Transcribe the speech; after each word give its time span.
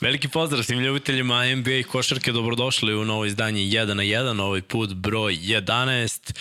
Veliki 0.00 0.28
pozdrav 0.28 0.62
svim 0.62 0.80
ljubiteljima 0.80 1.54
NBA 1.54 1.70
i 1.70 1.82
košarke, 1.82 2.32
dobrodošli 2.32 2.94
u 2.94 3.04
novo 3.04 3.24
izdanje 3.24 3.60
1 3.60 3.94
na 3.94 4.02
1, 4.02 4.40
ovaj 4.40 4.62
put 4.62 4.94
broj 4.94 5.36
11. 5.36 6.34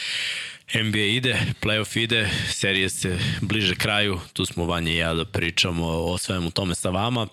NBA 0.73 0.99
ide, 0.99 1.39
playoff 1.61 1.99
ide, 1.99 2.29
serije 2.49 2.89
se 2.89 3.19
bliže 3.41 3.75
kraju, 3.75 4.19
tu 4.33 4.45
smo 4.45 4.65
Vanja 4.65 4.91
i 4.91 4.97
ja 4.97 5.13
da 5.13 5.25
pričamo 5.25 5.87
o 5.87 6.17
svemu 6.17 6.51
tome 6.51 6.75
sa 6.75 6.89
vama. 6.89 7.27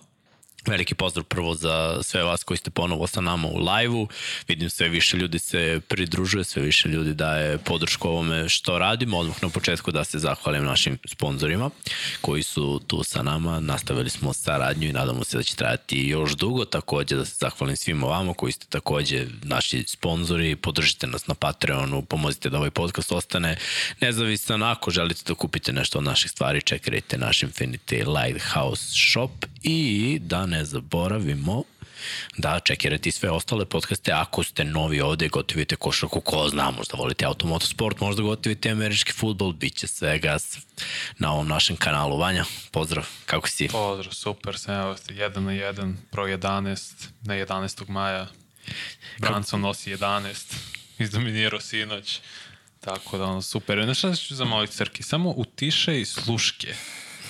Veliki 0.66 0.94
pozdrav 0.94 1.24
prvo 1.24 1.54
za 1.54 2.02
sve 2.02 2.22
vas 2.22 2.44
koji 2.44 2.58
ste 2.58 2.70
ponovo 2.70 3.06
sa 3.06 3.20
nama 3.20 3.48
u 3.48 3.58
live-u. 3.58 4.08
Vidim 4.48 4.70
sve 4.70 4.88
više 4.88 5.16
ljudi 5.16 5.38
se 5.38 5.80
pridružuje, 5.88 6.44
sve 6.44 6.62
više 6.62 6.88
ljudi 6.88 7.14
daje 7.14 7.58
podršku 7.58 8.08
ovome 8.08 8.48
što 8.48 8.78
radimo. 8.78 9.18
Odmah 9.18 9.42
na 9.42 9.48
početku 9.48 9.90
da 9.90 10.04
se 10.04 10.18
zahvalim 10.18 10.64
našim 10.64 10.98
sponsorima 11.06 11.70
koji 12.20 12.42
su 12.42 12.80
tu 12.86 13.02
sa 13.02 13.22
nama. 13.22 13.60
Nastavili 13.60 14.10
smo 14.10 14.32
saradnju 14.32 14.88
i 14.88 14.92
nadamo 14.92 15.24
se 15.24 15.36
da 15.36 15.42
će 15.42 15.56
trajati 15.56 16.08
još 16.08 16.32
dugo. 16.32 16.64
Takođe 16.64 17.16
da 17.16 17.24
se 17.24 17.36
zahvalim 17.40 17.76
svima 17.76 18.06
vama 18.06 18.34
koji 18.34 18.52
ste 18.52 18.66
takođe 18.66 19.26
naši 19.42 19.84
sponzori. 19.86 20.56
Podržite 20.56 21.06
nas 21.06 21.26
na 21.26 21.34
Patreonu, 21.34 22.02
pomozite 22.02 22.50
da 22.50 22.58
ovaj 22.58 22.70
podcast 22.70 23.12
ostane 23.12 23.56
nezavisan. 24.00 24.62
Ako 24.62 24.90
želite 24.90 25.22
da 25.26 25.34
kupite 25.34 25.72
nešto 25.72 25.98
od 25.98 26.04
naših 26.04 26.30
stvari, 26.30 26.62
čekajte 26.62 27.18
naš 27.18 27.40
Infinity 27.40 28.22
Lighthouse 28.22 28.84
shop 29.12 29.30
i 29.64 30.18
da 30.22 30.46
ne 30.46 30.64
zaboravimo 30.64 31.64
da 32.36 32.60
čekirate 32.60 33.10
sve 33.10 33.30
ostale 33.30 33.64
podcaste. 33.64 34.12
Ako 34.12 34.42
ste 34.42 34.64
novi 34.64 35.00
ovde, 35.00 35.28
gotivite 35.28 35.76
košarku, 35.76 36.20
ko 36.20 36.48
zna, 36.48 36.70
možda 36.70 36.96
volite 36.96 37.24
automotosport, 37.24 38.00
možda 38.00 38.22
gotivite 38.22 38.70
američki 38.70 39.12
futbol, 39.12 39.52
bit 39.52 39.76
će 39.76 39.86
svega 39.86 40.36
na 41.18 41.32
ovom 41.32 41.48
našem 41.48 41.76
kanalu. 41.76 42.18
Vanja, 42.18 42.44
pozdrav, 42.70 43.06
kako 43.26 43.48
si? 43.48 43.68
Pozdrav, 43.68 44.12
super, 44.12 44.58
sam 44.58 44.74
evo, 44.74 44.94
1 44.94 45.38
na 45.38 45.52
1, 45.52 45.94
pro 46.10 46.26
11, 46.26 47.08
na 47.22 47.34
11. 47.34 47.88
maja. 47.88 48.26
Branson 49.18 49.60
nosi 49.60 49.90
11, 49.90 50.54
izdominirao 50.98 51.60
sinoć. 51.60 52.20
Tako 52.80 53.18
da 53.18 53.24
ono, 53.24 53.42
super. 53.42 53.84
Znaš 53.84 53.98
šta 53.98 54.14
ću 54.14 54.34
zamoliti, 54.34 54.74
Srki? 54.74 55.02
Samo 55.02 55.30
utiše 55.36 56.00
i 56.00 56.04
sluške 56.04 56.74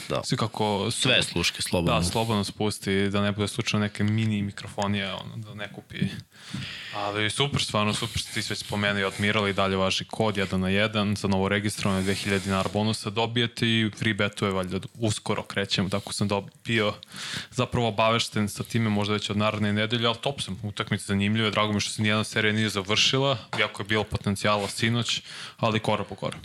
Da. 0.09 0.23
Svi 0.25 0.37
kako... 0.37 0.91
Sve 0.91 1.23
sluške, 1.23 1.63
slobodno. 1.63 2.01
Da, 2.01 2.07
slobodno 2.07 2.45
spusti, 2.45 3.09
da 3.09 3.23
ne 3.23 3.33
bude 3.33 3.49
slučajno 3.49 3.87
neke 3.87 4.05
mini 4.05 4.43
mikrofonije, 4.43 5.13
ono, 5.13 5.37
da 5.37 5.55
ne 5.55 5.73
kupi. 5.73 5.99
Ali 6.95 7.31
super, 7.31 7.63
stvarno 7.63 7.95
super, 7.95 8.23
ti 8.35 8.43
sve 8.43 8.57
spomenuo 8.57 9.01
i 9.01 9.05
odmirali 9.05 9.51
i 9.51 9.53
dalje 9.53 9.77
važi 9.77 10.05
kod 10.05 10.37
1 10.37 10.57
na 10.57 10.69
1 10.69 11.17
za 11.17 11.29
novo 11.29 11.49
registrovane 11.49 12.03
2000 12.03 12.39
dinara 12.39 12.71
bonusa 12.73 13.11
dobijete 13.11 13.67
i 13.67 13.91
free 13.99 14.15
betove 14.15 14.53
valjda 14.53 14.79
uskoro 14.95 15.43
krećemo, 15.43 15.89
tako 15.89 16.13
sam 16.13 16.29
dobio 16.29 16.95
zapravo 17.51 17.89
obavešten 17.89 18.49
sa 18.49 18.63
time 18.63 18.91
možda 18.91 19.15
već 19.15 19.31
od 19.31 19.37
naredne 19.37 19.73
nedelje, 19.73 20.07
ali 20.07 20.17
top 20.21 20.41
sam, 20.41 20.61
utakmice 20.63 21.05
zanimljive, 21.05 21.51
drago 21.51 21.73
mi 21.73 21.81
što 21.81 21.91
se 21.91 22.03
nijedna 22.03 22.25
serija 22.25 22.53
nije 22.53 22.69
završila, 22.69 23.39
iako 23.61 23.83
je 23.83 23.87
bilo 23.87 24.05
potencijala 24.05 24.69
sinoć, 24.69 25.23
ali 25.57 25.81
kora 25.81 26.05
po 26.05 26.15
kora. 26.15 26.37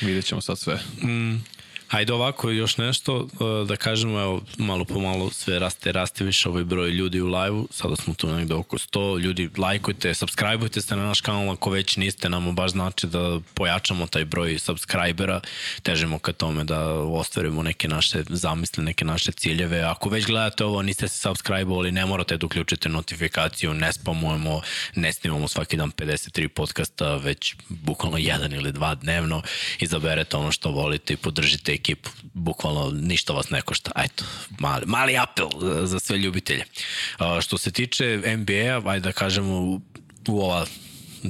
Vidjet 0.00 0.24
ćemo 0.24 0.40
sad 0.40 0.58
sve. 0.58 0.74
Mm, 1.02 1.44
Hajde 1.88 2.12
ovako 2.12 2.50
još 2.50 2.76
nešto, 2.76 3.16
uh, 3.16 3.68
da 3.68 3.76
kažemo, 3.76 4.20
evo, 4.20 4.42
malo 4.58 4.84
po 4.84 5.00
malo 5.00 5.30
sve 5.30 5.58
raste, 5.58 5.92
raste 5.92 6.24
više 6.24 6.48
ovaj 6.48 6.64
broj 6.64 6.90
ljudi 6.90 7.20
u 7.20 7.26
live-u, 7.26 7.68
sada 7.70 7.96
smo 7.96 8.14
tu 8.14 8.32
negde 8.32 8.54
oko 8.54 8.78
100, 8.78 9.20
ljudi. 9.20 9.50
Lajkujte, 9.58 10.14
subscribeujte 10.14 10.80
se 10.82 10.96
na 10.96 11.04
naš 11.04 11.20
kanal 11.20 11.50
ako 11.50 11.70
već 11.70 11.96
niste, 11.96 12.28
nam 12.28 12.54
baš 12.54 12.70
znači 12.70 13.06
da 13.06 13.40
pojačamo 13.54 14.06
taj 14.06 14.24
broj 14.24 14.58
subscribera, 14.58 15.40
težimo 15.82 16.18
ka 16.18 16.32
tome 16.32 16.64
da 16.64 16.92
ostvarimo 16.92 17.62
neke 17.62 17.88
naše 17.88 18.22
zamisle, 18.28 18.84
neke 18.84 19.04
naše 19.04 19.32
ciljeve, 19.32 19.82
ako 19.82 20.08
već 20.08 20.26
gledate 20.26 20.64
ovo, 20.64 20.82
niste 20.82 21.08
se 21.08 21.28
subscribe-ovali, 21.28 21.90
ne 21.90 22.06
morate 22.06 22.36
da 22.36 22.46
uključite 22.46 22.88
notifikaciju, 22.88 23.74
ne 23.74 23.92
spamujemo, 23.92 24.60
ne 24.94 25.12
snimamo 25.12 25.48
svaki 25.48 25.76
dan 25.76 25.92
53 25.92 26.48
podcasta, 26.48 27.16
već 27.16 27.54
bukvalno 27.68 28.18
jedan 28.18 28.52
ili 28.52 28.72
dva 28.72 28.94
dnevno, 28.94 29.42
izaberete 29.78 30.36
ono 30.36 30.52
što 30.52 30.70
volite 30.70 31.14
i 31.14 31.16
podržite 31.16 31.75
ekipu. 31.76 32.10
Bukvalno 32.34 32.90
ništa 32.90 33.32
vas 33.32 33.50
ne 33.50 33.62
košta. 33.62 33.90
Eto, 33.96 34.24
mali, 34.58 34.86
mali 34.86 35.18
apel 35.18 35.48
za, 35.60 35.86
za 35.86 35.98
sve 35.98 36.18
ljubitelje. 36.18 36.64
Što 37.40 37.58
se 37.58 37.70
tiče 37.70 38.36
NBA, 38.36 38.90
ajde 38.90 39.04
da 39.04 39.12
kažemo 39.12 39.80
u 40.28 40.40
ova 40.40 40.66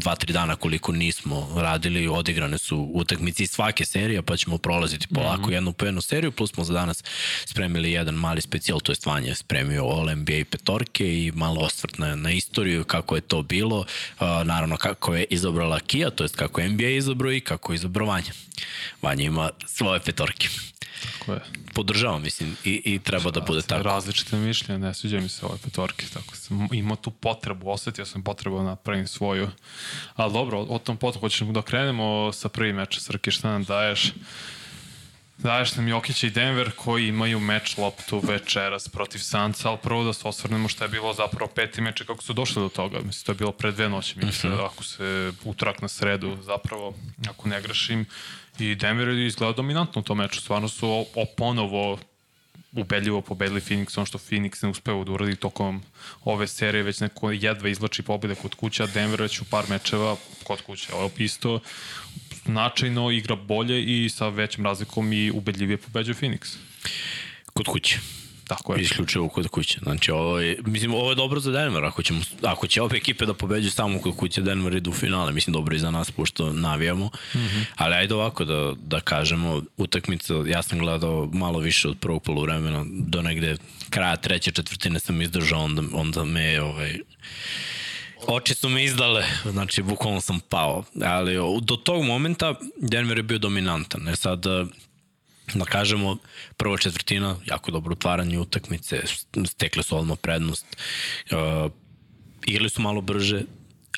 dva, 0.01 0.17
tri 0.17 0.33
dana 0.33 0.57
koliko 0.57 0.93
nismo 0.93 1.49
radili, 1.57 2.09
odigrane 2.09 2.59
su 2.59 2.91
utakmici 2.95 3.47
svake 3.47 3.85
serije, 3.85 4.23
pa 4.23 4.37
ćemo 4.37 4.59
prolaziti 4.59 5.07
polako 5.15 5.43
mm 5.43 5.45
-hmm. 5.45 5.53
jednu 5.53 5.73
po 5.73 5.85
jednu 5.85 6.01
seriju, 6.01 6.33
plus 6.33 6.53
smo 6.53 6.65
za 6.65 6.73
danas 6.73 7.05
spremili 7.45 7.93
jedan 7.93 8.15
mali 8.15 8.41
specijal, 8.41 8.81
to 8.81 8.93
je 8.93 8.97
Vanja 9.07 9.35
spremio 9.35 9.85
All 9.85 10.17
NBA 10.17 10.45
petorke 10.51 11.25
i 11.25 11.33
malo 11.35 11.61
osvrt 11.61 11.99
na, 11.99 12.17
na 12.17 12.31
istoriju, 12.31 12.85
kako 12.85 13.15
je 13.15 13.21
to 13.21 13.43
bilo, 13.43 13.79
uh, 13.79 13.87
naravno 14.45 14.77
kako 14.77 15.15
je 15.15 15.25
izabrala 15.31 15.81
Kia, 15.81 16.11
to 16.11 16.25
je 16.25 16.29
kako 16.29 16.61
je 16.61 16.69
NBA 16.69 16.89
izabrao 16.89 17.33
i 17.33 17.41
kako 17.41 17.73
je 17.73 17.75
izabrao 17.75 18.09
Vanja. 18.09 18.33
Vanja 19.03 19.25
ima 19.25 19.51
svoje 19.67 20.01
petorke. 20.01 20.49
Tako 21.03 21.33
je. 21.33 21.41
Podržavam, 21.75 22.23
mislim, 22.23 22.57
i, 22.65 22.83
i 22.85 22.99
treba 22.99 23.31
da 23.31 23.41
bude 23.41 23.63
tako. 23.63 23.83
Različite 23.83 24.37
mišljenja, 24.37 24.79
ne 24.79 24.95
sviđa 24.95 25.21
mi 25.21 25.29
se 25.29 25.47
ove 25.47 25.59
petorke, 25.65 26.07
tako 26.15 26.37
sam 26.37 26.69
imao 26.73 26.97
tu 26.97 27.11
potrebu, 27.11 27.71
osetio 27.71 28.07
sam 28.07 28.23
potrebu 28.23 28.59
da 28.59 28.65
napravim 28.65 29.07
svoju. 29.07 29.49
Ali 30.15 30.33
dobro, 30.33 30.61
o 30.61 30.79
tom 30.79 30.97
potom 30.97 31.21
hoćemo 31.21 31.53
da 31.53 31.63
krenemo 31.63 32.33
sa 32.33 32.49
prvim 32.49 32.77
meča. 32.77 33.01
Srki, 33.01 33.31
šta 33.31 33.51
nam 33.51 33.65
daješ? 33.65 34.13
Daješ 35.39 35.77
nam 35.77 35.89
Jokića 35.89 36.27
i 36.27 36.31
Denver 36.31 36.71
koji 36.77 37.09
imaju 37.09 37.41
meč 37.41 37.79
loptu 37.79 38.19
večeras 38.19 38.89
protiv 38.89 39.19
Sanca, 39.19 39.69
ali 39.69 39.79
prvo 39.83 40.05
da 40.05 40.13
se 40.13 40.29
osvrnemo 40.29 40.69
šta 40.69 40.85
je 40.85 40.89
bilo 40.89 41.13
zapravo 41.15 41.51
peti 41.55 41.81
meč 41.81 42.03
kako 42.03 42.23
su 42.23 42.33
došli 42.33 42.63
do 42.63 42.69
toga. 42.69 42.99
Mislim, 43.01 43.25
to 43.25 43.33
je 43.33 43.37
bilo 43.37 43.53
pre 43.53 43.73
dve 43.73 43.89
noći, 43.89 44.19
mislim, 44.19 44.53
uh 44.53 44.59
-huh. 44.59 44.67
ako 44.67 44.85
se 44.85 45.33
utrak 45.45 45.83
na 45.83 45.89
sredu 45.89 46.37
zapravo, 46.43 46.95
ako 47.29 47.49
ne 47.49 47.63
grešim, 47.63 48.07
I 48.59 48.75
Denver 48.75 49.09
je 49.09 49.27
izgledao 49.27 49.53
dominantno 49.53 50.01
u 50.01 50.05
tom 50.05 50.19
meču. 50.19 50.41
Stvarno 50.41 50.69
su 50.69 50.89
o, 50.89 51.05
o 51.15 51.25
ponovo 51.37 51.99
ubedljivo 52.73 53.21
pobedili 53.21 53.61
Phoenix, 53.61 53.99
ono 53.99 54.07
što 54.07 54.19
Phoenix 54.19 54.63
ne 54.63 54.69
uspeo 54.69 55.05
da 55.05 55.13
uradi 55.13 55.37
tokom 55.37 55.83
ove 56.25 56.47
serije, 56.47 56.83
već 56.83 57.01
neko 57.01 57.31
jedva 57.31 57.69
izlači 57.69 58.03
pobede 58.03 58.35
kod 58.35 58.55
kuća, 58.55 58.87
Denver 58.87 59.23
već 59.23 59.41
u 59.41 59.45
par 59.45 59.65
mečeva 59.69 60.17
kod 60.45 60.63
kuće, 60.63 60.95
ovo 60.95 61.11
isto 61.19 61.61
značajno 62.45 63.11
igra 63.11 63.37
bolje 63.37 63.83
i 63.83 64.09
sa 64.09 64.29
većim 64.29 64.65
razlikom 64.65 65.13
i 65.13 65.31
ubedljivije 65.31 65.77
pobeđuje 65.77 66.15
Phoenix. 66.15 66.57
Kod 67.55 67.67
kuće. 67.67 67.99
Tako 68.49 68.75
je. 68.75 68.83
Isključivo 68.83 69.29
kod 69.29 69.49
kuće. 69.49 69.79
Znači, 69.83 70.11
ovo 70.11 70.41
je, 70.41 70.59
mislim, 70.65 70.95
ovo 70.95 71.11
je 71.11 71.15
dobro 71.15 71.41
za 71.41 71.53
Denver. 71.53 71.85
Ako, 71.85 72.03
ćemo, 72.03 72.21
ako 72.43 72.67
će 72.67 72.83
obe 72.83 72.97
ekipe 72.97 73.27
da 73.27 73.35
pobeđu 73.35 73.71
samo 73.71 74.01
kod 74.01 74.17
kuće, 74.17 74.43
Denver 74.43 74.75
idu 74.75 74.91
u 74.91 74.95
finale. 74.95 75.33
Mislim, 75.33 75.53
dobro 75.53 75.77
i 75.77 75.79
za 75.79 75.91
nas, 75.91 76.11
pošto 76.11 76.53
navijamo. 76.53 77.07
Mm 77.07 77.39
-hmm. 77.39 77.65
Ali 77.77 77.95
ajde 77.95 78.15
ovako 78.15 78.45
da, 78.45 78.73
da 78.83 79.01
kažemo, 79.01 79.63
utakmica, 79.77 80.35
ja 80.47 80.63
sam 80.63 80.79
gledao 80.79 81.31
malo 81.33 81.59
više 81.59 81.89
od 81.89 81.99
prvog 81.99 82.23
polovremena, 82.23 82.85
do 82.89 83.23
negde 83.23 83.57
kraja 83.91 84.17
treće 84.17 84.51
četvrtine 84.51 85.01
sam 85.01 85.23
izdržao, 85.23 85.61
onda, 85.61 85.83
onda 85.93 86.25
me 86.25 86.63
ovaj, 86.63 86.99
Oči 88.27 88.55
su 88.55 88.69
me 88.69 88.85
izdale, 88.85 89.25
znači 89.45 89.83
bukvalno 89.83 90.21
sam 90.21 90.41
pao. 90.41 90.85
Ali 91.05 91.35
do 91.63 91.77
tog 91.77 92.05
momenta 92.05 92.55
Denver 92.77 93.17
je 93.17 93.23
bio 93.23 93.39
dominantan. 93.39 94.09
E 94.09 94.17
sad, 94.17 94.45
da 95.55 95.65
kažemo, 95.65 96.17
prva 96.57 96.79
četvrtina, 96.79 97.37
jako 97.47 97.71
dobro 97.71 97.93
otvaranje 97.93 98.39
utakmice, 98.39 99.03
stekle 99.47 99.83
su 99.83 99.99
odmah 99.99 100.19
prednost, 100.19 100.67
uh, 101.31 101.73
igrali 102.47 102.71
su 102.71 102.83
malo 102.83 103.01
brže, 103.01 103.43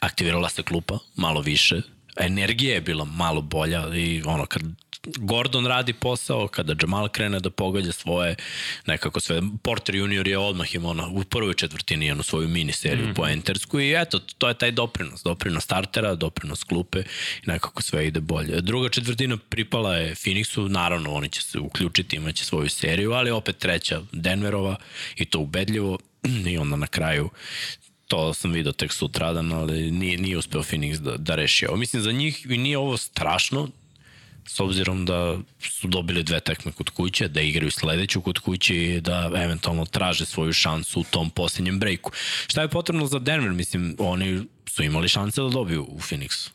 aktivirala 0.01 0.49
se 0.49 0.63
klupa, 0.63 0.99
malo 1.17 1.41
više, 1.41 1.81
energija 2.17 2.75
je 2.75 2.81
bila 2.81 3.05
malo 3.05 3.43
bolja 3.43 3.95
i 3.95 4.23
ono, 4.27 4.47
kad 4.47 4.63
Gordon 5.05 5.67
radi 5.67 5.93
posao, 5.93 6.49
kada 6.49 6.75
Jamal 6.83 7.09
krene 7.09 7.41
da 7.41 7.51
pogađa 7.51 7.93
svoje 7.93 8.37
nekako 8.87 9.21
sve. 9.21 9.43
Porter 9.63 9.95
junior 9.95 10.29
je 10.29 10.39
odmah 10.39 10.75
imao 10.75 10.91
ono, 10.91 11.11
u 11.13 11.25
prvoj 11.25 11.55
četvrtini 11.55 12.07
jednu 12.07 12.23
svoju 12.23 12.49
mini 12.49 12.73
seriju 12.73 13.09
mm 13.09 13.15
poentersku 13.15 13.81
i 13.81 13.95
eto, 14.01 14.19
to 14.19 14.49
je 14.49 14.55
taj 14.55 14.71
doprinos. 14.71 15.23
Doprinos 15.23 15.65
startera, 15.65 16.15
doprinos 16.15 16.65
klupe 16.65 16.99
i 17.45 17.47
nekako 17.47 17.83
sve 17.83 18.07
ide 18.07 18.21
bolje. 18.21 18.61
Druga 18.61 18.89
četvrtina 18.89 19.37
pripala 19.37 19.97
je 19.97 20.15
Phoenixu, 20.15 20.69
naravno 20.69 21.13
oni 21.13 21.29
će 21.29 21.43
se 21.43 21.59
uključiti, 21.59 22.17
imaće 22.17 22.45
svoju 22.45 22.69
seriju, 22.69 23.13
ali 23.13 23.31
opet 23.31 23.59
treća 23.59 24.03
Denverova 24.13 24.77
i 25.17 25.25
to 25.25 25.39
ubedljivo 25.39 25.99
i 26.47 26.59
onda 26.59 26.77
na 26.77 26.87
kraju 26.87 27.31
to 28.09 28.35
sam 28.35 28.53
vidio 28.53 28.73
tek 28.73 28.93
sutradan, 28.93 29.53
ali 29.53 29.91
nije, 29.91 30.19
nije 30.19 30.39
uspeo 30.39 30.63
Phoenix 30.63 30.97
da, 30.97 31.17
da 31.17 31.35
reši 31.35 31.67
ovo. 31.67 31.77
Mislim, 31.77 32.03
za 32.03 32.13
njih 32.13 32.47
i 32.51 32.59
nije 32.59 32.79
ovo 32.79 32.97
strašno, 32.97 33.69
s 34.49 34.61
obzirom 34.61 35.05
da 35.05 35.39
su 35.61 35.89
dobili 35.89 36.23
dve 36.23 36.41
tekme 36.41 36.73
kod 36.73 36.91
kuće, 36.91 37.29
da 37.29 37.41
igraju 37.41 37.71
sledeću 37.71 38.21
kod 38.21 38.39
kuće 38.39 38.77
i 38.77 39.01
da 39.01 39.31
eventualno 39.35 39.85
traže 39.85 40.27
svoju 40.27 40.53
šansu 40.53 41.01
u 41.01 41.05
tom 41.05 41.31
posljednjem 41.31 41.79
brejku. 41.79 42.13
Šta 42.47 42.63
je 42.63 42.69
potrebno 42.69 43.07
za 43.07 43.19
Denver? 43.19 43.53
Mislim, 43.53 43.97
oni 43.99 44.45
su 44.67 44.83
imali 44.83 45.09
šanse 45.09 45.41
da 45.41 45.49
dobiju 45.49 45.85
u 45.85 45.99
Phoenixu. 45.99 46.51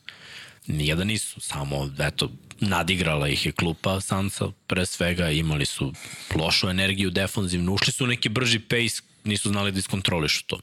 Nijedan 0.68 1.08
nisu, 1.08 1.42
samo, 1.42 1.92
eto, 2.00 2.32
nadigrala 2.60 3.28
ih 3.28 3.46
je 3.46 3.52
klupa 3.52 4.02
Sansa, 4.02 4.52
pre 4.68 4.86
svega 4.86 5.30
imali 5.30 5.66
su 5.66 5.94
lošu 6.36 6.70
energiju 6.70 7.10
defanzivnu, 7.10 7.74
ušli 7.74 7.94
su 7.94 8.08
neki 8.08 8.30
brži 8.30 8.60
pace 8.60 9.02
nisu 9.24 9.50
znali 9.50 9.72
da 9.72 9.80
iskontrolišu 9.80 10.44
to. 10.48 10.60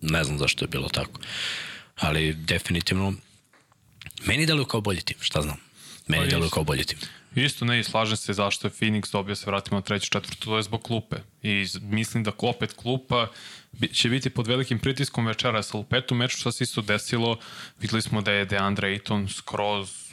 Ne 0.00 0.24
znam 0.24 0.38
zašto 0.38 0.64
je 0.64 0.68
bilo 0.68 0.88
tako. 0.88 1.20
Ali 1.96 2.34
definitivno, 2.34 3.14
meni 4.26 4.46
deluje 4.46 4.66
kao 4.68 4.80
bolji 4.80 5.00
tim, 5.00 5.16
šta 5.20 5.42
znam. 5.42 5.69
Meni 6.10 6.24
Pa 6.24 6.30
deluje 6.30 6.50
kao 6.50 6.64
bolji 6.64 6.84
tim. 6.84 6.98
Isto 7.34 7.64
ne, 7.64 7.80
i 7.80 7.84
slažem 7.84 8.16
se 8.16 8.32
zašto 8.32 8.66
je 8.66 8.72
Phoenix 8.72 9.12
dobio, 9.12 9.36
se 9.36 9.46
vratimo 9.46 9.76
na 9.76 9.82
treću, 9.82 10.10
četvrtu, 10.10 10.44
to 10.44 10.56
je 10.56 10.62
zbog 10.62 10.82
klupe. 10.82 11.16
I 11.42 11.66
mislim 11.80 12.24
da 12.24 12.32
opet 12.38 12.72
klupa 12.72 13.26
će 13.92 14.08
biti 14.08 14.30
pod 14.30 14.46
velikim 14.46 14.78
pritiskom 14.78 15.26
večeras, 15.26 15.74
ali 15.74 15.80
u 15.80 15.84
petu 15.84 16.14
meču 16.14 16.38
šta 16.38 16.52
se 16.52 16.64
isto 16.64 16.82
desilo, 16.82 17.38
videli 17.80 18.02
smo 18.02 18.22
da 18.22 18.32
je 18.32 18.44
DeAndre 18.44 18.88
Ayton 18.88 19.28
skroz 19.28 20.10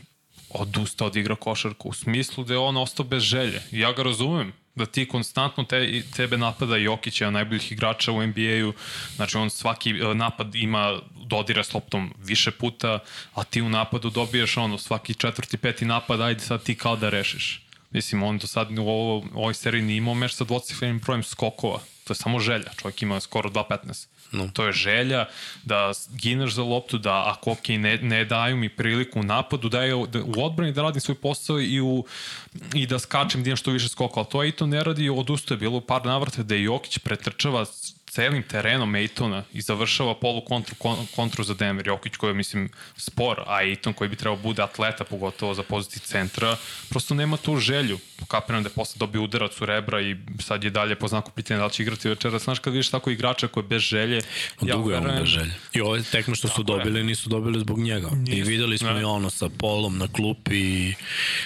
odustao 0.49 1.07
od 1.07 1.15
igra 1.15 1.35
košarku, 1.35 1.89
u 1.89 1.93
smislu 1.93 2.43
da 2.43 2.53
je 2.53 2.57
on 2.57 2.77
ostao 2.77 3.05
bez 3.05 3.23
želje. 3.23 3.61
Ja 3.71 3.93
ga 3.93 4.03
razumem, 4.03 4.53
da 4.77 4.85
ti 4.85 5.07
konstantno 5.07 5.63
te, 5.63 6.01
tebe 6.15 6.37
napada 6.37 6.75
Jokić, 6.77 7.21
jedan 7.21 7.35
od 7.35 7.39
najboljih 7.39 7.71
igrača 7.71 8.11
u 8.11 8.27
NBA-u, 8.27 8.73
znači 9.15 9.37
on 9.37 9.49
svaki 9.49 9.89
e, 9.89 10.15
napad 10.15 10.55
ima 10.55 10.99
dodira 11.25 11.63
s 11.63 11.73
loptom 11.73 12.13
više 12.23 12.51
puta, 12.51 12.99
a 13.33 13.43
ti 13.43 13.61
u 13.61 13.69
napadu 13.69 14.09
dobiješ 14.09 14.57
ono, 14.57 14.77
svaki 14.77 15.13
četvrti, 15.13 15.57
peti 15.57 15.85
napad, 15.85 16.21
ajde 16.21 16.39
sad 16.39 16.63
ti 16.63 16.75
kao 16.75 16.95
da 16.95 17.09
rešiš. 17.09 17.61
Mislim, 17.91 18.23
on 18.23 18.37
do 18.37 18.47
sad 18.47 18.77
u, 18.77 18.81
ovo, 18.81 19.25
ovoj 19.33 19.53
seriji 19.53 19.81
nije 19.81 19.97
imao 19.97 20.13
meč 20.13 20.33
sa 20.33 20.43
dvocifrenim 20.43 20.99
brojem 20.99 21.23
skokova. 21.23 21.79
To 22.03 22.13
je 22.13 22.15
samo 22.15 22.39
želja. 22.39 22.71
Čovjek 22.81 23.01
ima 23.01 23.19
skoro 23.19 23.49
2.15. 23.49 24.07
No. 24.31 24.49
To 24.53 24.65
je 24.65 24.73
želja 24.73 25.25
da 25.63 25.91
gineš 26.15 26.53
za 26.53 26.63
loptu, 26.63 26.97
da 26.97 27.33
ako 27.35 27.51
ok, 27.51 27.67
ne, 27.67 27.97
ne 27.97 28.25
daju 28.25 28.57
mi 28.57 28.69
priliku 28.69 29.19
u 29.19 29.23
napadu, 29.23 29.69
da, 29.69 29.83
je, 29.83 30.05
da 30.07 30.23
u 30.23 30.45
odbrani 30.45 30.71
da 30.71 30.81
radim 30.81 31.01
svoj 31.01 31.15
posao 31.15 31.61
i, 31.61 31.81
u, 31.81 32.05
i 32.73 32.87
da 32.87 32.99
skačem 32.99 33.43
da 33.43 33.55
što 33.55 33.71
više 33.71 33.89
skokova. 33.89 34.23
Ali 34.23 34.31
to 34.31 34.43
Ejton 34.43 34.69
ne 34.69 34.83
radi 34.83 35.09
odustaje. 35.09 35.57
Bilo 35.57 35.81
par 35.81 36.05
navrata 36.05 36.43
da 36.43 36.55
je 36.55 36.63
Jokić 36.63 36.97
pretrčava 36.97 37.65
celim 38.09 38.43
terenom 38.43 38.95
Ejtona 38.95 39.43
i 39.53 39.61
završava 39.61 40.15
polu 40.15 40.41
kontru, 40.41 40.75
kon, 40.75 41.07
kontru 41.15 41.43
za 41.43 41.53
Denver. 41.53 41.87
Jokić 41.87 42.15
koji 42.15 42.29
je, 42.29 42.33
mislim, 42.33 42.69
spor, 42.97 43.43
a 43.47 43.63
Ejton 43.63 43.93
koji 43.93 44.09
bi 44.09 44.15
trebao 44.15 44.37
bude 44.37 44.61
atleta, 44.63 45.03
pogotovo 45.03 45.53
za 45.53 45.63
poziciji 45.63 46.01
centra, 46.01 46.57
prosto 46.89 47.15
nema 47.15 47.37
tu 47.37 47.57
želju. 47.57 47.99
Kapiram 48.27 48.63
da 48.63 48.69
je 48.69 48.73
posle 48.73 48.99
dobio 48.99 49.23
udarac 49.23 49.61
u 49.61 49.65
rebra 49.65 50.01
i 50.01 50.15
sad 50.39 50.63
je 50.63 50.69
dalje 50.69 50.95
po 50.95 51.07
znaku 51.07 51.31
pitanja 51.31 51.59
da 51.59 51.65
li 51.65 51.71
će 51.71 51.83
igrati 51.83 52.09
večera. 52.09 52.39
Znaš 52.39 52.59
kad 52.59 52.73
vidiš 52.73 52.89
tako 52.89 53.09
igrača 53.11 53.47
koji 53.47 53.63
je 53.63 53.67
bez 53.67 53.81
želje, 53.81 54.21
Ja 54.61 54.75
Dugo 54.75 54.91
je 54.91 54.97
on 54.97 55.03
bez 55.19 55.29
želje. 55.29 55.53
I 55.73 55.81
ove 55.81 56.03
tekme 56.03 56.35
što 56.35 56.47
su 56.47 56.63
dobili, 56.63 57.03
nisu 57.03 57.29
dobili 57.29 57.59
zbog 57.59 57.79
njega. 57.79 58.09
I 58.27 58.35
Nisu, 58.35 58.49
videli 58.49 58.77
smo 58.77 58.91
ne. 58.91 59.01
i 59.01 59.03
ono 59.03 59.29
sa 59.29 59.49
Polom 59.59 59.97
na 59.97 60.07
klupi, 60.07 60.55
i 60.55 60.93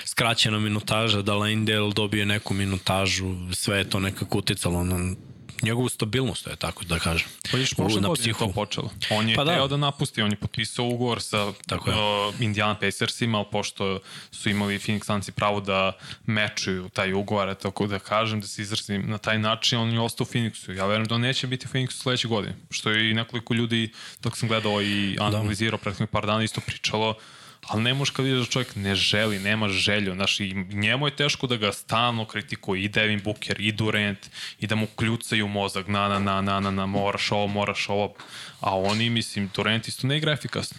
skraćena 0.06 0.60
minutaža, 0.60 1.22
da 1.22 1.36
Landale 1.36 1.94
dobije 1.94 2.26
neku 2.26 2.54
minutažu, 2.54 3.36
sve 3.54 3.78
je 3.78 3.90
to 3.90 4.00
nekako 4.00 4.38
uticalo 4.38 4.84
na 4.84 5.16
njegovu 5.62 5.90
stabilnost, 5.90 6.48
je 6.48 6.56
tako 6.56 6.84
da 6.86 7.00
kažem. 7.00 7.28
Pa 7.52 7.58
U- 7.58 7.76
prošle 7.76 8.02
godine 8.02 8.28
je 8.28 8.34
to 8.36 8.52
počelo. 8.52 8.90
On 9.10 9.30
je 9.30 9.36
Pa 9.36 9.44
da. 9.44 9.54
teo 9.54 9.68
da. 9.68 9.78
napusti, 9.78 10.22
on 10.22 10.32
je 10.32 10.38
potpisao 10.38 10.86
ugovor 10.86 11.22
sa 11.22 11.54
Tako 11.68 11.90
je. 11.90 11.96
uh, 11.96 12.42
Indiana 12.42 12.76
Pacersima, 12.76 13.38
ali 13.38 13.48
pošto 13.52 14.00
su 14.32 14.50
imali 14.50 14.80
Phoenix 14.80 15.06
Sunsi 15.06 15.32
pravo 15.32 15.60
da 15.62 15.92
mečuju 16.26 16.90
taj 16.90 17.14
ugovor, 17.14 17.56
tako 17.56 17.88
da 17.88 18.00
kažem, 18.00 18.42
da 18.42 18.48
se 18.48 18.62
izrazim 18.62 19.04
na 19.08 19.18
taj 19.18 19.40
način, 19.40 19.80
on 19.80 19.92
je 19.92 20.00
ostao 20.00 20.24
u 20.24 20.34
Phoenixu. 20.34 20.72
Ja 20.72 20.86
verujem 20.86 21.08
da 21.08 21.16
on 21.16 21.22
neće 21.22 21.48
biti 21.48 21.66
u 21.66 21.70
Phoenixu 21.70 21.92
sledeće 21.94 22.28
godine, 22.28 22.56
što 22.70 22.92
je 22.92 23.12
i 23.12 23.14
nekoliko 23.14 23.54
ljudi, 23.54 23.92
dok 24.22 24.38
sam 24.38 24.50
gledao 24.50 24.82
i 24.82 25.18
analizirao 25.20 25.78
da. 25.78 25.84
prethodnih 25.84 26.10
par 26.10 26.26
dana, 26.26 26.44
isto 26.44 26.62
pričalo, 26.62 27.16
ali 27.68 27.84
ne 27.84 27.94
možeš 27.94 28.14
kad 28.14 28.26
vidiš 28.26 28.40
da 28.40 28.52
čovjek 28.52 28.76
ne 28.76 28.96
želi, 28.96 29.40
nema 29.40 29.70
želju, 29.70 30.14
znaš, 30.14 30.40
i 30.40 30.54
njemu 30.70 31.08
je 31.08 31.16
teško 31.16 31.48
da 31.48 31.58
ga 31.58 31.72
stalno 31.72 32.26
kritikuje. 32.26 32.84
I 32.84 32.90
Devin 32.90 33.22
Booker, 33.24 33.62
i 33.62 33.72
Durant, 33.72 34.30
i 34.60 34.68
da 34.68 34.76
mu 34.76 34.88
kljucaju 34.88 35.48
mozak, 35.48 35.88
na, 35.88 36.08
na, 36.08 36.20
na, 36.20 36.42
na, 36.42 36.60
na, 36.60 36.72
na, 36.72 36.86
moraš 36.86 37.32
ovo, 37.32 37.48
moraš 37.48 37.90
ovo, 37.90 38.14
a 38.60 38.78
oni, 38.78 39.10
mislim, 39.10 39.50
Durant 39.56 39.88
isto 39.88 40.08
ne 40.08 40.18
igra 40.18 40.32
efikasno. 40.32 40.78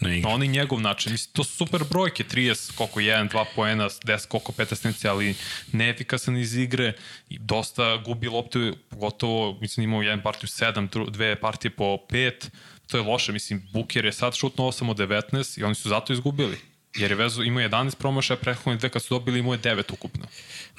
Ne 0.00 0.18
igra. 0.18 0.30
On 0.30 0.42
i 0.42 0.48
njegov 0.48 0.80
način, 0.80 1.12
mislim, 1.12 1.32
to 1.32 1.44
su 1.44 1.56
super 1.56 1.84
brojke, 1.90 2.24
30, 2.24 2.74
koliko 2.74 3.00
1, 3.00 3.30
2 3.30 3.44
poena, 3.54 3.88
10, 3.88 4.28
koliko 4.28 4.52
5 4.52 4.72
asistencija, 4.72 5.12
ali 5.12 5.34
neefikasan 5.72 6.36
iz 6.36 6.56
igre. 6.56 6.92
I 7.28 7.38
dosta 7.38 7.96
gubi 7.96 8.28
lopte, 8.28 8.72
pogotovo, 8.88 9.58
mislim, 9.60 9.84
imao 9.84 10.02
jedan 10.02 10.22
partiju 10.22 10.48
7, 10.48 10.88
dru- 10.88 11.10
dve 11.10 11.36
partije 11.40 11.70
po 11.70 11.84
5, 12.10 12.48
to 12.86 12.96
je 12.96 13.02
loše, 13.02 13.32
mislim, 13.32 13.68
Buker 13.72 14.04
je 14.04 14.12
sad 14.12 14.36
šutno 14.36 14.64
8 14.64 14.90
od 14.90 14.96
19 14.96 15.60
i 15.60 15.64
oni 15.64 15.74
su 15.74 15.88
zato 15.88 16.12
izgubili. 16.12 16.58
Jer 16.96 17.10
je 17.10 17.16
vezu, 17.16 17.42
imao 17.42 17.62
11 17.62 17.96
promašaja, 17.96 18.36
prethodne 18.36 18.76
dve 18.76 18.88
kad 18.88 19.02
su 19.02 19.14
dobili 19.14 19.38
imao 19.38 19.54
je 19.54 19.60
9 19.60 19.92
ukupno. 19.92 20.26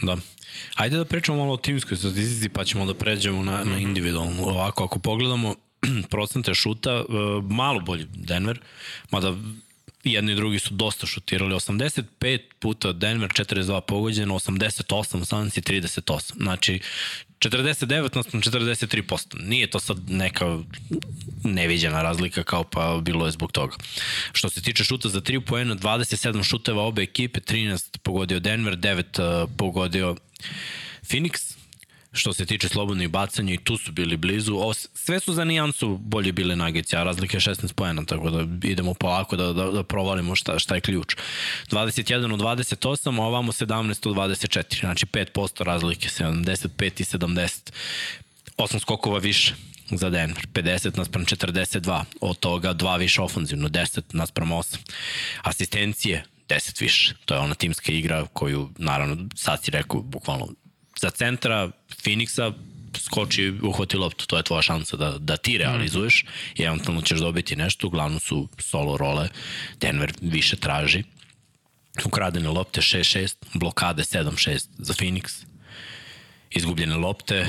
Da. 0.01 0.17
Ajde 0.75 0.97
da 0.97 1.05
pričamo 1.05 1.37
malo 1.37 1.53
o 1.53 1.57
timskoj 1.57 1.97
statistici, 1.97 2.49
pa 2.49 2.63
ćemo 2.63 2.85
da 2.85 2.93
pređemo 2.93 3.43
na, 3.43 3.63
na 3.63 3.77
individualnu. 3.77 4.43
Ovako, 4.43 4.83
ako 4.83 4.99
pogledamo 4.99 5.55
procente 6.11 6.53
šuta, 6.53 6.91
e, 6.91 7.03
malo 7.49 7.79
bolji 7.79 8.05
Denver, 8.13 8.59
mada 9.11 9.35
jedni 10.03 10.31
i 10.31 10.35
drugi 10.35 10.59
su 10.59 10.73
dosta 10.73 11.07
šutirali. 11.07 11.55
85 11.55 12.39
puta 12.59 12.91
Denver, 12.91 13.29
42 13.29 13.81
pogođeno, 13.81 14.35
88 14.35 15.25
Suns 15.25 15.57
i 15.57 15.61
38. 15.61 16.33
Znači, 16.37 16.79
49 17.49 18.15
naspram 18.15 18.41
43%. 18.41 19.35
Nije 19.39 19.67
to 19.67 19.79
sad 19.79 20.09
neka 20.09 20.57
neviđena 21.43 22.01
razlika 22.01 22.43
kao 22.43 22.63
pa 22.63 22.99
bilo 23.01 23.25
je 23.25 23.31
zbog 23.31 23.51
toga. 23.51 23.75
Što 24.33 24.49
se 24.49 24.61
tiče 24.61 24.83
šuta 24.83 25.09
za 25.09 25.21
3 25.21 25.39
poena, 25.39 25.75
27 25.75 26.43
šuteva 26.43 26.83
obe 26.83 27.01
ekipe, 27.01 27.39
13 27.39 27.97
pogodio 27.97 28.39
Denver, 28.39 28.77
9 28.77 29.43
uh, 29.43 29.49
pogodio 29.57 30.15
Phoenix. 31.01 31.54
Što 32.15 32.33
se 32.33 32.45
tiče 32.45 32.69
slobodnih 32.69 33.09
bacanja 33.09 33.53
i 33.53 33.57
tu 33.57 33.77
su 33.77 33.91
bili 33.91 34.17
blizu. 34.17 34.55
O, 34.57 34.73
sve 34.73 35.19
su 35.19 35.33
za 35.33 35.43
nijansu 35.43 35.97
bolje 35.97 36.31
bile 36.31 36.55
Nuggets, 36.55 36.93
a 36.93 37.03
razlika 37.03 37.37
je 37.37 37.41
16 37.41 37.73
poena, 37.73 38.05
tako 38.05 38.29
da 38.29 38.67
idemo 38.67 38.93
polako 38.93 39.35
da, 39.35 39.53
da, 39.53 39.71
da 39.71 39.83
provalimo 39.83 40.35
šta, 40.35 40.59
šta 40.59 40.75
je 40.75 40.81
ključ. 40.81 41.15
21 41.71 42.33
od 42.33 42.39
28, 42.39 43.21
a 43.21 43.25
ovamo 43.25 43.51
17 43.51 44.09
od 44.09 44.15
24, 44.15 44.79
znači 44.79 45.05
5% 45.05 45.63
razlike, 45.63 46.09
75 46.09 47.01
i 47.01 47.03
70. 47.03 47.71
8 48.57 48.79
skokova 48.79 49.19
više 49.19 49.53
za 49.91 50.09
Denver, 50.09 50.47
50 50.53 50.97
naspram 50.97 51.25
42, 51.25 52.03
od 52.21 52.39
toga 52.39 52.73
dva 52.73 52.95
više 52.95 53.21
ofanzivno, 53.21 53.69
10 53.69 54.01
naspram 54.13 54.49
8. 54.49 54.77
Asistencije, 55.41 56.23
10 56.49 56.81
više. 56.81 57.13
To 57.25 57.33
je 57.33 57.39
ona 57.39 57.55
timska 57.55 57.91
igra 57.91 58.25
koju, 58.33 58.69
naravno, 58.77 59.17
sad 59.35 59.63
si 59.63 59.71
rekao, 59.71 60.01
bukvalno 60.01 60.47
za 60.99 61.09
centra 61.09 61.71
Phoenixa 62.03 62.53
skoči, 62.99 63.53
uhvati 63.63 63.97
loptu, 63.97 64.27
to 64.27 64.37
je 64.37 64.43
tvoja 64.43 64.61
šansa 64.61 64.97
da, 64.97 65.17
da 65.19 65.37
ti 65.37 65.57
realizuješ 65.57 66.25
i 66.55 66.63
eventualno 66.63 67.01
ćeš 67.01 67.19
dobiti 67.19 67.55
nešto, 67.55 67.87
uglavnom 67.87 68.19
su 68.19 68.49
solo 68.57 68.97
role, 68.97 69.29
Denver 69.79 70.13
više 70.21 70.55
traži, 70.55 71.03
ukradene 72.05 72.49
lopte 72.49 72.81
6-6, 72.81 73.35
blokade 73.53 74.03
7-6 74.03 74.67
za 74.77 74.93
Phoenix, 74.93 75.45
izgubljene 76.51 76.95
lopte 76.95 77.47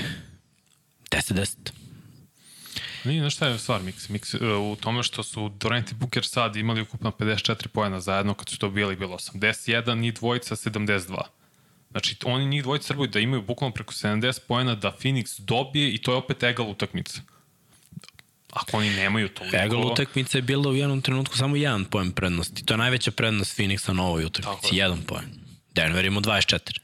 10-10. 1.10 1.56
Nije, 3.04 3.20
znaš 3.20 3.34
šta 3.34 3.46
je 3.46 3.58
stvar 3.58 3.82
Mix? 3.82 4.10
Mix 4.10 4.34
uh, 4.34 4.72
u 4.72 4.76
tome 4.76 5.02
što 5.02 5.22
su 5.22 5.48
Durant 5.48 5.92
i 5.92 5.94
Booker 5.94 6.26
sad 6.26 6.56
imali 6.56 6.80
ukupno 6.80 7.10
54 7.10 7.66
poena 7.68 8.00
zajedno, 8.00 8.34
kad 8.34 8.48
su 8.48 8.58
to 8.58 8.70
bili 8.70 8.96
bilo 8.96 9.16
81 9.16 10.08
i 10.08 10.12
dvojica 10.12 10.56
72. 10.56 11.22
Znači, 11.96 12.16
oni 12.24 12.46
njih 12.46 12.62
dvojica 12.62 12.86
trebaju 12.86 13.08
da 13.08 13.20
imaju 13.20 13.42
bukvalno 13.42 13.74
preko 13.74 13.92
70 13.92 14.40
poena 14.48 14.74
da 14.74 14.96
Phoenix 15.02 15.40
dobije 15.40 15.94
i 15.94 15.98
to 15.98 16.12
je 16.12 16.16
opet 16.16 16.42
egal 16.42 16.70
utakmica. 16.70 17.20
Ako 18.52 18.76
oni 18.76 18.90
nemaju 18.90 19.28
toliko... 19.28 19.56
Egal 19.56 19.86
utakmica 19.92 20.38
je 20.38 20.42
bila 20.42 20.70
u 20.70 20.74
jednom 20.74 21.02
trenutku 21.02 21.36
samo 21.36 21.56
jedan 21.56 21.84
poen 21.84 22.12
prednosti. 22.12 22.64
To 22.64 22.74
je 22.74 22.78
najveća 22.78 23.10
prednost 23.10 23.58
Phoenixa 23.58 23.92
na 23.92 24.02
ovoj 24.02 24.24
utakmici. 24.24 24.74
je. 24.74 24.78
Jedan 24.78 25.02
poen. 25.02 25.24
Denver 25.74 26.04
ima 26.04 26.20
24. 26.20 26.78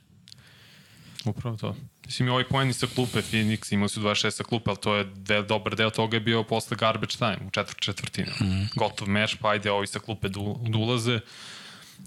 Upravo 1.24 1.56
to. 1.56 1.76
Mislim, 2.06 2.28
i 2.28 2.30
ovaj 2.30 2.44
poeni 2.44 2.72
sa 2.72 2.86
klupe, 2.94 3.22
Phoenix 3.22 3.74
imali 3.74 3.88
su 3.88 4.00
26 4.00 4.30
sa 4.30 4.44
klupe, 4.44 4.70
ali 4.70 4.78
to 4.80 4.94
je 4.94 5.04
de, 5.04 5.42
dobar 5.42 5.76
deo 5.76 5.90
toga 5.90 6.16
je 6.16 6.20
bio 6.20 6.42
posle 6.42 6.76
garbage 6.76 7.16
time, 7.16 7.38
u 7.46 7.50
četvrt 7.50 7.80
četvrtini. 7.80 8.30
Mm. 8.40 8.68
Gotov 8.76 9.08
meč, 9.08 9.36
pa 9.40 9.48
ajde, 9.48 9.70
ovi 9.70 9.86
sa 9.86 9.98
klupe 9.98 10.28
du, 10.28 10.56
dulaze. 10.68 11.20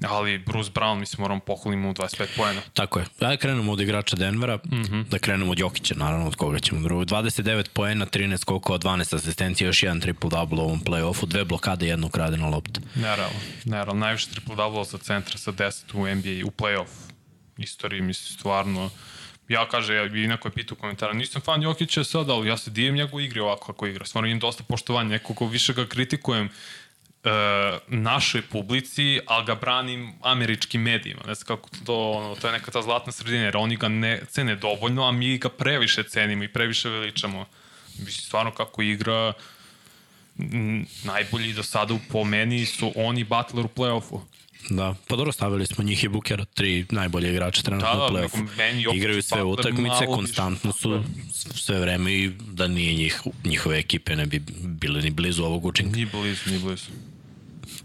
Ali 0.04 0.38
Bruce 0.38 0.72
Brown, 0.72 1.00
mislim, 1.00 1.22
moram 1.22 1.40
pohvaliti 1.40 1.82
mu 1.82 1.94
25 1.94 2.28
poena. 2.38 2.62
Tako 2.74 3.00
je. 3.00 3.06
Ajde 3.20 3.38
krenemo 3.38 3.72
od 3.72 3.82
igrača 3.82 4.16
Denvera, 4.16 4.56
mm. 4.56 4.76
-hmm. 4.76 5.06
da 5.10 5.20
krenemo 5.20 5.52
od 5.52 5.60
Jokića, 5.60 5.96
naravno, 5.98 6.28
od 6.28 6.36
koga 6.36 6.60
ćemo 6.60 6.82
drugo. 6.82 7.04
29 7.04 7.70
poena, 7.74 8.06
13 8.06 8.38
skokova, 8.38 8.80
12 8.80 9.16
asistencija, 9.16 9.68
još 9.68 9.84
jedan 9.84 10.02
triple-double 10.02 10.60
u 10.60 10.64
ovom 10.64 10.82
play-offu, 10.82 11.26
dve 11.26 11.46
blokade, 11.46 11.88
jednu 11.88 12.08
ukradenu 12.08 12.50
loptu. 12.50 12.82
Nerealno, 12.96 13.40
nerealno. 13.66 14.00
Najviše 14.06 14.30
triple 14.30 14.56
double 14.56 14.84
za 14.84 14.98
centra 14.98 15.38
sa 15.38 15.52
10 15.52 15.84
u 15.94 16.16
NBA, 16.16 16.48
u 16.48 16.52
play-off 16.52 16.88
istoriji, 17.58 18.02
mislim, 18.02 18.38
stvarno. 18.40 18.90
Ja 19.48 19.70
kaže, 19.70 19.96
ja, 19.96 20.06
i 20.06 20.28
neko 20.28 20.48
je 20.48 20.52
pitao 20.52 20.76
u 20.76 20.82
komentara, 20.82 21.14
nisam 21.14 21.42
fan 21.42 21.62
Jokića 21.62 22.04
sad, 22.04 22.30
ali 22.30 22.48
ja 22.48 22.58
se 22.58 22.72
divim 22.72 22.96
njegov 22.96 23.22
igri 23.22 23.40
ovako 23.40 23.66
kako 23.74 23.88
igra. 23.88 24.06
Stvarno 24.06 24.28
imam 24.28 24.40
dosta 24.40 24.64
poštovanja, 24.64 25.10
neko 25.10 25.34
ko 25.34 25.48
više 25.48 25.74
ga 25.74 25.88
kritikujem, 25.88 26.50
našoj 27.88 28.42
publici, 28.42 29.20
ali 29.28 29.46
ga 29.46 29.56
branim 29.56 30.14
američkim 30.22 30.82
medijima. 30.82 31.22
Ne 31.28 31.36
znam 31.36 31.46
kako 31.48 31.70
to, 31.86 32.12
ono, 32.12 32.36
to 32.36 32.48
je 32.48 32.54
neka 32.54 32.72
ta 32.72 32.82
zlatna 32.82 33.12
sredina, 33.12 33.44
jer 33.44 33.58
oni 33.58 33.76
ga 33.76 33.88
ne 33.88 34.22
cene 34.30 34.56
dovoljno, 34.56 35.04
a 35.08 35.12
mi 35.12 35.38
ga 35.38 35.50
previše 35.50 36.04
cenimo 36.04 36.44
i 36.44 36.48
previše 36.48 36.90
veličamo. 36.90 37.46
Mislim, 37.98 38.12
stvarno 38.26 38.52
kako 38.52 38.82
igra 38.82 39.34
najbolji 41.04 41.54
do 41.54 41.64
sada 41.64 41.96
po 42.12 42.24
meni 42.24 42.66
su 42.66 42.92
oni 42.96 43.24
Butler 43.24 43.66
u 43.66 43.70
play-offu. 43.70 44.20
Da, 44.70 44.96
pa 45.08 45.16
dobro 45.16 45.32
stavili 45.32 45.66
smo 45.66 45.84
njih 45.84 46.04
i 46.04 46.08
Bukera, 46.08 46.46
tri 46.46 46.86
najbolje 46.92 47.30
igrače 47.32 47.64
trenutno 47.64 47.90
Da, 47.90 47.96
da, 47.96 48.06
u 48.06 48.10
play-offu. 48.10 48.48
meni 48.58 48.82
Jokić 48.82 48.98
Igraju 48.98 49.22
sve 49.22 49.44
Butler 49.44 49.74
utakmice, 49.74 50.06
konstantno 50.06 50.72
su 50.74 51.04
sve 51.56 51.80
vreme 51.80 52.14
i 52.14 52.32
da 52.52 52.68
nije 52.68 52.94
njih, 52.94 53.22
njihove 53.44 53.80
ekipe 53.80 54.16
ne 54.16 54.26
bi 54.26 54.40
bile 54.64 55.02
ni 55.02 55.12
blizu 55.12 55.44
ovog 55.44 55.66
učinka. 55.66 55.98
Ni 55.98 56.06
blizu, 56.06 56.50
ni 56.52 56.60
blizu. 56.60 56.86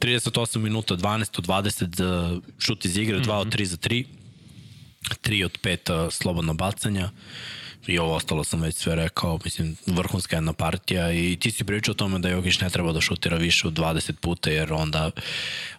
38 0.00 0.62
minuta, 0.62 0.97
12 0.97 1.38
od 1.38 1.47
20 1.47 1.97
za 1.97 2.40
šut 2.59 2.85
iz 2.85 2.97
igre, 2.97 3.21
2 3.21 3.33
od 3.33 3.54
3 3.54 3.64
za 3.64 3.76
3, 3.76 4.04
3 5.23 5.45
od 5.45 5.59
5 5.62 6.11
slobodna 6.11 6.52
bacanja 6.52 7.11
i 7.87 7.99
ovo 7.99 8.14
ostalo 8.14 8.44
sam 8.44 8.60
već 8.60 8.76
sve 8.76 8.94
rekao, 8.94 9.38
mislim, 9.44 9.76
vrhunska 9.87 10.37
jedna 10.37 10.52
partija 10.52 11.12
i 11.12 11.37
ti 11.40 11.50
si 11.50 11.64
pričao 11.64 11.92
o 11.92 11.94
tome 11.94 12.18
da 12.18 12.28
Jokić 12.28 12.60
ne 12.60 12.70
treba 12.70 12.92
da 12.92 13.00
šutira 13.00 13.37
više 13.37 13.68
od 13.68 13.75
20 13.75 14.12
puta 14.12 14.50
jer 14.50 14.72
onda 14.72 15.10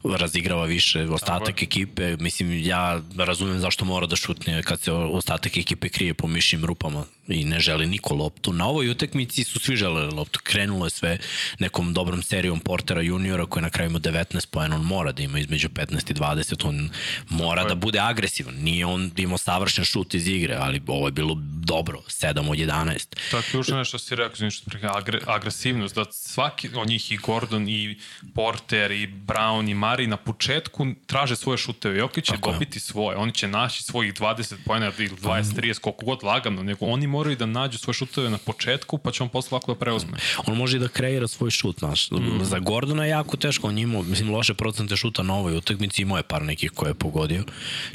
razigrava 0.03 0.65
više 0.65 1.03
ostatak 1.03 1.63
ekipe, 1.63 2.17
mislim, 2.19 2.63
ja 2.63 3.01
razumem 3.17 3.59
zašto 3.59 3.85
mora 3.85 4.07
da 4.07 4.15
šutne 4.15 4.63
kad 4.63 4.81
se 4.81 4.91
ostatak 4.91 5.57
ekipe 5.57 5.89
krije 5.89 6.13
po 6.13 6.27
mišljim 6.27 6.65
rupama 6.65 7.05
i 7.27 7.45
ne 7.45 7.59
želi 7.59 7.87
niko 7.87 8.13
loptu. 8.13 8.53
Na 8.53 8.67
ovoj 8.67 8.89
utakmici 8.89 9.43
su 9.43 9.59
svi 9.59 9.75
želeli 9.75 10.15
loptu. 10.15 10.39
Krenulo 10.43 10.85
je 10.85 10.89
sve 10.89 11.17
nekom 11.59 11.93
dobrom 11.93 12.23
serijom 12.23 12.59
Portera 12.59 13.01
juniora 13.01 13.45
koji 13.45 13.63
na 13.63 13.69
kraju 13.69 13.89
ima 13.89 13.99
19 13.99 14.47
poena. 14.47 14.75
On 14.75 14.81
mora 14.81 15.11
da 15.11 15.23
ima 15.23 15.39
između 15.39 15.69
15 15.69 16.11
i 16.11 16.13
20. 16.13 16.67
On 16.67 16.89
mora 17.29 17.63
da 17.63 17.75
bude 17.75 17.99
agresivan. 17.99 18.55
Nije 18.55 18.85
on 18.85 19.11
imao 19.17 19.37
savršen 19.37 19.85
šut 19.85 20.13
iz 20.13 20.27
igre, 20.27 20.55
ali 20.55 20.81
ovo 20.87 21.07
je 21.07 21.11
bilo 21.11 21.37
dobro. 21.65 21.90
7 21.99 22.49
od 22.49 22.57
11. 22.57 23.15
To 23.31 23.37
je 23.37 23.43
ključno 23.43 23.77
nešto 23.77 23.97
što 23.97 24.07
si 24.07 24.15
rekao, 24.15 24.35
znači 24.35 24.61
agre, 24.81 25.19
agresivnost, 25.25 25.95
da 25.95 26.05
svaki 26.11 26.69
od 26.75 26.87
njih 26.87 27.11
i 27.11 27.17
Gordon 27.17 27.69
i 27.69 27.97
Porter 28.35 28.91
i 28.91 29.07
Brown 29.07 29.71
i 29.71 29.73
Mari 29.73 30.07
na 30.07 30.17
početku 30.17 30.87
traže 31.05 31.35
svoje 31.35 31.57
šuteve. 31.57 31.97
Jokić 31.97 32.25
će 32.25 32.31
Tako 32.31 32.49
je. 32.49 32.53
dobiti 32.53 32.79
svoje, 32.79 33.17
oni 33.17 33.33
će 33.33 33.47
naći 33.47 33.83
svojih 33.83 34.13
20 34.13 34.55
pojena 34.65 34.91
ili 34.97 35.09
20, 35.09 35.43
30, 35.43 35.79
koliko 35.79 36.05
god 36.05 36.23
lagano, 36.23 36.63
nego 36.63 36.85
oni 36.85 37.07
moraju 37.07 37.35
da 37.35 37.45
nađu 37.45 37.77
svoje 37.77 37.93
šuteve 37.93 38.29
na 38.29 38.37
početku, 38.37 38.97
pa 38.97 39.11
će 39.11 39.23
on 39.23 39.29
posle 39.29 39.55
lako 39.55 39.73
da 39.73 39.79
preuzme. 39.79 40.17
On 40.47 40.57
može 40.57 40.77
i 40.77 40.79
da 40.79 40.87
kreira 40.87 41.27
svoj 41.27 41.51
šut, 41.51 41.79
znaš. 41.79 42.11
Mm. 42.11 42.43
Za 42.43 42.59
Gordona 42.59 43.05
je 43.05 43.09
jako 43.09 43.37
teško, 43.37 43.67
on 43.67 43.77
je 43.77 43.83
imao, 43.83 44.03
mislim, 44.03 44.29
loše 44.29 44.53
procente 44.53 44.97
šuta 44.97 45.23
na 45.23 45.35
ovoj 45.35 45.57
utakmici, 45.57 46.01
imao 46.01 46.17
je 46.17 46.23
par 46.23 46.41
nekih 46.41 46.71
koje 46.71 46.89
je 46.89 46.93
pogodio. 46.93 47.43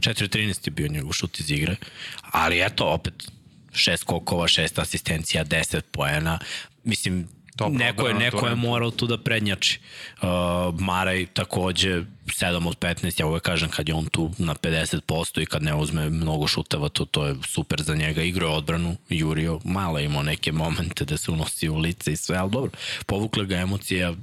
4-13 0.01 0.67
je 0.67 0.71
bio 0.71 0.89
njegov 0.89 1.13
šut 1.13 1.41
iz 1.41 1.51
igre, 1.51 1.77
ali 2.23 2.65
eto, 2.65 2.85
opet, 2.85 3.31
šest 3.77 4.05
kokova, 4.05 4.49
šest 4.49 4.79
asistencija, 4.79 5.45
10 5.45 5.81
poena. 5.93 6.39
Mislim, 6.85 7.29
Dobro 7.57 7.79
neko 7.79 8.09
je, 8.09 8.15
neko 8.15 8.47
je 8.47 8.55
morao 8.55 8.91
tu 8.91 9.07
da 9.07 9.19
prednjači. 9.19 9.81
Uh, 10.23 10.29
Maraj 10.81 11.27
takođe 11.27 12.03
7 12.27 12.69
od 12.69 12.79
15, 12.79 13.21
ja 13.21 13.27
uvek 13.27 13.43
kažem 13.43 13.69
kad 13.69 13.89
je 13.89 13.95
on 13.95 14.07
tu 14.07 14.31
na 14.39 14.55
50% 14.55 15.43
i 15.43 15.47
kad 15.47 15.63
ne 15.63 15.75
uzme 15.75 16.11
mnogo 16.11 16.47
šuteva, 16.47 16.89
to, 16.89 17.05
to 17.05 17.27
je 17.27 17.35
super 17.47 17.83
za 17.83 17.95
njega. 17.95 18.23
Igrao 18.23 18.51
je 18.51 18.57
odbranu, 18.57 18.97
Jurio, 19.09 19.61
malo 19.65 19.99
imao 19.99 20.23
neke 20.23 20.53
momente 20.53 21.05
da 21.05 21.17
se 21.17 21.31
unosi 21.31 21.69
u 21.69 21.77
lice 21.79 22.13
i 22.13 22.17
sve, 22.17 22.37
ali 22.37 22.51
dobro, 22.51 22.71
povukle 23.07 23.47
ga 23.47 23.57
emocije, 23.57 24.15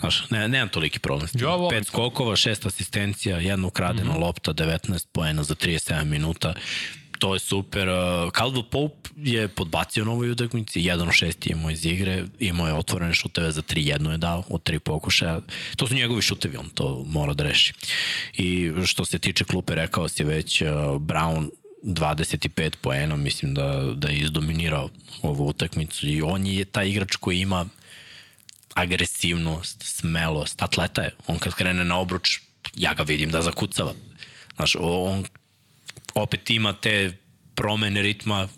znaš, 0.00 0.30
ne, 0.30 0.48
nemam 0.48 0.68
toliki 0.68 0.98
problem. 0.98 1.28
s 1.28 1.32
tim. 1.32 1.40
Ja 1.40 1.54
volim 1.54 1.78
Pet 1.78 1.86
skokova, 1.86 2.36
šest 2.36 2.66
asistencija, 2.66 3.38
jedna 3.38 3.66
ukradena 3.66 4.10
mm 4.10 4.16
-hmm. 4.16 4.20
lopta, 4.20 4.52
19 4.52 5.06
poena 5.12 5.42
za 5.42 5.54
37 5.54 6.04
minuta 6.04 6.54
to 7.24 7.34
je 7.34 7.40
super. 7.40 7.88
Uh, 7.88 8.28
Caldwell 8.36 8.68
Pope 8.68 9.08
je 9.16 9.48
podbacio 9.48 10.04
na 10.04 10.12
ovoj 10.12 10.30
utakmici, 10.30 10.80
1 10.80 11.02
od 11.02 11.08
6 11.08 11.48
je 11.48 11.52
imao 11.52 11.70
iz 11.70 11.86
igre, 11.86 12.24
imao 12.38 12.66
je 12.66 12.74
otvorene 12.74 13.14
šuteve 13.14 13.52
za 13.52 13.62
3, 13.62 13.88
jedno 13.88 14.12
je 14.12 14.18
dao 14.18 14.44
od 14.48 14.62
3 14.62 14.78
pokušaja. 14.78 15.40
To 15.76 15.86
su 15.86 15.94
njegovi 15.94 16.22
šutevi, 16.22 16.56
on 16.56 16.68
to 16.68 17.04
mora 17.06 17.34
da 17.34 17.44
reši. 17.44 17.72
I 18.36 18.72
što 18.84 19.04
se 19.04 19.18
tiče 19.18 19.44
klupe, 19.44 19.74
rekao 19.74 20.08
si 20.08 20.24
već, 20.24 20.62
uh, 20.62 20.68
Brown 21.00 21.48
25 21.82 22.76
poena, 22.80 23.16
mislim 23.16 23.54
da, 23.54 23.92
da 23.94 24.08
je 24.08 24.18
izdominirao 24.18 24.88
ovu 25.22 25.48
utakmicu 25.48 26.08
i 26.08 26.22
on 26.22 26.46
je 26.46 26.64
taj 26.64 26.88
igrač 26.88 27.16
koji 27.16 27.40
ima 27.40 27.66
agresivnost, 28.74 29.82
smelost, 29.82 30.62
atleta 30.62 31.02
je. 31.02 31.10
On 31.26 31.38
kad 31.38 31.54
krene 31.54 31.84
na 31.84 31.98
obruč, 31.98 32.40
ja 32.76 32.94
ga 32.94 33.02
vidim 33.02 33.30
da 33.30 33.42
zakucava. 33.42 33.94
Znaš, 34.56 34.76
on 34.80 35.24
opet 36.14 36.50
ima 36.50 36.72
te 36.72 37.16
promene 37.54 38.02
ritma, 38.02 38.48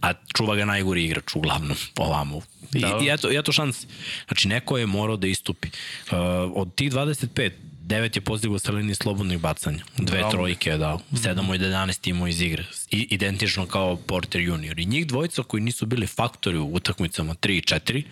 a 0.00 0.12
čuva 0.36 0.56
ga 0.56 0.64
najgori 0.64 1.04
igrač 1.04 1.34
uglavnom 1.34 1.76
ovamo. 1.96 2.40
I, 2.74 2.80
Da. 2.80 2.98
i 3.02 3.08
eto, 3.08 3.28
eto 3.30 3.52
šans. 3.52 3.86
Znači, 4.26 4.48
neko 4.48 4.78
je 4.78 4.86
morao 4.86 5.16
da 5.16 5.26
istupi. 5.26 5.68
Uh, 5.68 6.16
od 6.54 6.74
tih 6.74 6.92
25, 6.92 7.50
9 7.86 8.16
je 8.16 8.20
postigao 8.20 8.58
sa 8.58 8.72
linije 8.72 8.94
slobodnih 8.94 9.38
bacanja. 9.38 9.84
Dve 9.96 10.18
Bravo. 10.18 10.30
trojke 10.30 10.70
je 10.70 10.78
dao. 10.78 11.00
7 11.12 11.50
od 11.50 11.60
11 11.60 12.10
imao 12.10 12.28
iz 12.28 12.40
igre. 12.40 12.64
I, 12.90 13.06
identično 13.10 13.66
kao 13.66 13.96
Porter 13.96 14.40
junior. 14.40 14.80
I 14.80 14.84
njih 14.84 15.06
dvojica 15.06 15.42
koji 15.42 15.62
nisu 15.62 15.86
bili 15.86 16.06
faktori 16.06 16.58
u 16.58 16.74
utakmicama 16.74 17.34
3 17.34 17.50
i 17.50 17.60
4, 17.60 18.02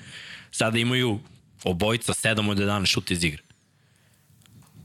sada 0.50 0.78
imaju 0.78 1.20
obojica 1.64 2.12
7 2.12 2.50
od 2.50 2.58
11 2.58 2.86
šut 2.86 3.10
iz 3.10 3.24
igre. 3.24 3.42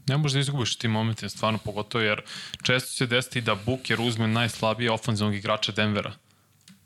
Ne 0.08 0.18
možeš 0.18 0.34
da 0.34 0.40
izgubiš 0.40 0.76
ti 0.76 0.88
momente, 0.88 1.30
stvarno 1.30 1.60
pogotovo, 1.60 2.04
jer 2.04 2.22
često 2.64 2.96
će 2.98 3.06
desiti 3.06 3.42
da 3.42 3.56
Booker 3.56 4.02
uzme 4.02 4.28
najslabije 4.28 4.92
ofenzivnog 4.92 5.36
igrača 5.36 5.72
Denvera. 5.72 6.14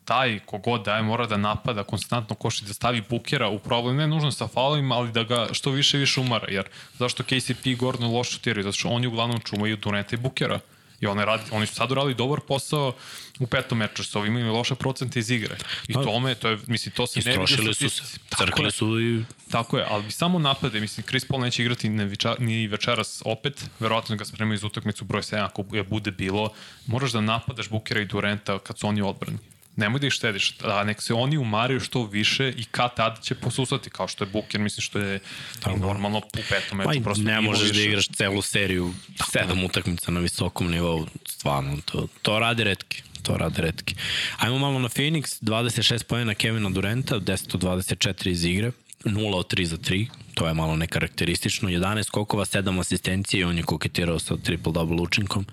Taj 0.05 0.39
kogod 0.45 0.85
daje 0.85 1.03
mora 1.03 1.27
da 1.27 1.37
napada 1.37 1.83
konstantno 1.83 2.35
koši, 2.35 2.65
da 2.65 2.73
stavi 2.73 3.03
Bookera 3.09 3.49
u 3.49 3.59
problem, 3.59 3.95
ne 3.95 4.07
nužno 4.07 4.31
sa 4.31 4.47
faulovima, 4.47 4.95
ali 4.95 5.11
da 5.11 5.23
ga 5.23 5.47
što 5.51 5.71
više 5.71 5.97
više 5.97 6.19
umara, 6.19 6.47
jer 6.49 6.65
zašto 6.99 7.23
KCP 7.23 7.65
i 7.65 7.75
Gordon 7.75 8.11
loš? 8.11 8.39
Zato 8.45 8.71
što 8.71 8.89
oni 8.89 9.07
uglavnom 9.07 9.39
čumaju 9.39 9.77
Durenta 9.77 10.15
i 10.15 10.19
Bookera. 10.19 10.59
I 11.01 11.07
oni, 11.07 11.25
radi, 11.25 11.43
oni 11.51 11.65
su 11.65 11.75
sad 11.75 11.91
uradili 11.91 12.15
dobar 12.15 12.39
posao 12.39 12.93
u 13.39 13.47
petom 13.47 13.77
meču, 13.77 14.03
što 14.03 14.25
imali 14.25 14.49
loše 14.49 14.75
procente 14.75 15.19
iz 15.19 15.31
igre. 15.31 15.55
I 15.87 15.93
Pa, 15.93 16.03
tome, 16.03 16.35
to 16.35 16.49
je, 16.49 16.57
mislim, 16.67 16.95
to 16.95 17.07
se 17.07 17.19
ne 17.19 17.31
vidi 17.31 17.41
u 17.41 17.43
Istrošili 17.43 17.73
su 17.73 17.89
se. 17.89 18.17
Crkli 18.37 18.71
su 18.71 19.01
i 19.01 19.23
Tako 19.51 19.77
je, 19.77 19.85
ali 19.89 20.03
bi 20.03 20.11
samo 20.11 20.39
napade, 20.39 20.79
mislim, 20.79 21.05
Chris 21.07 21.25
Paul 21.25 21.41
neće 21.41 21.61
igrati 21.61 21.89
ni, 21.89 22.05
veča, 22.05 22.35
ni 22.39 22.67
večeras 22.67 23.21
opet, 23.25 23.65
verovatno 23.79 24.15
ga 24.15 24.25
spremaju 24.25 24.57
za 24.57 24.67
utakmicu 24.67 25.05
broj 25.05 25.21
7 25.21 25.45
ako 25.45 25.65
je 25.71 25.83
bude 25.83 26.11
bilo, 26.11 26.49
moraš 26.87 27.11
da 27.11 27.21
napadaš 27.21 27.69
Bukera 27.69 28.01
i 28.01 28.05
Durenta 28.05 28.59
kad 28.59 28.79
su 28.79 28.87
oni 28.87 29.01
odbrani. 29.01 29.37
Nemoj 29.75 29.99
da 29.99 30.07
ih 30.07 30.13
štediš, 30.13 30.55
a 30.63 30.83
nek 30.83 31.01
se 31.01 31.13
oni 31.13 31.37
umaraju 31.37 31.79
što 31.79 32.05
više 32.05 32.49
i 32.49 32.63
kad 32.63 32.95
tad 32.95 33.23
će 33.23 33.35
posusati, 33.35 33.89
kao 33.89 34.07
što 34.07 34.23
je 34.23 34.29
Buker, 34.29 34.59
mislim 34.59 34.81
što 34.81 34.99
je 34.99 35.19
i 35.67 35.79
normalno 35.79 36.17
u 36.17 36.21
petom 36.49 36.69
Pa 36.69 36.85
meču. 36.85 36.99
i 36.99 37.03
prosto 37.03 37.23
ne 37.23 37.41
možeš 37.41 37.63
da 37.63 37.73
više. 37.73 37.85
igraš 37.85 38.07
celu 38.07 38.41
seriju, 38.41 38.93
sedam 39.31 39.63
utakmica 39.63 40.11
na 40.11 40.19
visokom 40.19 40.71
nivou, 40.71 41.07
stvarno, 41.25 41.77
to, 41.85 42.07
to 42.21 42.39
radi 42.39 42.63
redki. 42.63 43.01
To 43.21 43.37
rade 43.37 43.61
redki. 43.61 43.95
Ajmo 44.37 44.57
malo 44.57 44.79
na 44.79 44.89
Phoenix, 44.89 45.43
26 45.43 46.03
pojena 46.03 46.33
Kevina 46.33 46.69
Durenta, 46.69 47.15
10 47.15 47.55
od 47.55 47.61
24 47.61 48.29
iz 48.29 48.45
igre, 48.45 48.71
0 49.05 49.35
od 49.35 49.53
3 49.53 49.65
za 49.65 49.77
3, 49.77 50.07
to 50.33 50.47
je 50.47 50.53
malo 50.53 50.75
nekarakteristično, 50.75 51.69
11 51.69 52.03
skokova, 52.03 52.45
7 52.45 52.79
asistencije 52.79 53.41
i 53.41 53.43
on 53.43 53.57
je 53.57 53.63
koketirao 53.63 54.19
sa 54.19 54.33
triple-double 54.33 55.01
učinkom, 55.01 55.45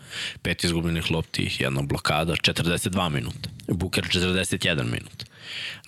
5 0.42 0.64
izgubljenih 0.64 1.10
lopti, 1.10 1.56
jedna 1.58 1.82
blokada, 1.82 2.32
42 2.32 3.08
minuta. 3.08 3.50
Booker 3.68 4.04
41 4.04 4.84
minut. 4.84 5.24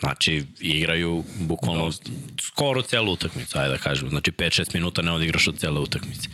Znači, 0.01 0.45
igraju 0.61 1.25
bukvalno 1.39 1.93
skoro 2.41 2.83
celu 2.83 3.13
utakmicu, 3.13 3.59
ajde 3.59 3.71
da 3.71 3.79
kažemo. 3.79 4.11
Znači, 4.11 4.31
5-6 4.31 4.75
minuta 4.75 5.03
ne 5.03 5.13
odigraš 5.13 5.49
od 5.49 5.59
cele 5.59 5.81
utakmice. 5.81 6.29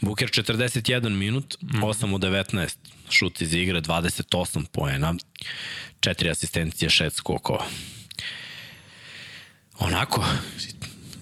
Booker 0.00 0.28
41 0.28 1.08
minut, 1.08 1.56
8 1.62 2.14
od 2.14 2.20
19 2.20 2.76
šut 3.10 3.40
iz 3.40 3.54
igre, 3.54 3.80
28 3.80 4.66
poena, 4.72 5.14
4 6.00 6.30
asistencije, 6.30 6.88
6 6.88 7.10
skokova. 7.10 7.64
Onako, 9.78 10.24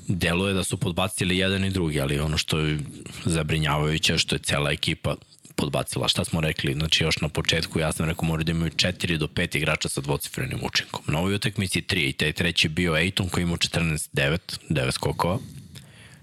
deluje 0.09 0.55
da 0.55 0.65
su 0.65 0.77
podbacili 0.77 1.39
jedan 1.39 1.65
i 1.65 1.71
drugi, 1.71 2.01
ali 2.01 2.21
ono 2.21 2.39
što 2.39 2.59
je 2.59 2.79
zabrinjavajuće 3.25 4.19
što 4.19 4.35
je 4.35 4.39
cela 4.39 4.71
ekipa 4.71 5.15
podbacila. 5.57 6.09
Šta 6.09 6.25
smo 6.25 6.41
rekli? 6.41 6.75
Znači 6.75 7.05
još 7.05 7.21
na 7.21 7.29
početku 7.29 7.79
ja 7.79 7.93
sam 7.93 8.07
rekao 8.07 8.25
moraju 8.25 8.45
da 8.45 8.53
imaju 8.53 8.71
4 8.71 9.17
do 9.17 9.27
5 9.27 9.57
igrača 9.57 9.89
sa 9.89 10.01
dvocifrenim 10.01 10.59
učinkom. 10.63 11.05
Na 11.07 11.19
ovoj 11.19 11.35
utakmici 11.35 11.83
3 11.83 12.09
i 12.09 12.13
taj 12.13 12.33
treći 12.33 12.69
bio 12.69 12.93
Aiton 12.93 13.29
koji 13.29 13.43
ima 13.43 13.57
14-9, 13.57 14.39
9 14.71 14.91
skokova, 14.93 15.39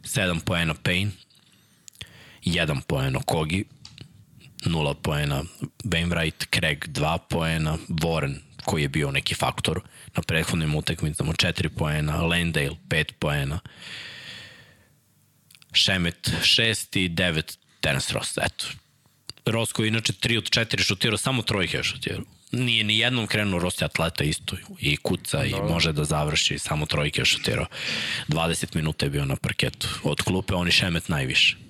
7 0.04 0.40
poena 0.40 0.74
Payne, 0.84 1.10
1 2.46 2.82
poena 2.82 3.20
Kogi, 3.26 3.66
0 4.66 4.94
poena 4.94 5.44
Wainwright, 5.84 6.46
Craig 6.56 6.86
2 6.88 7.18
poena, 7.30 7.78
Warren 7.90 8.36
koji 8.66 8.82
je 8.82 8.90
bio 8.90 9.12
neki 9.12 9.36
faktor 9.36 9.82
na 10.16 10.22
prethodnim 10.22 10.76
utakmicama 10.76 11.34
4 11.34 11.70
poena, 11.70 12.22
Landale 12.22 12.76
5 12.90 13.12
poena, 13.20 13.60
Šemet 15.74 16.32
6 16.44 17.00
i 17.00 17.10
9 17.10 17.58
Terence 17.82 18.14
Ross. 18.14 18.38
Eto. 18.38 18.66
Ross 19.46 19.72
koji 19.72 19.88
inače 19.88 20.14
3 20.14 20.38
od 20.38 20.44
4 20.44 20.84
šutirao, 20.84 21.18
samo 21.18 21.42
trojke 21.42 21.78
je 21.78 21.84
šutirao. 21.84 22.24
Nije 22.52 22.84
ni 22.84 22.98
jednom 23.00 23.28
krenuo 23.28 23.60
Ross 23.60 23.82
je 23.82 23.86
atleta 23.86 24.24
isto 24.24 24.56
i 24.80 24.98
kuca 24.98 25.38
da. 25.38 25.46
i 25.46 25.54
može 25.70 25.92
da 25.92 26.04
završi, 26.04 26.60
samo 26.60 26.86
trojke 26.86 27.22
je 27.22 27.26
šutirao. 27.26 27.66
20 28.28 28.76
minuta 28.76 29.06
je 29.06 29.10
bio 29.10 29.26
na 29.26 29.36
parketu. 29.36 29.88
Od 30.04 30.22
klupe 30.22 30.54
oni 30.54 30.72
Šemet 30.72 31.10
najviše. 31.10 31.63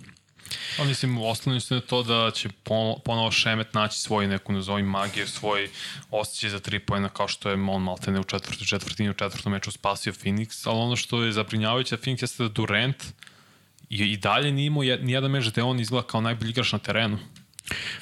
Pa 0.78 0.84
mislim, 0.84 1.18
osnovno 1.18 1.62
je 1.70 1.82
to 1.82 2.04
da 2.04 2.32
će 2.32 2.50
ponovo 3.06 3.32
Šemet 3.32 3.74
naći 3.74 4.00
svoj 4.00 4.28
neku, 4.28 4.54
nazovi 4.54 4.84
magiju, 4.84 5.28
svoj 5.28 5.70
osjećaj 6.12 6.50
za 6.50 6.60
tri 6.60 6.80
pojena 6.80 7.10
kao 7.10 7.28
što 7.28 7.50
je 7.50 7.54
on 7.56 7.84
maltene 7.84 8.20
u 8.20 8.24
četvrtu, 8.24 8.66
četvrtini, 8.66 9.10
u 9.10 9.14
četvrtom 9.14 9.52
meču 9.52 9.72
spasio 9.72 10.14
Phoenix, 10.14 10.70
ali 10.70 10.80
ono 10.80 10.96
što 10.96 11.24
je 11.24 11.32
zabrinjavajuće 11.32 11.96
da 11.96 12.02
Phoenix 12.02 12.24
jeste 12.24 12.44
da 12.44 12.50
Durant 12.50 13.04
i, 13.90 14.12
i 14.12 14.18
dalje 14.18 14.52
nije 14.52 14.68
imao 14.68 14.84
nijedan 14.84 15.32
meč 15.32 15.52
gde 15.52 15.64
on 15.64 15.80
izgleda 15.80 16.08
kao 16.08 16.22
najbolji 16.22 16.50
igrač 16.50 16.72
na 16.72 16.80
terenu. 16.80 17.20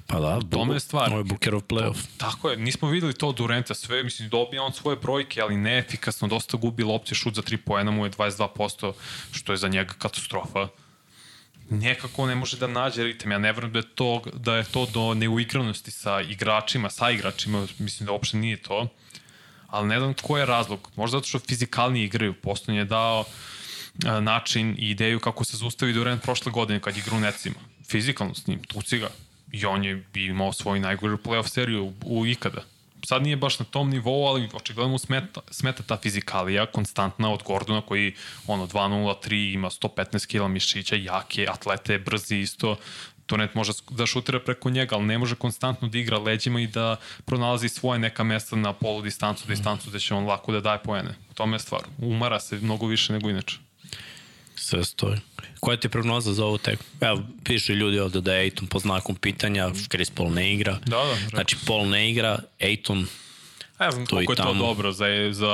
Pa 0.08 0.20
da, 0.20 0.40
tome 0.52 0.76
je 0.76 0.80
stvar. 0.80 1.10
Ovo 1.10 1.18
je 1.18 1.24
Bookerov 1.24 1.62
playoff. 1.62 1.98
Tako 2.18 2.50
je, 2.50 2.58
nismo 2.58 2.90
videli 2.90 3.14
to 3.14 3.32
Durenta, 3.32 3.74
sve, 3.74 4.04
mislim, 4.04 4.30
dobija 4.30 4.64
on 4.64 4.74
svoje 4.74 4.98
brojke, 4.98 5.42
ali 5.42 5.58
neefikasno, 5.58 6.28
dosta 6.28 6.58
gubi 6.58 6.84
lopće, 6.84 7.16
šut 7.16 7.36
za 7.36 7.42
3 7.42 7.58
poena 7.58 7.92
mu 7.92 8.06
je 8.06 8.12
22%, 8.12 8.94
što 9.32 9.54
je 9.54 9.58
za 9.58 9.68
njega 9.68 9.94
katastrofa 9.94 10.68
nekako 11.72 12.26
ne 12.26 12.36
može 12.36 12.58
da 12.58 12.68
nađe 12.68 13.04
ritam. 13.04 13.32
Ja 13.32 13.38
ne 13.38 13.52
vrem 13.52 13.72
da 13.72 13.80
je 13.80 13.88
to, 13.96 14.22
da 14.34 14.56
je 14.56 14.64
to 14.64 14.86
do 14.94 15.14
neuigranosti 15.14 15.92
sa 15.92 16.22
igračima, 16.22 16.90
sa 16.90 17.12
igračima, 17.12 17.68
mislim 17.80 18.06
da 18.06 18.12
uopšte 18.12 18.38
nije 18.38 18.58
to. 18.58 18.88
Ali 19.68 19.88
ne 19.88 20.00
znam 20.00 20.14
ko 20.14 20.38
je 20.38 20.46
razlog. 20.46 20.90
Možda 20.96 21.18
zato 21.18 21.28
što 21.28 21.40
fizikalni 21.40 22.04
igraju. 22.04 22.34
Poston 22.34 22.76
je 22.76 22.86
dao 22.86 23.26
a, 24.06 24.20
način 24.20 24.76
i 24.80 24.90
ideju 24.90 25.20
kako 25.20 25.46
se 25.46 25.58
zaustavi 25.58 25.94
Durant 25.94 26.24
prošle 26.24 26.52
godine 26.52 26.80
kad 26.80 26.98
igra 26.98 27.16
u 27.16 27.20
necima. 27.20 27.60
Fizikalno 27.88 28.36
s 28.36 28.48
njim, 28.48 28.64
tuci 28.64 28.98
ga. 28.98 29.10
I 29.52 29.66
on 29.66 29.84
je 29.84 30.06
imao 30.16 30.54
svoju 30.54 30.82
najgoru 30.82 31.18
playoff 31.18 31.48
seriju 31.48 31.84
u, 31.86 31.94
u 32.20 32.28
ikada 32.28 32.64
sad 33.06 33.24
nije 33.24 33.36
baš 33.36 33.60
na 33.60 33.66
tom 33.66 33.90
nivou, 33.90 34.26
ali 34.28 34.50
očigledno 34.54 34.92
mu 34.92 34.98
smeta, 34.98 35.42
smeta 35.52 35.84
ta 35.84 35.98
fizikalija 35.98 36.66
konstantna 36.66 37.34
od 37.34 37.44
Gordona 37.44 37.82
koji 37.82 38.16
ono 38.48 38.68
2-0-3 38.68 39.54
ima 39.54 39.70
115 39.70 40.28
kg 40.28 40.52
mišića, 40.52 40.96
jake, 40.96 41.48
atlete, 41.50 42.00
brzi 42.00 42.38
isto, 42.38 42.76
to 43.26 43.38
net 43.38 43.56
može 43.56 43.72
da 43.90 44.06
šutira 44.06 44.40
preko 44.40 44.70
njega, 44.70 44.96
ali 44.96 45.06
ne 45.06 45.18
može 45.18 45.36
konstantno 45.36 45.88
da 45.88 45.98
igra 45.98 46.18
leđima 46.18 46.62
i 46.62 46.68
da 46.68 46.96
pronalazi 47.26 47.70
svoje 47.70 48.00
neka 48.00 48.24
mesta 48.24 48.56
na 48.56 48.74
polu 48.74 49.02
distancu, 49.02 49.48
distancu 49.48 49.90
gde 49.90 50.00
će 50.00 50.14
on 50.14 50.26
lako 50.26 50.52
da 50.52 50.60
daje 50.60 50.80
poene. 50.84 51.16
U 51.32 51.34
tome 51.34 51.56
je 51.56 51.60
stvar. 51.60 51.82
Umara 51.98 52.40
se 52.40 52.56
mnogo 52.56 52.88
više 52.88 53.14
nego 53.14 53.30
inače. 53.30 53.71
Sve 54.62 54.84
stoji. 54.84 55.18
Koja 55.60 55.78
ti 55.78 55.88
je 55.88 55.92
prognoza 55.92 56.34
za 56.34 56.46
ovu 56.46 56.58
tekmu? 56.58 56.86
Evo, 57.02 57.22
pišu 57.44 57.74
ljudi 57.74 58.00
ovde 58.00 58.22
da 58.22 58.34
je 58.34 58.44
Ejton 58.44 58.68
po 58.68 58.80
znakom 58.80 59.16
pitanja, 59.16 59.72
Chris 59.90 60.10
Paul 60.10 60.32
ne 60.32 60.54
igra. 60.54 60.80
Da, 60.86 60.98
da. 60.98 61.16
Znači, 61.30 61.56
Paul 61.68 61.90
ne 61.90 62.12
igra, 62.12 62.40
Ejton 62.60 63.08
Ja 63.80 63.86
ne 63.86 63.92
znam 63.92 64.06
koliko 64.06 64.32
je 64.32 64.36
to 64.36 64.54
dobro 64.54 64.92
za, 64.92 65.06
za 65.32 65.54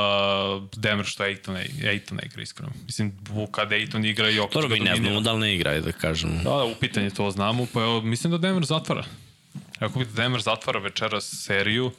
Denver 0.76 1.06
što 1.06 1.26
Ejton 1.26 1.58
Ejton 1.84 2.18
ne 2.18 2.24
igra, 2.26 2.42
iskreno. 2.42 2.72
Mislim, 2.86 3.14
kad 3.52 3.72
Ejton 3.72 4.06
igra 4.06 4.30
i 4.30 4.36
Jokić 4.36 4.54
Dobro, 4.54 4.70
mi 4.70 4.80
ne 4.80 4.96
znamo 4.96 5.22
da 5.22 5.32
li 5.32 5.40
ne 5.40 5.56
igra, 5.56 5.80
da 5.80 5.92
kažem. 5.92 6.38
Da, 6.38 6.50
da, 6.50 6.64
u 6.64 6.76
pitanje 6.80 7.10
to 7.10 7.32
znamo, 7.32 7.68
pa 7.74 7.80
evo, 7.80 8.02
mislim 8.02 8.32
da 8.32 8.38
Denver 8.38 8.66
zatvara. 8.66 9.06
Ako 9.80 10.00
bi 10.00 10.06
Denver 10.06 10.42
zatvara 10.42 10.80
večeras 10.80 11.44
seriju, 11.46 11.92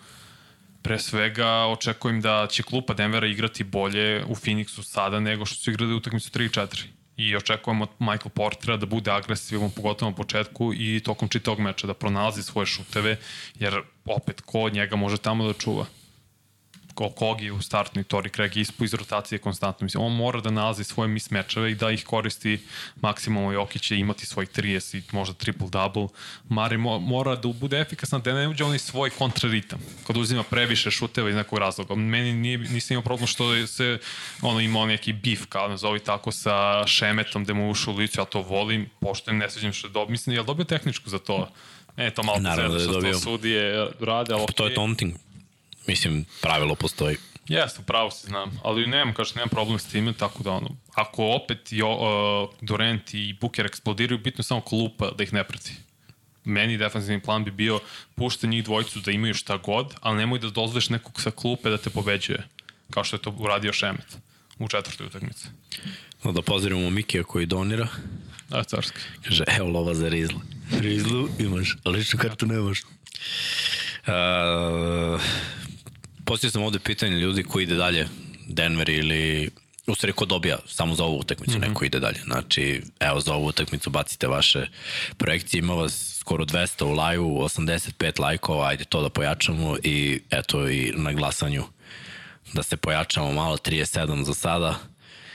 pre 0.83 0.99
svega 0.99 1.49
očekujem 1.49 2.21
da 2.21 2.47
će 2.51 2.63
klupa 2.63 2.95
Denvera 2.95 3.27
igrati 3.27 3.65
bolje 3.65 4.25
u 4.25 4.35
Phoenixu 4.35 4.83
sada 4.83 5.21
nego 5.21 5.47
što 5.47 5.57
su 5.57 5.71
igrali 5.71 5.95
u 5.95 5.97
utakmicu 5.97 6.31
3 6.31 6.61
4 6.61 6.85
i 7.19 7.37
očekujemo 7.37 7.85
od 7.85 7.91
Michael 7.99 8.31
Portera 8.35 8.77
da 8.77 8.87
bude 8.87 9.11
agresivan 9.11 9.71
pogotovo 9.71 10.11
na 10.11 10.17
početku 10.17 10.73
i 10.75 11.01
tokom 11.05 11.29
čitavog 11.29 11.61
meča 11.61 11.87
da 11.87 11.95
pronalazi 11.95 12.43
svoje 12.43 12.67
šuteve, 12.67 13.17
jer 13.59 13.83
opet 14.05 14.41
ko 14.41 14.69
njega 14.71 14.97
može 14.97 15.19
tamo 15.19 15.47
da 15.47 15.53
čuva 15.53 15.87
Kogi 17.17 17.51
u 17.51 17.63
startnoj 17.63 18.05
Tori 18.05 18.31
Craig 18.31 18.57
ispo 18.57 18.85
iz 18.85 18.95
rotacije 18.95 19.39
konstantno. 19.39 19.85
Mislim, 19.85 20.05
on 20.05 20.13
mora 20.13 20.41
da 20.41 20.51
nalazi 20.51 20.85
svoje 20.85 21.09
mismečeve 21.09 21.71
i 21.71 21.75
da 21.75 21.91
ih 21.91 22.05
koristi 22.05 22.61
maksimalno 23.01 23.53
Jokić 23.53 23.83
će 23.83 23.97
imati 23.97 24.27
svoj 24.27 24.47
30 24.47 24.97
i 24.97 25.03
možda 25.13 25.35
triple-double. 25.35 26.09
Mari 26.49 26.77
mo, 26.77 26.99
mora 26.99 27.37
da 27.37 27.49
bude 27.49 27.81
efikasan, 27.81 28.21
da 28.21 28.35
ne 28.35 28.49
uđe 28.49 28.65
onaj 28.65 28.79
svoj 28.79 29.11
kontraritam. 29.11 29.79
Kad 30.07 30.17
uzima 30.17 30.43
previše 30.43 30.91
šuteva 30.91 31.31
iz 31.31 31.37
nekog 31.37 31.59
razloga. 31.59 31.95
Meni 31.95 32.33
nije, 32.33 32.59
nisam 32.59 32.95
imao 32.95 33.05
problem 33.05 33.27
što 33.27 33.67
se 33.67 33.99
ono 34.43 34.61
imao 34.61 34.87
neki 34.87 35.13
bif, 35.13 35.47
kao 35.47 35.69
nazovi 35.69 36.01
tako, 36.01 36.33
sa 36.33 36.87
Šemetom, 36.87 37.45
da 37.45 37.55
mu 37.55 37.71
ušao 37.71 37.95
u 37.95 37.97
licu, 37.97 38.21
ja 38.21 38.25
to 38.25 38.43
volim, 38.43 38.91
poštojem, 39.01 39.39
ne 39.39 39.51
sveđam 39.51 39.73
što 39.73 39.87
je 39.87 39.93
dobio. 39.93 40.11
Mislim, 40.11 40.35
je 40.35 40.41
li 40.41 40.47
dobio 40.47 40.65
tehničku 40.65 41.11
za 41.11 41.19
to? 41.19 41.49
Ne, 41.97 42.11
to 42.11 42.23
malo 42.23 42.39
Naravno 42.39 42.75
da 42.75 42.81
je 42.81 42.87
dobio. 42.87 43.19
Sudije 43.19 43.89
rade, 44.01 44.35
ali 44.35 44.43
okay. 44.43 44.55
To 44.55 44.67
je 44.67 44.75
taunting. 44.75 45.15
Mislim, 45.89 46.25
pravilo 46.41 46.75
postoji. 46.75 47.17
Jeste, 47.49 47.83
pravo 47.87 48.11
se 48.11 48.27
znam, 48.27 48.61
ali 48.65 48.87
nemam, 48.87 49.15
kažem, 49.15 49.37
nemam 49.37 49.49
problem 49.49 49.79
s 49.79 49.87
time, 49.87 50.13
tako 50.13 50.43
da 50.43 50.51
ono, 50.51 50.77
ako 50.95 51.25
opet 51.25 51.59
jo, 51.71 51.91
uh, 51.91 52.55
Durant 52.61 53.15
i 53.15 53.37
Booker 53.41 53.67
eksplodiraju, 53.67 54.19
bitno 54.19 54.41
je 54.41 54.45
samo 54.45 54.61
klupa 54.61 55.11
da 55.19 55.25
ih 55.25 55.33
ne 55.33 55.45
prati. 55.45 55.73
Meni 56.45 56.79
defensivni 56.79 57.23
plan 57.23 57.45
bi 57.45 57.51
bio 57.51 57.81
pušta 58.15 58.47
njih 58.47 58.65
dvojicu 58.65 59.01
da 59.01 59.11
imaju 59.11 59.35
šta 59.35 59.57
god, 59.57 59.95
ali 60.01 60.17
nemoj 60.17 60.39
da 60.39 60.51
dozveš 60.51 60.89
nekog 60.89 61.21
sa 61.21 61.31
klupe 61.31 61.71
da 61.71 61.79
te 61.79 61.91
pobeđuje, 61.91 62.49
kao 62.91 63.05
što 63.05 63.17
je 63.17 63.23
to 63.23 63.35
uradio 63.39 63.73
Šemet 63.73 64.19
u 64.59 64.69
četvrtoj 64.69 65.07
utakmici. 65.07 65.47
No 66.25 66.33
da 66.33 66.43
pozdravimo 66.43 66.91
Mikija 66.91 67.25
koji 67.25 67.47
donira. 67.47 67.89
Da, 68.49 68.65
carski. 68.65 68.99
Kaže, 69.25 69.45
evo 69.47 69.69
lova 69.69 69.95
za 69.95 70.09
Rizlu. 70.09 70.41
Rizlu 70.81 71.29
imaš, 71.39 71.77
ali 71.85 71.99
ličnu 71.99 72.19
kartu 72.19 72.47
nemaš. 72.47 72.83
Uh, 74.07 75.21
Postavio 76.29 76.51
sam 76.51 76.63
ovde 76.63 76.79
pitanje 76.79 77.17
ljudi 77.17 77.43
koji 77.43 77.63
ide 77.63 77.75
dalje, 77.75 78.09
Denver 78.49 78.89
ili 78.89 79.51
u 79.87 79.95
stvari 79.95 80.13
ko 80.13 80.25
dobija 80.25 80.59
samo 80.67 80.95
za 80.95 81.05
ovu 81.05 81.19
utakmicu, 81.19 81.59
mm 81.59 81.61
-hmm. 81.61 81.69
neko 81.69 81.85
ide 81.85 82.01
dalje. 82.01 82.21
Znači, 82.25 82.83
evo 83.01 83.21
za 83.21 83.35
ovu 83.35 83.47
utakmicu 83.47 83.91
bacite 83.91 84.27
vaše 84.27 84.67
projekcije, 85.17 85.59
ima 85.59 85.75
vas 85.75 86.17
skoro 86.21 86.45
200 86.45 86.85
u 86.85 86.93
live-u, 86.93 87.39
85 87.39 88.21
lajkova, 88.21 88.69
ajde 88.69 88.85
to 88.85 89.03
da 89.03 89.09
pojačamo 89.09 89.77
i 89.83 90.21
eto 90.31 90.69
i 90.69 90.93
na 90.97 91.13
glasanju 91.13 91.65
da 92.53 92.63
se 92.63 92.77
pojačamo 92.77 93.33
malo, 93.33 93.57
37 93.57 94.23
za 94.23 94.35
sada, 94.35 94.79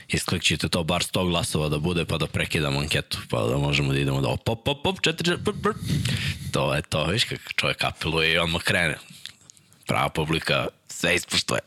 isklikćite 0.08 0.68
to 0.68 0.84
bar 0.84 1.02
100 1.02 1.28
glasova 1.28 1.68
da 1.68 1.78
bude 1.78 2.04
pa 2.04 2.18
da 2.18 2.26
prekidamo 2.26 2.80
anketu 2.80 3.18
pa 3.30 3.46
da 3.46 3.58
možemo 3.58 3.92
da 3.92 3.98
idemo 3.98 4.20
da 4.20 4.28
op, 4.28 4.48
op, 4.48 4.68
op, 4.68 4.86
op, 4.86 5.00
četiri, 5.00 5.30
četiri, 5.30 5.44
to 6.52 6.74
je 6.74 6.82
to, 6.82 7.04
viš 7.04 7.24
kako 7.24 7.52
čovjek 7.56 7.84
apeluje 7.84 8.32
i 8.32 8.38
odmah 8.38 8.62
krene 8.62 8.96
prava 9.86 10.08
publika 10.08 10.66
sve 11.04 11.14
ispoštuje. 11.14 11.60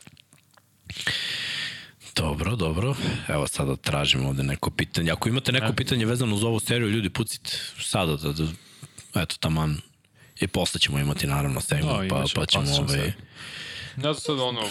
Dobro, 2.16 2.56
dobro. 2.56 2.94
Evo 3.28 3.48
sada 3.48 3.76
tražimo 3.76 4.28
ovde 4.28 4.42
neko 4.42 4.70
pitanje. 4.70 5.10
Ako 5.10 5.28
imate 5.28 5.52
neko 5.52 5.72
pitanje 5.72 6.06
vezano 6.06 6.34
uz 6.34 6.44
ovu 6.44 6.60
seriju, 6.60 6.88
ljudi 6.88 7.10
pucite 7.10 7.50
sada 7.80 8.16
da, 8.16 8.32
da 8.32 8.46
eto 9.22 9.36
taman 9.40 9.80
i 10.40 10.46
posle 10.46 10.80
ćemo 10.80 10.98
imati 10.98 11.26
naravno 11.26 11.60
segment, 11.60 12.02
da, 12.02 12.08
pa, 12.08 12.24
pa 12.34 12.46
ćemo 12.46 12.76
ovaj... 12.76 13.12
Ja 13.96 14.14
sad 14.14 14.38
ono, 14.38 14.68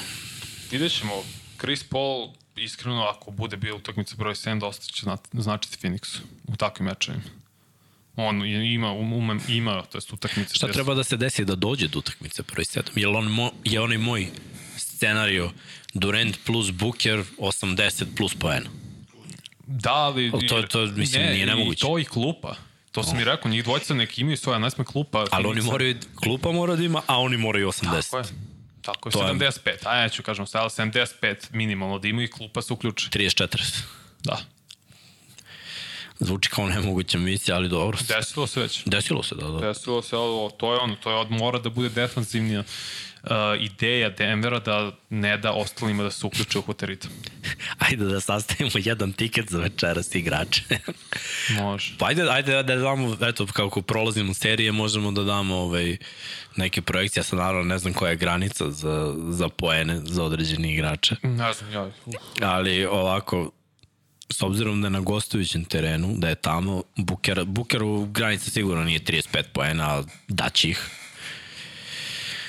vidjet 0.72 0.92
ćemo 1.00 1.14
Chris 1.60 1.84
Paul 1.84 2.30
iskreno 2.56 3.04
ako 3.04 3.32
bude 3.32 3.58
bio 3.58 3.76
utakmica 3.76 4.16
broj 4.16 4.34
7 4.34 4.60
dosta 4.60 4.86
će 4.86 5.06
značiti 5.34 5.78
Phoenixu 5.78 6.20
u 6.48 6.56
takvim 6.56 6.88
mečevima 6.88 7.37
on 8.18 8.46
ima, 8.46 8.92
um, 8.94 9.42
ima 9.48 9.82
to 9.82 9.98
jest 9.98 10.14
utakmice. 10.14 10.56
Šta 10.56 10.68
treba 10.68 10.94
da 10.94 11.04
se 11.04 11.18
desi 11.18 11.46
da 11.46 11.56
dođe 11.56 11.88
do 11.88 12.00
utakmice 12.00 12.44
prvi 12.44 12.66
set? 12.66 12.92
Je, 12.96 13.08
on 13.08 13.26
mo, 13.26 13.52
je 13.64 13.82
onaj 13.82 13.98
moj 13.98 14.28
scenario 14.78 15.52
Durant 15.94 16.38
plus 16.46 16.72
Booker 16.72 17.24
80 17.38 18.06
plus 18.18 18.36
poena? 18.36 18.70
Da, 19.68 19.94
ali... 19.94 20.32
ali 20.34 20.48
to, 20.48 20.62
to 20.62 20.86
mislim, 20.86 21.24
ne, 21.24 21.34
nije 21.34 21.46
nemoguće. 21.46 21.86
I 21.86 21.88
to 21.88 22.00
i 22.00 22.06
klupa. 22.06 22.56
To 22.92 23.04
sam 23.04 23.16
oh. 23.16 23.22
i 23.22 23.26
rekao, 23.26 23.52
njih 23.52 23.64
dvojica 23.64 23.94
nek 23.94 24.20
imaju 24.20 24.38
svoja, 24.38 24.60
ne 24.60 24.70
sme 24.72 24.86
klupa. 24.86 25.26
Ali 25.32 25.48
oni 25.48 25.62
moraju, 25.62 25.96
klupa 26.16 26.52
mora 26.52 26.76
da 26.76 26.84
ima, 26.84 27.02
a 27.08 27.20
oni 27.20 27.38
moraju 27.38 27.68
80. 27.68 27.84
Tako 27.84 28.18
je. 28.18 28.24
Tako 28.82 29.10
je, 29.10 29.14
to 29.14 29.20
75. 29.20 29.68
Je... 29.68 29.78
A 29.86 29.96
ja 29.96 30.10
ću 30.10 30.24
kažem, 30.24 30.46
75 30.46 31.36
minimalno 31.52 32.00
da 32.00 32.08
imaju 32.08 32.26
i 32.26 32.32
klupa 32.32 32.62
se 32.62 32.74
uključi. 32.74 33.10
30-40. 33.10 33.82
Da. 34.24 34.38
Zvuči 36.20 36.50
kao 36.50 36.70
nemoguća 36.70 37.18
misija, 37.18 37.56
ali 37.56 37.70
dobro. 37.70 37.98
Desilo 38.08 38.48
se 38.48 38.62
već. 38.62 38.84
Desilo 38.86 39.24
se, 39.24 39.36
da, 39.36 39.48
da. 39.48 39.68
Desilo 39.68 40.02
se, 40.02 40.16
ali 40.16 40.52
to 40.58 40.74
je 40.74 40.80
ono, 40.80 40.96
to 40.96 41.12
je 41.12 41.18
od 41.18 41.32
mora 41.32 41.60
da 41.60 41.70
bude 41.70 41.90
defanzivnija 41.90 42.64
uh, 43.24 43.62
ideja 43.64 44.10
Denvera 44.10 44.60
da 44.60 44.92
ne 45.10 45.38
da 45.38 45.52
ostalima 45.52 46.04
da 46.04 46.12
se 46.12 46.26
uključe 46.26 46.60
u 46.60 46.62
hoteritam. 46.62 47.12
ajde 47.90 48.06
da 48.06 48.20
sastavimo 48.20 48.72
jedan 48.76 49.14
tiket 49.14 49.50
za 49.50 49.60
večeras 49.60 50.16
igrače. 50.16 50.62
Može. 51.62 51.96
Pa 51.98 52.08
ajde, 52.08 52.30
ajde 52.30 52.64
da 52.64 52.76
damo, 52.76 53.18
eto, 53.22 53.46
kako 53.54 53.82
prolazimo 53.82 54.34
serije, 54.34 54.72
možemo 54.72 55.12
da 55.12 55.24
damo 55.24 55.56
ovaj, 55.56 55.98
neke 56.56 56.82
projekcije. 56.82 57.22
Ja 57.22 57.24
sam 57.24 57.40
naravno 57.40 57.64
ne 57.64 57.78
znam 57.78 57.94
koja 57.94 58.10
je 58.10 58.16
granica 58.16 58.72
za, 58.72 59.16
za 59.30 59.50
poene 59.50 60.02
za 60.04 60.24
određeni 60.24 60.74
igrače. 60.74 61.16
Ne 61.24 61.54
znam, 61.54 61.72
ja. 61.72 61.92
Ali 62.42 62.86
ovako, 62.86 63.52
s 64.30 64.42
obzirom 64.42 64.82
da 64.82 64.88
je 64.88 64.92
na 64.92 65.00
gostujućem 65.00 65.66
terenu, 65.66 66.14
da 66.18 66.30
je 66.30 66.36
tamo, 66.36 66.84
Buker, 66.96 67.46
Bukeru 67.46 68.06
granica 68.06 68.52
sigurno 68.52 68.84
nije 68.84 69.00
35 69.00 69.44
poena, 69.54 69.90
ali 69.90 70.06
daći 70.28 70.70
ih. 70.70 70.90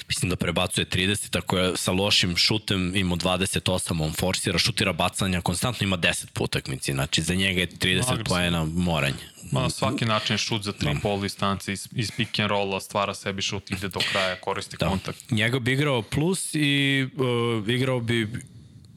Mislim 0.08 0.30
da 0.30 0.36
prebacuje 0.36 0.86
30, 0.86 1.30
tako 1.30 1.58
je 1.58 1.76
sa 1.76 1.92
lošim 1.92 2.36
šutem 2.36 2.96
ima 2.96 3.16
28, 3.16 4.04
on 4.04 4.12
forsira, 4.12 4.58
šutira 4.58 4.92
bacanja, 4.92 5.40
konstantno 5.40 5.84
ima 5.84 5.98
10 5.98 6.26
po 6.32 6.44
utakmici, 6.44 6.92
znači 6.92 7.22
za 7.22 7.34
njega 7.34 7.60
je 7.60 7.66
30 7.66 7.96
Agresivno. 7.98 8.24
poena 8.24 8.64
moranje. 8.64 9.28
Ma 9.52 9.60
na 9.60 9.70
svaki 9.70 10.04
način 10.04 10.38
šut 10.38 10.62
za 10.62 10.72
tri 10.72 10.94
da. 10.94 11.00
pol 11.00 11.20
distance 11.20 11.72
iz, 11.72 11.88
iz 11.92 12.10
pick 12.16 12.38
and 12.38 12.50
rolla, 12.50 12.80
stvara 12.80 13.14
sebi 13.14 13.42
šut, 13.42 13.70
ide 13.70 13.88
do 13.88 14.00
kraja, 14.12 14.36
koristi 14.40 14.76
da. 14.80 14.88
kontakt. 14.88 15.30
Njega 15.30 15.58
bi 15.58 15.72
igrao 15.72 16.02
plus 16.02 16.54
i 16.54 17.06
uh, 17.16 17.68
igrao 17.68 18.00
bi 18.00 18.28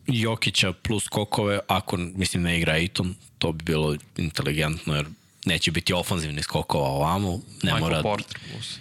Jokića 0.08 0.74
plus 0.74 1.08
kokove, 1.08 1.60
ako, 1.68 1.98
mislim, 1.98 2.44
ne 2.44 2.58
igra 2.58 2.74
Aiton, 2.74 3.16
to 3.40 3.52
bi 3.52 3.64
bilo 3.64 3.96
inteligentno, 4.18 4.96
jer 4.96 5.06
neće 5.46 5.72
biti 5.72 5.94
ofanzivni 5.94 6.44
skokova 6.44 6.88
ovamo. 6.88 7.32
Ne 7.64 7.74
Michael 7.74 7.80
mora... 7.80 8.02
Porter 8.02 8.40
plus. 8.52 8.80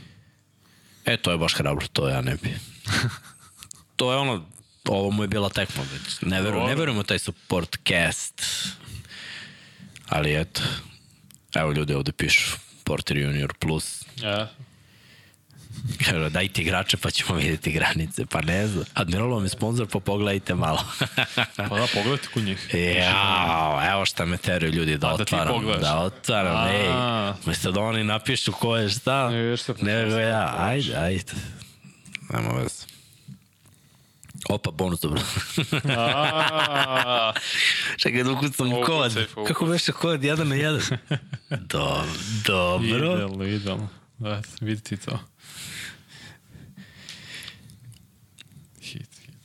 E, 1.04 1.16
to 1.16 1.30
je 1.30 1.38
baš 1.38 1.54
hrabro, 1.54 1.87
to 1.87 2.09
ja 2.09 2.20
ne 2.20 2.37
bi. 2.42 2.54
to 3.96 4.12
je 4.12 4.18
ono, 4.18 4.44
ovo 4.88 5.11
mu 5.11 5.24
je 5.24 5.28
bila 5.28 5.48
tekma 5.48 5.83
već. 5.92 6.20
Ne, 6.22 6.42
veru, 6.42 6.66
ne 6.66 6.74
verujemo 6.74 7.02
taj 7.02 7.18
support 7.18 7.76
cast. 7.88 8.42
Ali 10.09 10.40
eto, 10.40 10.62
evo 11.54 11.72
ljudi 11.72 11.94
ovde 11.94 12.12
pišu 12.12 12.56
Porter 12.85 13.16
Junior 13.16 13.54
plus. 13.54 14.04
Ja, 14.22 14.50
Kaže, 16.04 16.30
dajte 16.30 16.62
igrače 16.62 16.96
pa 16.96 17.10
ćemo 17.10 17.34
vidjeti 17.34 17.72
granice. 17.72 18.26
Pa 18.26 18.40
ne 18.40 18.66
znam. 18.66 18.84
Admiral 18.94 19.30
vam 19.30 19.44
je 19.44 19.48
sponsor, 19.48 19.86
pa 19.86 20.00
pogledajte 20.00 20.54
malo. 20.54 20.84
pa 21.56 21.62
da, 21.62 21.86
pogledajte 21.94 22.28
kod 22.34 22.42
njih. 22.42 22.70
Jao, 22.96 23.80
evo 23.92 24.04
šta 24.04 24.24
me 24.24 24.36
teraju 24.36 24.72
ljudi 24.72 24.92
da, 24.92 24.98
da 24.98 25.14
otvaram. 25.14 25.66
Da 25.80 25.98
otvaram, 25.98 26.56
A. 26.56 26.72
ej. 26.72 26.88
Mesto 27.46 27.72
da 27.72 27.80
oni 27.80 28.04
napišu 28.04 28.52
ko 28.52 28.76
je 28.76 28.88
šta. 28.88 29.30
Ne, 29.80 30.02
nego 30.02 30.16
ja, 30.16 30.54
ajde, 30.58 30.96
ajde. 30.96 31.32
Nemo 32.32 32.54
vez. 32.54 32.86
Opa, 34.48 34.70
bonus, 34.70 35.00
dobro. 35.00 35.20
Čekaj 38.02 38.24
da 38.24 38.32
ukucam 38.32 38.70
kod. 38.86 39.26
Kako 39.46 39.66
beše 39.66 39.92
kod, 39.92 40.24
jedan 40.24 40.48
na 40.48 40.54
jedan? 40.54 40.80
Do, 41.50 42.04
dobro. 42.46 43.14
Idealno, 43.14 43.44
idealno. 43.44 43.88
Da, 44.18 44.42
vidite 44.60 44.96
to. 44.96 45.18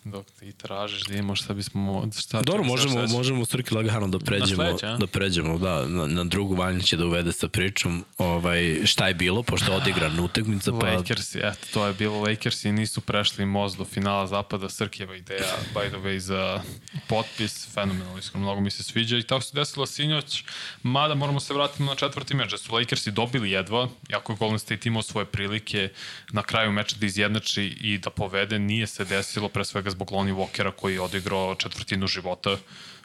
Dok 0.06 0.26
ti 0.40 0.52
tražiš 0.52 1.04
da 1.04 1.14
imamo 1.14 1.36
šta 1.36 1.54
bismo 1.54 2.08
šta 2.20 2.42
Dobro, 2.42 2.64
možemo 2.64 3.08
šta 3.08 3.18
možemo 3.18 3.46
Srki 3.46 3.74
lagano 3.74 4.08
da 4.08 4.20
pređemo 4.20 4.56
sledeće, 4.56 4.88
da 5.00 5.08
pređemo 5.08 5.58
da 5.58 5.88
na, 5.88 6.08
na 6.08 6.24
drugu 6.24 6.56
Vanja 6.56 6.80
će 6.80 6.98
da 6.98 7.06
uvede 7.06 7.34
sa 7.34 7.48
pričom 7.48 8.06
ovaj 8.18 8.86
šta 8.86 9.08
je 9.08 9.14
bilo 9.14 9.44
pošto 9.44 9.72
je 9.72 9.78
odigran 9.78 10.20
utakmica 10.26 10.72
pa 10.72 10.88
Lakers 10.88 11.36
eto 11.36 11.68
to 11.74 11.88
je 11.88 11.94
bilo. 11.94 12.22
Lakers 12.22 12.66
i 12.66 12.72
nisu 12.72 13.02
prešli 13.02 13.46
most 13.46 13.78
do 13.78 13.86
finala 13.86 14.28
zapada 14.28 14.70
Srkjeva 14.70 15.16
ideja 15.16 15.56
by 15.74 15.90
the 15.90 15.98
way 15.98 16.18
za 16.18 16.62
potpis 17.08 17.68
fenomenalno 17.74 18.18
iskreno 18.18 18.46
mnogo 18.46 18.62
mi 18.62 18.72
se 18.72 18.84
sviđa. 18.84 19.18
I 19.18 19.24
tako 19.24 19.42
se 19.42 19.56
desilo 19.56 19.86
sinoć 19.86 20.44
mada 20.84 21.16
moramo 21.16 21.40
se 21.40 21.54
vratiti 21.54 21.84
na 21.84 21.96
četvrti 21.96 22.36
meč 22.36 22.52
da 22.52 22.58
su 22.58 22.74
Lakersi 22.74 23.12
dobili 23.12 23.52
jedva 23.52 23.90
jako 24.10 24.34
je 24.34 24.38
Golden 24.38 24.60
State 24.60 24.90
imao 24.90 25.02
svoje 25.02 25.26
prilike 25.26 25.90
na 26.32 26.44
kraju 26.44 26.72
meča 26.72 26.96
da 27.00 27.06
izjednači 27.06 27.64
i 27.64 27.98
da 27.98 28.10
povede 28.10 28.60
nije 28.60 28.88
se 28.88 29.06
desilo 29.06 29.50
pre 29.50 29.66
svega 29.66 29.95
zbog 29.96 30.12
Lonnie 30.12 30.36
Walkera 30.36 30.72
koji 30.72 30.94
je 30.94 31.02
odigrao 31.02 31.56
četvrtinu 31.56 32.08
života. 32.08 32.58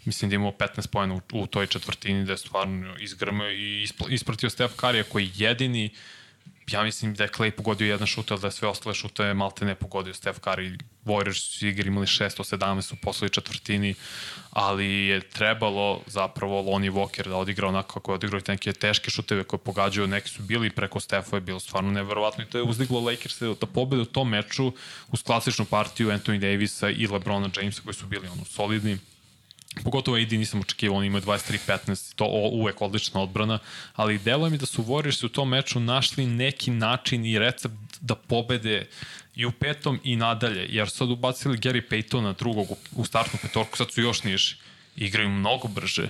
Mislim 0.04 0.30
da 0.30 0.34
imao 0.34 0.52
15 0.52 0.86
pojena 0.86 1.14
u, 1.14 1.20
u 1.32 1.46
toj 1.46 1.66
četvrtini 1.66 2.24
da 2.24 2.32
je 2.32 2.38
stvarno 2.38 2.96
izgrmio 3.00 3.50
i 3.50 3.86
ispratio 4.08 4.50
Steph 4.50 4.74
Curry 4.76 5.04
koji 5.08 5.24
je 5.24 5.32
jedini 5.36 5.90
ja 6.72 6.82
mislim 6.82 7.14
da 7.14 7.24
je 7.24 7.30
Clay 7.30 7.50
pogodio 7.50 7.86
jedan 7.88 8.06
šut, 8.06 8.30
ali 8.30 8.40
da 8.40 8.46
je 8.46 8.52
sve 8.52 8.68
ostale 8.68 8.94
šute 8.94 9.34
malte 9.34 9.64
ne 9.64 9.74
pogodio 9.74 10.14
Steph 10.14 10.40
Curry. 10.40 10.78
Warriors 11.04 11.58
su 11.58 11.66
igri 11.66 11.88
imali 11.88 12.06
617 12.06 12.92
u 12.92 12.96
poslednjoj 12.96 13.28
četvrtini, 13.28 13.94
ali 14.50 15.06
je 15.06 15.20
trebalo 15.20 16.00
zapravo 16.06 16.62
Lonnie 16.62 16.90
Walker 16.90 17.28
da 17.28 17.36
odigra 17.36 17.68
onako 17.68 17.94
kako 17.94 18.12
je 18.12 18.14
odigrao 18.14 18.38
i 18.38 18.50
neke 18.50 18.72
teške 18.72 19.10
šuteve 19.10 19.44
koje 19.44 19.60
pogađaju, 19.60 20.06
neki 20.06 20.28
su 20.28 20.42
bili 20.42 20.70
preko 20.70 21.00
Stefa 21.00 21.36
je 21.36 21.40
bilo 21.40 21.60
stvarno 21.60 21.90
neverovatno 21.90 22.44
i 22.44 22.46
to 22.46 22.58
je 22.58 22.64
uzdiglo 22.64 23.00
Lakers 23.00 23.40
da 23.40 23.66
pobede 23.66 24.02
u 24.02 24.04
tom 24.04 24.28
meču 24.28 24.72
uz 25.12 25.22
klasičnu 25.22 25.64
partiju 25.64 26.08
Anthony 26.08 26.38
Davisa 26.38 26.90
i 26.90 27.06
LeBrona 27.06 27.50
Jamesa 27.56 27.82
koji 27.84 27.94
su 27.94 28.06
bili 28.06 28.28
ono 28.28 28.44
solidni 28.44 28.98
Pogotovo 29.84 30.16
AD 30.16 30.32
nisam 30.32 30.60
očekivao, 30.60 30.98
on 30.98 31.04
ima 31.04 31.20
23-15, 31.20 32.14
to 32.14 32.24
uvek 32.52 32.82
odlična 32.82 33.20
odbrana, 33.20 33.58
ali 33.94 34.18
delo 34.18 34.50
mi 34.50 34.58
da 34.58 34.66
su 34.66 34.82
Warriors 34.82 35.24
u 35.24 35.28
tom 35.28 35.48
meču 35.48 35.80
našli 35.80 36.26
neki 36.26 36.70
način 36.70 37.26
i 37.26 37.38
recept 37.38 37.74
da 38.00 38.14
pobede 38.14 38.86
i 39.34 39.46
u 39.46 39.52
petom 39.52 40.00
i 40.04 40.16
nadalje, 40.16 40.66
jer 40.68 40.90
sad 40.90 41.10
ubacili 41.10 41.58
Gary 41.58 41.82
Paytona 41.90 42.38
drugog 42.38 42.66
u 42.96 43.04
startnu 43.04 43.38
petorku, 43.42 43.76
sad 43.76 43.92
su 43.92 44.00
još 44.00 44.22
niži 44.24 44.56
igraju 44.96 45.28
mnogo 45.28 45.68
brže. 45.68 46.08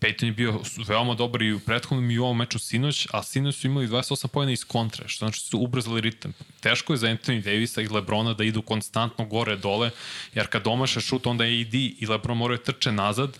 Peyton 0.00 0.26
je 0.26 0.32
bio 0.32 0.60
veoma 0.86 1.14
dobar 1.14 1.42
i 1.42 1.52
u 1.52 1.60
prethodnom 1.60 2.10
i 2.10 2.18
u 2.18 2.24
ovom 2.24 2.36
meču 2.36 2.58
sinoć, 2.58 3.06
a 3.12 3.22
sinoć 3.22 3.56
su 3.56 3.66
imali 3.66 3.88
28 3.88 4.26
pojena 4.26 4.52
iz 4.52 4.64
kontre, 4.64 5.08
što 5.08 5.24
znači 5.24 5.40
su 5.40 5.58
ubrzali 5.58 6.00
ritam. 6.00 6.32
Teško 6.60 6.92
je 6.92 6.96
za 6.96 7.08
Anthony 7.08 7.42
Davisa 7.42 7.82
i 7.82 7.88
Lebrona 7.88 8.34
da 8.34 8.44
idu 8.44 8.62
konstantno 8.62 9.24
gore-dole, 9.24 9.90
jer 10.34 10.46
kad 10.46 10.62
domaše 10.62 11.00
šut, 11.00 11.26
onda 11.26 11.44
AD 11.44 11.74
i 11.74 12.06
Lebron 12.08 12.36
moraju 12.36 12.58
trče 12.58 12.92
nazad, 12.92 13.38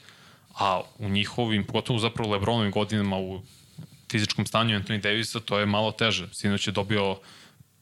a 0.55 0.83
u 0.99 1.09
njihovim, 1.09 1.64
pogotovo 1.64 1.99
zapravo 1.99 2.33
Lebronovim 2.33 2.71
godinama 2.73 3.18
u 3.18 3.42
fizičkom 4.11 4.47
stanju 4.47 4.81
Anthony 4.81 5.01
Davisa, 5.01 5.40
to 5.40 5.59
je 5.59 5.66
malo 5.66 5.92
teže. 5.92 6.29
Sinoć 6.33 6.66
je 6.66 6.73
dobio 6.73 7.18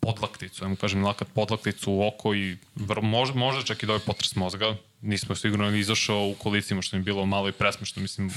podlakticu, 0.00 0.64
ja 0.64 0.68
mu 0.68 0.76
kažem 0.76 1.04
lakat 1.04 1.28
podlakticu 1.34 1.92
u 1.92 2.06
oko 2.06 2.34
i 2.34 2.56
može, 3.02 3.34
može 3.34 3.66
čak 3.66 3.82
i 3.82 3.86
da 3.86 3.92
je 3.92 3.98
potres 3.98 4.36
mozga. 4.36 4.76
Nismo 5.06 5.34
sigurno 5.34 5.70
ni 5.70 5.78
izašao 5.78 6.28
u 6.28 6.34
kolicima 6.34 6.82
što 6.82 6.96
mi 6.96 7.00
je 7.00 7.04
bilo 7.04 7.26
malo 7.26 7.48
i 7.48 7.52
presmešno, 7.52 8.02
mislim, 8.02 8.30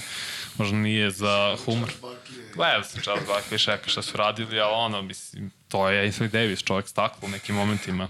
možda 0.58 0.78
nije 0.78 1.12
za 1.12 1.58
humor. 1.66 1.92
Gledao 2.56 2.84
sam 2.84 3.02
Charles 3.02 3.28
Barkley 3.28 3.58
Šeka 3.58 3.90
šta 3.90 4.02
su 4.02 4.18
radili, 4.18 4.60
ali 4.60 4.74
ono, 4.76 5.02
mislim, 5.02 5.52
to 5.68 5.90
je 5.90 6.12
Anthony 6.12 6.32
Davis, 6.32 6.64
čovjek 6.64 6.88
staklo 6.88 7.28
u 7.28 7.32
nekim 7.32 7.56
momentima. 7.56 8.08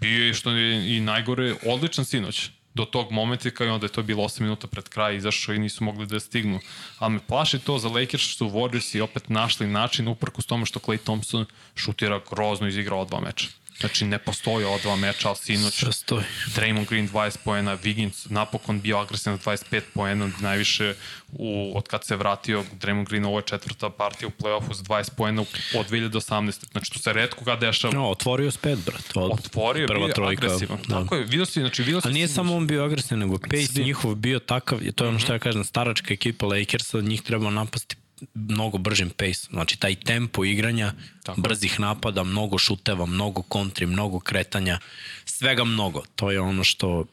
Bio 0.00 0.26
je 0.26 0.34
što 0.34 0.50
je 0.50 0.96
i 0.96 1.00
najgore, 1.00 1.54
odličan 1.66 2.04
sinoć 2.04 2.50
do 2.74 2.84
tog 2.84 3.10
momenta 3.12 3.50
kao 3.50 3.66
i 3.66 3.70
onda 3.70 3.86
je 3.86 3.92
to 3.92 4.02
bilo 4.02 4.24
8 4.24 4.40
minuta 4.40 4.66
pred 4.66 4.88
kraj 4.88 5.16
izašao 5.16 5.54
i 5.54 5.58
nisu 5.58 5.84
mogli 5.84 6.06
da 6.06 6.20
stignu. 6.20 6.60
Ali 6.98 7.12
me 7.12 7.20
plaši 7.26 7.58
to 7.58 7.78
za 7.78 7.88
Lakers 7.88 8.22
što 8.22 8.48
su 8.48 8.56
Warriors 8.56 8.96
i 8.96 9.00
opet 9.00 9.28
našli 9.28 9.66
način 9.66 10.08
uprkos 10.08 10.46
tome 10.46 10.66
što 10.66 10.80
Clay 10.80 10.98
Thompson 10.98 11.46
šutira 11.74 12.20
grozno 12.30 12.68
izigrao 12.68 13.04
dva 13.04 13.20
meča. 13.20 13.48
Znači, 13.80 14.04
ne 14.04 14.18
postoji 14.18 14.64
ova 14.64 14.78
dva 14.78 14.96
meča, 14.96 15.28
ali 15.28 15.36
sinoć 15.36 15.74
Sastoji. 15.74 16.24
Draymond 16.56 16.88
Green 16.88 17.08
20 17.08 17.36
poena, 17.44 17.78
Wiggins 17.78 18.30
napokon 18.30 18.80
bio 18.80 18.98
agresivan 18.98 19.38
25 19.38 19.80
poena, 19.94 20.30
najviše 20.40 20.94
u, 21.32 21.72
od 21.78 21.88
kad 21.88 22.04
se 22.04 22.16
vratio 22.16 22.64
Draymond 22.80 23.08
Green, 23.08 23.24
ovo 23.24 23.38
je 23.38 23.42
četvrta 23.46 23.90
partija 23.90 24.28
u 24.28 24.42
play-offu 24.42 24.74
s 24.74 24.82
20 24.82 25.10
poena 25.16 25.42
od 25.74 25.90
2018. 25.90 26.70
Znači, 26.72 26.92
to 26.92 26.98
se 26.98 27.12
redko 27.12 27.44
ga 27.44 27.56
dešava. 27.56 27.94
No, 27.94 28.10
otvorio 28.10 28.50
spet, 28.50 28.78
brat. 28.86 29.12
Od 29.14 29.30
otvorio, 29.32 29.86
prva 29.86 30.06
bio 30.06 30.14
trojka, 30.14 30.46
agresivan. 30.46 30.78
Da. 30.88 31.02
Tako 31.02 31.14
je, 31.14 31.22
vidio 31.24 31.46
si, 31.46 31.60
znači, 31.60 31.82
vidio 31.82 32.00
si... 32.00 32.08
A 32.08 32.10
nije 32.10 32.26
sinoć. 32.26 32.36
samo 32.36 32.56
on 32.56 32.66
bio 32.66 32.84
agresivan, 32.84 33.20
nego 33.20 33.38
pace 33.38 33.66
Svi. 33.66 33.84
njihov 33.84 34.14
bio 34.14 34.38
takav, 34.38 34.78
to 34.94 35.04
je 35.04 35.08
ono 35.08 35.18
što 35.18 35.32
ja 35.32 35.38
kažem, 35.38 35.64
staračka 35.64 36.14
ekipa 36.14 36.46
Lakersa, 36.46 37.00
njih 37.00 37.22
treba 37.22 37.50
napasti 37.50 37.96
mnogo 38.34 38.78
bržim 38.78 39.10
pace, 39.10 39.46
znači 39.50 39.76
taj 39.76 39.94
tempo 39.94 40.44
igranja, 40.44 40.92
Tako. 41.22 41.40
brzih 41.40 41.80
napada, 41.80 42.22
mnogo 42.22 42.58
šuteva, 42.58 43.06
mnogo 43.06 43.42
kontri, 43.42 43.86
mnogo 43.86 44.20
kretanja, 44.20 44.78
svega 45.24 45.64
mnogo. 45.64 46.02
To 46.16 46.30
je 46.30 46.40
ono 46.40 46.64
što 46.64 47.04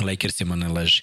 Lakersima 0.00 0.56
ne 0.56 0.68
leži. 0.68 1.02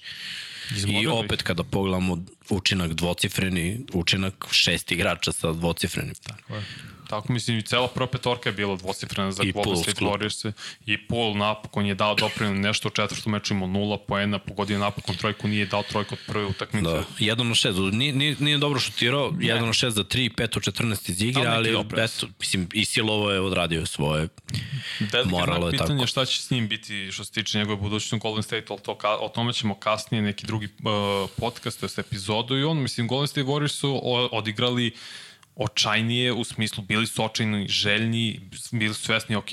I 0.87 1.07
opet 1.07 1.41
kada 1.41 1.63
pogledamo 1.63 2.17
učinak 2.49 2.93
dvocifreni, 2.93 3.85
učinak 3.93 4.45
šest 4.51 4.91
igrača 4.91 5.31
sa 5.31 5.51
dvocifrenim. 5.51 6.15
Tako 6.23 6.55
je. 6.55 6.65
Tako 7.11 7.33
mislim 7.33 7.57
i 7.57 7.61
cela 7.61 7.87
prva 7.87 8.07
petorka 8.07 8.49
je 8.49 8.53
bila 8.53 8.75
dvocifrena 8.75 9.31
za 9.31 9.43
Golden 9.53 9.77
State 9.83 10.05
Warriors 10.05 10.51
i 10.85 11.07
Paul 11.07 11.37
napokon 11.37 11.85
je 11.85 11.95
dao 11.95 12.15
doprinos 12.15 12.63
nešto 12.63 12.87
u 12.87 12.91
četvrtom 12.91 13.31
meču 13.31 13.53
imao 13.53 13.67
nula 13.67 13.97
poena, 13.97 14.39
pogodio 14.39 14.79
napokon 14.79 15.15
trojku, 15.15 15.47
nije 15.47 15.65
dao 15.65 15.83
trojku 15.83 16.15
od 16.15 16.19
prve 16.27 16.45
utakmice. 16.45 16.89
Da, 16.89 17.03
1 17.19 17.43
na 17.43 17.53
6, 17.53 17.93
nije, 17.93 18.13
nije, 18.13 18.35
nije 18.39 18.57
dobro 18.57 18.79
šutirao, 18.79 19.31
1 19.31 19.61
na 19.61 19.73
6 19.73 19.89
za 19.89 20.03
3, 20.03 20.35
5 20.35 20.57
od 20.57 20.63
14 20.63 21.09
iz 21.09 21.21
igre, 21.21 21.45
ali 21.47 21.69
eto, 21.97 22.27
mislim, 22.39 22.69
i 22.73 22.85
Silovo 22.85 23.31
je 23.31 23.39
odradio 23.39 23.85
svoje. 23.85 24.27
Moralo 25.25 25.67
je 25.67 25.71
pitanje 25.71 25.99
tako. 25.99 26.07
šta 26.07 26.25
će 26.25 26.41
s 26.41 26.49
njim 26.49 26.67
biti 26.67 27.11
što 27.11 27.23
se 27.23 27.31
tiče 27.31 27.57
njegove 27.57 27.77
budućnosti 27.77 28.15
u 28.15 28.19
Golden 28.19 28.43
State, 28.43 28.65
ali 28.69 28.79
to, 28.79 28.97
o 29.19 29.29
tome 29.29 29.53
ćemo 29.53 29.75
kasnije 29.75 30.21
neki 30.21 30.45
drugi 30.45 30.65
uh, 30.65 31.29
podcast, 31.37 31.79
to 31.79 31.85
je 31.85 31.89
epizodu 31.97 32.57
i 32.57 32.63
on, 32.63 32.77
mislim, 32.77 33.07
Golden 33.07 33.27
State 33.27 33.47
Warriors 33.47 33.75
su 33.79 34.01
odigrali 34.31 34.91
očajnije 35.63 36.33
u 36.33 36.43
smislu 36.43 36.83
bili 36.83 37.07
su 37.07 37.23
očajni, 37.23 37.67
željni, 37.67 38.49
bili 38.71 38.93
su 38.93 39.01
svesni, 39.01 39.35
ok, 39.35 39.49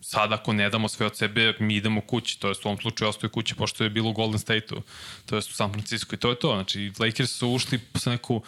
sad 0.00 0.32
ako 0.32 0.52
ne 0.52 0.70
damo 0.70 0.88
sve 0.88 1.06
od 1.06 1.16
sebe, 1.16 1.54
mi 1.60 1.76
idemo 1.76 2.00
kući, 2.00 2.40
to 2.40 2.48
je 2.48 2.54
u 2.64 2.68
ovom 2.68 2.78
slučaju 2.80 3.08
ostaje 3.08 3.30
kući, 3.30 3.54
pošto 3.54 3.84
je 3.84 3.90
bilo 3.90 4.10
u 4.10 4.12
Golden 4.12 4.38
State-u, 4.38 4.82
to 5.26 5.34
je 5.34 5.38
u 5.38 5.42
San 5.42 5.72
Francisco 5.72 6.14
i 6.14 6.18
to 6.18 6.30
je 6.30 6.38
to. 6.38 6.54
Znači, 6.54 6.92
Lakers 6.98 7.30
su 7.30 7.48
ušli 7.48 7.80
sa 7.94 8.10
neku 8.10 8.42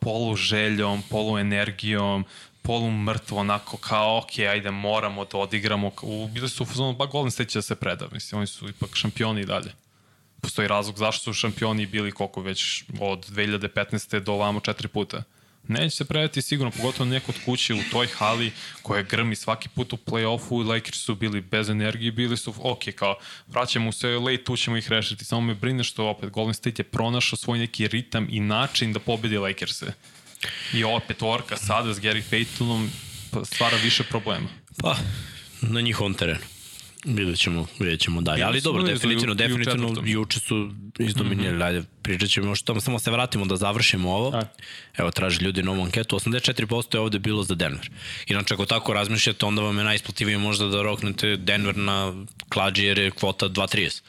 polu 0.00 0.36
željom, 0.36 1.02
polu 1.10 1.38
energijom, 1.38 2.24
polu 2.62 2.90
mrtvo, 2.90 3.38
onako 3.38 3.76
kao, 3.76 4.18
ok, 4.18 4.38
ajde, 4.38 4.70
moramo 4.70 5.24
da 5.24 5.38
odigramo. 5.38 5.90
U, 6.02 6.28
bili 6.28 6.48
su 6.48 6.62
u 6.62 6.66
fazonu, 6.66 6.92
ba 6.92 7.06
Golden 7.06 7.30
State 7.30 7.50
će 7.50 7.58
da 7.58 7.62
se 7.62 7.74
preda, 7.74 8.08
mislim, 8.12 8.38
oni 8.38 8.46
su 8.46 8.68
ipak 8.68 8.90
šampioni 8.94 9.40
i 9.40 9.46
dalje. 9.46 9.72
Postoji 10.40 10.68
razlog 10.68 10.98
zašto 10.98 11.24
su 11.24 11.32
šampioni 11.32 11.86
bili 11.86 12.12
koliko 12.12 12.40
već 12.40 12.84
od 13.00 13.30
2015. 13.30 14.20
do 14.20 14.32
ovamo 14.32 14.60
četiri 14.60 14.88
puta. 14.88 15.22
Neće 15.68 15.96
se 15.96 16.04
predati 16.04 16.42
sigurno, 16.42 16.70
pogotovo 16.70 17.10
neko 17.10 17.32
od 17.32 17.44
kuće 17.44 17.74
u 17.74 17.80
toj 17.92 18.06
hali 18.06 18.52
koja 18.82 19.02
grmi 19.02 19.36
svaki 19.36 19.68
put 19.68 19.92
u 19.92 19.96
play-offu 19.96 20.68
Lakers 20.68 20.98
su 20.98 21.14
bili 21.14 21.40
bez 21.40 21.68
energije, 21.68 22.12
bili 22.12 22.36
su 22.36 22.54
ok, 22.58 22.82
kao 22.96 23.16
vraćamo 23.46 23.92
se 23.92 24.08
late, 24.08 24.44
tu 24.44 24.56
ćemo 24.56 24.76
ih 24.76 24.90
rešiti. 24.90 25.24
Samo 25.24 25.40
me 25.40 25.54
brine 25.54 25.84
što 25.84 26.06
opet 26.06 26.30
Golden 26.30 26.54
State 26.54 26.80
je 26.80 26.84
pronašao 26.84 27.36
svoj 27.36 27.58
neki 27.58 27.88
ritam 27.88 28.26
i 28.30 28.40
način 28.40 28.92
da 28.92 29.00
pobedi 29.00 29.38
Lakers-e. 29.38 29.92
I 30.74 30.84
ova 30.84 31.00
petorka 31.00 31.56
sada 31.56 31.94
s 31.94 32.00
Gary 32.00 32.22
Paytonom 32.30 32.88
pa, 33.30 33.44
stvara 33.44 33.76
više 33.76 34.02
problema. 34.02 34.48
Pa, 34.76 34.96
na 35.60 35.80
njihovom 35.80 36.14
terenu. 36.14 36.53
Vidjet 37.04 37.38
ćemo, 37.38 37.66
vidjet 37.78 38.00
ćemo 38.00 38.20
dalje. 38.20 38.42
Ali 38.42 38.60
dobro, 38.60 38.82
definitivno, 38.82 39.34
definitivno 39.34 40.02
juče 40.04 40.40
su 40.40 40.70
izdominirali. 40.98 41.56
Mm 41.56 41.60
-hmm. 41.60 41.66
Ajde, 41.66 41.82
pričat 42.02 42.30
ćemo 42.30 42.46
još 42.46 42.62
tamo, 42.62 42.80
samo 42.80 42.98
se 42.98 43.10
vratimo 43.10 43.44
da 43.44 43.56
završimo 43.56 44.10
ovo. 44.10 44.36
A. 44.36 44.42
Evo, 44.96 45.10
traži 45.10 45.44
ljudi 45.44 45.62
novu 45.62 45.82
anketu. 45.82 46.16
84% 46.16 46.94
je 46.94 47.00
ovde 47.00 47.18
bilo 47.18 47.42
za 47.42 47.54
Denver. 47.54 47.90
Inače, 48.26 48.54
ako 48.54 48.66
tako 48.66 48.92
razmišljate, 48.92 49.46
onda 49.46 49.62
vam 49.62 49.78
je 49.78 49.84
najisplativije 49.84 50.38
možda 50.38 50.66
da 50.66 50.82
roknete 50.82 51.36
Denver 51.36 51.76
na 51.76 52.24
klađi 52.48 52.84
jer 52.84 52.98
je 52.98 53.10
kvota 53.10 53.48
2.30. 53.48 54.02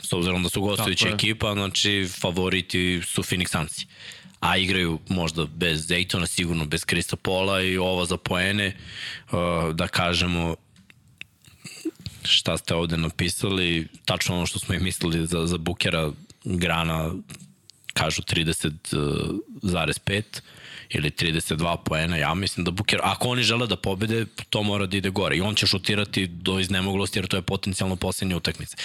S 0.00 0.12
obzirom 0.12 0.42
da 0.42 0.48
su 0.48 0.62
gostujuća 0.62 1.08
ekipa, 1.08 1.52
znači 1.52 2.08
favoriti 2.20 3.00
su 3.04 3.22
Phoenix 3.22 3.48
Sunsi 3.48 3.86
a 4.42 4.56
igraju 4.56 4.98
možda 5.08 5.46
bez 5.46 5.86
Daytona, 5.86 6.26
sigurno 6.26 6.64
bez 6.64 6.84
Krista 6.84 7.16
Pola 7.16 7.62
i 7.62 7.78
ovo 7.78 8.04
za 8.04 8.16
poene, 8.16 8.76
uh, 9.32 9.38
da 9.74 9.88
kažemo 9.88 10.56
šta 12.24 12.58
ste 12.58 12.74
ovde 12.74 12.96
napisali, 12.96 13.88
tačno 14.04 14.36
ono 14.36 14.46
što 14.46 14.58
smo 14.58 14.74
i 14.74 14.78
mislili 14.78 15.26
za, 15.26 15.46
za 15.46 15.58
Bukera, 15.58 16.10
Grana 16.44 17.10
kažu 17.92 18.22
30,5 18.22 20.22
ili 20.94 21.10
32 21.10 21.76
poena, 21.84 22.16
ja 22.16 22.34
mislim 22.34 22.64
da 22.64 22.70
Buker, 22.70 23.00
ako 23.02 23.28
oni 23.28 23.42
žele 23.42 23.66
da 23.66 23.76
pobede, 23.76 24.26
to 24.50 24.62
mora 24.62 24.86
da 24.86 24.96
ide 24.96 25.10
gore. 25.10 25.36
I 25.36 25.40
on 25.40 25.54
će 25.54 25.66
šutirati 25.66 26.26
do 26.26 26.58
iznemoglosti 26.58 27.18
jer 27.18 27.26
to 27.26 27.36
je 27.36 27.42
potencijalno 27.42 27.96
poslednja 27.96 28.36
utakmica. 28.36 28.76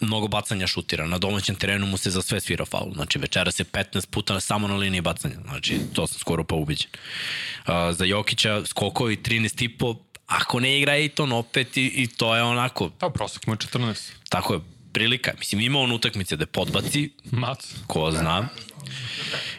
Mnogo 0.00 0.28
bacanja 0.28 0.66
šutira, 0.66 1.06
na 1.06 1.18
domaćem 1.18 1.54
terenu 1.54 1.86
mu 1.86 1.96
se 1.96 2.10
za 2.10 2.22
sve 2.22 2.40
svira 2.40 2.64
faul, 2.64 2.94
znači 2.94 3.18
večera 3.18 3.50
se 3.50 3.64
15 3.64 4.06
puta 4.10 4.40
samo 4.40 4.68
na 4.68 4.76
liniji 4.76 5.00
bacanja, 5.00 5.36
znači 5.44 5.78
to 5.92 6.06
sam 6.06 6.18
skoro 6.18 6.44
pa 6.44 6.54
ubiđen. 6.54 6.90
Uh, 6.90 7.72
za 7.92 8.04
Jokića 8.04 8.62
skokovi 8.66 9.16
13,5, 9.16 9.96
ako 10.26 10.60
ne 10.60 10.78
igra 10.78 10.96
Ejton 10.96 11.32
opet 11.32 11.76
i, 11.76 11.86
i 11.86 12.06
to 12.06 12.36
je 12.36 12.42
onako... 12.42 12.90
Pa 12.90 13.10
prosek 13.10 13.46
mu 13.46 13.54
je 13.54 13.58
14. 13.58 14.12
Tako 14.28 14.54
je, 14.54 14.60
prilika. 14.92 15.32
Mislim, 15.38 15.60
ima 15.60 15.78
on 15.78 15.92
utakmice 15.92 16.36
da 16.36 16.46
podbaci. 16.46 17.10
Mac. 17.30 17.74
Ko 17.86 18.10
zna. 18.10 18.48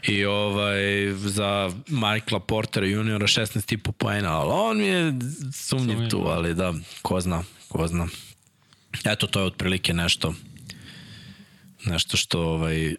I 0.08 0.26
ovaj, 0.26 0.80
za 1.14 1.72
Michaela 1.88 2.40
Portera 2.40 2.86
juniora 2.86 3.28
16,5 3.28 3.92
poena, 3.92 4.40
ali 4.40 4.52
on 4.54 4.82
je 4.82 5.14
sumnjiv 5.54 6.10
tu, 6.10 6.24
ali 6.28 6.54
da, 6.54 6.74
ko 7.02 7.20
zna, 7.20 7.44
ko 7.68 7.88
zna. 7.88 8.08
Eto, 9.06 9.28
to 9.28 9.40
je 9.40 9.46
otprilike 9.46 9.94
nešto 9.94 10.34
nešto 11.88 12.18
što 12.18 12.42
ovaj, 12.42 12.96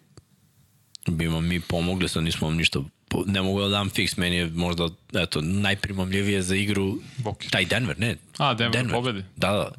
bi 1.07 1.27
vam 1.27 1.47
mi 1.47 1.59
pomogli, 1.59 2.09
sad 2.09 2.23
nismo 2.23 2.47
vam 2.47 2.57
ništa 2.57 2.79
ne 3.25 3.41
mogu 3.41 3.61
da 3.61 3.67
dam 3.67 3.89
fix, 3.89 4.17
meni 4.17 4.35
je 4.35 4.45
možda 4.45 4.89
eto, 5.13 5.41
najprimamljivije 5.41 6.41
za 6.41 6.55
igru 6.55 6.97
Boki. 7.17 7.49
taj 7.49 7.65
Denver, 7.65 7.99
ne. 7.99 8.15
A, 8.37 8.53
Denver, 8.53 8.71
Denver. 8.71 8.93
pobedi. 8.93 9.23
Da, 9.35 9.51
da. 9.51 9.71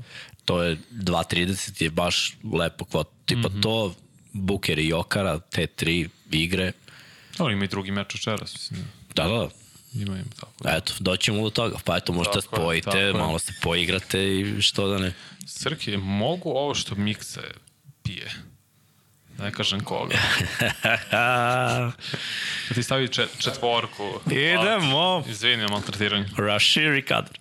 To 0.45 0.63
je 0.63 0.77
2.30 0.91 1.83
je 1.83 1.91
baš 1.91 2.37
lepo 2.53 2.85
kvot. 2.85 3.09
Tipa 3.25 3.49
mm 3.49 3.53
-hmm. 3.53 3.63
to, 3.63 3.95
Buker 4.33 4.79
i 4.79 4.89
Jokara, 4.89 5.39
te 5.39 5.67
tri 5.67 6.09
igre. 6.31 6.73
Dobro, 7.39 7.53
ima 7.53 7.65
i 7.65 7.69
drugi 7.69 7.91
meč 7.91 8.15
večeras, 8.15 8.55
mislim. 8.55 8.85
Da, 9.15 9.29
da. 9.29 9.49
Ima 9.95 10.17
im 10.17 10.31
tako. 10.41 10.69
Eto, 10.69 10.93
doćemo 10.99 11.43
do 11.43 11.51
toga. 11.51 11.77
Pa 11.85 11.97
eto, 11.97 12.13
možete 12.13 12.41
tako 12.41 12.57
spojite, 12.57 12.99
je, 12.99 13.13
malo 13.13 13.39
se 13.39 13.53
poigrate 13.63 14.41
i 14.41 14.63
što 14.63 14.89
da 14.89 14.99
ne. 14.99 15.13
Srki, 15.47 15.97
mogu 15.97 16.51
ovo 16.51 16.75
što 16.75 16.95
Mikse 16.95 17.41
pije? 18.03 18.31
Ne 19.43 19.53
kažem 19.53 19.81
koga. 19.81 20.17
da 21.11 21.93
ti 22.75 22.83
stavi 22.83 23.09
čet, 23.09 23.29
četvorku. 23.39 24.21
Idemo. 24.27 25.25
Izvini, 25.29 25.67
maltretiranje. 25.71 26.27
Rashiri 26.37 27.03
kadar. 27.03 27.39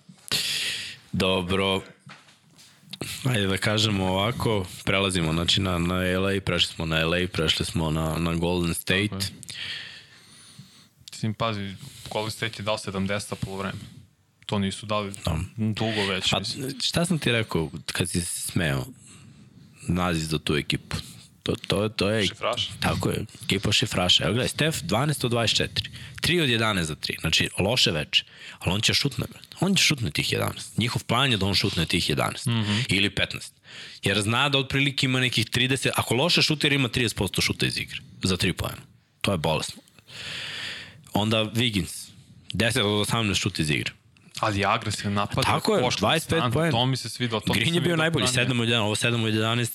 Dobro. 1.12 1.82
Ajde 3.24 3.46
da 3.46 3.56
kažemo 3.56 4.04
ovako, 4.06 4.66
prelazimo 4.84 5.32
znači, 5.32 5.60
na, 5.60 5.78
na 5.78 5.94
LA, 5.94 6.40
prešli 6.44 6.74
smo 6.74 6.86
na 6.86 7.04
LA, 7.04 7.18
prešli 7.32 7.64
smo 7.64 7.90
na, 7.90 8.18
na 8.18 8.34
Golden 8.34 8.74
State. 8.74 9.26
Mislim, 11.12 11.34
pazi, 11.34 11.74
Golden 12.10 12.30
State 12.30 12.62
je 12.62 12.64
dao 12.64 12.78
70 12.78 13.34
po 13.34 13.56
vreme. 13.56 13.78
To 14.46 14.58
nisu 14.58 14.86
dali 14.86 15.12
da. 15.24 15.38
dugo 15.56 16.06
već. 16.08 16.30
Pa, 16.30 16.40
šta 16.82 17.04
sam 17.04 17.18
ti 17.18 17.32
rekao 17.32 17.70
kad 17.92 18.10
si 18.10 18.20
se 18.20 18.40
smeo? 18.40 18.84
Naziv 19.88 20.24
za 20.24 20.38
tu 20.38 20.56
ekipu. 20.56 20.96
To, 21.50 21.56
to, 21.66 21.88
to 21.88 22.10
je... 22.10 22.26
Šifraš. 22.26 22.70
Tako 22.80 23.10
je, 23.10 23.24
ekipa 23.44 23.72
šifraša. 23.72 24.24
Evo 24.24 24.32
gledaj, 24.32 24.48
Stef 24.48 24.82
12 24.82 25.26
od 25.26 25.32
24. 25.32 25.68
3 26.22 26.42
od 26.42 26.48
11 26.48 26.82
za 26.82 26.94
3. 26.94 27.20
Znači, 27.20 27.48
loše 27.58 27.90
veče. 27.90 28.24
Ali 28.58 28.74
on 28.74 28.80
će 28.80 28.94
šutne, 28.94 29.26
on 29.60 29.74
će 29.74 29.84
šutne 29.84 30.10
tih 30.10 30.32
11. 30.32 30.78
Njihov 30.78 31.04
plan 31.04 31.30
je 31.30 31.36
da 31.36 31.46
on 31.46 31.54
šutne 31.54 31.86
tih 31.86 32.10
11. 32.10 32.46
Mm 32.46 32.50
-hmm. 32.50 32.84
Ili 32.88 33.10
15. 33.10 33.50
Jer 34.02 34.20
zna 34.20 34.48
da 34.48 34.58
otprilike 34.58 35.06
ima 35.06 35.20
nekih 35.20 35.46
30... 35.46 35.90
Ako 35.96 36.14
loše 36.14 36.42
šuter 36.42 36.72
ima 36.72 36.88
30% 36.88 37.42
šuta 37.42 37.66
iz 37.66 37.78
igre. 37.78 37.98
Za 38.22 38.36
3 38.36 38.52
pojena. 38.52 38.82
To 39.20 39.32
je 39.32 39.38
bolesno. 39.38 39.82
Onda 41.12 41.44
Wiggins. 41.44 42.10
10 42.54 42.80
od 42.80 43.08
18 43.08 43.34
šuta 43.34 43.62
iz 43.62 43.70
igre. 43.70 43.92
Ali 44.40 44.64
agresivan 44.64 45.12
napad. 45.14 45.44
Tako 45.44 45.76
je, 45.76 45.82
25 45.82 46.52
poena. 46.52 46.70
To 46.70 46.86
mi 46.86 46.96
se 46.96 47.08
svidao. 47.08 47.40
To 47.40 47.52
Green 47.52 47.74
je 47.74 47.80
bio 47.80 47.96
najbolji, 47.96 48.26
7 48.26 48.62
od 48.62 48.68
1, 48.68 48.76
ovo 48.76 48.94
7 48.94 49.26
od 49.26 49.34
11, 49.34 49.70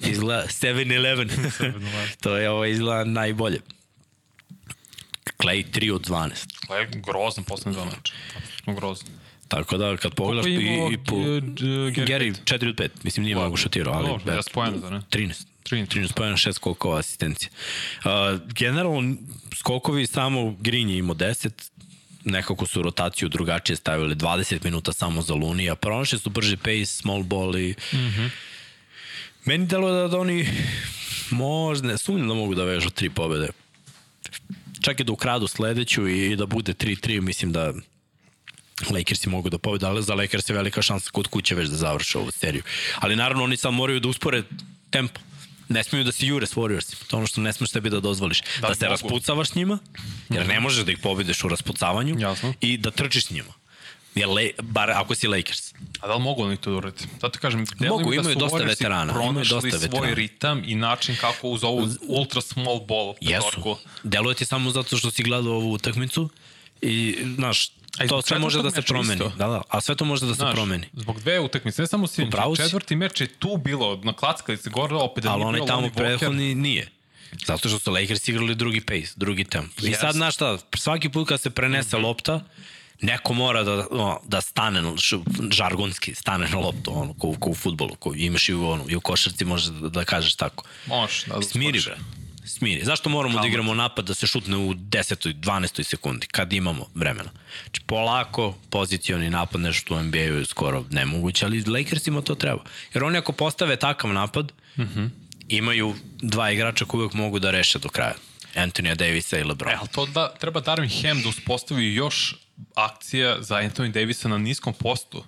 Izgleda 0.00 0.46
7-Eleven. 0.46 1.30
to 2.22 2.36
je 2.36 2.50
ovo 2.50 2.64
izgleda 2.64 3.04
najbolje. 3.04 3.60
Clay 5.38 5.64
3 5.72 5.92
od 5.92 6.08
12. 6.08 6.30
Clay 6.68 7.02
grozan 7.06 7.44
poslednje 7.44 7.76
dva 7.76 7.84
meča. 7.84 8.12
Apsolutno 8.36 8.74
grozan. 8.74 9.08
Tako 9.48 9.76
da 9.76 9.96
kad 9.96 10.14
pogledaš 10.14 10.46
i, 10.46 10.50
i 10.92 10.98
po, 11.06 11.16
Gary 11.16 12.34
4 12.44 12.68
od 12.68 12.76
5, 12.76 12.88
mislim 13.02 13.24
nije 13.24 13.36
mnogo 13.36 13.56
šutirao, 13.56 13.94
ali 13.94 14.06
Dobro, 14.06 14.32
10 14.34 14.52
pojena, 14.52 14.76
da 14.76 14.90
ne? 14.90 15.02
13. 15.10 15.46
13, 15.70 15.86
13 15.86 16.12
pojena, 16.12 16.36
6 16.36 16.52
skokova 16.52 16.98
asistencije. 16.98 17.50
Uh, 17.98 18.10
generalno, 18.46 19.16
skokovi 19.56 20.06
samo 20.06 20.56
Green 20.60 20.90
je 20.90 20.98
imao 20.98 21.14
10, 21.14 21.50
nekako 22.24 22.66
su 22.66 22.82
rotaciju 22.82 23.28
drugačije 23.28 23.76
stavili 23.76 24.14
20 24.14 24.64
minuta 24.64 24.92
samo 24.92 25.22
za 25.22 25.34
Luni, 25.34 25.70
a 25.70 25.74
pronašli 25.74 26.18
su 26.18 26.30
brže 26.30 26.56
pace, 26.56 26.86
small 26.86 27.22
ball 27.22 27.56
i 27.56 27.74
mm 27.92 27.96
-hmm. 27.96 28.30
Meni 29.46 29.66
delo 29.66 29.90
da, 29.92 30.08
da 30.08 30.18
oni 30.18 30.48
možda, 31.30 31.98
sumnjam 31.98 32.28
da 32.28 32.34
mogu 32.34 32.54
da 32.54 32.64
vežu 32.64 32.90
tri 32.90 33.10
pobede. 33.10 33.48
Čak 34.80 35.00
i 35.00 35.04
da 35.04 35.12
ukradu 35.12 35.46
sledeću 35.46 36.08
i 36.08 36.36
da 36.36 36.46
bude 36.46 36.74
3-3, 36.74 37.20
mislim 37.20 37.52
da 37.52 37.72
Lakersi 38.90 39.28
mogu 39.28 39.50
da 39.50 39.58
pobede, 39.58 39.86
ali 39.86 40.02
za 40.02 40.14
Lakers 40.14 40.48
je 40.48 40.56
velika 40.56 40.82
šansa 40.82 41.10
kod 41.10 41.26
kuće 41.26 41.54
već 41.54 41.68
da 41.68 41.76
završe 41.76 42.18
ovu 42.18 42.30
seriju. 42.30 42.62
Ali 42.98 43.16
naravno 43.16 43.44
oni 43.44 43.56
sad 43.56 43.72
moraju 43.72 44.00
da 44.00 44.08
uspore 44.08 44.42
tempo. 44.90 45.20
Ne 45.68 45.84
smiju 45.84 46.04
da 46.04 46.12
se 46.12 46.26
jure 46.26 46.46
s 46.46 46.54
Warriorsima. 46.54 47.06
To 47.06 47.16
ono 47.16 47.26
što 47.26 47.40
ne 47.40 47.52
smiješ 47.52 47.70
tebi 47.70 47.90
da 47.90 48.00
dozvoliš. 48.00 48.40
Da, 48.60 48.68
da 48.68 48.74
se 48.74 48.84
mogu. 48.84 48.92
raspucavaš 48.92 49.54
njima, 49.54 49.78
jer 50.30 50.48
ne 50.48 50.60
možeš 50.60 50.84
da 50.84 50.92
ih 50.92 50.98
pobedeš 50.98 51.44
u 51.44 51.48
raspucavanju 51.48 52.20
Jasno. 52.20 52.54
i 52.60 52.78
da 52.78 52.90
trčiš 52.90 53.26
s 53.26 53.30
njima. 53.30 53.52
Jer 54.16 54.28
le, 54.28 54.50
bar 54.62 54.90
ako 54.90 55.14
si 55.14 55.28
Lakers. 55.28 55.74
A 56.00 56.06
da 56.06 56.14
li 56.14 56.22
mogu 56.22 56.42
oni 56.42 56.56
to 56.56 56.70
da 56.70 56.76
urati? 56.76 57.04
Zato 57.20 57.38
kažem, 57.38 57.66
mogu, 57.88 58.14
imaju 58.14 58.34
da 58.34 58.40
dosta 58.40 58.64
veterana. 58.64 59.12
Imaju 59.12 59.44
dosta 59.44 59.68
veterana. 59.68 59.96
svoj 59.96 60.14
ritam 60.14 60.62
i 60.66 60.74
način 60.74 61.16
kako 61.20 61.48
uz 61.48 61.64
ovu 61.64 61.88
ultra 62.08 62.40
small 62.40 62.80
ball 62.80 63.14
petorku. 63.14 63.68
Jesu. 63.68 63.78
Deluje 64.02 64.34
ti 64.34 64.44
samo 64.44 64.70
zato 64.70 64.96
što 64.96 65.10
si 65.10 65.22
gledao 65.22 65.52
ovu 65.52 65.72
utakmicu 65.72 66.28
i, 66.82 67.18
znaš, 67.34 67.70
A 67.98 68.06
to 68.06 68.22
sve 68.22 68.38
može 68.38 68.62
da 68.62 68.70
se 68.70 68.82
promeni. 68.82 69.12
Isto. 69.12 69.28
Da, 69.36 69.46
da, 69.46 69.62
a 69.68 69.80
sve 69.80 69.94
to 69.94 70.04
može 70.04 70.26
da 70.26 70.34
se 70.34 70.38
Znaš, 70.38 70.54
promeni. 70.54 70.86
Zbog 70.92 71.20
dve 71.20 71.40
utakmice, 71.40 71.82
ne 71.82 71.88
samo 71.88 72.06
sin, 72.06 72.30
četvrti 72.56 72.96
meč 72.96 73.20
je 73.20 73.26
tu 73.26 73.56
bilo, 73.56 74.00
na 74.04 74.12
klackali 74.12 74.58
se 74.58 74.70
gore, 74.70 74.94
opet 74.94 75.24
da 75.24 75.32
Ali 75.32 75.42
onaj 75.42 75.66
tamo 75.66 75.90
prethodni 75.96 76.54
nije. 76.54 76.88
Zato 77.46 77.68
što 77.68 77.78
su 77.78 77.90
Lakers 77.90 78.28
igrali 78.28 78.54
drugi 78.54 78.80
pace, 78.80 79.12
drugi 79.16 79.44
tempo. 79.44 79.82
Yes. 79.82 79.90
I 79.90 79.94
sad, 79.94 80.14
znaš 80.14 80.34
šta, 80.34 80.58
svaki 80.76 81.08
put 81.08 81.28
kad 81.28 81.40
se 81.40 81.50
prenese 81.50 81.96
mm 81.96 82.00
-hmm. 82.00 82.04
lopta, 82.04 82.40
Neko 83.00 83.34
mora 83.34 83.62
da, 83.62 83.76
no, 83.76 84.20
da 84.24 84.40
stane, 84.40 84.82
žargonski, 85.50 86.14
stane 86.14 86.48
na 86.48 86.58
loptu, 86.58 86.92
ono, 86.94 87.14
ko, 87.14 87.34
ko 87.40 87.50
u 87.50 87.54
futbolu, 87.54 87.94
ko 87.94 88.12
imaš 88.16 88.48
i 88.48 88.54
u, 88.54 88.68
ono, 88.68 88.84
i 88.88 88.96
u 88.96 89.00
košarci 89.00 89.44
možeš 89.44 89.66
da, 89.66 89.88
da 89.88 90.04
kažeš 90.04 90.34
tako. 90.34 90.64
Možeš, 90.86 91.24
da, 91.24 91.34
da 91.34 91.42
Smiri, 91.42 91.80
bre. 91.80 91.96
Smiri. 92.46 92.84
Zašto 92.84 93.10
moramo 93.10 93.40
da 93.40 93.46
igramo 93.46 93.74
napad 93.74 94.04
da 94.04 94.14
se 94.14 94.26
šutne 94.26 94.56
u 94.56 94.74
10. 94.74 95.34
12. 95.34 95.82
sekundi, 95.82 96.26
kad 96.26 96.52
imamo 96.52 96.86
vremena? 96.94 97.30
Znači, 97.62 97.80
polako, 97.86 98.54
pozicioni 98.70 99.30
napad, 99.30 99.60
nešto 99.60 99.94
u 99.94 100.02
NBA-u 100.02 100.38
je 100.38 100.44
skoro 100.44 100.84
nemoguće, 100.90 101.46
ali 101.46 101.64
Lakersima 101.64 102.22
to 102.22 102.34
treba. 102.34 102.64
Jer 102.94 103.04
oni 103.04 103.18
ako 103.18 103.32
postave 103.32 103.76
takav 103.76 104.12
napad, 104.12 104.52
mm 104.76 104.82
-hmm. 104.82 105.10
imaju 105.48 105.94
dva 106.22 106.50
igrača 106.50 106.84
koji 106.84 107.00
uvek 107.00 107.14
mogu 107.14 107.38
da 107.38 107.50
reše 107.50 107.78
do 107.78 107.88
kraja. 107.88 108.14
Antonija 108.54 108.94
Davisa 108.94 109.38
i 109.38 109.44
LeBron. 109.44 109.72
E, 109.72 109.76
ali 109.80 109.88
to 109.88 110.06
da, 110.06 110.34
treba 110.40 110.60
Darvin 110.60 110.90
Ham 111.02 111.22
da 111.22 111.28
uspostavi 111.28 111.94
još 111.94 112.34
akcija 112.74 113.42
za 113.42 113.56
Anthony 113.56 113.92
Davisa 113.92 114.28
na 114.28 114.38
niskom 114.38 114.74
postu. 114.74 115.24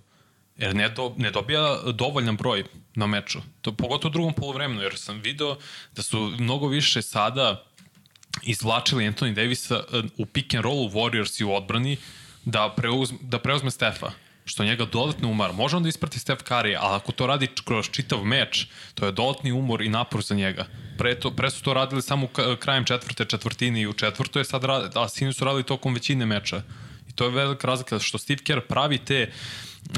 Jer 0.57 0.75
ne, 0.75 0.89
do, 0.89 1.15
ne 1.17 1.31
dobija 1.31 1.79
dovoljan 1.95 2.37
broj 2.37 2.65
na 2.95 3.07
meču. 3.07 3.39
To, 3.61 3.73
pogotovo 3.73 4.11
u 4.11 4.13
drugom 4.13 4.33
polovremenu, 4.33 4.83
jer 4.83 4.97
sam 4.97 5.21
video 5.21 5.57
da 5.97 6.03
su 6.03 6.33
mnogo 6.39 6.69
više 6.69 7.03
sada 7.03 7.65
izvlačili 8.43 9.05
Anthony 9.05 9.35
Davisa 9.35 9.75
eh, 9.75 10.03
u 10.17 10.27
pick 10.27 10.55
and 10.55 10.65
rollu 10.65 10.91
Warriors 10.91 11.41
i 11.41 11.45
u 11.45 11.55
odbrani 11.55 11.97
da, 12.45 12.75
preuzme, 12.77 13.19
da 13.23 13.39
preuzme 13.39 13.71
Stefa 13.71 14.11
što 14.49 14.65
njega 14.65 14.85
dodatno 14.85 15.29
umara. 15.29 15.53
Može 15.53 15.77
on 15.77 15.83
da 15.83 15.89
isprati 15.89 16.19
Steph 16.19 16.43
Curry, 16.45 16.77
ali 16.81 16.97
ako 16.97 17.13
to 17.13 17.27
radi 17.27 17.49
kroz 17.65 17.91
čitav 17.91 18.25
meč, 18.25 18.67
to 18.95 19.07
je 19.07 19.13
dodatni 19.13 19.53
umor 19.53 19.83
i 19.83 19.89
napor 19.89 20.23
za 20.23 20.35
njega. 20.35 20.67
Pre, 20.99 21.21
to, 21.21 21.31
pre 21.31 21.51
su 21.51 21.63
to 21.63 21.75
radili 21.75 22.03
samo 22.03 22.29
krajem 22.61 22.85
četvrte 22.85 23.25
četvrtine 23.25 23.81
i 23.81 23.87
u 23.87 23.93
četvrtoj, 23.93 24.45
sad 24.45 24.65
radi, 24.65 24.89
a 24.95 25.09
sinu 25.09 25.33
su 25.33 25.45
radili 25.45 25.63
tokom 25.63 25.95
većine 25.95 26.27
meča. 26.27 26.63
To 27.19 27.25
je 27.25 27.31
velika 27.31 27.67
razlika 27.67 27.99
što 27.99 28.19
Steve 28.19 28.45
Kerr 28.45 28.61
pravi 28.61 28.99
te 28.99 29.31
Uh, 29.89 29.95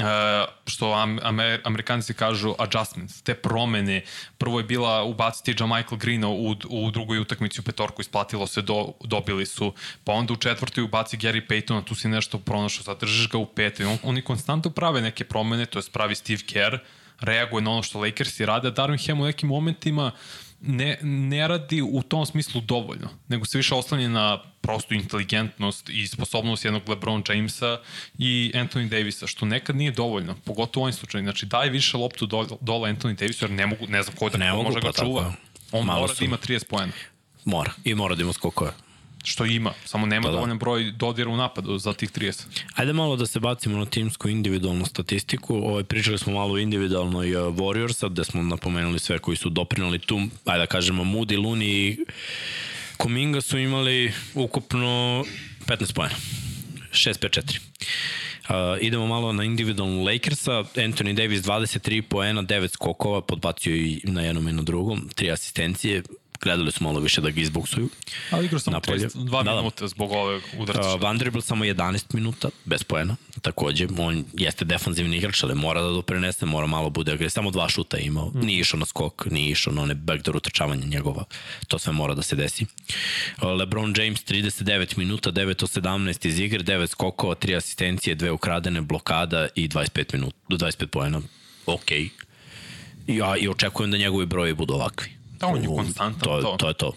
što 0.67 0.93
am, 0.93 1.19
amer, 1.23 1.61
amerikanci 1.63 2.13
kažu 2.13 2.53
adjustments, 2.57 3.21
te 3.21 3.33
promene. 3.33 4.03
Prvo 4.37 4.59
je 4.59 4.63
bila 4.63 5.03
ubaciti 5.03 5.63
Michael 5.63 5.97
Greena 5.97 6.29
u, 6.29 6.55
u 6.69 6.91
drugoj 6.91 7.19
utakmici 7.19 7.59
u 7.59 7.63
petorku, 7.63 8.01
isplatilo 8.01 8.47
se, 8.47 8.61
do, 8.61 8.93
dobili 9.03 9.45
su. 9.45 9.73
Pa 10.03 10.13
onda 10.13 10.33
u 10.33 10.35
četvrtoj 10.35 10.83
ubaci 10.83 11.17
Gary 11.17 11.41
Paytona, 11.47 11.83
tu 11.83 11.95
si 11.95 12.07
nešto 12.07 12.39
pronašao, 12.39 12.83
zadržiš 12.83 13.29
ga 13.29 13.37
u 13.37 13.45
petoj. 13.45 13.85
On, 13.85 13.97
oni 14.03 14.21
konstantno 14.21 14.71
prave 14.71 15.01
neke 15.01 15.23
promene, 15.23 15.65
to 15.65 15.79
je 15.79 15.83
pravi 15.93 16.15
Steve 16.15 16.41
Kerr, 16.47 16.77
reaguje 17.19 17.61
na 17.61 17.71
ono 17.71 17.83
što 17.83 17.99
Lakersi 17.99 18.45
rade, 18.45 18.71
Darvin 18.71 18.99
Ham 19.07 19.21
u 19.21 19.25
nekim 19.25 19.49
momentima 19.49 20.05
uh, 20.05 20.50
ne, 20.61 20.97
ne 21.01 21.47
radi 21.47 21.81
u 21.81 22.01
tom 22.01 22.25
smislu 22.25 22.61
dovoljno, 22.61 23.09
nego 23.27 23.45
se 23.45 23.57
više 23.57 23.75
oslanje 23.75 24.09
na 24.09 24.41
prostu 24.61 24.93
inteligentnost 24.93 25.89
i 25.89 26.07
sposobnost 26.07 26.65
jednog 26.65 26.89
LeBron 26.89 27.23
Jamesa 27.29 27.79
i 28.17 28.51
Anthony 28.55 28.89
Davisa, 28.89 29.27
što 29.27 29.45
nekad 29.45 29.75
nije 29.75 29.91
dovoljno, 29.91 30.35
pogotovo 30.45 30.81
u 30.81 30.85
ovim 30.85 30.93
slučaju. 30.93 31.23
Znači, 31.23 31.45
daj 31.45 31.69
više 31.69 31.97
loptu 31.97 32.25
dole, 32.25 32.47
dole 32.61 32.93
Anthony 32.93 33.15
Davisu, 33.15 33.45
jer 33.45 33.51
ne, 33.51 33.65
mogu, 33.65 33.87
ne 33.87 34.03
znam 34.03 34.15
ko 34.15 34.29
da 34.29 34.37
ne 34.37 34.51
ko 34.51 34.63
može 34.63 34.81
pa 34.81 34.87
ga 34.87 34.93
čuva. 34.93 35.23
Tako. 35.23 35.37
On 35.71 35.85
Malo 35.85 36.01
mora 36.01 36.13
su. 36.13 36.19
da 36.19 36.25
ima 36.25 36.37
30 36.37 36.63
poena. 36.65 36.93
Mora. 37.45 37.71
I 37.83 37.95
mora 37.95 38.15
da 38.15 38.21
ima 38.21 38.33
skokove. 38.33 38.71
Što 39.23 39.45
ima, 39.45 39.73
samo 39.85 40.05
nema 40.05 40.21
Da, 40.21 40.27
da, 40.27 40.31
da. 40.31 40.37
dovoljan 40.37 40.57
broj 40.57 40.91
dodira 40.91 41.29
u 41.29 41.37
napadu 41.37 41.77
za 41.77 41.93
tih 41.93 42.11
30. 42.11 42.43
Ajde 42.75 42.93
malo 42.93 43.15
da 43.15 43.25
se 43.25 43.39
bacimo 43.39 43.77
na 43.77 43.85
timsku 43.85 44.29
individualnu 44.29 44.85
statistiku. 44.85 45.55
Ovaj, 45.55 45.83
pričali 45.83 46.17
smo 46.17 46.33
malo 46.33 46.53
o 46.53 46.57
individualnoj 46.57 47.35
uh, 47.35 47.55
Warriorsa, 47.55 48.09
gde 48.09 48.23
smo 48.23 48.41
napomenuli 48.41 48.99
sve 48.99 49.19
koji 49.19 49.37
su 49.37 49.49
doprinali 49.49 49.99
tu. 49.99 50.21
Ajde 50.45 50.59
da 50.59 50.65
kažemo, 50.65 51.03
Moody, 51.03 51.43
Luni 51.43 51.65
i 51.65 51.97
Kuminga 52.97 53.41
su 53.41 53.57
imali 53.57 54.11
ukupno 54.33 55.23
15 55.65 55.93
pojena. 55.93 56.15
6-5-4. 56.91 57.59
Uh, 58.49 58.55
idemo 58.81 59.07
malo 59.07 59.33
na 59.33 59.43
individualnu 59.43 60.03
Lakersa. 60.03 60.51
Anthony 60.75 61.13
Davis 61.13 61.41
23 61.41 62.01
poena, 62.01 62.43
9 62.43 62.67
skokova, 62.67 63.21
podbacio 63.21 63.75
i 63.75 64.01
na 64.03 64.21
jednom 64.21 64.47
i 64.47 64.53
na 64.53 64.61
drugom, 64.61 65.09
tri 65.15 65.31
asistencije. 65.31 66.03
Gledali 66.43 66.71
su 66.71 66.83
malo 66.83 66.99
više 66.99 67.21
da 67.21 67.29
ga 67.29 67.41
izboksuju. 67.41 67.89
Ali 68.31 68.45
igrao 68.45 68.59
sam 68.59 68.73
Napolje. 68.73 69.07
32 69.09 69.43
Da, 69.43 69.51
da. 69.51 69.55
minuta 69.55 69.87
zbog 69.87 70.11
ove 70.11 70.41
udarca. 70.57 70.95
Uh, 70.95 71.01
Vanderbilt 71.01 71.45
samo 71.45 71.65
11 71.65 72.15
minuta, 72.15 72.49
bez 72.65 72.83
poena. 72.83 73.15
Takođe, 73.41 73.87
on 73.97 74.25
jeste 74.33 74.65
defanzivni 74.65 75.17
igrač, 75.17 75.43
ali 75.43 75.55
mora 75.55 75.81
da 75.81 75.87
doprinese, 75.87 76.45
mora 76.45 76.67
malo 76.67 76.89
bude 76.89 77.11
agresivno. 77.11 77.29
Samo 77.29 77.51
dva 77.51 77.69
šuta 77.69 77.97
je 77.97 78.03
imao. 78.05 78.31
Nije 78.35 78.59
išao 78.59 78.79
na 78.79 78.85
skok, 78.85 79.25
nije 79.31 79.51
išao 79.51 79.73
na 79.73 79.81
one 79.81 79.93
backdoor 79.95 80.37
utrčavanje 80.37 80.85
njegova. 80.85 81.23
To 81.67 81.79
sve 81.79 81.93
mora 81.93 82.13
da 82.13 82.21
se 82.21 82.35
desi. 82.35 82.65
Uh, 83.37 83.43
LeBron 83.43 83.93
James 83.97 84.23
39 84.25 84.97
minuta, 84.97 85.31
9 85.31 85.49
od 85.49 85.83
17 85.83 86.27
iz 86.27 86.39
igre, 86.39 86.63
9 86.63 86.87
skokova, 86.87 87.35
3 87.35 87.57
asistencije, 87.57 88.15
2 88.15 88.29
ukradene, 88.29 88.81
blokada 88.81 89.47
i 89.55 89.67
25 89.67 90.13
minuta, 90.13 90.37
do 90.49 90.57
25 90.57 90.85
poena. 90.85 91.21
Ok. 91.65 91.91
I, 91.91 92.11
ja, 93.07 93.37
I 93.37 93.47
očekujem 93.47 93.91
da 93.91 93.97
njegovi 93.97 94.25
broji 94.25 94.53
budu 94.53 94.73
ovakvi. 94.73 95.20
Da, 95.41 95.47
on 95.47 95.63
je 95.63 95.69
U- 95.69 95.75
konstantan, 95.75 96.19
to. 96.21 96.41
to. 96.41 96.55
To 96.57 96.67
je 96.67 96.73
to. 96.75 96.91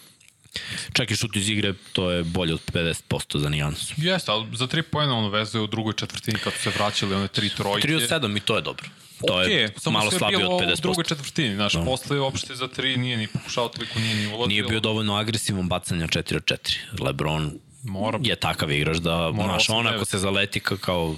Čak 0.93 1.11
i 1.11 1.17
šut 1.17 1.37
iz 1.37 1.49
igre, 1.49 1.75
to 1.93 2.11
je 2.11 2.25
bolje 2.25 2.55
od 2.55 2.61
50% 2.65 3.39
za 3.39 3.49
nijansu. 3.49 3.95
Jeste, 3.97 4.31
ali 4.31 4.47
za 4.53 4.67
3 4.67 4.83
poena 4.83 5.15
on 5.15 5.31
vezuje 5.31 5.63
u 5.63 5.67
drugoj 5.67 5.93
četvrtini 5.93 6.39
kad 6.39 6.53
su 6.53 6.59
se 6.61 6.71
vraćali 6.71 7.15
one 7.15 7.29
tri 7.29 7.49
trojke. 7.51 7.89
3 7.89 7.97
od 7.97 8.03
7 8.23 8.37
i 8.37 8.41
to 8.41 8.57
je 8.57 8.63
dobro. 8.63 8.87
To 9.21 9.41
je 9.41 9.47
Okej, 9.65 9.79
samo 9.79 9.99
malo 9.99 10.11
slabije 10.11 10.47
od 10.47 10.53
U 10.55 10.59
50%. 10.61 10.81
drugoj 10.83 11.05
četvrtini, 11.05 11.55
znaš, 11.55 11.75
no. 11.75 11.85
posle 11.85 12.21
uopšte 12.21 12.55
za 12.55 12.69
3 12.69 12.97
nije 12.97 13.17
ni 13.17 13.27
pokušao 13.27 13.69
toliko, 13.69 13.99
nije 13.99 14.15
ni 14.17 14.27
ulazio. 14.27 14.47
Nije 14.47 14.63
bio 14.63 14.81
dovoljno 14.81 15.15
agresivan 15.15 15.69
bacanja 15.69 16.07
4 16.07 16.37
od 16.37 16.45
4. 16.45 16.79
Lebron 17.01 17.53
Mora- 17.85 18.19
je 18.23 18.37
takav 18.37 18.73
igrač 18.73 18.97
da, 18.97 19.33
znaš, 19.35 19.71
on 19.71 19.77
8-9. 19.79 19.95
ako 19.95 20.05
se 20.05 20.19
zaleti 20.19 20.61
ka- 20.61 20.77
kao, 20.79 21.17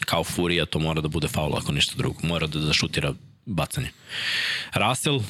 kao 0.00 0.24
furija, 0.24 0.66
to 0.66 0.78
mora 0.78 1.00
da 1.00 1.08
bude 1.08 1.28
faul 1.28 1.56
ako 1.56 1.72
ništa 1.72 1.94
drugo. 1.96 2.18
Mora 2.22 2.46
da, 2.46 2.58
da 2.58 2.72
šutira 2.72 3.12
bacanje. 3.46 3.90
Russell, 4.74 5.20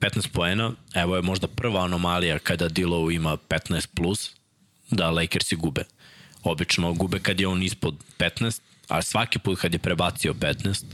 15 0.00 0.28
poena, 0.32 0.72
evo 0.94 1.16
je 1.16 1.22
možda 1.22 1.46
prva 1.46 1.84
anomalija 1.84 2.38
kada 2.38 2.68
Dilow 2.68 3.14
ima 3.14 3.36
15 3.48 3.86
plus, 3.94 4.30
da 4.90 5.10
Lakersi 5.10 5.56
gube. 5.56 5.84
Obično 6.42 6.92
gube 6.92 7.18
kad 7.18 7.40
je 7.40 7.48
on 7.48 7.62
ispod 7.62 7.94
15, 8.18 8.60
a 8.88 9.02
svaki 9.02 9.38
put 9.38 9.60
kad 9.60 9.72
je 9.72 9.78
prebacio 9.78 10.34
15, 10.34 10.84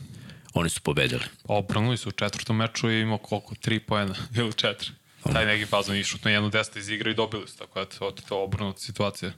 oni 0.55 0.69
su 0.69 0.81
pobedili. 0.81 1.23
Obranuli 1.45 1.97
su 1.97 2.09
u 2.09 2.12
četvrtom 2.12 2.57
meču 2.57 2.90
i 2.90 3.01
imao 3.01 3.19
koliko? 3.19 3.55
3 3.55 3.79
poena 3.79 4.14
ili 4.38 4.53
4. 4.53 4.90
Taj 5.33 5.47
neki 5.47 5.66
fazon 5.66 5.97
išao 5.97 6.21
na 6.25 6.31
jednu 6.31 6.51
deseta 6.51 6.79
iz 6.79 6.88
igre 6.88 7.11
i 7.11 7.14
dobili 7.14 7.49
su, 7.49 7.59
tako 7.59 7.81
da 7.81 7.87
to 7.87 8.11
to 8.29 8.42
obrnuta 8.42 8.79
situacija. 8.79 9.33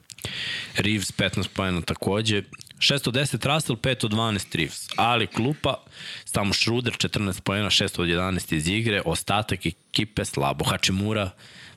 Reeves 0.75 1.11
15 1.11 1.47
pojena 1.47 1.81
takođe. 1.81 2.43
6 2.79 3.07
od 3.07 3.15
10 3.15 3.53
Russell, 3.53 3.77
5 3.77 4.05
od 4.05 4.11
12 4.11 4.55
Reeves. 4.55 4.87
Ali 4.95 5.27
klupa, 5.27 5.83
samo 6.25 6.53
Schroeder 6.53 6.93
14 6.93 7.41
pojena, 7.41 7.69
6 7.69 8.01
od 8.01 8.07
11 8.07 8.55
iz 8.55 8.67
igre, 8.67 9.01
ostatak 9.05 9.65
ekipe 9.65 10.25
slabo. 10.25 10.65
Hačimura 10.65 11.31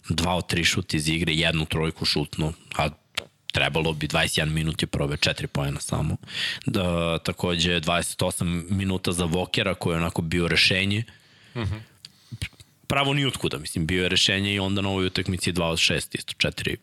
2 0.09 0.31
od 0.31 0.53
3 0.53 0.65
šut 0.65 0.95
iz 0.95 1.09
igre, 1.09 1.33
jednu 1.33 1.65
trojku 1.65 2.05
šutno, 2.05 2.53
a 2.77 2.88
trebalo 3.53 3.93
bi 3.93 4.09
21 4.09 4.47
minut 4.47 4.83
je 4.83 4.87
probe 4.87 5.17
4 5.17 5.47
pojena 5.47 5.81
samo. 5.81 6.17
Da, 6.67 7.19
takođe 7.19 7.81
28 7.81 8.71
minuta 8.71 9.12
za 9.12 9.25
Vokera 9.25 9.75
koji 9.75 9.95
je 9.95 9.99
onako 9.99 10.23
bio 10.23 10.49
rešenje. 10.49 11.05
Mm 11.55 11.61
-hmm. 11.61 11.81
Pravo 12.87 13.15
ni 13.15 13.27
otkuda, 13.27 13.59
mislim, 13.59 13.87
bio 13.87 14.03
je 14.03 14.09
rešenje 14.09 14.55
i 14.55 14.59
onda 14.59 14.81
na 14.81 14.88
ovoj 14.88 15.07
utakmici 15.07 15.53
2 15.53 15.62
od 15.62 15.79
6, 15.79 16.19
isto 16.19 16.49
4 16.49 16.77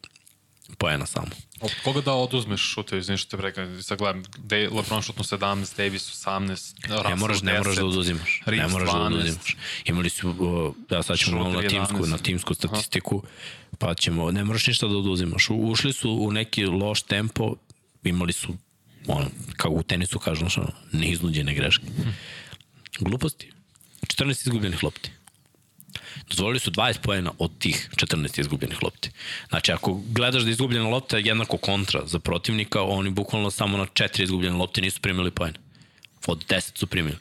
poena 0.77 1.05
samo. 1.05 1.27
Od 1.61 1.71
koga 1.83 2.01
da 2.01 2.13
oduzmeš 2.13 2.61
šute, 2.61 3.17
što 3.17 3.29
te 3.29 3.37
prekam, 3.37 3.83
sad 3.83 3.97
gledam, 3.97 4.23
De, 4.37 4.69
LeBron 4.71 5.01
šutno 5.01 5.23
17, 5.23 5.77
Davis 5.77 6.25
18, 6.25 6.49
Russell 6.87 7.09
Ne 7.09 7.15
moraš, 7.15 7.41
ne 7.41 7.57
moraš 7.57 7.75
da 7.75 7.85
oduzimaš. 7.85 8.41
Ne 8.45 8.51
Reeves 8.51 8.71
moraš 8.71 8.89
da 8.89 8.95
12. 8.95 9.05
oduzimaš. 9.05 9.55
Imali 9.85 10.09
su, 10.09 10.75
ja 10.91 11.03
sad 11.03 11.17
ćemo 11.17 11.37
malo 11.37 11.61
na 11.61 11.69
timsku, 11.69 11.95
11. 11.97 12.09
na 12.09 12.17
timsku 12.17 12.53
statistiku, 12.53 13.23
pa 13.77 13.93
ćemo, 13.93 14.31
ne 14.31 14.43
moraš 14.43 14.67
ništa 14.67 14.87
da 14.87 14.97
oduzimaš. 14.97 15.49
U- 15.49 15.55
Ušli 15.55 15.93
su 15.93 16.11
u 16.11 16.31
neki 16.31 16.65
loš 16.65 17.01
tempo, 17.01 17.55
imali 18.03 18.33
su, 18.33 18.53
ono, 19.07 19.27
kao 19.57 19.71
u 19.71 19.83
tenisu 19.83 20.19
kažu, 20.19 20.45
ono, 20.57 20.71
neiznuđene 20.91 21.53
greške. 21.53 21.85
Gluposti. 22.99 23.51
14 24.01 24.29
izgubljenih 24.47 24.83
lopti. 24.83 25.11
Dozvolili 26.29 26.59
su 26.59 26.71
20 26.71 26.99
poena 26.99 27.31
od 27.37 27.51
tih 27.59 27.89
14 27.95 28.39
izgubljenih 28.39 28.83
lopti. 28.83 29.09
Znači, 29.49 29.71
ako 29.71 30.01
gledaš 30.05 30.41
da 30.41 30.49
je 30.49 30.51
izgubljena 30.51 30.87
lopta 30.89 31.17
je 31.17 31.23
jednako 31.25 31.57
kontra 31.57 32.01
za 32.05 32.19
protivnika, 32.19 32.81
oni 32.81 33.09
bukvalno 33.09 33.51
samo 33.51 33.77
na 33.77 33.85
4 33.85 34.23
izgubljene 34.23 34.55
lopte 34.55 34.81
nisu 34.81 35.01
primili 35.01 35.31
poena. 35.31 35.57
Od 36.27 36.45
10 36.45 36.77
su 36.77 36.87
primili. 36.87 37.17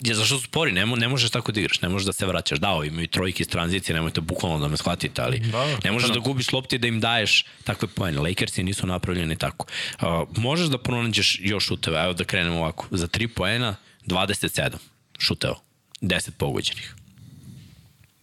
Je, 0.00 0.14
zašto 0.14 0.36
su 0.36 0.44
spori? 0.44 0.72
Ne, 0.72 0.86
mo- 0.86 0.96
ne 0.96 1.08
možeš 1.08 1.30
tako 1.30 1.52
da 1.52 1.60
igraš, 1.60 1.80
ne 1.82 1.88
možeš 1.88 2.06
da 2.06 2.12
se 2.12 2.26
vraćaš. 2.26 2.58
Da, 2.58 2.70
ovi 2.70 2.88
imaju 2.88 3.06
trojke 3.08 3.42
iz 3.42 3.48
tranzicije, 3.48 3.94
nemojte 3.94 4.20
bukvalno 4.20 4.58
da 4.58 4.68
me 4.68 4.76
shvatite, 4.76 5.22
ali 5.22 5.38
Da, 5.40 5.78
ne 5.84 5.92
možeš 5.92 6.08
da. 6.08 6.14
da 6.14 6.20
gubiš 6.20 6.52
lopti 6.52 6.76
i 6.76 6.78
da 6.78 6.88
im 6.88 7.00
daješ 7.00 7.44
takve 7.64 7.88
pojene. 7.88 8.20
Lakersi 8.20 8.62
nisu 8.62 8.86
napravljeni 8.86 9.36
tako. 9.36 9.66
Uh, 9.94 10.06
možeš 10.36 10.66
da 10.68 10.78
pronađeš 10.78 11.38
još 11.40 11.64
šuteva, 11.64 12.04
evo 12.04 12.12
da 12.12 12.24
krenemo 12.24 12.56
ovako. 12.58 12.86
Za 12.90 13.06
3 13.08 13.26
poena, 13.28 13.76
27 14.06 14.70
šuteva, 15.18 15.56
10 16.00 16.30
pogođenih. 16.30 16.94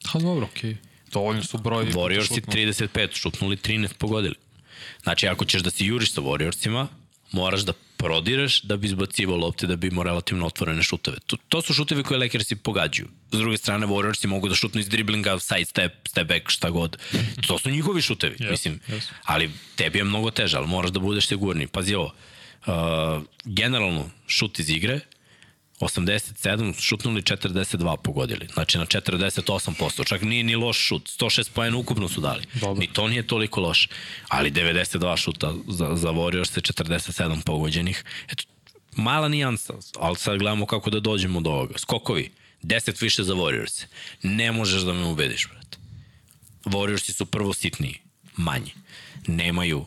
Ha, 0.05 0.19
dobro, 0.19 0.45
okej. 0.45 0.71
Okay. 0.71 0.75
Dovoljno 1.11 1.43
su 1.43 1.57
broj. 1.57 1.85
Warriorsi 1.85 2.41
35 2.41 3.15
šutnuli, 3.15 3.57
13 3.57 3.93
pogodili. 3.93 4.35
Znači, 5.03 5.27
ako 5.27 5.45
ćeš 5.45 5.61
da 5.61 5.71
se 5.71 5.85
juriš 5.85 6.13
sa 6.13 6.21
Warriorsima, 6.21 6.87
moraš 7.31 7.61
da 7.61 7.73
prodireš 7.97 8.61
da 8.61 8.77
bi 8.77 8.87
izbacivao 8.87 9.37
lopte, 9.37 9.67
da 9.67 9.75
bi 9.75 9.87
imao 9.87 10.03
relativno 10.03 10.45
otvorene 10.45 10.83
šuteve. 10.83 11.17
To, 11.27 11.37
to 11.49 11.61
su 11.61 11.73
šutevi 11.73 12.03
koje 12.03 12.19
Lakersi 12.19 12.55
pogađaju. 12.55 13.07
S 13.31 13.37
druge 13.37 13.57
strane, 13.57 13.87
Warriorsi 13.87 14.27
mogu 14.27 14.49
da 14.49 14.55
šutnu 14.55 14.81
iz 14.81 14.89
driblinga, 14.89 15.39
side 15.39 15.65
step, 15.65 16.07
step 16.07 16.27
back, 16.27 16.49
šta 16.49 16.69
god. 16.69 16.97
To 17.47 17.59
su 17.59 17.69
njihovi 17.69 18.01
šutevi, 18.01 18.35
yes, 18.39 18.51
mislim. 18.51 18.79
Yes. 18.87 19.11
Ali 19.23 19.51
tebi 19.75 19.97
je 19.97 20.03
mnogo 20.03 20.31
teže, 20.31 20.57
ali 20.57 20.67
moraš 20.67 20.91
da 20.91 20.99
budeš 20.99 21.27
sigurniji. 21.27 21.67
Pazi 21.67 21.95
ovo, 21.95 22.13
uh, 22.65 22.73
generalno 23.45 24.09
šut 24.27 24.59
iz 24.59 24.69
igre, 24.69 24.99
87, 25.79 26.81
šutnuli 26.81 27.21
42 27.21 27.97
pogodili. 27.97 28.47
Znači 28.53 28.77
na 28.77 28.85
48%. 28.85 30.07
Čak 30.07 30.21
nije 30.21 30.43
ni 30.43 30.55
loš 30.55 30.77
šut. 30.77 31.09
106 31.19 31.51
pojena 31.51 31.77
ukupno 31.77 32.09
su 32.09 32.21
dali. 32.21 32.43
Dobar. 32.53 32.79
Ni 32.79 32.87
to 32.87 33.07
nije 33.07 33.27
toliko 33.27 33.61
loš. 33.61 33.89
Ali 34.27 34.51
92 34.51 35.17
šuta 35.17 35.53
za, 35.67 35.95
za 35.95 36.09
Warriors 36.09 36.51
se 36.51 36.61
47 36.61 37.43
pogođenih. 37.43 38.03
Eto, 38.29 38.43
mala 38.95 39.27
nijansa, 39.27 39.73
ali 39.99 40.15
sad 40.15 40.39
gledamo 40.39 40.65
kako 40.65 40.89
da 40.89 40.99
dođemo 40.99 41.41
do 41.41 41.49
ovoga. 41.49 41.77
Skokovi, 41.77 42.31
10 42.63 43.01
više 43.01 43.23
za 43.23 43.33
Warriors. 43.33 43.85
Ne 44.23 44.51
možeš 44.51 44.81
da 44.81 44.93
me 44.93 45.05
ubediš, 45.05 45.47
brate. 45.47 45.77
Warriorsi 46.65 47.11
su 47.11 47.25
prvo 47.25 47.53
sitniji, 47.53 47.99
manji. 48.37 48.71
Nemaju 49.27 49.85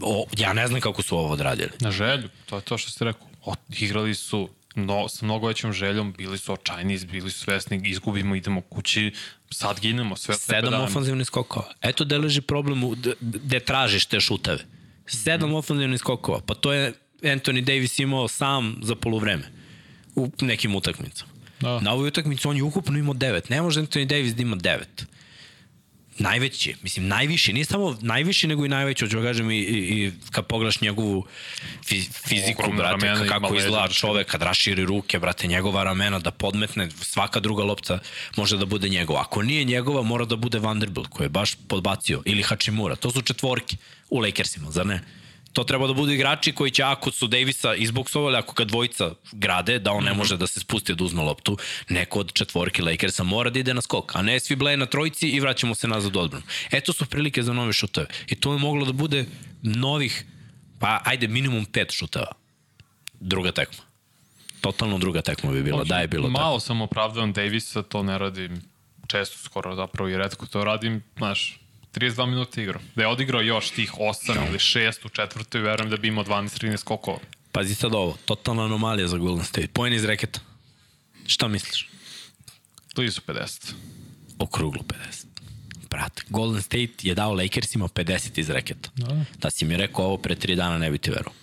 o, 0.00 0.26
ja 0.38 0.52
ne 0.52 0.68
znam 0.68 0.80
kako 0.80 1.02
su 1.02 1.18
ovo 1.18 1.32
odradili. 1.32 1.70
Na 1.80 1.90
želju, 1.90 2.28
to 2.46 2.56
je 2.56 2.62
to 2.62 2.78
što 2.78 2.90
ste 2.90 3.04
rekao. 3.04 3.25
Od, 3.46 3.58
igrali 3.78 4.14
su 4.14 4.48
no, 4.74 5.08
sa 5.08 5.24
mnogo 5.24 5.46
većom 5.46 5.72
željom, 5.72 6.14
bili 6.18 6.38
su 6.38 6.52
očajni, 6.52 6.98
bili 7.12 7.30
su 7.30 7.40
svesni, 7.40 7.80
izgubimo, 7.84 8.34
idemo 8.34 8.60
kući, 8.60 9.12
sad 9.50 9.80
ginemo, 9.80 10.16
sve 10.16 10.34
Sedam 10.34 10.70
da 10.70 10.82
ofanzivnih 10.82 11.26
skokova. 11.26 11.72
Eto 11.80 12.04
da 12.04 12.18
leži 12.18 12.40
problem 12.40 12.94
gde 13.20 13.60
tražiš 13.60 14.06
te 14.06 14.20
šuteve. 14.20 14.64
Sedam 15.06 15.50
mm 15.50 15.54
ofanzivnih 15.54 16.00
skokova. 16.00 16.40
Pa 16.46 16.54
to 16.54 16.72
je 16.72 16.92
Anthony 17.22 17.60
Davis 17.60 17.98
imao 17.98 18.28
sam 18.28 18.76
za 18.82 18.94
polovreme 18.94 19.44
u 20.14 20.30
nekim 20.40 20.74
utakmicama. 20.74 21.32
Da. 21.60 21.80
Na 21.80 21.92
ovoj 21.92 22.08
utakmici 22.08 22.48
on 22.48 22.56
je 22.56 22.62
ukupno 22.62 22.98
imao 22.98 23.14
devet. 23.14 23.48
Ne 23.48 23.62
može 23.62 23.80
Anthony 23.80 24.04
Davis 24.04 24.34
da 24.34 24.42
ima 24.42 24.56
devet 24.56 25.06
najveći, 26.18 26.74
mislim 26.82 27.08
najviši, 27.08 27.52
nije 27.52 27.64
samo 27.64 27.96
najviši 28.00 28.46
nego 28.46 28.64
i 28.64 28.68
najveći, 28.68 29.04
hoću 29.04 29.16
da 29.16 29.22
kažem 29.22 29.50
i, 29.50 29.58
i, 29.58 30.04
i 30.04 30.12
kad 30.30 30.46
pogledaš 30.46 30.80
njegovu 30.80 31.26
fiziku, 32.28 32.62
Ogromna 32.62 32.96
brate, 32.96 33.28
kako 33.28 33.54
izgleda 33.54 33.88
čovek, 33.88 34.26
kad 34.26 34.42
raširi 34.42 34.84
ruke, 34.84 35.18
brate, 35.18 35.46
njegova 35.46 35.84
ramena 35.84 36.18
da 36.18 36.30
podmetne, 36.30 36.88
svaka 36.90 37.40
druga 37.40 37.64
lopta 37.64 37.98
može 38.36 38.56
da 38.56 38.64
bude 38.64 38.88
njegova. 38.88 39.20
Ako 39.20 39.42
nije 39.42 39.64
njegova, 39.64 40.02
mora 40.02 40.24
da 40.24 40.36
bude 40.36 40.58
Vanderbilt, 40.58 41.08
koji 41.08 41.24
je 41.24 41.28
baš 41.28 41.54
podbacio, 41.68 42.22
ili 42.24 42.42
Hachimura, 42.42 42.96
to 42.96 43.10
su 43.10 43.22
četvorke 43.22 43.76
u 44.10 44.18
Lakersima, 44.18 44.70
zar 44.70 44.86
ne? 44.86 45.00
To 45.56 45.64
treba 45.64 45.86
da 45.86 45.92
budu 45.92 46.12
igrači 46.12 46.52
koji 46.52 46.70
će 46.70 46.82
ako 46.82 47.10
su 47.10 47.26
Davisa 47.26 47.74
izboksovali, 47.74 48.36
ako 48.36 48.54
ga 48.54 48.64
dvojica 48.64 49.10
grade, 49.32 49.78
da 49.78 49.92
on 49.92 50.04
ne 50.04 50.10
mhm. 50.10 50.18
može 50.18 50.36
da 50.36 50.46
se 50.46 50.60
spusti 50.60 50.94
da 50.94 51.04
uzme 51.04 51.22
loptu, 51.22 51.56
neko 51.88 52.20
od 52.20 52.32
četvorke 52.32 52.82
Lakersa 52.82 53.24
mora 53.24 53.50
da 53.50 53.58
ide 53.58 53.74
na 53.74 53.80
skok, 53.82 54.16
a 54.16 54.22
ne 54.22 54.40
svi 54.40 54.56
bleje 54.56 54.76
na 54.76 54.86
trojici 54.86 55.28
i 55.28 55.40
vraćamo 55.40 55.74
se 55.74 55.88
nazad 55.88 56.16
u 56.16 56.20
odbranu. 56.20 56.44
Eto 56.70 56.92
su 56.92 57.06
prilike 57.06 57.42
za 57.42 57.52
nove 57.52 57.72
šutove. 57.72 58.06
I 58.28 58.34
to 58.34 58.52
je 58.52 58.58
moglo 58.58 58.84
da 58.84 58.92
bude 58.92 59.24
novih, 59.62 60.24
pa 60.78 61.00
ajde 61.04 61.28
minimum 61.28 61.64
pet 61.64 61.92
šuteva. 61.92 62.32
Druga 63.20 63.52
tekma. 63.52 63.84
Totalno 64.60 64.98
druga 64.98 65.22
tekma 65.22 65.52
bi 65.52 65.62
bila, 65.62 65.84
da 65.84 65.98
je 65.98 66.08
bilo 66.08 66.28
Malo 66.28 66.58
tako. 66.58 66.60
sam 66.60 66.80
opravdan 66.80 67.32
Davisa, 67.32 67.82
to 67.82 68.02
ne 68.02 68.18
radim 68.18 68.60
često, 69.06 69.38
skoro 69.38 69.74
zapravo 69.74 70.10
i 70.10 70.16
redko 70.16 70.46
to 70.46 70.64
radim, 70.64 71.02
znaš, 71.16 71.58
32 71.96 72.26
minuta 72.26 72.62
igrao. 72.62 72.80
Da 72.94 73.02
je 73.02 73.08
odigrao 73.08 73.42
još 73.42 73.70
tih 73.70 73.92
8 73.92 74.34
no. 74.34 74.46
ili 74.48 74.58
6 74.58 75.06
u 75.06 75.08
četvrtoj, 75.08 75.60
verujem 75.60 75.90
da 75.90 75.96
bi 75.96 76.08
imao 76.08 76.24
12-13 76.24 76.76
skokova. 76.76 77.18
Pazi 77.52 77.74
sad 77.74 77.94
ovo, 77.94 78.16
totalna 78.24 78.64
anomalija 78.64 79.08
za 79.08 79.18
Golden 79.18 79.44
State. 79.44 79.68
Pojen 79.68 79.94
iz 79.94 80.04
reketa. 80.04 80.40
Šta 81.26 81.48
misliš? 81.48 81.88
Blizu 82.94 83.20
50. 83.26 83.72
Okruglo 84.38 84.82
50. 84.82 85.26
Brate, 85.90 86.22
Golden 86.28 86.62
State 86.62 86.92
je 87.02 87.14
dao 87.14 87.34
Lakersima 87.34 87.88
50 87.88 88.38
iz 88.40 88.50
reketa. 88.50 88.90
Da. 88.94 89.24
da 89.38 89.50
si 89.50 89.64
mi 89.64 89.76
rekao 89.76 90.04
ovo 90.04 90.16
pre 90.16 90.34
3 90.34 90.54
dana, 90.54 90.78
ne 90.78 90.90
bi 90.90 90.98
ti 90.98 91.10
verovao. 91.10 91.34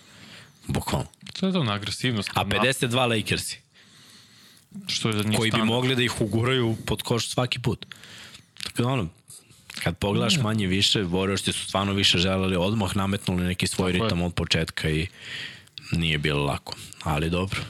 Bukvalno. 0.66 1.06
To 1.40 1.46
je 1.46 1.52
to 1.52 1.64
na 1.64 1.72
agresivnost. 1.72 2.30
A 2.34 2.44
52 2.44 2.94
na... 2.94 3.06
Lakersi. 3.06 3.60
Što 4.86 5.08
je 5.08 5.14
za 5.14 5.22
njih 5.28 5.38
Koji 5.38 5.50
bi 5.50 5.62
mogli 5.62 5.96
da 5.96 6.02
ih 6.02 6.20
uguraju 6.20 6.76
pod 6.86 7.02
koš 7.02 7.28
svaki 7.28 7.58
put. 7.58 7.86
Tako 8.64 8.82
da 8.82 8.88
ono, 8.88 9.08
Kad 9.84 9.96
pogledaš 9.96 10.36
manje 10.36 10.66
više, 10.66 11.04
Warriorsi 11.04 11.52
su 11.52 11.64
stvarno 11.64 11.92
više 11.92 12.18
želeli, 12.18 12.56
odmah 12.56 12.96
nametnuli 12.96 13.44
neki 13.44 13.66
svoj 13.66 13.92
Tako 13.92 14.04
ritam 14.04 14.18
je. 14.18 14.26
od 14.26 14.34
početka 14.34 14.90
i 14.90 15.06
nije 15.92 16.18
bilo 16.18 16.44
lako. 16.44 16.74
Ali 17.02 17.30
dobro. 17.30 17.60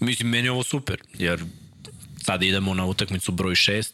Mislim, 0.00 0.28
meni 0.28 0.46
je 0.46 0.52
ovo 0.52 0.62
super, 0.62 0.96
jer 1.18 1.44
sad 2.22 2.42
idemo 2.42 2.74
na 2.74 2.84
utakmicu 2.84 3.32
broj 3.32 3.54
6, 3.54 3.90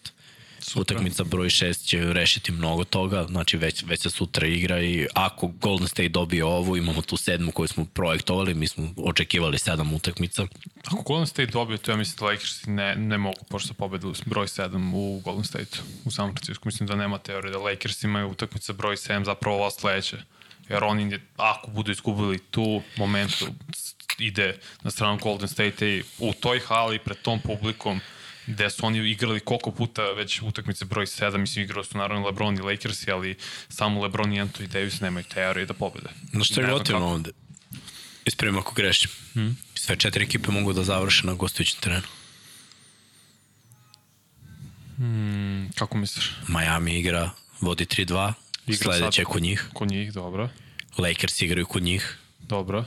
Super. 0.60 0.80
Utakmica 0.80 1.24
broj 1.24 1.48
6 1.48 1.86
će 1.86 2.12
rešiti 2.12 2.52
mnogo 2.52 2.84
toga, 2.84 3.26
znači 3.30 3.56
već, 3.56 3.84
već 3.86 4.00
se 4.00 4.10
sutra 4.10 4.46
igra 4.46 4.82
i 4.82 5.06
ako 5.14 5.46
Golden 5.46 5.88
State 5.88 6.08
dobije 6.08 6.44
ovu, 6.44 6.76
imamo 6.76 7.02
tu 7.02 7.16
sedmu 7.16 7.52
koju 7.52 7.68
smo 7.68 7.84
projektovali, 7.84 8.54
mi 8.54 8.68
smo 8.68 8.88
očekivali 8.96 9.58
sedam 9.58 9.94
utakmica. 9.94 10.46
Ako 10.84 11.02
Golden 11.02 11.26
State 11.26 11.46
dobije, 11.46 11.78
to 11.78 11.90
ja 11.90 11.96
mislim 11.96 12.16
da 12.18 12.24
Lakers 12.24 12.66
ne, 12.66 12.96
ne 12.96 13.18
mogu 13.18 13.44
pošto 13.48 13.74
pobedu 13.74 14.14
broj 14.26 14.46
7 14.46 14.94
u 14.94 15.20
Golden 15.24 15.44
State 15.44 15.78
u 16.04 16.10
San 16.10 16.32
Francisco. 16.32 16.62
Mislim 16.64 16.86
da 16.86 16.96
nema 16.96 17.18
teorije 17.18 17.52
da 17.52 17.58
Lakers 17.58 18.02
imaju 18.02 18.28
utakmica 18.28 18.72
broj 18.72 18.96
7 18.96 19.24
zapravo 19.24 19.56
ova 19.56 19.70
sledeća. 19.70 20.16
Jer 20.68 20.84
oni, 20.84 21.18
ako 21.36 21.70
budu 21.70 21.92
izgubili 21.92 22.38
tu 22.38 22.82
momentu, 22.96 23.46
ide 24.18 24.58
na 24.82 24.90
stranu 24.90 25.18
Golden 25.22 25.48
State 25.48 25.88
i 25.88 26.02
u 26.18 26.32
toj 26.32 26.60
hali 26.60 26.98
pred 26.98 27.22
tom 27.22 27.40
publikom 27.40 28.00
gde 28.46 28.70
su 28.70 28.86
oni 28.86 29.10
igrali 29.10 29.40
koliko 29.40 29.70
puta 29.70 30.12
već 30.12 30.42
utakmice 30.42 30.84
broj 30.84 31.06
7, 31.06 31.38
mislim 31.38 31.64
igrali 31.64 31.84
su 31.84 31.98
naravno 31.98 32.26
LeBron 32.26 32.56
i 32.56 32.60
Lakersi, 32.60 33.10
ali 33.10 33.36
samo 33.68 34.02
LeBron 34.02 34.32
i 34.32 34.40
Anthony 34.40 34.66
Davis 34.66 35.00
nemaju 35.00 35.24
teorije 35.24 35.66
da 35.66 35.74
pobede. 35.74 36.08
No 36.32 36.44
što 36.44 36.60
je 36.60 36.66
gotivno 36.66 37.06
ovde? 37.06 37.30
Ispravim 38.24 38.58
ako 38.58 38.74
grešim. 38.74 39.10
Hmm? 39.32 39.56
Sve 39.74 39.96
četiri 39.96 40.24
ekipe 40.24 40.50
mogu 40.50 40.72
da 40.72 40.84
završe 40.84 41.26
na 41.26 41.34
gostujućem 41.34 41.80
terenu. 41.80 42.06
Hmm, 44.96 45.70
kako 45.74 45.98
misliš? 45.98 46.32
Miami 46.48 46.98
igra, 46.98 47.30
vodi 47.60 47.84
3-2, 47.84 48.32
sledeće 48.82 49.24
kod 49.24 49.42
njih. 49.42 49.68
Kod 49.72 49.90
njih, 49.90 50.12
dobro. 50.12 50.48
Lakers 50.98 51.42
igraju 51.42 51.66
kod 51.66 51.82
njih. 51.82 52.18
Dobro. 52.40 52.84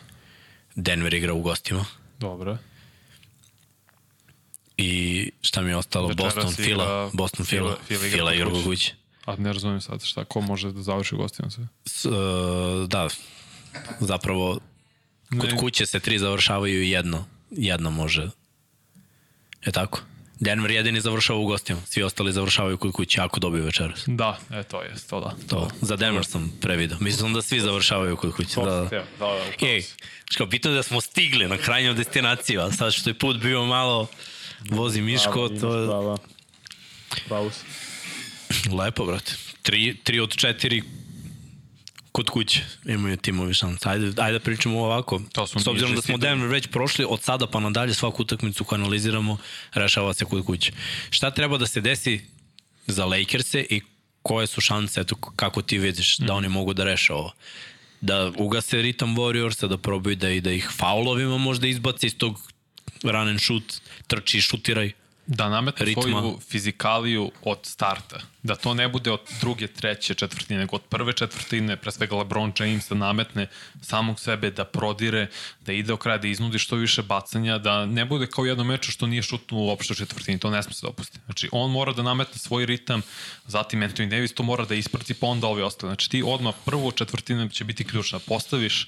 Denver 0.76 1.14
igra 1.14 1.34
u 1.34 1.42
gostima. 1.42 1.86
Dobro. 2.20 2.58
I 4.78 5.32
šta 5.42 5.62
mi 5.62 5.70
je 5.70 5.78
ostalo? 5.78 6.08
Večeras 6.08 6.36
Boston, 6.36 6.54
Fila. 6.54 7.10
Boston, 7.14 7.46
Fila. 7.46 7.78
Fila, 7.88 8.00
Fila 8.00 8.34
igra 8.34 8.50
kući. 8.64 8.94
A 9.26 9.36
ne 9.36 9.54
razumijem 9.54 9.82
sad 9.82 10.04
šta, 10.04 10.26
ko 10.26 10.42
može 10.42 10.72
da 10.72 10.82
završi 10.82 11.16
gostima 11.16 11.50
sve? 11.50 11.68
S, 11.86 12.06
uh, 12.06 12.14
da, 12.88 13.10
zapravo 14.00 14.60
kod 15.30 15.50
ne. 15.50 15.58
kuće 15.58 15.86
se 15.86 16.00
tri 16.00 16.20
završavaju 16.20 16.84
i 16.84 16.90
jedno. 16.90 17.26
Jedno 17.52 17.90
može. 17.90 18.30
Je 19.66 19.72
tako? 19.72 20.02
Denver 20.40 20.72
jedini 20.72 21.02
završava 21.02 21.40
u 21.40 21.46
gostima, 21.46 21.82
svi 21.86 22.04
ostali 22.04 22.32
završavaju 22.32 22.78
kod 22.78 22.92
kuće 22.92 23.22
ako 23.22 23.40
dobiju 23.40 23.64
večeras. 23.64 24.04
Da, 24.08 24.40
e, 24.52 24.64
to 24.64 24.82
je, 24.82 24.94
to 25.10 25.20
da. 25.20 25.36
To, 25.50 25.70
za 25.82 25.96
Denver 25.96 26.26
sam 26.26 26.58
previdio. 26.62 26.98
Mislim 27.00 27.34
da 27.34 27.42
svi 27.42 27.60
završavaju 27.60 28.18
kod 28.18 28.36
kuće. 28.36 28.60
Da, 28.60 28.66
da. 28.66 28.90
da, 28.90 29.06
da 29.20 29.68
Ej, 29.68 29.84
bitno 30.50 30.72
je 30.72 30.76
da 30.76 30.84
smo 30.84 31.02
stigli 31.02 31.48
na 31.48 31.58
krajnju 31.58 31.94
destinaciju, 31.94 32.62
a 32.62 32.72
sad 32.72 32.94
što 32.94 33.10
je 33.10 33.14
put 33.14 33.38
bio 33.38 33.66
malo 33.66 34.08
vozi 34.70 35.02
Miško, 35.02 35.50
to 35.50 35.78
je... 35.78 35.88
Prava. 35.88 36.18
Pravo 37.28 37.52
si. 37.52 37.66
Lepo, 38.70 39.06
brate. 39.06 39.34
Tri, 39.62 39.96
tri 40.04 40.20
od 40.20 40.36
četiri 40.36 40.84
kod 42.14 42.30
kuće 42.30 42.62
imaju 42.86 43.18
timovi 43.18 43.54
šanse. 43.54 43.90
Ajde, 43.90 44.22
ajde 44.22 44.40
da 44.40 44.40
pričamo 44.40 44.80
ovako. 44.80 45.22
To 45.32 45.48
S 45.48 45.68
obzirom 45.68 45.96
da 45.96 46.02
smo 46.02 46.18
Denver 46.18 46.50
već 46.50 46.68
prošli, 46.68 47.06
od 47.10 47.22
sada 47.22 47.48
pa 47.48 47.60
nadalje 47.60 47.94
svaku 47.94 48.22
utakmicu 48.22 48.64
koju 48.64 48.80
analiziramo, 48.80 49.38
rešava 49.74 50.14
se 50.14 50.26
kod 50.26 50.46
kuće. 50.46 50.72
Šta 51.10 51.32
treba 51.32 51.58
da 51.58 51.68
se 51.68 51.82
desi 51.82 52.22
za 52.88 53.06
Lakers-e 53.06 53.66
i 53.70 53.82
koje 54.22 54.48
su 54.48 54.62
šanse, 54.62 55.02
eto, 55.02 55.16
kako 55.16 55.62
ti 55.62 55.78
vidiš, 55.78 56.20
mm. 56.20 56.26
da 56.26 56.34
oni 56.34 56.50
mogu 56.50 56.74
da 56.74 56.84
reše 56.84 57.14
ovo? 57.14 57.34
Da 58.02 58.32
ugase 58.38 58.82
ritam 58.82 59.16
Warriorsa, 59.16 59.68
da 59.68 59.78
probaju 59.78 60.16
da, 60.16 60.30
i 60.30 60.42
da 60.42 60.52
ih 60.52 60.70
faulovima 60.78 61.38
možda 61.38 61.68
izbaci 61.68 62.08
iz 62.08 62.18
tog 62.18 62.52
run 63.04 63.28
and 63.28 63.42
shoot, 63.42 63.82
trči 64.16 64.42
šutiraj. 64.42 64.92
Da 65.26 65.50
nametne 65.50 65.86
ritma. 65.86 66.02
svoju 66.04 66.40
fizikaliju 66.50 67.32
od 67.42 67.60
starta. 67.64 68.20
Da 68.44 68.56
to 68.56 68.74
ne 68.74 68.88
bude 68.88 69.12
od 69.12 69.22
druge, 69.40 69.68
treće 69.68 70.14
četvrtine, 70.14 70.60
nego 70.60 70.76
od 70.76 70.82
prve 70.82 71.14
četvrtine, 71.14 71.78
pre 71.78 71.92
svega 71.92 72.16
LeBron 72.16 72.52
James 72.60 72.90
da 72.90 72.96
nametne 72.96 73.48
samog 73.82 74.20
sebe, 74.20 74.52
da 74.52 74.66
prodire, 74.66 75.28
da 75.66 75.74
ide 75.74 75.94
o 75.94 75.98
kraj, 75.98 76.20
da 76.20 76.28
iznudi 76.28 76.60
što 76.60 76.76
više 76.76 77.04
bacanja, 77.04 77.58
da 77.58 77.86
ne 77.86 78.06
bude 78.06 78.28
kao 78.28 78.46
jedno 78.46 78.64
meču 78.64 78.92
što 78.92 79.08
nije 79.08 79.22
šutnuo 79.22 79.64
uopšte 79.64 79.94
u 79.94 79.96
četvrtini. 79.96 80.40
To 80.40 80.50
ne 80.50 80.64
sme 80.64 80.74
se 80.74 80.86
dopustiti. 80.88 81.24
Znači, 81.26 81.50
on 81.52 81.72
mora 81.72 81.94
da 81.94 82.04
nametne 82.04 82.40
svoj 82.40 82.66
ritam, 82.66 83.02
zatim 83.48 83.80
Anthony 83.80 84.10
Davis 84.10 84.34
to 84.34 84.44
mora 84.44 84.66
da 84.66 84.76
isprati, 84.76 85.14
pa 85.14 85.28
onda 85.28 85.48
ovi 85.48 85.62
ostali. 85.62 85.90
Znači, 85.90 86.10
ti 86.10 86.24
odmah 86.26 86.54
prvu 86.66 86.92
četvrtinu 86.92 87.50
će 87.50 87.64
biti 87.64 87.88
ključna. 87.88 88.20
Postaviš, 88.20 88.88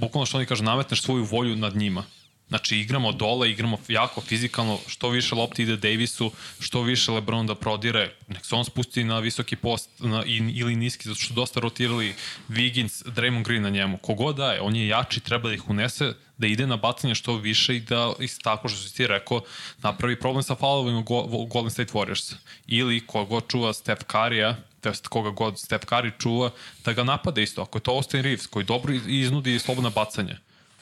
bukvalno 0.00 0.26
što 0.26 0.38
oni 0.38 0.46
kažu, 0.46 0.64
nametneš 0.64 1.02
svoju 1.02 1.24
volju 1.24 1.56
nad 1.56 1.76
njima 1.76 2.04
Znači, 2.50 2.76
igramo 2.76 3.12
dole, 3.12 3.50
igramo 3.50 3.78
jako 3.88 4.20
fizikalno, 4.20 4.78
što 4.86 5.08
više 5.08 5.34
lopti 5.34 5.62
ide 5.62 5.76
Davisu, 5.76 6.32
što 6.60 6.82
više 6.82 7.12
Lebron 7.12 7.46
da 7.46 7.54
prodire, 7.54 8.14
nek 8.28 8.44
se 8.46 8.54
on 8.54 8.64
spusti 8.64 9.04
na 9.04 9.18
visoki 9.18 9.56
post 9.56 9.90
na, 9.98 10.24
in, 10.24 10.50
ili 10.54 10.76
niski, 10.76 11.08
zato 11.08 11.20
što 11.20 11.34
dosta 11.34 11.60
rotirali 11.60 12.14
Wiggins, 12.48 13.04
Draymond 13.04 13.44
Green 13.44 13.62
na 13.62 13.70
njemu. 13.70 13.98
Kogod 13.98 14.36
daje, 14.36 14.60
on 14.60 14.76
je 14.76 14.88
jači, 14.88 15.20
treba 15.20 15.48
da 15.48 15.54
ih 15.54 15.68
unese, 15.70 16.12
da 16.38 16.46
ide 16.46 16.66
na 16.66 16.76
bacanje 16.76 17.14
što 17.14 17.36
više 17.36 17.76
i 17.76 17.80
da, 17.80 18.12
isto 18.18 18.40
tako 18.42 18.68
što 18.68 18.78
si 18.78 18.96
ti 18.96 19.06
rekao, 19.06 19.42
napravi 19.78 20.20
problem 20.20 20.42
sa 20.42 20.54
faulovima 20.54 21.04
u 21.08 21.46
Golden 21.46 21.70
State 21.70 21.92
Warriors. 21.92 22.34
Ili 22.66 23.06
kogo 23.06 23.40
čuva 23.40 23.72
Steph 23.72 24.02
Curry-a, 24.06 24.56
to 24.80 24.92
koga 25.08 25.30
god 25.30 25.58
Steph 25.58 25.86
Curry 25.86 26.10
čuva, 26.18 26.50
da 26.84 26.92
ga 26.92 27.04
napade 27.04 27.42
isto. 27.42 27.62
Ako 27.62 27.78
je 27.78 27.82
to 27.82 27.90
Austin 27.92 28.22
Reeves, 28.22 28.46
koji 28.46 28.64
dobro 28.64 28.92
iznudi 29.06 29.58
slobodna 29.58 29.90
bacanja, 29.90 30.38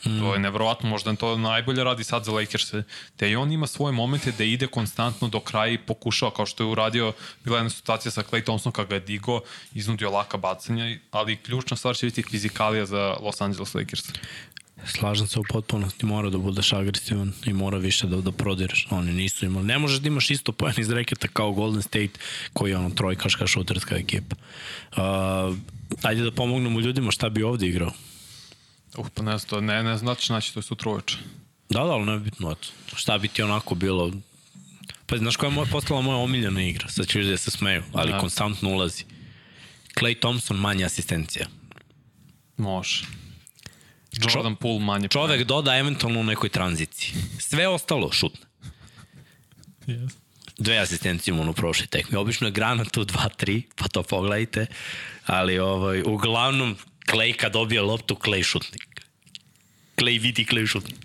Mm. 0.06 0.18
To 0.20 0.34
je 0.34 0.40
nevrovatno, 0.40 0.88
možda 0.88 1.16
to 1.16 1.36
najbolje 1.36 1.84
radi 1.84 2.04
sad 2.04 2.24
za 2.24 2.32
Lakers. 2.32 2.72
Te 3.16 3.30
i 3.30 3.36
on 3.36 3.52
ima 3.52 3.66
svoje 3.66 3.92
momente 3.92 4.32
da 4.32 4.44
ide 4.44 4.66
konstantno 4.66 5.28
do 5.28 5.40
kraja 5.40 5.72
i 5.72 5.78
pokušava, 5.78 6.30
kao 6.34 6.46
što 6.46 6.62
je 6.62 6.70
uradio, 6.70 7.12
bila 7.44 7.58
jedna 7.58 7.70
situacija 7.70 8.12
sa 8.12 8.22
Clay 8.22 8.44
Thompson 8.44 8.72
kada 8.72 8.88
ga 8.88 8.94
je 8.94 9.00
digo, 9.00 9.40
iznudio 9.74 10.10
laka 10.10 10.36
bacanja, 10.36 10.98
ali 11.10 11.36
ključna 11.36 11.76
stvar 11.76 11.96
će 11.96 12.06
biti 12.06 12.22
fizikalija 12.22 12.86
za 12.86 13.16
Los 13.20 13.40
Angeles 13.40 13.74
Lakers. 13.74 14.02
Slažem 14.86 15.26
se 15.26 15.38
u 15.38 15.42
potpunosti, 15.48 16.06
mora 16.06 16.30
da 16.30 16.38
budeš 16.38 16.72
agresivan 16.72 17.32
i 17.46 17.52
mora 17.52 17.78
više 17.78 18.06
da, 18.06 18.20
da 18.20 18.32
prodireš. 18.32 18.86
Oni 18.90 19.12
nisu 19.12 19.46
imali. 19.46 19.66
Ne 19.66 19.78
možeš 19.78 19.98
da 19.98 20.08
imaš 20.08 20.30
isto 20.30 20.52
poen 20.52 20.74
iz 20.76 20.90
reketa 20.90 21.28
kao 21.28 21.52
Golden 21.52 21.82
State, 21.82 22.18
koji 22.52 22.70
je 22.70 22.78
ono 22.78 22.90
trojkaška 22.90 23.46
šuterska 23.46 23.96
ekipa. 23.96 24.36
Uh, 24.92 25.56
ajde 26.02 26.22
da 26.22 26.30
pomognemo 26.30 26.80
ljudima 26.80 27.10
šta 27.10 27.28
bi 27.28 27.42
ovde 27.42 27.66
igrao. 27.66 27.92
Uh, 28.96 29.06
pa 29.14 29.22
ne 29.22 29.38
znam, 29.38 29.64
ne, 29.64 29.82
ne 29.82 29.96
znači 29.96 30.32
naći 30.32 30.54
to 30.54 30.58
je 30.58 30.62
sutra 30.62 30.90
uveče. 30.90 31.16
Da, 31.68 31.84
da, 31.84 31.90
ali 31.90 32.06
ne 32.06 32.18
bitno, 32.18 32.50
eto. 32.50 32.68
Šta 32.96 33.18
bi 33.18 33.28
ti 33.28 33.42
onako 33.42 33.74
bilo... 33.74 34.12
Pa 35.06 35.16
znaš 35.16 35.36
koja 35.36 35.48
je 35.48 35.54
moja, 35.54 35.66
postala 35.72 36.00
moja 36.00 36.18
omiljena 36.18 36.62
igra? 36.62 36.88
Sad 36.88 37.06
ću 37.06 37.22
da 37.22 37.36
se 37.36 37.50
smeju, 37.50 37.82
ali 37.92 38.12
da. 38.12 38.18
konstantno 38.18 38.70
ulazi. 38.70 39.04
Clay 40.00 40.20
Thompson 40.20 40.56
manje 40.56 40.84
asistencija. 40.84 41.46
Može. 42.56 43.04
Jordan 44.12 44.56
Poole 44.56 44.80
manje. 44.80 45.08
Čovek 45.08 45.44
doda 45.44 45.76
eventualno 45.76 46.20
u 46.20 46.24
nekoj 46.24 46.48
tranziciji. 46.48 47.12
Sve 47.38 47.68
ostalo 47.68 48.12
šutne. 48.12 48.46
Yes. 49.86 50.10
Dve 50.58 50.78
asistencije 50.78 51.32
imamo 51.32 51.50
u 51.50 51.54
prošloj 51.54 51.86
tekmi. 51.86 52.18
Obično 52.18 52.46
je 52.46 52.50
grana 52.50 52.84
tu 52.84 53.04
2-3, 53.04 53.62
pa 53.76 53.88
to 53.88 54.02
pogledajte. 54.02 54.66
Ali 55.26 55.58
ovaj, 55.58 56.02
uglavnom 56.06 56.76
Clay 57.10 57.36
kad 57.36 57.52
dobije 57.52 57.82
loptu, 57.82 58.14
Clay 58.14 58.42
šutnik. 58.42 58.82
Clay 59.96 60.20
vidi, 60.20 60.44
Clay 60.44 60.66
šutnik. 60.66 60.96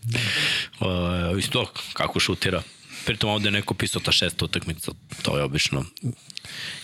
Uh, 0.79 1.39
isto 1.39 1.71
kako 1.93 2.19
šutira. 2.19 2.63
Pritom 3.05 3.29
ovde 3.29 3.47
je 3.47 3.51
neko 3.51 3.73
pisao 3.73 4.01
ta 4.01 4.11
šesta 4.11 4.45
utakmica, 4.45 4.91
to 5.21 5.37
je 5.37 5.43
obično 5.43 5.85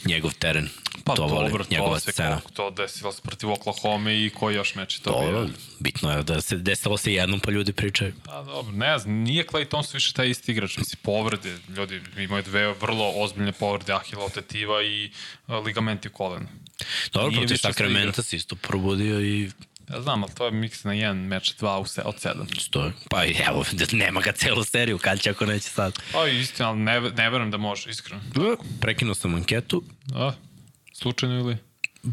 njegov 0.06 0.34
teren. 0.34 0.70
Pa 1.04 1.16
to 1.16 1.28
voli, 1.28 1.50
dobro, 1.50 1.66
njegova 1.72 1.94
to 1.94 2.00
se 2.00 2.12
scena. 2.12 2.42
to 2.54 2.72
desilo 2.72 3.12
se 3.12 3.22
protiv 3.22 3.52
Oklahoma 3.52 4.12
i 4.12 4.32
koji 4.36 4.56
još 4.56 4.76
meč 4.76 5.00
to, 5.00 5.12
to 5.12 5.20
bio? 5.20 5.50
Bitno 5.80 6.12
je 6.12 6.24
da 6.24 6.42
se 6.42 6.58
desilo 6.58 6.98
se 6.98 7.14
jednom 7.14 7.40
pa 7.40 7.52
ljudi 7.52 7.74
pričaju. 7.74 8.14
Pa 8.26 8.44
dobro, 8.44 8.72
ne 8.72 8.98
znam, 8.98 9.16
nije 9.16 9.46
Clay 9.46 9.68
Thompson 9.68 9.94
više 9.94 10.14
taj 10.14 10.30
isti 10.30 10.52
igrač, 10.52 10.78
misli 10.78 10.98
povrede, 11.02 11.58
ljudi 11.78 12.02
imaju 12.18 12.44
dve 12.44 12.74
vrlo 12.74 13.12
ozbiljne 13.16 13.52
povrede 13.52 13.94
Ahila 13.94 14.30
tetiva 14.30 14.84
i 14.84 15.12
uh, 15.48 15.66
ligamenti 15.66 16.08
u 16.08 16.12
kolenu. 16.12 16.48
Dobro, 17.14 17.32
protiv 17.32 17.58
Sakramenta 17.58 18.24
se 18.24 18.36
isto 18.36 18.56
probudio 18.56 19.22
i 19.22 19.52
Ja 19.90 20.02
znam, 20.02 20.24
ali 20.24 20.32
to 20.34 20.46
je 20.46 20.52
miks 20.52 20.84
na 20.84 20.94
jedan 20.94 21.18
meč, 21.18 21.54
dva 21.60 21.80
u 21.80 21.86
se, 21.86 22.02
od 22.02 22.20
sedam. 22.20 22.48
Stoji. 22.60 22.92
Pa 23.10 23.24
evo, 23.26 23.66
nema 23.92 24.22
ga 24.22 24.32
celu 24.32 24.64
seriju, 24.64 24.98
kad 24.98 25.22
će 25.22 25.30
ako 25.30 25.46
neće 25.46 25.70
sad. 25.70 26.00
Pa 26.12 26.28
istina, 26.28 26.70
ali 26.70 26.80
ne, 26.80 27.02
ne 27.02 27.30
verujem 27.30 27.52
da 27.52 27.58
može, 27.58 27.90
iskreno. 27.90 28.22
Prekinuo 28.82 29.16
sam 29.16 29.36
anketu. 29.36 29.84
A, 30.16 30.32
slučajno 30.94 31.40
ili? 31.40 31.58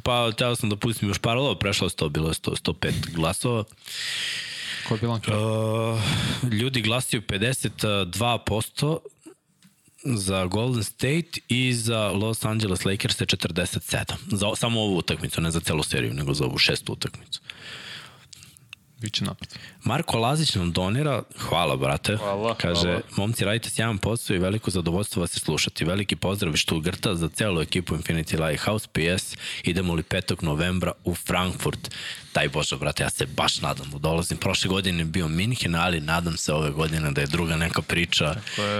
Pa, 0.03 0.33
teo 0.33 0.57
sam 0.57 0.71
da 0.71 0.77
pustim 0.77 1.09
još 1.09 1.19
par 1.19 1.37
lova, 1.37 1.59
prešlo 1.59 1.87
je 1.87 1.91
100, 1.91 2.09
bilo 2.09 2.29
je 2.29 2.35
100, 2.35 2.73
105 2.73 2.93
glasova. 3.15 3.65
Ko 4.89 4.95
je 4.95 5.01
bila 5.01 5.15
anketa? 5.15 5.39
Uh, 5.39 6.01
ljudi 6.53 6.81
glasio 6.81 7.21
52%, 7.21 8.99
za 10.15 10.47
Golden 10.47 10.85
State 10.85 11.41
i 11.49 11.73
za 11.73 12.11
Los 12.11 12.45
Angeles 12.45 12.85
Lakers 12.85 13.21
je 13.21 13.27
47. 13.27 14.15
Za 14.33 14.57
samo 14.57 14.81
ovu 14.81 14.97
utakmicu, 14.97 15.41
ne 15.41 15.51
za 15.51 15.61
celu 15.61 15.83
seriju, 15.83 16.15
nego 16.15 16.35
za 16.35 16.45
ovu 16.45 16.59
šestu 16.59 16.93
utakmicu. 16.93 17.41
Biće 19.01 19.25
napad. 19.25 19.49
Marko 19.85 20.19
Lazić 20.19 20.55
nam 20.55 20.73
donira, 20.73 21.23
hvala 21.39 21.77
brate, 21.77 22.17
hvala, 22.17 22.55
kaže, 22.55 22.83
hvala. 22.83 23.01
momci 23.17 23.45
radite 23.45 23.71
sjajan 23.71 23.99
posao 23.99 24.37
i 24.37 24.39
veliko 24.39 24.71
zadovoljstvo 24.71 25.21
vas 25.21 25.37
je 25.37 25.41
slušati. 25.41 25.85
Veliki 25.85 26.17
pozdrav 26.17 26.55
iz 26.55 26.61
Stuttgarta 26.61 27.15
za 27.15 27.29
celu 27.29 27.61
ekipu 27.61 27.97
Infinity 27.97 28.47
Lighthouse 28.47 28.89
PS. 28.93 29.37
Idemo 29.65 29.95
li 29.95 30.03
5. 30.03 30.43
novembra 30.43 30.93
u 31.05 31.15
Frankfurt. 31.15 31.91
Daj 32.35 32.49
Bože, 32.49 32.77
brate, 32.77 33.03
ja 33.03 33.11
se 33.11 33.27
baš 33.27 33.61
nadam 33.61 33.91
da 33.91 33.99
dolazim. 33.99 34.39
Prošle 34.39 34.69
godine 34.69 34.99
je 34.99 35.05
bio 35.05 35.29
Minhen, 35.29 35.75
ali 35.75 36.01
nadam 36.01 36.37
se 36.37 36.53
ove 36.53 36.71
godine 36.71 37.11
da 37.11 37.21
je 37.21 37.27
druga 37.27 37.57
neka 37.57 37.83
priča 37.83 38.35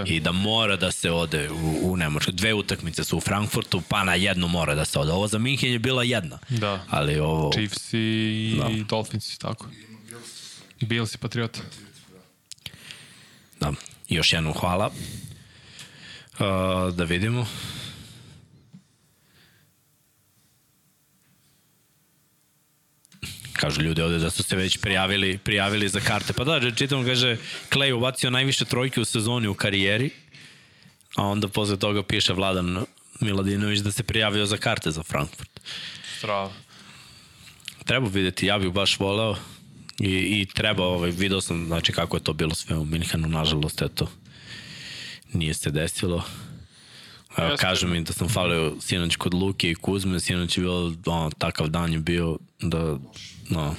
i 0.07 0.21
da 0.21 0.33
mora 0.33 0.77
da 0.77 0.93
se 0.93 1.11
ode 1.11 1.51
u, 1.51 1.93
u 1.93 1.97
Nemačku. 1.97 2.33
Dve 2.33 2.55
utakmice 2.55 3.05
su 3.05 3.17
u 3.17 3.21
Frankfurtu, 3.21 3.83
pa 3.89 4.05
na 4.05 4.15
jednu 4.15 4.49
mora 4.49 4.75
da 4.75 4.85
se 4.85 4.99
ode. 4.99 5.13
Ovo 5.13 5.29
za 5.29 5.39
Minhen 5.39 5.73
je 5.73 5.79
bila 5.79 6.03
jedna. 6.03 6.39
Da. 6.49 6.85
Ali 6.91 7.19
ovo... 7.19 7.53
Chiefs 7.53 7.93
i 7.93 8.57
da. 8.59 8.85
Dolphins, 8.89 9.39
tako. 9.39 9.67
Bills 10.81 11.15
i 11.15 11.19
Patriota. 11.19 11.61
Da, 13.61 13.73
još 14.09 14.33
jednom 14.33 14.53
hvala. 14.53 14.91
Uh, 16.39 16.95
da 16.95 17.05
vidimo. 17.05 17.47
Kažu 23.53 23.83
ljudi 23.83 24.03
ovde 24.03 24.19
da 24.19 24.31
su 24.31 24.43
se 24.43 24.57
već 24.57 24.77
prijavili, 24.77 25.39
prijavili 25.39 25.89
za 25.89 26.01
karte. 26.01 26.33
Pa 26.33 26.45
da, 26.45 26.71
čitam, 26.71 27.05
kaže, 27.05 27.37
Clay 27.71 27.93
ubacio 27.93 28.31
najviše 28.31 28.65
trojke 28.65 29.01
u 29.01 29.05
sezoni 29.05 29.49
u 29.49 29.55
karijeri, 29.55 30.11
a 31.17 31.23
onda 31.23 31.49
posle 31.49 31.77
toga 31.77 32.03
piše 32.03 32.33
Vladan 32.33 32.85
Miladinović 33.21 33.81
da 33.81 33.93
se 33.93 34.03
prijavio 34.03 34.47
za 34.47 34.57
karte 34.57 34.91
za 34.91 35.03
Frankfurt. 35.03 35.61
Strava. 36.19 36.53
Treba 37.85 38.09
videti, 38.09 38.47
ja 38.47 38.59
bih 38.59 38.73
baš 38.73 38.99
voleo 39.01 39.37
i, 40.01 40.41
i 40.41 40.47
treba, 40.55 40.85
ovaj, 40.85 41.11
video 41.11 41.41
sam 41.41 41.67
znači, 41.67 41.93
kako 41.93 42.17
je 42.17 42.25
to 42.25 42.33
bilo 42.33 42.55
sve 42.55 42.77
u 42.77 42.85
Minhenu, 42.85 43.29
nažalost, 43.29 43.83
eto, 43.83 44.09
nije 45.33 45.55
se 45.55 45.71
desilo. 45.71 46.25
Evo, 47.37 47.57
kažu 47.59 47.89
mi 47.89 48.05
da 48.05 48.13
sam 48.13 48.29
falio 48.29 48.75
sinoć 48.81 49.17
kod 49.17 49.35
Luke 49.35 49.71
i 49.71 49.75
Kuzme, 49.75 50.21
sinoć 50.21 50.59
je 50.59 50.63
bilo, 50.63 50.95
ono, 51.07 51.31
takav 51.39 51.69
dan 51.69 51.93
je 51.93 51.99
bio 51.99 52.39
da, 52.61 52.99
no, 53.51 53.75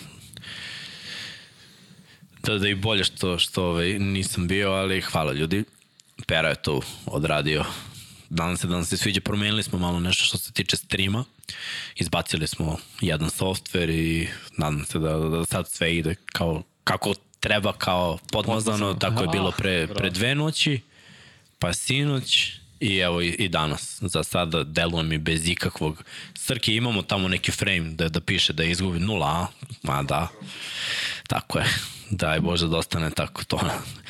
da, 2.43 2.57
da 2.57 2.69
i 2.69 2.75
bolje 2.75 3.03
što, 3.03 3.39
što 3.39 3.63
ovaj, 3.63 3.99
nisam 3.99 4.47
bio, 4.47 4.71
ali 4.71 5.01
hvala 5.01 5.33
ljudi. 5.33 5.63
Pera 6.27 6.49
je 6.49 6.55
to 6.55 6.81
odradio. 7.05 7.65
Danas 8.29 8.59
se, 8.59 8.67
danas 8.67 8.89
se 8.89 8.97
sviđa, 8.97 9.21
promenili 9.21 9.63
smo 9.63 9.79
malo 9.79 9.99
nešto 9.99 10.23
što 10.23 10.37
se 10.37 10.51
tiče 10.51 10.77
streama. 10.77 11.25
Izbacili 11.95 12.47
smo 12.47 12.77
jedan 13.01 13.29
softver 13.29 13.89
i 13.89 14.27
nadam 14.57 14.85
se 14.85 14.99
da, 14.99 15.17
da 15.17 15.45
sad 15.45 15.67
sve 15.69 15.95
ide 15.95 16.15
kao, 16.25 16.63
kako 16.83 17.13
treba 17.39 17.73
kao 17.73 18.17
podmazano, 18.31 18.93
tako 18.93 19.21
je 19.21 19.29
bilo 19.31 19.51
pre, 19.51 19.87
pre 19.87 20.09
dve 20.09 20.35
noći, 20.35 20.81
pa 21.59 21.73
sinoć 21.73 22.57
I 22.79 22.97
evo 22.97 23.21
i, 23.21 23.27
i 23.27 23.49
danas. 23.49 23.97
Za 24.01 24.23
sada 24.23 24.63
deluje 24.63 25.03
mi 25.03 25.17
bez 25.17 25.47
ikakvog... 25.47 26.03
Srke, 26.35 26.75
imamo 26.75 27.01
tamo 27.01 27.27
neki 27.27 27.51
frame 27.51 27.89
da, 27.89 28.09
da 28.09 28.21
piše 28.21 28.53
da 28.53 28.63
izgubi 28.63 28.99
nula, 28.99 29.27
a? 29.27 29.47
Ma 29.83 30.03
da. 30.03 30.27
Tako 31.27 31.59
je. 31.59 31.65
Daj 32.09 32.39
Bože 32.39 32.67
da 32.67 32.77
ostane 32.77 33.11
tako 33.11 33.43
to. 33.43 33.59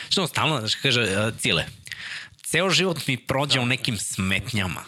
Što 0.10 0.28
stalno, 0.28 0.60
znaš, 0.60 0.76
kaže, 0.76 1.32
Cile, 1.40 1.66
ceo 2.44 2.70
život 2.70 3.08
mi 3.08 3.18
prođe 3.18 3.56
da. 3.56 3.62
u 3.62 3.66
nekim 3.66 3.98
smetnjama. 3.98 4.84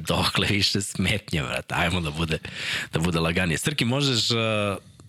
Dokle 0.00 0.46
više 0.50 0.80
smetnje, 0.80 1.42
brate, 1.42 1.74
ajmo 1.74 2.00
da 2.00 2.10
bude, 2.10 2.38
da 2.92 2.98
bude 2.98 3.20
laganije. 3.20 3.58
Srki, 3.58 3.84
možeš 3.84 4.30
uh, 4.30 4.36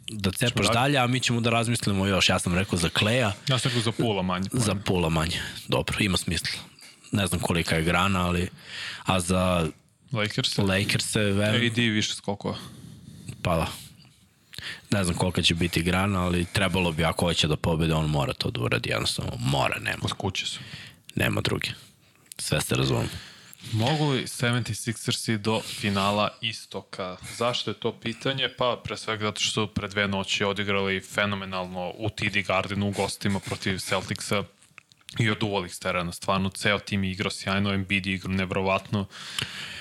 da 0.08 0.32
cepaš 0.32 0.68
dalje, 0.74 0.98
a 0.98 1.08
mi 1.08 1.20
ćemo 1.20 1.42
da 1.42 1.50
razmislimo 1.50 2.08
još. 2.08 2.30
Ja 2.30 2.40
sam 2.40 2.56
rekao 2.56 2.80
za 2.80 2.90
Kleja. 2.90 3.34
Ja 3.48 3.58
sam 3.60 3.70
rekao 3.70 3.82
za 3.82 3.92
pola 3.92 4.22
manje. 4.22 4.50
Za 4.54 4.76
pola 4.76 5.10
manje. 5.10 5.42
Dobro, 5.68 5.96
ima 6.00 6.18
smisla 6.18 6.72
ne 7.12 7.28
znam 7.28 7.40
kolika 7.40 7.76
je 7.76 7.84
grana, 7.84 8.28
ali 8.28 8.50
a 9.06 9.20
za 9.20 9.68
Lakers. 10.12 10.58
Lakers 10.58 11.06
se 11.06 11.20
verujem, 11.20 11.72
AD 11.72 11.78
više 11.78 12.16
skokova. 12.16 12.58
pa 13.42 13.56
da. 13.56 13.68
Ne 14.92 15.04
znam 15.04 15.18
kolika 15.18 15.42
će 15.42 15.56
biti 15.56 15.84
grana, 15.84 16.24
ali 16.26 16.46
trebalo 16.46 16.92
bi, 16.92 17.04
ako 17.04 17.26
hoće 17.26 17.48
da 17.48 17.56
pobede, 17.56 17.94
on 17.94 18.10
mora 18.10 18.34
to 18.34 18.52
da 18.52 18.62
uradi, 18.62 18.90
jednostavno 18.90 19.32
mora, 19.40 19.80
nema, 19.80 20.00
Od 20.02 20.14
kuće 20.14 20.46
su. 20.46 20.60
nema 21.16 21.42
druge. 21.42 21.70
Sve 22.38 22.62
se 22.62 22.76
razumemo. 22.76 23.10
Mogu 23.74 24.12
li 24.12 24.24
76ersi 24.24 25.38
do 25.38 25.62
finala 25.62 26.30
istoka? 26.42 27.18
Zašto 27.38 27.72
je 27.72 27.80
to 27.80 27.92
pitanje? 27.92 28.50
Pa 28.58 28.82
pre 28.84 28.98
svega 28.98 29.26
zato 29.26 29.40
što 29.40 29.68
su 29.68 29.74
pre 29.74 29.88
dve 29.88 30.08
noći 30.08 30.44
odigrali 30.44 31.02
fenomenalno 31.02 31.94
u 31.98 32.10
TD 32.10 32.48
Gardenu 32.48 32.88
u 32.88 32.92
gostima 32.92 33.40
protiv 33.40 33.80
Celticsa 33.80 34.44
i 35.20 35.30
oduvali 35.30 35.66
ih 35.68 35.74
s 35.74 35.80
terena. 35.80 36.12
Stvarno, 36.12 36.50
ceo 36.50 36.80
tim 36.80 37.04
je 37.04 37.12
igrao 37.12 37.32
sjajno, 37.32 37.74
Embiid 37.74 38.06
je 38.06 38.14
igrao 38.14 38.34
nevrovatno. 38.34 39.06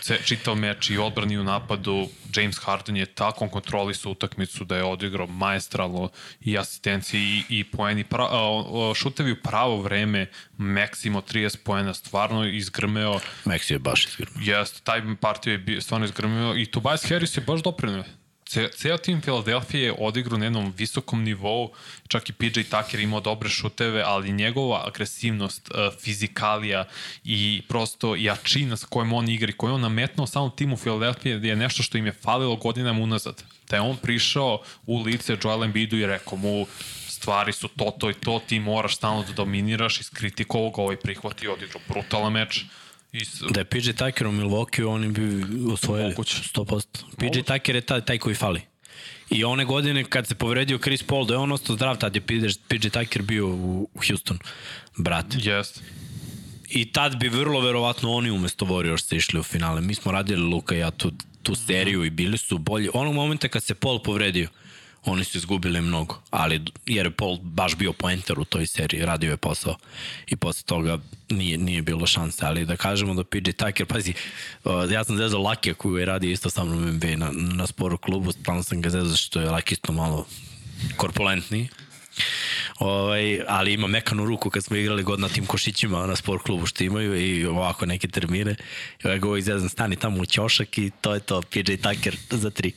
Ce, 0.02 0.18
čitav 0.24 0.56
meč 0.56 0.90
i 0.90 0.98
odbrani 0.98 1.38
u 1.38 1.44
napadu. 1.44 2.08
James 2.36 2.58
Harden 2.58 2.96
je 2.96 3.06
tako 3.06 3.48
kontrolisao 3.48 4.12
utakmicu 4.12 4.64
da 4.64 4.76
je 4.76 4.84
odigrao 4.84 5.26
maestralno 5.26 6.10
i 6.40 6.58
asistencije 6.58 7.22
i, 7.22 7.42
i 7.48 7.64
poeni. 7.64 8.04
Pra, 8.04 8.24
a, 8.24 8.62
a, 8.90 8.94
šutevi 8.94 9.32
u 9.32 9.42
pravo 9.42 9.82
vreme, 9.82 10.26
Maksimo 10.56 11.20
30 11.20 11.56
poena, 11.64 11.94
stvarno 11.94 12.44
izgrmeo. 12.46 13.20
Meksi 13.44 13.74
je 13.74 13.78
baš 13.78 14.06
izgrmao. 14.06 14.42
Jeste, 14.42 14.80
taj 14.84 15.02
partiju 15.20 15.52
je 15.52 15.58
bio, 15.58 15.80
stvarno 15.80 16.04
izgrmio 16.04 16.54
i 16.56 16.66
Tobias 16.66 17.08
Harris 17.08 17.36
je 17.36 17.42
baš 17.46 17.62
doprinio. 17.62 18.04
Ce, 18.50 18.68
ceo 18.74 18.96
tim 18.98 19.20
Filadelfije 19.22 19.84
je 19.84 19.94
odigrao 19.98 20.38
na 20.38 20.44
jednom 20.44 20.72
visokom 20.78 21.22
nivou, 21.22 21.70
čak 22.08 22.28
i 22.28 22.32
PJ 22.32 22.62
Tucker 22.70 23.00
imao 23.00 23.20
dobre 23.20 23.48
šuteve, 23.48 24.02
ali 24.06 24.32
njegova 24.32 24.84
agresivnost, 24.86 25.70
uh, 25.70 26.00
fizikalija 26.00 26.84
i 27.24 27.62
prosto 27.68 28.16
jačina 28.16 28.76
sa 28.76 28.86
kojom 28.86 29.12
on 29.12 29.28
igra 29.28 29.50
i 29.50 29.52
koju 29.52 29.74
on 29.74 29.80
nametnuo 29.80 30.26
samom 30.26 30.50
timu 30.56 30.76
Filadelfije 30.76 31.40
je 31.42 31.56
nešto 31.56 31.82
što 31.82 31.98
im 31.98 32.06
je 32.06 32.12
falilo 32.12 32.56
godinama 32.56 33.02
unazad. 33.02 33.42
Da 33.68 33.76
je 33.76 33.82
on 33.82 33.96
prišao 33.96 34.62
u 34.86 35.02
lice 35.02 35.36
Joel 35.44 35.64
Embiidu 35.64 35.96
i 35.96 36.06
rekao 36.06 36.38
mu 36.38 36.66
stvari 37.08 37.52
su 37.52 37.68
to, 37.68 37.90
to 37.98 38.10
i 38.10 38.14
to, 38.14 38.40
ti 38.46 38.60
moraš 38.60 38.96
stalno 38.96 39.22
da 39.22 39.32
dominiraš, 39.32 40.00
iskritikovao 40.00 40.70
ga, 40.70 40.82
ovaj 40.82 40.96
prihvati, 40.96 41.48
odigrao 41.48 41.82
brutalan 41.88 42.32
meč. 42.32 42.64
I 43.12 43.20
s- 43.20 43.42
Da 43.50 43.60
je 43.60 43.64
PJ 43.64 43.90
Tucker 43.92 44.26
u 44.26 44.32
Milwaukee, 44.32 44.84
oni 44.84 45.08
bi 45.08 45.44
osvojili 45.72 46.08
Moguće. 46.08 46.36
100%. 46.44 47.04
PJ 47.18 47.40
Tucker 47.42 47.74
je 47.74 47.80
taj, 47.80 48.00
taj 48.00 48.18
koji 48.18 48.34
fali. 48.34 48.60
I 49.30 49.44
one 49.44 49.64
godine 49.64 50.04
kad 50.04 50.26
se 50.26 50.34
povredio 50.34 50.78
Chris 50.78 51.02
Paul, 51.02 51.24
da 51.24 51.34
je 51.34 51.38
on 51.38 51.52
ostao 51.52 51.76
zdrav, 51.76 51.96
tad 51.96 52.14
je 52.14 52.20
PJ, 52.68 52.88
Tucker 52.88 53.22
bio 53.22 53.46
u, 53.46 53.52
u 53.94 54.00
Houston. 54.08 54.38
Brate. 54.96 55.36
Jeste. 55.40 55.80
I 56.68 56.84
tad 56.86 57.16
bi 57.16 57.28
vrlo 57.28 57.60
verovatno 57.60 58.12
oni 58.12 58.30
umesto 58.30 58.64
Warriorsa 58.64 59.16
išli 59.16 59.40
u 59.40 59.42
finale. 59.42 59.80
Mi 59.80 59.94
smo 59.94 60.12
radili 60.12 60.42
Luka 60.42 60.74
i 60.74 60.78
ja 60.78 60.90
tu, 60.90 61.12
tu 61.42 61.54
seriju 61.56 62.04
i 62.04 62.10
bili 62.10 62.38
su 62.38 62.58
bolji. 62.58 62.88
Onog 62.94 63.14
momenta 63.14 63.48
kad 63.48 63.64
se 63.64 63.74
Paul 63.74 64.02
povredio, 64.02 64.48
oni 65.04 65.24
su 65.24 65.38
izgubili 65.38 65.80
mnogo, 65.80 66.22
ali 66.30 66.60
jer 66.86 67.06
je 67.06 67.10
Paul 67.10 67.38
baš 67.42 67.76
bio 67.76 67.92
poenter 67.92 68.38
u 68.38 68.44
toj 68.44 68.66
seriji, 68.66 69.04
radio 69.04 69.30
je 69.30 69.36
posao 69.36 69.76
i 70.26 70.36
posle 70.36 70.62
toga 70.66 70.98
nije, 71.30 71.58
nije 71.58 71.82
bilo 71.82 72.06
šanse, 72.06 72.46
ali 72.46 72.66
da 72.66 72.76
kažemo 72.76 73.14
da 73.14 73.24
PJ 73.24 73.50
Tucker, 73.50 73.86
pazi, 73.86 74.14
uh, 74.64 74.72
ja 74.90 75.04
sam 75.04 75.16
zezao 75.16 75.42
Lakija 75.42 75.74
koji 75.74 76.00
je 76.00 76.06
radio 76.06 76.30
isto 76.30 76.50
sa 76.50 76.64
mnom 76.64 76.90
NBA 76.90 77.16
na, 77.16 77.30
na 77.32 77.66
sporu 77.66 77.98
klubu, 77.98 78.32
stalno 78.32 78.62
sam 78.62 78.80
ga 78.80 78.90
zezao 78.90 79.16
što 79.16 79.40
je 79.40 79.50
Laki 79.50 79.74
isto 79.74 79.92
malo 79.92 80.26
korpulentniji, 80.96 81.68
Ovaj, 82.78 83.40
ali 83.48 83.72
ima 83.72 83.86
mekanu 83.86 84.24
ruku 84.24 84.50
kad 84.50 84.64
smo 84.64 84.76
igrali 84.76 85.02
god 85.02 85.20
na 85.20 85.28
tim 85.28 85.46
košićima 85.46 86.06
na 86.06 86.16
sport 86.16 86.42
klubu 86.42 86.66
što 86.66 86.84
imaju 86.84 87.20
i 87.20 87.46
ovako 87.46 87.86
neke 87.86 88.08
termine. 88.08 88.56
I 89.04 89.06
ovaj 89.06 89.18
go 89.18 89.36
izvezan 89.36 89.68
stani 89.68 89.96
tamo 89.96 90.20
u 90.20 90.26
ćošak 90.26 90.78
i 90.78 90.90
to 91.00 91.14
je 91.14 91.20
to, 91.20 91.42
PJ 91.42 91.74
Tucker 91.76 92.16
za 92.30 92.50
tri. 92.50 92.72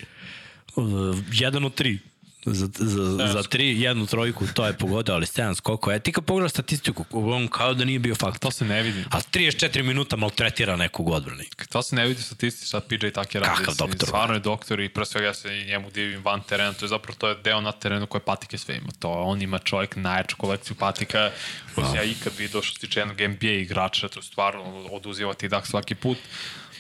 Uh, 0.76 1.18
jedan 1.32 1.66
od 1.66 1.74
tri. 1.74 2.00
Za, 2.46 2.68
za, 2.76 3.28
za 3.28 3.44
tri, 3.44 3.82
jednu 3.82 4.06
trojku, 4.06 4.46
to 4.54 4.66
je 4.66 4.78
pogodio, 4.78 5.16
ali 5.16 5.26
7 5.26 5.56
skokova. 5.56 5.96
E, 5.96 6.00
ti 6.00 6.12
kad 6.12 6.26
pogledaš 6.26 6.52
statistiku, 6.52 7.06
on 7.12 7.48
kao 7.48 7.74
da 7.74 7.86
nije 7.86 8.00
bio 8.00 8.16
fakt. 8.16 8.42
To 8.42 8.52
se 8.52 8.66
ne 8.66 8.82
vidi. 8.82 9.04
A 9.12 9.22
34 9.22 9.84
minuta 9.84 10.16
maltretira 10.16 10.76
nekog 10.76 11.08
u 11.08 11.14
odbrani. 11.14 11.46
To 11.70 11.82
se 11.82 11.96
ne 11.96 12.08
vidi 12.08 12.22
statistično 12.22 12.68
šta 12.68 12.80
PJ 12.80 13.10
Tucker 13.10 13.42
radi. 13.42 13.58
Kakav 13.58 13.76
doktor. 13.76 14.08
Stvarno 14.08 14.34
je 14.34 14.40
doktor 14.40 14.80
i 14.80 14.90
pre 14.90 15.06
svega 15.06 15.28
ja 15.28 15.34
se 15.34 15.60
i 15.60 15.66
njemu 15.66 15.92
divim 15.92 16.24
van 16.24 16.42
terena. 16.42 16.74
To 16.74 16.86
je 16.86 16.90
zapravo 16.90 17.16
to 17.18 17.28
je 17.28 17.36
deo 17.44 17.62
na 17.62 17.72
terenu 17.72 18.08
koje 18.08 18.22
patike 18.22 18.58
sve 18.58 18.78
ima. 18.78 18.90
To 19.00 19.10
on 19.10 19.42
ima 19.42 19.60
čovjek 19.60 19.96
najjaču 19.96 20.36
kolekciju 20.38 20.76
patika 20.76 21.32
koju 21.76 21.86
sam 21.86 21.96
ja 21.96 22.04
ikad 22.04 22.34
vidio 22.38 22.62
što 22.62 22.74
se 22.74 22.88
tiče 22.88 23.00
jednog 23.00 23.22
NBA 23.22 23.52
igrača. 23.52 24.08
To 24.08 24.20
je 24.20 24.24
stvarno 24.24 24.64
oduzima 24.92 25.34
ti 25.34 25.50
dak 25.50 25.68
svaki 25.68 25.96
put. 25.96 26.18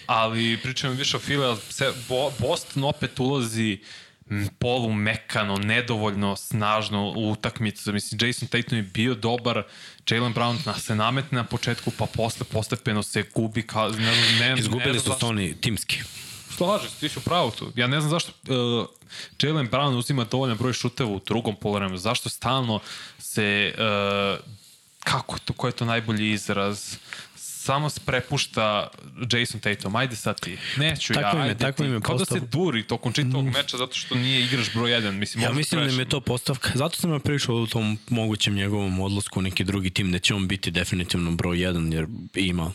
Ali 0.06 0.60
pričamo 0.64 0.94
više 0.94 1.18
o 1.18 1.20
Bo, 2.10 2.32
Boston 2.40 2.84
opet 2.84 3.20
ulazi 3.20 3.72
m, 3.72 3.80
polu 4.60 4.94
mekano, 4.94 5.58
nedovoljno 5.58 6.36
snažno 6.36 7.14
u 7.16 7.32
utakmicu. 7.32 7.94
Mislim, 7.94 8.28
Jason 8.28 8.48
Tatum 8.48 8.78
je 8.78 8.84
bio 8.84 9.16
dobar, 9.16 9.64
Jalen 10.10 10.34
Brown 10.34 10.58
na, 10.66 10.74
se 10.80 10.96
nametne 10.96 11.36
na 11.36 11.44
početku, 11.44 11.92
pa 11.98 12.06
posle 12.06 12.46
postepeno 12.46 13.04
se 13.04 13.24
gubi. 13.36 13.68
Kao, 13.68 13.90
ne, 13.90 13.98
ne, 14.00 14.40
ne, 14.40 14.60
Izgubili 14.60 14.92
znam 14.92 15.04
su 15.04 15.10
zašto- 15.10 15.20
to 15.20 15.28
oni 15.28 15.62
timski. 15.62 16.00
Slažem 16.58 16.90
se, 16.90 17.00
ti 17.00 17.10
si 17.10 17.20
u 17.20 17.22
pravu 17.22 17.52
tu. 17.52 17.72
Ja 17.76 17.88
ne 17.88 18.00
znam 18.02 18.10
zašto 18.10 18.32
uh, 18.32 18.88
Jalen 19.42 19.70
Brown 19.70 19.98
uzima 19.98 20.24
dovoljan 20.24 20.58
broj 20.58 20.74
šuteva 20.74 21.10
u 21.10 21.22
drugom 21.26 21.56
polovremenu. 21.56 21.98
Zašto 21.98 22.30
stalno 22.30 22.80
se, 23.20 23.74
uh, 23.78 24.46
kako 25.04 25.40
to, 25.40 25.54
koji 25.54 25.70
je 25.72 25.76
to 25.76 25.86
najbolji 25.86 26.32
izraz, 26.32 26.96
samo 27.64 27.90
prepušta 28.06 28.88
Jason 29.32 29.60
Tatum. 29.60 29.96
Ajde 29.96 30.16
sad 30.16 30.40
ti. 30.42 30.58
Neću 30.78 31.14
Tako 31.14 31.38
ja, 31.38 31.44
je- 31.44 31.50
ajde 31.50 31.60
tako 31.60 31.78
ti. 31.78 31.88
im 31.88 31.94
je 31.94 32.02
Kao 32.02 32.18
da 32.18 32.26
se 32.26 32.40
duri 32.40 32.84
tokom 32.84 33.14
čitavog 33.14 33.46
meča 33.46 33.78
zato 33.78 33.94
što 33.96 34.16
nije 34.16 34.46
igraš 34.46 34.74
broj 34.74 34.92
1. 34.92 35.12
Mislim, 35.12 35.44
Ja 35.44 35.52
mislim 35.54 35.82
da 35.82 35.92
mi 35.92 36.02
je 36.02 36.10
to 36.10 36.22
postavka. 36.22 36.72
Zato 36.76 36.96
sam 36.98 37.12
ja 37.14 37.20
prišao 37.20 37.56
u 37.56 37.68
tom 37.68 37.98
mogućem 38.10 38.56
njegovom 38.56 39.00
odlasku 39.00 39.40
u 39.40 39.44
neki 39.44 39.64
drugi 39.64 39.90
tim, 39.90 40.12
da 40.12 40.20
će 40.20 40.34
on 40.34 40.48
biti 40.48 40.72
definitivno 40.72 41.32
broj 41.32 41.58
1, 41.58 41.94
jer 41.94 42.06
ima 42.36 42.72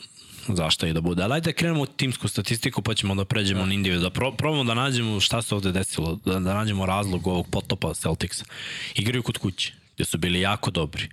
zašto 0.49 0.87
i 0.87 0.93
da 0.93 1.01
bude. 1.01 1.23
Ali 1.23 1.35
ajde 1.35 1.45
da 1.45 1.57
krenemo 1.57 1.83
od 1.83 1.97
timsku 1.97 2.29
statistiku, 2.29 2.83
pa 2.83 2.95
ćemo 2.95 3.15
da 3.15 3.25
pređemo 3.25 3.67
na 3.67 3.75
individu. 3.75 4.03
Da 4.03 4.11
pro, 4.11 4.33
probamo 4.33 4.65
da 4.65 4.75
nađemo 4.75 5.21
šta 5.21 5.43
se 5.43 5.55
ovde 5.55 5.73
desilo, 5.73 6.19
da, 6.25 6.39
da 6.39 6.55
nađemo 6.55 6.87
razlog 6.87 7.27
ovog 7.27 7.47
potopa 7.51 7.95
Celticsa. 7.95 8.45
Igraju 8.95 9.23
kod 9.23 9.39
kuće, 9.39 9.73
gde 9.95 10.05
su 10.05 10.19
bili 10.19 10.41
jako 10.41 10.71
dobri. 10.71 11.09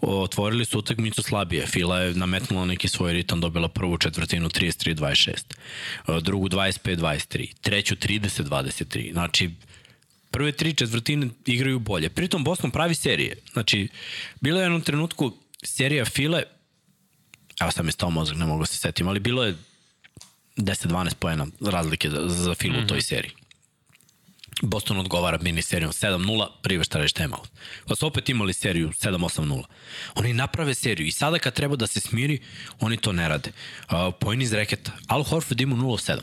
Otvorili 0.00 0.64
su 0.64 0.78
utakmicu 0.78 1.22
slabije. 1.22 1.66
Fila 1.66 2.00
je 2.00 2.14
nametnula 2.14 2.64
neki 2.64 2.88
svoj 2.88 3.12
ritam, 3.12 3.40
dobila 3.40 3.68
prvu 3.68 3.98
četvrtinu 3.98 4.48
33-26, 4.48 6.20
drugu 6.20 6.48
25-23, 6.48 7.54
treću 7.60 7.94
30-23. 7.94 9.12
Znači, 9.12 9.50
prve 10.30 10.52
tri 10.52 10.74
četvrtine 10.74 11.28
igraju 11.46 11.78
bolje. 11.78 12.08
Pritom 12.08 12.44
Boston 12.44 12.70
pravi 12.70 12.94
serije. 12.94 13.36
Znači, 13.52 13.88
bilo 14.40 14.58
je 14.58 14.62
u 14.62 14.64
jednom 14.64 14.80
trenutku 14.80 15.36
serija 15.62 16.04
File, 16.04 16.42
evo 17.60 17.70
sad 17.70 17.84
mi 17.84 17.92
stao 17.92 18.10
mozak, 18.10 18.36
ne 18.36 18.46
mogu 18.46 18.66
se 18.66 18.76
setim, 18.76 19.08
ali 19.08 19.20
bilo 19.20 19.44
je 19.44 19.56
10-12 20.56 21.14
pojena 21.14 21.46
razlike 21.60 22.10
za, 22.10 22.28
za 22.28 22.54
Filu 22.54 22.74
mm 22.74 22.80
-hmm. 22.80 22.84
u 22.84 22.88
toj 22.88 23.02
seriji. 23.02 23.32
Boston 24.62 24.98
odgovara 24.98 25.38
mini 25.42 25.62
serijom 25.62 25.92
7-0, 25.92 26.46
priveštaraš 26.62 27.12
timeout. 27.12 27.48
Pa 27.86 27.96
su 27.96 28.06
opet 28.06 28.28
imali 28.28 28.52
seriju 28.52 28.88
7-8-0. 28.88 29.64
Oni 30.14 30.32
naprave 30.32 30.74
seriju 30.74 31.06
i 31.06 31.12
sada 31.12 31.38
kad 31.38 31.54
treba 31.54 31.76
da 31.76 31.86
se 31.86 32.00
smiri, 32.00 32.38
oni 32.80 32.96
to 32.96 33.12
ne 33.12 33.28
rade. 33.28 33.50
Uh, 33.90 34.14
Pojeni 34.20 34.44
iz 34.44 34.52
reketa. 34.52 34.92
Al 35.06 35.22
Horford 35.22 35.60
ima 35.60 35.76
0-7. 35.76 36.18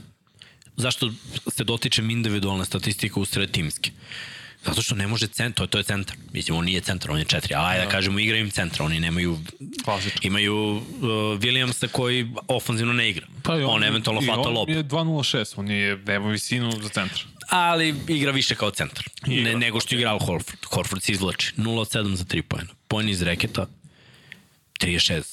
Zašto 0.76 1.12
se 1.48 1.64
dotičem 1.64 2.10
individualne 2.10 2.66
statistike 2.66 3.20
u 3.20 3.26
sred 3.26 3.52
timske? 3.52 3.92
Zato 4.66 4.82
što 4.82 4.96
ne 4.96 5.08
može 5.08 5.28
centar, 5.28 5.56
to 5.56 5.64
je, 5.64 5.68
to 5.68 5.78
je 5.78 5.84
centar. 5.84 6.18
Mislim, 6.34 6.58
on 6.58 6.66
nije 6.66 6.82
centar, 6.82 7.12
on 7.12 7.20
je 7.20 7.26
četiri, 7.26 7.56
ali 7.56 7.68
ajde 7.68 7.86
da 7.86 7.92
kažemo, 7.92 8.20
igra 8.20 8.38
im 8.38 8.52
centra, 8.52 8.86
oni 8.86 9.00
nemaju, 9.00 9.38
Klasično. 9.84 10.20
imaju 10.24 10.56
uh, 10.56 10.82
Williamsa 11.40 11.88
koji 11.88 12.28
ofanzivno 12.48 12.94
ne 12.94 13.10
igra. 13.10 13.28
Pa 13.44 13.58
i 13.58 13.64
on, 13.64 13.84
eventualno 13.84 14.22
hvata 14.22 14.50
lop. 14.50 14.56
lopu 14.56 14.72
On 14.72 14.78
je 14.78 14.84
2.06, 14.84 15.54
on 15.56 15.72
je, 15.72 15.98
nema 16.06 16.30
visinu 16.30 16.72
za 16.72 16.90
centar. 16.90 17.37
Ali 17.50 17.95
igra 18.08 18.32
više 18.32 18.56
kao 18.56 18.72
centar. 18.72 19.06
Ne, 19.26 19.56
nego 19.56 19.80
što 19.80 19.95
igra 19.95 20.10
Al 20.10 20.20
Horford. 20.20 20.66
Horford 20.66 21.04
se 21.04 21.12
izvlači. 21.12 21.54
0 21.58 21.80
od 21.80 21.88
7 21.88 22.16
za 22.16 22.24
3 22.24 22.41
pojena. 22.41 22.70
Pojeni 22.88 23.12
iz 23.12 23.22
reketa 23.22 23.68
36. 24.80 25.24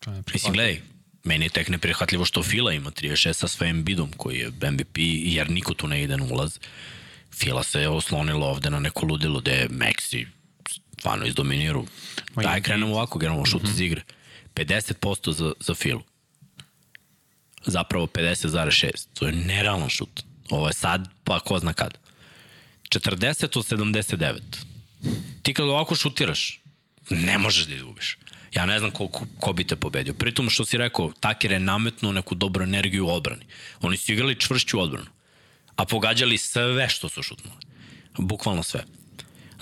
To 0.00 0.12
je 0.12 0.22
Mislim, 0.32 0.52
gledaj, 0.52 0.80
meni 1.24 1.44
je 1.44 1.48
tek 1.48 1.68
neprihvatljivo 1.68 2.24
što 2.24 2.42
Fila 2.42 2.72
ima 2.72 2.90
36 2.90 3.32
sa 3.32 3.48
svojim 3.48 3.84
bidom 3.84 4.12
koji 4.16 4.38
je 4.38 4.70
MVP, 4.70 4.98
jer 5.24 5.50
niko 5.50 5.74
tu 5.74 5.88
ne 5.88 6.02
ide 6.02 6.16
na 6.16 6.24
ulaz. 6.24 6.58
Fila 7.34 7.62
se 7.62 7.80
je 7.80 7.88
oslonilo 7.88 8.46
ovde 8.46 8.70
na 8.70 8.80
neko 8.80 9.06
ludilo 9.06 9.40
gde 9.40 9.52
je 9.52 9.68
Maxi 9.68 10.26
stvarno 10.98 11.26
izdominiru. 11.26 11.86
Daj, 12.34 12.62
krenemo 12.62 12.94
ovako, 12.94 13.18
krenemo 13.18 13.46
šut 13.46 13.64
iz 13.64 13.80
igre. 13.80 14.02
50% 14.54 15.32
za, 15.32 15.52
za 15.60 15.74
Filu. 15.74 16.02
Zapravo 17.66 18.06
50,6. 18.06 19.06
To 19.14 19.26
je 19.26 19.32
nerealan 19.32 19.88
šut. 19.88 20.24
Ovo 20.50 20.66
je 20.66 20.72
sad, 20.72 21.08
pa 21.24 21.40
ko 21.40 21.58
zna 21.58 21.72
kad. 21.72 21.98
40 22.88 23.58
od 23.58 23.66
79. 23.66 24.40
Ti 25.42 25.54
kad 25.54 25.68
ovako 25.68 25.94
šutiraš, 25.94 26.60
ne 27.10 27.38
možeš 27.38 27.66
da 27.66 27.74
izgubiš. 27.74 28.18
Ja 28.54 28.66
ne 28.66 28.78
znam 28.78 28.90
ko, 28.90 29.08
ko, 29.08 29.26
ko 29.40 29.52
bi 29.52 29.64
te 29.64 29.76
pobedio. 29.76 30.14
Pritom 30.14 30.50
što 30.50 30.64
si 30.64 30.78
rekao, 30.78 31.12
Taker 31.20 31.52
je 31.52 31.60
nametnuo 31.60 32.12
neku 32.12 32.34
dobru 32.34 32.64
energiju 32.64 33.06
u 33.06 33.10
odbrani. 33.10 33.44
Oni 33.80 33.96
su 33.96 34.12
igrali 34.12 34.40
čvršću 34.40 34.80
odbranu, 34.80 35.06
a 35.76 35.84
pogađali 35.84 36.38
sve 36.38 36.88
što 36.88 37.08
su 37.08 37.22
šutnuli. 37.22 37.56
Bukvalno 38.18 38.62
sve. 38.62 38.84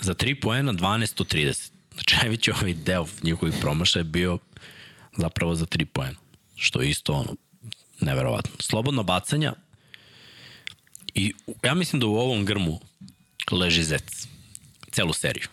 Za 0.01 0.13
3 0.13 0.41
poena 0.41 0.73
12 0.73 1.21
od 1.21 1.33
30. 1.33 1.71
Znači, 1.93 2.15
najveći 2.21 2.51
ovaj 2.51 2.73
deo 2.73 3.05
njihovih 3.23 3.55
promaša 3.61 3.99
je 3.99 4.03
bio 4.03 4.37
zapravo 5.17 5.55
za 5.55 5.65
3 5.65 5.85
poena. 5.85 6.17
Što 6.55 6.81
je 6.81 6.89
isto 6.89 7.13
ono, 7.13 7.35
neverovatno. 7.99 8.51
Slobodno 8.59 9.03
bacanja 9.03 9.53
i 11.15 11.33
ja 11.63 11.73
mislim 11.73 11.99
da 11.99 12.07
u 12.07 12.15
ovom 12.15 12.45
grmu 12.45 12.79
leži 13.51 13.83
zec. 13.83 14.27
Celu 14.91 15.13
seriju. 15.13 15.47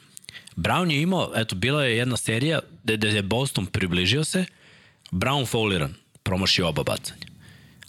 Brown 0.56 0.90
je 0.90 1.02
imao, 1.02 1.32
eto, 1.36 1.54
bila 1.54 1.84
je 1.84 1.96
jedna 1.96 2.16
serija 2.16 2.60
gde, 2.84 3.08
je 3.08 3.22
Boston 3.22 3.66
približio 3.66 4.24
se, 4.24 4.44
Brown 5.10 5.46
fauliran, 5.46 5.94
promašio 6.22 6.68
oba 6.68 6.82
bacanja. 6.82 7.32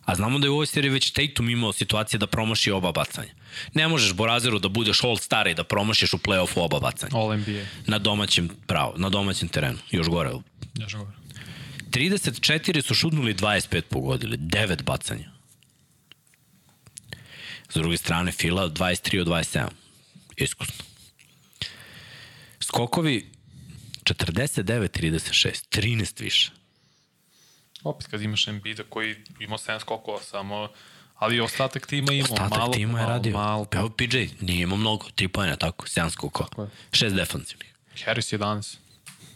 A 0.05 0.15
znamo 0.15 0.39
da 0.39 0.45
je 0.45 0.49
u 0.49 0.53
ovoj 0.53 0.67
seriji 0.67 0.91
već 0.91 1.11
Tatum 1.11 1.49
imao 1.49 1.73
situacije 1.73 2.17
da 2.17 2.27
promaši 2.27 2.71
oba 2.71 2.91
bacanja. 2.91 3.31
Ne 3.73 3.87
možeš 3.87 4.13
Borazeru 4.13 4.59
da 4.59 4.69
budeš 4.69 5.03
all 5.03 5.17
star 5.17 5.47
i 5.47 5.53
da 5.53 5.63
promašiš 5.63 6.13
u 6.13 6.17
play-offu 6.17 6.59
oba 6.59 6.79
bacanja. 6.79 7.11
All 7.15 7.37
NBA. 7.37 7.65
Na 7.87 7.99
domaćem, 7.99 8.49
pravo, 8.67 8.93
na 8.97 9.09
domaćem 9.09 9.47
terenu. 9.47 9.77
Još 9.91 10.07
gore. 10.07 10.31
Još 10.79 10.95
gore. 10.95 11.11
34 11.89 12.81
su 12.81 12.93
šutnuli 12.93 13.33
25 13.33 13.81
pogodili, 13.81 14.37
9 14.37 14.83
bacanja. 14.83 15.32
S 17.73 17.75
druge 17.75 17.97
strane, 17.97 18.31
Fila 18.31 18.69
23 18.69 19.21
od 19.21 19.27
27. 19.27 19.67
Iskusno. 20.37 20.85
Skokovi 22.59 23.31
49-36, 24.03 25.79
13 25.79 26.21
više. 26.21 26.51
Opet 27.83 28.07
kad 28.07 28.21
imaš 28.21 28.47
Embiida 28.47 28.83
koji 28.89 29.15
imao 29.39 29.57
7 29.57 29.79
skokova 29.79 30.21
samo, 30.21 30.69
ali 31.15 31.39
ostatak 31.39 31.87
tima 31.87 32.13
imao 32.13 32.33
Ostatak 32.33 32.57
malo, 32.57 32.73
tima 32.73 32.99
je 32.99 33.05
malo, 33.05 33.17
radio. 33.17 33.37
malo. 33.37 33.67
Evo 33.71 33.89
PJ, 33.89 34.17
nije 34.41 34.61
imao 34.63 34.77
mnogo, 34.77 35.05
3 35.15 35.27
pojene, 35.27 35.57
tako, 35.57 35.85
7 35.85 36.09
skokova. 36.09 36.49
Tako 36.49 36.61
je. 36.61 36.69
6 36.91 37.15
defanzivnih. 37.15 37.73
Harris 38.05 38.33
11. 38.33 38.75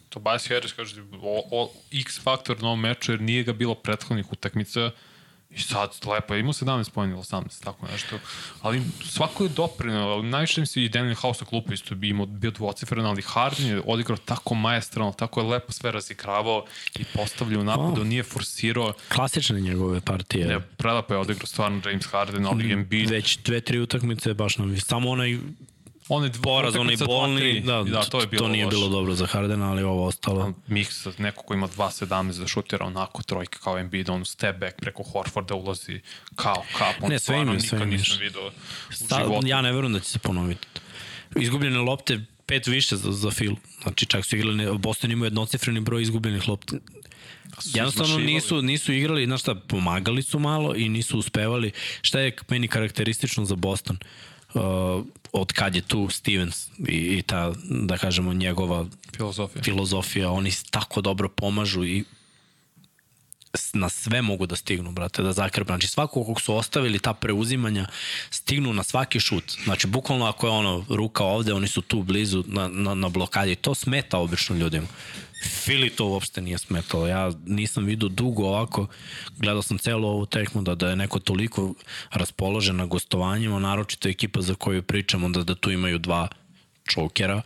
Tobias 0.10 0.48
Harris 0.48 0.74
kaže 0.74 1.02
o, 1.22 1.44
o, 1.52 1.72
X 1.92 2.20
faktor 2.24 2.62
na 2.62 2.68
ovom 2.68 2.80
meču 2.80 3.12
jer 3.12 3.22
nije 3.22 3.44
ga 3.44 3.54
bilo 3.54 3.76
prethodnih 3.76 4.32
utakmica 4.32 4.92
i 5.58 5.62
sad 5.62 5.90
lepo 6.06 6.36
imao 6.36 6.54
17 6.54 6.90
pojena 6.90 7.14
ili 7.14 7.22
18 7.24 7.64
tako 7.64 7.88
nešto 7.92 8.20
ali 8.62 8.82
svako 9.06 9.44
je 9.44 9.50
doprinao 9.50 10.10
ali 10.10 10.28
najviše 10.30 10.62
mi 10.62 10.68
se 10.68 10.84
i 10.84 10.90
Daniel 10.90 11.16
House 11.16 11.44
na 11.44 11.50
klupu 11.50 11.74
isto 11.74 11.96
bi 11.96 12.10
imao 12.10 12.26
bio 12.26 12.52
dvocifren 12.52 13.06
ali 13.06 13.22
Harden 13.22 13.68
je 13.68 13.82
odigrao 13.86 14.18
tako 14.18 14.56
majestralno 14.56 15.14
tako 15.14 15.40
je 15.42 15.48
lepo 15.48 15.72
sve 15.72 15.92
razigravao 15.92 16.66
i 17.00 17.04
postavljao 17.14 17.64
napad 17.64 17.88
Wow. 17.88 18.04
nije 18.04 18.24
forsirao 18.24 18.94
Klasične 19.10 19.60
njegove 19.62 20.02
partije. 20.02 20.48
ne, 20.48 20.60
prelepo 20.60 21.14
je 21.14 21.20
odigrao 21.20 21.46
stvarno 21.48 21.82
James 21.86 22.06
Harden 22.06 22.46
ali 22.46 22.72
Embiid 22.72 23.10
Već 23.10 23.38
dve, 23.38 23.62
tri 23.62 23.80
utakmice 23.80 24.34
baš 24.34 24.58
nam 24.58 24.78
samo 24.80 25.10
onaj 25.10 25.38
on 26.10 26.24
je 26.24 26.30
dvo- 26.30 26.42
poraz, 26.42 26.76
onaj 26.76 26.84
utakmica 26.86 27.06
bolni, 27.08 27.42
2-3. 27.42 27.64
da, 27.64 27.92
da, 27.92 28.02
to 28.02 28.20
je 28.20 28.28
bilo 28.28 28.40
to 28.40 28.48
nije 28.48 28.66
loše. 28.66 28.76
bilo 28.78 28.90
dobro 28.90 29.16
za 29.16 29.26
Hardena, 29.26 29.72
ali 29.72 29.84
ovo 29.84 30.06
ostalo. 30.06 30.54
miks 30.68 31.06
neko 31.18 31.44
ko 31.44 31.54
ima 31.54 31.68
2.17 31.68 32.08
da 32.34 32.48
šutira 32.48 32.86
onako 32.86 33.24
trojke 33.24 33.58
kao 33.60 33.78
Embiid, 33.80 34.10
on 34.10 34.26
step 34.26 34.58
back 34.58 34.76
preko 34.78 35.04
Horforda 35.04 35.56
ulazi 35.56 36.02
kao 36.36 36.64
kap. 36.78 37.04
On 37.04 37.10
Ne, 37.10 37.20
sve 37.20 37.38
imaju, 37.38 37.60
sve 37.60 37.76
imaju. 37.78 37.92
nisam 37.92 38.18
video 38.20 38.52
Sta, 38.92 39.16
ja 39.46 39.62
ne 39.62 39.72
verujem 39.72 39.94
da 39.94 40.00
će 40.00 40.10
se 40.10 40.20
ponoviti. 40.20 40.68
Izgubljene 41.36 41.78
lopte 41.80 42.20
pet 42.46 42.68
više 42.68 42.96
za, 42.96 43.12
za 43.12 43.30
Phil. 43.30 43.56
Znači 43.84 44.06
čak 44.06 44.26
su 44.26 44.36
igrali, 44.36 44.78
Boston 44.78 45.12
ima 45.12 45.26
jednocifreni 45.26 45.80
broj 45.80 46.02
izgubljenih 46.02 46.48
lopti. 46.48 46.76
Jednostavno 47.66 48.18
nisu, 48.18 48.62
nisu 48.62 48.94
igrali, 48.94 49.26
znaš 49.26 49.42
šta, 49.42 49.56
pomagali 49.58 50.24
su 50.24 50.40
malo 50.40 50.76
i 50.76 50.90
nisu 50.90 51.20
uspevali. 51.20 51.72
Šta 52.02 52.20
je 52.20 52.36
meni 52.50 52.68
karakteristično 52.68 53.46
za 53.46 53.56
Boston? 53.56 53.98
Uh, 54.54 54.62
od 55.32 55.54
kad 55.54 55.76
je 55.76 55.82
tu 55.82 56.10
Stevens 56.10 56.68
i, 56.88 57.18
i 57.18 57.22
ta, 57.22 57.54
da 57.64 57.98
kažemo, 57.98 58.34
njegova 58.34 58.86
Filozofija. 59.16 59.64
filozofija, 59.64 60.32
oni 60.32 60.52
tako 60.72 61.02
dobro 61.02 61.30
pomažu 61.30 61.86
i 61.86 62.04
na 63.74 63.90
sve 63.90 64.22
mogu 64.22 64.46
da 64.46 64.56
stignu, 64.56 64.92
brate, 64.92 65.24
da 65.24 65.34
zakrpe. 65.34 65.68
Znači, 65.68 65.88
svako 65.88 66.24
kog 66.24 66.42
su 66.42 66.56
ostavili 66.56 67.00
ta 67.00 67.14
preuzimanja, 67.14 67.88
stignu 68.30 68.74
na 68.74 68.84
svaki 68.84 69.20
šut. 69.20 69.58
Znači, 69.64 69.88
bukvalno 69.88 70.26
ako 70.26 70.48
je 70.48 70.52
ono, 70.52 70.86
ruka 70.90 71.24
ovde, 71.24 71.54
oni 71.54 71.68
su 71.68 71.82
tu 71.82 72.04
blizu 72.04 72.44
na, 72.48 72.68
na, 72.68 72.94
na 72.94 73.10
blokadi. 73.10 73.56
To 73.56 73.76
smeta 73.76 74.18
obično 74.18 74.56
ljudima. 74.56 74.88
Fili 75.44 75.90
to 75.90 76.06
uopšte 76.08 76.42
nije 76.42 76.58
smetalo. 76.58 77.08
Ja 77.08 77.32
nisam 77.46 77.86
vidio 77.86 78.10
dugo 78.10 78.44
ovako, 78.44 78.88
gledao 79.38 79.62
sam 79.62 79.78
celu 79.78 80.08
ovu 80.08 80.26
tekmu 80.26 80.62
da, 80.62 80.76
da 80.76 80.90
je 80.90 80.96
neko 80.96 81.20
toliko 81.20 81.74
raspoložen 82.12 82.76
na 82.76 82.86
gostovanjima, 82.86 83.60
naročito 83.60 84.10
ekipa 84.10 84.42
za 84.42 84.56
koju 84.56 84.84
pričamo 84.84 85.30
da, 85.30 85.44
da 85.44 85.56
tu 85.56 85.72
imaju 85.72 85.98
dva 85.98 86.28
čokera, 86.84 87.42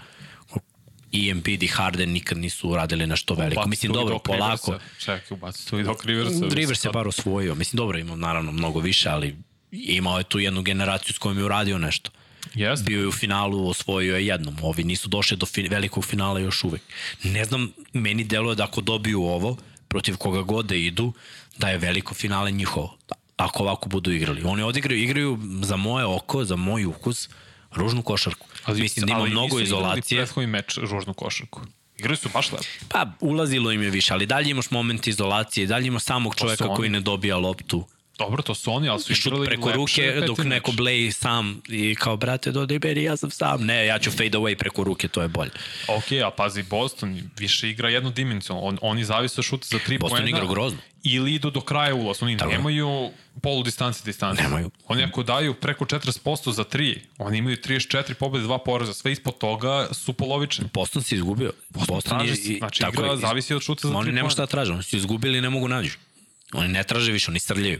i 1.11 1.29
Embiid 1.29 1.63
i 1.63 1.67
Harden 1.67 2.09
nikad 2.09 2.37
nisu 2.37 2.69
uradili 2.69 3.07
nešto 3.07 3.33
veliko. 3.33 3.61
Ubaci 3.61 3.69
Mislim, 3.69 3.91
dobro, 3.91 4.19
polako. 4.19 4.79
Čekaj, 4.99 5.21
ubaci 5.29 5.69
tu 5.69 5.79
i 5.79 5.83
Doc 5.83 6.05
Riversa. 6.05 6.45
Rivers 6.51 6.85
je 6.85 6.91
bar 6.91 7.07
osvojio. 7.07 7.55
Mislim, 7.55 7.77
dobro, 7.77 7.97
imao 7.97 8.15
naravno 8.15 8.51
mnogo 8.51 8.79
više, 8.79 9.09
ali 9.09 9.35
imao 9.71 10.17
je 10.17 10.23
tu 10.23 10.39
jednu 10.39 10.61
generaciju 10.61 11.13
s 11.13 11.17
kojom 11.17 11.37
je 11.37 11.43
uradio 11.43 11.77
nešto. 11.77 12.11
Jeste. 12.55 12.85
Bio 12.85 13.01
je 13.01 13.07
u 13.07 13.11
finalu, 13.11 13.69
osvojio 13.69 14.15
je 14.15 14.25
jednom. 14.25 14.57
Ovi 14.61 14.83
nisu 14.83 15.09
došli 15.09 15.37
do 15.37 15.45
fi 15.45 15.61
velikog 15.61 16.05
finala 16.05 16.39
još 16.39 16.63
uvek. 16.63 16.81
Ne 17.23 17.45
znam, 17.45 17.73
meni 17.93 18.23
deluje 18.23 18.55
da 18.55 18.63
ako 18.63 18.81
dobiju 18.81 19.23
ovo, 19.23 19.57
protiv 19.87 20.17
koga 20.17 20.41
god 20.41 20.65
da 20.65 20.75
idu, 20.75 21.13
da 21.57 21.69
je 21.69 21.77
veliko 21.77 22.13
finale 22.13 22.51
njihovo. 22.51 22.97
Ako 23.37 23.63
ovako 23.63 23.89
budu 23.89 24.11
igrali. 24.11 24.43
Oni 24.43 24.63
odigraju, 24.63 25.03
igraju 25.03 25.39
za 25.63 25.75
moje 25.75 26.05
oko, 26.05 26.45
za 26.45 26.55
moj 26.55 26.85
ukus, 26.85 27.29
ružnu 27.71 28.01
košarku. 28.01 28.47
Ali, 28.65 28.81
Mislim 28.81 29.05
da 29.05 29.11
ima 29.11 29.21
ali 29.21 29.29
mnogo 29.29 29.59
izolacije. 29.59 30.17
prethodni 30.17 30.47
meč 30.47 30.77
ružnu 30.77 31.13
košarku. 31.13 31.61
Igrali 31.97 32.17
su 32.17 32.29
baš 32.33 32.51
lepo. 32.51 32.63
Pa, 32.89 33.05
ulazilo 33.19 33.71
im 33.71 33.81
je 33.81 33.89
više, 33.89 34.13
ali 34.13 34.25
dalje 34.25 34.49
imaš 34.49 34.71
moment 34.71 35.07
izolacije, 35.07 35.67
dalje 35.67 35.87
imaš 35.87 36.03
samog 36.03 36.35
čoveka 36.35 36.75
koji 36.75 36.89
ne 36.89 36.99
dobija 36.99 37.37
loptu. 37.37 37.85
Dobro, 38.17 38.43
to 38.43 38.55
su 38.55 38.71
oni, 38.73 38.89
ali 38.89 38.99
su 38.99 39.13
igrali 39.13 39.45
preko 39.45 39.67
lepše 39.69 39.75
ruke 40.13 40.27
dok 40.27 40.37
meč. 40.37 40.47
neko 40.47 40.71
bleji 40.71 41.11
sam 41.11 41.61
i 41.69 41.95
kao, 41.95 42.17
brate, 42.17 42.51
dodaj 42.51 42.79
meni, 42.83 43.03
ja 43.03 43.17
sam 43.17 43.31
sam. 43.31 43.65
Ne, 43.65 43.85
ja 43.85 43.99
ću 43.99 44.11
fade 44.11 44.29
away 44.31 44.55
preko 44.55 44.83
ruke, 44.83 45.07
to 45.07 45.21
je 45.21 45.27
bolje. 45.27 45.51
Ok, 45.87 46.11
a 46.25 46.31
pazi, 46.31 46.63
Boston 46.63 47.21
više 47.37 47.69
igra 47.69 47.89
jednu 47.89 48.09
dimenziju. 48.11 48.55
On, 48.61 48.77
oni 48.81 49.03
zavise 49.03 49.41
od 49.41 49.45
šuta 49.45 49.67
za 49.71 49.79
tri 49.79 49.97
Boston 49.97 50.17
poena. 50.17 50.29
igra 50.37 50.47
grozno. 50.49 50.79
Ili 51.03 51.33
idu 51.33 51.49
do 51.51 51.61
kraja 51.61 51.95
ulaz. 51.95 52.23
Oni 52.23 52.37
Tako 52.37 52.51
je. 52.51 52.57
nemaju 52.57 53.11
polu 53.41 53.63
distanci 53.63 54.01
distanci. 54.05 54.41
Nemaju. 54.43 54.71
Oni 54.87 55.03
ako 55.03 55.23
daju 55.23 55.53
preko 55.53 55.85
40% 55.85 56.51
za 56.51 56.63
tri, 56.63 57.01
oni 57.17 57.37
imaju 57.37 57.57
34 57.57 58.13
pobjede, 58.13 58.43
dva 58.45 58.57
poraza. 58.57 58.93
Sve 58.93 59.11
ispod 59.11 59.37
toga 59.37 59.87
su 59.91 60.13
polovični. 60.13 60.65
Boston 60.73 61.03
se 61.03 61.15
izgubio. 61.15 61.51
Boston, 61.69 62.01
traži 62.17 62.35
se. 62.35 62.55
Znači, 62.57 62.83
igra 62.93 63.17
zavisi 63.17 63.53
od 63.53 63.61
šuta 63.61 63.87
za 63.87 63.95
Oni 63.95 64.03
tri 64.05 64.11
nema 64.13 64.25
poena. 64.25 64.31
šta 64.33 64.45
traže, 64.45 64.73
oni 64.73 64.83
su 64.83 64.95
izgubili 64.97 65.37
i 65.37 65.41
ne 65.41 65.49
mogu 65.49 65.67
nađu. 65.67 65.97
Oni 66.53 66.67
ne 66.67 66.83
traže 66.83 67.11
više, 67.11 67.31
oni 67.31 67.39
srljaju. 67.39 67.79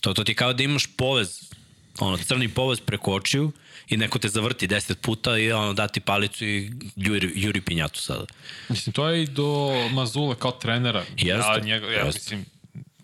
To, 0.00 0.14
to 0.14 0.24
ti 0.24 0.34
kao 0.34 0.52
da 0.52 0.62
imaš 0.62 0.86
povez, 0.96 1.50
ono, 1.98 2.16
crni 2.16 2.48
povez 2.48 2.80
preko 2.80 3.14
očiju 3.14 3.52
i 3.88 3.96
neko 3.96 4.18
te 4.18 4.28
zavrti 4.28 4.68
10 4.68 4.94
puta 4.94 5.38
i 5.38 5.52
ono, 5.52 5.72
dati 5.72 6.00
palicu 6.00 6.44
i 6.44 6.70
juri, 6.96 7.32
juri 7.34 7.60
pinjatu 7.60 8.00
sada. 8.00 8.24
Mislim, 8.68 8.92
to 8.92 9.08
je 9.08 9.22
i 9.22 9.26
do 9.26 9.70
Mazule 9.92 10.34
kao 10.38 10.50
trenera. 10.50 11.04
Jeste, 11.16 11.50
Ja, 11.50 11.58
njega, 11.64 11.86
ja 11.86 12.04
jeste. 12.04 12.18
mislim, 12.18 12.44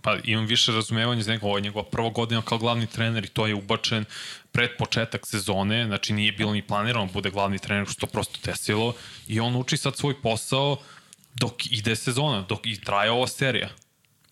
pa 0.03 0.17
imam 0.25 0.47
više 0.47 0.73
razumevanja 0.73 1.23
za 1.23 1.33
njega, 1.33 1.47
ovo 1.47 1.57
je 1.59 1.63
njegova 1.63 1.85
prva 1.85 2.11
godina 2.11 2.43
kao 2.43 2.59
glavni 2.59 2.87
trener 2.87 3.25
i 3.25 3.29
to 3.29 3.47
je 3.47 3.55
ubačen 3.55 4.05
pred 4.53 4.71
početak 4.79 5.27
sezone, 5.27 5.87
znači 5.87 6.13
nije 6.13 6.33
bilo 6.33 6.53
ni 6.53 6.63
planirano 6.63 7.07
da 7.07 7.13
bude 7.13 7.31
glavni 7.31 7.59
trener, 7.59 7.87
što 7.87 8.07
to 8.07 8.07
prosto 8.07 8.39
desilo 8.45 8.95
i 9.29 9.41
on 9.41 9.57
uči 9.57 9.77
sad 9.77 9.97
svoj 9.97 10.23
posao 10.23 10.77
dok 11.35 11.67
ide 11.71 11.97
sezona, 11.97 12.43
dok 12.49 12.67
i 12.67 12.81
traje 12.81 13.11
ova 13.11 13.27
serija. 13.27 13.69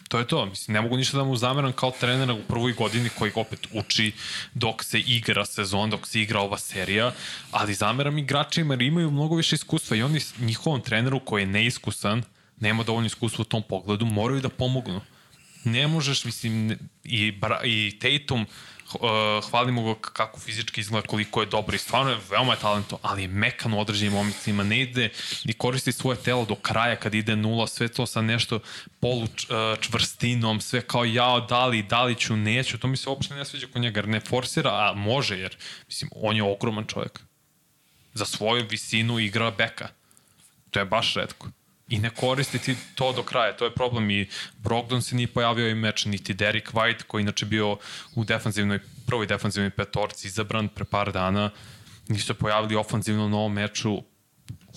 To 0.08 0.18
je 0.18 0.26
to, 0.26 0.46
mislim, 0.46 0.74
ne 0.74 0.80
mogu 0.80 0.96
ništa 0.96 1.16
da 1.16 1.24
mu 1.24 1.36
zameram 1.36 1.72
kao 1.72 1.90
trenera 1.90 2.34
u 2.34 2.42
prvoj 2.48 2.72
godini 2.72 3.08
koji 3.18 3.32
opet 3.34 3.66
uči 3.72 4.12
dok 4.54 4.84
se 4.84 5.00
igra 5.00 5.44
sezon, 5.44 5.90
dok 5.90 6.06
se 6.06 6.20
igra 6.20 6.40
ova 6.40 6.58
serija, 6.58 7.12
ali 7.50 7.74
zameram 7.74 8.18
igračima 8.18 8.74
jer 8.74 8.82
imaju 8.82 9.10
mnogo 9.10 9.36
više 9.36 9.54
iskustva 9.54 9.96
i 9.96 10.02
oni 10.02 10.20
njihovom 10.38 10.80
treneru 10.80 11.20
koji 11.20 11.42
je 11.42 11.46
neiskusan, 11.46 12.22
nema 12.60 12.82
dovoljno 12.82 13.06
iskustva 13.06 13.42
u 13.42 13.44
tom 13.44 13.62
pogledu, 13.62 14.06
moraju 14.06 14.40
da 14.40 14.48
pomognu. 14.48 15.00
Ne 15.64 15.86
možeš, 15.86 16.24
mislim, 16.24 16.78
i, 17.04 17.32
Bra, 17.32 17.60
i 17.64 17.98
Tatum, 18.00 18.46
hvalimo 19.50 19.82
ga 19.82 20.00
kako 20.00 20.40
fizički 20.40 20.80
izgleda, 20.80 21.06
koliko 21.06 21.40
je 21.40 21.46
dobro 21.46 21.76
i 21.76 21.78
stvarno 21.78 22.10
je 22.10 22.18
veoma 22.30 22.52
je 22.52 22.58
talento, 22.58 22.98
ali 23.02 23.22
je 23.22 23.28
mekan 23.28 23.74
u 23.74 23.80
određenim 23.80 24.12
momentima, 24.12 24.64
ne 24.64 24.80
ide 24.80 25.10
ni 25.44 25.52
koristi 25.52 25.92
svoje 25.92 26.16
telo 26.16 26.44
do 26.44 26.54
kraja 26.54 26.96
kad 26.96 27.14
ide 27.14 27.36
nula, 27.36 27.66
sve 27.66 27.88
to 27.88 28.06
sa 28.06 28.22
nešto 28.22 28.60
polu 29.00 29.22
uh, 29.22 29.28
čvrstinom, 29.80 30.60
sve 30.60 30.80
kao 30.80 31.04
ja, 31.04 31.46
da 31.48 31.66
li, 31.66 31.82
da 31.82 32.04
li 32.04 32.14
ću, 32.14 32.36
neću, 32.36 32.78
to 32.78 32.88
mi 32.88 32.96
se 32.96 33.08
uopšte 33.08 33.34
ne 33.34 33.44
sviđa 33.44 33.66
kod 33.72 33.82
njega, 33.82 34.00
jer 34.00 34.08
ne 34.08 34.20
forsira, 34.20 34.70
a 34.70 34.92
može, 34.96 35.38
jer 35.38 35.56
mislim, 35.86 36.10
on 36.14 36.36
je 36.36 36.42
ogroman 36.42 36.86
čovjek. 36.86 37.20
Za 38.14 38.24
svoju 38.24 38.66
visinu 38.70 39.18
igra 39.18 39.50
beka. 39.50 39.88
To 40.70 40.78
je 40.78 40.84
baš 40.84 41.14
redko. 41.14 41.48
I 41.88 41.98
ne 41.98 42.10
koristiti 42.10 42.76
to 42.94 43.12
do 43.12 43.22
kraja. 43.22 43.56
To 43.56 43.64
je 43.64 43.74
problem 43.74 44.10
i 44.10 44.28
Brogdon 44.58 45.02
se 45.02 45.16
nije 45.16 45.26
pojavio 45.26 45.68
i 45.68 45.74
meč, 45.74 46.04
niti 46.04 46.34
Derek 46.34 46.72
White 46.72 47.02
koji 47.02 47.22
inače 47.22 47.46
bio 47.46 47.78
u 48.14 48.24
defanzivnoj, 48.24 48.78
prvoj 49.06 49.26
defanzivnoj 49.26 49.70
petorci 49.70 50.26
izabran 50.26 50.68
pre 50.68 50.84
par 50.84 51.12
dana, 51.12 51.50
nisu 52.08 52.26
se 52.26 52.34
pojavili 52.34 52.76
ofanzivno 52.76 53.28
na 53.28 53.36
ovom 53.36 53.52
meču, 53.52 54.02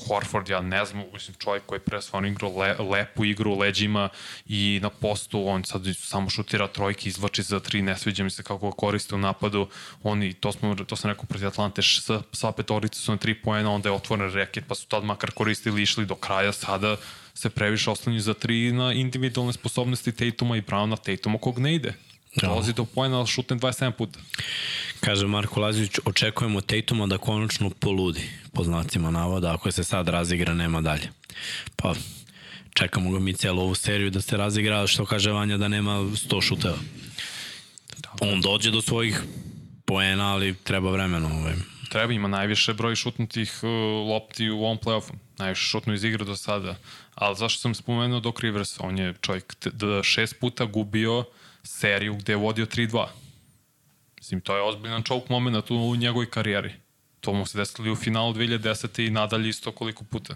Horford, 0.06 0.50
ja 0.50 0.62
ne 0.62 0.86
znam, 0.86 1.04
mislim, 1.14 1.36
čovjek 1.40 1.66
koji 1.66 1.78
je 1.78 1.84
pre 1.84 2.02
stvarno 2.02 2.28
igrao 2.28 2.58
le, 2.58 2.76
lepu 2.80 3.26
igru 3.26 3.52
u 3.52 3.60
leđima 3.60 4.10
i 4.48 4.80
na 4.82 4.90
postu 4.90 5.48
on 5.48 5.64
sad 5.64 5.82
samo 5.96 6.30
šutira 6.30 6.68
trojke, 6.68 7.10
izvači 7.10 7.44
za 7.44 7.60
tri, 7.60 7.82
ne 7.82 7.98
sviđa 7.98 8.24
mi 8.24 8.30
se 8.30 8.44
kako 8.44 8.70
ga 8.70 8.76
koriste 8.76 9.16
u 9.16 9.18
napadu. 9.18 9.68
Oni, 10.04 10.34
to, 10.34 10.52
smo, 10.52 10.76
to 10.76 10.96
sam 10.96 11.12
rekao 11.12 11.26
protiv 11.26 11.48
Atlante, 11.48 11.82
sva, 11.82 12.22
sva 12.32 12.52
petorica 12.52 13.00
su 13.00 13.12
na 13.12 13.18
tri 13.18 13.42
poena, 13.42 13.72
onda 13.72 13.90
je 13.90 13.94
otvoren 13.94 14.32
reket, 14.32 14.64
pa 14.68 14.76
su 14.76 14.88
tad 14.88 15.04
makar 15.04 15.32
koristili 15.32 15.82
išli 15.82 16.06
do 16.06 16.16
kraja, 16.16 16.52
sada 16.52 16.96
se 17.34 17.50
previše 17.50 17.92
oslanju 17.92 18.20
za 18.20 18.34
tri 18.34 18.72
na 18.72 18.94
individualne 18.94 19.54
sposobnosti 19.54 20.12
Tatuma 20.12 20.58
i 20.58 20.62
Browna, 20.62 20.98
Tatuma 20.98 21.38
kog 21.38 21.60
ne 21.60 21.76
ide. 21.76 21.94
Dolazi 22.42 22.74
do 22.74 22.86
pojena, 22.86 23.26
šutne 23.26 23.58
27 23.58 23.92
puta. 23.92 24.20
Kaže 25.00 25.28
Marko 25.28 25.60
Lazić, 25.60 26.00
očekujemo 26.06 26.62
Tatuma 26.62 27.08
da 27.08 27.18
konačno 27.18 27.70
poludi, 27.70 28.30
po 28.54 28.64
znacima 28.64 29.12
navoda, 29.12 29.54
ako 29.54 29.72
se 29.72 29.84
sad 29.84 30.08
razigra, 30.08 30.54
nema 30.54 30.82
dalje. 30.82 31.10
Pa, 31.76 31.94
čekamo 32.74 33.12
ga 33.12 33.20
mi 33.20 33.34
celu 33.34 33.62
ovu 33.62 33.76
seriju 33.76 34.10
da 34.10 34.22
se 34.22 34.38
razigra, 34.38 34.88
što 34.88 35.06
kaže 35.06 35.32
Vanja 35.32 35.58
da 35.58 35.68
nema 35.68 35.92
100 35.92 36.42
šuteva. 36.42 36.78
On 38.22 38.42
dođe 38.42 38.72
do 38.72 38.82
svojih 38.82 39.22
poena, 39.86 40.34
ali 40.34 40.56
treba 40.64 40.92
vremena. 40.92 41.28
Ovaj. 41.28 41.54
Treba, 41.90 42.14
ima 42.14 42.28
najviše 42.28 42.74
broj 42.74 42.96
šutnutih 42.96 43.60
uh, 43.64 43.70
lopti 44.10 44.50
u 44.50 44.64
ovom 44.64 44.78
playoffu. 44.78 45.14
Najviše 45.38 45.62
šutnu 45.62 45.94
iz 45.94 46.04
igre 46.04 46.26
do 46.26 46.36
sada. 46.36 46.76
Ali 47.16 47.36
zašto 47.36 47.62
sam 47.62 47.76
spomenuo 47.76 48.20
Doc 48.20 48.36
Rivers? 48.40 48.76
On 48.80 48.98
je 48.98 49.14
čovjek 49.22 49.56
šest 50.04 50.40
puta 50.40 50.66
gubio 50.66 51.24
seriju 51.68 52.16
gde 52.16 52.34
je 52.34 52.38
vodio 52.38 52.66
3-2. 52.66 53.08
Mislim, 54.18 54.42
to 54.42 54.56
je 54.56 54.62
ozbiljan 54.62 55.04
choke 55.04 55.26
moment 55.30 55.72
u 55.72 55.96
njegovoj 55.96 56.30
karijeri. 56.30 56.74
To 57.22 57.34
mu 57.34 57.46
se 57.46 57.58
desilo 57.58 57.92
u 57.92 57.96
finalu 57.96 58.34
2010. 58.34 59.08
i 59.08 59.10
nadalje 59.10 59.50
isto 59.50 59.72
koliko 59.72 60.04
puta. 60.04 60.36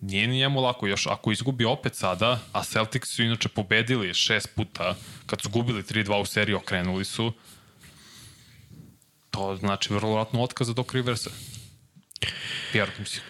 Nije 0.00 0.26
ni 0.26 0.36
njemu 0.36 0.60
lako, 0.60 0.86
još 0.86 1.06
ako 1.06 1.32
izgubi 1.32 1.64
opet 1.64 1.94
sada, 1.94 2.40
a 2.52 2.64
Celtics 2.64 3.08
su 3.08 3.22
inače 3.22 3.48
pobedili 3.48 4.14
šest 4.14 4.48
puta, 4.54 4.94
kad 5.26 5.40
su 5.40 5.48
gubili 5.48 5.82
3-2 5.82 6.20
u 6.20 6.26
seriji, 6.26 6.54
okrenuli 6.54 7.04
su, 7.04 7.32
to 9.30 9.56
znači 9.56 9.94
vrlo 9.94 10.14
vratno 10.14 10.42
otkaz 10.42 10.66
za 10.66 10.72
Doc 10.72 10.92
Riversa. 10.92 11.30
Jer, 12.72 12.90
mislim, 12.98 13.22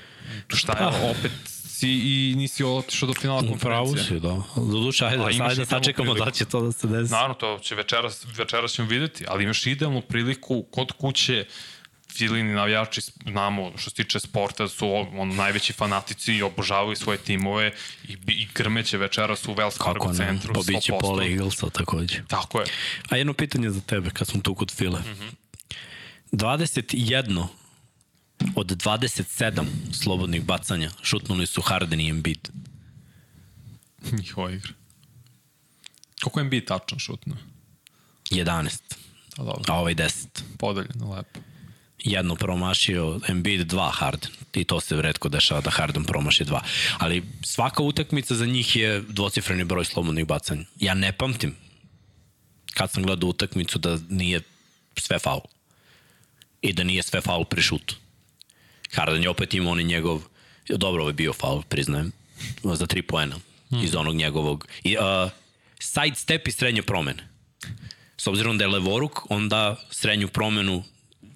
šta 0.48 0.72
je 0.72 0.86
opet 1.10 1.55
si 1.78 1.88
i 1.88 2.34
nisi 2.36 2.64
otišao 2.64 3.06
do 3.06 3.14
finala 3.14 3.40
konferencije. 3.40 3.60
Pravo 3.60 3.96
si, 3.96 4.20
da. 4.20 4.62
Doduše, 4.72 5.04
ajde, 5.04 5.24
ajde 5.24 5.54
da 5.54 5.66
sačekamo 5.66 6.14
da 6.14 6.30
će 6.30 6.44
to 6.44 6.60
da 6.60 6.72
se 6.72 6.86
desi. 6.86 7.12
Naravno, 7.12 7.34
to 7.34 7.58
će 7.62 7.74
večeras, 7.74 8.26
večeras 8.36 8.72
ćemo 8.72 8.88
videti, 8.88 9.24
ali 9.28 9.44
imaš 9.44 9.66
idealnu 9.66 10.00
priliku 10.00 10.62
kod 10.70 10.92
kuće 10.92 11.44
Filini 12.12 12.54
navijači, 12.54 13.00
znamo 13.26 13.72
što 13.76 13.90
se 13.90 13.96
tiče 13.96 14.20
sporta, 14.20 14.68
su 14.68 14.92
on, 14.92 15.36
najveći 15.36 15.72
fanatici 15.72 16.34
i 16.34 16.42
obožavaju 16.42 16.96
svoje 16.96 17.18
timove 17.18 17.72
i, 18.08 18.16
i 18.26 18.48
grmeće 18.54 18.98
večeras 18.98 19.48
u 19.48 19.54
Wells 19.54 19.84
Fargo 19.84 20.14
centru. 20.14 20.52
Pa 20.54 20.60
biće 20.66 20.92
pola 21.00 21.24
Eaglesa 21.24 21.70
takođe. 21.70 22.22
Tako 22.28 22.60
je. 22.60 22.66
A 23.08 23.16
jedno 23.16 23.32
pitanje 23.32 23.70
za 23.70 23.80
tebe, 23.80 24.10
kad 24.10 24.26
smo 24.26 24.40
tu 24.40 24.54
kod 24.54 24.70
File. 24.70 25.00
Mm 25.00 25.04
-hmm. 25.04 25.32
21 26.32 27.46
Od 28.54 28.66
27 28.66 29.66
slobodnih 29.92 30.44
bacanja 30.44 30.90
šutnuli 31.02 31.46
su 31.46 31.62
Harden 31.62 32.00
i 32.00 32.08
Embiid. 32.08 32.48
Njihova 34.12 34.50
igra. 34.50 34.72
Koliko 36.22 36.40
je 36.40 36.42
Embiid 36.42 36.64
tačno 36.64 36.98
šutno? 36.98 37.36
11. 38.30 38.78
A, 39.36 39.42
dobro. 39.44 39.64
a 39.68 39.78
ovaj 39.78 39.94
10. 39.94 40.26
Podeljeno, 40.58 41.12
lepo. 41.12 41.40
Jedno 41.98 42.34
promašio 42.34 43.20
Embiid, 43.28 43.66
dva 43.66 43.90
Harden. 43.90 44.30
I 44.54 44.64
to 44.64 44.80
se 44.80 45.02
redko 45.02 45.28
dešava 45.28 45.60
da 45.60 45.70
Harden 45.70 46.04
promaši 46.04 46.44
dva. 46.44 46.62
Ali 46.98 47.24
svaka 47.44 47.82
utakmica 47.82 48.34
za 48.34 48.46
njih 48.46 48.76
je 48.76 49.00
dvocifreni 49.08 49.64
broj 49.64 49.84
slobodnih 49.84 50.26
bacanja. 50.26 50.64
Ja 50.80 50.94
ne 50.94 51.12
pamtim 51.12 51.56
kad 52.74 52.90
sam 52.90 53.02
gledao 53.02 53.28
utakmicu 53.28 53.78
da 53.78 53.98
nije 54.08 54.40
sve 54.96 55.18
faul. 55.18 55.40
I 56.62 56.72
da 56.72 56.84
nije 56.84 57.02
sve 57.02 57.20
faul 57.20 57.44
pri 57.44 57.62
šutu. 57.62 57.96
Harden 58.94 59.22
je 59.22 59.28
opet 59.28 59.54
imao 59.54 59.72
on 59.72 59.78
njegov, 59.78 60.22
dobro 60.68 61.02
ovo 61.02 61.10
je 61.10 61.14
bio 61.14 61.32
faul, 61.32 61.62
priznajem, 61.62 62.12
za 62.62 62.86
tri 62.86 63.02
poena 63.02 63.36
hmm. 63.70 63.84
iz 63.84 63.94
onog 63.94 64.14
njegovog. 64.14 64.68
I, 64.84 64.96
uh, 64.96 65.30
side 65.80 66.16
step 66.16 66.48
i 66.48 66.52
srednje 66.52 66.82
promene. 66.82 67.28
S 68.16 68.26
obzirom 68.26 68.58
da 68.58 68.64
je 68.64 68.68
levoruk, 68.68 69.30
onda 69.30 69.76
srednju 69.90 70.28
promenu 70.28 70.84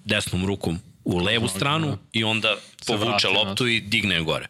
desnom 0.05 0.45
rukom 0.45 0.79
u 1.03 1.17
levu 1.17 1.47
stranu 1.47 1.97
i 2.13 2.23
onda 2.23 2.57
povuče 2.87 3.27
loptu 3.27 3.67
i 3.67 3.79
digne 3.81 4.21
gore. 4.21 4.47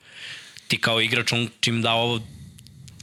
Ti 0.67 0.77
kao 0.77 1.01
igrač, 1.01 1.31
on 1.31 1.49
čim 1.59 1.81
da 1.81 1.93
ovo 1.93 2.21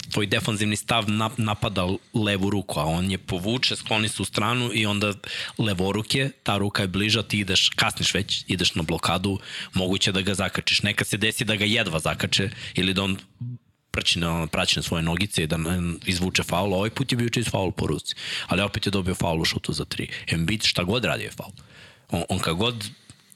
tvoj 0.09 0.27
defanzivni 0.27 0.75
stav 0.75 1.05
napada 1.37 1.87
levu 2.13 2.49
ruku, 2.49 2.79
a 2.79 2.85
on 2.85 3.11
je 3.11 3.17
povuče, 3.17 3.75
skloni 3.75 4.09
se 4.09 4.21
u 4.21 4.25
stranu 4.25 4.71
i 4.73 4.85
onda 4.85 5.13
levoruke, 5.57 6.31
ta 6.43 6.57
ruka 6.57 6.81
je 6.81 6.87
bliža, 6.87 7.23
ti 7.23 7.39
ideš, 7.39 7.69
kasniš 7.69 8.13
već, 8.13 8.43
ideš 8.47 8.75
na 8.75 8.83
blokadu, 8.83 9.39
moguće 9.73 10.11
da 10.11 10.21
ga 10.21 10.33
zakačiš. 10.33 10.81
Neka 10.83 11.05
se 11.05 11.17
desi 11.17 11.45
da 11.45 11.55
ga 11.55 11.65
jedva 11.65 11.99
zakače 11.99 12.49
ili 12.75 12.93
da 12.93 13.03
on 13.03 13.17
praći 13.91 14.19
na, 14.19 14.47
praći 14.47 14.79
na 14.79 14.83
svoje 14.83 15.03
nogice 15.03 15.43
i 15.43 15.47
da 15.47 15.57
izvuče 16.05 16.43
faul. 16.43 16.73
Ovaj 16.73 16.89
put 16.89 17.11
je 17.11 17.17
bio 17.17 17.29
čist 17.29 17.49
faul 17.49 17.71
po 17.71 17.87
ruci, 17.87 18.15
ali 18.47 18.61
opet 18.61 18.85
je 18.85 18.91
dobio 18.91 19.15
faul 19.15 19.41
u 19.41 19.45
šutu 19.45 19.73
za 19.73 19.85
tri. 19.85 20.07
Embiid 20.27 20.63
šta 20.63 20.83
god 20.83 21.05
radi 21.05 21.23
je 21.23 21.31
faul. 21.31 21.51
On, 22.09 22.23
on 22.29 22.39
kad 22.39 22.55
god 22.55 22.85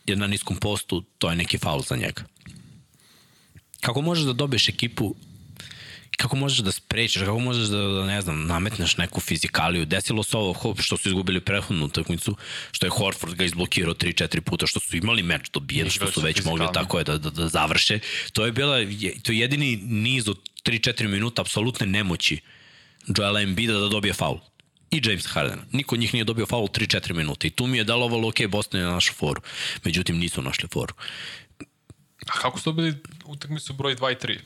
je 0.05 0.15
na 0.15 0.27
niskom 0.27 0.57
postu, 0.57 1.03
to 1.17 1.29
je 1.29 1.35
neki 1.35 1.57
faul 1.57 1.81
za 1.81 1.95
njega. 1.95 2.23
Kako 3.81 4.01
možeš 4.01 4.25
da 4.25 4.33
dobiješ 4.33 4.69
ekipu 4.69 5.15
kako 6.17 6.35
možeš 6.35 6.59
da 6.59 6.71
sprečiš, 6.71 7.21
kako 7.21 7.39
možeš 7.39 7.67
da, 7.67 7.77
da 7.77 8.05
ne 8.05 8.21
znam, 8.21 8.45
nametneš 8.47 8.97
neku 8.97 9.19
fizikaliju. 9.19 9.85
Desilo 9.85 10.23
se 10.23 10.37
ovo 10.37 10.75
što 10.79 10.97
su 10.97 11.09
izgubili 11.09 11.41
prethodnu 11.41 11.85
utakmicu, 11.85 12.35
što 12.71 12.85
je 12.85 12.89
Horford 12.89 13.35
ga 13.35 13.45
izblokirao 13.45 13.93
3-4 13.93 14.41
puta, 14.41 14.67
što 14.67 14.79
su 14.79 14.97
imali 14.97 15.23
meč 15.23 15.49
dobijen, 15.53 15.89
što 15.89 16.11
su 16.11 16.21
već 16.21 16.43
mogli 16.43 16.67
tako 16.73 16.97
je 16.97 17.03
da, 17.03 17.17
da, 17.17 17.29
da 17.29 17.47
završe. 17.47 17.99
To 18.33 18.45
je 18.45 18.51
bila, 18.51 18.77
to 19.23 19.31
je 19.31 19.39
jedini 19.39 19.75
niz 19.75 20.29
od 20.29 20.39
3-4 20.63 21.07
minuta 21.07 21.41
apsolutne 21.41 21.85
nemoći 21.85 22.39
Joela 23.17 23.41
Embida 23.41 23.73
da 23.73 23.87
dobije 23.87 24.13
faul 24.13 24.39
i 24.91 25.01
James 25.03 25.25
Harden. 25.25 25.59
Niko 25.71 25.95
od 25.95 25.99
njih 25.99 26.13
nije 26.13 26.23
dobio 26.23 26.45
faul 26.45 26.67
3-4 26.67 27.13
minuta 27.13 27.47
i 27.47 27.49
tu 27.49 27.67
mi 27.67 27.77
je 27.77 27.83
delovalo 27.83 28.27
ok, 28.27 28.47
Boston 28.49 28.79
je 28.79 28.85
na 28.85 28.93
našu 28.93 29.13
foru. 29.13 29.41
Međutim, 29.83 30.17
nisu 30.17 30.41
našli 30.41 30.69
foru. 30.73 30.93
A 32.27 32.39
kako 32.41 32.59
su 32.59 32.71
dobili 32.71 32.95
utakmicu 33.25 33.73
broj 33.73 33.95
2 33.95 34.11
i 34.11 34.15
3? 34.15 34.39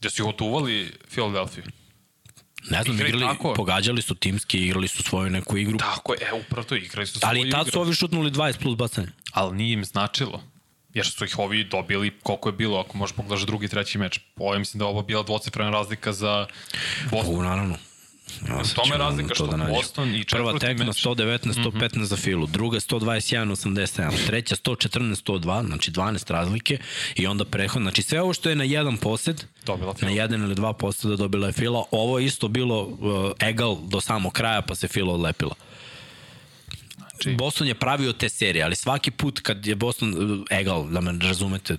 Gde 0.00 0.10
su 0.10 0.22
ih 0.22 0.28
otuvali 0.28 0.92
Philadelphia? 1.10 1.64
Ne 2.70 2.82
znam, 2.82 3.00
igrali, 3.00 3.20
tako. 3.20 3.54
pogađali 3.54 4.02
su 4.02 4.14
timski, 4.14 4.58
igrali 4.58 4.88
su 4.88 5.02
svoju 5.02 5.30
neku 5.30 5.56
igru. 5.56 5.78
Tako 5.78 6.12
je, 6.12 6.18
e, 6.22 6.32
upravo 6.32 6.64
to, 6.64 6.76
igrali 6.76 7.06
su 7.06 7.18
svoju 7.18 7.28
Ali 7.30 7.48
i 7.48 7.50
tad 7.50 7.70
su 7.72 7.80
ovi 7.80 7.94
šutnuli 7.94 8.30
20 8.30 8.58
plus 8.58 8.76
bacanje. 8.76 9.08
Ali 9.32 9.56
nije 9.56 9.72
im 9.72 9.84
značilo. 9.84 10.42
Jer 10.94 11.06
su 11.06 11.24
ih 11.24 11.38
ovi 11.38 11.64
dobili 11.64 12.18
koliko 12.22 12.48
je 12.48 12.52
bilo, 12.52 12.80
ako 12.80 12.98
možeš 12.98 13.16
pogledaš 13.16 13.46
drugi, 13.46 13.68
treći 13.68 13.98
meč. 13.98 14.20
Ovo 14.36 14.58
mislim 14.58 14.78
da 14.78 14.86
ovo 14.86 15.02
bila 15.02 15.22
dvocifrena 15.22 15.70
razlika 15.70 16.12
za 16.12 16.46
Boston. 17.10 17.34
U, 17.34 17.42
naravno. 17.42 17.76
Ja, 18.48 18.62
tome 18.74 18.98
razlika 18.98 19.34
što 19.34 19.46
da 19.46 19.56
Boston 19.56 20.14
i 20.14 20.24
Prva 20.24 20.58
tekma 20.58 20.84
119, 20.84 21.38
115 21.38 21.72
mm 21.72 21.78
-hmm. 21.78 22.02
za 22.02 22.16
Filu, 22.16 22.46
druga 22.46 22.80
121, 22.80 23.50
87, 23.50 24.26
treća 24.26 24.56
114, 24.56 25.24
102, 25.24 25.66
znači 25.66 25.90
12 25.90 26.32
razlike 26.32 26.78
i 27.16 27.26
onda 27.26 27.44
prehod, 27.44 27.82
znači 27.82 28.02
sve 28.02 28.22
ovo 28.22 28.32
što 28.32 28.48
je 28.48 28.56
na 28.56 28.64
jedan 28.64 28.96
posed, 28.96 29.44
dobila 29.66 29.94
Fila. 29.94 30.10
na 30.10 30.16
jedan 30.16 30.42
ili 30.42 30.54
dva 30.54 30.72
poseda 30.72 31.16
dobila 31.16 31.46
je 31.46 31.52
Fila, 31.52 31.84
ovo 31.90 32.18
je 32.18 32.26
isto 32.26 32.48
bilo 32.48 32.82
uh, 32.82 32.96
egal 33.40 33.76
do 33.82 34.00
samog 34.00 34.32
kraja 34.32 34.62
pa 34.62 34.74
se 34.74 34.88
Fila 34.88 35.14
odlepila. 35.14 35.54
Znači... 37.22 37.36
Boston 37.36 37.66
je 37.66 37.74
pravio 37.74 38.12
te 38.12 38.28
serije, 38.28 38.64
ali 38.64 38.76
svaki 38.76 39.10
put 39.10 39.40
kad 39.40 39.66
je 39.66 39.74
Boston 39.74 40.32
uh, 40.32 40.46
egal, 40.50 40.88
da 40.90 41.00
me 41.00 41.18
razumete, 41.22 41.76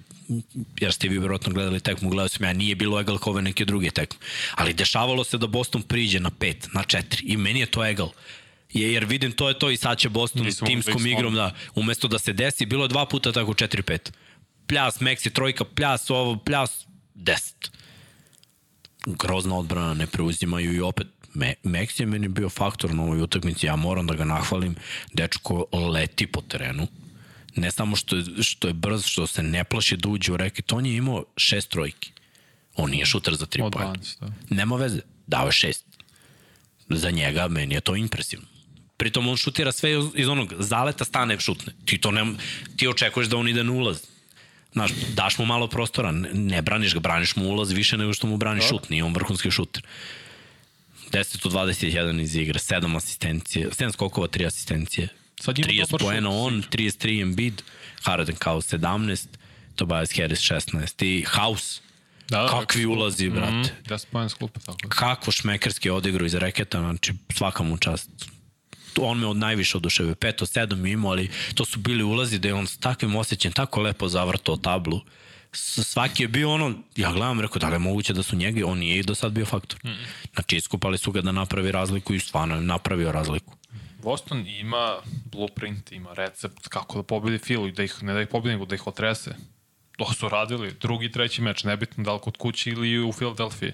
jer 0.79 0.93
ste 0.93 1.07
vi 1.07 1.19
vjerojatno 1.19 1.53
gledali 1.53 1.79
tekmu, 1.79 2.09
gledao 2.09 2.29
sam 2.29 2.45
ja, 2.45 2.53
nije 2.53 2.75
bilo 2.75 2.99
egal 2.99 3.17
kao 3.17 3.31
ove 3.31 3.41
neke 3.41 3.65
druge 3.65 3.91
tekme. 3.91 4.19
Ali 4.55 4.73
dešavalo 4.73 5.23
se 5.23 5.37
da 5.37 5.47
Boston 5.47 5.81
priđe 5.81 6.19
na 6.19 6.29
pet, 6.29 6.67
na 6.73 6.83
četiri 6.83 7.25
i 7.25 7.37
meni 7.37 7.59
je 7.59 7.65
to 7.65 7.85
egal. 7.85 8.09
Je, 8.73 8.93
jer 8.93 9.05
vidim 9.05 9.31
to 9.31 9.49
je 9.49 9.59
to 9.59 9.69
i 9.69 9.77
sad 9.77 9.97
će 9.97 10.09
Boston 10.09 10.45
Nisam 10.45 10.67
timskom 10.67 11.07
igrom 11.07 11.35
da 11.35 11.55
umesto 11.75 12.07
da 12.07 12.19
se 12.19 12.33
desi, 12.33 12.65
bilo 12.65 12.83
je 12.85 12.87
dva 12.87 13.05
puta 13.05 13.31
tako 13.31 13.53
4-5. 13.53 14.11
Pljas, 14.67 14.99
Meksi, 14.99 15.29
trojka, 15.29 15.65
pljas, 15.65 16.09
ovo, 16.09 16.37
pljas, 16.37 16.85
10. 17.15 17.53
Grozna 19.05 19.57
odbrana, 19.57 19.93
ne 19.93 20.07
preuzimaju 20.07 20.75
i 20.75 20.81
opet 20.81 21.07
Me, 21.33 21.53
Meksi 21.63 22.03
je 22.03 22.07
meni 22.07 22.27
bio 22.27 22.49
faktor 22.49 22.93
na 22.93 23.03
ovoj 23.03 23.21
utakmici, 23.21 23.65
ja 23.65 23.75
moram 23.75 24.07
da 24.07 24.13
ga 24.13 24.25
nahvalim, 24.25 24.75
dečko 25.13 25.65
leti 25.93 26.27
po 26.27 26.41
terenu, 26.41 26.87
ne 27.55 27.71
samo 27.71 27.95
što 27.95 28.15
je, 28.15 28.23
što 28.41 28.67
je 28.67 28.73
brz, 28.73 29.05
što 29.05 29.27
se 29.27 29.43
ne 29.43 29.63
plaši 29.63 29.97
da 29.97 30.09
uđe 30.09 30.31
u 30.31 30.37
reket, 30.37 30.71
on 30.71 30.85
je 30.85 30.95
imao 30.95 31.25
šest 31.37 31.69
trojki. 31.69 32.11
On 32.75 32.91
nije 32.91 33.05
šuter 33.05 33.35
za 33.35 33.45
3 33.45 33.63
Od 33.63 33.73
pojena. 33.73 33.93
12, 33.93 34.19
da. 34.19 34.27
Nema 34.49 34.75
veze, 34.75 34.99
dao 35.27 35.45
je 35.45 35.51
šest. 35.51 35.85
Za 36.89 37.11
njega, 37.11 37.47
meni 37.47 37.75
je 37.75 37.81
to 37.81 37.95
impresivno. 37.95 38.45
Pritom 38.97 39.27
on 39.27 39.37
šutira 39.37 39.71
sve 39.71 39.91
iz- 40.15 40.27
onog 40.27 40.53
zaleta, 40.59 41.05
stane, 41.05 41.39
šutne. 41.39 41.73
Ti 41.85 41.97
to 41.97 42.11
ne, 42.11 42.25
ti 42.75 42.87
očekuješ 42.87 43.27
da 43.27 43.37
on 43.37 43.47
ide 43.47 43.63
na 43.63 43.71
ulaz. 43.71 43.99
Znaš, 44.73 44.91
daš 45.13 45.37
mu 45.37 45.45
malo 45.45 45.67
prostora, 45.67 46.11
ne, 46.11 46.29
ne 46.33 46.61
braniš 46.61 46.93
ga, 46.93 46.99
braniš 46.99 47.35
mu 47.35 47.45
ulaz 47.45 47.71
više 47.71 47.97
nego 47.97 48.13
što 48.13 48.27
mu 48.27 48.37
braniš 48.37 48.67
šut, 48.67 48.89
nije 48.89 49.03
on 49.03 49.13
vrhunski 49.13 49.51
šuter. 49.51 49.83
10 51.11 51.45
od 51.47 51.53
21 51.53 52.21
iz 52.21 52.35
igre, 52.35 52.59
7 52.59 52.97
asistencije, 52.97 53.69
7 53.69 53.91
skokova, 53.91 54.27
3 54.27 54.47
asistencije. 54.47 55.07
Sad 55.41 55.59
ima 55.59 55.67
30 55.67 55.91
dobar 55.91 55.99
poena 55.99 56.29
on, 56.29 56.63
33 56.71 57.21
Embiid, 57.21 57.61
Harden 58.01 58.35
kao 58.35 58.61
17, 58.61 59.27
Tobias 59.75 60.17
Harris 60.17 60.39
16 60.39 61.05
i 61.05 61.25
House. 61.27 61.81
Da, 62.29 62.41
da, 62.41 62.47
Kakvi 62.47 62.85
ulazi, 62.85 63.29
brate. 63.29 63.51
Mm, 63.51 63.89
10 63.89 64.05
pojena 64.11 64.29
s 64.29 64.33
klupe, 64.33 64.59
tako. 64.59 64.89
Kako 64.89 65.31
šmekerski 65.31 65.89
odigru 65.89 66.25
iz 66.25 66.33
reketa, 66.33 66.79
znači 66.79 67.13
svaka 67.33 67.63
mu 67.63 67.77
čast. 67.77 68.09
On 68.97 69.19
me 69.19 69.27
od 69.27 69.37
najviše 69.37 69.77
oduševio. 69.77 70.15
5 70.15 70.41
od 70.41 70.49
7 70.49 70.85
je 70.85 70.91
imao, 70.91 71.11
ali 71.11 71.29
to 71.55 71.65
su 71.65 71.79
bili 71.79 72.03
ulazi 72.03 72.39
da 72.39 72.47
je 72.47 72.53
on 72.53 72.67
s 72.67 72.77
takvim 72.77 73.15
osjećajem 73.15 73.53
tako 73.53 73.81
lepo 73.81 74.07
zavrtao 74.07 74.57
tablu. 74.57 75.01
Svaki 75.53 76.23
je 76.23 76.27
bio 76.27 76.53
ono, 76.53 76.73
ja 76.95 77.11
gledam, 77.11 77.41
rekao, 77.41 77.59
da 77.59 77.67
li 77.67 77.75
je 77.75 77.79
moguće 77.79 78.13
da 78.13 78.23
su 78.23 78.35
njegi, 78.35 78.63
on 78.63 78.77
nije 78.77 78.99
i 78.99 79.03
do 79.03 79.15
sad 79.15 79.31
bio 79.31 79.45
faktor. 79.45 79.79
Znači, 80.33 80.55
iskupali 80.55 80.97
su 80.97 81.11
ga 81.11 81.21
da 81.21 81.31
napravi 81.31 81.71
razliku 81.71 82.13
i 82.13 82.19
stvarno 82.19 82.55
je 82.55 82.61
napravio 82.61 83.11
razliku. 83.11 83.53
Boston 84.03 84.47
ima 84.47 84.97
blueprint, 85.31 85.91
ima 85.91 86.13
recept 86.13 86.67
kako 86.67 86.97
da 86.97 87.03
pobedi 87.03 87.37
Filu 87.37 87.67
i 87.67 87.71
da 87.71 87.83
ih, 87.83 88.03
ne 88.03 88.13
da 88.13 88.21
ih 88.21 88.27
pobedi, 88.27 88.53
nego 88.53 88.65
da 88.65 88.75
ih 88.75 88.87
otrese. 88.87 89.35
To 89.97 90.13
su 90.13 90.29
radili. 90.29 90.73
Drugi, 90.81 91.11
treći 91.11 91.41
meč, 91.41 91.63
nebitno 91.63 92.03
da 92.03 92.13
li 92.13 92.19
kod 92.19 92.37
kuće 92.37 92.69
ili 92.69 92.99
u 92.99 93.11
Filadelfiji. 93.11 93.71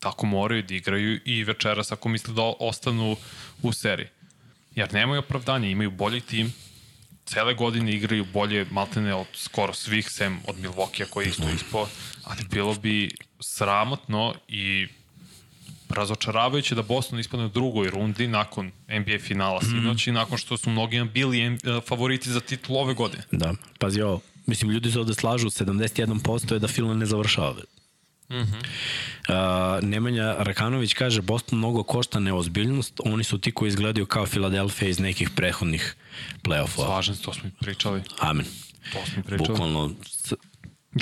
Tako 0.00 0.26
moraju 0.26 0.62
da 0.62 0.74
igraju 0.74 1.20
i 1.24 1.44
večeras 1.44 1.92
ako 1.92 2.08
misle 2.08 2.34
da 2.34 2.42
ostanu 2.60 3.16
u 3.62 3.72
seriji. 3.72 4.08
Jer 4.74 4.94
nemaju 4.94 5.18
opravdanja, 5.18 5.68
imaju 5.68 5.90
bolji 5.90 6.20
tim, 6.20 6.52
cele 7.28 7.54
godine 7.54 7.92
igraju 7.92 8.26
bolje 8.32 8.66
maltene 8.70 9.14
od 9.14 9.26
skoro 9.34 9.74
svih, 9.74 10.10
sem 10.10 10.40
od 10.46 10.58
Milvokija 10.58 11.06
koji 11.10 11.26
je 11.26 11.30
isto 11.30 11.50
ispo, 11.54 11.86
ali 12.24 12.44
bilo 12.50 12.74
bi 12.74 13.10
sramotno 13.40 14.34
i 14.48 14.86
razočaravajuće 15.88 16.74
da 16.74 16.82
Boston 16.82 17.18
ispadne 17.18 17.46
u 17.46 17.48
drugoj 17.48 17.90
rundi 17.90 18.28
nakon 18.28 18.70
NBA 18.88 19.18
finala 19.20 19.60
sinoć 19.62 20.06
i 20.06 20.12
nakon 20.12 20.38
što 20.38 20.56
su 20.56 20.70
mnogi 20.70 21.04
bili 21.04 21.40
em, 21.40 21.58
favoriti 21.86 22.30
za 22.30 22.40
titul 22.40 22.76
ove 22.76 22.94
godine. 22.94 23.22
Da, 23.32 23.54
pazi 23.78 24.02
ovo. 24.02 24.20
Mislim, 24.46 24.70
ljudi 24.70 24.92
se 24.92 25.00
ovde 25.00 25.14
slažu, 25.14 25.46
71% 25.46 26.52
je 26.52 26.58
da 26.58 26.68
Fila 26.68 26.94
ne 26.94 27.06
završava. 27.06 27.54
Mm 28.30 28.36
-hmm. 28.36 28.62
uh, 29.28 29.84
Nemanja 29.84 30.36
Rakanović 30.38 30.94
kaže 30.94 31.22
Boston 31.22 31.58
mnogo 31.58 31.82
košta 31.82 32.20
neozbiljnost, 32.20 33.00
oni 33.04 33.24
su 33.24 33.38
ti 33.38 33.52
koji 33.52 33.68
izgledaju 33.68 34.06
kao 34.06 34.26
Filadelfija 34.26 34.88
iz 34.88 34.98
nekih 34.98 35.30
prehodnih 35.30 35.96
play-offova. 36.42 36.86
Slažem 36.86 37.14
se, 37.14 37.22
to 37.22 37.32
smo 37.32 37.48
i 37.48 37.52
pričali. 37.60 38.02
Amen. 38.18 38.46
To 38.92 38.98
smo 39.06 39.20
i 39.20 39.22
pričali. 39.22 39.48
Bukvalno, 39.48 39.90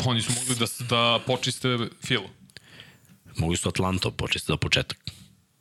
Oni 0.05 0.23
su 0.23 0.33
mogli 0.33 0.55
da, 0.55 0.67
da 0.89 1.21
počiste 1.27 1.79
Filu. 2.05 2.29
mogli 3.37 3.57
su 3.57 3.69
Atlanto 3.69 4.11
početi 4.11 4.45
za 4.47 4.57
početak. 4.57 4.99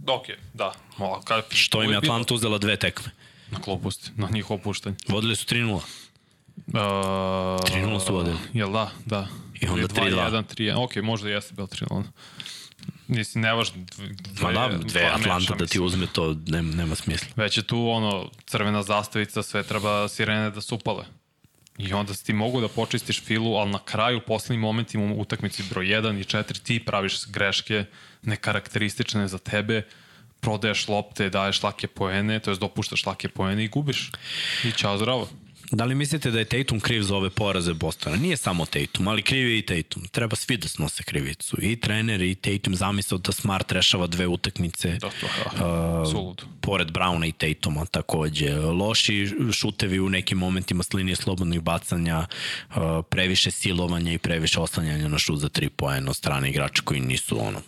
Ok, 0.08 0.26
da. 0.54 0.74
No, 1.00 1.22
kad, 1.24 1.44
Što 1.50 1.84
im 1.84 1.92
je 1.92 1.98
Atlanta 1.98 2.34
uzela 2.34 2.58
dve 2.58 2.76
tekme. 2.78 3.12
Na 3.52 3.60
gluposti, 3.66 4.12
na 4.16 4.30
njihovo 4.32 4.56
opuštanje. 4.60 4.96
Vodili 5.08 5.36
su 5.36 5.46
3-0. 5.56 5.74
Uh, 5.74 5.84
3:0 6.74 8.06
su 8.06 8.14
vodili. 8.14 8.38
Jel 8.54 8.72
da, 8.72 8.92
da. 9.06 9.28
I 9.62 9.68
onda 9.68 9.88
3:2. 9.88 10.32
1, 10.32 10.44
3 10.44 10.74
Ok, 10.76 10.96
možda 10.96 11.30
jeste 11.30 11.54
bilo 11.54 11.68
3 11.68 12.04
Nisi, 13.08 13.40
nevažno. 13.40 13.86
Ma 14.42 14.52
da, 14.52 14.78
dve 14.78 15.06
Atlanta 15.06 15.56
da 15.56 15.66
ti 15.66 15.80
uzme 15.80 16.08
to, 16.14 16.36
nema, 16.48 16.76
nema 16.76 16.96
smisla. 16.96 17.28
Već 17.36 17.58
je 17.58 17.64
tu 17.64 17.90
ono, 17.90 18.30
crvena 18.46 18.84
zastavica, 18.84 19.44
sve 19.44 19.64
treba 19.64 20.08
sirene 20.08 20.50
da 20.52 20.62
se 20.62 20.76
upale. 20.76 21.06
I 21.78 21.94
onda 21.94 22.14
si 22.14 22.26
ti 22.26 22.34
mogu 22.34 22.62
da 22.62 22.68
počistiš 22.68 23.24
filu, 23.24 23.56
ali 23.56 23.72
na 23.72 23.80
kraju, 23.80 24.22
poslednjim 24.28 24.62
momentima 24.62 25.04
u 25.04 25.22
utakmici 25.22 25.64
broj 25.70 25.86
1 25.86 26.20
i 26.20 26.24
4, 26.24 26.64
ti 26.64 26.80
praviš 26.86 27.28
greške 27.28 27.86
nekarakteristične 28.22 29.28
za 29.28 29.38
tebe, 29.38 29.82
prodaješ 30.40 30.88
lopte, 30.88 31.30
daješ 31.30 31.64
lake 31.64 31.88
poene, 31.88 32.40
to 32.40 32.52
jest 32.52 32.62
dopuštaš 32.62 33.06
lake 33.06 33.30
poene 33.30 33.66
i 33.66 33.68
gubiš. 33.68 34.12
I 34.64 34.72
čao 34.72 34.98
zdravo. 34.98 35.30
Da 35.72 35.86
li 35.86 35.96
mislite 35.96 36.32
da 36.32 36.40
je 36.40 36.46
Tatum 36.46 36.80
kriv 36.80 37.02
za 37.02 37.16
ove 37.16 37.30
poraze 37.30 37.74
Bostona? 37.74 38.16
Nije 38.16 38.38
samo 38.38 38.66
Tatum, 38.66 39.08
ali 39.08 39.22
kriv 39.22 39.50
je 39.50 39.58
i 39.58 39.62
Tatum. 39.62 40.06
Treba 40.08 40.36
svi 40.36 40.58
da 40.58 40.68
snose 40.68 41.04
krivicu. 41.04 41.58
I 41.62 41.76
trener 41.76 42.22
i 42.22 42.36
Tatum 42.36 42.76
zamisao 42.76 43.18
da 43.18 43.32
Smart 43.32 43.72
rešava 43.72 44.08
dve 44.08 44.28
utakmice. 44.28 44.90
Da, 44.90 45.10
to 45.10 45.26
je 45.26 46.16
uh, 46.16 46.36
pored 46.62 46.92
Browna 46.92 47.28
i 47.28 47.32
Tatuma 47.32 47.86
takođe. 47.86 48.56
Loši 48.56 49.34
šutevi 49.54 50.00
u 50.00 50.10
nekim 50.10 50.38
momentima 50.38 50.84
s 50.84 50.94
linije 50.94 51.16
slobodnih 51.16 51.62
bacanja, 51.62 52.28
uh, 52.70 52.76
previše 53.10 53.52
silovanja 53.52 54.14
i 54.14 54.18
previše 54.18 54.60
oslanjanja 54.60 55.08
na 55.08 55.20
šut 55.20 55.40
za 55.40 55.50
tri 55.50 55.70
poena 55.70 56.10
od 56.10 56.16
strane 56.16 56.50
igrača 56.50 56.82
koji 56.82 57.00
nisu 57.00 57.46
ono 57.48 57.62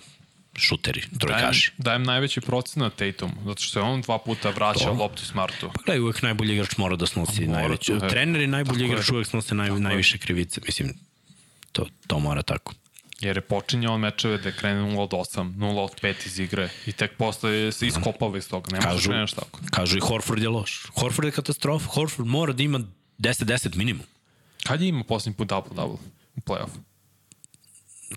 šuteri, 0.57 1.01
Dajem, 1.01 1.19
trojkaši. 1.19 1.71
dajem 1.77 2.03
najveći 2.03 2.41
procenat 2.41 2.95
Tatum, 2.95 3.31
zato 3.45 3.61
što 3.61 3.79
je 3.79 3.83
on 3.83 4.01
dva 4.01 4.17
puta 4.17 4.49
vraća 4.49 4.79
To. 4.81 4.93
loptu 4.93 5.25
Smartu. 5.25 5.67
Pa 5.67 5.81
gledaj, 5.85 5.99
uvek 6.01 6.21
najbolji 6.21 6.53
igrač 6.53 6.77
mora 6.77 6.95
da 6.95 7.05
snosi 7.07 7.41
Mora 7.41 7.59
najveće. 7.59 7.99
to, 7.99 8.05
e. 8.05 8.09
Trener 8.09 8.41
i 8.41 8.47
najbolji 8.47 8.73
Tako 8.75 8.83
je. 8.83 8.87
igrač 8.89 9.09
uvek 9.09 9.27
snose 9.27 9.55
naj, 9.55 9.69
najviše 9.71 10.17
krivice. 10.17 10.61
Mislim, 10.65 10.93
to, 11.71 11.85
to 12.07 12.19
mora 12.19 12.41
tako. 12.43 12.73
Jer 13.19 13.37
je 13.37 13.41
počinjao 13.43 13.93
on 13.93 14.01
mečeve 14.01 14.37
da 14.37 14.49
je 14.49 14.55
krene 14.55 14.81
0 14.81 14.99
od 14.99 15.09
8, 15.11 15.53
0 15.53 15.79
od 15.79 16.01
5 16.01 16.25
iz 16.25 16.39
igre 16.39 16.69
i 16.85 16.91
tek 16.91 17.11
posle 17.13 17.71
se 17.71 17.87
iskopava 17.87 18.37
iz 18.37 18.49
toga. 18.49 18.71
Ne 18.71 18.81
Kažu, 18.81 19.11
tako. 19.35 19.59
kažu 19.71 19.97
i 19.97 20.01
Horford 20.01 20.41
je 20.41 20.49
loš. 20.49 20.85
Horford 20.91 21.25
je 21.25 21.31
katastrofa. 21.31 21.85
Horford 21.87 22.27
mora 22.27 22.53
da 22.53 22.63
ima 22.63 22.79
10-10 23.19 23.75
minimum. 23.75 24.05
Kad 24.63 24.81
je 24.81 24.87
imao 24.87 25.03
posljednji 25.03 25.37
put 25.37 25.47
double-double 25.47 25.97
u 26.35 26.39
play-off? 26.41 26.69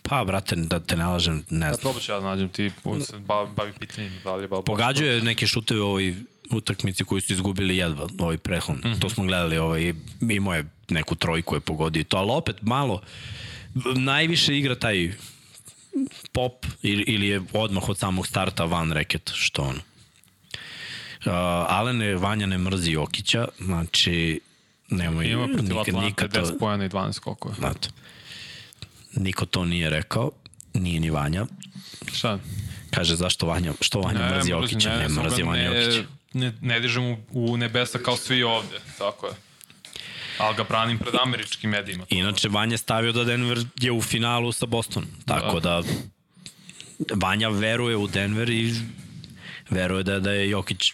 Pa, 0.03 0.24
brate, 0.24 0.57
da 0.57 0.80
te 0.80 0.97
ne 0.97 1.07
lažem, 1.07 1.45
ne 1.51 1.66
Ja 1.66 1.72
znam. 1.72 1.80
probat 1.82 2.03
ću 2.03 2.12
ja 2.12 2.20
da 2.20 2.26
nađem 2.26 2.49
ti, 2.49 2.70
se 3.07 3.18
bavi, 3.18 3.51
bavi 3.57 3.72
pitanjem 3.80 4.12
da 4.24 4.34
li 4.36 4.45
je 4.45 4.49
bao 4.49 4.62
Pogađaju 4.62 5.22
neke 5.22 5.47
šuteve 5.47 5.80
u 5.80 5.86
ovoj 5.86 6.14
utakmici 6.51 7.05
koji 7.05 7.20
su 7.20 7.32
izgubili 7.32 7.76
jedva, 7.76 8.09
ovaj 8.18 8.38
prehon. 8.38 8.76
Mm 8.76 8.88
-hmm. 8.88 9.01
To 9.01 9.09
smo 9.09 9.24
gledali, 9.24 9.59
ovaj, 9.59 9.95
imao 10.30 10.55
je 10.55 10.66
neku 10.88 11.14
trojku 11.14 11.55
je 11.55 11.61
pogodio 11.61 12.05
to, 12.05 12.16
ali 12.16 12.30
opet 12.32 12.57
malo, 12.62 13.03
najviše 13.97 14.59
igra 14.59 14.74
taj 14.74 15.12
pop 16.32 16.66
ili, 16.82 17.03
ili 17.03 17.26
je 17.26 17.43
odmah 17.53 17.88
od 17.88 17.99
samog 17.99 18.26
starta 18.26 18.64
van 18.64 18.93
reket, 18.93 19.30
što 19.34 19.62
ono. 19.62 19.80
Uh, 21.26 21.32
Alene 21.68 22.14
Vanja 22.14 22.47
ne 22.47 22.59
mrzi 22.59 22.93
Jokića, 22.93 23.49
znači 23.59 24.41
nemoj 24.91 25.26
Ima 25.26 25.47
protiv 25.47 25.78
Atlante 25.78 26.07
nikad 26.07 26.32
to, 26.32 26.41
10 26.41 26.59
pojena 26.59 26.84
i 26.84 26.88
12 26.88 27.12
skokova. 27.12 27.55
znate, 27.55 27.88
niko 29.16 29.46
to 29.46 29.64
nije 29.64 29.90
rekao, 29.90 30.30
nije 30.74 31.00
ni 31.00 31.11
Vanja. 31.11 31.46
Šta? 32.12 32.38
Kaže 32.90 33.16
zašto 33.16 33.46
Vanja, 33.46 33.72
što 33.80 34.00
Vanja 34.00 34.18
ne, 34.18 34.36
mrzi 34.36 34.50
Jokića, 34.50 34.90
ne, 34.90 35.08
ne 35.08 35.08
ga 35.08 35.44
Vanja 35.44 35.70
ne, 35.70 35.84
Jokića. 35.84 36.04
Ne, 36.32 36.52
ne 36.61 36.80
dižem 36.80 37.04
u, 37.04 37.16
u 37.32 37.56
nebesa 37.56 37.98
kao 37.98 38.16
svi 38.16 38.42
ovde, 38.42 38.80
tako 38.98 39.26
je. 39.26 39.32
Ali 40.38 40.56
ga 40.56 40.64
branim 40.64 40.98
pred 40.98 41.14
američkim 41.22 41.70
medijima. 41.70 42.04
Inače, 42.08 42.48
Vanja 42.48 42.78
stavio 42.78 43.12
da 43.12 43.24
Denver 43.24 43.58
je 43.80 43.92
u 43.92 44.02
finalu 44.02 44.52
sa 44.52 44.66
Bostonom. 44.66 45.08
Tako 45.26 45.61
da, 45.61 45.82
Vanja 47.14 47.48
veruje 47.48 47.96
u 47.96 48.06
Denver 48.06 48.50
i 48.50 48.74
veruje 49.70 50.02
da, 50.02 50.20
da 50.20 50.32
je 50.32 50.50
Jokić 50.50 50.92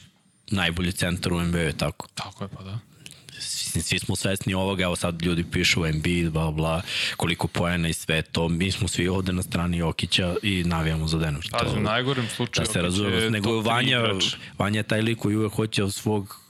najbolji 0.50 0.92
centar 0.92 1.32
u 1.32 1.40
NBA, 1.40 1.72
tako. 1.72 2.08
Tako 2.14 2.44
je, 2.44 2.48
pa 2.48 2.62
da. 2.62 2.78
Svi, 3.76 3.82
svi 3.82 3.98
smo 3.98 4.16
svesni 4.16 4.54
ovoga, 4.54 4.84
evo 4.84 4.96
sad 4.96 5.22
ljudi 5.22 5.44
pišu 5.52 5.80
NBA, 5.80 6.30
bla, 6.30 6.50
bla, 6.50 6.82
koliko 7.16 7.48
poena 7.48 7.88
i 7.88 7.92
sve 7.92 8.22
to. 8.22 8.48
Mi 8.48 8.70
smo 8.70 8.88
svi 8.88 9.08
ovde 9.08 9.32
na 9.32 9.42
strani 9.42 9.76
Jokića 9.76 10.34
i 10.42 10.64
navijamo 10.64 11.08
za 11.08 11.18
Denver. 11.18 11.48
Pazi, 11.52 11.76
u 11.76 11.80
najgorem 11.80 12.28
slučaju 12.28 12.66
da 12.66 12.72
se 12.72 12.82
razumemo. 12.82 13.16
je 13.16 13.30
Nego 13.30 13.60
Vanja. 13.60 14.00
Vanja 14.58 14.78
je 14.78 14.82
taj 14.82 15.02
lik 15.02 15.18
koji 15.18 15.36
uvek 15.36 15.52
hoće 15.52 15.84
od 15.84 15.94
svog 15.94 16.46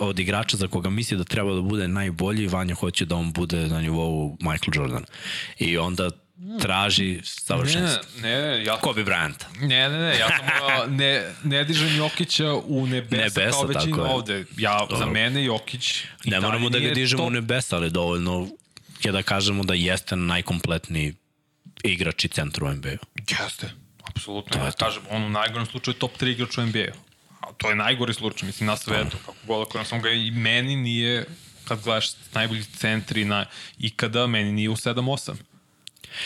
od 0.00 0.18
igrača 0.18 0.56
za 0.56 0.68
koga 0.68 0.90
misli 0.90 1.16
da 1.16 1.24
treba 1.24 1.54
da 1.54 1.60
bude 1.60 1.88
najbolji, 1.88 2.46
Vanja 2.46 2.74
hoće 2.74 3.04
da 3.04 3.16
on 3.16 3.32
bude 3.32 3.68
na 3.68 3.80
nivou 3.80 4.36
Michael 4.40 4.74
Jordan. 4.74 5.04
I 5.58 5.78
onda 5.78 6.10
traži 6.62 7.20
savršenstvo. 7.24 8.02
Ne, 8.22 8.42
ne, 8.42 8.64
ja, 8.64 8.76
Kobe 8.76 9.04
Bryant. 9.04 9.44
ne, 9.60 9.88
ne, 9.88 9.98
ne, 9.98 10.18
ja 10.18 10.28
sam, 10.28 10.94
ne, 11.00 11.32
ne 11.44 11.64
dižem 11.64 11.96
Jokića 11.96 12.52
u 12.54 12.86
nebesa, 12.86 13.22
Nebesa, 13.22 13.50
kao 13.50 13.66
većina 13.66 14.02
ovde. 14.02 14.44
Ja, 14.56 14.86
za 14.98 15.06
mene 15.06 15.44
Jokić 15.44 16.04
Ne 16.24 16.40
moramo 16.40 16.70
da 16.70 16.78
ga 16.78 16.90
dižemo 16.94 17.22
top 17.22 17.28
u 17.28 17.34
nebesa, 17.34 17.76
ali 17.76 17.90
dovoljno 17.90 18.48
je 19.02 19.12
da 19.12 19.22
kažemo 19.22 19.64
da 19.64 19.74
jeste 19.74 20.16
najkompletniji 20.16 21.14
igrač 21.84 22.24
i 22.24 22.28
centar 22.28 22.64
u 22.64 22.74
NBA-u. 22.74 23.22
Jeste, 23.28 23.70
apsolutno. 24.04 24.64
Ja 24.64 24.72
kažem, 24.72 25.02
on 25.10 25.22
u 25.24 25.30
najgorem 25.30 25.66
slučaju 25.66 25.94
top 25.94 26.10
3 26.20 26.30
igrač 26.30 26.58
u 26.58 26.62
NBA-u. 26.66 26.98
A 27.40 27.52
to 27.56 27.68
je 27.68 27.76
najgori 27.76 28.14
slučaj, 28.14 28.46
mislim, 28.46 28.66
na 28.66 28.76
svetu. 28.76 29.16
Kako 29.26 29.36
god, 29.46 29.66
ako 29.68 29.84
sam 29.84 30.02
ga 30.02 30.10
i 30.10 30.30
meni 30.30 30.76
nije, 30.76 31.24
kad 31.64 31.82
gledaš 31.82 32.06
najbolji 32.34 32.64
centri 32.64 33.24
na 33.24 33.46
ikada, 33.78 34.26
meni 34.26 34.52
nije 34.52 34.70
u 34.70 34.76
7-8. 34.76 35.34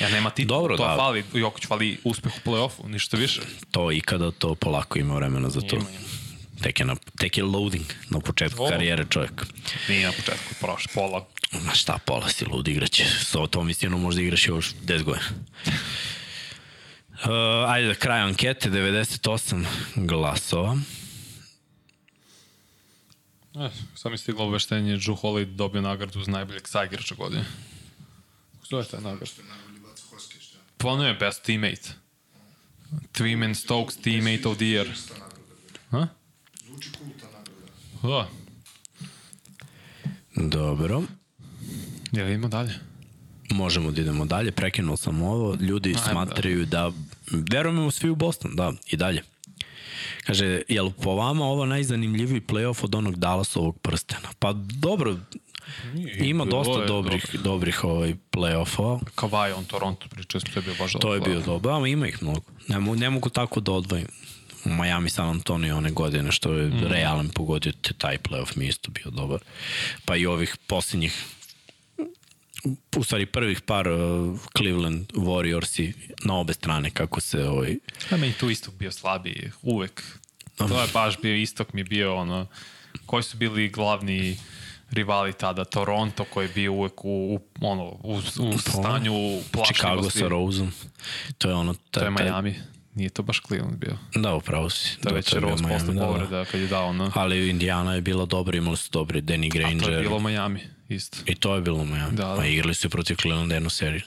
Ja 0.00 0.08
nema 0.08 0.30
titul, 0.30 0.56
Dobro, 0.56 0.76
to 0.76 0.86
da. 0.86 0.96
fali, 0.96 1.24
Jokić 1.34 1.66
fali 1.66 1.98
uspeh 2.04 2.32
u 2.36 2.48
play-offu, 2.50 2.88
ništa 2.88 3.16
više. 3.16 3.40
To 3.70 3.92
ikada 3.92 4.30
to 4.30 4.54
polako 4.54 4.98
ima 4.98 5.14
vremena 5.14 5.50
za 5.50 5.60
to. 5.60 5.76
Ima, 5.76 5.90
ima. 5.90 6.08
Tek 6.62 6.80
je, 6.80 6.86
na, 6.86 6.96
tek 7.18 7.38
je 7.38 7.44
loading 7.44 7.84
na 8.10 8.20
početku 8.20 8.64
O. 8.64 8.68
karijere 8.68 9.04
čovjek. 9.10 9.46
Nije 9.88 10.06
na 10.06 10.12
početku, 10.12 10.54
prošle, 10.60 10.92
pola. 10.94 11.26
Ma 11.66 11.74
šta, 11.74 11.98
pola 12.04 12.28
si 12.28 12.44
lud 12.44 12.68
igraće. 12.68 13.04
Sa 13.04 13.46
tom 13.46 13.70
istinom 13.70 14.00
možda 14.00 14.22
igraš 14.22 14.46
još 14.48 14.74
10 14.84 15.02
godina. 15.02 15.26
Uh, 17.18 17.70
ajde, 17.70 17.94
kraj 17.94 18.20
ankete, 18.20 18.70
98 18.70 19.64
glasova. 19.96 20.76
E, 23.54 23.70
sad 23.94 24.12
mi 24.12 24.18
stiglo 24.18 24.46
obeštenje, 24.46 24.96
Drew 24.96 25.20
Holiday 25.22 25.44
dobio 25.56 25.80
nagradu 25.80 26.22
za 26.24 26.30
najboljeg 26.30 26.68
sa 26.68 26.84
igrača 26.84 27.14
godine. 27.14 27.44
Kako 28.52 28.66
se 28.66 28.70
zove 28.70 28.84
taj 28.84 29.00
nagrad? 29.00 29.28
Ono 30.84 31.06
je 31.06 31.14
best 31.14 31.42
teammate. 31.42 31.94
Tweeman 33.12 33.54
Stokes 33.54 33.96
teammate 33.96 34.48
of 34.48 34.56
the 34.56 34.64
year. 34.64 34.86
Ha? 35.90 36.08
Zvuči 36.66 36.90
cool 36.98 37.10
ta 37.20 37.26
nagrada. 37.26 38.28
Da. 40.34 40.48
Dobro. 40.48 41.02
Jel 42.12 42.30
ima 42.30 42.48
dalje? 42.48 42.74
Možemo 43.50 43.90
da 43.90 44.00
idemo 44.00 44.24
dalje, 44.24 44.52
prekinuo 44.52 44.96
sam 44.96 45.22
ovo. 45.22 45.56
Ljudi 45.60 45.88
Ajde, 45.88 46.00
smatraju 46.10 46.66
da... 46.66 46.92
Verujemo 47.30 47.90
svi 47.90 48.10
u 48.10 48.16
Boston, 48.16 48.56
da, 48.56 48.72
i 48.86 48.96
dalje. 48.96 49.22
Kaže, 50.26 50.62
jel 50.68 50.90
po 50.90 51.14
vama 51.14 51.44
ovo 51.44 51.66
najzanimljiviji 51.66 52.40
playoff 52.40 52.84
od 52.84 52.94
onog 52.94 53.16
Dallasovog 53.16 53.78
prstena? 53.78 54.28
Pa 54.38 54.52
dobro, 54.52 55.16
ima 56.18 56.44
bilo 56.44 56.64
dosta 56.64 56.86
dobrih, 56.86 57.36
dobrih 57.44 57.84
ovaj 57.84 58.14
playoffova. 58.30 59.00
Kavaj, 59.14 59.52
on 59.52 59.64
Toronto, 59.64 60.08
pričao 60.08 60.40
to 60.40 60.58
je 60.58 60.62
bio 60.62 60.74
baš 60.78 60.92
To 60.92 61.14
je 61.14 61.20
bio 61.20 61.40
dobro, 61.40 61.72
ali 61.72 61.90
ima 61.90 62.08
ih 62.08 62.22
mnogo. 62.22 62.42
Ne, 62.68 62.78
mogu, 62.78 62.96
ne 62.96 63.10
mogu 63.10 63.28
tako 63.28 63.60
da 63.60 63.72
odvojim. 63.72 64.06
Miami 64.64 65.10
San 65.10 65.28
Antonio 65.28 65.76
one 65.76 65.90
godine 65.90 66.32
što 66.32 66.52
je 66.52 66.66
mm. 66.66 66.86
realan 66.86 67.28
pogodio 67.28 67.72
te 67.72 67.92
taj 67.94 68.18
playoff 68.18 68.56
mi 68.56 68.66
isto 68.66 68.90
bio 68.90 69.10
dobar. 69.10 69.40
Pa 70.04 70.16
i 70.16 70.26
ovih 70.26 70.56
posljednjih 70.66 71.24
u 72.96 73.04
stvari 73.04 73.26
prvih 73.26 73.60
par 73.60 73.88
uh, 73.88 74.38
Cleveland 74.56 75.12
Warriorsi 75.12 75.92
na 76.24 76.34
obe 76.34 76.52
strane 76.52 76.90
kako 76.90 77.20
se 77.20 77.44
ovaj 77.44 77.76
A 78.10 78.16
meni 78.16 78.32
tu 78.32 78.50
istok 78.50 78.74
bio 78.74 78.92
slabiji, 78.92 79.50
uvek. 79.62 80.02
To 80.56 80.80
je 80.80 80.88
baš 80.92 81.20
bio 81.20 81.34
istok 81.34 81.72
mi 81.72 81.84
bio 81.84 82.16
ono, 82.16 82.46
koji 83.06 83.22
su 83.22 83.36
bili 83.36 83.68
glavni 83.68 84.38
rivali 84.90 85.32
tada, 85.32 85.64
Toronto 85.64 86.24
koji 86.24 86.44
je 86.44 86.52
bio 86.54 86.72
uvek 86.72 87.04
u, 87.04 87.08
u 87.08 87.40
ono, 87.60 87.84
u, 87.84 88.14
u 88.40 88.58
stanju 88.58 89.12
Pa, 89.52 89.62
Chicago 89.64 90.10
sa 90.10 90.28
Roseom. 90.28 90.72
To 91.38 91.48
je 91.48 91.54
ono 91.54 91.74
To 91.90 92.00
je 92.00 92.14
taj- 92.16 92.24
Miami. 92.24 92.54
Nije 92.94 93.10
to 93.10 93.22
baš 93.22 93.40
Cleveland 93.42 93.76
bio. 93.76 93.96
Da, 94.14 94.34
upravo 94.34 94.70
si. 94.70 94.96
To 94.96 95.08
je 95.08 95.12
Da, 95.12 95.16
već 95.16 95.30
bio 95.32 95.40
Rose 95.40 95.62
posle 95.64 95.86
da, 95.86 95.92
da. 95.92 96.06
povreda 96.06 96.44
kad 96.44 96.60
je 96.60 96.66
dao 96.66 96.86
ono. 96.86 97.12
Ali 97.14 97.50
Indiana 97.50 97.94
je 97.94 98.00
bila 98.00 98.26
dobra, 98.26 98.56
imali 98.56 98.76
su 98.76 98.88
dobri 98.92 99.22
Danny 99.22 99.46
A 99.46 99.50
to 99.50 99.58
je 99.58 99.78
Granger. 99.80 100.00
bilo 100.00 100.18
Miami, 100.20 100.60
isto. 100.88 101.18
I 101.26 101.34
to 101.34 101.54
je 101.54 101.60
bilo 101.60 101.84
Miami. 101.84 102.16
Da, 102.16 102.24
da. 102.24 102.36
Pa 102.36 102.44
igrali 102.46 102.74
su 102.74 102.90
protiv 102.90 103.16
Clevelanda 103.16 103.54
jednu 103.54 103.70
seriju. 103.70 104.02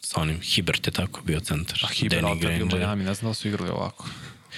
Sa 0.00 0.20
onim 0.20 0.40
Hibert 0.40 0.86
je 0.86 0.92
tako 0.92 1.20
bio 1.22 1.40
centar. 1.40 1.78
A 1.82 1.88
Hiber, 1.88 2.18
ali 2.20 2.34
Danny 2.34 2.40
to 2.40 2.48
je 2.48 2.58
Granger. 2.58 2.78
Miami, 2.78 3.04
ne 3.04 3.14
znam 3.14 3.30
da 3.30 3.34
su 3.34 3.48
igrali 3.48 3.70
ovako. 3.70 4.06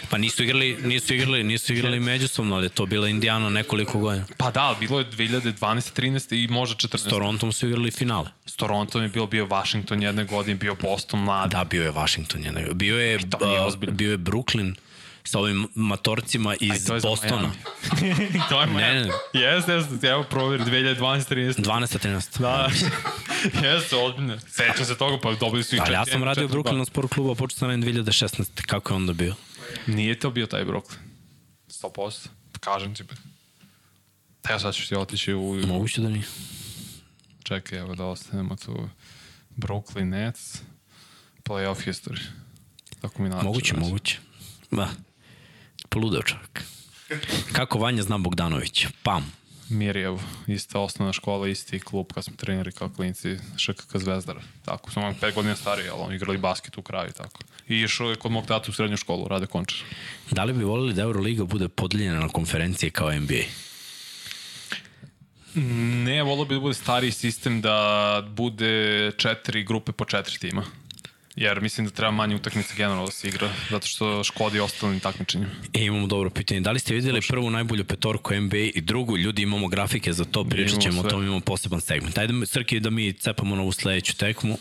Pa 0.08 0.18
nisu 0.18 0.42
igrali, 0.44 0.76
nisu 0.82 1.14
igrali, 1.14 1.44
nisu 1.44 1.72
igrali 1.72 2.00
međusobno, 2.00 2.56
ali 2.56 2.68
to 2.68 2.86
bila 2.86 3.08
Indiana 3.08 3.48
nekoliko 3.50 3.98
godina. 3.98 4.24
Pa 4.36 4.50
da, 4.50 4.76
bilo 4.80 4.98
je 4.98 5.04
2012. 5.06 5.52
13. 5.92 6.44
i 6.44 6.48
možda 6.48 6.76
14. 6.78 6.96
S 6.98 7.04
Torontom 7.04 7.52
su 7.52 7.66
igrali 7.66 7.90
finale. 7.90 8.28
S 8.46 8.56
Torontom 8.56 9.02
je 9.02 9.08
bio, 9.08 9.26
bio 9.26 9.46
Washington 9.46 10.02
jedne 10.02 10.24
godine, 10.24 10.54
bio 10.54 10.74
Boston 10.74 11.20
mlad. 11.20 11.50
Da, 11.50 11.64
bio 11.64 11.82
je 11.84 11.90
Washington. 11.92 12.44
Je, 12.44 12.74
bio 12.74 12.98
je, 12.98 13.16
uh, 13.16 13.90
bio 13.90 14.10
je 14.10 14.18
Brooklyn 14.18 14.74
sa 15.24 15.38
ovim 15.38 15.68
matorcima 15.74 16.54
iz 16.60 16.86
to 16.86 16.98
Bostona. 17.00 17.50
To 18.48 18.60
je 18.60 18.66
Miami. 18.76 19.00
ne. 19.00 19.40
Jeste, 19.40 19.72
jeste, 19.72 20.06
evo 20.06 20.22
proveri, 20.24 20.62
2012. 20.64 20.96
13. 21.26 21.52
12-13. 21.54 22.40
Da, 22.40 22.68
jeste, 23.68 23.96
ozbiljno. 23.96 24.38
Sećam 24.40 24.84
se 24.84 24.96
toga, 24.96 25.18
pa 25.22 25.32
dobili 25.32 25.62
su 25.64 25.76
i 25.76 25.78
Ali 25.78 25.92
ja 25.92 26.00
četiri- 26.00 26.12
sam 26.12 26.24
radio 26.24 26.44
u 26.44 26.48
četiri 26.48 26.62
Brooklynu 26.62 26.84
sport 26.84 27.14
kluba, 27.14 27.34
počeo 27.34 27.58
sam 27.58 27.68
radim 27.68 27.84
2016. 27.84 28.44
Kako 28.66 28.92
je 28.92 28.96
onda 28.96 29.12
bio? 29.12 29.34
Ba- 29.86 29.92
Nije 29.92 30.18
to 30.18 30.30
bio 30.30 30.46
taj 30.46 30.64
Brooklyn. 30.64 30.96
100%. 31.68 32.28
Kažem 32.60 32.94
ti. 32.94 33.02
be. 33.04 33.14
Evo 34.48 34.58
sad 34.58 34.74
ćeš 34.74 34.88
ti 34.88 34.96
otići 34.96 35.34
u... 35.34 35.54
Moguće 35.66 36.00
da 36.00 36.08
nije. 36.08 36.24
Čekaj, 37.42 37.78
evo 37.78 37.94
da 37.94 38.04
ostanemo 38.04 38.56
tu. 38.56 38.88
Brooklyn 39.56 40.04
Nets, 40.04 40.58
playoff 41.44 41.86
history. 41.86 42.20
Tako 43.00 43.22
mi 43.22 43.28
nače. 43.28 43.44
Moguće, 43.44 43.76
moguće. 43.76 44.18
Da. 44.70 44.90
Poludeo 45.88 46.22
čovjek. 46.22 46.62
Kako 47.52 47.78
Vanja 47.78 48.02
zna 48.02 48.18
Bogdanović? 48.18 48.86
Pam. 49.02 49.32
Mirjev, 49.70 50.18
ista 50.46 50.80
osnovna 50.80 51.12
škola, 51.12 51.48
isti 51.48 51.80
klub 51.80 52.12
kad 52.14 52.24
smo 52.24 52.36
treneri 52.36 52.72
kao 52.72 52.88
klinci 52.88 53.36
ŠKK 53.58 53.96
Zvezdara. 53.96 54.40
Tako, 54.64 54.90
sam 54.90 55.04
on 55.04 55.14
pet 55.14 55.34
godina 55.34 55.56
stariji, 55.56 55.88
ali 55.88 56.02
on 56.02 56.14
igrali 56.14 56.38
basket 56.38 56.78
u 56.78 56.82
kraju, 56.82 57.12
tako. 57.12 57.40
I 57.68 57.80
išao 57.80 58.10
je 58.10 58.16
kod 58.16 58.32
mog 58.32 58.46
tata 58.46 58.66
u 58.68 58.72
srednju 58.72 58.96
školu, 58.96 59.28
Rade 59.28 59.46
Končar. 59.46 59.78
Da 60.30 60.44
li 60.44 60.52
bi 60.52 60.64
volili 60.64 60.94
da 60.94 61.02
Euroliga 61.02 61.44
bude 61.44 61.68
podeljena 61.68 62.20
na 62.20 62.28
konferencije 62.28 62.90
kao 62.90 63.12
NBA? 63.12 63.42
Ne, 66.04 66.22
volio 66.22 66.44
bi 66.44 66.54
da 66.54 66.60
bude 66.60 66.74
stariji 66.74 67.12
sistem 67.12 67.60
da 67.60 68.28
bude 68.30 69.12
četiri 69.16 69.64
grupe 69.64 69.92
po 69.92 70.04
četiri 70.04 70.38
tima. 70.38 70.64
Jer 71.40 71.60
mislim 71.60 71.86
da 71.86 71.92
treba 71.92 72.10
manje 72.10 72.36
utakmice 72.36 72.74
generalno 72.76 73.06
da 73.06 73.12
se 73.12 73.28
igra, 73.28 73.50
zato 73.70 73.86
što 73.86 74.24
škodi 74.24 74.60
ostalim 74.60 75.00
takmičenjima. 75.00 75.50
E, 75.72 75.84
imamo 75.84 76.06
dobro 76.06 76.30
pitanje. 76.30 76.60
Da 76.60 76.70
li 76.70 76.78
ste 76.78 76.94
vidjeli 76.94 77.20
prvu 77.28 77.50
najbolju 77.50 77.84
petorku 77.84 78.34
NBA 78.34 78.56
i 78.74 78.80
drugu? 78.80 79.16
Ljudi, 79.16 79.42
imamo 79.42 79.68
grafike 79.68 80.12
za 80.12 80.24
to, 80.24 80.44
pričat 80.44 80.80
ćemo 80.80 81.00
o 81.00 81.04
tom, 81.04 81.22
imamo 81.22 81.40
poseban 81.40 81.80
segment. 81.80 82.18
Ajde, 82.18 82.46
Srki, 82.46 82.80
da 82.80 82.90
mi 82.90 83.12
cepamo 83.12 83.56
na 83.56 83.62
ovu 83.62 83.72
sledeću 83.72 84.16
tekmu. 84.16 84.58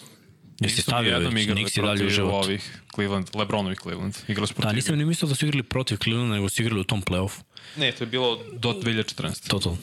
Jesi 0.60 0.82
stavio 0.82 1.20
već, 1.20 1.44
igrali 1.44 1.64
nisi 1.64 1.82
dalje 1.82 2.06
u 2.06 2.10
životu. 2.10 2.36
ovih 2.36 2.82
Cleveland, 2.96 3.28
Lebronovih 3.36 3.80
Cleveland. 3.82 4.16
Igrali 4.28 4.48
su 4.48 4.54
Da, 4.54 4.62
protiv... 4.62 4.76
nisam 4.76 4.98
ni 4.98 5.06
mislio 5.06 5.30
da 5.30 5.36
su 5.36 5.46
igrali 5.46 5.64
protiv 5.64 5.98
Clevelanda, 5.98 6.36
nego 6.36 6.50
su 6.50 6.62
igrali 6.62 6.82
u 6.82 6.84
tom 6.84 7.02
playoffu. 7.02 7.42
Ne, 7.78 7.92
to 7.92 8.04
je 8.04 8.08
bilo 8.08 8.40
do 8.54 8.70
2014. 8.70 9.48
To, 9.50 9.60
to. 9.60 9.78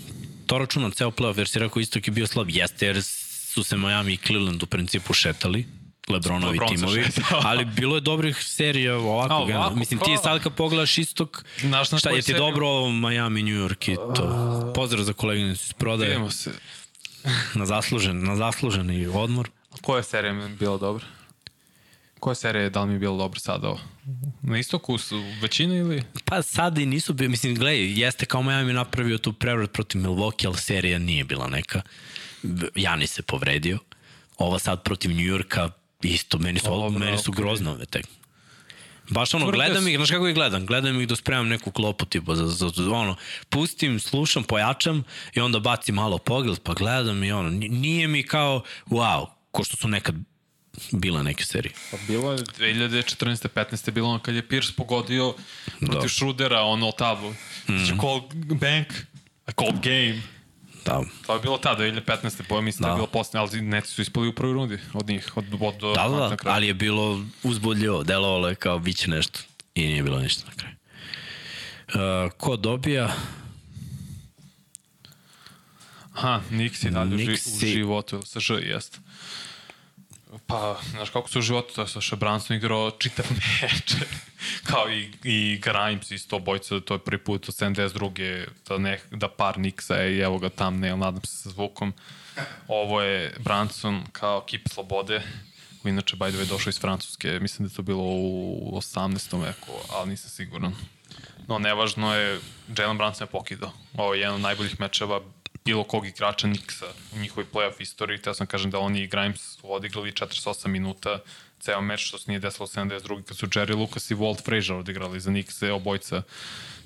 To 0.47 0.59
računam 0.59 0.91
ceo 0.91 1.11
playoff, 1.11 1.39
jer 1.39 1.49
si 1.49 1.59
rekao 1.59 1.81
istok 1.81 2.09
je 2.09 2.13
bio 2.13 2.27
slab. 2.27 2.51
Jeste, 2.51 2.87
jer 2.87 3.03
su 3.03 3.63
se 3.63 3.77
Miami 3.77 4.13
i 4.13 4.17
Cleveland 4.17 4.63
u 4.63 4.67
principu 4.67 5.13
šetali. 5.15 5.65
Lebronovi 6.09 6.51
Lebron 6.51 6.69
timovi, 6.69 7.05
šetao. 7.05 7.41
ali 7.43 7.65
bilo 7.65 7.95
je 7.95 8.01
dobrih 8.01 8.37
serija 8.39 8.97
ovako, 8.97 9.11
A, 9.25 9.37
ovako, 9.37 9.47
generalno. 9.47 9.77
Mislim, 9.77 10.01
ti 10.01 10.17
sad 10.23 10.43
kad 10.43 10.55
pogledaš 10.55 10.99
istok, 10.99 11.45
Znaš 11.61 11.91
na 11.91 11.99
šta 11.99 12.11
je 12.11 12.17
ti 12.17 12.23
seriju? 12.23 12.41
dobro 12.41 12.67
ovo 12.67 12.93
Miami, 12.93 13.43
New 13.43 13.55
York 13.59 13.93
i 13.93 13.97
to. 14.17 14.73
Pozdrav 14.75 15.05
za 15.05 15.13
koleginicu 15.13 15.65
iz 15.65 15.73
prodaje, 15.73 16.09
Vidimo 16.11 16.31
se. 16.31 16.51
na 17.55 17.67
zaslužen, 17.67 18.25
na 18.25 18.37
zasluženi 18.37 19.07
odmor. 19.07 19.51
Koja 19.83 20.03
serija 20.03 20.33
mi 20.33 20.43
je 20.43 20.49
bila 20.49 20.79
dobra? 20.79 21.05
Koja 22.21 22.35
serija 22.35 22.63
je, 22.63 22.71
da 22.71 22.81
li 22.81 22.89
mi 22.89 22.95
je 22.95 22.99
bila 22.99 23.17
dobra 23.17 23.41
sada 23.41 23.69
ovo? 23.69 23.81
Na 24.43 24.59
istoku 24.59 24.99
su 24.99 25.23
većina 25.43 25.75
ili? 25.77 26.03
Pa 26.25 26.43
sad 26.43 26.79
i 26.79 26.87
nisu 26.87 27.13
bili, 27.13 27.29
mislim, 27.29 27.55
gledaj, 27.55 28.01
jeste 28.01 28.27
kao 28.27 28.43
Miami 28.43 28.73
napravio 28.73 29.19
tu 29.19 29.33
prevrat 29.33 29.73
protiv 29.73 30.01
Milwaukee, 30.01 30.47
ali 30.47 30.57
serija 30.57 30.99
nije 30.99 31.25
bila 31.25 31.47
neka. 31.49 31.83
Jani 32.75 33.07
se 33.07 33.23
povredio. 33.23 33.79
Ova 34.39 34.59
sad 34.59 34.83
protiv 34.83 35.11
New 35.11 35.27
Yorka, 35.27 35.71
isto, 36.03 36.39
meni 36.39 36.59
su, 36.59 36.67
Dobro, 36.67 36.99
meni 36.99 37.19
su 37.19 37.33
grozne 37.33 37.71
ove 37.71 37.87
tek. 37.87 38.07
Baš 39.11 39.35
ono, 39.35 39.45
Tvrde 39.45 39.57
gledam 39.57 39.89
ih, 39.89 39.97
znaš 39.97 40.11
kako 40.11 40.29
ih 40.29 40.35
gledam? 40.35 40.67
Gledam 40.67 41.01
ih 41.01 41.09
da 41.09 41.17
spremam 41.17 41.49
neku 41.49 41.71
klopu, 41.71 42.05
tipa, 42.05 42.35
za, 42.35 42.47
za, 42.47 42.69
za, 42.69 42.91
ono, 42.91 43.17
pustim, 43.49 44.01
slušam, 44.01 44.45
pojačam 44.45 45.05
i 45.35 45.41
onda 45.41 45.59
bacim 45.59 45.95
malo 45.95 46.19
pogled, 46.19 46.59
pa 46.59 46.75
gledam 46.75 47.25
i 47.25 47.33
ono, 47.33 47.51
ni- 47.51 47.69
nije 47.69 48.09
mi 48.09 48.23
kao, 48.23 48.63
wow, 48.87 49.27
ko 49.51 49.65
što 49.65 49.77
su 49.77 49.89
nekad 49.89 50.15
bile 50.93 51.23
neke 51.23 51.45
serije. 51.45 51.75
Pa 51.91 51.97
bilo 52.09 52.33
je 52.33 52.39
2014. 52.39 53.49
15. 53.49 53.91
bilo 53.91 54.09
ono 54.09 54.19
kad 54.19 54.35
je 54.35 54.49
Pierce 54.49 54.73
pogodio 54.77 55.35
protiv 55.81 56.01
Da. 56.01 56.09
Šrudera 56.09 56.61
ono 56.61 56.93
tablu. 56.93 57.31
Mm. 57.69 57.99
Call 58.01 58.21
bank, 58.61 58.87
I 59.49 59.53
called 59.59 59.81
game. 59.83 60.23
Da, 60.87 61.03
To 61.27 61.35
je 61.35 61.41
bilo 61.41 61.59
tada, 61.59 61.83
2015. 61.83 62.43
Boja 62.49 62.61
mislim 62.61 62.83
da, 62.83 62.87
Da. 62.87 62.93
je 62.93 62.97
bilo 62.97 63.07
posljednje, 63.09 63.41
ali 63.41 63.63
neci 63.63 63.89
su 63.89 64.03
ispali 64.03 64.29
u 64.29 64.35
prvoj 64.35 64.55
rundi 64.55 64.79
od 64.93 65.09
njih, 65.09 65.37
od, 65.37 65.45
od, 65.53 65.83
od 65.83 65.95
Da, 65.95 66.09
da, 66.09 66.37
da, 66.37 66.37
ali 66.45 66.67
je 66.67 66.75
bilo 66.75 67.21
uzbudljivo, 67.43 68.05
delovalo 68.05 68.49
je 68.49 68.55
kao 68.55 68.79
bit 68.79 68.97
će 68.97 69.11
nešto 69.11 69.41
i 69.75 69.87
nije 69.87 70.03
bilo 70.03 70.19
ništa 70.19 70.45
na 70.47 70.53
kraju. 70.53 70.77
Uh, 71.89 72.33
ko 72.33 72.57
dobija? 72.57 73.15
Aha, 76.15 76.41
Nixi 76.51 76.91
dalje 76.91 77.19
ži, 77.19 77.25
u 77.25 77.29
Nixi. 77.29 77.67
životu, 77.67 78.23
sa 78.25 78.41
Ž, 78.41 78.55
jeste. 78.55 78.99
Pa, 80.47 80.77
znaš 80.91 81.11
kako 81.11 81.29
su 81.29 81.39
u 81.39 81.43
životu, 81.43 81.75
to 81.75 81.81
je 81.81 81.89
Saša 81.89 82.17
Branson 82.17 82.57
igrao 82.57 82.91
čitav 82.91 83.27
meč. 83.63 83.95
Kao 84.65 84.91
i, 84.91 85.11
i 85.25 85.59
Grimes 85.63 86.11
isto 86.11 86.39
bojca, 86.39 86.81
to 86.81 86.95
je 86.95 86.99
prvi 86.99 87.25
put 87.25 87.49
od 87.49 87.55
72. 87.55 88.47
Da, 88.69 88.79
ne, 88.79 89.01
da 89.11 89.29
par 89.29 89.59
Nixa 89.59 89.95
je 89.95 90.25
evo 90.25 90.39
ga 90.39 90.49
thumbnail, 90.49 90.99
nadam 90.99 91.25
se 91.25 91.37
sa 91.37 91.51
zvukom. 91.51 91.93
Ovo 92.69 93.03
je 93.03 93.35
Branson 93.39 94.05
kao 94.13 94.41
kip 94.41 94.69
slobode 94.69 95.23
koji 95.87 95.93
inače, 95.93 96.17
by 96.17 96.31
the 96.31 96.39
way, 96.39 96.49
došao 96.49 96.71
iz 96.71 96.81
Francuske. 96.81 97.39
Mislim 97.41 97.69
da 97.69 97.73
je 97.73 97.77
to 97.77 97.83
bilo 97.83 98.03
u 98.03 98.73
18. 98.77 99.43
veku, 99.43 99.73
ali 99.93 100.11
nisam 100.11 100.31
siguran. 100.31 100.75
No, 101.49 101.59
nevažno 101.59 102.15
je, 102.15 102.41
Jalen 102.79 102.99
Brunson 102.99 103.25
je 103.27 103.31
pokidao. 103.31 103.73
Ovo 103.97 104.15
je 104.15 104.21
jedan 104.21 104.35
od 104.35 104.41
najboljih 104.41 104.81
mečeva 104.81 105.21
bilo 105.67 105.85
kog 105.85 106.07
igrača 106.07 106.47
Nixa 106.47 106.87
u 107.15 107.19
njihovoj 107.19 107.47
playoff 107.53 107.81
istoriji. 107.81 108.23
Teo 108.23 108.35
sam 108.35 108.47
kažem 108.47 108.71
da 108.71 108.79
oni 108.79 109.01
i 109.01 109.07
Grimes 109.07 109.41
su 109.41 109.73
odigrali 109.73 110.13
48 110.13 110.69
minuta 110.69 111.19
ceo 111.61 111.81
meč, 111.81 112.01
što 112.01 112.19
se 112.19 112.31
nije 112.31 112.41
desilo 112.41 112.67
72. 112.67 113.23
kad 113.23 113.37
su 113.37 113.47
Jerry 113.47 113.77
Lucas 113.77 114.11
i 114.11 114.15
Walt 114.15 114.45
Frazier 114.45 114.79
odigrali 114.79 115.21
za 115.21 115.31
Nixa, 115.31 115.71
obojca 115.71 116.23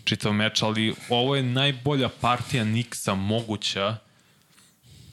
čitav 0.04 0.32
meč, 0.32 0.62
ali 0.62 0.94
ovo 1.08 1.36
je 1.36 1.42
najbolja 1.42 2.08
partija 2.08 2.64
Nixa 2.64 3.14
moguća 3.14 3.96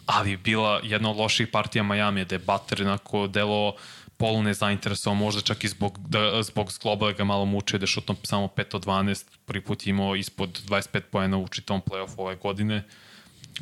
ali 0.06 0.38
bila 0.38 0.80
jedna 0.84 1.11
od 1.11 1.18
loših 1.18 1.48
partija 1.48 1.84
Miami, 1.84 2.26
da 2.26 2.35
je 2.35 2.39
Butler 2.39 2.81
onako 2.81 3.27
delo 3.27 3.76
polu 4.18 4.44
nezainteresovan, 4.44 5.18
možda 5.18 5.41
čak 5.41 5.64
i 5.64 5.68
zbog, 5.68 5.99
da, 6.07 6.44
zbog 6.44 6.72
skloba 6.72 7.11
ga 7.11 7.23
malo 7.23 7.45
muče, 7.45 7.77
da 7.77 7.84
je 7.84 7.88
šutno 7.88 8.15
samo 8.23 8.48
5 8.48 8.76
od 8.76 8.85
12, 8.85 9.26
prvi 9.45 9.61
put 9.61 9.88
imao 9.88 10.15
ispod 10.15 10.61
25 10.68 11.02
poena 11.11 11.38
u 11.38 11.48
čitom 11.48 11.81
play-offu 11.81 12.15
ove 12.18 12.35
godine. 12.35 12.77
Uh, 12.77 13.06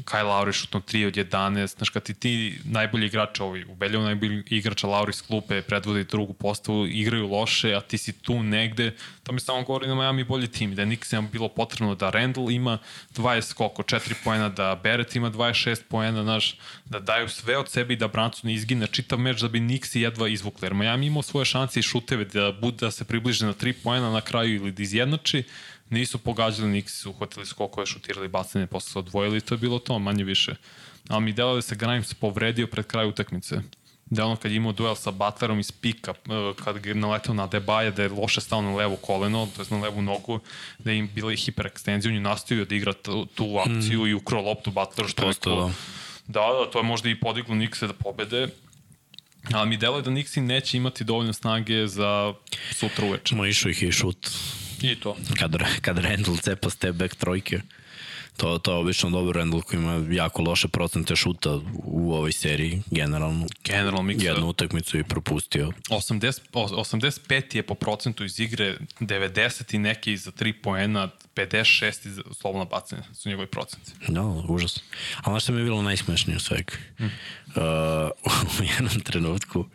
Kyle 0.03 0.23
Lauri 0.23 0.53
šutno 0.53 0.79
3 0.79 1.07
od 1.07 1.13
11, 1.13 1.77
znaš 1.77 1.89
kad 1.89 2.03
ti 2.03 2.13
ti 2.13 2.59
najbolji 2.65 3.05
igrač, 3.05 3.39
ovi, 3.39 3.65
ubeljivo 3.65 4.03
najbolji 4.03 4.43
igrač, 4.49 4.83
Lauri 4.83 5.09
iz 5.09 5.21
klupe 5.21 5.61
predvodi 5.61 6.03
drugu 6.03 6.33
postavu, 6.33 6.87
igraju 6.87 7.27
loše, 7.27 7.73
a 7.75 7.81
ti 7.81 7.97
si 7.97 8.13
tu 8.13 8.43
negde, 8.43 8.91
to 9.23 9.31
mi 9.31 9.39
samo 9.39 9.63
govori 9.63 9.87
da 9.87 9.95
Miami 9.95 10.23
bolji 10.23 10.47
tim, 10.47 10.75
da 10.75 10.81
je 10.81 10.85
Nixima 10.85 11.29
bilo 11.31 11.49
potrebno 11.49 11.95
da 11.95 12.09
Randall 12.09 12.51
ima 12.51 12.77
20 13.15 13.41
skoko, 13.41 13.83
4 13.83 14.13
poena, 14.23 14.49
da 14.49 14.79
Barrett 14.83 15.15
ima 15.15 15.31
26 15.31 15.81
poena, 15.89 16.23
znaš, 16.23 16.57
da 16.85 16.99
daju 16.99 17.29
sve 17.29 17.57
od 17.57 17.69
sebe 17.69 17.93
i 17.93 17.97
da 17.97 18.07
Brancu 18.07 18.47
ne 18.47 18.53
izgine 18.53 18.87
čitav 18.87 19.19
meč 19.19 19.41
da 19.41 19.47
bi 19.47 19.59
Nixi 19.59 19.99
jedva 19.99 20.27
izvukli, 20.27 20.65
jer 20.65 20.73
Miami 20.73 21.05
imao 21.05 21.21
svoje 21.21 21.45
šanse 21.45 21.79
i 21.79 21.83
šuteve 21.83 22.25
da, 22.25 22.51
bude, 22.51 22.77
da 22.77 22.91
se 22.91 23.05
približe 23.05 23.45
na 23.45 23.53
3 23.53 23.73
poena 23.83 24.11
na 24.11 24.21
kraju 24.21 24.55
ili 24.55 24.71
da 24.71 24.83
izjednači, 24.83 25.43
nisu 25.89 26.17
pogađali, 26.17 26.69
niksi 26.69 26.97
su 26.97 27.09
uhvatili 27.09 27.45
skokove, 27.45 27.85
šutirali 27.85 28.27
bacanje, 28.27 28.67
posle 28.67 28.91
se 28.91 28.99
odvojili 28.99 29.37
i 29.37 29.41
to 29.41 29.53
je 29.53 29.59
bilo 29.59 29.79
to, 29.79 29.99
manje 29.99 30.23
više. 30.23 30.55
Ali 31.07 31.23
mi 31.23 31.33
delo 31.33 31.55
da 31.55 31.61
se 31.61 31.75
Grimes 31.75 32.13
povredio 32.13 32.67
pred 32.67 32.87
kraju 32.87 33.09
utakmice. 33.09 33.55
Da 34.09 34.25
ono 34.25 34.35
kad 34.35 34.51
je 34.51 34.57
imao 34.57 34.71
duel 34.71 34.95
sa 34.95 35.11
Butlerom 35.11 35.59
iz 35.59 35.71
pika, 35.71 36.11
e, 36.11 36.53
kad 36.63 36.85
je 36.85 36.95
naletao 36.95 37.35
na 37.35 37.47
Debaja, 37.47 37.91
da 37.91 38.03
je 38.03 38.09
loše 38.09 38.41
stao 38.41 38.61
na 38.61 38.75
levo 38.75 38.95
koleno, 38.95 39.47
to 39.55 39.61
je 39.61 39.67
na 39.69 39.77
levu 39.77 40.01
nogu, 40.01 40.39
da 40.79 40.91
je 40.91 40.97
im 40.97 41.09
bila 41.15 41.33
i 41.33 41.37
hiperekstenzija, 41.37 42.09
on 42.09 42.15
je 42.15 42.21
nastavio 42.21 42.65
da 42.65 42.75
igra 42.75 42.93
tu, 42.93 43.25
tu 43.25 43.57
akciju 43.57 44.03
mm. 44.03 44.07
i 44.07 44.13
ukro 44.13 44.41
loptu 44.41 44.71
Butleru, 44.71 45.09
što 45.09 45.21
je 45.21 45.27
neko... 45.27 45.49
Da. 45.49 45.71
da, 46.27 46.53
da, 46.53 46.71
to 46.71 46.79
je 46.79 46.83
možda 46.83 47.09
i 47.09 47.19
podiglo 47.19 47.55
Nikse 47.55 47.87
da 47.87 47.93
pobede, 47.93 48.47
ali 49.53 49.69
mi 49.69 49.77
deluje 49.77 50.01
da 50.01 50.11
Nixi 50.11 50.41
neće 50.41 50.77
imati 50.77 51.03
dovoljno 51.03 51.33
snage 51.33 51.87
za 51.87 52.33
sutra 52.73 53.05
uveče. 53.05 53.35
Ma 53.35 53.47
išao 53.47 53.69
ih 53.69 53.83
i 53.83 53.91
šut 53.91 54.29
I 54.91 54.95
to. 54.95 55.15
Kad, 55.39 55.55
kad 55.81 55.97
Randall 55.97 56.37
cepa 56.37 56.69
step 56.69 56.95
back 56.95 57.15
trojke, 57.15 57.61
to, 58.37 58.57
to 58.57 58.71
je 58.71 58.77
obično 58.77 59.09
dobro 59.09 59.39
Randall 59.39 59.61
koji 59.61 59.79
ima 59.79 60.05
jako 60.11 60.41
loše 60.41 60.67
procente 60.67 61.15
šuta 61.15 61.59
u 61.83 62.13
ovoj 62.13 62.31
seriji, 62.31 62.81
generalno. 62.91 63.47
Generalno 63.63 64.01
miksa. 64.01 64.27
Jednu 64.27 64.47
utakmicu 64.47 64.97
i 64.97 65.03
propustio. 65.03 65.71
80, 65.89 66.39
85 66.53 67.55
je 67.55 67.63
po 67.63 67.75
procentu 67.75 68.25
iz 68.25 68.39
igre, 68.39 68.77
90 68.99 69.75
i 69.75 69.77
neki 69.77 70.17
za 70.17 70.31
3 70.31 70.53
poena, 70.63 71.09
56 71.35 72.07
za 72.07 72.21
slobodno 72.33 72.65
bacanje 72.65 73.01
su 73.13 73.29
njegovi 73.29 73.47
procenti. 73.47 73.91
Da, 74.07 74.21
užas. 74.47 74.79
A 75.23 75.29
ono 75.29 75.39
što 75.39 75.51
mi 75.51 75.59
je 75.59 75.63
bilo 75.63 75.81
najsmešnije 75.81 76.37
u 76.37 76.39
svega, 76.39 76.73
mm. 76.99 77.05
uh, 77.05 77.11
u 78.59 78.63
jednom 78.63 78.99
trenutku, 78.99 79.59
uh, 79.59 79.67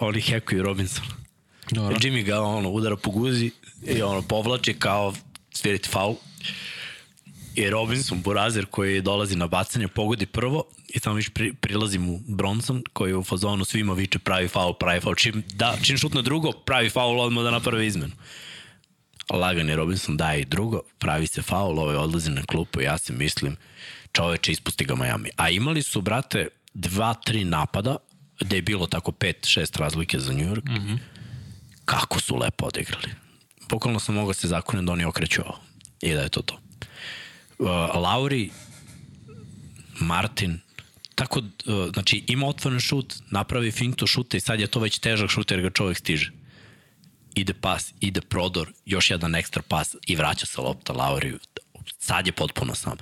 oni 0.00 0.20
hekuju 0.20 0.62
Robinson. 0.62 1.04
Dobro. 1.70 1.96
Jimmy 1.96 2.24
ga 2.24 2.40
ono, 2.40 2.70
udara 2.70 2.96
po 2.96 3.10
guzi 3.10 3.50
i 3.86 4.02
ono, 4.02 4.22
povlači 4.22 4.74
kao 4.74 5.14
sviriti 5.54 5.88
faul. 5.88 6.14
I 7.54 7.70
Robinson, 7.70 8.22
Burazer, 8.22 8.66
koji 8.66 9.02
dolazi 9.02 9.36
na 9.36 9.46
bacanje, 9.46 9.88
pogodi 9.88 10.26
prvo 10.26 10.64
i 10.88 11.00
tamo 11.00 11.16
viš 11.16 11.28
pri, 11.28 11.52
prilazi 11.52 11.98
mu 11.98 12.20
Bronson, 12.26 12.82
koji 12.92 13.14
u 13.14 13.24
fazonu 13.24 13.64
svima 13.64 13.92
viče 13.92 14.18
pravi 14.18 14.48
faul, 14.48 14.74
pravi 14.74 15.00
faul. 15.00 15.14
Čim, 15.14 15.42
da, 15.54 15.76
čim 15.82 15.98
šutne 15.98 16.22
drugo, 16.22 16.52
pravi 16.52 16.90
faul 16.90 17.20
odmah 17.20 17.44
da 17.44 17.50
napravi 17.50 17.86
izmenu. 17.86 18.12
Lagan 19.30 19.68
je 19.68 19.76
Robinson 19.76 20.16
daje 20.16 20.40
i 20.40 20.44
drugo, 20.44 20.80
pravi 20.98 21.26
se 21.26 21.42
faul, 21.42 21.78
ovaj 21.78 21.96
odlazi 21.96 22.30
na 22.30 22.42
klupu, 22.42 22.80
ja 22.80 22.98
se 22.98 23.12
mislim, 23.12 23.56
čoveče 24.12 24.52
ispusti 24.52 24.84
ga 24.84 24.94
Miami. 24.94 25.30
A 25.36 25.50
imali 25.50 25.82
su, 25.82 26.00
brate, 26.00 26.48
dva, 26.74 27.14
tri 27.14 27.44
napada, 27.44 27.96
gde 28.40 28.56
je 28.56 28.62
bilo 28.62 28.86
tako 28.86 29.12
pet, 29.12 29.46
šest 29.46 29.76
razlike 29.76 30.18
za 30.18 30.32
New 30.32 30.54
York. 30.54 30.64
Mm 30.64 30.86
-hmm 30.86 31.19
kako 31.90 32.20
su 32.20 32.36
lepo 32.36 32.66
odigrali. 32.66 33.08
Pokolno 33.68 34.00
sam 34.00 34.14
mogao 34.14 34.34
se 34.34 34.48
zakonem 34.48 34.86
da 34.86 34.92
oni 34.92 35.04
okreću 35.04 35.42
ovo. 35.46 35.58
I 36.00 36.12
da 36.12 36.20
je 36.20 36.28
to 36.28 36.42
to. 36.42 36.60
Uh, 37.58 37.68
Lauri, 37.94 38.50
Martin, 40.00 40.60
tako, 41.14 41.38
uh, 41.40 41.92
znači 41.92 42.24
ima 42.26 42.46
otvoren 42.46 42.80
šut, 42.80 43.14
napravi 43.30 43.70
fintu 43.70 44.06
šuta 44.06 44.36
i 44.36 44.40
sad 44.40 44.60
je 44.60 44.66
to 44.66 44.80
već 44.80 44.98
težak 44.98 45.30
šut 45.30 45.50
jer 45.50 45.60
ga 45.60 45.70
čovek 45.70 45.98
stiže. 45.98 46.32
Ide 47.34 47.54
pas, 47.54 47.92
ide 48.00 48.20
prodor, 48.20 48.72
još 48.86 49.10
jedan 49.10 49.34
ekstra 49.34 49.62
pas 49.68 49.96
i 50.06 50.16
vraća 50.16 50.46
se 50.46 50.60
lopta 50.60 50.92
Lauri. 50.92 51.34
Sad 51.98 52.26
je 52.26 52.32
potpuno 52.32 52.74
sam. 52.74 52.96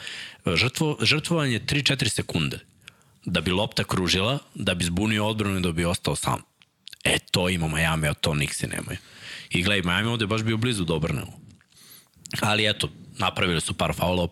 Žrtvo, 0.55 0.97
žrtvovanje 1.02 1.60
3-4 1.60 2.09
sekunde 2.09 2.59
da 3.24 3.40
bi 3.40 3.51
lopta 3.51 3.85
kružila, 3.85 4.39
da 4.55 4.74
bi 4.74 4.85
zbunio 4.85 5.27
odbranu 5.27 5.59
i 5.59 5.62
da 5.62 5.73
bi 5.73 5.85
ostao 5.85 6.16
sam. 6.16 6.43
E, 7.04 7.18
to 7.18 7.48
ima 7.48 7.68
Miami, 7.68 8.08
a 8.08 8.14
to 8.14 8.34
Nixi 8.34 8.66
nemaju. 8.66 8.98
I 9.50 9.62
gledaj, 9.62 9.82
Miami 9.82 10.08
ovde 10.08 10.22
je 10.22 10.26
baš 10.26 10.42
bio 10.42 10.56
blizu 10.56 10.84
do 10.84 10.94
obrneo. 10.94 11.26
Ali 12.40 12.68
eto, 12.68 12.88
napravili 13.18 13.60
su 13.60 13.74
par 13.74 13.92
faulova. 13.94 14.28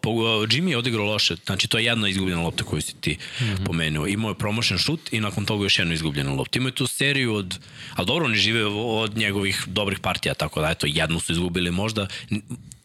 Jimmy 0.47 0.69
je 0.69 0.77
odigrao 0.77 1.07
loše, 1.07 1.37
znači 1.47 1.69
to 1.69 1.79
je 1.79 1.85
jedna 1.85 2.09
izgubljena 2.09 2.43
lopta 2.43 2.65
koju 2.65 2.83
si 2.83 2.95
ti 3.01 3.19
mm 3.41 3.45
-hmm. 3.45 3.67
pomenuo. 3.67 4.07
Imao 4.07 4.31
je 4.31 4.39
promošen 4.39 4.79
šut 4.79 5.13
i 5.13 5.21
nakon 5.21 5.45
toga 5.45 5.65
još 5.65 5.79
jednu 5.79 5.95
izgubljenu 5.95 6.37
loptu. 6.37 6.59
Imao 6.59 6.69
je 6.69 6.75
tu 6.75 6.87
seriju 6.87 7.35
od, 7.35 7.59
ali 7.95 8.07
dobro, 8.07 8.25
oni 8.25 8.37
žive 8.37 8.65
od 8.67 9.17
njegovih 9.17 9.65
dobrih 9.67 9.99
partija, 9.99 10.35
tako 10.35 10.61
da 10.61 10.71
eto, 10.71 10.87
jednu 10.87 11.21
su 11.21 11.33
izgubili 11.33 11.71
možda, 11.71 12.07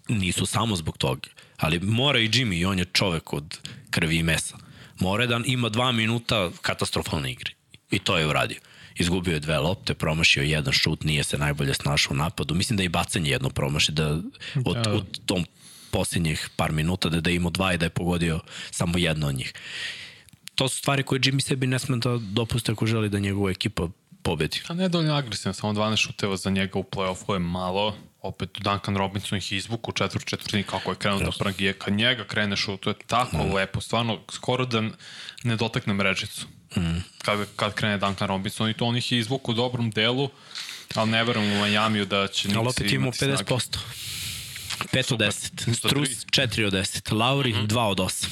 nisu 0.08 0.46
samo 0.46 0.76
zbog 0.76 0.98
toga. 0.98 1.30
Ali 1.58 1.80
mora 1.80 2.20
i 2.20 2.30
Jimmy, 2.30 2.60
i 2.60 2.66
on 2.66 2.80
je 2.80 2.86
čovek 2.86 3.34
od 3.34 3.60
krvi 3.90 4.16
i 4.16 4.24
mesa. 4.24 4.58
Mora 5.00 5.26
da 5.26 5.40
ima 5.46 5.70
dva 5.70 5.92
minuta 5.92 6.52
katastrofalne 6.62 7.32
igre. 7.32 7.52
I 7.92 8.00
to 8.00 8.18
je 8.18 8.28
uradio 8.28 8.60
izgubio 8.96 9.34
je 9.34 9.40
dve 9.40 9.60
lopte, 9.60 9.94
promašio 9.94 10.44
jedan 10.44 10.74
šut, 10.74 11.04
nije 11.04 11.24
se 11.24 11.38
najbolje 11.38 11.74
snašao 11.74 12.14
u 12.14 12.18
napadu. 12.18 12.56
Mislim 12.56 12.78
da 12.78 12.84
i 12.84 12.90
bacanje 12.90 13.30
jedno 13.30 13.50
promaši, 13.50 13.92
da 13.92 14.10
od, 14.66 14.78
da. 14.84 14.94
od 14.94 15.20
tom 15.26 15.46
posljednjih 15.92 16.50
par 16.56 16.72
minuta 16.72 17.10
da, 17.10 17.22
da 17.22 17.30
je 17.30 17.36
imao 17.36 17.52
dva 17.52 17.74
i 17.74 17.78
da 17.78 17.86
je 17.86 17.90
pogodio 17.90 18.40
samo 18.72 18.98
jedno 18.98 19.28
od 19.28 19.36
njih. 19.36 19.54
To 20.56 20.70
su 20.70 20.78
stvari 20.78 21.04
koje 21.04 21.20
Jimmy 21.20 21.42
sebi 21.42 21.68
ne 21.68 21.80
sme 21.80 21.98
da 21.98 22.18
dopuste 22.18 22.72
ako 22.72 22.86
želi 22.86 23.10
da 23.10 23.20
njegova 23.20 23.52
ekipa 23.52 23.88
pobedi. 24.24 24.62
A 24.68 24.74
ne 24.74 24.90
dovoljno 24.90 25.16
agresivan, 25.16 25.54
samo 25.54 25.74
12 25.74 25.96
šuteva 25.96 26.38
za 26.38 26.50
njega 26.50 26.80
u 26.80 26.84
play-offu 26.84 27.34
je 27.34 27.40
malo. 27.40 27.96
Opet 28.22 28.50
Duncan 28.60 28.98
Robinson 28.98 29.38
ih 29.38 29.52
izvuku 29.52 29.92
u 29.92 29.94
četvrt 29.94 30.26
četvrtini 30.26 30.64
kako 30.64 30.92
je 30.92 30.96
krenuo 30.96 31.20
da 31.20 31.32
prangije. 31.40 31.74
Kad 31.74 31.94
njega 31.94 32.24
krene 32.28 32.56
šut, 32.56 32.80
to 32.80 32.90
je 32.90 32.96
tako 33.08 33.38
mm. 33.38 33.54
lepo. 33.54 33.82
Stvarno, 33.82 34.20
skoro 34.32 34.66
da 34.66 34.82
ne 35.44 35.56
dotakne 35.56 35.94
mrežicu. 35.94 36.48
Mm. 36.78 37.04
Kad, 37.22 37.48
kad 37.56 37.74
krene 37.74 37.98
Duncan 37.98 38.28
Robinson 38.28 38.70
i 38.70 38.74
to 38.74 38.86
on 38.86 38.98
ih 38.98 39.12
je 39.12 39.20
izvuku 39.20 39.52
u 39.52 39.56
dobrom 39.56 39.92
delu, 39.92 40.30
ali 40.96 41.12
ne 41.12 41.24
verujem 41.24 41.52
u 41.52 41.60
Majamiju 41.60 42.06
da 42.06 42.28
će 42.28 42.50
Ali 42.56 42.68
opet 42.68 42.92
imamo 42.92 43.12
50%. 43.12 43.78
5 44.94 45.14
od 45.14 45.20
10. 45.20 45.76
Strus 45.76 46.10
4 46.10 46.66
od 46.66 46.74
10. 46.74 47.14
Lauri 47.14 47.54
mm 47.54 47.56
-hmm. 47.56 47.68
2 47.68 47.80
od 47.80 47.98
8. 47.98 48.28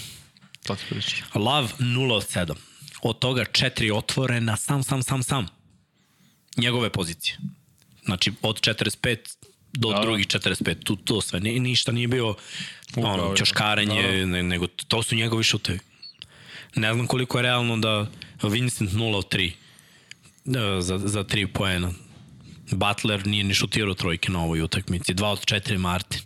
To 0.63 0.75
ti 0.75 0.81
priča. 0.89 1.15
Lav 1.35 1.73
0 1.79 2.13
od 2.13 2.27
7. 2.27 2.55
Od 3.01 3.19
toga 3.19 3.41
4 3.41 3.95
otvorena, 3.95 4.57
sam, 4.57 4.83
sam, 4.83 5.03
sam, 5.03 5.23
sam. 5.23 5.47
Njegove 6.57 6.89
pozicije. 6.89 7.37
Znači, 8.05 8.31
od 8.41 8.61
45 8.61 9.17
do 9.73 9.91
da. 9.91 10.01
drugih 10.01 10.27
45, 10.27 10.83
tu, 10.83 10.95
to 10.95 11.21
sve, 11.21 11.39
ni, 11.39 11.59
ništa 11.59 11.91
nije 11.91 12.07
bio 12.07 12.35
ono, 12.95 13.35
čoškarenje, 13.35 14.01
da. 14.01 14.25
Ne, 14.25 14.43
nego 14.43 14.67
to 14.67 15.03
su 15.03 15.15
njegovi 15.15 15.43
šutevi. 15.43 15.79
Ne 16.75 16.93
znam 16.93 17.07
koliko 17.07 17.37
je 17.37 17.41
realno 17.41 17.77
da 17.77 18.07
Vincent 18.43 18.91
0 18.91 19.15
od 19.15 19.33
3 19.33 19.51
da, 20.45 20.81
za, 20.81 20.97
za 20.97 21.23
3 21.23 21.47
poena. 21.47 21.91
Butler 22.71 23.27
nije 23.27 23.43
ni 23.43 23.53
šutirao 23.53 23.93
trojke 23.93 24.31
na 24.31 24.43
ovoj 24.43 24.61
utakmici. 24.61 25.13
2 25.13 25.25
od 25.25 25.45
4 25.45 25.77
Martin. 25.77 26.21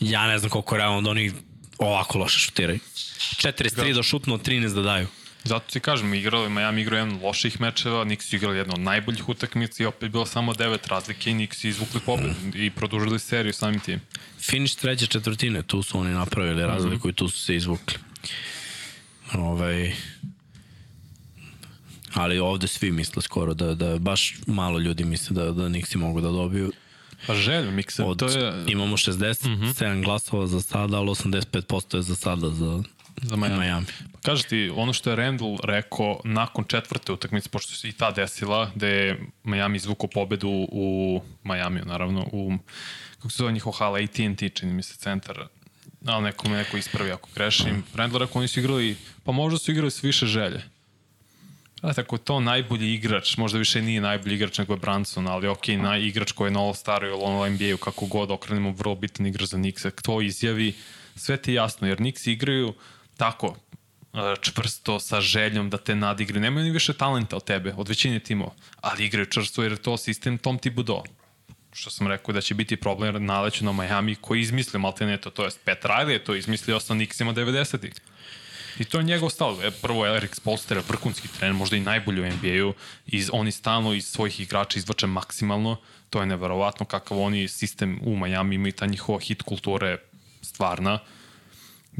Ja 0.00 0.26
ne 0.26 0.38
znam 0.38 0.50
koliko 0.50 0.74
je 0.74 0.78
realno 0.78 1.00
da 1.00 1.10
oni 1.10 1.32
ovako 1.78 2.18
loše 2.18 2.38
šutiraju. 2.38 2.78
43 3.36 3.94
da 3.94 4.02
šutnu, 4.02 4.38
13 4.38 4.74
da 4.74 4.82
daju. 4.82 5.06
Zato 5.44 5.72
ti 5.72 5.80
kažem, 5.80 6.14
igrali, 6.14 6.50
Miami 6.50 6.80
igrao 6.80 6.98
jedan 6.98 7.20
loših 7.22 7.60
mečeva, 7.60 8.04
Nix 8.04 8.34
igrali 8.34 8.58
jedno 8.58 8.74
od 8.74 8.80
najboljih 8.80 9.28
utakmica 9.28 9.82
i 9.82 9.86
opet 9.86 10.10
bilo 10.10 10.26
samo 10.26 10.54
devet 10.54 10.86
razlike 10.86 11.30
i 11.30 11.34
Nix 11.34 11.66
izvukli 11.66 12.00
pobed 12.06 12.26
mm. 12.26 12.50
i 12.54 12.70
produžili 12.70 13.18
seriju 13.18 13.52
samim 13.52 13.80
tim. 13.80 14.00
Finish 14.40 14.76
treće 14.76 15.06
četvrtine, 15.06 15.62
tu 15.62 15.82
su 15.82 15.98
oni 15.98 16.12
napravili 16.12 16.62
razliku 16.62 16.96
mm 16.96 17.10
-hmm. 17.10 17.12
i 17.12 17.16
tu 17.16 17.28
su 17.28 17.38
se 17.38 17.56
izvukli. 17.56 17.98
Ovaj, 19.34 19.92
Ali 22.14 22.38
ovde 22.38 22.66
svi 22.66 22.90
misle 22.90 23.22
skoro 23.22 23.54
da, 23.54 23.74
da 23.74 23.98
baš 23.98 24.34
malo 24.46 24.78
ljudi 24.78 25.04
misle 25.04 25.34
da, 25.34 25.52
da 25.52 25.68
Nixi 25.68 25.96
mogu 25.96 26.20
da 26.20 26.28
dobiju. 26.28 26.72
Pa 27.26 27.34
želju, 27.34 27.70
mikse, 27.70 28.04
Od, 28.04 28.18
to 28.18 28.26
je. 28.26 28.64
Imamo 28.66 28.96
67 28.96 29.48
mm 29.48 29.62
-hmm. 29.62 30.04
glasova 30.04 30.46
za 30.46 30.60
sada, 30.60 30.96
ali 30.96 31.08
85% 31.08 31.96
je 31.96 32.02
za 32.02 32.14
sada 32.14 32.50
za, 32.50 32.82
za 33.22 33.36
Miami. 33.36 33.58
Miami. 33.58 33.86
Pa 34.12 34.18
Kaži 34.22 34.48
ti, 34.48 34.72
ono 34.76 34.92
što 34.92 35.10
je 35.10 35.16
Randall 35.16 35.58
rekao 35.64 36.20
nakon 36.24 36.64
četvrte 36.64 37.12
utakmice, 37.12 37.48
pošto 37.48 37.74
se 37.74 37.88
i 37.88 37.92
ta 37.92 38.10
desila, 38.10 38.70
da 38.74 38.86
je 38.86 39.20
Miami 39.44 39.76
izvukao 39.76 40.08
pobedu 40.08 40.48
u 40.72 41.20
Majamiju, 41.42 41.84
naravno, 41.84 42.28
u, 42.32 42.52
kako 43.16 43.30
se 43.30 43.36
zove 43.36 43.52
njihov 43.52 43.72
hala, 43.72 43.98
AT&T, 43.98 44.48
čini 44.48 44.72
mi 44.72 44.82
se, 44.82 44.96
centar, 44.96 45.46
ali 46.06 46.24
neko 46.24 46.48
me 46.48 46.56
neko 46.56 46.76
ispravi 46.76 47.12
ako 47.12 47.28
grešim. 47.34 47.84
Randall 47.94 48.20
rekao, 48.20 48.38
oni 48.38 48.48
su 48.48 48.60
igrali, 48.60 48.96
pa 49.24 49.32
možda 49.32 49.58
su 49.58 49.70
igrali 49.70 49.90
s 49.90 50.04
više 50.04 50.26
želje. 50.26 50.62
A 51.82 51.92
tako 51.92 52.16
je 52.16 52.24
to 52.24 52.40
najbolji 52.40 52.94
igrač, 52.94 53.36
možda 53.36 53.58
više 53.58 53.82
nije 53.82 54.00
najbolji 54.00 54.34
igrač 54.34 54.58
nego 54.58 54.72
je 54.72 54.78
Branson, 54.78 55.26
ali 55.26 55.48
ok, 55.48 55.68
naj, 55.68 56.00
igrač 56.02 56.32
koji 56.32 56.46
je 56.46 56.52
na 56.52 56.60
All-Staru 56.60 57.06
ili 57.06 57.20
ono 57.22 57.48
NBA-u, 57.48 57.76
kako 57.76 58.06
god 58.06 58.30
okrenemo, 58.30 58.70
vrlo 58.72 58.94
bitan 58.94 59.26
igrač 59.26 59.48
za 59.48 59.56
Knicks. 59.56 59.82
To 60.02 60.20
izjavi, 60.20 60.74
sve 61.16 61.36
ti 61.36 61.50
je 61.50 61.54
jasno, 61.54 61.88
jer 61.88 61.96
Knicks 61.96 62.26
igraju 62.26 62.74
tako, 63.16 63.56
e, 64.14 64.34
čvrsto, 64.40 65.00
sa 65.00 65.20
željom 65.20 65.70
da 65.70 65.78
te 65.78 65.94
nadigre. 65.94 66.40
Nemaju 66.40 66.64
ni 66.64 66.70
više 66.70 66.92
talenta 66.92 67.36
od 67.36 67.44
tebe, 67.44 67.74
od 67.76 67.88
većine 67.88 68.18
timova, 68.18 68.52
ali 68.80 69.04
igraju 69.04 69.26
čvrsto 69.26 69.62
jer 69.62 69.72
je 69.72 69.82
to 69.82 69.96
sistem 69.96 70.38
Tom 70.38 70.58
Thibodeau 70.58 71.02
što 71.72 71.90
sam 71.90 72.06
rekao 72.06 72.34
da 72.34 72.40
će 72.40 72.54
biti 72.54 72.76
problem 72.76 73.14
jer 73.14 73.22
naleću 73.22 73.64
na 73.64 73.72
Miami 73.72 74.14
koji 74.14 74.40
izmislio 74.40 74.80
Malteneto, 74.80 75.30
to 75.30 75.44
jest 75.44 75.60
Pat 75.64 75.84
Riley 75.84 76.08
je 76.08 76.24
to 76.24 76.34
izmislio 76.34 76.80
sa 76.80 76.94
Knicksima 76.94 77.34
90-ih. 77.34 77.92
I 78.78 78.84
to 78.84 78.98
je 78.98 79.04
njegov 79.04 79.30
stav. 79.30 79.64
E, 79.64 79.70
prvo, 79.70 80.06
Eric 80.06 80.34
Spolster 80.34 80.76
je 80.76 80.82
vrhunski 80.88 81.28
trener, 81.28 81.54
možda 81.54 81.76
i 81.76 81.80
najbolji 81.80 82.22
u 82.22 82.26
NBA-u. 82.26 82.74
Iz, 83.06 83.30
oni 83.32 83.52
stalno 83.52 83.94
iz 83.94 84.06
svojih 84.06 84.40
igrača 84.40 84.78
izvače 84.78 85.06
maksimalno. 85.06 85.76
To 86.10 86.20
je 86.20 86.26
neverovatno 86.26 86.86
kakav 86.86 87.18
oni 87.20 87.48
sistem 87.48 88.00
u 88.04 88.16
Miami 88.16 88.54
imaju 88.54 88.72
ta 88.72 88.86
njihova 88.86 89.20
hit 89.20 89.42
kultura 89.42 89.88
je 89.88 89.98
stvarna. 90.42 90.98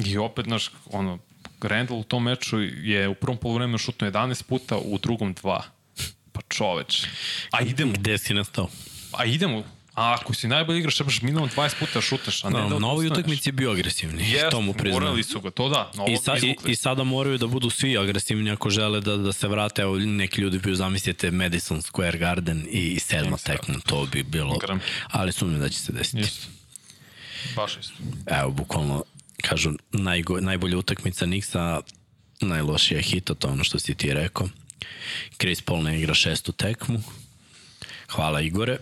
I 0.07 0.19
opet, 0.19 0.45
znaš, 0.45 0.71
ono, 0.91 1.19
Randall 1.61 2.01
u 2.01 2.05
tom 2.05 2.23
meču 2.23 2.61
je 2.61 3.09
u 3.09 3.15
prvom 3.15 3.37
polovremenu 3.37 3.79
šutno 3.79 4.11
11 4.11 4.43
puta, 4.43 4.77
u 4.77 4.99
drugom 4.99 5.35
2. 5.35 5.61
Pa 6.33 6.41
čoveč. 6.49 7.07
A 7.51 7.63
idemo, 7.63 7.93
Gde 7.93 8.19
si 8.19 8.35
nastao? 8.35 8.69
A 9.13 9.25
idemo. 9.25 9.65
A 9.95 10.15
ako 10.15 10.35
si 10.35 10.49
najbolji 10.49 10.79
igrač, 10.79 10.95
trebaš 10.95 11.23
minimum 11.23 11.51
20 11.51 11.75
puta 11.77 12.01
šutneš, 12.01 12.45
a 12.45 12.51
ne 12.51 12.61
No, 12.61 12.69
da 12.69 12.79
na 12.79 12.87
ovoj 12.87 12.97
odustaneš. 12.97 13.19
utakmici 13.19 13.49
je 13.49 13.53
bio 13.53 13.71
agresivni, 13.73 14.23
Jeste, 14.25 14.51
to 14.51 14.61
mu 14.61 14.73
priznam. 14.73 14.93
morali 14.95 15.23
su 15.23 15.41
ga, 15.41 15.51
to 15.51 15.69
da. 15.69 15.91
I, 16.09 16.17
sa, 16.17 16.37
i, 16.37 16.57
I 16.67 16.77
sada 16.77 17.05
moraju 17.05 17.39
da 17.39 17.47
budu 17.47 17.71
svi 17.71 17.99
agresivni 17.99 18.51
ako 18.51 18.71
žele 18.71 19.01
da, 19.01 19.17
da 19.17 19.33
se 19.33 19.49
vrate. 19.49 19.83
Evo, 19.83 19.99
neki 19.99 20.41
ljudi 20.41 20.59
bi 20.59 20.75
zamislite 20.75 21.31
Madison 21.31 21.83
Square 21.83 22.19
Garden 22.19 22.67
i, 22.71 23.01
sedma 23.01 23.39
se 23.39 23.45
tekma, 23.45 23.75
to 23.87 24.07
bi 24.07 24.23
bilo, 24.23 24.59
Gram. 24.59 24.81
ali 25.07 25.33
sumnjam 25.33 25.61
da 25.61 25.69
će 25.69 25.79
se 25.79 25.93
desiti. 25.93 26.21
Isto. 26.21 26.47
Baš 27.57 27.77
isto. 27.77 27.95
Evo, 28.33 28.51
bukvalno, 28.51 29.05
kažu, 29.43 29.73
najgo, 29.93 30.41
najbolja 30.41 30.79
utakmica 30.79 31.27
Nixa, 31.27 31.81
najlošija 32.41 33.01
hita, 33.01 33.35
to 33.35 33.49
ono 33.49 33.65
što 33.65 33.79
si 33.79 33.95
ti 33.95 34.15
rekao. 34.15 34.49
Chris 35.37 35.63
Paul 35.63 35.83
ne 35.83 35.99
igra 35.99 36.15
šestu 36.15 36.53
tekmu. 36.53 37.03
Hvala 38.09 38.41
Igore. 38.41 38.79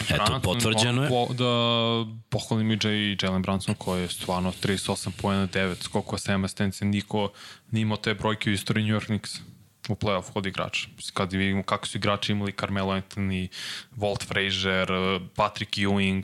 Eto, 0.00 0.14
Branson, 0.16 0.40
potvrđeno 0.40 1.02
je. 1.02 1.08
Po, 1.08 1.26
da 1.34 2.12
pohvalim 2.28 2.70
i 2.70 2.76
Jay, 2.76 3.24
Jalen 3.24 3.42
Branson 3.42 3.74
koji 3.74 4.02
je 4.02 4.08
stvarno 4.08 4.52
38 4.62 5.10
pojena 5.10 5.48
9, 5.48 5.82
skoko 5.82 6.16
7 6.16 6.44
asistencije, 6.44 6.88
niko 6.88 7.30
nije 7.70 7.82
imao 7.82 7.96
te 7.96 8.14
brojke 8.14 8.50
u 8.50 8.52
istoriji 8.52 8.86
New 8.86 9.00
York 9.00 9.06
Knicks 9.06 9.40
u 9.88 9.94
playoff 9.94 10.30
od 10.34 10.46
igrača. 10.46 10.88
Kad 11.14 11.32
vidimo 11.32 11.62
kako 11.62 11.86
su 11.86 11.98
igrači 11.98 12.32
imali 12.32 12.52
Carmelo 12.52 12.92
Anthony, 12.92 13.48
Walt 13.96 14.26
Frazier, 14.26 14.88
Patrick 15.34 15.72
Ewing, 15.72 16.22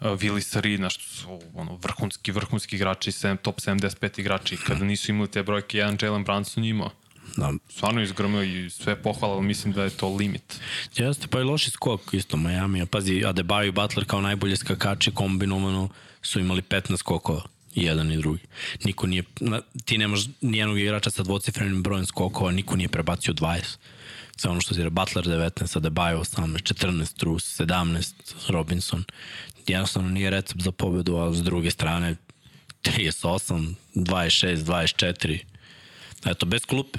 Willie 0.00 0.40
Sarina, 0.40 0.90
što 0.90 1.04
su 1.04 1.40
ono, 1.54 1.76
vrhunski, 1.76 2.32
vrhunski 2.32 2.76
igrači, 2.76 3.12
top 3.42 3.60
75 3.60 4.20
igrači. 4.20 4.56
Kada 4.56 4.84
nisu 4.84 5.10
imali 5.10 5.30
te 5.30 5.42
brojke, 5.42 5.78
jedan 5.78 5.98
Jalen 6.02 6.24
Branson 6.24 6.64
imao. 6.64 6.90
Da, 7.36 7.52
Stvarno 7.68 8.00
je 8.00 8.04
izgrmio 8.04 8.42
i 8.42 8.70
sve 8.70 9.02
pohvala, 9.02 9.34
ali 9.34 9.46
mislim 9.46 9.72
da 9.72 9.84
je 9.84 9.90
to 9.90 10.08
limit. 10.08 10.60
Jeste, 10.96 11.26
pa 11.26 11.40
i 11.40 11.44
loši 11.44 11.70
skok 11.70 12.00
isto 12.12 12.36
Miami. 12.36 12.86
Pazi, 12.86 13.12
Adebayo 13.12 13.68
i 13.68 13.70
Butler 13.70 14.06
kao 14.06 14.20
najbolje 14.20 14.56
skakači 14.56 15.10
kombinovano 15.10 15.88
su 16.22 16.40
imali 16.40 16.62
15 16.62 16.96
skokova 16.96 17.42
i 17.74 17.84
jedan 17.84 18.12
i 18.12 18.16
drugi. 18.16 18.42
Niko 18.84 19.06
nije, 19.06 19.22
ti 19.84 19.98
nemaš 19.98 20.20
nijednog 20.40 20.78
igrača 20.78 21.10
sa 21.10 21.22
dvocifrenim 21.22 21.82
brojem 21.82 22.06
skokova, 22.06 22.50
niko 22.50 22.76
nije 22.76 22.88
prebacio 22.88 23.34
20. 23.34 23.76
Sve 24.36 24.50
ono 24.50 24.60
što 24.60 24.74
si 24.74 24.90
Butler 24.90 25.24
19, 25.24 25.80
Adebayo 25.80 26.18
18, 26.18 26.74
14, 26.74 27.16
Trus 27.16 27.60
17, 27.60 28.12
Robinson. 28.48 29.04
Jednostavno 29.66 30.10
nije 30.10 30.30
recept 30.30 30.60
za 30.62 30.72
pobedu, 30.72 31.16
a 31.16 31.32
s 31.34 31.42
druge 31.42 31.70
strane 31.70 32.16
38, 32.82 33.74
26, 33.94 34.56
24. 34.56 35.38
Eto, 36.26 36.46
bez 36.46 36.66
klupe. 36.66 36.98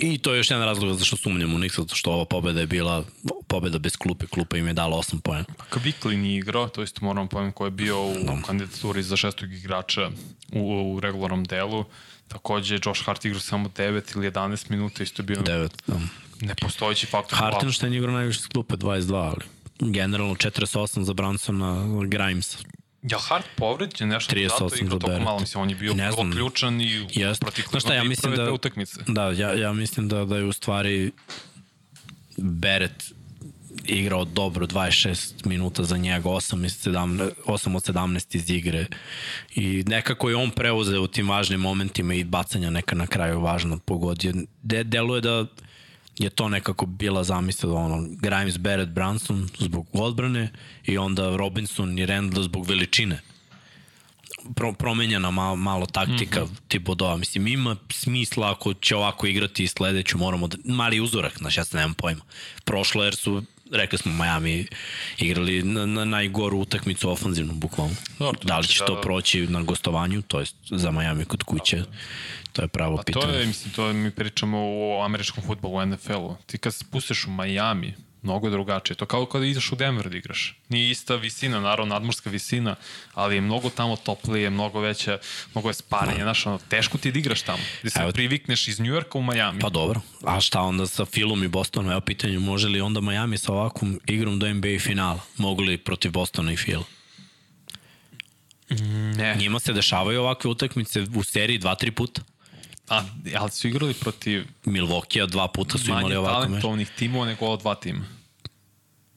I 0.00 0.18
to 0.18 0.32
je 0.32 0.38
još 0.38 0.50
jedan 0.50 0.64
razlog 0.64 0.98
zašto 0.98 1.16
sumnjam 1.16 1.54
u 1.54 1.58
Nix, 1.58 1.76
zato 1.76 1.94
što 1.94 2.12
ova 2.12 2.24
pobeda 2.24 2.60
je 2.60 2.66
bila 2.66 3.04
pobeda 3.48 3.78
bez 3.78 3.96
klupe. 3.96 4.26
Klupa 4.26 4.56
im 4.56 4.66
je 4.66 4.72
dala 4.72 4.96
8 4.96 5.20
pojena. 5.20 5.44
Kvikli 5.70 6.16
nije 6.16 6.38
igrao, 6.38 6.68
to 6.68 6.82
isto 6.82 7.04
moram 7.04 7.28
pomenuti 7.28 7.54
ko 7.54 7.64
je 7.64 7.70
bio 7.70 8.02
u 8.02 8.14
no. 8.24 8.42
kandidaturi 8.46 9.02
za 9.02 9.16
šestog 9.16 9.52
igrača 9.52 10.10
u, 10.52 10.92
u 10.94 11.00
regularnom 11.00 11.44
delu. 11.44 11.84
Takođe, 12.28 12.78
Josh 12.84 13.04
Hart 13.04 13.24
igrao 13.24 13.40
samo 13.40 13.68
9 13.68 14.16
ili 14.16 14.30
11 14.30 14.70
minuta, 14.70 15.02
isto 15.02 15.22
je 15.22 15.26
bio 15.26 15.36
9, 15.36 15.68
da. 15.86 16.00
nepostojeći 16.40 17.06
faktor. 17.06 17.38
Hartenstein 17.38 17.94
igrao 17.94 18.14
najviše 18.14 18.40
s 18.40 18.46
klupe 18.46 18.76
22, 18.76 19.14
ali 19.14 19.44
generalno 19.92 20.34
48 20.34 21.02
za 21.02 21.12
Bransona, 21.12 21.86
Grimes. 22.08 22.56
Li 23.02 23.16
Hart 23.20 23.46
povređen 23.56 24.08
nešto 24.08 24.34
38 24.34 24.48
zato 24.50 24.74
igrao 24.76 24.90
za 24.90 24.98
toliko 24.98 25.20
malo, 25.20 25.40
mislim, 25.40 25.62
on 25.62 25.70
je 25.70 25.76
bio 25.76 25.94
Ne 25.94 26.12
znam. 26.12 26.32
ključan 26.32 26.80
i 26.80 27.06
Jeste. 27.10 27.40
protiv 27.40 27.64
Znaš 27.64 27.82
šta, 27.82 27.94
ja 27.94 28.00
Clevelanda 28.00 28.08
mislim 28.08 28.34
da- 28.36 28.52
utakmice. 28.52 29.00
Da, 29.06 29.22
ja, 29.24 29.52
ja 29.54 29.72
mislim 29.72 30.08
da, 30.08 30.24
da 30.24 30.36
je 30.36 30.44
u 30.44 30.52
stvari 30.52 31.12
Beret 32.36 33.12
igrao 33.86 34.24
dobro 34.24 34.66
26 34.66 35.16
minuta 35.44 35.84
za 35.84 35.96
njega, 35.96 36.28
8, 36.28 36.64
iz 36.66 36.78
17, 36.78 37.30
8 37.46 37.76
od 37.76 37.82
17 37.84 38.36
iz 38.36 38.50
igre 38.50 38.86
i 39.50 39.84
nekako 39.86 40.28
je 40.28 40.36
on 40.36 40.50
preuzeo 40.50 41.02
u 41.02 41.06
tim 41.06 41.28
važnim 41.28 41.60
momentima 41.60 42.14
i 42.14 42.24
bacanja 42.24 42.70
neka 42.70 42.94
na 42.94 43.06
kraju 43.06 43.40
važno 43.40 43.78
pogodio. 43.78 44.32
De, 44.62 44.84
deluje 44.84 45.20
da 45.20 45.46
je 46.18 46.30
to 46.30 46.48
nekako 46.48 46.86
bila 46.86 47.24
zamisla 47.24 47.74
ono, 47.74 48.08
Grimes, 48.10 48.58
Barrett, 48.58 48.90
Branson 48.90 49.48
zbog 49.58 49.86
odbrane 49.92 50.52
i 50.84 50.98
onda 50.98 51.36
Robinson 51.36 51.98
i 51.98 52.06
Randall 52.06 52.42
zbog 52.44 52.66
veličine 52.66 53.20
pro, 54.54 54.72
promenjena 54.72 55.30
malo, 55.30 55.56
malo 55.56 55.86
taktika 55.86 56.40
mm 56.40 56.48
-hmm. 56.48 56.68
Thibodeau. 56.68 57.18
Mislim, 57.18 57.46
ima 57.46 57.76
smisla 57.90 58.50
ako 58.50 58.74
će 58.74 58.96
ovako 58.96 59.26
igrati 59.26 59.64
i 59.64 59.68
sledeću 59.68 60.18
moramo 60.18 60.48
da... 60.48 60.56
Mali 60.64 61.00
uzorak, 61.00 61.38
znaš, 61.38 61.56
ja 61.56 61.64
se 61.64 61.76
nemam 61.76 61.94
pojma. 61.94 62.20
Prošlo 62.64 63.04
jer 63.04 63.16
su, 63.16 63.42
rekli 63.72 63.98
smo, 63.98 64.12
Miami 64.12 64.66
igrali 65.18 65.62
na, 65.62 65.86
na 65.86 66.04
najgoru 66.04 66.58
utakmicu 66.58 67.10
ofanzivnu, 67.10 67.54
bukvalno. 67.54 67.94
Dobro, 68.18 68.40
to 68.40 68.48
da 68.48 68.58
li 68.58 68.62
znači 68.62 68.74
će 68.74 68.80
da- 68.80 68.86
to 68.86 69.00
proći 69.00 69.46
na 69.46 69.62
gostovanju, 69.62 70.22
to 70.22 70.40
jest 70.40 70.56
za 70.70 70.90
Miami 70.90 71.24
kod 71.24 71.42
kuće, 71.42 71.82
to 72.58 72.64
je 72.64 72.68
pravo 72.68 72.96
Pa 72.96 73.02
pitanje. 73.02 73.24
to 73.24 73.30
je, 73.30 73.46
mislim, 73.46 73.72
to 73.72 73.86
je, 73.86 73.92
mi 73.94 74.10
pričamo 74.10 74.58
o 74.60 75.02
američkom 75.04 75.44
futbolu, 75.44 75.76
u 75.76 75.86
NFL-u. 75.86 76.36
Ti 76.46 76.58
kad 76.58 76.74
se 76.74 76.78
spustiš 76.78 77.24
u 77.24 77.30
Miami, 77.32 77.94
mnogo 78.22 78.46
je 78.46 78.50
drugačije. 78.50 78.96
To 78.96 79.06
kao 79.06 79.26
kada 79.26 79.46
ideš 79.46 79.72
u 79.72 79.76
Denver 79.76 80.08
da 80.10 80.16
igraš. 80.16 80.56
Nije 80.68 80.90
ista 80.90 81.16
visina, 81.16 81.60
naravno, 81.60 81.94
nadmorska 81.94 82.30
visina, 82.30 82.76
ali 83.14 83.34
je 83.34 83.40
mnogo 83.40 83.70
tamo 83.70 83.96
toplije, 83.96 84.50
mnogo 84.50 84.80
veća, 84.80 85.18
mnogo 85.54 85.68
je 85.68 85.74
sparenje, 85.74 86.22
znaš, 86.22 86.46
ono, 86.46 86.58
teško 86.60 86.98
ti 86.98 87.12
da 87.12 87.18
igraš 87.18 87.42
tamo. 87.42 87.62
Da 87.82 87.90
se 87.90 88.00
Evo- 88.02 88.12
privikneš 88.12 88.68
iz 88.68 88.80
Njujorka 88.80 89.18
u 89.18 89.22
Miami. 89.22 89.60
Pa 89.60 89.68
dobro, 89.68 90.00
a 90.24 90.40
šta 90.40 90.60
onda 90.62 90.86
sa 90.86 91.04
Philom 91.04 91.44
i 91.44 91.48
Bostonom? 91.48 91.90
Evo 91.90 92.00
pitanje, 92.00 92.38
može 92.38 92.68
li 92.68 92.80
onda 92.80 93.00
Miami 93.00 93.38
sa 93.38 93.52
ovakvom 93.52 94.00
igrom 94.06 94.38
do 94.38 94.48
NBA 94.48 94.78
finala? 94.80 95.20
Mogu 95.36 95.62
li 95.62 95.78
protiv 95.78 96.10
Bostona 96.10 96.52
i 96.52 96.56
Phila? 96.56 96.84
ne. 99.16 99.36
Njima 99.36 99.60
se 99.60 99.72
dešavaju 99.72 100.20
ovakve 100.20 100.50
utakmice 100.50 101.04
u 101.14 101.24
seriji 101.24 101.58
dva, 101.58 101.74
tri 101.74 101.90
puta. 101.90 102.22
A, 102.88 103.04
ali 103.38 103.50
su 103.50 103.68
igrali 103.68 103.94
protiv 103.94 104.46
Milwaukee 104.64 105.26
dva 105.26 105.48
puta 105.48 105.78
su 105.78 105.90
manje 105.90 106.00
imali 106.00 106.16
ovako 106.16 106.40
meč. 106.40 106.48
talentovnih 106.48 106.90
timova 106.98 107.26
nego 107.26 107.46
ova 107.46 107.56
dva 107.56 107.74
tima. 107.74 108.04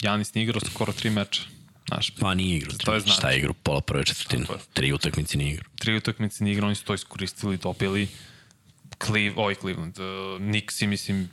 Janis 0.01 0.33
nije 0.33 0.43
igrao 0.43 0.61
skoro 0.71 0.93
tri 0.93 1.09
meča. 1.09 1.41
Znaš, 1.87 2.11
Pa 2.19 2.33
nije 2.33 2.57
igrao. 2.57 2.77
To 2.85 2.93
je 2.93 2.99
znači. 2.99 3.17
Šta 3.17 3.29
je 3.29 3.37
igrao? 3.37 3.53
Pola 3.53 3.81
prve 3.81 4.03
četvrtine. 4.05 4.45
Tri 4.73 4.93
utakmice 4.93 5.37
nije 5.37 5.53
igrao. 5.53 5.71
tri 5.79 5.95
utakmice 5.97 6.43
nije 6.43 6.53
igrao, 6.53 6.67
oni 6.67 6.75
su 6.75 6.85
to 6.85 6.93
iskoristili, 6.93 7.57
dobili 7.57 8.07
Cleve, 9.05 9.33
ovaj 9.35 9.55
Cleveland, 9.55 9.99
uh, 9.99 10.05
Nixi, 10.41 10.87
mislim, 10.87 11.29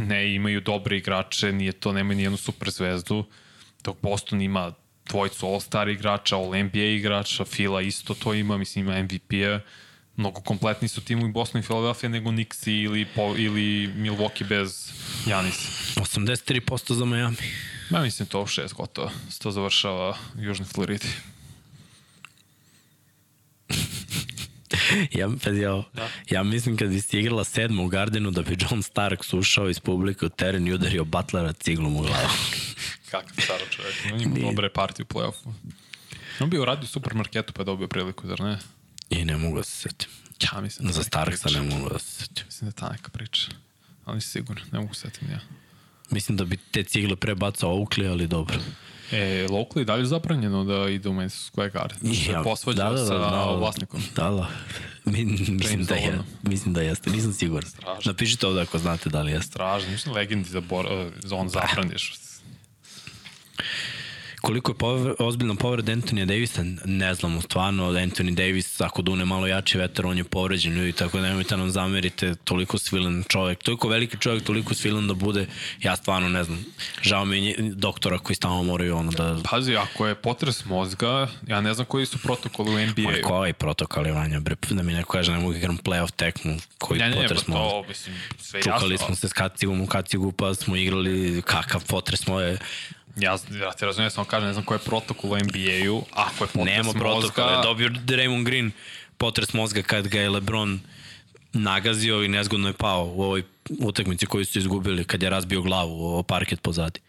ne 0.00 0.34
imaju 0.34 0.60
dobre 0.60 0.96
igrače, 0.96 1.52
nije 1.52 1.72
to, 1.72 1.92
nema 1.92 2.14
ni 2.14 2.22
jednu 2.22 2.36
super 2.36 2.70
zvezdu, 2.70 3.24
dok 3.84 3.96
Boston 4.02 4.40
ima 4.40 4.72
dvojicu 5.08 5.46
All-Star 5.46 5.88
igrača, 5.92 6.36
All-NBA 6.36 6.96
igrača, 6.96 7.44
Fila 7.44 7.82
isto 7.82 8.14
to 8.14 8.34
ima, 8.34 8.56
mislim, 8.58 8.86
ima 8.88 9.02
MVP-a, 9.02 9.60
mnogo 10.16 10.40
kompletni 10.40 10.88
su 10.88 11.00
timu 11.00 11.26
i 11.26 11.32
Boston 11.32 11.60
i 11.60 11.64
Philadelphia 11.64 12.08
nego 12.08 12.30
Knicks 12.30 12.66
ili, 12.66 13.06
po, 13.14 13.34
ili 13.38 13.94
Milwaukee 13.96 14.48
bez 14.48 14.92
Janisa. 15.26 15.68
83% 15.96 16.94
za 16.94 17.04
Miami. 17.04 17.36
Ja 17.90 18.00
mislim 18.00 18.28
to 18.28 18.38
6 18.38 18.74
gotovo. 18.74 19.10
Se 19.30 19.38
to 19.38 19.50
završava 19.50 20.18
u 20.38 20.42
Južnoj 20.42 20.68
Floridi. 20.68 21.08
ja, 25.18 25.28
pazi, 25.44 25.60
ja, 25.60 25.82
da. 25.92 26.08
ja 26.30 26.42
mislim 26.42 26.76
kad 26.76 26.88
bi 26.88 27.00
si 27.00 27.18
igrala 27.18 27.44
sedmu 27.44 27.84
u 27.84 27.88
Gardenu 27.88 28.30
da 28.30 28.42
bi 28.42 28.56
John 28.60 28.82
Starks 28.82 29.32
ušao 29.32 29.70
iz 29.70 29.80
publike 29.80 30.26
u 30.26 30.28
teren 30.28 30.68
i 30.68 30.72
udario 30.72 31.04
Butlera 31.04 31.52
ciglom 31.52 31.96
u 31.96 32.00
glavu. 32.00 32.28
Kakav 33.10 33.44
staro 33.44 33.66
čovjek. 33.70 33.94
On 34.12 34.20
ima 34.20 34.36
dobre 34.38 34.70
partije 34.70 35.06
u 35.10 35.14
play-offu. 35.14 35.52
On 36.40 36.50
bi 36.50 36.58
uradio 36.58 36.84
u 36.84 36.86
supermarketu 36.86 37.52
pa 37.52 37.60
je 37.60 37.64
dobio 37.64 37.88
priliku, 37.88 38.26
zar 38.26 38.40
ne? 38.40 38.58
I 39.12 39.24
ne 39.24 39.36
mogu 39.36 39.56
da 39.56 39.64
se 39.64 39.76
setim. 39.76 40.08
Ja 40.42 40.60
mislim 40.60 40.88
da 40.88 40.92
Za 40.92 41.02
Starksa 41.02 41.48
ne 41.50 41.62
mogu 41.62 41.88
da 41.88 41.98
se 41.98 42.12
setim. 42.12 42.44
Mislim 42.46 42.70
da 42.70 42.70
je 42.70 42.80
ta 42.80 42.92
neka 42.92 43.10
priča. 43.10 43.50
Ali 44.04 44.20
sigurno, 44.20 44.62
ne 44.72 44.80
mogu 44.80 44.94
se 44.94 45.00
setim 45.00 45.30
ja. 45.30 45.40
Mislim 46.10 46.36
da 46.36 46.44
bi 46.44 46.56
te 46.56 46.84
cigle 46.84 47.16
prebacao 47.16 47.70
Oakley, 47.70 48.10
ali 48.10 48.26
dobro. 48.26 48.56
E, 49.12 49.46
Oakley 49.50 49.84
dalje 49.84 50.06
zabranjeno 50.06 50.64
da 50.64 50.88
ide 50.88 51.08
u 51.08 51.12
Madison 51.12 51.52
Square 51.52 51.72
Garden. 51.72 51.98
Znači, 52.00 52.30
ja, 52.30 52.42
posvađa 52.42 52.84
da, 52.84 52.90
da, 52.90 53.00
da, 53.00 53.06
sa 53.06 53.18
da, 53.18 53.44
vlasnikom. 53.44 54.02
Da, 54.16 54.30
da. 54.30 54.50
Mi, 55.04 55.24
mislim, 55.48 55.84
da 55.84 55.94
je, 55.94 56.18
mislim 56.42 56.74
da 56.74 56.82
jeste, 56.82 57.10
nisam 57.10 57.32
siguran. 57.32 57.70
Napišite 58.04 58.46
ovde 58.46 58.60
ako 58.60 58.78
znate 58.78 59.10
da 59.10 59.22
li 59.22 59.32
jeste. 59.32 59.50
Stražno, 59.50 59.90
mislim 59.90 60.14
legendi 60.14 60.48
za, 60.48 60.60
bor, 60.60 60.86
za 61.22 61.36
on 61.36 61.48
zabraniš 61.48 62.14
koliko 64.42 64.70
je 64.70 64.74
pover, 64.74 65.14
ozbiljno 65.18 65.54
povreda 65.54 65.92
Anthony 65.92 66.24
Davisa, 66.24 66.62
ne 66.84 67.14
znamo 67.14 67.40
stvarno, 67.40 67.92
Anthony 67.92 68.34
Davis 68.34 68.80
ako 68.80 69.02
dune 69.02 69.24
malo 69.24 69.46
jači 69.46 69.78
vetar, 69.78 70.06
on 70.06 70.18
je 70.18 70.24
povređen 70.24 70.74
ljudi, 70.74 70.92
tako 70.92 71.18
da 71.18 71.28
nemojte 71.28 71.56
nam 71.56 71.70
zamerite, 71.70 72.34
toliko 72.34 72.78
svilen 72.78 73.24
čovjek, 73.28 73.62
toliko 73.62 73.88
veliki 73.88 74.16
čovjek, 74.18 74.44
toliko 74.44 74.74
svilen 74.74 75.08
da 75.08 75.14
bude, 75.14 75.46
ja 75.82 75.96
stvarno 75.96 76.28
ne 76.28 76.44
znam, 76.44 76.64
žao 77.02 77.24
mi 77.24 77.46
je 77.46 77.56
doktora 77.58 78.18
koji 78.18 78.36
stalno 78.36 78.62
moraju 78.62 78.96
ono 78.96 79.10
da... 79.12 79.38
Pazi, 79.50 79.76
ako 79.76 80.06
je 80.06 80.14
potres 80.14 80.64
mozga, 80.64 81.28
ja 81.46 81.60
ne 81.60 81.74
znam 81.74 81.86
koji 81.86 82.06
su 82.06 82.18
protokoli 82.18 82.70
u 82.70 82.86
NBA. 82.86 83.02
Ma 83.02 83.12
koji 83.22 83.52
protokoli, 83.52 84.10
Vanja, 84.10 84.40
bre, 84.40 84.56
da 84.70 84.82
mi 84.82 84.92
neko 84.92 85.12
kaže, 85.12 85.32
ne 85.32 85.38
mogu 85.38 85.54
igram 85.54 85.78
playoff 85.78 86.12
tekmu, 86.12 86.56
koji 86.78 87.00
ne, 87.00 87.08
ne, 87.08 87.16
potres 87.16 87.46
mozga. 87.46 87.70
To, 87.70 87.84
mislim, 87.88 88.16
sve 88.38 88.62
Čukali 88.62 88.94
jasno. 88.94 89.06
smo 89.06 89.16
se 89.16 89.28
s 89.28 89.32
kacigom 89.32 89.80
u 89.80 89.86
kacigu, 89.86 90.32
pa 90.32 90.54
smo 90.54 90.76
igrali 90.76 91.42
kakav 91.42 91.84
potres 91.86 92.26
moje, 92.26 92.58
Ja, 93.16 93.36
ja 93.60 93.72
te 93.72 93.86
razumijem, 93.86 94.10
samo 94.10 94.24
kažem, 94.24 94.46
ne 94.46 94.52
znam 94.52 94.64
koji 94.64 94.76
je 94.78 94.84
protokol 94.84 95.32
u 95.32 95.36
NBA-u, 95.36 96.02
ako 96.12 96.44
je 96.44 96.48
potres 96.48 96.76
Nema 96.76 96.82
mozga... 96.82 96.98
Nema 96.98 97.20
protokol, 97.20 97.50
je 97.50 97.62
dobio 97.62 97.88
Draymond 97.88 98.44
Green 98.44 98.70
potres 99.18 99.52
mozga 99.52 99.82
kad 99.82 100.08
ga 100.08 100.20
je 100.20 100.30
LeBron 100.30 100.80
nagazio 101.52 102.22
i 102.22 102.28
nezgodno 102.28 102.68
je 102.68 102.72
pao 102.72 103.04
u 103.04 103.22
ovoj 103.22 103.42
utakmici 103.80 104.26
koju 104.26 104.44
su 104.44 104.58
izgubili 104.58 105.04
kad 105.04 105.22
je 105.22 105.30
razbio 105.30 105.62
glavu 105.62 106.18
o 106.18 106.22
parket 106.22 106.62
pozadi. 106.62 107.00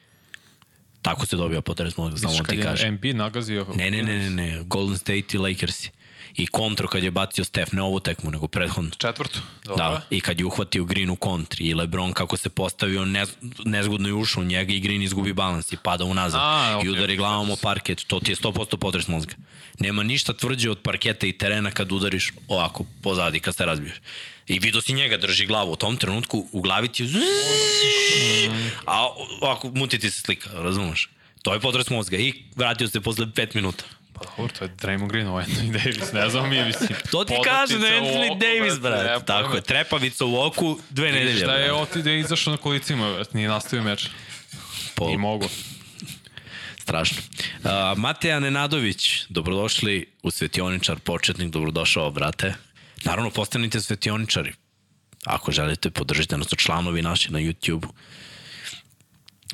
Tako 1.01 1.25
se 1.25 1.35
dobio 1.35 1.61
potres 1.61 1.97
mozga, 1.97 2.17
samo 2.17 2.43
ti 2.43 2.61
kažem. 2.61 2.93
MB 2.93 3.05
nagazio? 3.05 3.65
Ne, 3.75 3.91
ne, 3.91 4.03
ne, 4.03 4.17
ne, 4.17 4.29
ne, 4.29 4.63
Golden 4.63 4.97
State 4.97 5.25
i 5.33 5.37
Lakersi 5.37 5.91
i 6.35 6.47
kontru 6.47 6.87
kad 6.87 7.03
je 7.03 7.11
bacio 7.11 7.43
Steph, 7.43 7.73
ne 7.73 7.81
ovu 7.81 7.99
tekmu, 7.99 8.31
nego 8.31 8.47
prethodnu. 8.47 8.91
Četvrtu, 8.97 9.39
dobro. 9.63 9.75
Da, 9.75 10.01
i 10.09 10.21
kad 10.21 10.39
je 10.39 10.45
uhvatio 10.45 10.83
Green 10.83 11.09
u 11.09 11.15
kontri 11.15 11.65
i 11.65 11.73
Lebron 11.73 12.13
kako 12.13 12.37
se 12.37 12.49
postavio, 12.49 13.05
nez, 13.05 13.29
nezgodno 13.65 14.07
je 14.07 14.13
ušao 14.13 14.41
u 14.41 14.45
njega 14.45 14.73
i 14.73 14.79
Green 14.79 15.01
izgubi 15.01 15.33
balans 15.33 15.71
i 15.71 15.77
pada 15.83 16.05
unazad 16.05 16.41
A, 16.43 16.79
okay. 16.79 16.85
i 16.85 16.89
udari 16.89 17.17
glavom 17.17 17.51
o 17.51 17.55
parket, 17.55 18.03
to 18.07 18.19
ti 18.19 18.31
je 18.31 18.35
100% 18.35 18.77
potres 18.77 19.07
mozga. 19.07 19.33
Nema 19.79 20.03
ništa 20.03 20.33
tvrđe 20.33 20.69
od 20.69 20.79
parketa 20.79 21.27
i 21.27 21.31
terena 21.31 21.71
kad 21.71 21.91
udariš 21.91 22.31
ovako 22.47 22.85
pozadi, 23.01 23.39
kad 23.39 23.55
se 23.55 23.65
razbiješ. 23.65 23.95
I 24.47 24.59
vidio 24.59 24.81
si 24.81 24.93
njega 24.93 25.17
drži 25.17 25.45
glavu 25.45 25.71
u 25.71 25.75
tom 25.75 25.97
trenutku, 25.97 26.47
u 26.51 26.61
glavi 26.61 26.87
ti 26.87 27.07
a 28.85 29.07
ovako 29.41 29.71
muti 29.75 29.99
ti 29.99 30.09
se 30.09 30.21
slika, 30.21 30.49
razumeš? 30.53 31.09
To 31.41 31.53
je 31.53 31.59
potres 31.59 31.89
mozga 31.89 32.17
i 32.17 32.33
vratio 32.55 32.87
se 32.87 33.01
posle 33.01 33.25
5 33.25 33.55
minuta. 33.55 33.83
Pa 34.13 34.21
dobro, 34.37 34.53
to 34.59 34.63
je 34.65 34.69
Draymond 34.69 35.07
Green, 35.07 35.27
ovo 35.27 35.41
Anthony 35.41 35.71
Davis, 35.71 36.13
ne 36.13 36.29
znam 36.29 36.49
mi, 36.49 36.65
mislim. 36.65 36.89
To 37.11 37.23
ti 37.25 37.33
kaže 37.43 37.79
da 37.79 37.87
Anthony 37.87 38.39
Davis, 38.39 38.79
brat. 38.79 39.25
Tako 39.25 39.55
je, 39.55 39.61
trepavica 39.61 40.25
u 40.25 40.41
oku, 40.41 40.79
dve 40.89 41.11
nedelje. 41.11 41.37
Šta 41.37 41.55
je 41.55 41.73
ovo 41.73 41.85
ti 41.85 42.01
da 42.01 42.09
je 42.09 42.19
izašao 42.19 42.51
na 42.51 42.57
kolicima, 42.57 43.13
brat, 43.13 43.33
nije 43.33 43.49
nastavio 43.49 43.83
meč. 43.83 44.07
Pol. 44.95 45.13
I 45.13 45.17
mogo. 45.17 45.47
Strašno. 46.77 47.17
Uh, 47.63 47.69
Mateja 47.97 48.39
Nenadović, 48.39 49.25
dobrodošli 49.29 50.05
u 50.23 50.31
Svetioničar, 50.31 50.99
početnik, 50.99 51.49
dobrodošao, 51.49 52.11
brate. 52.11 52.53
Naravno, 53.03 53.29
postanite 53.29 53.81
svetioničari. 53.81 54.53
Ako 55.25 55.51
želite, 55.51 55.89
podržite 55.89 56.37
nas, 56.37 56.47
članovi 56.57 57.01
naši 57.01 57.31
na 57.31 57.39
YouTube-u. 57.39 57.93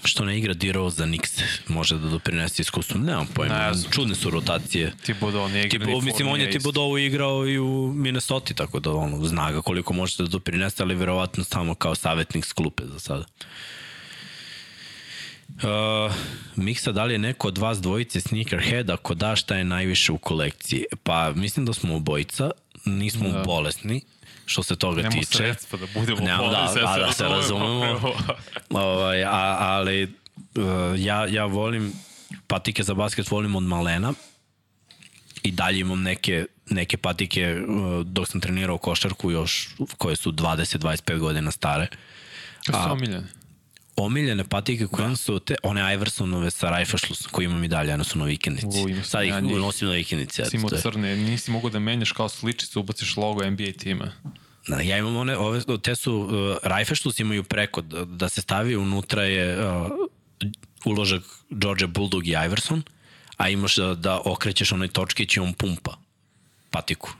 Što 0.03 0.25
ne 0.25 0.37
igra 0.37 0.53
Diro 0.53 0.89
za 0.89 1.05
Nix, 1.05 1.41
može 1.67 1.97
da 1.97 2.07
doprinese 2.09 2.61
iskustvu, 2.61 2.99
nemam 2.99 3.27
pojma, 3.33 3.71
ne, 3.71 3.73
čudne 3.91 4.15
su 4.15 4.29
rotacije. 4.29 4.93
Thibodeau 5.03 5.49
nije 5.49 5.65
igra 5.65 5.85
Tibo, 5.85 6.01
Mislim, 6.01 6.27
on 6.27 6.41
je 6.41 6.49
Thibodeau 6.49 6.97
igrao 6.97 7.47
i 7.47 7.59
u 7.59 7.93
Minnesota, 7.95 8.53
tako 8.53 8.79
da 8.79 8.91
ono, 8.91 9.25
zna 9.25 9.51
ga 9.51 9.61
koliko 9.61 9.93
može 9.93 10.23
da 10.23 10.29
doprinese, 10.29 10.83
ali 10.83 10.95
verovatno 10.95 11.43
samo 11.43 11.75
kao 11.75 11.95
savjetnik 11.95 12.45
s 12.45 12.53
klupe 12.53 12.83
za 12.85 12.99
sada. 12.99 13.25
Uh, 15.49 16.13
Miksa, 16.55 16.91
da 16.91 17.05
li 17.05 17.13
je 17.13 17.19
neko 17.19 17.47
od 17.47 17.57
vas 17.57 17.81
dvojice 17.81 18.21
sneakerhead, 18.21 18.89
ako 18.89 19.13
da, 19.13 19.35
šta 19.35 19.55
je 19.55 19.63
najviše 19.63 20.11
u 20.11 20.17
kolekciji? 20.17 20.85
Pa, 21.03 21.31
mislim 21.35 21.65
da 21.65 21.73
smo 21.73 21.95
obojica, 21.95 22.51
nismo 22.85 23.29
da. 23.29 23.43
bolesni, 23.43 24.01
što 24.49 24.63
se 24.63 24.75
toga 24.75 25.01
Nemo 25.01 25.11
tiče. 25.11 25.43
Nemo 25.43 25.53
sredstva 25.53 25.79
da 25.79 25.85
budemo 25.93 26.21
Nemo, 26.21 26.43
da, 26.43 26.71
da, 26.75 26.81
da, 26.81 27.05
da 27.05 27.13
se 27.13 27.23
razumemo. 27.23 28.13
ovaj, 28.69 29.23
a, 29.23 29.57
ali 29.59 30.03
uh, 30.03 30.11
ja, 30.97 31.25
ja 31.25 31.45
volim 31.45 31.93
patike 32.47 32.83
za 32.83 32.93
basket 32.93 33.31
volim 33.31 33.55
od 33.55 33.63
malena 33.63 34.13
i 35.43 35.51
dalje 35.51 35.79
imam 35.79 36.01
neke, 36.01 36.45
neke 36.69 36.97
patike 36.97 37.61
uh, 37.67 38.05
dok 38.05 38.27
sam 38.27 38.41
trenirao 38.41 38.77
košarku 38.77 39.31
još 39.31 39.69
koje 39.97 40.15
su 40.15 40.31
20-25 40.31 41.17
godina 41.17 41.51
stare. 41.51 41.87
Kako 42.65 42.83
su 42.83 42.91
omiljene? 42.91 43.38
Omiljene 44.03 44.43
patike 44.43 44.87
koje 44.87 45.09
da. 45.09 45.15
su 45.15 45.39
te, 45.39 45.55
one 45.63 45.93
Iversonove 45.93 46.51
sa 46.51 46.69
Rajfašlusom 46.69 47.31
koje 47.31 47.45
imam 47.45 47.63
i 47.63 47.67
dalje, 47.67 47.93
one 47.93 48.03
su 48.03 48.19
na 48.19 48.25
vikendici. 48.25 48.67
U, 48.67 49.03
Sad 49.03 49.23
ih 49.23 49.29
ja, 49.29 49.41
nosim 49.41 49.87
na 49.87 49.93
vikendici. 49.93 50.41
Simo 50.49 50.69
crne, 50.69 51.15
nisi 51.15 51.51
mogu 51.51 51.69
da 51.69 51.79
menjaš 51.79 52.11
kao 52.11 52.29
sličicu, 52.29 52.79
ubaciš 52.79 53.17
logo 53.17 53.49
NBA 53.49 53.71
tima. 53.79 54.11
Da, 54.67 54.81
ja 54.81 54.97
imam 54.97 55.15
one, 55.15 55.37
ove, 55.37 55.61
te 55.83 55.95
su, 55.95 56.13
uh, 56.13 56.57
Rajfešlus 56.63 57.19
imaju 57.19 57.43
preko, 57.43 57.81
da, 57.81 58.05
da 58.05 58.29
se 58.29 58.41
stavi 58.41 58.75
unutra 58.75 59.23
je 59.23 59.67
uh, 59.67 59.87
uložak 60.85 61.23
George 61.49 61.87
Bulldog 61.87 62.27
i 62.27 62.35
Iverson, 62.45 62.83
a 63.37 63.49
imaš 63.49 63.75
da, 63.75 63.95
da 63.95 64.21
okrećeš 64.25 64.71
onaj 64.71 64.87
točkić 64.87 65.37
i 65.37 65.39
on 65.39 65.53
pumpa 65.53 65.97
patiku. 66.69 67.13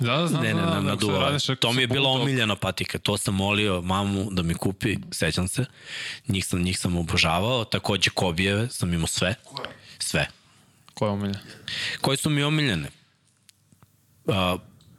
Da, 0.00 0.16
da, 0.16 0.26
znam, 0.26 0.42
ne, 0.42 0.54
ne, 0.54 0.62
ne, 0.62 0.82
na 0.82 0.96
duo. 0.96 1.38
To 1.60 1.72
mi 1.72 1.82
je 1.82 1.86
bila 1.86 2.08
omiljena 2.08 2.56
patika. 2.56 2.98
To 2.98 3.18
sam 3.18 3.34
molio 3.34 3.82
mamu 3.82 4.28
da 4.30 4.42
mi 4.42 4.54
kupi, 4.54 4.96
sećam 5.12 5.48
se. 5.48 5.64
Njih 6.28 6.46
sam, 6.46 6.62
njih 6.62 6.78
sam 6.78 6.96
obožavao. 6.96 7.64
Takođe 7.64 8.10
Kobijeve 8.10 8.68
sam 8.68 8.94
imao 8.94 9.06
sve. 9.06 9.34
Sve. 9.98 10.26
Koje 10.94 11.08
je 11.08 11.12
omiljene? 11.12 11.40
Koje 12.00 12.16
su 12.16 12.30
mi 12.30 12.42
omiljene? 12.42 12.88
Uh, 14.24 14.34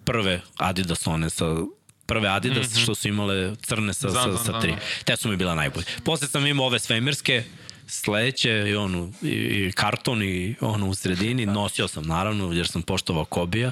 prve 0.05 0.41
Adidas 0.57 1.07
one 1.07 1.29
sa 1.29 1.45
prve 2.05 2.29
Adidas 2.29 2.67
mm 2.67 2.73
-hmm. 2.73 2.83
što 2.83 2.95
su 2.95 3.07
imale 3.07 3.55
crne 3.55 3.93
sa, 3.93 4.09
znam, 4.09 4.37
sa, 4.37 4.43
sa 4.43 4.59
tri. 4.59 4.75
Te 5.05 5.17
su 5.17 5.29
mi 5.29 5.37
bila 5.37 5.55
najbolje. 5.55 5.85
Posle 6.05 6.27
sam 6.27 6.45
imao 6.45 6.65
ove 6.65 6.79
svemirske, 6.79 7.43
sledeće 7.91 8.69
i 8.69 8.75
onu 8.75 9.13
i, 9.21 9.27
i 9.27 9.71
karton 9.71 10.23
i 10.23 10.55
ono 10.61 10.89
u 10.89 10.95
sredini. 10.95 11.45
Nosio 11.45 11.87
sam 11.87 12.03
naravno 12.03 12.53
jer 12.53 12.67
sam 12.67 12.81
poštovao 12.81 13.25
Kobija. 13.25 13.71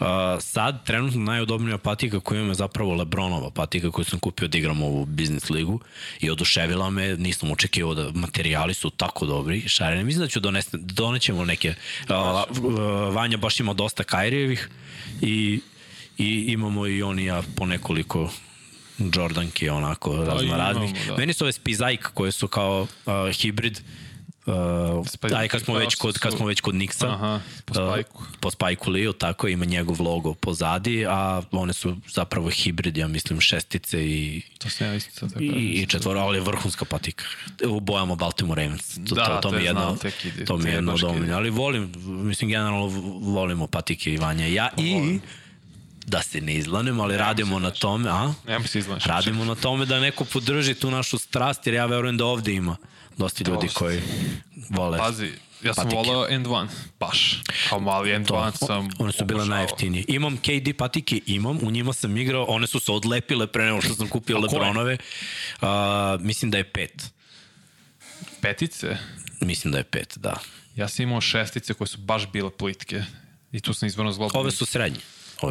Uh, 0.00 0.06
sad 0.40 0.84
trenutno 0.86 1.20
najudobnija 1.20 1.78
patika 1.78 2.20
koju 2.20 2.38
imam 2.38 2.50
je 2.50 2.54
zapravo 2.54 2.94
Lebronova 2.94 3.50
patika 3.50 3.90
koju 3.90 4.04
sam 4.04 4.18
kupio 4.18 4.48
da 4.48 4.58
igram 4.58 4.82
ovu 4.82 5.04
biznis 5.04 5.50
ligu. 5.50 5.80
I 6.20 6.30
oduševila 6.30 6.90
me 6.90 7.16
nisam 7.16 7.50
očekivao 7.50 7.94
da 7.94 8.10
materijali 8.14 8.74
su 8.74 8.90
tako 8.90 9.26
dobri 9.26 9.68
šarene 9.68 10.04
mislim 10.04 10.22
da 10.24 10.28
ću 10.28 10.40
donesti 10.40 10.76
donećemo 10.80 11.44
neke 11.44 11.74
uh, 12.08 12.14
Vanja 13.14 13.36
baš 13.36 13.60
ima 13.60 13.72
dosta 13.72 14.04
Kairijevih 14.04 14.68
i 15.20 15.60
i 16.18 16.44
imamo 16.48 16.86
i 16.86 17.02
oni 17.02 17.24
ja 17.24 17.42
po 17.56 17.66
nekoliko 17.66 18.30
Jordanke 19.14 19.72
onako 19.72 20.16
da, 20.16 20.24
raznoraznih. 20.24 21.08
Da. 21.08 21.16
Meni 21.16 21.32
su 21.32 21.44
ove 21.44 21.52
spizajk 21.52 22.10
koje 22.14 22.32
su 22.32 22.48
kao 22.48 22.86
uh, 23.06 23.12
hibrid 23.32 23.80
Uh, 24.46 25.36
aj 25.36 25.48
kad 25.48 25.62
smo 25.62 25.74
već 25.74 25.94
kod 25.94 26.18
kad 26.18 26.32
smo 26.32 26.46
već 26.46 26.60
kod 26.60 26.74
Nixa. 26.74 27.06
Aha, 27.06 27.40
po 27.64 27.74
Spajku. 27.74 28.18
Uh, 28.18 28.26
po 28.40 28.50
Spajku 28.50 28.90
Leo, 28.90 29.12
tako 29.12 29.48
ima 29.48 29.64
njegov 29.64 29.96
logo 30.00 30.34
pozadi, 30.34 31.06
a 31.08 31.42
one 31.52 31.72
su 31.72 31.96
zapravo 32.08 32.50
hibrid, 32.50 32.96
ja 32.96 33.08
mislim 33.08 33.40
šestice 33.40 34.06
i 34.06 34.42
to 34.58 34.70
se 34.70 34.84
ja 34.84 34.94
isto 34.94 35.28
tako. 35.28 35.40
I, 35.40 35.82
i 35.82 35.86
četvora, 35.86 36.20
ali 36.20 36.38
je 36.38 36.42
vrhunska 36.42 36.84
patika. 36.84 37.24
U 37.68 37.80
bojama 37.80 38.14
Baltimore 38.14 38.62
Ravens. 38.62 38.94
To, 39.08 39.14
da, 39.14 39.24
to, 39.24 39.34
to, 39.34 39.40
to 39.40 39.50
mi 39.50 39.62
je 39.62 39.66
jedno, 39.66 39.96
to 40.46 40.56
mi 40.56 40.70
je 40.70 40.74
jedno 40.74 40.96
dominje, 40.96 41.32
ali 41.32 41.50
volim, 41.50 41.92
mislim 42.04 42.50
generalno 42.50 42.86
volimo 43.20 43.66
patike 43.66 44.12
i 44.12 44.16
Vanja. 44.16 44.46
Ja 44.46 44.70
i 44.76 45.18
da 46.06 46.22
se 46.22 46.40
ne 46.40 46.54
izlanem, 46.54 47.00
ali 47.00 47.16
radimo 47.16 47.58
na 47.58 47.70
tome, 47.70 48.10
a? 48.10 48.32
Nemo 48.46 48.66
se 48.66 48.78
izlaš. 48.78 49.04
Radimo 49.04 49.44
na 49.44 49.54
tome 49.54 49.86
da 49.86 50.00
neko 50.00 50.24
podrži 50.24 50.74
tu 50.74 50.90
našu 50.90 51.18
strast, 51.18 51.66
jer 51.66 51.74
ja 51.74 51.86
verujem 51.86 52.16
da 52.16 52.24
ovde 52.24 52.52
ima 52.52 52.76
dosta 53.16 53.50
ljudi 53.50 53.68
koji 53.68 54.00
vole. 54.70 54.98
Pazi, 54.98 55.30
ja 55.62 55.74
sam 55.74 55.84
patike. 55.84 55.96
volao 55.96 56.26
End 56.30 56.46
One, 56.46 56.68
baš. 57.00 57.42
Kao 57.68 57.80
mali 57.80 58.12
End 58.12 58.30
One 58.30 58.52
sam 58.52 58.88
One 58.98 59.12
su 59.12 59.24
bile 59.24 59.40
obožavao. 59.40 59.56
najjeftinije. 59.58 60.04
Imam 60.08 60.36
KD 60.36 60.76
patike, 60.78 61.20
imam, 61.26 61.58
u 61.62 61.70
njima 61.70 61.92
sam 61.92 62.16
igrao, 62.16 62.44
one 62.44 62.66
su 62.66 62.80
se 62.80 62.92
odlepile 62.92 63.46
pre 63.46 63.64
nego 63.64 63.80
što 63.80 63.94
sam 63.94 64.08
kupio? 64.08 64.38
Lebronove. 64.38 64.96
Uh, 65.62 65.68
mislim 66.20 66.50
da 66.50 66.58
je 66.58 66.72
pet. 66.72 67.10
Petice, 68.40 68.96
Mislim 69.40 69.72
da 69.72 69.78
je 69.78 69.84
pet, 69.84 70.14
da. 70.18 70.34
ja 70.76 70.88
sam 70.88 71.02
imao 71.02 71.20
šestice 71.20 71.74
koje 71.74 71.88
su 71.88 71.98
baš 71.98 72.32
bile 72.32 72.50
plitke. 72.50 73.02
I 73.52 73.60
tu 73.60 73.74
sam 73.74 73.86
izvrno 73.86 74.12
zglobo. 74.12 74.38
Ove 74.38 74.50
su 74.50 74.66
srednje. 74.66 75.00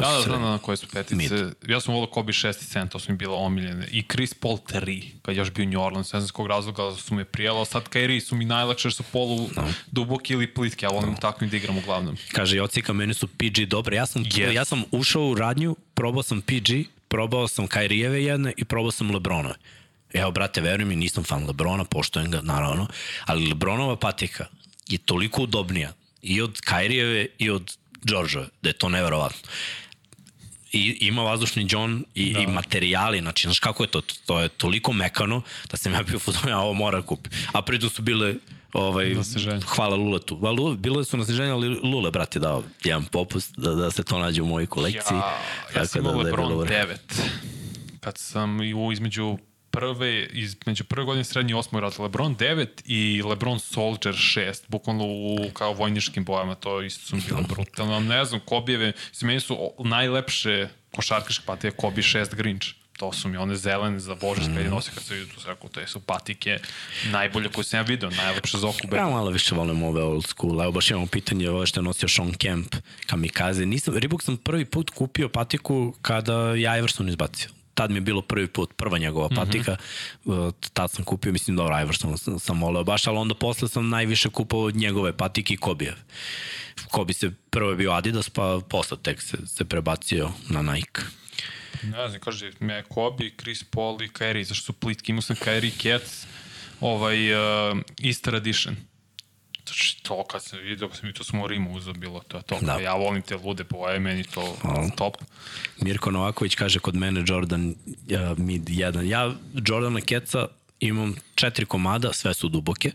Da, 0.00 0.12
da, 0.12 0.20
znam 0.20 0.42
na 0.42 0.58
koje 0.58 0.76
su 0.76 0.86
petice. 0.88 1.14
Mid. 1.14 1.32
Ja 1.68 1.80
sam 1.80 1.94
volao 1.94 2.10
Kobe 2.10 2.32
6 2.32 2.48
i 2.48 2.78
7, 2.78 2.88
to 2.88 2.98
su 2.98 3.12
mi 3.12 3.18
bilo 3.18 3.36
omiljene. 3.36 3.88
I 3.90 4.02
Chris 4.02 4.34
Paul 4.34 4.56
3, 4.56 5.10
kad 5.22 5.36
još 5.36 5.50
bio 5.50 5.66
New 5.66 5.82
Orleans, 5.82 6.12
ne 6.12 6.20
znam 6.20 6.28
s 6.28 6.30
kog 6.30 6.46
razloga 6.46 6.96
su 6.96 7.14
me 7.14 7.24
prijelo. 7.24 7.64
Sad 7.64 7.88
Kyrie 7.88 8.20
su 8.20 8.36
mi 8.36 8.44
najlakše 8.44 8.88
jer 8.88 8.92
su 8.92 9.02
polu 9.02 9.48
no. 9.56 9.72
duboki 9.90 10.32
ili 10.32 10.54
plitke, 10.54 10.86
ja 10.86 10.90
volim 10.90 11.10
no. 11.10 11.16
tako 11.20 11.46
da 11.46 11.56
igram 11.56 11.78
uglavnom. 11.78 12.16
Kaže, 12.32 12.56
Jocika, 12.56 12.92
meni 12.92 13.14
su 13.14 13.26
PG 13.26 13.66
dobre. 13.68 13.96
Ja 13.96 14.06
sam, 14.06 14.24
Yes. 14.24 14.52
ja 14.52 14.64
sam 14.64 14.82
ušao 14.90 15.22
u 15.22 15.34
radnju, 15.34 15.76
probao 15.94 16.22
sam 16.22 16.40
PG, 16.40 16.70
probao 17.08 17.48
sam 17.48 17.66
Kairijeve 17.66 18.24
jedne 18.24 18.52
i 18.56 18.64
probao 18.64 18.90
sam 18.90 19.10
Lebronove. 19.10 19.54
Evo, 20.12 20.30
brate, 20.30 20.60
veruj 20.60 20.84
mi, 20.84 20.96
nisam 20.96 21.24
fan 21.24 21.46
Lebrona, 21.46 21.84
poštojem 21.84 22.30
ga, 22.30 22.40
naravno, 22.42 22.86
ali 23.26 23.48
Lebronova 23.48 23.96
patika 23.96 24.46
je 24.88 24.98
toliko 24.98 25.42
udobnija 25.42 25.92
i 26.22 26.42
od 26.42 26.60
Kairijeve 26.60 27.26
i 27.38 27.50
od 27.50 27.76
Đorđeve, 28.02 28.46
da 28.62 28.68
je 28.68 28.72
to 28.72 28.88
neverovatno. 28.88 29.48
I 30.72 30.98
ima 31.00 31.22
vazdušni 31.22 31.66
John 31.70 32.04
i, 32.14 32.32
da. 32.32 32.40
i 32.40 32.46
materijali, 32.46 33.18
znači, 33.18 33.46
znaš 33.46 33.58
kako 33.58 33.82
je 33.82 33.86
to? 33.86 34.00
To 34.26 34.40
je 34.40 34.48
toliko 34.48 34.92
mekano 34.92 35.42
da 35.70 35.76
sam 35.76 35.92
ja 35.92 36.02
bio 36.02 36.18
fuzon, 36.18 36.48
ja 36.48 36.58
ovo 36.58 36.72
mora 36.72 37.02
kupiti. 37.02 37.36
A 37.52 37.62
pritom 37.62 37.90
su 37.90 38.02
bile 38.02 38.34
ovaj, 38.72 39.14
hvala 39.66 39.96
Luletu. 39.96 40.36
Va, 40.36 40.50
Lule, 40.50 40.76
bile 40.76 41.04
su 41.04 41.16
na 41.16 41.24
sniženju, 41.24 41.52
ali 41.52 41.68
Lule, 41.68 42.10
brate, 42.10 42.38
dao 42.38 42.62
jedan 42.84 43.04
popust 43.04 43.54
da, 43.56 43.74
da 43.74 43.90
se 43.90 44.02
to 44.02 44.18
nađe 44.18 44.42
u 44.42 44.46
mojoj 44.46 44.66
kolekciji. 44.66 45.16
Ja, 45.16 45.38
ja 45.76 45.86
sam 45.86 46.04
da, 46.04 46.10
imao 46.10 46.24
da 46.24 46.30
bilo 46.30 46.48
Lebron 46.48 46.48
dobro. 46.48 46.68
9. 46.68 46.96
Kad 48.00 48.18
sam 48.18 48.62
i 48.62 48.74
u 48.74 48.92
između 48.92 49.38
prve, 49.72 50.26
između 50.26 50.84
prve 50.84 51.04
godine 51.04 51.24
srednje 51.24 51.52
i 51.52 51.54
osmoj 51.54 51.80
rat, 51.80 51.98
Lebron 51.98 52.36
9 52.36 52.66
i 52.84 53.22
Lebron 53.22 53.60
Soldier 53.60 54.14
6, 54.14 54.60
bukvalno 54.68 55.04
u 55.04 55.50
kao 55.52 55.72
vojničkim 55.72 56.24
bojama, 56.24 56.54
to 56.54 56.82
isto 56.82 57.06
su 57.06 57.16
bilo 57.28 57.42
brutalno. 57.42 58.00
Ne 58.00 58.24
znam, 58.24 58.40
Kobijeve, 58.40 58.92
meni 59.22 59.40
su 59.40 59.72
najlepše 59.78 60.68
košarkaške 60.94 61.44
patike 61.46 61.76
Kobe 61.76 62.02
6 62.02 62.34
Grinch. 62.34 62.66
To 62.98 63.12
su 63.12 63.28
mi 63.28 63.36
one 63.36 63.56
zelene 63.56 64.00
za 64.00 64.14
Bože 64.14 64.42
mm. 64.42 64.70
nosio 64.70 64.92
kad 64.94 65.02
se 65.02 65.14
vidio 65.14 65.34
tu 65.34 65.40
sve, 65.40 65.54
rekao, 65.54 65.68
te 65.68 65.86
su 65.86 66.00
patike 66.00 66.58
najbolje 67.10 67.48
koje 67.48 67.64
sam 67.64 67.78
ja 67.78 67.82
video, 67.82 68.10
najlepše 68.10 68.58
za 68.58 68.68
oko 68.68 68.96
Ja 68.96 69.08
malo 69.08 69.30
više 69.30 69.54
volim 69.54 69.82
ove 69.82 70.02
old 70.02 70.26
school. 70.26 70.62
Evo 70.62 70.72
baš 70.72 70.90
imamo 70.90 71.06
pitanje 71.06 71.50
ove 71.50 71.66
što 71.66 71.80
je 71.80 71.84
nosio 71.84 72.08
Sean 72.08 72.34
Kemp, 72.34 72.76
kamikaze. 73.06 73.66
Nisam, 73.66 73.96
Reebok 73.96 74.22
sam 74.22 74.36
prvi 74.36 74.64
put 74.64 74.90
kupio 74.90 75.28
patiku 75.28 75.94
kada 76.02 76.34
je 76.34 76.78
Iverson 76.78 77.08
izbacio. 77.08 77.61
Tad 77.74 77.90
mi 77.90 77.96
je 77.96 78.00
bilo 78.00 78.22
prvi 78.22 78.46
put, 78.46 78.74
prva 78.76 78.98
njegova 78.98 79.28
patika. 79.28 79.72
Mm 79.72 80.30
-hmm. 80.30 80.52
Tad 80.72 80.90
sam 80.90 81.04
kupio, 81.04 81.32
mislim, 81.32 81.56
dobro, 81.56 81.80
Iverson 81.80 82.18
sam, 82.18 82.38
sam 82.38 82.60
voleo 82.62 82.84
baš, 82.84 83.06
ali 83.06 83.18
onda 83.18 83.34
posle 83.34 83.68
sam 83.68 83.88
najviše 83.88 84.28
kupovao 84.28 84.66
od 84.66 84.76
njegove 84.76 85.16
patike 85.16 85.54
i 85.54 85.56
Kobijev. 85.56 85.94
Kobi 86.90 87.12
se 87.12 87.30
prvo 87.50 87.70
je 87.70 87.76
bio 87.76 87.92
Adidas, 87.92 88.30
pa 88.30 88.60
posle 88.68 88.96
tek 89.02 89.22
se, 89.22 89.36
se 89.46 89.64
prebacio 89.64 90.30
na 90.48 90.62
Nike. 90.62 91.02
Ne 91.82 92.08
znam, 92.08 92.20
kaže, 92.20 92.52
me 92.60 92.82
Kobe, 92.82 93.30
Chris 93.40 93.64
Paul 93.64 94.02
i 94.02 94.08
Kyrie, 94.08 94.44
zašto 94.44 94.64
su 94.64 94.72
plitki, 94.72 95.12
imao 95.12 95.22
sam 95.22 95.36
Kyrie 95.36 95.82
Cats, 95.82 96.26
ovaj, 96.80 97.34
uh, 97.34 97.78
Easter 98.02 98.34
Edition. 98.34 98.76
Znači, 99.66 100.02
to 100.02 100.24
kad 100.24 100.42
sam 100.42 100.58
vidio, 100.58 100.88
kad 100.88 100.96
sam 100.96 101.06
vidio, 101.06 101.18
to 101.18 101.24
smo 101.24 101.46
Rimu 101.46 101.72
uzao 101.72 101.94
bilo, 101.94 102.20
to 102.28 102.36
je 102.36 102.42
to. 102.42 102.58
Da. 102.60 102.66
Da. 102.66 102.80
Ja 102.80 102.94
volim 102.94 103.22
te 103.22 103.36
lude 103.36 103.64
boje, 103.64 104.00
meni 104.00 104.24
to 104.24 104.56
Hvala. 104.62 104.90
top. 104.96 105.16
Mirko 105.80 106.10
Novaković 106.10 106.54
kaže 106.54 106.78
kod 106.78 106.96
mene 106.96 107.24
Jordan 107.26 107.68
uh, 107.68 108.38
mid 108.38 108.62
1. 108.62 109.02
Ja 109.02 109.32
Jordana 109.66 110.00
Keca 110.00 110.46
imam 110.80 111.14
četiri 111.34 111.66
komada, 111.66 112.12
sve 112.12 112.34
su 112.34 112.48
duboke. 112.48 112.92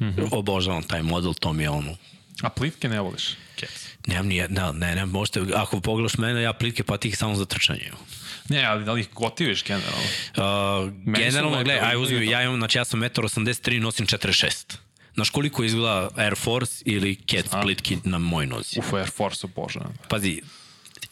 Mm 0.00 0.04
-hmm. 0.04 0.28
Obožavam 0.32 0.82
taj 0.82 1.02
model, 1.02 1.34
to 1.34 1.52
mi 1.52 1.62
je 1.62 1.70
ono 1.70 1.96
A 2.42 2.48
plitke 2.48 2.88
ne 2.88 3.00
voliš? 3.00 3.36
Cats. 3.60 3.88
Nemam 4.06 4.26
ni 4.26 4.36
jedna, 4.36 4.72
ne, 4.72 4.94
ne, 4.94 5.06
možete, 5.06 5.40
ako 5.54 5.80
pogledaš 5.80 6.18
mene, 6.18 6.42
ja 6.42 6.52
plitke 6.52 6.82
patike 6.82 7.16
samo 7.16 7.34
za 7.34 7.44
trčanje 7.44 7.80
imam. 7.86 8.00
Ne, 8.48 8.64
ali 8.64 8.84
da 8.84 8.92
li 8.92 9.00
ih 9.00 9.08
gotiviš 9.12 9.64
generalno? 9.64 10.06
Uh, 10.36 10.92
generalno, 11.04 11.64
gledaj, 11.64 11.90
aj 11.90 12.02
uzmi, 12.02 12.16
to. 12.16 12.32
ja 12.32 12.42
imam, 12.42 12.56
znači 12.56 12.78
ja 12.78 12.84
sam 12.84 13.00
1,83 13.00 13.76
m, 13.76 13.82
nosim 13.82 14.06
46. 14.06 14.76
Znaš 15.20 15.30
koliko 15.30 15.64
izgleda 15.64 16.08
Air 16.16 16.34
Force 16.36 16.82
ili 16.86 17.16
Kets 17.16 17.50
plitki 17.62 17.98
na 18.04 18.18
moj 18.18 18.46
nozi? 18.46 18.78
Uf, 18.78 18.92
Air 18.92 19.10
Force 19.10 19.46
obožavam. 19.46 19.92
Pazi, 20.08 20.42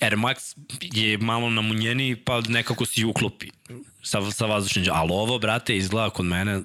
Air 0.01 0.17
Max 0.17 0.57
je 0.81 1.19
malo 1.19 1.51
namunjeniji, 1.51 2.17
pa 2.17 2.41
nekako 2.41 2.87
si 2.87 3.05
uklopi 3.05 3.51
sa, 4.03 4.31
sa 4.31 4.47
vazdušnim. 4.47 4.85
Ali 4.93 5.11
ovo, 5.13 5.39
brate, 5.39 5.77
izgleda 5.77 6.11
kod 6.11 6.27
mene 6.27 6.61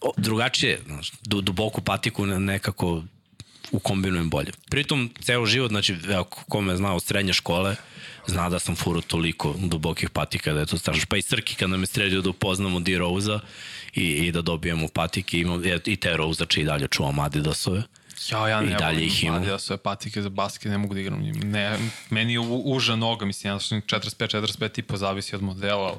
o, 0.00 0.12
drugačije, 0.16 0.80
znaš, 0.86 1.12
du, 1.22 1.40
duboku 1.40 1.80
patiku 1.80 2.26
ne- 2.26 2.40
nekako 2.40 3.02
ukombinujem 3.72 4.30
bolje. 4.30 4.52
Pritom, 4.70 5.10
ceo 5.20 5.46
život, 5.46 5.70
znači, 5.70 5.96
ko 6.30 6.60
me 6.60 6.76
zna 6.76 6.94
od 6.94 7.02
srednje 7.02 7.32
škole, 7.32 7.76
zna 8.26 8.48
da 8.48 8.58
sam 8.58 8.76
furo 8.76 9.00
toliko 9.00 9.54
dubokih 9.58 10.10
patika 10.10 10.52
da 10.52 10.60
je 10.60 10.66
to 10.66 10.78
strašno. 10.78 11.02
Pa 11.08 11.16
i 11.16 11.22
Srki 11.22 11.54
kad 11.54 11.70
nam 11.70 11.80
je 11.82 11.86
sredio 11.86 12.22
da 12.22 12.30
upoznamo 12.30 12.80
D. 12.80 12.98
I, 13.94 14.02
i 14.02 14.32
da 14.32 14.42
dobijemo 14.42 14.88
patike, 14.88 15.38
imam, 15.38 15.62
i 15.84 15.96
te 15.96 16.16
Rose-a 16.16 16.60
i 16.60 16.64
dalje 16.64 16.88
čuvam 16.88 17.18
Adidasove. 17.18 17.82
Ja, 18.30 18.48
ja 18.48 18.62
I 18.62 18.66
ne 18.66 18.74
dalje 18.74 18.94
volim 18.94 19.06
ih 19.06 19.24
imam. 19.24 19.36
Adidas 19.36 19.62
sve 19.62 19.76
patike 19.76 20.22
za 20.22 20.28
basket, 20.28 20.70
ne 20.70 20.78
mogu 20.78 20.94
da 20.94 21.00
igram. 21.00 21.22
Ne, 21.22 21.78
meni 22.10 22.32
je 22.32 22.40
uža 22.64 22.96
noga, 22.96 23.26
mislim, 23.26 23.52
ja 23.52 23.60
sam 23.60 23.80
45-45 23.80 24.68
tipa 24.68 24.96
zavisi 24.96 25.36
od 25.36 25.42
modela, 25.42 25.82
ali 25.82 25.98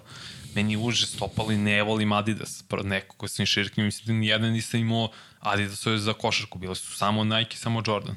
meni 0.56 0.74
je 0.74 0.78
uže 0.78 1.06
stopali, 1.06 1.57
ne 1.57 1.84
volim 1.84 2.11
Adidas. 2.11 2.64
Neko 2.84 3.15
ko 3.15 3.28
sam 3.28 3.45
širki, 3.45 3.82
mislim 3.82 4.07
da 4.07 4.14
nijedan 4.14 4.52
nisam 4.52 4.80
imao 4.80 5.11
Adidasove 5.40 5.98
za 5.98 6.14
košarku, 6.14 6.60
bile 6.60 6.76
su 6.76 6.98
samo 6.98 7.24
Nike, 7.24 7.57
samo 7.57 7.84
Jordan. 7.88 8.15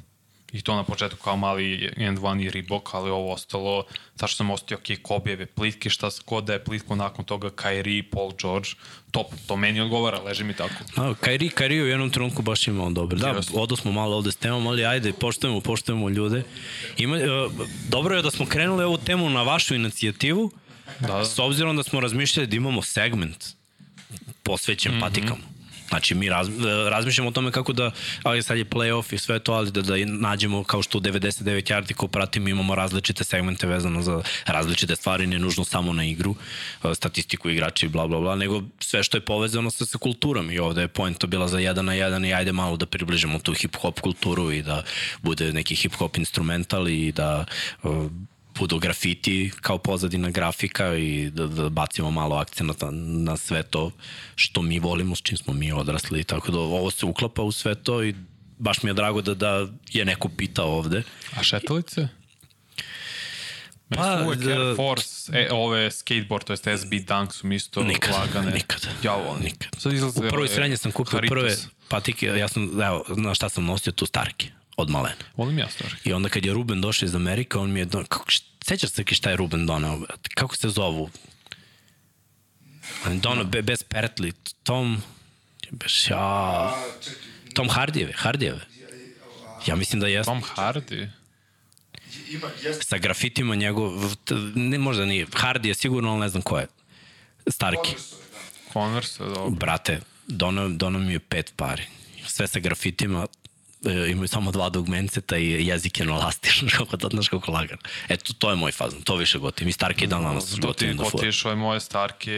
I 0.53 0.63
to 0.63 0.75
na 0.75 0.85
početku 0.85 1.25
kao 1.25 1.37
mali 1.37 1.91
End 1.97 2.19
One 2.23 2.45
i 2.45 2.51
Reebok, 2.51 2.95
ali 2.95 3.11
ovo 3.11 3.33
ostalo, 3.33 3.85
sad 4.17 4.29
što 4.29 4.37
sam 4.37 4.51
ostio 4.51 4.77
ok, 4.77 5.03
Kobijeve 5.03 5.47
plitke, 5.47 5.91
šta 5.91 6.09
god 6.27 6.45
da 6.45 6.53
je 6.53 6.65
plitko 6.65 6.97
nakon 6.97 7.25
toga, 7.25 7.51
Kyrie, 7.51 8.05
Paul 8.11 8.33
George, 8.43 8.69
top, 9.11 9.27
to 9.47 9.57
meni 9.57 9.81
odgovara, 9.81 10.23
leži 10.23 10.45
mi 10.45 10.55
tako. 10.55 10.75
A, 10.97 11.15
Kairi, 11.21 11.49
Kairi 11.49 11.83
u 11.83 11.87
jednom 11.87 12.11
trenutku 12.11 12.43
baš 12.43 12.69
imao 12.69 12.91
dobro. 12.91 13.19
Da, 13.19 13.41
odo 13.55 13.77
smo 13.77 13.93
malo 13.93 14.17
ovde 14.17 14.33
s 14.33 14.37
temom, 14.37 14.67
ali 14.67 14.85
ajde, 14.85 15.13
poštujemo, 15.13 15.61
poštujemo 15.61 16.09
ljude. 16.09 16.43
Ima, 16.97 17.17
uh, 17.17 17.53
dobro 17.89 18.17
je 18.17 18.23
da 18.23 18.31
smo 18.31 18.47
krenuli 18.47 18.85
ovu 18.85 18.99
temu 18.99 19.31
na 19.31 19.43
vašu 19.43 19.75
inicijativu, 19.75 20.51
Da, 21.01 21.25
s 21.25 21.39
obzirom 21.39 21.77
da 21.77 21.83
smo 21.83 22.01
razmišljali 22.01 22.47
da 22.47 22.57
imamo 22.57 22.83
segment 22.83 23.45
posvećen 24.43 24.93
mm 24.93 24.97
-hmm. 24.97 25.01
patikama. 25.01 25.56
Znači, 25.89 26.15
mi 26.15 26.29
raz, 26.29 26.49
razmišljamo 26.89 27.29
o 27.29 27.33
tome 27.33 27.51
kako 27.51 27.73
da, 27.73 27.91
ali 28.23 28.43
sad 28.43 28.59
je 28.59 28.65
playoff 28.65 29.15
i 29.15 29.19
sve 29.19 29.39
to, 29.39 29.53
ali 29.53 29.71
da, 29.71 29.83
da 29.83 29.95
nađemo 30.07 30.65
kao 30.65 30.83
što 30.83 30.99
u 30.99 31.01
99 31.01 31.73
yardi 31.73 31.93
ko 31.93 32.09
pratimo 32.09 32.49
imamo 32.49 32.75
različite 32.75 33.25
segmente 33.25 33.67
vezano 33.67 34.03
za 34.03 34.23
različite 34.47 34.97
stvari, 34.97 35.27
ne 35.27 35.39
nužno 35.39 35.65
samo 35.65 35.93
na 35.93 36.05
igru, 36.05 36.35
eh, 36.85 36.95
statistiku 36.95 37.51
igrača 37.51 37.87
i 37.87 37.89
bla 37.89 38.07
bla 38.07 38.21
bla, 38.21 38.37
nego 38.37 38.63
sve 38.81 39.03
što 39.03 39.17
je 39.17 39.21
povezano 39.21 39.71
sa, 39.71 39.87
sa 39.87 39.99
kulturom 39.99 40.51
i 40.51 40.59
ovde 40.59 40.81
je 40.81 40.89
point 40.89 41.19
to 41.19 41.27
bila 41.27 41.49
za 41.49 41.59
jedan 41.59 41.85
na 41.85 41.95
jedan 41.95 42.25
i 42.25 42.35
ajde 42.35 42.53
malo 42.53 42.77
da 42.77 42.87
približimo 42.87 43.39
tu 43.39 43.53
hip-hop 43.53 44.01
kulturu 44.01 44.53
i 44.53 44.63
da 44.63 44.83
bude 45.23 45.53
neki 45.53 45.75
hip-hop 45.75 46.19
instrumental 46.19 46.89
i 46.89 47.13
da 47.13 47.45
uh, 47.83 48.11
budu 48.59 48.79
grafiti 48.79 49.51
kao 49.61 49.79
pozadina 49.79 50.31
grafika 50.31 50.95
i 50.95 51.31
da, 51.31 51.47
da 51.47 51.69
bacimo 51.69 52.11
malo 52.11 52.37
akcent 52.37 52.81
na, 52.81 52.91
na 52.91 53.37
sve 53.37 53.63
to 53.63 53.91
što 54.35 54.63
mi 54.63 54.79
volimo, 54.79 55.17
s 55.17 55.23
čim 55.23 55.37
smo 55.39 55.53
mi 55.55 55.73
odrasli. 55.73 56.25
Tako 56.25 56.53
da 56.53 56.59
ovo 56.59 56.91
se 56.91 57.07
uklapa 57.07 57.43
u 57.43 57.53
sve 57.53 57.75
to 57.75 58.05
i 58.05 58.15
baš 58.59 58.83
mi 58.83 58.91
je 58.91 58.95
drago 58.95 59.23
da, 59.23 59.35
da 59.35 59.67
je 59.89 60.05
neko 60.05 60.29
pitao 60.29 60.69
ovde. 60.69 61.03
A 61.33 61.43
šetalice? 61.43 62.09
Pa, 63.89 63.97
Pa, 63.97 64.23
uvek 64.23 64.39
da- 64.39 64.51
Air 64.53 64.77
Force, 64.77 65.33
e, 65.35 65.49
ove 65.53 65.91
skateboard, 65.91 66.45
to 66.45 66.53
jest 66.53 66.65
SB 66.67 66.93
Dunk 66.99 67.33
su 67.33 67.47
mi 67.47 67.55
isto 67.55 67.83
Nikad, 67.83 68.15
lagane. 68.15 68.51
nikad. 68.53 68.89
Ja 69.03 69.15
volim. 69.15 69.43
Nikad. 69.43 69.69
Sad 69.79 69.93
izlaze 69.93 70.19
U 70.19 70.29
prvoj 70.29 70.49
srednje 70.49 70.77
sam 70.77 70.93
kupio 70.93 71.11
Haritos. 71.13 71.31
prve 71.31 71.57
patike, 71.89 72.27
ja 72.29 72.49
sam, 72.49 72.83
evo, 72.83 73.05
na 73.09 73.35
šta 73.35 73.49
sam 73.49 73.65
nosio 73.65 73.93
tu 73.93 74.07
starke, 74.07 74.47
od 74.77 74.91
malena. 74.91 75.25
Volim 75.37 75.59
ja 75.59 75.69
stvari. 75.69 75.95
I 76.05 76.13
onda 76.13 76.29
kad 76.29 76.45
je 76.45 76.53
Ruben 76.53 76.81
došao 76.81 77.07
iz 77.07 77.15
Amerika, 77.15 77.61
on 77.61 77.73
mi 77.73 77.81
je, 77.81 77.85
don... 77.85 78.05
kako, 78.05 78.25
sećaš 78.65 78.91
se 78.91 79.05
šta 79.11 79.31
je 79.31 79.37
Ruben 79.37 79.67
donao? 79.67 80.01
Kako 80.35 80.57
se 80.57 80.69
zovu? 80.69 81.11
On 83.07 83.13
je 83.13 83.19
donao 83.19 83.45
be, 83.45 83.63
bez 83.63 83.83
Pertli, 83.83 84.33
Tom, 84.63 85.03
beš, 85.71 86.11
ja, 86.11 86.75
Tom 87.55 87.69
Hardijeve, 87.69 88.13
Hardijeve. 88.17 88.61
Ja 89.67 89.77
mislim 89.77 90.01
da 90.01 90.07
jeste. 90.07 90.31
Tom 90.31 90.43
Hardy. 90.57 91.09
ima, 92.29 92.49
jeste 92.63 92.85
Sa 92.85 92.99
grafitima 92.99 93.55
njegov, 93.55 94.17
ne, 94.55 94.79
možda 94.79 95.05
nije, 95.05 95.27
Hardy 95.27 95.67
je 95.67 95.75
sigurno, 95.75 96.11
ali 96.11 96.21
ne 96.21 96.29
znam 96.29 96.43
ko 96.43 96.59
je. 96.59 96.67
Starki. 97.47 97.91
Converse, 98.73 99.25
da. 99.25 99.29
Dobro. 99.29 99.51
Brate, 99.51 100.01
dono, 100.27 100.69
dono 100.69 100.99
mi 100.99 101.13
je 101.13 101.19
pet 101.19 101.53
pari. 101.57 101.83
Sve 102.27 102.47
sa 102.47 102.59
grafitima, 102.59 103.27
imaju 104.09 104.29
samo 104.29 104.53
dva 104.53 104.69
dugmenceta 104.69 105.39
i 105.39 105.67
jezik 105.67 106.01
je 106.01 106.07
na 106.07 106.15
lasti, 106.15 106.51
kako 106.79 106.97
to, 106.97 107.09
znaš 107.09 107.29
kako 107.29 107.53
lagan. 107.53 107.79
Eto, 108.09 108.33
to 108.33 108.51
je 108.51 108.57
moj 108.57 108.73
fazon, 108.73 109.03
to 109.03 109.17
više 109.17 109.39
gotivim. 109.39 109.69
I 109.69 109.73
Starki 109.73 110.07
dan 110.07 110.23
danas 110.23 110.51
Do 110.51 110.57
ti 110.57 110.67
gotivim 110.67 110.97
da 110.97 111.05
fura. 111.05 111.13
gotiš 111.13 111.45
ove 111.45 111.55
moje 111.57 111.81
starke 111.81 112.33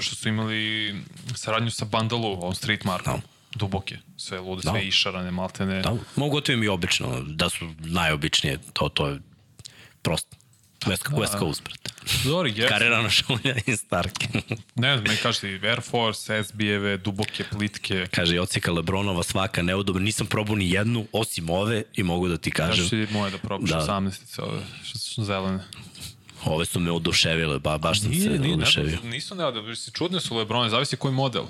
što 0.00 0.14
su 0.16 0.28
imali 0.28 0.94
saradnju 1.34 1.70
sa 1.70 1.84
Bandalu, 1.84 2.28
ovom 2.28 2.54
street 2.54 2.84
markom. 2.84 3.14
Da. 3.14 3.20
Duboke, 3.54 3.98
sve 4.16 4.40
lude, 4.40 4.62
Da. 4.64 4.70
sve 4.70 4.86
išarane, 4.86 5.30
maltene. 5.30 5.82
Da, 5.82 5.96
mogu 6.16 6.30
gotivim 6.32 6.62
i 6.62 6.68
obično, 6.68 7.20
da 7.20 7.48
su 7.48 7.74
najobičnije, 7.78 8.58
to, 8.72 8.88
to 8.88 9.06
je 9.08 9.20
prosto. 10.02 10.36
West, 10.86 11.08
West 11.10 11.38
Coast, 11.38 11.62
brate. 11.64 11.90
Zori, 12.24 12.52
jes. 12.56 12.68
Karera 12.68 13.10
šulja 13.10 13.54
i 13.66 13.76
Starki. 13.76 14.26
Ne 14.74 14.92
znam, 14.94 15.04
meni 15.04 15.16
kažete 15.16 15.50
i 15.50 15.60
Air 15.62 15.80
Force, 15.80 16.42
SB-eve, 16.44 16.96
duboke, 16.96 17.44
plitke. 17.50 18.06
Kaže, 18.10 18.40
ocika 18.40 18.72
Lebronova 18.72 19.22
svaka 19.22 19.62
neudobna. 19.62 20.02
Nisam 20.02 20.26
probao 20.26 20.56
ni 20.56 20.70
jednu, 20.70 21.06
osim 21.12 21.50
ove, 21.50 21.82
i 21.94 22.02
mogu 22.02 22.28
da 22.28 22.36
ti 22.36 22.50
kažem, 22.50 22.84
Kažeš 22.84 22.90
ti 22.90 23.06
moje 23.10 23.30
da 23.30 23.38
probaš 23.38 23.70
Da. 23.70 23.76
da. 23.76 23.82
18 23.92 24.42
ove, 24.42 24.60
što 24.84 24.98
su 24.98 25.24
zelene. 25.24 25.64
ove 26.44 26.64
su 26.64 26.80
me 26.80 26.90
oduševile, 26.90 27.58
ba, 27.58 27.78
baš 27.78 28.00
sam 28.00 28.12
se 28.12 28.18
Nije, 28.18 28.38
nije, 28.38 28.54
oduševio. 28.54 28.98
ne, 29.04 29.10
nisu 29.10 29.34
ne, 29.34 29.44
da 29.52 29.74
si 29.76 29.90
čudne 29.92 30.20
su 30.20 30.36
Lebrone, 30.36 30.70
zavisi 30.70 30.96
koji 30.96 31.14
model. 31.14 31.44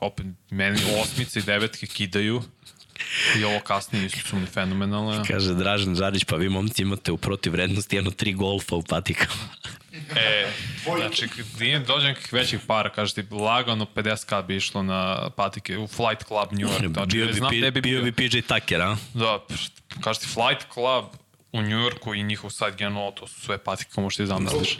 Opet, 0.00 0.26
meni 0.50 0.78
osmice 1.02 1.38
i 1.38 1.42
devetke 1.42 1.86
kidaju 1.86 2.42
i 3.38 3.44
ovo 3.44 3.60
kasnije 3.60 4.06
isto 4.06 4.28
su 4.28 4.36
mi 4.36 4.46
fenomenalne. 4.46 5.22
Kaže 5.28 5.54
Dražen 5.54 5.94
Žarić, 5.94 6.24
pa 6.24 6.36
vi 6.36 6.48
momci 6.48 6.82
imate 6.82 7.12
u 7.12 7.16
protivrednosti 7.16 7.96
jedno 7.96 8.10
tri 8.10 8.32
golfa 8.32 8.76
u 8.76 8.82
patikama. 8.82 9.48
E, 10.16 10.52
znači, 10.96 11.28
nije 11.60 11.78
dođe 11.78 12.06
nekih 12.06 12.32
većih 12.32 12.60
para, 12.66 12.90
kaže 12.90 13.14
ti, 13.14 13.34
lagano 13.34 13.86
50k 13.94 14.46
bi 14.46 14.56
išlo 14.56 14.82
na 14.82 15.30
patike 15.36 15.78
u 15.78 15.86
Flight 15.86 16.26
Club 16.26 16.52
New 16.52 16.68
York. 16.68 16.92
Znači, 16.92 17.16
bio, 17.16 17.26
bi, 17.26 17.32
znam 17.32 17.50
bio, 17.50 17.70
bi 17.70 17.80
bio 17.80 18.02
bi 18.02 18.12
PJ 18.12 18.38
Tucker, 18.40 18.82
a? 18.82 18.96
Da, 19.14 19.38
kaže 20.00 20.20
ti 20.20 20.26
Flight 20.26 20.72
Club 20.72 21.04
u 21.52 21.62
New 21.62 21.78
Yorku 21.78 22.14
i 22.14 22.22
njihov 22.22 22.50
sajt 22.50 22.76
generalno, 22.76 23.10
to 23.10 23.26
su 23.26 23.40
sve 23.40 23.58
patike, 23.58 23.90
kao 23.94 24.04
možeš 24.04 24.16
ti 24.16 24.26
zamisliš. 24.26 24.78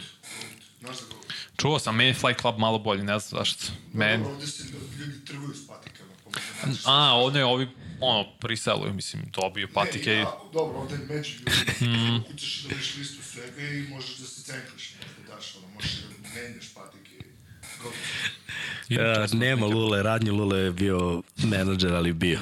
Znaš 0.79 0.97
da 0.99 1.05
go... 1.05 1.21
Čuo 1.57 1.79
sam, 1.79 1.95
meni 1.95 2.13
Flight 2.13 2.41
Club 2.41 2.57
malo 2.57 2.79
bolji, 2.79 3.03
ne 3.03 3.19
znam 3.19 3.39
zašto. 3.39 3.63
Meni. 3.93 4.25
Ovde 4.25 4.47
se 4.47 4.63
ljudi 4.63 5.25
trguju 5.25 5.53
s 5.53 5.67
patikama. 5.67 6.09
Pa. 6.83 6.91
A, 6.91 7.13
ovdje 7.13 7.45
ovi, 7.45 7.67
ono, 8.01 8.25
priseluju, 8.39 8.93
mislim, 8.93 9.23
dobiju 9.33 9.67
patike 9.73 10.09
Ne, 10.09 10.15
ja, 10.15 10.31
dobro, 10.53 10.77
ovde 10.77 10.95
je 10.95 11.15
među 11.15 11.31
ljudi. 11.39 11.91
Mm. 11.91 12.23
Kućeš 12.31 12.63
da 12.63 12.69
vidiš 12.69 12.95
listu 12.97 13.23
svega 13.23 13.61
i 13.61 13.87
možeš 13.89 14.17
da 14.17 14.27
se 14.27 14.43
cenkliš. 14.43 14.93
Možda 14.95 15.35
daš, 15.35 15.55
ono, 15.55 15.73
možeš 15.73 15.91
da 15.93 16.29
menjaš 16.35 16.73
patike. 16.73 17.25
Ja, 18.89 19.27
nema 19.33 19.65
Lule, 19.65 20.03
Radnje 20.03 20.31
Lule 20.31 20.59
je 20.59 20.71
bio 20.71 21.23
menadžer, 21.43 21.93
ali 21.93 22.13
bio. 22.13 22.39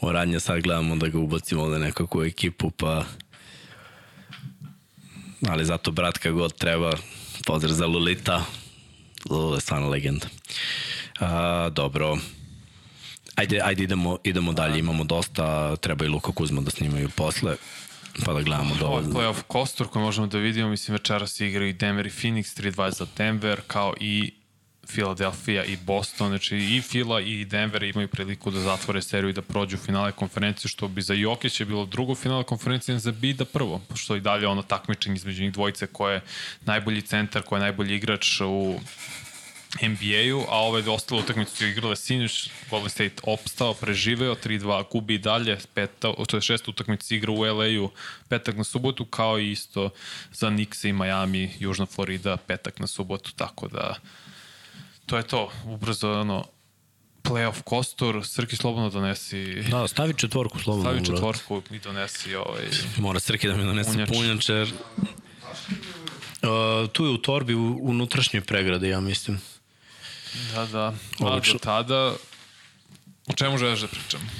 O 0.00 0.12
Radnje 0.12 0.40
sad 0.40 0.60
gledamo 0.60 0.96
da 0.96 1.08
ga 1.08 1.18
ubacimo 1.18 1.62
ovde 1.62 1.78
nekako 1.78 2.18
u 2.18 2.24
ekipu, 2.24 2.70
pa... 2.70 3.04
Ali 5.48 5.64
zato 5.64 5.90
brat 5.90 6.18
kad 6.18 6.32
god 6.32 6.54
treba, 6.54 6.92
pozdrav 7.46 7.72
za 7.72 7.86
Lulita. 7.86 8.44
Lule 9.30 9.56
je 9.56 9.60
stvarno 9.60 9.88
legenda. 9.88 10.26
A, 11.20 11.68
dobro. 11.72 12.18
Ajde, 13.34 13.60
ajde 13.64 13.82
idemo, 13.82 14.18
idemo 14.24 14.52
dalje, 14.52 14.78
imamo 14.78 15.04
dosta, 15.04 15.76
treba 15.76 16.04
i 16.04 16.08
Luka 16.08 16.32
Kuzma 16.32 16.60
da 16.60 16.70
snimaju 16.70 17.08
posle, 17.08 17.56
pa 18.24 18.32
da 18.32 18.42
gledamo 18.42 18.74
do... 18.74 18.86
Ovaj 18.86 19.04
playoff 19.04 19.42
kostur 19.46 19.88
koji 19.88 20.04
možemo 20.04 20.26
da 20.26 20.38
vidimo, 20.38 20.68
mislim 20.68 20.92
večeras 20.92 21.40
igraju 21.40 21.68
i 21.68 21.72
Denver 21.72 22.06
i 22.06 22.10
Phoenix, 22.10 22.62
3-2 22.62 22.90
za 22.90 23.06
Denver, 23.16 23.60
kao 23.66 23.94
i 24.00 24.32
Philadelphia 24.86 25.64
i 25.64 25.76
Boston, 25.76 26.28
znači 26.28 26.56
i 26.56 26.82
Fila 26.82 27.20
i 27.20 27.44
Denver 27.44 27.82
imaju 27.82 28.08
priliku 28.08 28.50
da 28.50 28.60
zatvore 28.60 29.02
seriju 29.02 29.30
i 29.30 29.32
da 29.32 29.42
prođu 29.42 29.76
u 29.76 29.80
finale 29.80 30.12
konferencije, 30.12 30.68
što 30.68 30.88
bi 30.88 31.02
za 31.02 31.14
Jokića 31.14 31.64
bilo 31.64 31.86
drugo 31.86 32.14
finale 32.14 32.44
konferencije, 32.44 32.98
za 32.98 33.12
Bida 33.12 33.44
prvo, 33.44 33.80
pošto 33.88 34.16
i 34.16 34.20
dalje 34.20 34.48
ono 34.48 34.62
takmičenje 34.62 35.16
između 35.16 35.42
njih 35.42 35.52
dvojice 35.52 35.86
ko 35.86 36.08
je 36.08 36.20
najbolji 36.60 37.02
centar, 37.02 37.42
ko 37.42 37.56
je 37.56 37.60
najbolji 37.60 37.94
igrač 37.94 38.40
u 38.40 38.80
NBA-u, 39.80 40.44
a 40.48 40.56
ove 40.56 40.90
ostale 40.90 41.20
utakmice 41.20 41.56
su 41.56 41.66
igrale 41.66 41.96
sinoć, 41.96 42.50
Golden 42.70 42.90
State 42.90 43.14
opstao, 43.22 43.74
preživeo, 43.74 44.34
3-2 44.34 44.84
gubi 44.90 45.14
i 45.14 45.18
dalje, 45.18 45.58
peta, 45.74 46.12
to 46.28 46.36
je 46.36 46.40
šesta 46.40 46.70
utakmica 46.70 47.14
igra 47.14 47.32
u 47.32 47.40
LA-u, 47.44 47.90
petak 48.28 48.56
na 48.56 48.64
subotu, 48.64 49.04
kao 49.04 49.38
i 49.38 49.50
isto 49.50 49.90
za 50.32 50.48
Knicks 50.48 50.84
i 50.84 50.92
Miami, 50.92 51.54
Južna 51.58 51.86
Florida, 51.86 52.36
petak 52.36 52.78
na 52.78 52.86
subotu, 52.86 53.32
tako 53.36 53.68
da 53.68 53.94
to 55.06 55.16
je 55.16 55.22
to, 55.22 55.50
ubrzo 55.64 56.12
ono, 56.20 56.44
playoff 57.22 57.62
kostur, 57.62 58.26
Srki 58.26 58.56
slobodno 58.56 58.90
donesi 58.90 59.62
Da, 59.70 59.88
stavi 59.88 60.14
četvorku 60.14 60.58
slobodno. 60.58 60.90
stavi 60.90 61.06
četvorku 61.06 61.62
i 61.70 61.78
donesi 61.78 62.34
ovaj, 62.34 62.64
Mora 62.98 63.20
Srki 63.20 63.48
da 63.48 63.56
mi 63.56 63.64
donese 63.64 63.90
Punjač. 63.90 64.08
punjač, 64.08 64.48
jer... 64.48 64.72
Uh, 66.42 66.90
tu 66.92 67.04
je 67.04 67.10
u 67.10 67.18
torbi 67.18 67.54
u 67.54 67.78
unutrašnjoj 67.82 68.40
pregrade, 68.40 68.88
ja 68.88 69.00
mislim. 69.00 69.40
Da, 70.54 70.66
da, 70.66 70.86
a 71.20 71.26
Odlično. 71.26 71.52
do 71.52 71.58
tada 71.58 72.14
o 73.26 73.32
čemu 73.32 73.58
želiš 73.58 73.80
da 73.80 73.88
pričam? 73.88 74.30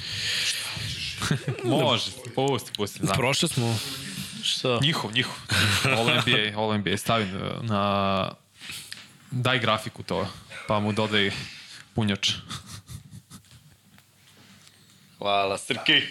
Može, 1.64 2.10
pusti, 2.34 2.70
pusti, 2.76 2.98
znam. 2.98 3.16
Prošle 3.16 3.48
smo... 3.48 3.78
Šta? 4.44 4.78
Njihov, 4.82 5.12
njihov. 5.12 5.34
All 5.84 6.04
NBA, 6.04 6.60
All 6.60 6.78
NBA. 6.78 6.96
Stavi 6.96 7.24
na, 7.26 7.62
na... 7.62 8.32
Daj 9.30 9.58
grafiku 9.58 10.02
to, 10.02 10.28
pa 10.68 10.80
mu 10.80 10.92
dodaj 10.92 11.30
punjač. 11.94 12.30
Hvala, 15.18 15.58
Srki. 15.58 16.02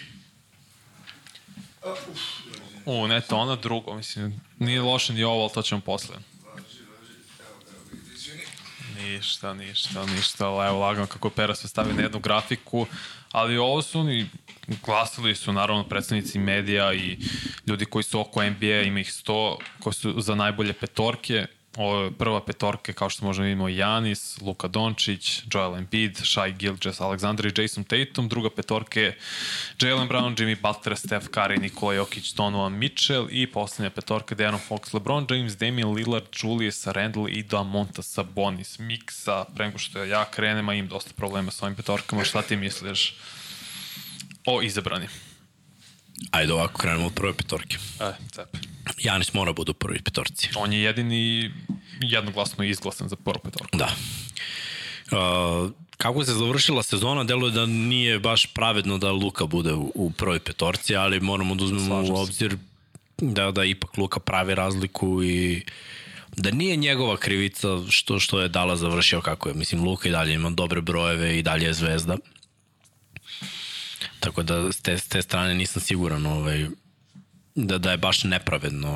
U, 2.84 3.06
ne, 3.06 3.20
to 3.20 3.36
ono 3.36 3.56
drugo, 3.56 3.94
mislim, 3.94 4.40
nije 4.58 4.80
loše 4.80 5.12
ni 5.12 5.24
ovo, 5.24 5.42
ali 5.42 5.52
to 5.52 5.62
ćemo 5.62 5.80
posle. 5.80 6.16
Ništa, 9.02 9.54
ništa, 9.54 10.06
ništa, 10.06 10.44
evo 10.44 10.78
lagano 10.78 11.06
kako 11.06 11.30
Pera 11.30 11.54
sve 11.54 11.68
stavi 11.68 11.94
na 11.94 12.02
jednu 12.02 12.18
grafiku, 12.18 12.86
ali 13.32 13.58
ovo 13.58 13.82
su 13.82 14.00
oni, 14.00 14.26
glasili 14.84 15.34
su 15.34 15.52
naravno 15.52 15.84
predstavnici 15.84 16.38
medija 16.38 16.94
i 16.94 17.18
ljudi 17.66 17.84
koji 17.84 18.02
su 18.02 18.20
oko 18.20 18.44
NBA, 18.44 18.80
ima 18.82 19.00
ih 19.00 19.08
100, 19.08 19.56
koji 19.80 19.94
su 19.94 20.20
za 20.20 20.34
najbolje 20.34 20.72
petorke, 20.72 21.46
Ovo 21.76 22.02
je 22.02 22.10
prva 22.10 22.44
petorka, 22.44 22.92
kao 22.92 23.10
što 23.10 23.24
možemo 23.26 23.44
vidimo, 23.44 23.68
Janis, 23.68 24.40
Luka 24.40 24.68
Dončić, 24.68 25.42
Joel 25.52 25.76
Embiid, 25.76 26.16
Shai 26.24 26.52
Gilgis, 26.52 27.00
Aleksandar 27.00 27.46
i 27.46 27.62
Jason 27.62 27.84
Tatum. 27.84 28.28
Druga 28.28 28.50
petorka 28.50 29.00
je 29.00 29.18
Jalen 29.80 30.08
Brown, 30.08 30.36
Jimmy 30.36 30.56
Butler, 30.62 30.96
Steph 30.96 31.26
Curry, 31.26 31.60
Nikola 31.60 31.94
Jokić, 31.94 32.32
Donovan 32.32 32.72
Mitchell 32.72 33.28
i 33.30 33.46
poslednja 33.46 33.90
petorka 33.90 34.34
De'Aaron 34.34 34.60
Fox, 34.68 34.94
LeBron 34.94 35.26
James, 35.30 35.56
Damian 35.56 35.94
Lillard, 35.94 36.26
Julius 36.42 36.86
Randle 36.86 37.30
i 37.30 37.42
Damonta 37.42 38.02
Sabonis. 38.02 38.78
Miksa, 38.78 39.44
pre 39.56 39.66
nego 39.66 39.78
što 39.78 40.04
ja 40.04 40.24
krenem, 40.24 40.68
a 40.68 40.74
imam 40.74 40.88
dosta 40.88 41.10
problema 41.16 41.50
sa 41.50 41.64
ovim 41.64 41.76
petorkama. 41.76 42.24
Šta 42.24 42.42
ti 42.42 42.56
misliš 42.56 43.14
o 44.46 44.62
izabrani? 44.62 45.08
Ajde 46.30 46.52
ovako, 46.52 46.78
krenemo 46.78 47.06
od 47.06 47.14
prve 47.14 47.32
petorke. 47.32 47.76
E, 48.00 48.12
cep. 48.30 48.56
Janis 49.02 49.34
mora 49.34 49.52
bude 49.52 49.70
u 49.70 49.74
prvoj 49.74 50.02
petorci. 50.02 50.48
On 50.56 50.72
je 50.72 50.82
jedini 50.82 51.50
jednoglasno 52.00 52.64
izglasan 52.64 53.08
za 53.08 53.16
prvu 53.16 53.40
petorku. 53.44 53.78
Da. 53.78 53.88
Uh, 55.12 55.70
kako 55.96 56.24
se 56.24 56.32
završila 56.32 56.82
sezona, 56.82 57.24
deluje 57.24 57.52
da 57.52 57.66
nije 57.66 58.18
baš 58.18 58.46
pravedno 58.46 58.98
da 58.98 59.12
Luka 59.12 59.46
bude 59.46 59.72
u, 59.72 59.92
u 59.94 60.10
prvoj 60.10 60.40
petorci, 60.40 60.96
ali 60.96 61.20
moramo 61.20 61.54
da 61.54 61.64
uzmemo 61.64 61.86
Slažem 61.86 62.14
u 62.14 62.16
se. 62.16 62.22
obzir 62.22 62.56
da, 63.18 63.50
da 63.50 63.64
ipak 63.64 63.98
Luka 63.98 64.20
pravi 64.20 64.54
razliku 64.54 65.22
i 65.24 65.62
da 66.36 66.50
nije 66.50 66.76
njegova 66.76 67.16
krivica 67.16 67.68
što 67.88 68.18
što 68.18 68.40
je 68.40 68.48
Dala 68.48 68.76
završio 68.76 69.20
kako 69.20 69.48
je. 69.48 69.54
Mislim, 69.54 69.84
Luka 69.84 70.08
i 70.08 70.12
dalje 70.12 70.34
ima 70.34 70.50
dobre 70.50 70.80
brojeve 70.80 71.38
i 71.38 71.42
dalje 71.42 71.66
je 71.66 71.72
zvezda. 71.72 72.16
Tako 74.22 74.42
da 74.42 74.72
s 74.72 74.80
te, 74.82 74.98
s 74.98 75.08
te 75.08 75.22
strane 75.22 75.54
nisam 75.54 75.82
siguran 75.82 76.26
ovaj, 76.26 76.66
da, 77.54 77.78
da 77.78 77.90
je 77.90 77.96
baš 77.96 78.24
nepravedno. 78.24 78.90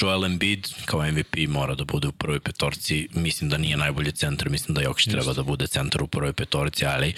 Joel 0.00 0.24
Embiid 0.24 0.68
kao 0.84 1.10
MVP 1.10 1.36
mora 1.48 1.74
da 1.74 1.84
bude 1.84 2.08
u 2.08 2.12
prvoj 2.12 2.40
petorci. 2.40 3.08
Mislim 3.14 3.50
da 3.50 3.58
nije 3.58 3.76
najbolji 3.76 4.12
centar, 4.12 4.50
mislim 4.50 4.74
da 4.74 4.82
Jokić 4.82 5.04
treba 5.04 5.32
da 5.32 5.42
bude 5.42 5.66
centar 5.66 6.02
u 6.02 6.06
prvoj 6.06 6.32
petorci, 6.32 6.86
ali 6.86 7.14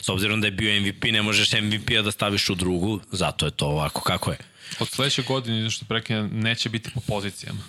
s 0.00 0.08
obzirom 0.08 0.40
da 0.40 0.46
je 0.46 0.50
bio 0.50 0.80
MVP, 0.80 1.04
ne 1.04 1.22
možeš 1.22 1.52
MVP-a 1.52 2.02
da 2.02 2.10
staviš 2.10 2.50
u 2.50 2.54
drugu, 2.54 3.00
zato 3.12 3.46
je 3.46 3.50
to 3.50 3.66
ovako 3.66 4.00
kako 4.00 4.30
je. 4.30 4.38
Od 4.78 4.88
sledeće 4.88 5.22
godine, 5.22 5.70
što 5.70 5.84
prekine, 5.84 6.22
neće 6.22 6.68
biti 6.68 6.90
po 6.94 7.00
pozicijama. 7.00 7.60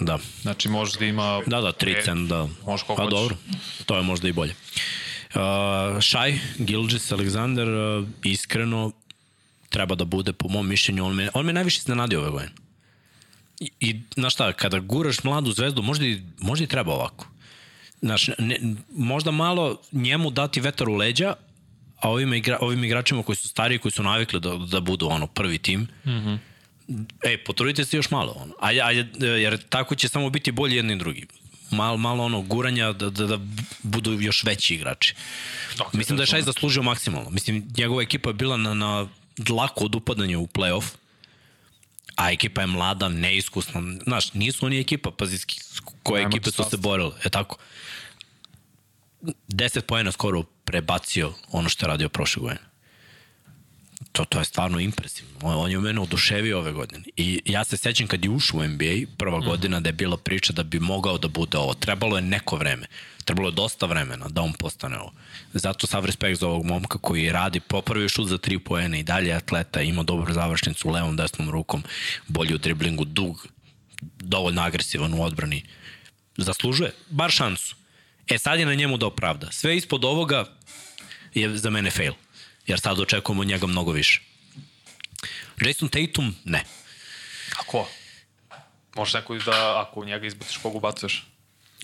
Da. 0.00 0.18
Znači, 0.42 0.68
može 0.68 0.98
da 0.98 1.04
ima... 1.04 1.40
Da, 1.46 1.60
da, 1.60 1.72
tri 1.72 1.96
cent, 2.04 2.28
da. 2.28 2.48
Može 2.66 2.84
koliko 2.84 2.94
Pa 2.94 3.02
hoćeš. 3.02 3.18
dobro, 3.18 3.36
to 3.86 3.96
je 3.96 4.02
možda 4.02 4.28
i 4.28 4.32
bolje. 4.32 4.54
Uh, 5.34 6.00
Šaj, 6.00 6.38
Gilgis, 6.58 7.12
Aleksandar, 7.12 7.68
uh, 7.68 8.08
iskreno 8.24 8.92
treba 9.68 9.94
da 9.94 10.04
bude, 10.04 10.32
po 10.32 10.48
mom 10.48 10.68
mišljenju, 10.68 11.04
on 11.04 11.14
me, 11.14 11.28
on 11.34 11.46
me 11.46 11.52
najviše 11.52 11.78
iznenadio 11.78 12.20
ove 12.20 12.30
godine. 12.30 12.50
I, 13.60 13.70
i 13.80 14.00
znaš 14.14 14.34
šta, 14.34 14.52
kada 14.52 14.78
guraš 14.78 15.24
mladu 15.24 15.52
zvezdu, 15.52 15.82
možda 15.82 16.06
i, 16.06 16.20
možda 16.40 16.64
i 16.64 16.68
treba 16.68 16.92
ovako. 16.92 17.26
Znaš, 18.02 18.28
ne, 18.38 18.58
možda 18.96 19.30
malo 19.30 19.80
njemu 19.92 20.30
dati 20.30 20.60
vetar 20.60 20.88
u 20.88 20.94
leđa, 20.94 21.34
a 21.96 22.10
ovim, 22.10 22.34
igra, 22.34 22.58
ovim 22.60 22.84
igračima 22.84 23.22
koji 23.22 23.36
su 23.36 23.48
stariji, 23.48 23.78
koji 23.78 23.92
su 23.92 24.02
navikli 24.02 24.40
da, 24.40 24.56
da 24.56 24.80
budu 24.80 25.06
ono 25.06 25.26
prvi 25.26 25.58
tim, 25.58 25.80
mm 25.80 26.10
-hmm. 26.10 26.38
e, 27.22 27.44
potrudite 27.44 27.84
se 27.84 27.96
još 27.96 28.10
malo. 28.10 28.32
Ono. 28.36 28.54
A, 28.60 28.66
a, 28.66 28.90
jer 29.26 29.62
tako 29.68 29.94
će 29.94 30.08
samo 30.08 30.30
biti 30.30 30.52
bolji 30.52 30.76
jedni 30.76 30.92
i 30.92 30.98
drugi. 30.98 31.26
Malo, 31.72 31.96
malo 31.96 32.24
ono 32.24 32.40
guranja 32.40 32.92
da, 32.92 33.10
da, 33.10 33.26
da 33.26 33.38
budu 33.82 34.20
još 34.20 34.44
veći 34.44 34.74
igrači. 34.74 35.14
Okay, 35.76 35.96
Mislim 35.96 36.16
da 36.16 36.22
je 36.22 36.26
Šaj 36.26 36.42
zaslužio 36.42 36.82
maksimalno. 36.82 37.30
Mislim, 37.30 37.68
njegova 37.78 38.02
ekipa 38.02 38.30
je 38.30 38.34
bila 38.34 38.56
na, 38.56 38.74
na 38.74 39.08
dlako 39.36 39.84
od 39.84 39.94
upadanja 39.94 40.38
u 40.38 40.46
playoff, 40.46 40.84
a 42.16 42.32
ekipa 42.32 42.60
je 42.60 42.66
mlada, 42.66 43.08
neiskusna. 43.08 43.82
Znaš, 44.04 44.34
nisu 44.34 44.66
oni 44.66 44.80
ekipa, 44.80 45.10
pazi, 45.10 45.38
koje 46.02 46.22
ekipe 46.22 46.50
su 46.50 46.64
se 46.70 46.76
borile. 46.76 47.12
E 47.24 47.30
tako. 47.30 47.56
10 49.48 49.80
pojena 49.80 50.12
skoro 50.12 50.42
prebacio 50.42 51.32
ono 51.50 51.68
što 51.68 51.86
je 51.86 51.88
radio 51.88 52.08
prošle 52.08 52.40
godine. 52.40 52.71
To, 54.12 54.24
to 54.24 54.38
je 54.38 54.44
stvarno 54.44 54.80
impresivno. 54.80 55.32
On, 55.42 55.70
je 55.70 55.78
mene 55.78 56.00
oduševio 56.00 56.58
ove 56.58 56.72
godine. 56.72 57.04
I 57.16 57.42
ja 57.44 57.64
se 57.64 57.76
sećam 57.76 58.06
kad 58.06 58.24
je 58.24 58.30
ušao 58.30 58.60
u 58.60 58.68
NBA, 58.68 58.94
prva 59.16 59.38
mm. 59.38 59.44
godina 59.44 59.80
da 59.80 59.88
je 59.88 59.92
bila 59.92 60.16
priča 60.16 60.52
da 60.52 60.62
bi 60.62 60.80
mogao 60.80 61.18
da 61.18 61.28
bude 61.28 61.58
ovo. 61.58 61.74
Trebalo 61.74 62.16
je 62.16 62.22
neko 62.22 62.56
vreme. 62.56 62.86
Trebalo 63.24 63.48
je 63.48 63.52
dosta 63.52 63.86
vremena 63.86 64.28
da 64.28 64.42
on 64.42 64.52
postane 64.52 64.98
ovo. 64.98 65.12
Zato 65.52 65.86
sav 65.86 66.04
respekt 66.04 66.40
za 66.40 66.48
ovog 66.48 66.64
momka 66.64 66.98
koji 66.98 67.32
radi, 67.32 67.60
popravio 67.60 68.08
šut 68.08 68.28
za 68.28 68.38
tri 68.38 68.58
poena 68.58 68.98
i 68.98 69.02
dalje 69.02 69.32
atleta, 69.32 69.82
ima 69.82 70.02
dobru 70.02 70.32
završnicu 70.32 70.90
levom, 70.90 71.16
desnom 71.16 71.50
rukom, 71.50 71.82
bolji 72.28 72.54
u 72.54 72.58
driblingu, 72.58 73.04
dug, 73.04 73.46
dovoljno 74.20 74.62
agresivan 74.62 75.14
u 75.14 75.22
odbrani. 75.22 75.64
Zaslužuje 76.36 76.92
bar 77.10 77.30
šansu. 77.30 77.76
E 78.28 78.38
sad 78.38 78.58
je 78.58 78.66
na 78.66 78.74
njemu 78.74 78.96
da 78.96 79.06
opravda. 79.06 79.52
Sve 79.52 79.76
ispod 79.76 80.04
ovoga 80.04 80.44
je 81.34 81.56
za 81.58 81.70
mene 81.70 81.90
fail. 81.90 82.12
Jer 82.66 82.80
sad 82.80 83.00
očekujemo 83.00 83.40
od 83.40 83.46
njega 83.46 83.66
mnogo 83.66 83.92
više. 83.92 84.20
Jason 85.60 85.88
Tatum, 85.88 86.34
ne. 86.44 86.64
A 87.58 87.62
ko? 87.66 87.88
Možeš 88.94 89.14
neko 89.14 89.38
da, 89.38 89.86
ako 89.86 90.04
njega 90.04 90.26
izbaciš, 90.26 90.56
koga 90.56 90.76
ubacuješ? 90.76 91.26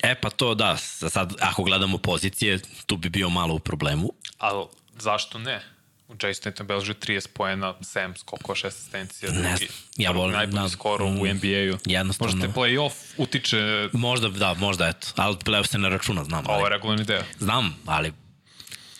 E 0.03 0.15
pa 0.15 0.31
to 0.31 0.55
da, 0.55 0.77
sad 0.77 1.35
ako 1.41 1.63
gledamo 1.63 1.99
pozicije, 1.99 2.59
tu 2.87 2.97
bi 2.97 3.09
bio 3.09 3.29
malo 3.29 3.55
u 3.55 3.59
problemu. 3.59 4.13
Ali 4.39 4.67
zašto 4.99 5.39
ne? 5.39 5.61
U 6.09 6.15
Jason 6.23 6.43
Tatum 6.43 6.67
beleži 6.67 6.95
30 6.95 7.29
poena, 7.33 7.75
7 7.81 8.19
skokova, 8.19 8.55
6 8.55 8.67
asistencija. 8.67 9.33
Ne 9.33 9.57
znam, 9.57 9.69
ja 9.97 10.11
volim. 10.11 10.37
Najbolji 10.37 10.57
na, 10.63 10.69
skoro 10.69 11.07
u 11.07 11.11
mm, 11.11 11.29
NBA-u. 11.29 11.79
Jednostavno. 11.85 12.35
Možete 12.35 12.61
play-off 12.61 12.93
utiče... 13.17 13.89
Možda, 13.93 14.29
da, 14.29 14.55
možda 14.55 14.89
eto. 14.89 15.09
Ali 15.17 15.37
play-off 15.37 15.67
se 15.67 15.79
ne 15.79 15.89
računa, 15.89 16.25
znam. 16.25 16.45
Ovo 16.47 16.67
je 16.67 16.71
regularni 16.71 17.05
deo. 17.05 17.23
Znam, 17.39 17.77
ali 17.87 18.13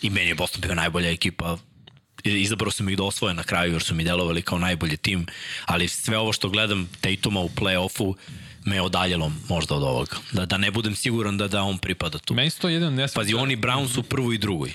i 0.01 0.09
meni 0.09 0.27
je 0.27 0.35
Boston 0.35 0.61
bio 0.61 0.75
najbolja 0.75 1.11
ekipa 1.11 1.57
izabrao 2.23 2.71
sam 2.71 2.89
ih 2.89 2.97
da 2.97 3.03
osvoje 3.03 3.33
na 3.33 3.43
kraju 3.43 3.73
jer 3.73 3.81
su 3.81 3.95
mi 3.95 4.03
delovali 4.03 4.41
kao 4.41 4.59
najbolji 4.59 4.97
tim, 4.97 5.25
ali 5.65 5.87
sve 5.87 6.17
ovo 6.17 6.33
što 6.33 6.49
gledam 6.49 6.89
Tatuma 7.01 7.39
u 7.39 7.49
play-offu 7.49 8.15
me 8.65 8.81
odaljalo 8.81 9.31
možda 9.49 9.75
od 9.75 9.83
ovoga. 9.83 10.17
Da, 10.31 10.45
da 10.45 10.57
ne 10.57 10.71
budem 10.71 10.95
siguran 10.95 11.37
da, 11.37 11.47
da 11.47 11.61
on 11.61 11.77
pripada 11.77 12.17
tu. 12.17 12.33
Meni 12.33 12.51
to 12.51 12.69
jedan 12.69 12.93
nesveća. 12.93 13.19
Pazi, 13.19 13.33
oni 13.33 13.57
Brown 13.57 13.87
su 13.87 14.03
prvo 14.03 14.33
i 14.33 14.37
drugoj. 14.37 14.73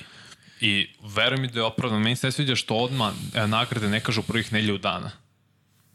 I 0.61 0.89
veruj 1.03 1.41
mi 1.41 1.49
da 1.49 1.61
je 1.61 1.65
opravdan. 1.65 2.03
Meni 2.03 2.17
se 2.17 2.27
ne 2.27 2.33
sviđa 2.33 2.57
što 2.57 2.75
odmah 2.75 3.13
e, 3.35 3.47
nagrade 3.47 3.89
ne 3.89 4.01
kažu 4.01 4.23
prvih 4.23 4.53
nelju 4.53 4.79
dana. 4.79 5.11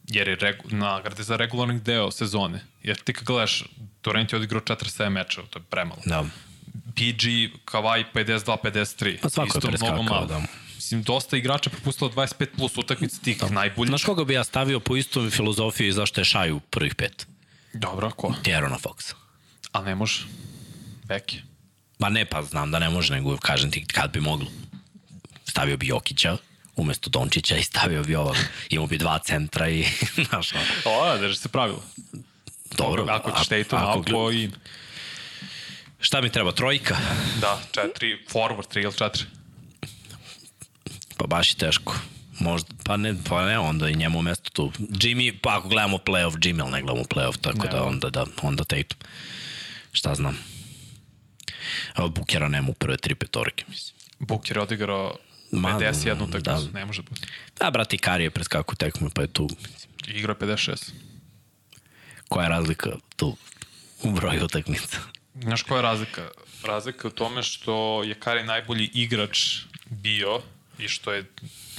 Jer 0.08 0.28
je 0.28 0.36
regu, 0.36 0.64
nagrade 0.72 1.24
za 1.24 1.36
regularni 1.36 1.80
deo 1.80 2.12
sezone. 2.12 2.66
Jer 2.84 2.98
ti 2.98 3.14
kad 3.14 3.24
gledaš, 3.24 3.64
Torrent 4.02 4.34
je 4.34 4.38
odigrao 4.38 4.62
47 4.62 5.10
mečeva, 5.10 5.48
to 5.50 5.60
je 5.60 5.64
premalo. 5.70 6.02
Da. 6.06 6.26
PG, 6.96 7.24
Kawhi 7.66 8.04
52-53. 8.14 9.22
Pa 9.22 9.30
svako 9.30 9.48
Isto 9.48 9.60
je 9.60 9.72
preskakao, 9.72 10.26
da. 10.26 10.42
Mislim, 10.80 11.04
dosta 11.04 11.38
igrača 11.38 11.70
prepustilo 11.70 12.10
25 12.10 12.46
plus 12.58 12.78
utakmica 12.78 13.18
tih 13.24 13.40
da. 13.40 13.50
najboljih. 13.50 13.90
Znaš 13.90 14.04
koga 14.04 14.24
bi 14.24 14.34
ja 14.34 14.44
stavio 14.44 14.80
po 14.80 14.96
istom 14.96 15.32
filozofiji 15.32 15.92
zašto 15.92 16.22
je 16.22 16.26
Šaju 16.26 16.60
prvih 16.60 16.96
pet? 16.96 17.28
Dobro, 17.74 18.12
ko? 18.12 18.34
Tjerona 18.44 18.78
Foxa. 18.78 19.14
A 19.72 19.82
ne 19.82 19.96
može? 19.96 20.26
Beki. 21.04 21.42
Ma 22.00 22.10
ne, 22.10 22.26
pa 22.26 22.44
znam 22.44 22.72
da 22.72 22.80
ne 22.80 22.90
može, 22.90 23.14
nego 23.14 23.38
kažem 23.38 23.72
ti 23.72 23.86
kad 23.86 24.12
bi 24.12 24.20
moglo. 24.20 24.48
Stavio 25.46 25.78
bi 25.78 25.88
Jokića 25.88 26.38
umesto 26.76 27.10
Dončića 27.10 27.58
i 27.58 27.64
stavio 27.64 28.04
bi 28.04 28.16
ovog. 28.16 28.36
Imao 28.70 28.88
bi 28.88 28.98
dva 28.98 29.20
centra 29.20 29.70
i, 29.70 29.86
znaš, 30.30 30.54
O, 30.86 31.06
da, 31.06 31.18
drži 31.18 31.36
se 31.36 31.50
pravilo. 31.50 31.84
Dobro. 32.78 33.06
Ako 33.10 33.32
ćeš 33.40 33.48
Tatum, 33.48 33.80
ako, 33.80 34.00
ako 34.00 34.32
i... 34.32 34.50
Šta 36.00 36.22
mi 36.22 36.32
treba, 36.32 36.52
trojka? 36.52 36.98
Da, 37.42 37.60
četiri, 37.72 38.26
forward, 38.32 38.68
tri 38.68 38.82
ili 38.82 38.94
četiri. 38.94 39.39
Pa 41.20 41.28
baš 41.28 41.52
je 41.52 41.56
teško. 41.56 41.96
Možda, 42.40 42.70
pa 42.84 42.98
ne, 42.98 43.16
pa 43.30 43.46
ne, 43.46 43.60
onda 43.60 43.90
i 43.90 43.96
njemu 43.96 44.22
mesto 44.22 44.50
tu. 44.50 44.72
Jimmy, 44.80 45.38
pa 45.42 45.58
ako 45.58 45.68
gledamo 45.68 45.98
playoff, 45.98 46.38
Jimmy, 46.38 46.62
ali 46.62 46.72
ne 46.72 46.82
gledamo 46.82 47.04
playoff, 47.04 47.38
tako 47.42 47.66
ne, 47.66 47.72
da 47.72 47.84
onda, 47.84 48.10
da, 48.10 48.26
onda 48.42 48.64
Tatum. 48.64 48.98
Šta 49.92 50.16
znam. 50.16 50.38
Evo, 51.98 52.10
Bukera 52.10 52.48
nema 52.48 52.70
u 52.70 52.74
prve 52.74 52.98
tri 52.98 53.16
petorike, 53.16 53.66
mislim. 53.68 53.96
Buker 54.20 54.58
je 54.58 54.62
odigrao 54.62 55.16
51 55.52 56.24
utakmicu, 56.24 56.72
da. 56.72 56.80
ne 56.80 56.86
može 56.86 57.02
biti. 57.02 57.28
Da, 57.60 57.72
brati, 57.72 57.98
Kari 57.98 58.24
je 58.24 58.30
preskaku 58.30 58.76
tekmu, 58.76 59.10
pa 59.10 59.22
je 59.22 59.28
tu. 59.28 59.50
Igra 60.08 60.36
56. 60.36 60.92
Koja 62.30 62.44
je 62.44 62.50
razlika 62.50 62.90
tu 63.16 63.38
u 64.04 64.12
broju 64.12 64.46
utakmica? 64.46 64.98
Znaš 65.42 65.64
koja 65.64 65.78
je 65.78 65.82
razlika? 65.82 66.28
Razlika 66.64 67.08
u 67.08 67.12
tome 67.12 67.44
što 67.44 68.04
je 68.04 68.16
Kari 68.16 68.44
najbolji 68.44 68.90
igrač 68.94 69.62
bio 69.90 70.42
i 70.80 70.88
što 70.88 71.14
je 71.14 71.26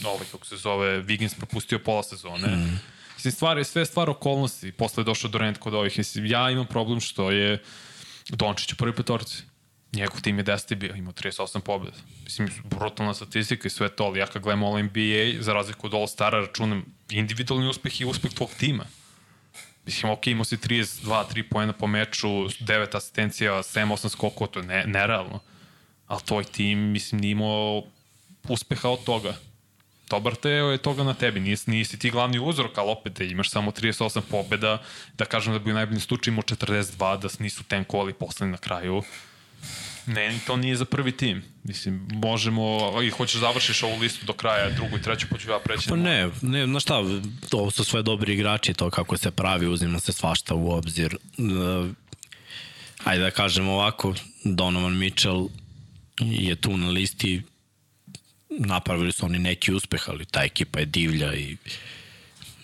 ovaj, 0.04 0.26
kako 0.32 0.46
se 0.46 0.56
zove, 0.56 1.02
Wiggins 1.02 1.36
propustio 1.36 1.78
pola 1.78 2.02
sezone. 2.02 2.48
Mm. 2.48 2.80
Mislim, 3.14 3.32
stvar 3.32 3.58
je 3.58 3.64
sve 3.64 3.86
stvar 3.86 4.10
okolnosti. 4.10 4.72
Posle 4.72 5.00
je 5.00 5.04
došao 5.04 5.30
Durant 5.30 5.58
kod 5.58 5.74
ovih. 5.74 5.98
Mislim, 5.98 6.26
ja 6.26 6.50
imam 6.50 6.66
problem 6.66 7.00
što 7.00 7.30
je 7.30 7.62
Dončić 8.28 8.72
u 8.72 8.76
prvoj 8.76 8.96
petorci. 8.96 9.42
Njegov 9.92 10.20
tim 10.20 10.38
je 10.38 10.44
10. 10.44 10.74
bio, 10.74 10.94
imao 10.94 11.12
38 11.12 11.60
pobjeda. 11.60 11.96
Mislim, 12.24 12.48
brutalna 12.64 13.14
statistika 13.14 13.66
i 13.66 13.70
sve 13.70 13.88
to, 13.88 14.04
ali 14.04 14.18
ja 14.18 14.26
kad 14.26 14.42
gledam 14.42 14.64
All 14.64 14.82
NBA, 14.82 15.42
za 15.42 15.52
razliku 15.52 15.86
od 15.86 15.92
All-Stara, 15.92 16.40
računam 16.46 16.84
individualni 17.10 17.68
uspeh 17.68 18.00
i 18.00 18.04
uspeh 18.04 18.32
tvog 18.32 18.50
tima. 18.58 18.84
Mislim, 19.86 20.12
ok, 20.12 20.26
imao 20.26 20.44
si 20.44 20.56
32, 20.56 21.24
3 21.34 21.42
pojena 21.50 21.72
po 21.72 21.86
meču, 21.86 22.28
9 22.28 22.96
asistencija, 22.96 23.52
7-8 23.52 24.08
skokova, 24.08 24.50
to 24.50 24.60
je 24.60 24.66
ne, 24.66 24.84
nerealno. 24.86 25.40
Ali 26.06 26.20
tvoj 26.20 26.44
tim, 26.44 26.78
mislim, 26.78 27.20
nije 27.20 27.32
imao 27.32 27.82
uspeha 28.50 28.88
od 28.88 29.04
toga. 29.04 29.34
Dobar 30.10 30.34
teo 30.34 30.70
je 30.70 30.78
toga 30.78 31.04
na 31.04 31.14
tebi, 31.14 31.40
nisi, 31.40 31.70
nisi 31.70 31.98
ti 31.98 32.10
glavni 32.10 32.38
uzrok, 32.38 32.78
ali 32.78 32.90
opet 32.90 33.12
da 33.18 33.24
imaš 33.24 33.50
samo 33.50 33.70
38 33.70 34.20
pobjeda, 34.30 34.82
da 35.18 35.24
kažem 35.24 35.52
da 35.52 35.58
bi 35.58 35.70
u 35.70 35.74
najboljim 35.74 36.00
slučaju 36.00 36.32
imao 36.32 36.42
42, 36.42 37.20
da 37.20 37.28
nisu 37.38 37.64
tenkovali 37.64 38.12
poslednji 38.12 38.52
na 38.52 38.58
kraju. 38.58 39.02
Ne, 40.06 40.38
to 40.46 40.56
nije 40.56 40.76
za 40.76 40.84
prvi 40.84 41.12
tim. 41.12 41.42
Mislim, 41.64 42.08
možemo, 42.12 42.92
i 43.02 43.10
hoćeš 43.10 43.40
završiš 43.40 43.82
ovu 43.82 43.98
listu 43.98 44.26
do 44.26 44.32
kraja, 44.32 44.70
drugu 44.70 44.96
i 44.96 45.02
treću, 45.02 45.26
poću 45.30 45.50
ja 45.50 45.58
preći. 45.58 45.88
Pa 45.88 45.96
ne, 45.96 46.30
ne, 46.42 46.66
znaš 46.66 46.82
šta, 46.82 47.02
ovo 47.52 47.70
su 47.70 47.84
sve 47.84 48.02
dobri 48.02 48.34
igrači, 48.34 48.74
to 48.74 48.90
kako 48.90 49.16
se 49.16 49.30
pravi, 49.30 49.66
uzima 49.66 50.00
se 50.00 50.12
svašta 50.12 50.54
u 50.54 50.70
obzir. 50.70 51.16
Ajde 53.04 53.22
da 53.22 53.30
kažem 53.30 53.68
ovako, 53.68 54.14
Donovan 54.44 54.98
Mitchell 54.98 55.48
je 56.20 56.56
tu 56.56 56.76
na 56.76 56.88
listi 56.88 57.42
napravili 58.58 59.12
su 59.12 59.26
oni 59.26 59.38
neki 59.38 59.72
uspeh, 59.72 60.08
ali 60.08 60.24
ta 60.24 60.42
ekipa 60.44 60.78
je 60.78 60.86
divlja 60.86 61.34
i 61.34 61.56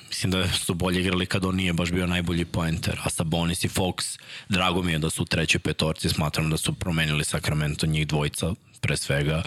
mislim 0.09 0.31
da 0.31 0.49
su 0.49 0.75
bolje 0.75 1.01
igrali 1.01 1.27
kad 1.27 1.45
on 1.45 1.57
nije 1.57 1.73
baš 1.73 1.91
bio 1.91 2.07
najbolji 2.07 2.45
poenter, 2.45 2.99
a 3.05 3.11
Sabonis 3.11 3.65
i 3.65 3.69
Fox, 3.69 4.19
drago 4.49 4.83
mi 4.83 4.93
je 4.93 4.99
da 4.99 5.11
su 5.11 5.23
u 5.23 5.27
trećoj 5.27 5.59
petorci, 5.59 6.09
smatram 6.09 6.51
da 6.51 6.57
su 6.57 6.73
promenili 6.73 7.25
Sacramento 7.25 7.87
njih 7.87 8.07
dvojica, 8.07 8.55
pre 8.81 8.97
svega 8.97 9.43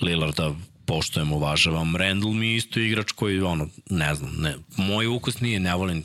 Lillarda 0.00 0.54
poštojem, 0.86 1.32
uvažavam, 1.32 1.96
Randall 1.96 2.32
mi 2.32 2.46
je 2.46 2.56
isto 2.56 2.80
igrač 2.80 3.12
koji, 3.12 3.40
ono, 3.40 3.68
ne 3.90 4.14
znam, 4.14 4.36
ne, 4.38 4.54
moj 4.76 5.06
ukus 5.06 5.40
nije, 5.40 5.60
ne 5.60 5.74
volim, 5.74 6.04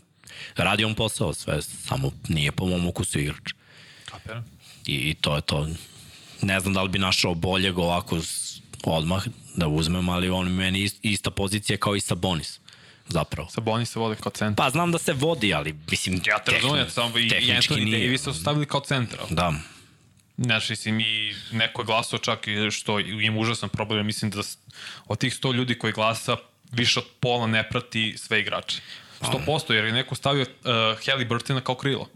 radi 0.56 0.86
on 0.86 0.96
posao 0.96 1.34
sve, 1.34 1.62
samo 1.62 2.12
nije 2.28 2.52
po 2.52 2.66
mom 2.66 2.88
ukusu 2.88 3.20
igrač. 3.20 3.54
Kapiram. 4.06 4.46
I, 4.86 4.94
I 4.94 5.14
to 5.14 5.36
je 5.36 5.42
to. 5.42 5.68
Ne 6.42 6.60
znam 6.60 6.74
da 6.74 6.84
li 6.84 6.90
bi 6.90 7.00
našao 7.00 7.34
boljeg 7.34 7.78
ovako 7.78 8.22
odmah 8.84 9.24
da 9.56 9.68
uzmem, 9.68 10.10
ali 10.10 10.30
on 10.30 10.52
meni 10.52 10.90
ista 11.02 11.32
pozicija 11.32 11.78
kao 11.78 11.96
i 11.96 12.02
Sabonis 12.02 12.60
zapravo. 13.10 13.50
Sabonis 13.50 13.92
se 13.92 14.00
vodi 14.00 14.22
kao 14.22 14.32
centar. 14.32 14.66
Pa 14.66 14.70
znam 14.70 14.92
da 14.92 14.98
se 14.98 15.14
vodi, 15.14 15.54
ali 15.54 15.76
mislim... 15.92 16.22
Ja 16.26 16.40
te 16.40 16.52
razumijem, 16.52 16.90
samo 16.90 17.18
i 17.18 17.30
Anthony. 17.30 17.92
Davis 17.92 18.22
su 18.22 18.34
stavili 18.34 18.66
kao 18.66 18.82
centar. 18.82 19.20
Da. 19.30 19.54
Znaš, 20.38 20.70
mislim, 20.70 21.00
i 21.00 21.34
neko 21.52 21.82
je 21.82 21.86
glasao 21.86 22.20
čak 22.20 22.48
i 22.48 22.72
što 22.72 23.00
im 23.00 23.38
užasan 23.38 23.70
problem, 23.70 24.06
mislim 24.06 24.32
da 24.32 24.42
od 25.06 25.18
tih 25.18 25.34
100 25.34 25.54
ljudi 25.54 25.78
koji 25.78 25.94
glasa, 25.94 26.38
više 26.72 27.00
od 27.00 27.06
pola 27.20 27.48
ne 27.48 27.70
prati 27.70 28.16
sve 28.18 28.40
igrače. 28.40 28.82
100%, 29.22 29.74
jer 29.74 29.86
je 29.86 29.92
neko 29.92 30.16
stavio 30.16 30.42
uh, 30.42 31.06
Halliburtona 31.06 31.62
kao 31.62 31.76
krilo. 31.76 32.10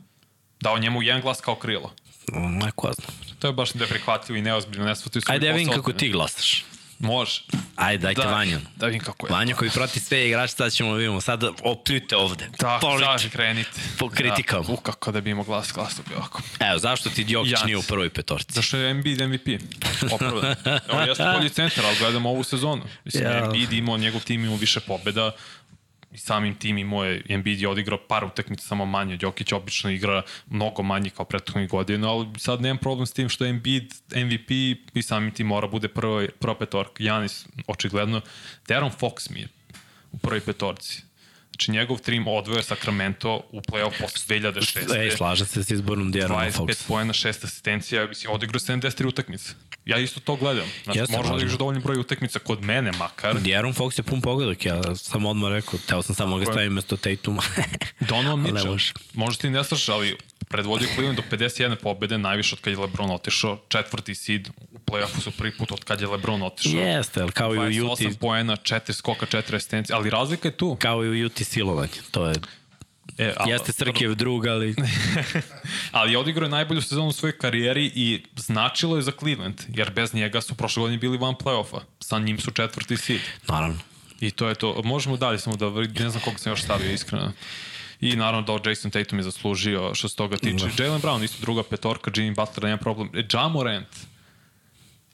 Dao 0.60 0.80
njemu 0.80 1.04
jedan 1.04 1.22
glas 1.22 1.42
kao 1.42 1.56
krilo. 1.56 1.94
Ma 2.34 2.72
ko 2.72 2.92
zna. 2.94 3.06
To 3.40 3.48
je 3.48 3.54
baš 3.54 3.74
neprihvatljivo 3.74 4.38
i 4.38 4.42
neozbiljno, 4.42 4.86
ne 4.86 4.94
Ajde, 5.26 5.48
ja 5.48 5.54
vidim 5.54 5.74
kako 5.74 5.94
ti 5.94 6.10
glasaš. 6.10 6.64
Može. 7.00 7.42
Ajde, 7.76 8.02
dajte 8.04 8.22
Da, 8.22 8.28
Vanju. 8.28 8.60
da 8.76 8.86
vidim 8.86 9.02
kako 9.02 9.28
je. 9.28 9.32
Vanju 9.32 9.56
koji 9.56 9.72
prati 9.72 10.00
sve 10.00 10.28
igrače, 10.28 10.54
sad 10.54 10.74
ćemo 10.74 10.92
da 10.92 10.98
vidimo. 10.98 11.22
Sad 11.22 11.44
opljujte 11.64 12.18
ovde. 12.18 12.50
Da, 12.60 12.80
Polite. 12.82 13.06
sad 13.20 13.32
krenite. 13.32 13.80
Po 14.00 14.10
kritikama. 14.10 14.64
Da, 14.68 14.74
u, 14.74 14.78
kako 14.78 15.12
da 15.12 15.22
bi 15.22 15.30
imao 15.30 15.44
glas, 15.44 15.72
glas 15.74 16.00
bi 16.10 16.16
ovako. 16.16 16.42
Evo, 16.60 16.80
zašto 16.80 17.10
ti 17.10 17.26
Jokić 17.28 17.52
Jac. 17.52 17.64
nije 17.66 17.78
u 17.78 17.82
prvoj 17.82 18.10
petorci? 18.10 18.54
Zašto 18.54 18.78
je 18.78 18.92
Embiid 18.92 19.22
MVP? 19.22 19.48
Opravdan. 20.12 20.56
Evo, 20.90 21.02
jeste 21.02 21.24
bolji 21.38 21.50
centar, 21.50 21.86
ali 21.86 21.98
gledamo 21.98 22.30
ovu 22.30 22.44
sezonu. 22.44 22.84
Mislim, 23.06 23.24
Ja. 23.24 23.46
Embiid 23.46 23.74
imao, 23.74 23.98
njegov 23.98 24.22
tim 24.22 24.44
imao 24.44 24.58
više 24.58 24.80
pobeda 24.80 25.28
i 25.28 25.63
samim 26.18 26.56
tim 26.56 26.78
imao 26.78 27.04
je, 27.04 27.22
Embiid 27.30 27.62
je 27.62 27.68
odigrao 27.68 28.00
par 28.08 28.26
utakmica 28.26 28.68
samo 28.68 28.86
manje. 28.86 29.18
Jokić 29.22 29.52
obično 29.52 29.90
igra 29.92 30.22
mnogo 30.50 30.84
manje 30.84 31.10
kao 31.10 31.26
prethodnih 31.26 31.70
godina, 31.70 32.12
ali 32.12 32.28
sad 32.38 32.62
nemam 32.62 32.78
problem 32.78 33.06
s 33.06 33.14
tim 33.14 33.30
što 33.30 33.46
je 33.46 33.50
Embiid 33.50 33.94
MVP 34.16 34.52
i 34.94 35.02
samim 35.02 35.32
tim 35.32 35.48
mora 35.48 35.68
bude 35.68 35.88
prva, 35.88 36.28
prva 36.40 36.56
petorka. 36.56 37.04
Janis, 37.04 37.46
očigledno. 37.68 38.22
Deron 38.68 38.92
Fox 39.00 39.32
mi 39.32 39.40
je 39.40 39.48
u 40.12 40.18
prvoj 40.18 40.40
petorci. 40.40 41.02
Znači, 41.54 41.72
njegov 41.72 42.00
trim 42.00 42.28
odvoje 42.28 42.64
Sacramento 42.64 43.42
u 43.52 43.62
play-off 43.62 44.02
posle 44.02 44.40
2006. 44.40 44.98
Ej, 44.98 45.12
slažem 45.12 45.48
se 45.48 45.64
s 45.64 45.72
izborom 45.72 46.12
Dijarona 46.12 46.46
25 46.46 46.58
Fox. 46.58 46.88
poena, 46.88 47.14
6 47.14 47.46
asistencija, 47.46 48.08
mislim, 48.08 48.34
odigrao 48.34 48.60
73 48.60 49.08
utakmice. 49.08 49.54
Ja 49.86 49.98
isto 49.98 50.20
to 50.20 50.36
gledam. 50.36 50.66
Znači, 50.84 51.00
Jeste, 51.00 51.18
možda 51.18 51.34
odigraš 51.34 51.58
dovoljno 51.58 51.82
broj 51.82 51.98
utakmica 52.00 52.40
kod 52.40 52.64
mene 52.64 52.92
makar. 52.92 53.40
Dijaron 53.42 53.74
Fox 53.74 54.00
je 54.00 54.04
pun 54.04 54.22
pogodak, 54.22 54.66
ja 54.66 54.96
sam 54.96 55.26
odmah 55.26 55.52
rekao, 55.52 55.80
teo 55.88 56.02
sam 56.02 56.16
samo 56.16 56.38
ga 56.38 56.46
stavim 56.46 56.74
mesto 56.74 56.98
Tatuma. 56.98 57.42
Donovan 58.10 58.40
Mitchell, 58.42 58.78
možda 59.14 59.42
ti 59.42 59.50
ne 59.50 59.64
slaš, 59.64 59.90
ali 59.90 60.18
predvodio 60.48 60.88
Cleveland 60.96 61.18
do 61.18 61.38
51 61.38 61.76
pobede, 61.76 62.18
najviše 62.18 62.56
od 62.56 62.62
kad 62.62 62.74
je 62.74 62.80
LeBron 62.80 63.12
otišao, 63.12 63.60
četvrti 63.68 64.16
seed 64.16 64.50
u 64.72 64.78
play-offu 64.78 65.22
su 65.22 65.32
prvi 65.32 65.58
put 65.58 65.72
od 65.72 65.84
kad 65.84 66.02
je 66.02 66.08
LeBron 66.08 66.44
otišao. 66.44 66.82
Jeste, 66.82 67.22
ali 67.22 67.32
kao 67.32 67.56
i 67.56 67.58
u 67.58 67.62
28 67.62 68.04
Juti, 68.04 68.18
poena, 68.20 68.56
4 68.56 68.94
skoka, 68.94 69.26
4 69.26 69.56
asistencije, 69.56 69.96
ali 69.96 70.10
razlika 70.10 70.48
je 70.48 70.58
tu. 70.58 70.78
kao 70.80 71.06
i 71.06 71.10
u 71.10 71.14
Juti 71.14 71.44
silovanje. 71.44 72.02
To 72.12 72.28
je, 72.28 72.36
E, 73.18 73.34
ali- 73.38 73.52
jeste 73.52 73.72
Srkijev 73.72 74.16
drug, 74.16 74.46
ali 74.48 74.76
ali 75.92 76.12
je 76.12 76.18
odigrao 76.18 76.46
je 76.46 76.50
najbolju 76.52 76.82
sezonu 76.82 77.08
u 77.08 77.12
svojoj 77.12 77.38
karijeri 77.38 77.92
i 77.96 78.24
značilo 78.36 78.96
je 78.96 79.02
za 79.02 79.12
Cleveland, 79.20 79.62
jer 79.68 79.92
bez 79.92 80.14
njega 80.14 80.42
su 80.42 80.56
prošle 80.56 80.82
godine 80.82 80.98
bili 80.98 81.18
van 81.18 81.34
play-offa. 81.34 81.80
Sa 82.00 82.20
njim 82.20 82.40
su 82.40 82.52
četvrti 82.52 82.98
seed. 82.98 83.22
naravno. 83.48 83.78
I 84.20 84.32
to 84.32 84.48
je 84.50 84.56
to. 84.56 84.82
Možemo 84.84 85.18
dalje, 85.18 85.40
samo 85.40 85.56
da 85.56 85.70
ne 86.04 86.10
znam 86.10 86.24
koga 86.24 86.38
sam 86.38 86.52
još 86.52 86.62
stavio 86.64 86.92
iskreno. 86.92 87.32
I 88.02 88.16
naravno 88.16 88.42
da 88.60 88.70
Jason 88.70 88.92
Tatum 88.92 89.20
je 89.20 89.24
zaslužio 89.24 89.96
što 89.96 90.10
se 90.10 90.16
toga 90.16 90.38
tiče. 90.38 90.66
Da. 90.78 90.84
Jalen 90.84 91.02
Brown, 91.02 91.24
isto 91.24 91.38
druga 91.42 91.64
petorka, 91.64 92.12
Jimmy 92.12 92.36
Butler, 92.36 92.64
nema 92.64 92.78
problem. 92.78 93.10
E, 93.14 93.26
Ja 93.34 93.48
Morant 93.48 93.88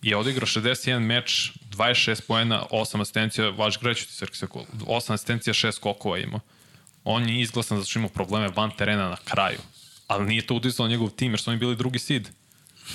je 0.02 0.18
odigrao 0.18 0.48
61 0.48 1.00
meč, 1.00 1.52
26 1.72 2.22
poena, 2.28 2.64
8 2.72 3.02
asistencija, 3.02 3.50
vaš 3.50 3.80
greću 3.80 4.06
ti 4.06 4.14
Srki 4.14 4.38
Sekul, 4.38 4.64
8 4.80 5.14
asistencija, 5.14 5.54
6 5.54 5.72
skokova 5.72 6.18
imao. 6.18 6.40
On 7.04 7.30
je 7.30 7.42
izglasan 7.42 7.78
zato 7.78 7.90
što 7.90 8.00
imao 8.00 8.10
probleme 8.10 8.48
van 8.56 8.72
terena 8.78 9.10
na 9.10 9.18
kraju. 9.18 9.60
Ali 10.08 10.26
nije 10.26 10.42
to 10.48 10.56
uticalo 10.56 10.88
na 10.88 10.92
njegov 10.92 11.10
tim, 11.10 11.32
jer 11.32 11.40
su 11.40 11.50
oni 11.50 11.60
bili 11.60 11.76
drugi 11.76 12.00
seed. 12.00 12.30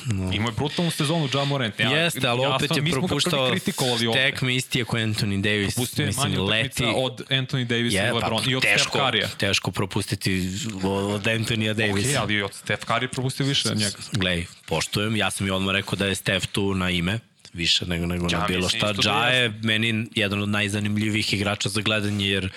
No. 0.06 0.32
Imao 0.32 0.48
je 0.48 0.52
brutalnu 0.52 0.90
sezonu 0.90 1.28
Ja 1.28 1.44
Morant. 1.44 1.80
Ja, 1.80 1.90
Jeste, 1.90 2.28
ali 2.28 2.46
opet 2.46 2.68
sam- 2.68 2.76
je 2.76 2.82
mi 2.82 2.90
propuštao 2.90 3.50
ovde. 3.90 4.12
tekme 4.12 4.56
isti 4.56 4.78
je 4.78 4.84
kao 4.84 4.98
Anthony 5.00 5.40
Davis. 5.42 5.74
Pustio 5.74 6.06
je 6.06 6.12
manje 6.16 6.40
utakmica 6.40 6.84
leti. 6.84 6.94
od 6.96 7.22
Anthony 7.30 7.64
Davisa 7.64 7.98
Je, 7.98 8.08
i 8.08 8.12
LeBron 8.12 8.42
pa, 8.44 8.50
i 8.50 8.54
od 8.54 8.62
teško, 8.62 8.88
Steph 8.88 9.04
Curry-a. 9.04 9.28
teško 9.28 9.70
propustiti 9.70 10.50
od 10.82 11.28
Antonija 11.28 11.74
Davisa. 11.74 12.08
Ok, 12.10 12.22
ali 12.22 12.34
i 12.34 12.42
od 12.42 12.54
Steph 12.54 12.84
Curry 12.86 13.06
propustio 13.08 13.46
više 13.46 13.68
od 13.70 13.78
njega. 13.78 13.96
Glej, 14.12 14.46
poštujem, 14.66 15.16
ja 15.16 15.30
sam 15.30 15.46
i 15.46 15.50
odmah 15.50 15.72
rekao 15.72 15.96
da 15.96 16.06
je 16.06 16.14
Steph 16.14 16.46
tu 16.46 16.74
na 16.74 16.90
ime, 16.90 17.18
više 17.54 17.86
nego, 17.86 18.06
nego 18.06 18.26
Ja 18.30 18.38
na 18.38 18.46
bilo 18.46 18.68
šta. 18.68 18.92
da 18.92 19.10
Ja 19.10 19.28
je 19.28 19.52
meni 19.62 20.06
jedan 20.14 20.42
od 20.42 20.48
najzanimljivijih 20.48 21.34
igrača 21.34 21.68
za 21.68 21.80
gledanje, 21.80 22.28
jer 22.28 22.52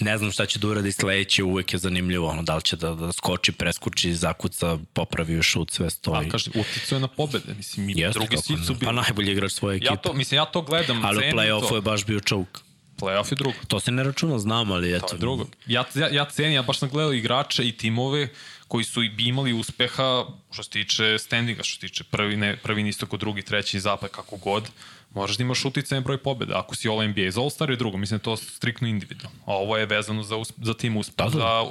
ne 0.00 0.18
znam 0.18 0.32
šta 0.32 0.46
će 0.46 0.58
da 0.58 0.68
uradi 0.68 0.92
sledeće, 0.92 1.44
uvek 1.44 1.72
je 1.72 1.78
zanimljivo. 1.78 2.28
Ono, 2.28 2.42
da 2.42 2.56
li 2.56 2.62
će 2.62 2.76
da, 2.76 2.94
da 2.94 3.12
skoči, 3.12 3.52
preskuči, 3.52 4.14
zakuca, 4.14 4.78
popravi 4.92 5.42
šut, 5.42 5.70
sve 5.70 5.90
stoji. 5.90 6.28
A 6.28 6.30
kaže, 6.30 6.50
je 6.90 7.00
na 7.00 7.08
pobede. 7.08 7.54
Mislim, 7.56 7.86
mi 7.86 7.92
Jeste, 7.96 8.18
drugi 8.18 8.36
sit 8.36 8.46
su 8.66 8.72
ne. 8.72 8.78
bili. 8.78 8.84
Pa 8.84 8.92
najbolji 8.92 9.32
igrač 9.32 9.52
svoje 9.52 9.76
ekipe. 9.76 9.92
Ja 9.92 9.96
to, 9.96 10.12
mislim, 10.12 10.36
ja 10.36 10.44
to 10.44 10.62
gledam. 10.62 11.04
ali 11.04 11.18
u 11.18 11.20
play-offu 11.20 11.74
je 11.74 11.80
baš 11.80 12.06
bio 12.06 12.20
choke. 12.20 12.60
Play-off 13.00 13.32
je 13.32 13.36
drugo. 13.36 13.56
To 13.68 13.80
se 13.80 13.90
ne 13.90 14.04
računa, 14.04 14.38
znam, 14.38 14.72
ali 14.72 14.96
eto. 14.96 15.06
To 15.06 15.14
je 15.14 15.18
drugo. 15.18 15.46
Ja, 15.66 15.84
ja, 15.94 16.08
ja 16.08 16.24
cenim, 16.24 16.52
ja 16.52 16.62
baš 16.62 16.78
sam 16.78 16.88
gledao 16.88 17.12
igrače 17.12 17.68
i 17.68 17.72
timove 17.72 18.28
koji 18.70 18.84
su 18.84 19.02
i 19.02 19.10
imali 19.18 19.52
uspeha 19.52 20.24
što 20.52 20.62
se 20.62 20.70
tiče 20.70 21.18
standinga, 21.18 21.62
što 21.62 21.74
se 21.74 21.80
tiče 21.80 22.04
prvi, 22.04 22.36
ne, 22.36 22.56
prvi 22.56 22.88
istoko, 22.88 23.16
drugi, 23.16 23.42
treći, 23.42 23.80
zapad, 23.80 24.10
kako 24.10 24.36
god. 24.36 24.68
Možeš 25.14 25.36
da 25.36 25.42
imaš 25.42 25.64
uticajan 25.64 26.04
broj 26.04 26.18
pobjeda. 26.18 26.58
Ako 26.58 26.76
si 26.76 26.88
All 26.88 27.02
NBA, 27.02 27.30
za 27.30 27.40
All-Star 27.40 27.70
je 27.70 27.76
drugo, 27.76 27.96
mislim 27.96 28.18
da 28.18 28.22
to 28.22 28.36
striktno 28.36 28.88
individualno. 28.88 29.38
A 29.46 29.54
ovo 29.54 29.76
je 29.76 29.86
vezano 29.86 30.22
za, 30.22 30.36
us- 30.36 30.52
za 30.58 30.74
tim 30.74 30.96
uspeh, 30.96 31.16
Da, 31.16 31.24
da. 31.24 31.30
za 31.32 31.64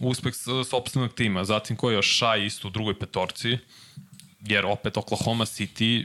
uspeh 0.00 0.34
s- 0.34 0.68
sopstvenog 0.70 1.14
tima. 1.14 1.44
Zatim 1.44 1.76
ko 1.76 1.90
je 1.90 1.94
još 1.94 2.16
Shai 2.16 2.46
isto 2.46 2.68
u 2.68 2.70
drugoj 2.70 2.98
petorci, 2.98 3.58
jer 4.40 4.66
opet 4.66 4.96
Oklahoma 4.96 5.44
City 5.44 6.04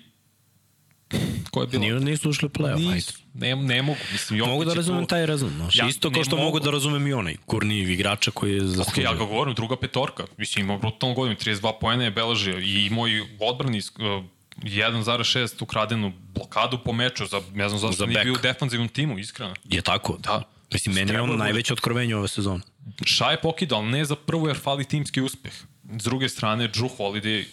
ko 1.52 1.62
je 1.62 1.68
bilo? 1.68 1.82
Nije, 1.82 1.94
nisu 1.96 2.30
ušli 2.30 2.46
u 2.46 2.50
play-off. 2.50 2.94
Nisu, 2.94 3.14
ne, 3.34 3.56
ne 3.56 3.82
mogu. 3.82 4.00
Mislim, 4.12 4.40
Jokić 4.40 4.50
Mogu 4.50 4.64
da 4.64 4.72
je 4.72 4.74
tu- 4.74 4.78
razumem 4.78 5.06
taj 5.06 5.26
razum, 5.26 5.50
znaš. 5.50 5.76
Ja 5.76 5.88
Isto 5.88 6.12
kao 6.12 6.24
što 6.24 6.36
mogu 6.36 6.46
mogu. 6.46 6.60
da 6.60 6.72
razumem 6.72 7.08
i 7.08 7.14
onaj 7.14 7.36
gurniji 7.48 7.84
igrača 7.84 8.32
koji 8.32 8.54
je 8.54 8.62
Ok, 8.62 8.68
zaslužio. 8.68 9.04
ja 9.04 9.14
ga 9.14 9.20
govorim, 9.20 9.54
druga 9.54 9.76
petorka. 9.78 10.24
Mislim, 10.38 10.66
imao 10.66 10.78
brutalnu 10.78 11.16
godinu, 11.16 11.36
32 11.36 11.74
poena 11.82 12.04
je 12.04 12.12
beležio 12.12 12.60
i 12.60 12.86
imao 12.86 13.08
i 13.08 13.22
odbrani 13.42 13.78
uh, 13.78 14.24
1,6 14.58 15.64
ukradenu 15.64 16.14
blokadu 16.28 16.78
po 16.78 16.94
meču, 16.94 17.26
za, 17.26 17.42
ne 17.54 17.70
znam 17.70 17.80
zašto 17.80 17.96
Za 17.96 18.06
nije 18.06 18.24
bio 18.24 18.34
u 18.34 18.38
defanzivnom 18.38 18.90
timu, 18.90 19.20
iskreno. 19.20 19.54
Je 19.66 19.82
tako? 19.82 20.18
Da. 20.20 20.44
Mislim, 20.74 20.96
meni 20.96 21.12
je 21.12 21.22
on 21.22 21.38
najveće 21.38 21.74
otkrovenje 21.74 22.16
ove 22.16 22.28
sezone. 22.28 22.62
Ša 23.06 23.26
je 23.26 23.38
pokidao, 23.38 23.80
ali 23.80 23.88
ne 23.90 24.06
za 24.06 24.16
prvu 24.16 24.48
jer 24.48 24.58
fali 24.58 24.86
timski 24.86 25.22
uspeh. 25.22 25.54
S 25.92 26.04
druge 26.04 26.30
strane, 26.30 26.68
Drew 26.70 26.90
Holiday, 26.98 27.44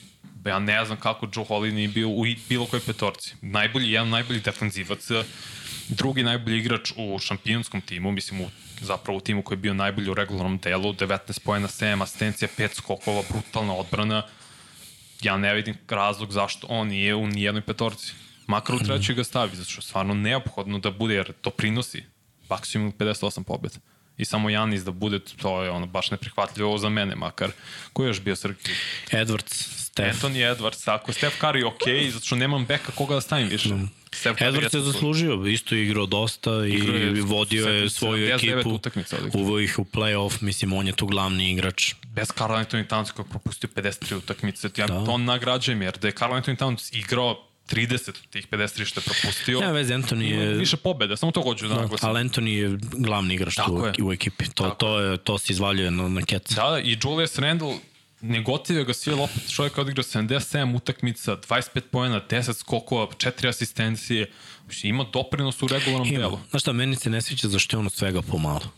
ja 0.49 0.59
ne 0.59 0.85
znam 0.85 1.01
kako 1.01 1.27
Drew 1.27 1.49
Holiday 1.49 1.73
nije 1.73 1.89
bio 1.89 2.09
u 2.09 2.25
bilo 2.49 2.67
kojoj 2.67 2.83
petorci. 2.87 3.35
Najbolji, 3.41 3.93
jedan 3.93 4.09
najbolji 4.09 4.41
defanzivac, 4.41 5.09
drugi 5.89 6.23
najbolji 6.23 6.59
igrač 6.59 6.93
u 6.97 7.19
šampionskom 7.19 7.81
timu, 7.81 8.13
mislim 8.13 8.41
u 8.41 8.51
zapravo 8.81 9.19
u 9.19 9.21
timu 9.21 9.43
koji 9.43 9.57
je 9.57 9.61
bio 9.61 9.75
najbolji 9.75 10.11
u 10.11 10.15
regularnom 10.15 10.59
delu, 10.59 10.93
19 10.93 11.41
pojena, 11.45 11.69
7 11.69 12.03
asistencija, 12.03 12.49
5 12.59 12.75
skokova, 12.75 13.23
brutalna 13.31 13.75
odbrana. 13.75 14.23
Ja 15.23 15.37
ne 15.37 15.55
vidim 15.55 15.77
razlog 15.89 16.33
zašto 16.33 16.67
on 16.71 16.89
nije 16.89 17.15
u 17.15 17.27
nijednoj 17.27 17.63
petorci. 17.63 18.13
Makar 18.47 18.77
u 18.77 18.79
trećoj 18.79 19.15
ga 19.15 19.25
stavi, 19.25 19.57
zato 19.57 19.71
što 19.71 19.79
je 19.79 19.83
stvarno 19.83 20.15
neophodno 20.15 20.79
da 20.79 20.91
bude, 20.91 21.15
jer 21.15 21.33
to 21.41 21.51
prinosi 21.51 22.05
maksimum 22.49 22.93
58 22.93 23.43
pobjeda. 23.43 23.77
I 24.19 24.25
samo 24.25 24.51
Janis 24.51 24.83
da 24.83 24.91
bude, 24.91 25.19
to 25.19 25.63
je 25.63 25.71
ono 25.71 25.87
baš 25.87 26.11
neprihvatljivo 26.11 26.79
za 26.79 26.89
mene 26.89 27.17
makar. 27.17 27.51
Ko 27.93 28.03
je 28.03 28.09
još 28.09 28.21
bio 28.21 28.37
Srki? 28.37 28.71
Edwards, 29.11 29.88
Steph. 29.99 30.25
Anthony 30.25 30.55
Edwards, 30.55 30.89
ako 30.95 31.13
Steph 31.13 31.37
Curry 31.41 31.65
okay, 31.65 32.11
zato 32.13 32.27
što 32.27 32.37
nemam 32.37 32.67
beka 32.67 32.93
koga 32.93 33.15
da 33.15 33.21
stavim 33.21 33.49
više. 33.49 33.69
Steph 34.13 34.41
Curry 34.41 34.53
Edwards 34.53 34.77
je 34.77 34.81
zaslužio, 34.81 35.47
isto 35.47 35.75
je 35.75 35.85
igrao 35.85 36.07
dosta 36.07 36.51
i 36.67 36.71
Igrao 36.71 36.97
je 36.97 37.23
vodio 37.23 37.67
je 37.67 37.85
79 37.85 37.89
svoju 37.89 38.35
ekipu, 38.35 38.81
uveo 39.35 39.61
ih 39.61 39.79
u 39.79 39.85
play-off, 39.85 40.43
mislim, 40.43 40.73
on 40.73 40.87
je 40.87 40.93
tu 40.93 41.07
glavni 41.07 41.51
igrač. 41.51 41.95
Bez 42.07 42.29
Carl 42.39 42.53
Anthony 42.53 42.87
Towns 42.87 43.13
koji 43.13 43.27
je 43.27 43.31
propustio 43.31 43.69
53 43.75 44.15
utakmice. 44.17 44.71
Ja 44.77 44.87
Da. 44.87 44.95
da. 44.95 45.05
to 45.05 45.19
nagrađujem, 45.19 45.83
jer 45.83 45.99
da 45.99 46.09
je 46.09 46.13
Carl 46.13 46.33
Anthony 46.33 46.57
Towns 46.57 46.99
igrao 46.99 47.45
30 47.69 48.09
od 48.09 48.27
tih 48.31 48.49
53 48.49 48.85
što 48.85 49.01
je 49.01 49.05
propustio. 49.05 49.59
Ja, 49.59 49.71
vez, 49.71 49.89
Anthony 49.89 50.23
je... 50.23 50.55
Više 50.55 50.77
pobjeda, 50.77 51.17
samo 51.17 51.33
to 51.33 51.43
hoću 51.43 51.69
da 51.69 51.75
naglasim. 51.75 52.09
Ali 52.09 52.21
Anthony 52.21 52.49
je 52.49 52.79
glavni 52.93 53.35
igrač 53.35 53.55
tu 53.55 53.63
Tako 53.63 53.87
je. 53.87 53.93
u 54.03 54.13
ekipi. 54.13 54.45
To, 54.45 54.65
Tako 54.65 54.75
to, 54.75 55.01
je, 55.01 55.17
to 55.17 55.39
se 55.39 55.53
izvaljuje 55.53 55.91
na, 55.91 56.09
na 56.09 56.23
keca. 56.23 56.55
Da, 56.55 56.71
da, 56.71 56.81
i 56.81 56.99
Julius 57.03 57.39
Randle 57.39 57.75
ne 58.21 58.43
gotive 58.43 58.85
ga 58.85 58.95
svi, 58.95 59.13
ali 59.13 59.23
opet 59.23 59.51
čovjek 59.55 59.77
je 59.77 59.81
odigrao 59.81 60.03
77 60.03 60.77
utakmica, 60.77 61.37
25 61.37 61.81
pojena, 61.81 62.21
10 62.31 62.53
skokova, 62.53 63.07
4 63.07 63.49
asistencije. 63.49 64.31
Ima 64.83 65.05
doprinos 65.13 65.63
u 65.63 65.69
regularnom 65.69 66.09
Ima. 66.09 66.19
delu. 66.19 66.39
Znaš 66.51 66.63
šta, 66.63 66.73
meni 66.73 66.97
se 66.97 67.11
ne 67.11 67.23
sviđa 67.23 67.49
zašto 67.49 67.77
je 67.77 67.79
on 67.79 67.87
od 67.87 67.93
svega 67.93 68.23
pomalo. 68.23 68.73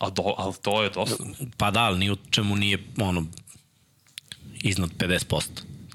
A 0.00 0.10
do, 0.10 0.34
ali 0.36 0.54
to 0.62 0.82
je 0.82 0.90
dosta. 0.90 1.24
Pa 1.56 1.70
da, 1.70 1.80
ali 1.80 1.98
ni 1.98 2.10
u 2.10 2.16
čemu 2.30 2.56
nije 2.56 2.78
ono, 2.98 3.26
iznad 4.62 4.90
50%. 4.90 5.42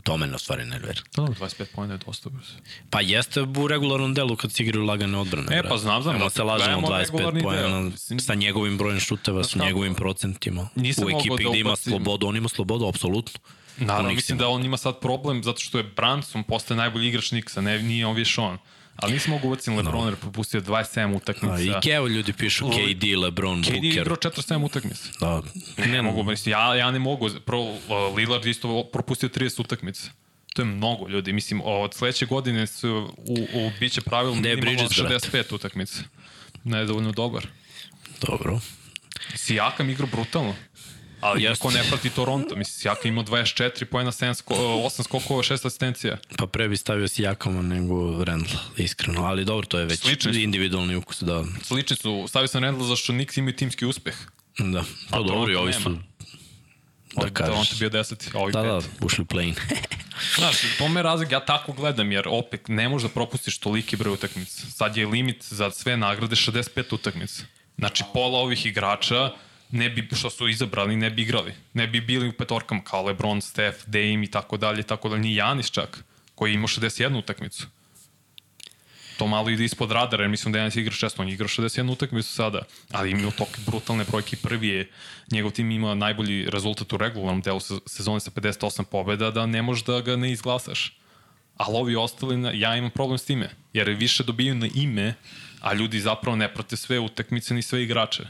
To 0.04 0.18
mene 0.18 0.36
u 0.36 0.40
stvari 0.40 0.66
nervira. 0.66 1.02
Da, 1.16 1.22
25 1.22 1.66
pojena 1.76 1.94
je 1.94 1.98
dosta. 2.06 2.30
brzo. 2.30 2.54
Pa 2.90 3.02
jeste 3.02 3.42
u 3.42 3.68
regularnom 3.68 4.14
delu 4.14 4.36
kad 4.36 4.52
se 4.52 4.64
igraju 4.64 4.86
lagane 4.86 5.18
odbrane. 5.18 5.58
E, 5.58 5.64
pa 5.70 5.78
znam, 5.78 6.02
znam, 6.02 6.14
Nemo 6.14 6.26
brate, 6.26 6.36
se 6.36 6.44
lažemo 6.44 6.82
gledamo 6.82 7.04
25 7.04 7.12
regularni 7.12 7.42
pojena 7.42 7.92
sa 8.20 8.34
njegovim 8.34 8.78
brojem 8.78 9.00
šuteva, 9.00 9.44
sa 9.44 9.66
njegovim 9.66 9.96
procentima. 9.96 10.70
Nisam 10.76 11.06
u 11.06 11.10
ekipi 11.10 11.44
da 11.44 11.50
gde 11.50 11.60
ima 11.60 11.76
slobodu, 11.76 12.28
on 12.28 12.38
ima 12.38 12.50
slobodu, 12.50 12.88
apsolutno. 12.88 13.40
Naravno, 13.78 14.10
mislim 14.14 14.38
da 14.38 14.48
on 14.48 14.66
ima 14.66 14.78
sad 14.78 15.00
problem 15.00 15.44
zato 15.44 15.60
što 15.60 15.78
je 15.78 15.84
Branson 15.84 16.44
postaje 16.44 16.78
najbolji 16.78 17.08
igrač 17.08 17.32
Nixa, 17.32 17.62
ne, 17.62 17.84
nije 17.84 18.06
on 18.06 18.16
više 18.16 18.42
on. 18.42 18.58
Ali 19.02 19.14
nisam 19.14 19.32
mogu 19.34 19.48
uvaciti 19.48 19.72
Lebron 19.72 20.06
jer 20.06 20.16
propustio 20.16 20.62
27 20.62 21.16
utakmica. 21.16 21.54
A, 21.54 21.60
I 21.62 21.74
Geo 21.84 22.08
ljudi 22.08 22.34
pišu 22.34 22.70
KD, 22.70 23.04
LeBron, 23.24 23.62
KD 23.62 23.68
je 23.68 23.74
Booker. 23.74 24.02
igrao 24.02 24.16
47 24.16 24.66
utakmica. 24.66 25.04
Da, 25.20 25.42
Ne, 25.86 26.02
mogu, 26.02 26.24
mislim, 26.24 26.52
ja, 26.52 26.76
ja 26.76 26.92
ne 26.92 27.00
mogu. 27.00 27.30
Pro, 27.46 27.60
uh, 27.62 27.80
Lillard 28.18 28.46
isto 28.46 28.84
propustio 28.94 29.30
30 29.30 29.62
utakmica. 29.62 30.12
To 30.54 30.62
je 30.62 30.66
mnogo 30.66 31.08
ljudi. 31.08 31.34
Mislim, 31.34 31.62
od 31.66 31.94
sledeće 31.94 32.26
godine 32.26 32.68
su 32.68 33.14
u, 33.18 33.34
u 33.54 33.72
biće 33.80 34.02
pravilno 34.02 34.40
Gde 34.40 34.50
je 34.50 34.56
minimalno 34.56 34.80
Bridges, 34.90 35.10
brate? 35.10 35.28
65 35.38 35.56
utakmica. 35.56 36.04
Ne 36.64 36.78
je 36.80 36.86
dovoljno 36.86 37.12
dobar. 37.12 37.48
dobro. 38.22 38.60
Sijakam 39.36 39.90
igrao 39.90 40.08
brutalno. 40.12 40.56
Ali 41.22 41.44
Jeste. 41.44 41.62
ko 41.62 41.72
ne 41.72 41.84
prati 41.90 42.10
Toronto, 42.10 42.56
mislim, 42.56 42.74
Sijakam 42.82 43.08
imao 43.12 43.24
24 43.24 43.86
pojena, 43.86 44.12
7 44.12 44.34
sko, 44.34 44.54
8 44.56 45.04
skokova, 45.04 45.44
6 45.44 45.68
asistencija. 45.68 46.18
Pa 46.38 46.48
pre 46.48 46.68
bi 46.68 46.78
stavio 46.78 47.08
si 47.08 47.22
Jakama 47.22 47.62
nego 47.62 48.24
Randla, 48.24 48.60
iskreno. 48.78 49.26
Ali 49.26 49.46
dobro, 49.46 49.68
to 49.68 49.80
je 49.80 49.86
već 49.86 50.00
Slični 50.00 50.44
individualni 50.44 50.96
ukus, 50.96 51.22
da. 51.22 51.44
Slični 51.64 51.96
su, 51.96 52.26
stavio 52.28 52.48
sam 52.48 52.64
Randall 52.64 52.88
zašto 52.88 53.14
Knicks 53.14 53.38
imaju 53.38 53.56
timski 53.56 53.86
uspeh. 53.86 54.16
Da, 54.60 54.84
pa 55.10 55.18
A 55.18 55.22
dobro, 55.24 55.52
i 55.52 55.56
Toronto 55.56 55.60
ovi 55.62 55.74
su, 55.74 55.98
da 57.16 57.30
kažeš. 57.30 57.70
ti 57.70 57.76
bio 57.80 57.90
10, 57.90 58.36
a 58.36 58.40
ovi 58.40 58.52
Da, 58.52 58.60
5. 58.60 58.64
da, 58.82 59.06
ušli 59.06 59.26
play-in. 59.26 59.56
Znaš, 60.36 60.56
to 60.78 60.88
me 60.88 61.02
razlog, 61.02 61.32
ja 61.32 61.40
tako 61.40 61.74
gledam, 61.74 62.12
jer 62.12 62.28
opet 62.28 62.68
ne 62.68 62.90
možeš 62.90 63.08
da 63.08 63.14
propustiš 63.14 63.58
toliki 63.58 63.96
broj 63.96 64.14
utakmica. 64.14 64.66
Sad 64.70 64.98
je 64.98 65.06
limit 65.08 65.44
za 65.44 65.72
sve 65.72 65.98
nagrade 65.98 66.36
65 66.36 66.94
utakmica. 66.94 67.44
Znači, 67.78 68.04
pola 68.14 68.40
ovih 68.40 68.66
igrača 68.66 69.32
ne 69.72 69.90
bi, 69.90 70.08
što 70.16 70.30
su 70.30 70.48
izabrali, 70.48 70.96
ne 70.96 71.10
bi 71.10 71.22
igrali. 71.22 71.54
Ne 71.74 71.88
bi 71.88 72.02
bili 72.02 72.28
u 72.28 72.34
petorkama 72.34 72.84
kao 72.84 73.04
LeBron, 73.04 73.42
Steph, 73.42 73.78
Dame 73.86 74.24
i 74.24 74.32
tako 74.32 74.58
dalje, 74.58 74.84
tako 74.84 75.10
dalje. 75.10 75.22
Ni 75.22 75.36
Janis 75.36 75.72
čak, 75.72 76.04
koji 76.36 76.54
ima 76.54 76.68
61 76.68 77.18
utakmicu. 77.18 77.68
To 79.18 79.28
malo 79.28 79.50
ide 79.50 79.66
ispod 79.66 79.92
radara, 79.92 80.24
jer 80.24 80.30
mislim 80.30 80.52
da 80.52 80.60
Janis 80.60 80.76
igra 80.76 80.94
često, 80.94 81.22
on 81.22 81.30
igra 81.30 81.48
61 81.48 81.92
utakmicu 81.92 82.30
sada, 82.30 82.62
ali 82.92 83.12
ima 83.12 83.32
toliko 83.32 83.58
brutalne 83.66 84.04
brojke. 84.04 84.38
Prvi 84.38 84.68
je, 84.68 84.90
njegov 85.32 85.52
tim 85.52 85.72
ima 85.72 85.96
najbolji 85.96 86.50
rezultat 86.50 86.94
u 86.94 86.98
regularnom 86.98 87.42
delu 87.42 87.60
se- 87.60 87.80
sezone 87.86 88.20
sa 88.20 88.32
58 88.32 88.84
pobjeda, 88.84 89.32
da 89.32 89.46
ne 89.46 89.62
možeš 89.62 89.84
da 89.84 90.02
ga 90.02 90.16
ne 90.16 90.32
izglasaš. 90.32 90.98
Ali 91.58 91.78
ovi 91.78 91.96
ostali, 91.96 92.38
na- 92.38 92.52
ja 92.52 92.76
imam 92.76 92.92
problem 92.92 93.18
s 93.18 93.26
time, 93.26 93.50
jer 93.74 93.90
više 93.90 94.24
dobijaju 94.24 94.56
na 94.56 94.68
ime, 94.76 95.14
a 95.62 95.74
ljudi 95.74 96.00
zapravo 96.00 96.36
ne 96.36 96.54
prate 96.54 96.78
sve 96.78 97.00
utakmice 97.00 97.54
ni 97.54 97.62
sve 97.62 97.84
igrače. 97.84 98.24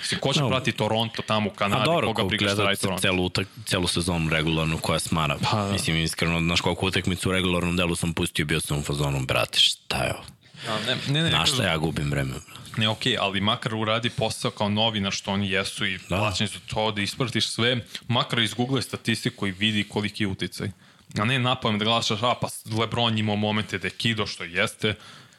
Mislim, 0.00 0.20
ko 0.20 0.32
će 0.32 0.40
No. 0.40 0.48
prati 0.48 0.72
Toronto 0.72 1.22
tamo 1.22 1.48
u 1.48 1.52
A 1.52 1.56
Kanadi, 1.56 1.84
dobro, 1.84 2.06
koga 2.06 2.22
ko 2.22 2.28
briga 2.28 2.48
šta 2.48 2.64
radi 2.64 2.80
Toronto? 2.80 3.00
celu, 3.02 3.24
utak, 3.24 3.48
celu 3.66 3.86
sezonu 3.86 4.30
regularnu 4.30 4.78
koja 4.78 4.98
smara. 4.98 5.36
Pa, 5.50 5.56
da. 5.56 5.72
Mislim, 5.72 5.96
iskreno, 5.96 6.40
znaš 6.40 6.60
koliko 6.60 6.86
utakmicu 6.86 7.28
u 7.28 7.32
regularnom 7.32 7.76
delu 7.76 7.96
sam 7.96 8.14
pustio, 8.14 8.44
bio 8.44 8.60
sam 8.60 8.78
u 8.78 8.82
fazonu, 8.82 9.26
brate, 9.26 9.58
šta 9.58 10.04
je 10.04 10.14
ovo? 10.14 10.24
A, 10.68 10.78
ne, 10.86 10.96
ne, 11.12 11.22
ne, 11.22 11.30
Na 11.30 11.46
šta 11.46 11.64
ja 11.64 11.76
gubim 11.78 12.10
vreme? 12.10 12.34
Ne, 12.76 12.88
okej, 12.88 13.12
okay, 13.12 13.18
ali 13.20 13.40
makar 13.40 13.74
uradi 13.74 14.10
posao 14.10 14.50
kao 14.50 14.68
novinar 14.68 15.12
što 15.12 15.32
oni 15.32 15.50
jesu 15.50 15.86
i 15.86 15.98
da. 15.98 16.16
plaćeni 16.18 16.48
su 16.48 16.58
to 16.66 16.90
da 16.92 17.00
ispratiš 17.02 17.48
sve, 17.48 17.84
makar 18.08 18.38
izgooglaj 18.38 18.82
statistiku 18.82 19.46
i 19.46 19.50
vidi 19.50 19.84
koliki 19.84 20.22
je 20.22 20.26
uticaj. 20.28 20.70
A 21.18 21.24
ne 21.24 21.38
napamet 21.38 21.78
da 21.78 21.84
gledaš, 21.84 22.10
a 22.10 22.34
pa 22.40 22.48
Lebron 22.78 23.18
imao 23.18 23.36
momente 23.36 23.78
da 23.78 23.86
je 23.86 23.90
kido 23.90 24.26
što 24.26 24.44
jeste, 24.44 24.94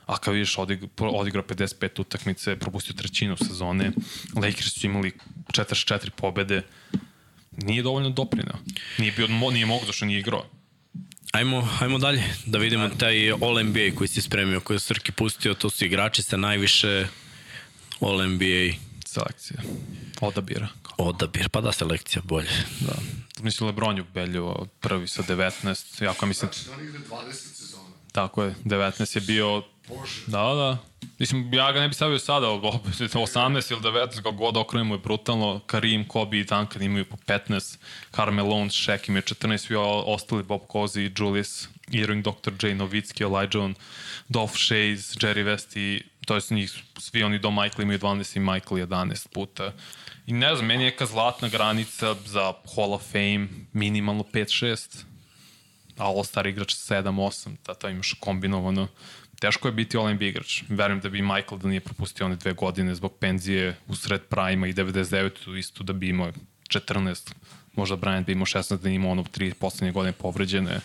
a 0.09 0.17
kao 0.17 0.33
vidiš 0.33 0.57
odig, 0.57 0.83
odigrao 0.99 1.43
55 1.43 2.01
utakmice, 2.01 2.55
propustio 2.55 2.93
trećinu 2.93 3.37
sezone, 3.37 3.91
Lakers 4.35 4.73
su 4.73 4.85
imali 4.85 5.11
44 5.47 6.09
pobede, 6.09 6.61
nije 7.51 7.83
dovoljno 7.83 8.09
doprinao. 8.09 8.57
Nije, 8.97 9.11
bio, 9.11 9.27
nije 9.27 9.65
mogu 9.65 9.85
zašto 9.85 10.05
nije 10.05 10.19
igrao. 10.19 10.45
Ajmo, 11.31 11.69
ajmo 11.79 11.97
dalje, 11.97 12.23
da 12.45 12.57
vidimo 12.57 12.89
taj 12.89 13.31
All-NBA 13.31 13.95
koji 13.95 14.07
si 14.07 14.21
spremio, 14.21 14.59
koji 14.59 14.75
je 14.75 14.79
Srki 14.79 15.11
pustio, 15.11 15.53
to 15.53 15.69
su 15.69 15.85
igrači 15.85 16.23
sa 16.23 16.37
najviše 16.37 17.07
All-NBA 17.99 18.73
Selekcija. 19.05 19.61
Odabira. 20.21 20.67
odabir, 20.97 21.49
pa 21.49 21.61
da 21.61 21.71
selekcija 21.71 22.21
bolje. 22.25 22.49
Da. 22.79 22.95
Mislim, 23.41 23.67
Lebron 23.67 23.97
je 23.97 24.01
ubedljivo 24.01 24.67
prvi 24.79 25.07
sa 25.07 25.23
19, 25.23 26.03
jako 26.03 26.25
mislim, 26.25 26.51
Znači 26.51 26.69
da 26.69 26.73
on 26.73 26.87
igra 26.87 26.99
20 27.09 27.33
sezona. 27.33 27.95
Tako 28.11 28.43
je, 28.43 28.55
19 28.65 29.15
je 29.15 29.21
bio... 29.21 29.63
Bože. 29.89 30.21
Da, 30.27 30.53
da. 30.53 30.77
Mislim, 31.19 31.53
ja 31.53 31.71
ga 31.71 31.79
ne 31.79 31.87
bi 31.87 31.93
stavio 31.93 32.19
sada, 32.19 32.49
opet 32.49 32.93
18 32.99 33.71
ili 33.71 33.81
19, 33.81 34.15
kako 34.15 34.31
god 34.31 34.57
okrenemo 34.57 34.95
je 34.95 34.99
brutalno. 34.99 35.59
Karim, 35.65 36.07
Kobe 36.07 36.37
i 36.37 36.43
Duncan 36.43 36.81
imaju 36.81 37.05
po 37.05 37.17
15, 37.17 37.77
Carmelo, 38.15 38.55
Shaq 38.55 39.09
imaju 39.09 39.21
14, 39.21 39.57
svi 39.57 39.75
o- 39.75 40.03
ostali 40.05 40.43
Bob 40.43 40.61
Cousy, 40.67 41.11
Julius, 41.19 41.67
Irving, 41.91 42.23
Dr. 42.25 42.51
J, 42.61 42.75
Novitski, 42.75 43.23
Elijah, 43.23 43.55
on, 43.55 43.75
Dolph 44.29 44.53
Shays, 44.53 45.17
Jerry 45.17 45.43
West 45.45 45.77
i 45.77 46.03
to 46.25 46.35
je 46.35 46.41
njih, 46.49 46.71
svi 46.99 47.23
oni 47.23 47.39
do 47.39 47.51
Michael 47.51 47.81
imaju 47.81 47.99
12 47.99 48.37
i 48.37 48.39
Michael 48.39 48.87
11 48.87 49.27
puta. 49.27 49.73
I 50.27 50.33
ne 50.33 50.55
znam, 50.55 50.67
meni 50.67 50.83
je 50.83 50.91
neka 50.91 51.05
zlatna 51.05 51.47
granica 51.47 52.15
za 52.25 52.53
Hall 52.75 52.93
of 52.93 53.11
Fame 53.11 53.47
minimalno 53.73 54.23
5-6 54.23 55.03
a 55.97 56.03
All-Star 56.05 56.47
igrač 56.47 56.73
7-8, 56.73 57.55
da 57.67 57.73
to 57.73 57.89
imaš 57.89 58.13
kombinovano. 58.19 58.87
Teško 59.39 59.67
je 59.67 59.71
biti 59.71 59.97
All-NBA 59.97 60.27
igrač. 60.27 60.63
Verujem 60.69 60.99
da 60.99 61.09
bi 61.09 61.21
Michael 61.21 61.57
da 61.57 61.67
nije 61.67 61.79
propustio 61.79 62.25
one 62.25 62.35
dve 62.35 62.53
godine 62.53 62.95
zbog 62.95 63.13
penzije 63.19 63.75
u 63.87 63.95
sred 63.95 64.21
Prima 64.21 64.67
i 64.67 64.73
99 64.73 65.57
isto 65.57 65.83
da 65.83 65.93
bi 65.93 66.09
imao 66.09 66.31
14, 66.69 67.31
možda 67.75 67.97
Bryant 67.97 68.25
bi 68.25 68.31
imao 68.31 68.45
16 68.45 68.77
da 68.77 68.87
nije 68.87 68.95
imao 68.95 69.11
ono 69.11 69.23
tri 69.23 69.53
poslednje 69.53 69.91
godine 69.91 70.11
povređene. 70.11 70.79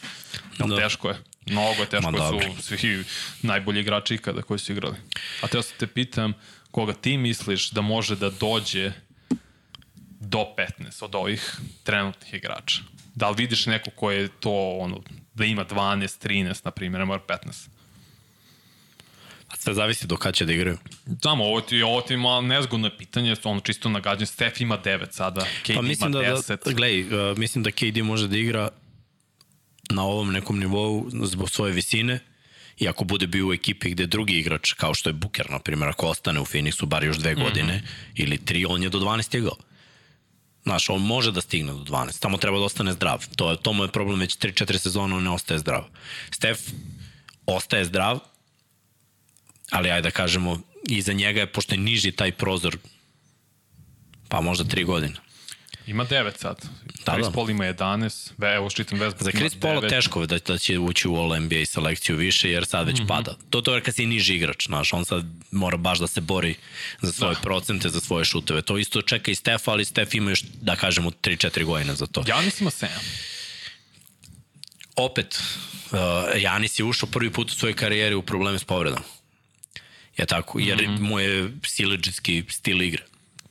Ali 0.59 0.70
Da. 0.70 0.76
da. 0.76 0.82
teško 0.82 1.09
je. 1.09 1.16
Mnogo 1.47 1.82
je 1.82 1.89
teško 1.89 2.10
Ma, 2.10 2.18
su 2.62 2.78
svi 2.78 3.05
najbolji 3.43 3.81
igrači 3.81 4.14
ikada 4.14 4.43
koji 4.43 4.59
su 4.59 4.72
igrali. 4.72 4.97
A 5.43 5.47
teo 5.47 5.62
sam 5.62 5.76
te 5.78 5.86
pitam, 5.86 6.32
koga 6.70 6.93
ti 6.93 7.16
misliš 7.16 7.70
da 7.70 7.81
može 7.81 8.16
da 8.16 8.31
dođe 8.31 8.93
do 10.20 10.47
15 10.78 11.05
od 11.05 11.14
ovih 11.14 11.56
trenutnih 11.82 12.35
igrača? 12.35 12.82
Da 13.14 13.31
li 13.31 13.36
vidiš 13.39 13.66
neko 13.66 13.90
ko 13.90 14.10
je 14.10 14.28
to, 14.28 14.76
ono, 14.81 15.01
da 15.35 15.44
ima 15.44 15.64
12, 15.64 16.28
13, 16.28 16.64
na 16.64 16.70
primjer, 16.70 16.98
ne 16.98 17.05
mora 17.05 17.22
15? 17.28 17.68
Sve 19.65 19.74
zavisi 19.74 20.07
do 20.07 20.16
kada 20.16 20.32
će 20.32 20.45
da 20.45 20.53
igraju. 20.53 20.78
Samo, 21.23 21.45
ovo 21.45 21.61
ti, 21.61 21.82
ovo 21.82 22.01
ti 22.01 22.15
ima 22.15 22.41
nezgodno 22.41 22.86
je 22.86 22.99
pitanje, 22.99 23.36
ono 23.45 23.61
čisto 23.61 23.89
nagađen. 23.89 24.27
Steph 24.27 24.61
ima 24.61 24.78
9 24.85 25.07
sada, 25.11 25.47
KD 25.62 25.74
Pa 25.74 25.82
mislim 25.82 26.11
ima 26.12 26.20
da, 26.20 26.36
10. 26.36 26.65
da 26.65 26.73
gledaj, 26.73 27.31
uh, 27.31 27.39
mislim 27.39 27.65
da 27.65 27.70
KD 27.70 28.03
može 28.03 28.28
da 28.28 28.36
igra 28.36 28.69
na 29.91 30.05
ovom 30.05 30.32
nekom 30.32 30.59
nivou 30.59 31.11
zbog 31.23 31.51
svoje 31.51 31.73
visine 31.73 32.19
i 32.78 32.89
ako 32.89 33.05
bude 33.05 33.27
bio 33.27 33.49
u 33.49 33.53
ekipi 33.53 33.91
gde 33.91 34.07
drugi 34.07 34.39
igrač, 34.39 34.73
kao 34.73 34.95
što 34.95 35.09
je 35.09 35.12
Booker, 35.12 35.51
na 35.51 35.59
primjer, 35.59 35.89
ako 35.89 36.07
ostane 36.07 36.41
u 36.41 36.45
Phoenixu 36.45 36.85
bar 36.85 37.05
još 37.05 37.16
dve 37.16 37.35
godine 37.35 37.77
mm 37.77 37.81
-hmm. 37.81 38.23
ili 38.23 38.39
tri, 38.39 38.66
on 38.69 38.82
je 38.82 38.89
do 38.89 38.99
12 38.99 39.23
stigao. 39.23 39.57
Znaš, 40.62 40.91
on 40.91 41.01
može 41.01 41.32
da 41.32 41.41
stigne 41.41 41.73
do 41.73 41.78
12, 41.78 42.20
tamo 42.20 42.36
treba 42.36 42.59
da 42.59 42.65
ostane 42.65 42.93
zdrav. 42.93 43.27
To, 43.36 43.51
je, 43.51 43.57
to 43.57 43.73
mu 43.73 43.85
je 43.85 43.93
problem 43.93 44.20
već 44.20 44.36
3-4 44.39 44.78
sezona, 44.78 45.16
on 45.16 45.23
ne 45.23 45.31
ostaje 45.31 45.59
zdrav. 45.59 45.85
Steph 46.31 46.61
ostaje 47.47 47.85
zdrav, 47.85 48.19
ali 49.74 49.90
ajde 49.90 50.02
da 50.02 50.10
kažemo, 50.10 50.60
iza 50.88 51.12
njega 51.12 51.40
je, 51.40 51.46
pošto 51.46 51.74
je 51.74 51.78
niži 51.78 52.12
taj 52.12 52.32
prozor, 52.32 52.76
pa 54.28 54.40
možda 54.40 54.64
3 54.64 54.84
godine. 54.84 55.14
Ima 55.86 56.06
9 56.06 56.38
sad. 56.38 56.56
Da, 57.06 57.12
Chris 57.12 57.26
da. 57.26 57.32
Paul 57.32 57.51
ima 57.51 57.64
11, 57.64 58.30
Ve, 58.38 58.55
evo 58.55 58.70
štitim 58.70 58.98
Westbrook 58.98 59.24
Za 59.24 59.30
Chris 59.30 59.52
9. 59.52 59.88
teško 59.88 60.26
da, 60.26 60.38
da 60.38 60.59
će 60.59 60.78
ući 60.78 61.09
u 61.09 61.16
All 61.16 61.40
NBA 61.40 61.66
selekciju 61.66 62.16
više, 62.16 62.51
jer 62.51 62.66
sad 62.66 62.86
već 62.86 63.01
mm 63.01 63.02
-hmm. 63.02 63.09
pada. 63.09 63.36
To 63.51 63.60
to 63.60 63.74
je 63.74 63.80
kad 63.80 63.94
si 63.94 64.06
niži 64.06 64.34
igrač, 64.34 64.66
znaš, 64.66 64.92
on 64.92 65.05
sad 65.05 65.24
mora 65.51 65.76
baš 65.76 65.98
da 65.98 66.06
se 66.06 66.20
bori 66.20 66.55
za 67.02 67.12
svoje 67.12 67.34
da. 67.34 67.40
procente, 67.40 67.88
za 67.88 68.01
svoje 68.01 68.24
šuteve. 68.24 68.62
To 68.62 68.78
isto 68.78 69.02
čeka 69.02 69.30
i 69.30 69.34
Steph, 69.34 69.68
ali 69.68 69.84
Steph 69.84 70.14
ima 70.14 70.30
još, 70.30 70.42
da 70.60 70.76
kažemo, 70.76 71.10
3-4 71.10 71.64
godine 71.64 71.94
za 71.94 72.06
to. 72.06 72.24
Janis 72.26 72.60
ima 72.60 72.70
7. 72.70 72.86
Opet, 74.96 75.42
uh, 75.92 75.98
Janis 76.42 76.78
je 76.78 76.84
ušao 76.84 77.09
prvi 77.09 77.30
put 77.30 77.51
u 77.51 77.55
svojoj 77.55 77.74
karijeri 77.74 78.14
u 78.14 78.22
probleme 78.22 78.59
s 78.59 78.64
povredom. 78.64 79.02
Je 80.16 80.27
tako, 80.27 80.59
jer 80.59 80.89
mm 80.89 80.93
-hmm. 80.93 81.01
mu 81.01 81.20
je 81.20 81.51
sileđitski 81.62 82.45
stil 82.49 82.82
igre. 82.82 83.03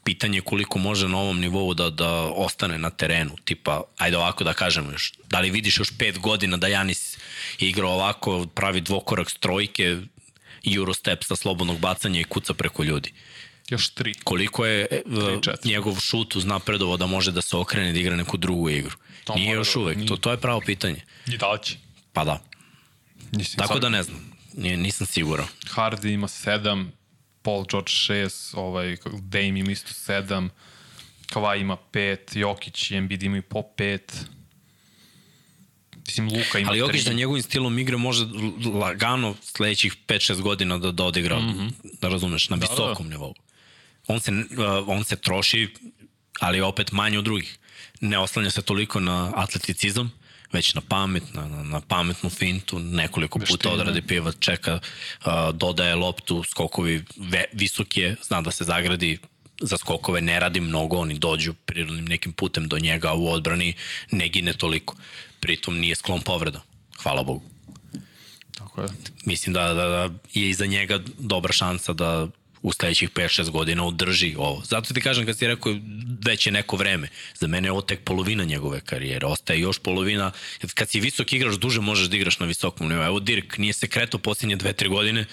Pitanje 0.03 0.37
je 0.37 0.41
koliko 0.41 0.79
može 0.79 1.07
na 1.07 1.17
ovom 1.17 1.39
nivou 1.39 1.73
da, 1.73 1.89
da 1.89 2.09
ostane 2.21 2.77
na 2.77 2.89
terenu. 2.89 3.35
Tipa, 3.45 3.81
ajde 3.97 4.17
ovako 4.17 4.43
da 4.43 4.53
kažemo 4.53 4.91
još, 4.91 5.13
da 5.29 5.39
li 5.39 5.49
vidiš 5.51 5.79
još 5.79 5.89
pet 5.97 6.19
godina 6.19 6.57
da 6.57 6.67
Janis 6.67 7.17
je 7.59 7.69
igrao 7.69 7.91
ovako, 7.91 8.45
pravi 8.55 8.81
dvokorak 8.81 9.29
s 9.31 9.33
trojke, 9.33 9.97
Eurostep 10.75 11.23
sa 11.23 11.35
slobodnog 11.35 11.79
bacanja 11.79 12.19
i 12.19 12.23
kuca 12.23 12.53
preko 12.53 12.83
ljudi. 12.83 13.13
Još 13.69 13.93
3. 13.93 14.23
Koliko 14.23 14.65
je 14.65 14.87
e, 14.91 15.01
četiri. 15.41 15.69
njegov 15.69 15.99
šut 15.99 16.35
uznapredovo 16.35 16.97
da 16.97 17.05
može 17.05 17.31
da 17.31 17.41
se 17.41 17.57
okrene 17.57 17.93
da 17.93 17.99
igra 17.99 18.15
neku 18.15 18.37
drugu 18.37 18.69
igru. 18.69 18.95
To 19.23 19.35
Nije 19.35 19.51
još 19.53 19.73
da- 19.73 19.79
uvek, 19.79 19.97
nije. 19.97 20.07
to, 20.07 20.17
to 20.17 20.31
je 20.31 20.37
pravo 20.37 20.61
pitanje. 20.65 21.01
I 21.27 21.37
da 21.37 21.51
li 21.51 21.59
će? 21.63 21.75
Pa 22.13 22.23
da, 22.23 22.43
Mislim, 23.31 23.57
tako 23.57 23.73
sad 23.73 23.81
da 23.81 23.89
ne 23.89 24.03
znam, 24.03 24.32
nisam 24.53 25.07
siguran. 25.07 25.47
Hardy 25.69 26.13
ima 26.13 26.27
7, 26.27 26.85
Paul 27.41 27.65
George 27.71 27.91
6, 27.91 28.57
ovaj, 28.57 28.97
Dame 29.21 29.59
ima 29.59 29.71
isto 29.71 30.11
7, 30.11 30.49
Kawhi 31.33 31.61
ima 31.61 31.77
5, 31.93 32.37
Jokić 32.37 32.91
i 32.91 32.95
Embiid 32.95 33.23
imaju 33.23 33.41
po 33.41 33.63
5. 33.77 33.99
Mislim, 36.07 36.29
Luka 36.29 36.59
ima 36.59 36.69
Ali 36.69 36.79
Jokić 36.79 37.03
da 37.03 37.13
njegovim 37.13 37.43
stilom 37.43 37.79
igre 37.79 37.97
može 37.97 38.25
lagano 38.73 39.35
sledećih 39.41 39.95
5-6 40.07 40.41
godina 40.41 40.77
da, 40.77 40.91
da 40.91 41.03
odigra, 41.03 41.39
mm 41.39 41.43
-hmm. 41.43 41.71
da 42.01 42.07
razumeš, 42.07 42.49
na 42.49 42.55
visokom 42.55 43.05
da. 43.05 43.09
nivou. 43.09 43.33
On 44.07 44.19
se, 44.19 44.31
uh, 44.31 44.87
on 44.87 45.03
se 45.03 45.15
troši, 45.15 45.73
ali 46.39 46.61
opet 46.61 46.91
manje 46.91 47.17
od 47.17 47.23
drugih. 47.23 47.57
Ne 48.01 48.19
oslanja 48.19 48.49
se 48.49 48.61
toliko 48.61 48.99
na 48.99 49.31
atleticizam, 49.35 50.11
već 50.53 50.73
na 50.73 50.81
pamet, 50.81 51.33
na, 51.33 51.47
na, 51.47 51.63
na 51.63 51.81
pametnu 51.81 52.29
fintu, 52.29 52.79
nekoliko 52.79 53.39
puta 53.39 53.51
Veštine. 53.53 53.73
odrade 53.73 54.01
pivat, 54.01 54.35
čeka, 54.39 54.79
dodaje 55.53 55.95
loptu, 55.95 56.43
skokovi 56.43 57.03
ve, 57.17 57.45
visok 57.53 57.97
je, 57.97 58.15
zna 58.23 58.41
da 58.41 58.51
se 58.51 58.63
zagradi, 58.63 59.17
za 59.61 59.77
skokove 59.77 60.21
ne 60.21 60.39
radi 60.39 60.59
mnogo, 60.59 60.97
oni 60.97 61.19
dođu 61.19 61.53
prirodnim 61.53 62.05
nekim 62.05 62.33
putem 62.33 62.67
do 62.67 62.79
njega, 62.79 63.09
a 63.09 63.13
u 63.13 63.27
odbrani 63.27 63.73
ne 64.11 64.27
gine 64.29 64.53
toliko. 64.53 64.95
Pritom 65.39 65.77
nije 65.79 65.95
sklon 65.95 66.21
povreda. 66.21 66.61
Hvala 67.03 67.23
Bogu. 67.23 67.43
Tako 68.57 68.81
je. 68.81 68.87
Mislim 69.25 69.53
da, 69.53 69.73
da, 69.73 69.87
da 69.87 70.09
je 70.33 70.49
iza 70.49 70.65
njega 70.65 70.99
dobra 71.17 71.53
šansa 71.53 71.93
da 71.93 72.27
u 72.63 72.73
sledećih 72.73 73.09
5-6 73.09 73.49
godina 73.49 73.85
održi 73.85 74.35
ovo. 74.37 74.61
Zato 74.65 74.93
ti 74.93 75.01
kažem 75.01 75.25
kad 75.25 75.37
si 75.37 75.47
rekao 75.47 75.75
već 76.25 76.45
je 76.45 76.51
neko 76.51 76.75
vreme. 76.75 77.07
Za 77.39 77.47
mene 77.47 77.67
je 77.67 77.71
ovo 77.71 77.81
tek 77.81 78.03
polovina 78.03 78.43
njegove 78.43 78.81
karijere. 78.81 79.27
Ostaje 79.27 79.59
još 79.59 79.79
polovina. 79.79 80.31
Kad 80.75 80.89
si 80.89 80.99
visok 80.99 81.33
igraš, 81.33 81.55
duže 81.55 81.81
možeš 81.81 82.07
da 82.07 82.15
igraš 82.15 82.39
na 82.39 82.45
visokom 82.45 82.89
nivou. 82.89 83.05
Evo 83.05 83.19
Dirk 83.19 83.57
nije 83.57 83.73
se 83.73 83.87
kretao 83.87 84.19
posljednje 84.19 84.57
2-3 84.57 84.89
godine, 84.89 85.25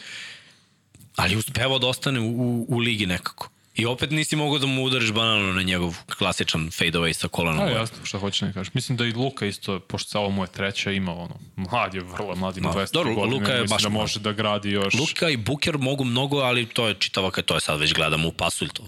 ali 1.16 1.36
uspevao 1.36 1.78
da 1.78 1.86
ostane 1.86 2.20
u, 2.20 2.26
u, 2.26 2.66
u 2.68 2.78
ligi 2.78 3.06
nekako. 3.06 3.50
I 3.80 3.86
opet 3.86 4.10
nisi 4.10 4.36
mogao 4.36 4.58
da 4.58 4.66
mu 4.66 4.84
udariš 4.84 5.12
banano 5.12 5.52
na 5.52 5.62
njegov 5.62 5.96
klasičan 6.18 6.70
fade 6.70 6.98
away 6.98 7.12
sa 7.12 7.28
kolanom. 7.28 7.64
A, 7.64 7.70
jasno, 7.70 7.96
šta 8.04 8.18
hoće 8.18 8.44
ne 8.44 8.52
kažeš. 8.52 8.74
Mislim 8.74 8.98
da 8.98 9.04
i 9.04 9.12
Luka 9.12 9.46
isto, 9.46 9.80
pošto 9.80 10.18
ovo 10.18 10.30
mu 10.30 10.44
je 10.44 10.48
treća, 10.48 10.90
ima 10.90 11.12
ono, 11.12 11.40
mlad 11.56 11.94
je, 11.94 12.00
vrlo 12.00 12.36
mlad, 12.36 12.56
ima 12.56 12.68
Ma, 12.68 12.74
20 12.74 12.92
dobro, 12.92 13.14
godina, 13.14 13.36
Luka 13.36 13.52
je 13.52 13.60
mislim 13.62 13.74
baš 13.76 13.82
da 13.82 13.88
može 13.88 14.20
da 14.20 14.32
gradi 14.32 14.70
još. 14.70 14.94
Luka 14.94 15.28
i 15.28 15.36
Buker 15.36 15.78
mogu 15.78 16.04
mnogo, 16.04 16.38
ali 16.38 16.66
to 16.66 16.88
je 16.88 16.94
čitava 16.94 17.30
to 17.30 17.54
je 17.54 17.60
sad 17.60 17.80
već 17.80 17.94
gledamo 17.94 18.28
u 18.28 18.32
pasulj. 18.32 18.68
To... 18.68 18.84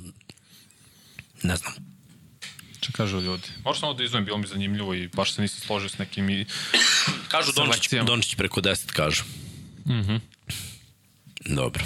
Ne 1.42 1.56
znam. 1.56 1.72
Če 2.80 2.92
kažu 2.92 3.20
ljudi. 3.20 3.48
Možeš 3.64 3.80
samo 3.80 3.94
da 3.94 4.04
izvojim, 4.04 4.24
bilo 4.24 4.38
mi 4.38 4.46
zanimljivo 4.46 4.94
i 4.94 5.08
baš 5.08 5.32
se 5.32 5.42
nisam 5.42 5.60
složio 5.60 5.88
s 5.88 5.98
nekim 5.98 6.30
i... 6.30 6.46
Kažu 7.28 7.52
Dončić. 7.52 7.90
Dončić 8.06 8.34
preko 8.34 8.60
10, 8.60 8.92
kažu. 8.92 9.22
Mm 9.86 9.92
-hmm. 9.92 10.20
Dobro. 11.44 11.84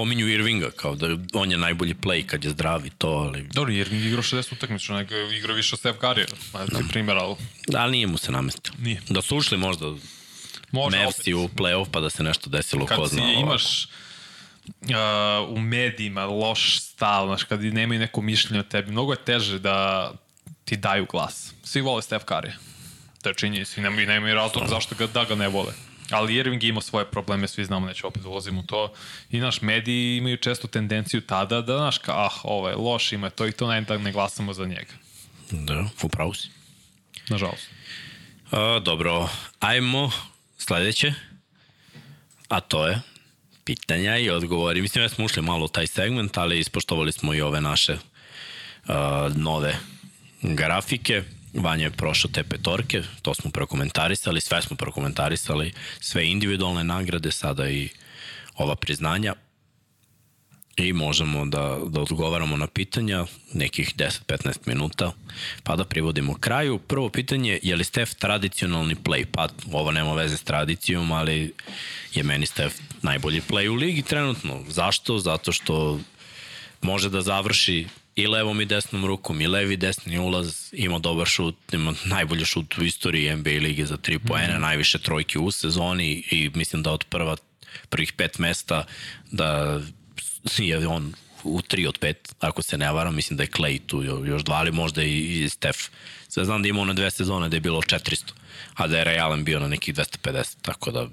Pominju 0.00 0.28
Irvinga, 0.28 0.70
kao 0.70 0.94
da 0.94 1.06
on 1.32 1.50
je 1.50 1.58
najbolji 1.58 1.94
play 1.94 2.26
kad 2.26 2.44
je 2.44 2.50
zdrav 2.50 2.86
i 2.86 2.90
to, 2.90 3.08
ali, 3.08 3.42
Dobro, 3.42 3.72
nije 3.72 3.86
igrao 4.06 4.22
60 4.22 4.52
utakmica, 4.52 4.92
nego 4.92 5.14
igrao 5.14 5.56
više 5.56 5.74
od 5.74 5.78
Steph 5.78 5.98
Curry. 5.98 6.32
Pa 6.52 6.66
ti 6.66 6.84
primjer, 6.88 7.16
ali 7.16 7.36
ali 7.76 7.92
nije 7.92 8.06
mu 8.06 8.18
se 8.18 8.32
namestio. 8.32 8.72
Nije. 8.78 9.00
Da 9.08 9.22
su 9.22 9.36
ušli 9.36 9.58
možda 9.58 9.86
može 10.72 10.98
Mavsi 10.98 11.34
u 11.34 11.48
play-off 11.48 11.86
pa 11.92 12.00
da 12.00 12.10
se 12.10 12.22
nešto 12.22 12.50
desilo, 12.50 12.86
ko 12.86 12.94
kad 12.94 13.08
zna. 13.08 13.08
si 13.08 13.20
ovako. 13.20 13.40
imaš 13.40 13.84
uh, 14.64 15.56
u 15.56 15.60
medijima 15.60 16.24
loš 16.24 16.80
stav, 16.80 17.26
znaš, 17.26 17.44
kad 17.44 17.64
nemaju 17.64 18.00
neko 18.00 18.20
mišljenje 18.20 18.60
o 18.60 18.62
tebi, 18.62 18.90
mnogo 18.90 19.12
je 19.12 19.24
teže 19.24 19.58
da 19.58 20.12
ti 20.64 20.76
daju 20.76 21.06
glas. 21.10 21.52
Svi 21.64 21.80
vole 21.80 22.02
Steph 22.02 22.24
Curry. 22.24 22.52
To 23.22 23.28
je 23.28 23.34
činjenica 23.34 23.80
i 23.80 23.82
nemaju, 23.82 24.06
nemaju 24.06 24.34
razlog 24.34 24.68
zašto 24.68 24.94
ga, 24.94 25.06
da 25.06 25.24
ga 25.24 25.34
ne 25.34 25.48
vole. 25.48 25.72
Ali 26.10 26.34
Irving 26.34 26.64
ima 26.64 26.80
svoje 26.80 27.04
probleme, 27.04 27.48
svi 27.48 27.64
znamo, 27.64 27.86
neće 27.86 28.06
opet 28.06 28.24
ulazim 28.24 28.58
u 28.58 28.62
to. 28.62 28.92
I 29.30 29.38
naš 29.38 29.62
mediji 29.62 30.16
imaju 30.16 30.36
često 30.36 30.68
tendenciju 30.68 31.20
tada 31.20 31.60
da, 31.60 31.76
znaš, 31.76 31.98
ka, 31.98 32.12
ah, 32.12 32.40
ovo 32.42 32.68
je 32.68 32.76
loš, 32.76 33.12
ima 33.12 33.30
to 33.30 33.46
i 33.46 33.52
to, 33.52 33.68
ne, 33.68 33.80
da 33.80 33.98
ne 33.98 34.12
glasamo 34.12 34.52
za 34.52 34.66
njega. 34.66 34.92
Da, 35.50 35.84
upravo 36.02 36.34
si. 36.34 36.48
Nažalost. 37.28 37.68
A, 38.50 38.80
dobro, 38.84 39.28
ajmo 39.60 40.10
sledeće, 40.58 41.14
a 42.48 42.60
to 42.60 42.86
je 42.86 43.00
pitanja 43.64 44.18
i 44.18 44.30
odgovori. 44.30 44.82
Mislim 44.82 45.04
da 45.04 45.08
smo 45.08 45.24
ušli 45.24 45.42
malo 45.42 45.64
u 45.64 45.68
taj 45.68 45.86
segment, 45.86 46.38
ali 46.38 46.58
ispoštovali 46.58 47.12
smo 47.12 47.34
i 47.34 47.40
ove 47.40 47.60
naše 47.60 47.92
uh, 47.92 49.36
nove 49.36 49.76
grafike. 50.42 51.22
Vanja 51.54 51.84
je 51.84 51.90
prošao 51.90 52.30
te 52.30 52.42
petorke, 52.42 53.02
to 53.22 53.34
smo 53.34 53.50
prokomentarisali, 53.50 54.40
sve 54.40 54.62
smo 54.62 54.76
prokomentarisali, 54.76 55.72
sve 56.00 56.28
individualne 56.28 56.84
nagrade, 56.84 57.30
sada 57.30 57.70
i 57.70 57.88
ova 58.56 58.76
priznanja 58.76 59.34
i 60.76 60.92
možemo 60.92 61.46
da, 61.46 61.78
da 61.86 62.00
odgovaramo 62.00 62.56
na 62.56 62.66
pitanja 62.66 63.24
nekih 63.52 63.94
10-15 63.96 64.58
minuta 64.66 65.12
pa 65.62 65.76
da 65.76 65.84
privodimo 65.84 66.34
kraju. 66.34 66.78
Prvo 66.78 67.08
pitanje, 67.08 67.58
je 67.62 67.76
li 67.76 67.84
Stef 67.84 68.14
tradicionalni 68.14 68.94
play? 68.94 69.24
Pa 69.32 69.48
ovo 69.72 69.90
nema 69.90 70.14
veze 70.14 70.36
s 70.36 70.42
tradicijom, 70.42 71.12
ali 71.12 71.52
je 72.14 72.22
meni 72.22 72.46
Stef 72.46 72.74
najbolji 73.02 73.42
play 73.48 73.68
u 73.68 73.74
ligi 73.74 74.02
trenutno. 74.02 74.64
Zašto? 74.68 75.18
Zato 75.18 75.52
što 75.52 76.00
može 76.82 77.10
da 77.10 77.20
završi 77.20 77.86
i 78.20 78.26
levom 78.26 78.60
i 78.60 78.64
desnom 78.64 79.06
rukom, 79.06 79.40
i 79.40 79.46
levi 79.46 79.74
i 79.74 79.76
desni 79.76 80.18
ulaz, 80.18 80.68
ima 80.72 80.98
dobar 80.98 81.26
šut, 81.26 81.56
ima 81.72 81.94
najbolji 82.04 82.44
šut 82.44 82.78
u 82.78 82.84
istoriji 82.84 83.36
NBA 83.36 83.50
lige 83.50 83.86
za 83.86 83.96
3 83.96 84.18
poena, 84.18 84.58
mm. 84.58 84.62
najviše 84.62 84.98
trojke 84.98 85.38
u 85.38 85.50
sezoni 85.50 86.24
i 86.30 86.50
mislim 86.54 86.82
da 86.82 86.92
od 86.92 87.04
prva, 87.04 87.36
prvih 87.88 88.12
pet 88.12 88.38
mesta 88.38 88.84
da 89.30 89.80
je 90.58 90.88
on 90.88 91.12
u 91.44 91.60
3 91.60 91.88
od 91.88 91.98
5, 91.98 92.14
ako 92.40 92.62
se 92.62 92.78
ne 92.78 92.92
varam, 92.92 93.14
mislim 93.14 93.36
da 93.36 93.42
je 93.42 93.48
Clay 93.48 93.80
tu 93.86 94.02
jo- 94.02 94.24
još 94.24 94.42
dva, 94.42 94.56
ali 94.56 94.72
možda 94.72 95.02
i, 95.02 95.44
i 95.44 95.48
Steph. 95.48 95.78
Sve 96.28 96.44
znam 96.44 96.62
da 96.62 96.68
ima 96.68 96.80
ono 96.80 96.94
dve 96.94 97.10
sezone 97.10 97.48
da 97.48 97.56
je 97.56 97.60
bilo 97.60 97.80
400, 97.80 98.32
a 98.74 98.86
da 98.86 98.98
je 98.98 99.04
Ray 99.04 99.22
Allen 99.22 99.44
bio 99.44 99.60
na 99.60 99.68
nekih 99.68 99.94
250, 99.94 100.56
tako 100.62 100.90
da 100.90 101.08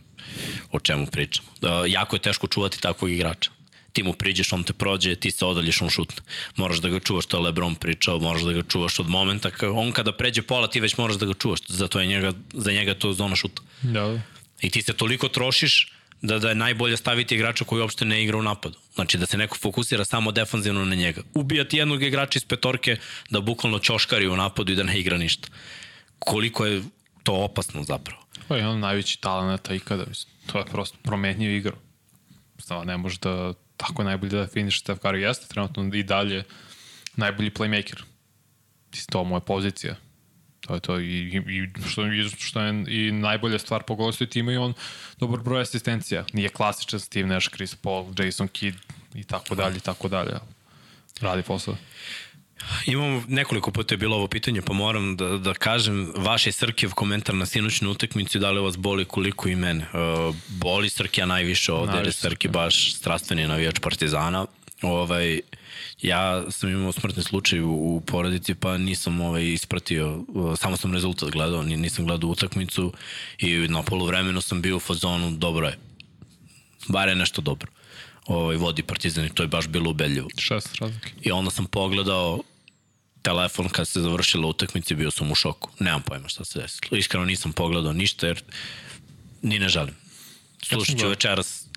o 0.72 0.80
čemu 0.80 1.06
pričamo. 1.06 1.48
Da, 1.62 1.84
jako 1.88 2.16
je 2.16 2.22
teško 2.22 2.48
čuvati 2.48 2.82
takvog 2.82 3.12
igrača 3.12 3.57
ti 3.98 4.03
mu 4.03 4.14
priđeš, 4.14 4.53
on 4.53 4.64
te 4.64 4.74
prođe, 4.74 5.15
ti 5.15 5.32
se 5.32 5.45
odaljiš, 5.45 5.82
on 5.82 5.90
šutne. 5.90 6.22
Moraš 6.56 6.78
da 6.86 6.90
ga 6.90 6.99
čuvaš, 6.99 7.26
to 7.26 7.38
je 7.38 7.44
Lebron 7.44 7.76
pričao, 7.76 8.19
moraš 8.19 8.44
da 8.45 8.53
ga 8.53 8.61
čuvaš 8.61 8.99
od 8.99 9.10
momenta, 9.10 9.49
on 9.74 9.91
kada 9.91 10.11
pređe 10.14 10.41
pola, 10.41 10.68
ti 10.69 10.80
već 10.80 10.98
moraš 10.98 11.18
da 11.18 11.26
ga 11.26 11.34
čuvaš, 11.34 11.60
zato 11.68 11.99
je 11.99 12.07
njega, 12.07 12.34
za 12.53 12.72
njega 12.72 12.94
to 12.94 13.14
zona 13.14 13.36
šuta. 13.36 13.61
Da. 13.82 14.19
I 14.61 14.69
ti 14.69 14.82
se 14.82 14.94
toliko 14.94 15.28
trošiš 15.28 15.91
da, 16.22 16.40
da 16.40 16.49
je 16.49 16.56
najbolje 16.56 16.98
staviti 16.98 17.36
igrača 17.36 17.65
koji 17.65 17.82
uopšte 17.82 18.06
ne 18.06 18.22
igra 18.24 18.38
u 18.38 18.45
napadu. 18.45 18.78
Znači 18.95 19.18
da 19.18 19.26
se 19.26 19.38
neko 19.38 19.57
fokusira 19.57 20.06
samo 20.06 20.32
defanzivno 20.32 20.86
na 20.86 20.95
njega. 20.95 21.22
Ubijati 21.34 21.78
jednog 21.78 22.03
igrača 22.03 22.38
iz 22.38 22.45
petorke 22.45 22.98
da 23.30 23.41
bukvalno 23.41 23.80
ćoškari 23.80 24.28
u 24.28 24.38
napadu 24.38 24.72
i 24.72 24.76
da 24.76 24.84
ne 24.84 24.99
igra 24.99 25.18
ništa. 25.18 25.48
Koliko 26.19 26.65
je 26.65 26.82
to 27.24 27.34
opasno 27.34 27.84
zapravo. 27.84 28.22
Pa 28.48 28.57
je 28.57 28.68
on 28.68 28.80
najveći 28.80 29.22
talenta 29.22 29.74
ikada, 29.74 30.06
mislim. 30.06 30.34
To 30.52 30.60
je 30.60 30.65
prosto 30.65 30.98
promenio 31.03 31.56
igru. 31.56 31.76
Stava, 32.60 32.84
ne 32.84 32.98
može 32.98 33.18
da 33.22 33.53
tako 33.78 34.04
najbolje 34.04 34.38
da 34.38 34.48
finiš 34.48 34.80
Steph 34.80 35.02
Curry 35.02 35.16
jeste 35.16 35.48
trenutno 35.48 35.90
i 35.94 36.04
dalje 36.04 36.44
najbolji 37.16 37.52
playmaker. 37.52 38.04
To 39.10 39.24
mu 39.24 39.38
je 39.38 39.41
pozicija. 39.41 39.95
To 40.62 40.74
je 40.74 40.80
to 40.80 40.99
i, 40.99 41.04
i, 41.06 41.38
i 41.38 41.90
što, 41.90 42.06
i 42.06 42.30
što 42.30 42.62
je 42.62 42.86
i 42.88 43.12
najbolja 43.12 43.60
stvar 43.60 43.84
po 43.84 43.95
gostu 43.95 44.26
tima 44.26 44.52
i 44.52 44.58
on 44.58 44.74
dobar 45.18 45.40
broj 45.40 45.62
asistencija. 45.62 46.26
Nije 46.34 46.49
klasičan 46.49 46.99
Steve 46.99 47.28
Nash, 47.28 47.49
Chris 47.49 47.76
Paul, 47.76 48.06
Jason 48.20 48.48
Kidd 48.48 48.78
i 49.16 49.24
tako 49.24 49.56
dalje 49.56 49.78
i 49.78 49.80
tako 49.80 50.08
dalje. 50.08 50.32
Radi 51.22 51.44
posao. 51.44 51.76
Imamo 52.86 53.24
nekoliko 53.28 53.72
puta 53.72 53.94
je 53.94 53.98
bilo 53.98 54.16
ovo 54.16 54.28
pitanje, 54.28 54.62
pa 54.62 54.74
moram 54.74 55.16
da, 55.18 55.38
da 55.38 55.54
kažem, 55.54 56.14
vaš 56.18 56.46
je 56.46 56.52
Srkijev 56.52 56.92
komentar 56.92 57.36
na 57.36 57.46
sinoćnoj 57.46 57.92
utakmici, 57.92 58.40
da 58.40 58.52
li 58.52 58.62
vas 58.62 58.78
boli 58.78 59.06
koliko 59.06 59.50
i 59.50 59.56
mene. 59.56 59.88
Uh, 59.94 60.36
boli 60.48 60.90
Srkija 60.90 61.26
najviše 61.26 61.74
ovde, 61.74 61.98
jer 61.98 62.06
je 62.06 62.12
Srki 62.12 62.48
baš 62.48 62.94
strastveni 62.94 63.48
navijač 63.48 63.80
Partizana. 63.80 64.46
Ovaj, 64.82 65.40
ja 66.02 66.52
sam 66.52 66.70
imao 66.70 66.92
smrtni 66.92 67.24
slučaj 67.24 67.60
u, 67.60 67.72
u 67.72 68.02
porodici, 68.02 68.56
pa 68.56 68.78
nisam 68.78 69.22
ovaj, 69.22 69.46
ispratio, 69.54 70.24
uh, 70.28 70.58
samo 70.60 70.78
sam 70.78 70.94
rezultat 70.94 71.30
gledao, 71.30 71.64
ni- 71.64 71.78
nisam 71.78 72.06
gledao 72.06 72.30
utakmicu 72.30 72.94
i 73.40 73.58
na 73.58 73.84
polovremenu 73.84 74.42
sam 74.42 74.62
bio 74.62 74.76
u 74.76 74.80
fazonu, 74.80 75.32
dobro 75.32 75.68
je, 75.68 75.78
bare 76.88 77.16
nešto 77.16 77.42
dobro. 77.42 77.72
Ovaj, 78.28 78.56
vodi 78.56 78.84
Partizan 78.84 79.26
i 79.26 79.30
to 79.30 79.44
je 79.44 79.48
baš 79.48 79.68
bilo 79.68 79.90
ubedljivo. 79.90 80.28
Šest 80.38 80.76
razlike. 80.76 81.12
I 81.22 81.32
onda 81.32 81.52
sam 81.52 81.66
pogledao 81.66 82.44
telefon 83.22 83.70
kad 83.70 83.88
se 83.88 84.02
završila 84.02 84.48
utakmica 84.48 84.95
bio 84.95 85.12
sam 85.12 85.32
u 85.32 85.36
šoku. 85.36 85.70
Nemam 85.80 86.02
pojma 86.02 86.30
šta 86.30 86.45
se 86.45 86.60
desilo. 86.60 86.98
Iskreno 86.98 87.26
nisam 87.26 87.54
pogledao 87.54 87.94
ništa 87.94 88.28
jer 88.28 88.44
ni 89.41 89.60
ne 89.60 89.70
želim. 89.70 89.95
Slušat 90.64 90.99
ću 90.99 91.08
večeras 91.08 91.68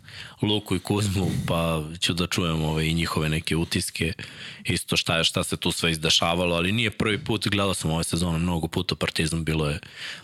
Luku 0.42 0.76
i 0.76 0.78
Kuzmu, 0.78 1.30
pa 1.46 1.82
ću 2.00 2.14
da 2.14 2.26
čujem 2.26 2.64
ove, 2.64 2.88
i 2.88 2.94
njihove 2.94 3.28
neke 3.28 3.56
utiske, 3.56 4.12
isto 4.64 4.96
šta, 4.96 5.16
je, 5.16 5.24
šta 5.24 5.44
se 5.44 5.56
tu 5.56 5.72
sve 5.72 5.90
izdešavalo, 5.90 6.56
ali 6.56 6.72
nije 6.72 6.90
prvi 6.90 7.24
put, 7.24 7.48
gledao 7.48 7.74
sam 7.74 7.90
ove 7.90 8.04
sezone 8.04 8.38
mnogo 8.38 8.68
puta 8.68 8.94
Partizan, 8.94 9.44
bilo 9.44 9.68
je 9.68 9.80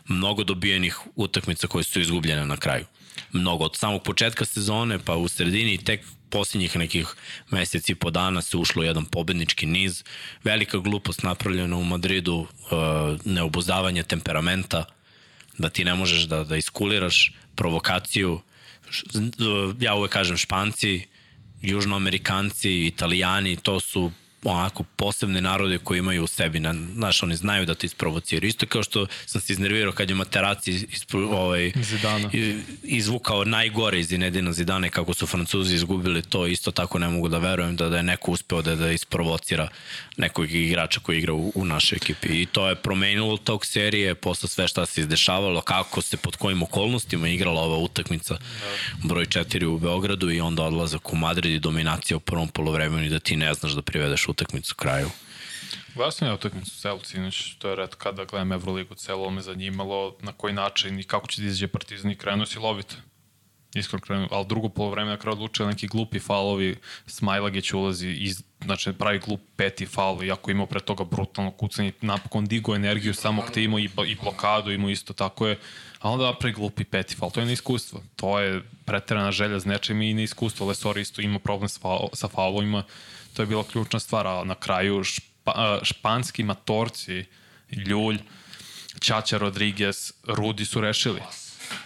mnogo 0.09 0.45
dobijenih 0.45 0.99
utakmica 1.15 1.67
koje 1.67 1.85
su 1.85 2.01
izgubljene 2.01 2.47
na 2.47 2.57
kraju. 2.57 2.85
Mnogo, 3.33 3.65
od 3.65 3.77
samog 3.77 4.03
početka 4.03 4.45
sezone, 4.45 4.99
pa 4.99 5.17
u 5.17 5.29
sredini 5.29 5.79
tek 5.79 6.01
posljednjih 6.31 6.77
nekih 6.77 7.15
meseci 7.51 7.95
po 7.95 8.11
dana 8.11 8.43
se 8.43 8.57
ušlo 8.57 8.83
u 8.83 8.85
jedan 8.85 9.05
pobednički 9.05 9.67
niz. 9.67 10.05
Velika 10.45 10.79
glupost 10.79 11.23
napravljena 11.23 11.77
u 11.77 11.85
Madridu, 11.85 12.35
uh, 12.37 12.49
neobuzdavanje 13.25 14.03
temperamenta, 14.03 14.85
da 15.59 15.69
ti 15.69 15.85
ne 15.85 15.95
možeš 15.95 16.23
da, 16.23 16.45
da 16.45 16.57
iskuliraš 16.57 17.33
provokaciju, 17.55 18.41
Š- 18.91 19.05
ja 19.81 19.95
uvek 19.95 20.13
kažem 20.13 20.37
španci, 20.37 21.07
južnoamerikanci, 21.63 22.87
italijani, 22.87 23.57
to 23.57 23.81
su 23.81 24.13
onako 24.47 24.83
posebne 24.83 25.41
narode 25.41 25.79
koji 25.79 25.99
imaju 25.99 26.25
u 26.25 26.27
sebi, 26.27 26.61
na, 26.61 26.75
znaš, 26.95 27.23
oni 27.23 27.37
znaju 27.37 27.67
da 27.67 27.75
te 27.75 27.87
isprovociraju. 27.87 28.49
Isto 28.49 28.67
kao 28.67 28.83
što 28.83 29.07
sam 29.27 29.41
se 29.41 29.53
iznervirao 29.53 29.93
kad 29.93 30.11
je 30.11 30.17
Materaci 30.17 30.71
ispro, 30.73 31.21
ovaj, 31.21 31.73
Zidana. 31.77 32.31
izvukao 32.83 33.45
najgore 33.45 34.01
iz 34.01 34.09
Zinedina 34.09 34.53
Zidane 34.53 34.91
kako 34.91 35.15
su 35.15 35.27
Francuzi 35.27 35.75
izgubili 35.75 36.23
to, 36.23 36.47
isto 36.47 36.71
tako 36.71 36.99
ne 36.99 37.09
mogu 37.09 37.29
da 37.29 37.39
verujem 37.39 37.77
da, 37.77 37.89
da 37.89 37.97
je 37.97 38.03
neko 38.03 38.31
uspeo 38.31 38.63
da, 38.63 38.75
da 38.75 38.93
isprovocira 38.93 39.69
nekog 40.17 40.51
igrača 40.51 41.01
koji 41.01 41.19
igra 41.19 41.33
u, 41.33 41.53
u 41.55 41.65
našoj 41.65 41.97
ekipi. 41.97 42.43
I 42.43 42.47
to 42.47 42.69
je 42.69 42.75
promenilo 42.75 43.37
tog 43.37 43.67
serije, 43.67 44.15
posle 44.15 44.49
sve 44.49 44.69
šta 44.69 44.87
se 44.87 45.01
izdešavalo, 45.01 45.61
kako 45.61 46.03
se 46.03 46.17
pod 46.17 46.37
kojim 46.37 46.63
okolnostima 46.63 47.29
igrala 47.29 47.63
ova 47.63 47.77
utakmica 47.77 48.39
broj 49.05 49.25
4 49.25 49.65
u 49.65 49.79
Beogradu 49.79 50.31
i 50.31 50.41
onda 50.41 50.63
odlazak 50.63 51.13
u 51.13 51.17
Madrid 51.17 51.53
i 51.53 51.59
dominacija 51.59 52.17
u 52.17 52.21
prvom 52.21 52.49
polovremenu 52.49 53.05
i 53.05 53.09
da 53.09 53.19
ti 53.19 53.37
ne 53.37 53.55
znaš 53.55 53.73
da 53.73 53.83
privedeš 53.83 54.29
utakmicu 54.29 54.36
kraju. 54.77 55.11
Gledao 55.95 56.11
sam 56.11 56.29
ja 56.29 56.35
utakmicu 56.35 56.81
celu 56.81 57.01
sinoć, 57.05 57.55
to 57.59 57.69
je 57.69 57.77
red 57.77 57.95
kada 57.95 58.25
gledam 58.25 58.53
Euroligu 58.53 58.95
celo, 58.95 59.31
me 59.31 59.43
zanimalo 59.43 60.17
na 60.21 60.33
koji 60.33 60.55
način 60.55 61.01
i 61.01 61.05
kako 61.05 61.27
će 61.27 61.43
da 61.43 61.49
izađe 61.49 61.69
Partizan 61.69 62.11
i 62.11 62.17
krenuo 62.17 62.47
si 62.47 62.59
lovito. 62.59 62.97
Iskreno 63.75 64.01
krenuo, 64.01 64.29
ali 64.31 64.47
drugo 64.47 64.69
polovreme 64.69 65.11
na 65.11 65.17
kraju 65.17 65.33
odlučio 65.33 65.67
neki 65.67 65.87
glupi 65.87 66.21
faulovi, 66.21 66.77
Smajlagić 67.07 67.73
ulazi, 67.73 68.09
iz, 68.09 68.43
znači 68.65 68.93
pravi 68.93 69.19
glup 69.19 69.41
peti 69.57 69.87
faul, 69.87 70.25
iako 70.25 70.51
je 70.51 70.53
imao 70.53 70.67
pre 70.67 70.81
toga 70.81 71.05
brutalno 71.05 71.51
kucanje, 71.51 71.93
napokon 72.01 72.47
digo 72.47 72.75
energiju 72.75 73.15
samog 73.15 73.45
tima 73.51 73.81
i, 73.81 73.89
i 74.07 74.17
blokadu 74.23 74.73
imao 74.73 74.91
isto 74.91 75.13
tako 75.13 75.47
je, 75.49 75.59
a 75.99 76.11
onda 76.11 76.25
napravi 76.25 76.55
glupi 76.55 76.85
peti 76.85 77.17
faul, 77.17 77.31
to 77.31 77.41
je 77.41 77.47
neiskustvo, 77.47 78.03
to 78.17 78.41
je 78.41 78.63
preterana 78.85 79.33
želja 79.33 79.61
s 79.61 79.65
nečim 79.65 80.03
i 80.03 80.15
neiskustvo, 80.15 80.67
Lesor 80.67 80.99
isto 80.99 81.21
ima 81.21 81.39
problem 81.39 81.69
sa, 81.69 81.81
faul, 81.81 82.09
sa 82.13 82.29
faulovima, 82.29 82.83
to 83.37 83.43
je 83.43 83.47
bila 83.47 83.65
ključna 83.65 84.01
stvar, 84.01 84.27
a 84.27 84.45
na 84.45 84.55
kraju 84.55 85.05
špa, 85.05 85.53
a, 85.55 85.79
španski 85.83 86.43
matorci, 86.43 87.25
Ljulj, 87.71 88.19
Ćaća 89.01 89.39
Rodriguez, 89.39 90.13
Rudi 90.25 90.65
su 90.65 90.81
rešili. 90.81 91.21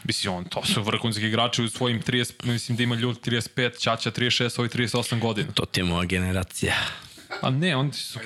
Mislim, 0.04 0.34
on, 0.34 0.44
to 0.44 0.64
su 0.64 0.82
vrhunski 0.82 1.26
igrači 1.26 1.62
u 1.62 1.68
svojim 1.68 2.02
30, 2.02 2.44
mislim 2.44 2.76
da 2.76 2.82
ima 2.82 2.94
Ljulj 2.94 3.14
35, 3.14 3.80
Ćaća 3.80 4.10
36, 4.10 4.60
ovi 4.60 4.68
38 4.68 5.20
godina. 5.20 5.52
To 5.52 5.64
ti 5.64 5.80
je 5.80 5.84
moja 5.84 6.04
generacija. 6.04 6.74
A 7.40 7.50
ne, 7.50 7.76
oni 7.76 7.92
su 7.92 8.18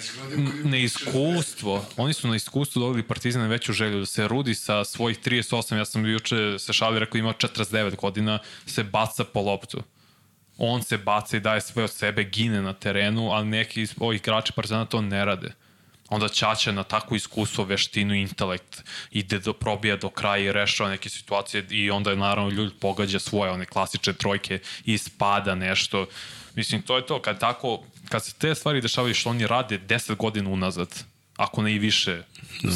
na 0.65 0.77
iskustvo, 0.77 1.85
oni 1.97 2.15
su 2.15 2.29
na 2.29 2.37
iskustvo 2.37 2.81
dobili 2.81 3.03
Partizan 3.03 3.49
veću 3.49 3.73
želju 3.73 3.99
da 3.99 4.07
se 4.07 4.29
Rudi 4.29 4.55
sa 4.55 4.85
svojih 4.85 5.19
38, 5.21 5.77
ja 5.77 5.85
sam 5.85 6.07
juče 6.07 6.59
se 6.59 6.73
šalio, 6.73 6.99
rekao 6.99 7.19
ima 7.19 7.33
49 7.33 7.97
godina, 7.97 8.39
se 8.67 8.83
baca 8.83 9.25
po 9.25 9.41
loptu. 9.41 9.83
On 10.59 10.83
se 10.83 10.99
baca 10.99 11.37
i 11.37 11.41
daje 11.41 11.61
sve 11.61 11.85
od 11.85 11.91
sebe, 11.91 12.25
gine 12.25 12.63
na 12.63 12.73
terenu, 12.73 13.33
a 13.33 13.45
neki 13.45 13.83
iz 13.83 13.95
ovih 13.99 14.21
igrača 14.21 14.53
Partizana 14.53 14.85
to 14.85 15.01
ne 15.01 15.25
rade. 15.25 15.53
Onda 16.09 16.29
Ćaća 16.29 16.73
na 16.73 16.83
takvo 16.83 17.17
iskustvo, 17.17 17.65
veštinu, 17.65 18.15
intelekt 18.15 18.83
ide 19.11 19.39
do 19.39 19.53
probija 19.53 19.97
do 19.97 20.09
kraja 20.09 20.45
i 20.45 20.53
rešava 20.53 20.91
neke 20.91 21.09
situacije 21.09 21.67
i 21.71 21.91
onda 21.91 22.11
je 22.11 22.17
naravno 22.17 22.51
ljudi 22.51 22.75
pogađa 22.81 23.19
svoje 23.19 23.51
one 23.51 23.67
klasične 23.67 24.13
trojke 24.13 24.59
i 24.85 24.99
spada 24.99 25.55
nešto. 25.55 26.07
Mislim, 26.55 26.83
to 26.83 26.97
je 26.97 27.07
to. 27.07 27.23
Kad 27.23 27.41
tako, 27.41 27.83
kad 28.09 28.25
se 28.25 28.35
te 28.35 28.55
stvari 28.55 28.81
dešavaju 28.81 29.15
što 29.15 29.31
oni 29.31 29.47
rade 29.47 29.79
10 29.79 30.17
godina 30.17 30.51
unazad, 30.51 31.05
ako 31.37 31.63
ne 31.63 31.75
i 31.75 31.79
više, 31.79 32.23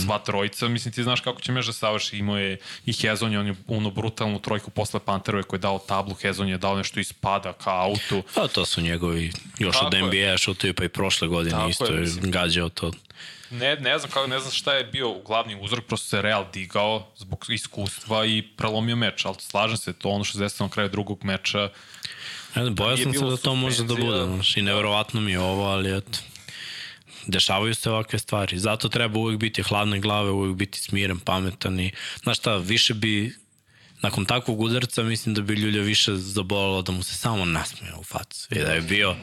sva 0.05 0.19
trojica, 0.19 0.69
mislim 0.69 0.95
ti 0.95 1.03
znaš 1.03 1.21
kako 1.21 1.41
će 1.41 1.53
Meža 1.53 1.73
savrši, 1.73 2.19
imao 2.19 2.39
je 2.39 2.59
i 2.87 2.93
Hezon 2.93 3.33
je 3.33 3.39
on 3.39 3.47
je 3.47 3.55
onu 3.67 3.91
brutalnu 3.91 4.39
trojku 4.39 4.71
posle 4.71 5.01
Panterove 5.01 5.43
koji 5.43 5.59
je 5.59 5.61
dao 5.61 5.79
tablu, 5.79 6.15
Hezon 6.15 6.49
je 6.49 6.59
dao 6.59 6.77
nešto 6.77 7.01
ispada 7.01 7.53
ka 7.53 7.71
autu, 7.83 8.23
Pa 8.35 8.49
to 8.49 8.65
su 8.65 8.81
njegovi, 8.81 9.33
još 9.59 9.75
Tako 9.75 9.87
od 9.87 9.95
je. 9.95 10.03
NBA 10.03 10.37
šutuju 10.37 10.75
pa 10.75 10.85
i 10.85 10.89
prošle 10.89 11.29
godine 11.29 11.51
Tako 11.51 11.69
isto 11.71 11.85
je, 11.85 12.01
mislim. 12.01 12.31
gađao 12.31 12.69
to. 12.69 12.91
ne, 13.51 13.77
ne 13.77 13.99
znam 13.99 14.11
kako, 14.11 14.27
ne 14.27 14.41
znam 14.41 14.53
šta 14.53 14.75
je 14.75 14.85
bio 14.85 15.15
glavni 15.27 15.59
uzrok, 15.61 15.85
prosto 15.85 16.09
se 16.09 16.23
Real 16.23 16.45
digao 16.53 17.07
zbog 17.17 17.45
iskustva 17.49 18.27
i 18.27 18.43
prelomio 18.57 18.97
meč, 18.97 19.25
ali 19.25 19.37
slažem 19.39 19.77
se, 19.77 19.93
to 19.93 20.09
ono 20.09 20.25
što 20.25 20.39
se 20.39 20.45
desilo 20.45 20.67
na 20.67 20.73
kraju 20.73 20.89
drugog 20.89 21.25
meča, 21.25 21.69
Ne 22.55 22.63
znam, 22.63 22.75
bojao 22.75 22.97
sam 22.97 23.13
se 23.13 23.25
da 23.25 23.37
to 23.37 23.55
može 23.55 23.85
da 23.85 23.95
bude, 23.95 24.43
i 24.57 24.63
neverovatno 24.63 25.21
mi 25.21 25.31
je 25.33 25.41
ovo, 25.41 25.65
ali 25.65 25.97
eto, 25.97 26.19
dešavaju 27.27 27.75
se 27.75 27.91
ovakve 27.91 28.19
stvari. 28.19 28.59
Zato 28.59 28.89
treba 28.89 29.19
uvek 29.19 29.39
biti 29.39 29.63
hladne 29.63 30.01
glave, 30.01 30.31
uvek 30.31 30.57
biti 30.57 30.81
smiren, 30.81 31.19
pametan 31.19 31.81
i, 31.81 31.93
znaš 32.23 32.39
šta, 32.39 32.57
više 32.57 32.95
bi, 32.95 33.37
nakon 34.03 34.25
takvog 34.25 34.61
udarca, 34.61 35.03
mislim 35.03 35.35
da 35.35 35.43
bi 35.43 35.55
Ljulja 35.55 35.83
više 35.83 36.17
zabolalo 36.17 36.83
da 36.83 36.93
mu 36.93 37.03
se 37.03 37.15
samo 37.15 37.45
nasmeje 37.45 37.95
u 37.95 38.05
facu. 38.05 38.49
I 38.51 38.59
da 38.59 38.73
je 38.73 38.81
bio, 38.81 39.17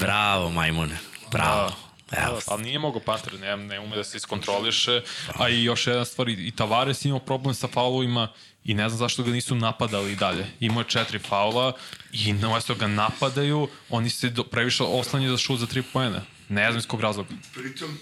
bravo 0.00 0.50
majmune, 0.50 0.98
bravo. 1.32 1.72
Evo, 2.12 2.34
Da, 2.34 2.40
ali 2.46 2.62
nije 2.62 2.78
mogo 2.78 3.00
Panter, 3.00 3.40
ne, 3.40 3.56
ne 3.56 3.80
ume 3.80 3.96
da 3.96 4.04
se 4.04 4.16
iskontroliše, 4.16 5.02
a 5.34 5.48
i 5.48 5.64
još 5.64 5.86
jedna 5.86 6.04
stvar, 6.04 6.28
i 6.28 6.32
i 6.32 6.50
Tavares 6.50 7.04
imao 7.04 7.18
problem 7.18 7.54
sa 7.54 7.68
faulovima 7.68 8.28
i 8.64 8.74
ne 8.74 8.88
znam 8.88 8.98
zašto 8.98 9.22
ga 9.22 9.30
nisu 9.30 9.54
napadali 9.54 10.12
i 10.12 10.16
dalje. 10.16 10.46
Imao 10.60 10.80
je 10.80 10.88
četiri 10.88 11.18
faula 11.18 11.72
i 12.12 12.32
na 12.32 12.54
mesto 12.54 12.74
ga 12.74 12.86
napadaju, 12.86 13.68
oni 13.90 14.10
se 14.10 14.28
do, 14.28 14.44
previše 14.44 14.82
oslanjaju 14.82 15.30
za 15.30 15.38
šut 15.38 15.60
za 15.60 15.66
tri 15.66 15.82
poena. 15.82 16.22
Ne 16.48 16.64
znam 16.64 16.78
iz 16.78 16.86
kog 16.86 17.00
razloga. 17.00 17.28
Pritom, 17.54 17.90
mm 17.90 17.98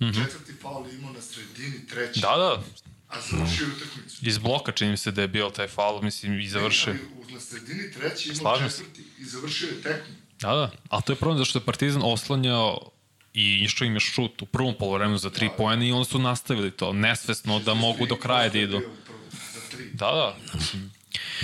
-hmm. 0.00 0.14
četvrti 0.16 0.52
faul 0.52 0.86
je 0.86 0.94
imao 0.94 1.12
na 1.12 1.20
sredini 1.22 1.86
treći, 1.86 2.20
Da, 2.20 2.28
da, 2.28 2.62
a 3.08 3.20
završio 3.22 3.64
je 3.64 3.72
utakmicu. 3.72 4.16
iz 4.22 4.38
bloka 4.38 4.72
čini 4.72 4.90
mi 4.90 4.96
se 4.96 5.10
da 5.10 5.22
je 5.22 5.28
bio 5.28 5.50
taj 5.50 5.68
faul, 5.68 6.02
mislim, 6.02 6.40
i 6.40 6.48
završio. 6.48 6.92
Ali 6.92 7.00
u- 7.22 7.30
na 7.30 7.40
sredini 7.40 7.92
treći 7.92 8.28
imao 8.28 8.36
Slažem 8.38 8.70
se. 8.70 8.76
četvrti 8.78 9.04
i 9.18 9.24
završio 9.24 9.66
je 9.66 9.82
tekmu. 9.82 10.14
Da, 10.40 10.48
da, 10.50 10.70
ali 10.88 11.02
to 11.02 11.12
je 11.12 11.16
problem 11.16 11.38
zašto 11.38 11.58
je 11.58 11.64
Partizan 11.64 12.02
oslanjao 12.04 12.90
i 13.34 13.60
išao 13.62 13.86
im 13.86 13.94
je 13.94 14.00
šut 14.00 14.42
u 14.42 14.46
prvom 14.46 14.74
polovremenu 14.74 15.18
za 15.18 15.30
tri 15.30 15.50
poena 15.56 15.84
i 15.84 15.92
onda 15.92 16.04
su 16.04 16.18
nastavili 16.18 16.70
to, 16.70 16.92
nesvesno 16.92 17.58
da 17.58 17.74
mogu 17.74 18.06
do 18.06 18.16
kraja 18.16 18.48
da 18.48 18.58
idu. 18.58 18.80
Da, 19.92 20.06
da. 20.06 20.36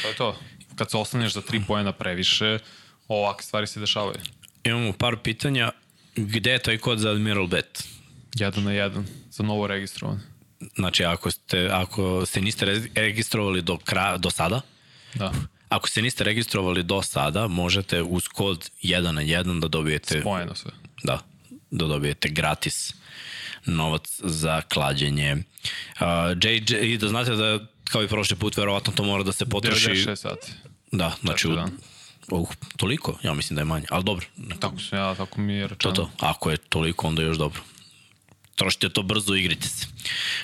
To 0.03 0.09
je 0.09 0.15
to. 0.15 0.39
Kad 0.77 0.91
se 0.91 0.97
oslanješ 0.97 1.33
za 1.33 1.41
tri 1.41 1.63
pojena 1.67 1.93
previše, 1.93 2.59
ovakve 3.09 3.43
stvari 3.43 3.67
se 3.67 3.81
dešavaju. 3.81 4.17
imamo 4.65 4.93
par 4.93 5.17
pitanja. 5.19 5.73
Gde 6.17 6.51
je 6.53 6.59
taj 6.59 6.79
kod 6.79 6.99
za 6.99 7.11
Admiral 7.11 7.47
Bet? 7.47 7.85
Jedan 8.35 8.65
na 8.65 8.73
jedan, 8.73 9.07
za 9.31 9.43
novo 9.43 9.67
registrovan. 9.67 10.21
Znači, 10.75 11.05
ako, 11.05 11.31
ste, 11.31 11.69
ako 11.73 12.27
se 12.27 12.41
niste 12.41 12.65
re- 12.67 12.89
registrovali 12.95 13.63
do, 13.63 13.77
kraja, 13.79 14.17
do 14.17 14.31
sada, 14.31 14.61
Da, 15.15 15.33
ako 15.69 15.89
se 15.89 16.03
niste 16.03 16.25
registrovali 16.25 16.83
do 16.83 17.03
sada, 17.03 17.49
možete 17.49 18.03
uz 18.03 18.29
kod 18.29 18.71
1 18.83 19.11
na 19.13 19.23
1 19.23 19.61
da 19.61 19.69
dobijete 19.69 20.21
spojeno 20.21 20.55
sve. 20.55 20.71
da, 21.05 21.19
da 21.71 21.87
dobijete 21.87 22.29
gratis 22.29 22.95
novac 23.67 24.21
za 24.25 24.63
klađenje. 24.63 25.37
Uh, 26.01 26.07
JJ, 26.43 26.93
i 26.93 26.99
da 26.99 27.09
znate 27.09 27.31
da 27.31 27.59
kao 27.85 28.03
i 28.03 28.09
prošli 28.09 28.37
put, 28.37 28.57
verovatno 28.57 28.93
to 28.93 29.05
mora 29.05 29.23
da 29.23 29.33
se 29.33 29.47
potroši. 29.47 29.89
96 29.91 30.17
sati. 30.17 30.53
Da, 30.93 31.17
znači, 31.23 31.49
u, 31.49 31.57
uh, 32.31 32.49
toliko? 32.77 33.19
Ja 33.23 33.35
mislim 33.35 33.55
da 33.55 33.61
je 33.61 33.65
manje, 33.65 33.87
ali 33.91 34.05
dobro. 34.05 34.27
Tako 34.61 34.79
sam 34.79 34.99
ja, 34.99 35.15
tako 35.15 35.41
mi 35.41 35.53
je 35.55 35.69
To 35.69 35.75
rečeno. 35.75 35.95
to, 35.95 36.11
ako 36.21 36.51
je 36.51 36.57
toliko, 36.57 37.07
onda 37.07 37.23
je 37.23 37.27
još 37.29 37.37
dobro. 37.39 37.61
Trošite 38.55 38.89
to 38.89 39.03
brzo, 39.03 39.35
igrite 39.35 39.69
se. 39.69 39.87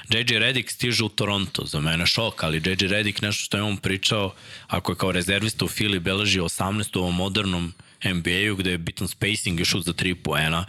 JJ 0.09 0.39
Redick 0.39 0.71
stiže 0.71 1.05
u 1.05 1.09
Toronto, 1.09 1.65
za 1.67 1.81
mene 1.81 2.07
šok, 2.07 2.43
ali 2.43 2.57
JJ 2.57 2.87
Redick 2.87 3.23
nešto 3.23 3.45
što 3.45 3.57
je 3.57 3.63
on 3.63 3.77
pričao, 3.77 4.35
ako 4.67 4.93
je 4.93 4.97
kao 4.97 5.13
rezervista 5.13 5.65
u 5.65 5.69
Fili 5.69 5.99
beleži 5.99 6.41
18 6.41 6.99
u 6.99 7.01
ovom 7.01 7.15
modernom 7.15 7.73
NBA-u 8.05 8.57
gde 8.57 8.71
je 8.71 8.79
bitan 8.79 9.09
spacing 9.09 9.61
i 9.61 9.65
šut 9.65 9.85
za 9.85 9.93
3 9.93 10.15
poena, 10.15 10.65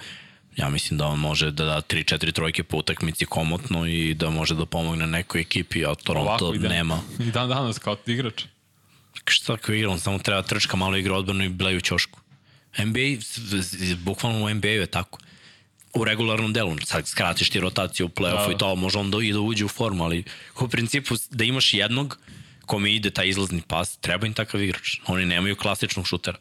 ja 0.57 0.69
mislim 0.69 0.97
da 0.97 1.05
on 1.07 1.19
može 1.19 1.51
da 1.51 1.65
da 1.65 1.81
3-4 1.81 2.31
trojke 2.31 2.63
po 2.63 2.77
utakmici 2.77 3.25
komotno 3.25 3.87
i 3.87 4.13
da 4.13 4.29
može 4.29 4.55
da 4.55 4.65
pomogne 4.65 5.07
nekoj 5.07 5.41
ekipi, 5.41 5.85
a 5.85 5.95
Toronto 5.95 6.29
Ovako 6.45 6.53
ide. 6.55 6.69
nema. 6.69 6.99
I 7.19 7.31
dan 7.31 7.49
danas 7.49 7.79
kao 7.79 7.97
igrač. 8.05 8.43
Šta 9.29 9.57
igra, 9.73 9.89
on 9.89 9.99
samo 9.99 10.19
treba 10.19 10.41
trčka, 10.41 10.77
malo 10.77 10.97
igra 10.97 11.15
odbranu 11.15 11.43
i 11.43 11.49
bleju 11.49 11.81
ćošku. 11.81 12.19
NBA, 12.77 13.21
bukvalno 13.97 14.45
u 14.45 14.49
NBA-u 14.49 14.71
je 14.71 14.85
tako. 14.85 15.19
U 15.93 16.03
regularnom 16.03 16.53
delu, 16.53 16.75
sad 16.85 17.07
skratiš 17.07 17.49
ti 17.49 17.59
rotaciju 17.59 18.05
u 18.05 18.09
play-offu 18.09 18.47
Da. 18.47 18.53
i 18.53 18.57
to, 18.57 18.75
može 18.75 18.97
on 18.97 19.11
da, 19.11 19.17
i 19.23 19.33
da 19.33 19.39
uđe 19.39 19.65
u 19.65 19.67
formu, 19.67 20.03
ali 20.03 20.23
u 20.59 20.67
principu 20.67 21.15
da 21.29 21.43
imaš 21.43 21.73
jednog 21.73 22.19
kome 22.65 22.93
ide 22.93 23.09
taj 23.09 23.27
izlazni 23.27 23.61
pas, 23.67 23.97
treba 23.97 24.27
im 24.27 24.33
takav 24.33 24.61
igrač. 24.61 24.99
Oni 25.05 25.25
nemaju 25.25 25.55
klasičnog 25.55 26.07
šutera. 26.07 26.37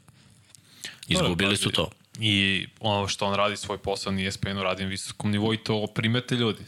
Izgubili 1.09 1.56
su 1.56 1.70
to. 1.70 1.90
I 2.20 2.66
ono 2.81 3.09
što 3.09 3.27
on 3.27 3.35
radi 3.35 3.56
svoj 3.56 3.78
posao 3.78 4.12
na 4.12 4.23
ESPN-u 4.23 4.62
radi 4.62 4.82
na 4.82 4.89
visokom 4.89 5.31
nivou 5.31 5.55
i 5.55 5.56
to 5.56 5.86
primete 5.86 6.35
ljudi. 6.35 6.62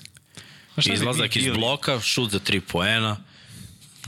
Znaš 0.74 0.86
Izlazak 0.86 1.36
iz 1.36 1.52
bloka, 1.54 2.00
šut 2.00 2.30
za 2.30 2.38
tri 2.38 2.60
poena, 2.60 3.16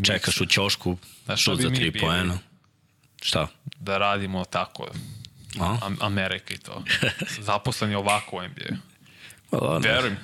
čekaš 0.07 0.41
u 0.41 0.47
ćošku, 0.47 0.97
šta 1.25 1.37
šut 1.37 1.61
za 1.61 1.71
tri 1.71 1.93
poena. 1.93 2.39
Šta? 3.23 3.47
Da 3.77 3.99
radimo 3.99 4.45
tako. 4.45 4.87
A? 5.61 5.77
Am- 5.83 5.99
Amerika 6.01 6.55
i 6.55 6.59
to. 6.59 6.83
Zaposleni 7.41 7.95
ovako 7.95 8.37
u 8.37 8.43
NBA. 8.43 8.77
Pa, 9.51 9.59
da, 9.59 9.79
ne. 9.79 9.89
Verujem. 9.89 10.17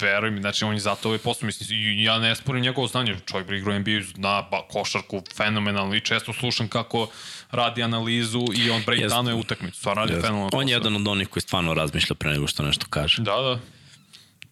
veruj 0.00 0.30
mi, 0.30 0.40
znači 0.40 0.64
on 0.64 0.74
je 0.74 0.80
zato 0.80 1.08
ovaj 1.08 1.18
posao, 1.18 1.46
mislim, 1.46 1.68
ja 1.98 2.18
ne 2.18 2.36
sporim 2.36 2.62
njegovo 2.62 2.86
znanje, 2.86 3.16
čovjek 3.26 3.50
igra 3.50 3.78
NBA, 3.78 3.90
zna 4.14 4.42
ba, 4.42 4.62
košarku 4.70 5.22
fenomenalno 5.36 5.94
i 5.94 6.00
često 6.00 6.32
slušam 6.32 6.68
kako 6.68 7.10
radi 7.50 7.82
analizu 7.82 8.44
i 8.54 8.70
on 8.70 8.82
breakdownuje 8.86 9.34
utakmicu, 9.34 9.78
stvarno 9.78 10.02
radi 10.02 10.12
Yes. 10.12 10.20
fenomenalno 10.20 10.50
On 10.52 10.68
je 10.68 10.72
jedan 10.72 10.96
od 10.96 11.08
onih 11.08 11.28
koji 11.28 11.40
stvarno 11.42 11.74
razmišlja 11.74 12.14
pre 12.14 12.30
nego 12.30 12.46
što 12.46 12.62
nešto 12.62 12.86
kaže. 12.90 13.22
Da, 13.22 13.36
da. 13.36 13.58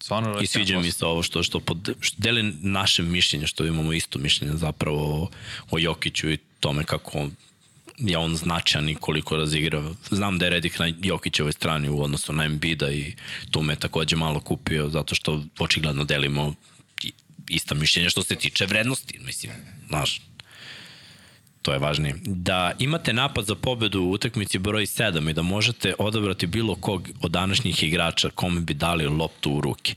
Stvarno 0.09 0.39
I 0.41 0.47
sviđa 0.47 0.79
mi 0.79 0.91
se 0.91 1.05
ovo 1.05 1.23
što, 1.23 1.43
što, 1.43 1.59
pod, 1.59 1.89
što 1.99 2.15
deli 2.19 2.53
naše 2.61 3.03
mišljenje, 3.03 3.47
što 3.47 3.65
imamo 3.65 3.93
isto 3.93 4.19
mišljenje 4.19 4.53
zapravo 4.57 5.23
o, 5.23 5.29
o 5.71 5.79
Jokiću 5.79 6.31
i 6.31 6.37
tome 6.59 6.83
kako 6.83 7.17
on, 7.17 7.31
je 7.97 8.17
on 8.17 8.35
značajan 8.35 8.89
i 8.89 8.95
koliko 8.95 9.37
razigrava. 9.37 9.93
Znam 10.09 10.37
da 10.37 10.45
je 10.45 10.49
Redik 10.49 10.79
na 10.79 10.93
Jokićevoj 11.03 11.51
strani 11.51 11.89
u 11.89 12.01
odnosu 12.01 12.33
na 12.33 12.45
Embida 12.45 12.91
i 12.91 13.13
to 13.51 13.61
me 13.61 13.75
takođe 13.75 14.15
malo 14.15 14.39
kupio 14.39 14.89
zato 14.89 15.15
što 15.15 15.43
očigledno 15.59 16.03
delimo 16.03 16.53
ista 17.49 17.75
mišljenja 17.75 18.09
što 18.09 18.23
se 18.23 18.35
tiče 18.35 18.65
vrednosti, 18.65 19.19
mislim, 19.19 19.51
znaš, 19.87 20.21
to 21.61 21.73
je 21.73 21.79
važnije. 21.79 22.15
Da 22.21 22.71
imate 22.79 23.13
napad 23.13 23.45
za 23.45 23.55
pobedu 23.55 24.01
u 24.01 24.11
utakmici 24.11 24.59
broj 24.59 24.85
7 24.85 25.29
i 25.29 25.33
da 25.33 25.41
možete 25.41 25.93
odabrati 25.99 26.47
bilo 26.47 26.75
kog 26.75 27.09
od 27.21 27.31
današnjih 27.31 27.83
igrača 27.83 28.29
kome 28.29 28.61
bi 28.61 28.73
dali 28.73 29.05
loptu 29.07 29.51
u 29.51 29.61
ruke. 29.61 29.95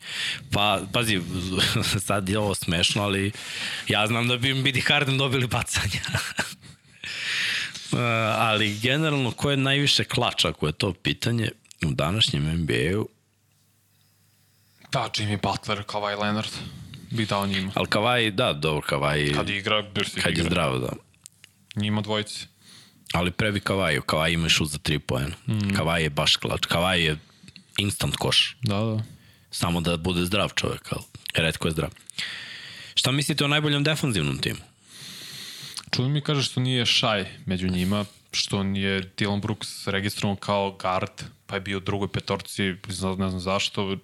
Pa, 0.53 0.81
pazi, 0.93 1.21
sad 2.07 2.29
je 2.29 2.39
ovo 2.39 2.55
smešno, 2.55 3.03
ali 3.03 3.33
ja 3.89 4.07
znam 4.07 4.29
da 4.29 4.37
bi 4.37 4.49
im 4.49 4.63
Bidi 4.63 4.81
Harden 4.81 5.19
dobili 5.19 5.47
bacanja. 5.47 6.01
Ali 8.39 8.75
generalno, 8.75 9.31
ko 9.31 9.51
je 9.51 9.57
najviše 9.57 10.05
klač, 10.05 10.45
ako 10.45 10.67
je 10.67 10.73
to 10.73 10.93
pitanje, 10.93 11.51
u 11.87 11.91
današnjem 11.91 12.43
NBA-u, 12.55 13.09
Da, 14.93 15.09
Jimmy 15.11 15.39
Butler, 15.43 15.83
Kawhi 15.85 16.19
Leonard 16.19 16.49
bi 17.11 17.27
dao 17.27 17.47
njima. 17.47 17.73
ali 17.75 17.87
Kavaj, 17.87 18.31
da, 18.31 18.53
dobro, 18.53 18.81
Kavaj, 18.81 19.33
Kad 19.33 19.51
igra, 19.51 19.83
Birsi 19.85 20.21
kad 20.21 20.33
je 20.33 20.41
igra. 20.41 20.45
zdravo, 20.45 20.79
da. 20.79 20.93
Njima 21.77 22.01
dvojici. 22.01 22.47
Ali 23.13 23.31
pre 23.31 23.53
bi 23.53 23.61
Kavaju. 23.61 24.03
Kavaj 24.03 24.33
ima 24.33 24.49
šut 24.49 24.69
za 24.69 24.79
3 24.79 24.99
poena. 24.99 25.37
Mm. 25.47 25.75
Kavaj 25.77 26.03
je 26.03 26.11
baš 26.11 26.37
klač. 26.37 26.67
Kavaj 26.67 27.01
je 27.01 27.19
instant 27.79 28.17
koš. 28.17 28.57
Da, 28.63 28.77
da. 28.77 29.03
Samo 29.51 29.81
da 29.81 29.97
bude 29.97 30.25
zdrav 30.25 30.51
čovjek, 30.55 30.93
ali 30.93 31.05
redko 31.35 31.69
je 31.69 31.73
zdrav. 31.73 31.91
Šta 32.95 33.11
mislite 33.13 33.45
o 33.45 33.49
najboljem 33.49 33.85
defanzivnom 33.85 34.39
timu? 34.39 34.61
Čudno 35.91 36.09
mi 36.09 36.21
kaže 36.21 36.43
što 36.43 36.61
nije 36.61 36.87
Šaj 36.87 37.27
među 37.47 37.69
njima, 37.69 38.05
što 38.33 38.63
nije 38.63 39.03
Dylan 39.17 39.41
Brooks 39.41 39.87
registrovan 39.87 40.37
kao 40.37 40.79
guard, 40.83 41.23
pa 41.47 41.55
je 41.55 41.61
bio 41.61 41.77
u 41.77 41.81
drugoj 41.81 42.09
petorci, 42.13 42.63
ne 43.19 43.29
znam, 43.29 43.41
zašto. 43.41 43.97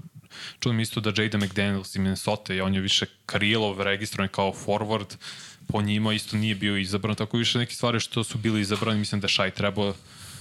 Mi 0.65 0.83
isto 0.83 1.01
da 1.01 1.23
Jaden 1.23 1.45
McDaniels 1.45 1.89
iz 1.89 1.97
Minnesota, 1.97 2.55
i 2.55 2.61
on 2.61 2.75
je 2.75 2.81
više 2.81 3.07
Karilov 3.27 3.83
registrovan 3.83 4.29
kao 4.29 4.55
forward, 4.67 5.17
po 5.69 5.83
njima 5.83 6.13
isto 6.13 6.37
nije 6.37 6.55
bio 6.55 6.77
izabran, 6.77 7.17
tako 7.17 7.37
više 7.37 7.59
neke 7.59 7.75
stvari 7.75 8.01
što 8.01 8.25
su 8.25 8.39
bili 8.39 8.61
izabrani, 8.61 8.99
mislim 8.99 9.21
da 9.21 9.29
Šaj 9.29 9.51
trebao 9.51 9.95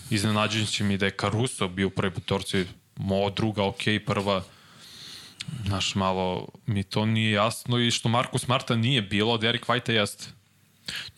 iznenađujući 0.09 0.83
mi 0.83 0.97
da 0.97 1.05
je 1.05 1.17
Caruso 1.21 1.67
bio 1.67 1.87
u 1.87 1.89
prvoj 1.89 2.13
petorci, 2.13 2.65
mo 2.95 3.29
druga 3.29 3.63
ok, 3.63 3.81
prva 4.05 4.43
Znaš, 5.65 5.95
malo 5.95 6.47
mi 6.65 6.83
to 6.83 7.05
nije 7.05 7.31
jasno 7.31 7.79
i 7.79 7.91
što 7.91 8.09
Markus 8.09 8.41
Smarta 8.41 8.75
nije 8.75 9.01
bilo, 9.01 9.33
od 9.33 9.43
Eric 9.43 9.61
White-a 9.61 9.91
jeste. 9.93 10.25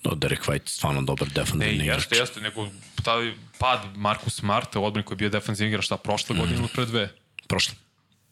No, 0.04 0.16
Derek 0.16 0.46
White 0.46 0.70
stvarno 0.70 1.02
dobar 1.02 1.28
Ne, 1.28 1.34
defanzivni 1.34 1.84
igrač. 1.84 1.98
jeste, 1.98 2.16
jeste, 2.16 2.42
nego 2.42 2.70
taj 3.04 3.34
pad 3.60 3.80
Markus 3.96 4.36
Smarta 4.36 4.80
u 4.80 4.86
odbrani 4.86 5.06
koji 5.06 5.16
je 5.16 5.18
bio 5.18 5.30
defensivni 5.30 5.70
igrač 5.70 5.86
šta 5.86 5.98
prošle 5.98 6.36
godine 6.36 6.58
ili 6.58 6.68
pre 6.68 6.86
dve. 6.86 7.10
Prošlo. 7.48 7.76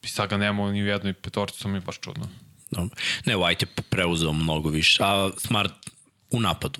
I 0.04 0.08
sad 0.08 0.30
ga 0.30 0.38
nemamo 0.38 0.72
ni 0.72 0.84
u 0.84 0.88
jednoj 0.88 1.14
petorci, 1.14 1.62
to 1.62 1.68
mi 1.68 1.78
je 1.78 1.82
baš 1.82 2.00
čudno. 2.00 2.30
Dobro. 2.72 2.96
Ne, 3.26 3.36
White 3.36 3.64
je 3.64 3.84
preuzeo 3.90 4.34
mnogo 4.34 4.70
više. 4.70 5.04
A 5.04 5.30
Smart 5.38 5.74
u 6.30 6.40
napadu. 6.40 6.80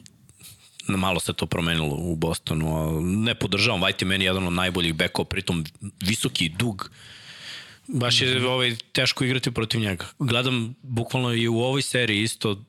Malo 0.88 1.20
se 1.20 1.34
to 1.34 1.46
promenilo 1.46 1.96
u 1.96 2.16
Bostonu. 2.16 3.02
Ne 3.02 3.36
podržavam. 3.36 3.82
White 3.82 4.02
je 4.04 4.08
meni 4.08 4.26
jedan 4.26 4.48
od 4.48 4.54
najboljih 4.54 4.94
bekova, 4.94 5.26
pritom 5.26 5.66
visoki 6.02 6.46
i 6.46 6.50
dug. 6.50 6.92
Baš 7.88 8.22
je 8.22 8.48
ovaj, 8.48 8.76
teško 8.92 9.24
igrati 9.24 9.52
protiv 9.52 9.82
njega. 9.82 10.06
Gledam 10.20 10.76
bukvalno 10.82 11.34
i 11.34 11.48
u 11.48 11.60
ovoj 11.60 11.82
seriji 11.82 12.24
isto 12.24 12.64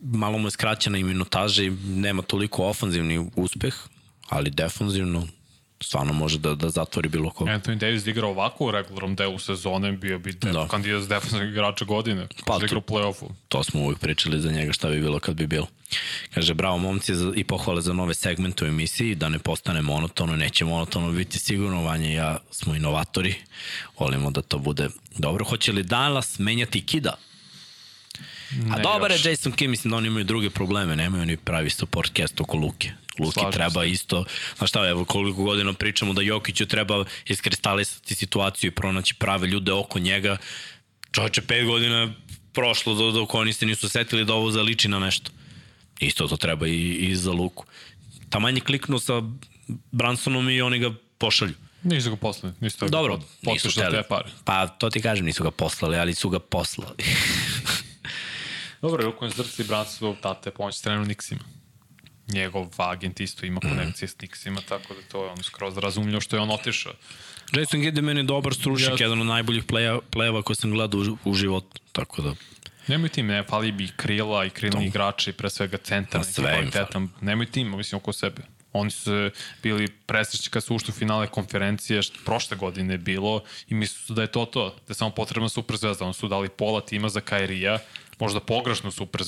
malo 0.00 0.38
mu 0.38 0.46
je 0.46 0.50
skraćena 0.50 0.98
i 0.98 1.04
minutaža 1.04 1.62
i 1.62 1.70
nema 1.70 2.22
toliko 2.22 2.64
ofanzivni 2.64 3.30
uspeh, 3.36 3.74
ali 4.28 4.50
defanzivno 4.50 5.28
stvarno 5.82 6.12
može 6.12 6.38
da, 6.38 6.54
da 6.54 6.70
zatvori 6.70 7.08
bilo 7.08 7.30
koga. 7.30 7.50
Anthony 7.50 7.78
Davis 7.78 8.04
da 8.04 8.10
igra 8.10 8.26
ovako 8.26 8.66
u 8.66 8.70
regularnom 8.70 9.14
delu 9.16 9.38
sezone, 9.38 9.92
bio 9.92 10.18
bi 10.18 10.32
Da. 10.32 10.52
da. 10.52 10.68
kandidat 10.68 11.02
za 11.02 11.08
defensivnog 11.08 11.48
igrača 11.48 11.84
godine. 11.84 12.26
Pa, 12.46 12.58
da 12.58 12.64
igra 12.64 12.78
u 12.78 12.82
play-offu. 12.82 13.28
to 13.48 13.64
smo 13.64 13.80
uvijek 13.80 13.98
pričali 13.98 14.40
za 14.40 14.50
njega 14.52 14.72
šta 14.72 14.88
bi 14.88 15.00
bilo 15.00 15.18
kad 15.18 15.34
bi 15.34 15.46
bilo. 15.46 15.66
Kaže, 16.34 16.54
bravo 16.54 16.78
momci 16.78 17.14
za, 17.14 17.32
i 17.36 17.44
pohvale 17.44 17.80
za 17.82 17.92
nove 17.92 18.14
segmente 18.14 18.64
u 18.64 18.68
emisiji, 18.68 19.14
da 19.14 19.28
ne 19.28 19.38
postane 19.38 19.82
monotono, 19.82 20.36
neće 20.36 20.64
monotono 20.64 21.12
biti 21.12 21.38
sigurno, 21.38 21.82
Vanja 21.82 22.10
ja 22.10 22.38
smo 22.50 22.74
inovatori, 22.74 23.34
volimo 23.98 24.30
da 24.30 24.42
to 24.42 24.58
bude 24.58 24.88
dobro. 25.18 25.44
Hoće 25.44 25.72
li 25.72 25.82
Dallas 25.82 26.38
menjati 26.38 26.86
Kida? 26.86 27.14
A 28.72 28.76
Ne 28.76 28.82
dobar 28.82 29.10
je. 29.10 29.18
Jason 29.24 29.52
Kidd, 29.52 29.70
mislim 29.70 29.90
da 29.90 29.96
oni 29.96 30.08
imaju 30.08 30.24
druge 30.24 30.50
probleme, 30.50 30.96
nemaju 30.96 31.22
oni 31.22 31.36
pravi 31.36 31.70
support 31.70 32.12
cast 32.16 32.40
oko 32.40 32.56
Luke. 32.56 32.90
Luki 33.18 33.40
Slažem 33.40 33.52
treba 33.52 33.84
isto, 33.84 34.24
znaš 34.58 34.70
šta, 34.70 34.88
evo 34.88 35.04
koliko 35.04 35.42
godina 35.42 35.72
pričamo 35.72 36.12
da 36.12 36.22
Jokiću 36.22 36.66
treba 36.66 37.04
iskristalisati 37.26 38.14
situaciju 38.14 38.68
i 38.68 38.74
pronaći 38.74 39.14
prave 39.14 39.46
ljude 39.46 39.72
oko 39.72 39.98
njega. 39.98 40.36
Čovječe, 41.12 41.42
pet 41.42 41.66
godina 41.66 42.12
prošlo 42.52 42.94
dok, 42.94 43.14
dok 43.14 43.34
oni 43.34 43.52
se 43.52 43.66
nisu 43.66 43.88
setili 43.88 44.24
da 44.24 44.34
ovo 44.34 44.50
zaliči 44.50 44.88
na 44.88 44.98
nešto. 44.98 45.30
Isto 46.00 46.28
to 46.28 46.36
treba 46.36 46.66
i, 46.66 46.92
i 46.92 47.16
za 47.16 47.32
Luku. 47.32 47.64
Taman 48.30 48.56
je 48.56 48.60
kliknuo 48.60 48.98
sa 48.98 49.22
Bransonom 49.90 50.50
i 50.50 50.62
oni 50.62 50.78
ga 50.78 50.90
pošalju. 51.18 51.54
Nisu 51.82 52.10
ga 52.10 52.16
poslali, 52.16 52.54
nisu 52.60 52.78
to 52.78 52.88
Dobro, 52.88 53.20
nisu 53.42 53.70
hteli. 53.70 53.96
te 53.96 54.02
pare. 54.08 54.30
Pa 54.44 54.66
to 54.66 54.90
ti 54.90 55.02
kažem, 55.02 55.26
nisu 55.26 55.42
ga 55.42 55.50
poslali, 55.50 55.96
ali 55.96 56.14
su 56.14 56.28
ga 56.28 56.38
poslali. 56.38 57.04
Dobro, 58.82 59.04
rukom 59.04 59.30
zrci 59.30 59.64
Branson 59.64 60.16
tate 60.22 60.50
pomoć 60.50 60.80
trenu 60.80 61.04
Nixima. 61.04 61.42
Njegov 62.28 62.68
agent 62.76 63.20
isto 63.20 63.46
ima 63.46 63.60
konekcije 63.60 64.08
s 64.08 64.16
Nixima, 64.16 64.60
tako 64.68 64.94
da 64.94 65.00
to 65.12 65.24
je 65.24 65.30
on 65.30 65.42
skroz 65.42 65.78
razumljivo 65.78 66.20
što 66.20 66.36
je 66.36 66.42
on 66.42 66.50
otišao. 66.50 66.92
Jason 67.52 67.80
Kidd 67.82 67.96
je 67.96 68.02
meni 68.02 68.22
dobar 68.22 68.54
stručnik, 68.54 69.00
Ja- 69.00 69.04
jedan 69.04 69.20
od 69.20 69.26
najboljih 69.26 69.64
pleja, 69.64 69.98
plejeva 70.10 70.42
koje 70.42 70.56
sam 70.56 70.70
gledao 70.70 71.00
u, 71.00 71.30
u 71.30 71.34
životu, 71.34 71.80
tako 71.92 72.22
da 72.22 72.34
Nemoj 72.86 73.08
tim, 73.08 73.26
ne, 73.26 73.42
fali 73.42 73.72
bi 73.72 73.88
krila 73.96 74.44
i 74.44 74.50
krilni 74.50 74.86
igrači, 74.86 75.30
i 75.30 75.32
pre 75.32 75.50
svega 75.50 75.76
centar, 75.76 76.20
neki 76.20 76.32
sve 76.32 76.44
im 76.44 76.70
kvalitetan. 76.70 77.08
Nemoj 77.20 77.46
tim, 77.46 77.76
mislim, 77.76 77.96
oko 77.96 78.12
sebe. 78.12 78.42
Oni 78.72 78.90
su 78.90 79.30
bili 79.62 79.88
presrećni 79.88 80.50
kad 80.50 80.64
su 80.64 80.74
ušli 80.74 80.90
u 80.90 80.92
finale 80.92 81.26
konferencije, 81.26 82.02
što 82.02 82.18
prošle 82.24 82.56
godine 82.56 82.94
je 82.94 82.98
bilo, 82.98 83.42
i 83.68 83.74
misli 83.74 83.98
su 84.06 84.14
da 84.14 84.22
je 84.22 84.32
to 84.32 84.44
to, 84.44 84.68
da 84.68 84.90
je 84.90 84.94
samo 84.94 85.10
potrebna 85.10 85.48
super 85.48 85.76
zvezda. 85.76 86.04
Oni 86.04 86.14
su 86.14 86.28
dali 86.28 86.48
pola 86.48 86.80
tima 86.80 87.08
za 87.08 87.20
Kairija, 87.20 87.78
možda 88.18 88.40
pogrešnu 88.40 88.90
super 88.90 89.22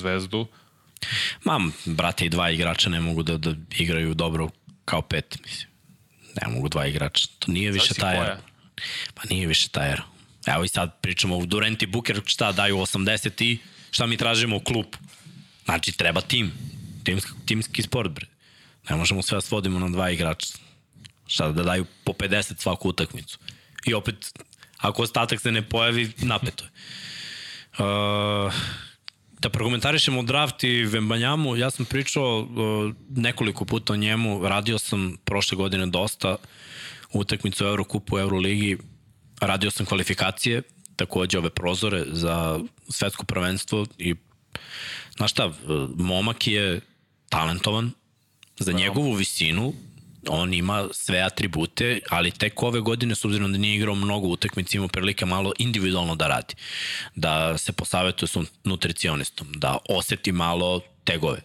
Mam, 1.44 1.72
brate, 1.84 2.26
i 2.26 2.28
dva 2.28 2.50
igrača 2.50 2.90
ne 2.90 3.00
mogu 3.00 3.22
da, 3.22 3.36
da 3.36 3.54
igraju 3.78 4.14
dobro 4.14 4.48
kao 4.84 5.02
pet, 5.02 5.38
mislim. 5.44 5.68
Ne 6.42 6.54
mogu 6.54 6.68
dva 6.68 6.86
igrača. 6.86 7.28
To 7.38 7.52
nije 7.52 7.70
više 7.70 7.84
Zavisi 7.84 8.00
taj 8.00 8.16
koja. 8.16 8.26
era. 8.26 8.40
Pa 9.14 9.22
nije 9.30 9.46
više 9.46 9.68
taj 9.68 9.92
era. 9.92 10.02
Evo 10.46 10.64
i 10.64 10.68
sad 10.68 11.00
pričamo 11.00 11.46
Durant 11.46 11.82
i 11.82 11.86
Booker, 11.86 12.20
šta 12.26 12.52
daju 12.52 12.76
80 12.76 13.44
i 13.44 13.58
šta 13.90 14.06
mi 14.06 14.16
tražimo 14.16 14.56
u 14.56 14.60
klubu. 14.60 14.98
Znači, 15.64 15.92
treba 15.92 16.20
tim. 16.20 16.52
Timski, 17.04 17.30
timski 17.46 17.82
sport, 17.82 18.10
bre. 18.10 18.26
Ne 18.90 18.96
možemo 18.96 19.22
sve 19.22 19.36
da 19.36 19.40
svodimo 19.40 19.78
na 19.78 19.88
dva 19.88 20.10
igrača. 20.10 20.46
Šta 21.26 21.52
da 21.52 21.62
daju 21.62 21.86
po 22.04 22.12
50 22.12 22.58
svaku 22.58 22.88
utakmicu. 22.88 23.38
I 23.86 23.94
opet, 23.94 24.40
ako 24.76 25.02
ostatak 25.02 25.40
se 25.40 25.52
ne 25.52 25.62
pojavi, 25.68 26.12
napeto 26.16 26.64
je. 26.64 26.70
Uh, 27.78 28.54
da 29.44 29.50
prokomentarišemo 29.50 30.22
draft 30.22 30.64
i 30.64 30.84
Vembanjamu, 30.84 31.56
ja 31.56 31.70
sam 31.70 31.84
pričao 31.84 32.40
uh, 32.40 32.94
nekoliko 33.10 33.64
puta 33.64 33.92
o 33.92 33.96
njemu, 33.96 34.48
radio 34.48 34.78
sam 34.78 35.16
prošle 35.24 35.56
godine 35.56 35.86
dosta 35.86 36.36
utakmicu 37.12 37.64
u 37.64 37.68
Eurokupu, 37.68 38.16
u 38.16 38.18
Euroligi, 38.18 38.78
radio 39.40 39.70
sam 39.70 39.86
kvalifikacije, 39.86 40.62
takođe 40.96 41.38
ove 41.38 41.50
prozore 41.50 42.04
za 42.06 42.60
svetsko 42.88 43.24
prvenstvo 43.24 43.86
i 43.98 44.14
znaš 45.16 45.30
šta, 45.30 45.46
uh, 45.46 45.54
momak 45.96 46.46
je 46.46 46.80
talentovan, 47.28 47.90
za 48.58 48.72
njegovu 48.72 49.12
visinu 49.12 49.72
on 50.28 50.54
ima 50.54 50.88
sve 50.92 51.20
atribute, 51.20 52.00
ali 52.10 52.30
tek 52.30 52.62
ove 52.62 52.80
godine, 52.80 53.14
s 53.14 53.24
obzirom 53.24 53.52
da 53.52 53.58
nije 53.58 53.76
igrao 53.76 53.94
mnogo 53.94 54.26
utakmica, 54.26 54.76
ima 54.78 54.88
prilike 54.88 55.26
malo 55.26 55.52
individualno 55.58 56.14
da 56.14 56.26
radi. 56.26 56.54
Da 57.14 57.58
se 57.58 57.72
posavetuje 57.72 58.28
s 58.28 58.36
nutricionistom, 58.64 59.52
da 59.52 59.78
oseti 59.88 60.32
malo 60.32 60.80
tegove. 61.04 61.40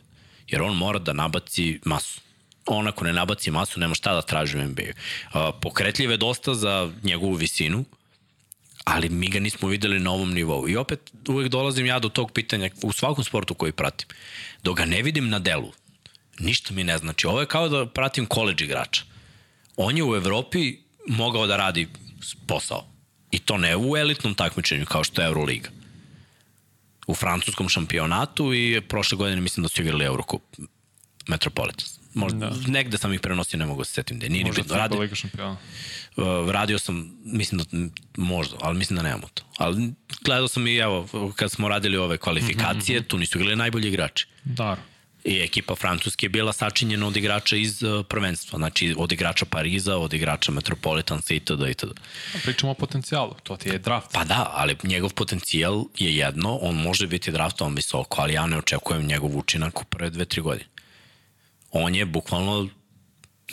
Jer 0.47 0.61
on 0.61 0.77
mora 0.77 0.99
da 0.99 1.13
nabaci 1.13 1.79
masu. 1.85 2.21
On 2.65 2.87
ako 2.87 3.05
ne 3.05 3.13
nabaci 3.13 3.51
masu, 3.51 3.79
nema 3.79 3.95
šta 3.95 4.13
da 4.13 4.21
traži 4.21 4.57
u 4.57 4.63
NBA. 4.63 4.91
Pokretljiv 5.61 6.11
je 6.11 6.17
dosta 6.17 6.53
za 6.53 6.91
njegovu 7.03 7.33
visinu, 7.33 7.85
ali 8.83 9.09
mi 9.09 9.29
ga 9.29 9.39
nismo 9.39 9.67
videli 9.69 9.99
na 9.99 10.11
ovom 10.11 10.33
nivou. 10.33 10.69
I 10.69 10.75
opet 10.75 11.11
uvek 11.27 11.47
dolazim 11.47 11.85
ja 11.85 11.99
do 11.99 12.09
tog 12.09 12.31
pitanja 12.31 12.69
u 12.81 12.91
svakom 12.91 13.23
sportu 13.23 13.53
koji 13.53 13.71
pratim. 13.71 14.07
Dok 14.63 14.77
ga 14.77 14.85
ne 14.85 15.01
vidim 15.01 15.29
na 15.29 15.39
delu, 15.39 15.71
ništa 16.39 16.73
mi 16.73 16.83
ne 16.83 16.97
znači. 16.97 17.27
Ovo 17.27 17.39
je 17.39 17.45
kao 17.45 17.69
da 17.69 17.85
pratim 17.85 18.25
koleđ 18.25 18.61
igrača. 18.61 19.01
On 19.77 19.97
je 19.97 20.03
u 20.03 20.15
Evropi 20.15 20.77
mogao 21.07 21.47
da 21.47 21.57
radi 21.57 21.87
posao. 22.47 22.85
I 23.31 23.39
to 23.39 23.57
ne 23.57 23.77
u 23.77 23.97
elitnom 23.97 24.33
takmičenju 24.33 24.85
kao 24.85 25.03
što 25.03 25.21
je 25.21 25.27
Euroliga. 25.27 25.69
U 27.07 27.15
francuskom 27.15 27.69
šampionatu 27.69 28.53
i 28.53 28.81
prošle 28.81 29.17
godine 29.17 29.41
mislim 29.41 29.63
da 29.63 29.69
su 29.69 29.81
igrali 29.81 30.05
Eurocup 30.05 30.41
Metropolitans. 31.27 31.99
Možda, 32.13 32.49
da. 32.49 32.71
negde 32.71 32.97
sam 32.97 33.13
ih 33.13 33.19
prenosio, 33.19 33.59
ne 33.59 33.65
mogu 33.65 33.83
se 33.83 33.93
setim 33.93 34.17
gde. 34.17 34.29
Nije 34.29 34.45
Možda 34.45 34.61
ni 34.61 34.63
bitno. 34.63 34.77
Radi, 34.77 34.97
Liga 34.97 35.15
šampiona. 35.15 35.57
uh, 36.15 36.49
radio 36.51 36.79
sam, 36.79 37.11
mislim 37.25 37.61
da 37.61 37.89
možda, 38.17 38.57
ali 38.61 38.77
mislim 38.77 38.97
da 38.97 39.03
nemamo 39.03 39.27
to. 39.33 39.43
Ali 39.57 39.93
gledao 40.23 40.47
sam 40.47 40.67
i 40.67 40.75
evo, 40.75 41.07
kad 41.35 41.51
smo 41.51 41.67
radili 41.69 41.97
ove 41.97 42.17
kvalifikacije, 42.17 42.99
mm 42.99 43.03
-hmm. 43.03 43.07
tu 43.07 43.17
nisu 43.17 43.37
igrali 43.37 43.55
najbolji 43.55 43.87
igrači. 43.87 44.27
Da. 44.43 44.77
I 45.23 45.41
ekipa 45.41 45.75
Francuske 45.75 46.25
je 46.25 46.29
bila 46.29 46.53
sačinjena 46.53 47.07
od 47.07 47.17
igrača 47.17 47.55
iz 47.55 47.83
uh, 47.83 48.05
prvenstva, 48.05 48.57
znači 48.57 48.95
od 48.97 49.11
igrača 49.11 49.45
Pariza, 49.45 49.97
od 49.97 50.13
igrača 50.13 50.51
Metropolitansa 50.51 51.33
itd. 51.33 51.69
itd. 51.69 51.91
Pričamo 52.43 52.71
o 52.71 52.75
potencijalu, 52.75 53.35
to 53.43 53.57
ti 53.57 53.69
je 53.69 53.77
draft. 53.77 54.07
Pa 54.13 54.23
da, 54.23 54.51
ali 54.53 54.75
njegov 54.83 55.13
potencijal 55.13 55.83
je 55.97 56.15
jedno, 56.15 56.55
on 56.55 56.75
može 56.75 57.07
biti 57.07 57.31
draftovan 57.31 57.75
visoko, 57.75 58.21
ali 58.21 58.33
ja 58.33 58.45
ne 58.45 58.57
očekujem 58.57 59.05
njegov 59.05 59.37
učinak 59.37 59.81
u 59.81 59.85
prve 59.85 60.09
dve, 60.09 60.25
tri 60.25 60.41
godine. 60.41 60.69
On 61.71 61.95
je 61.95 62.05
bukvalno 62.05 62.69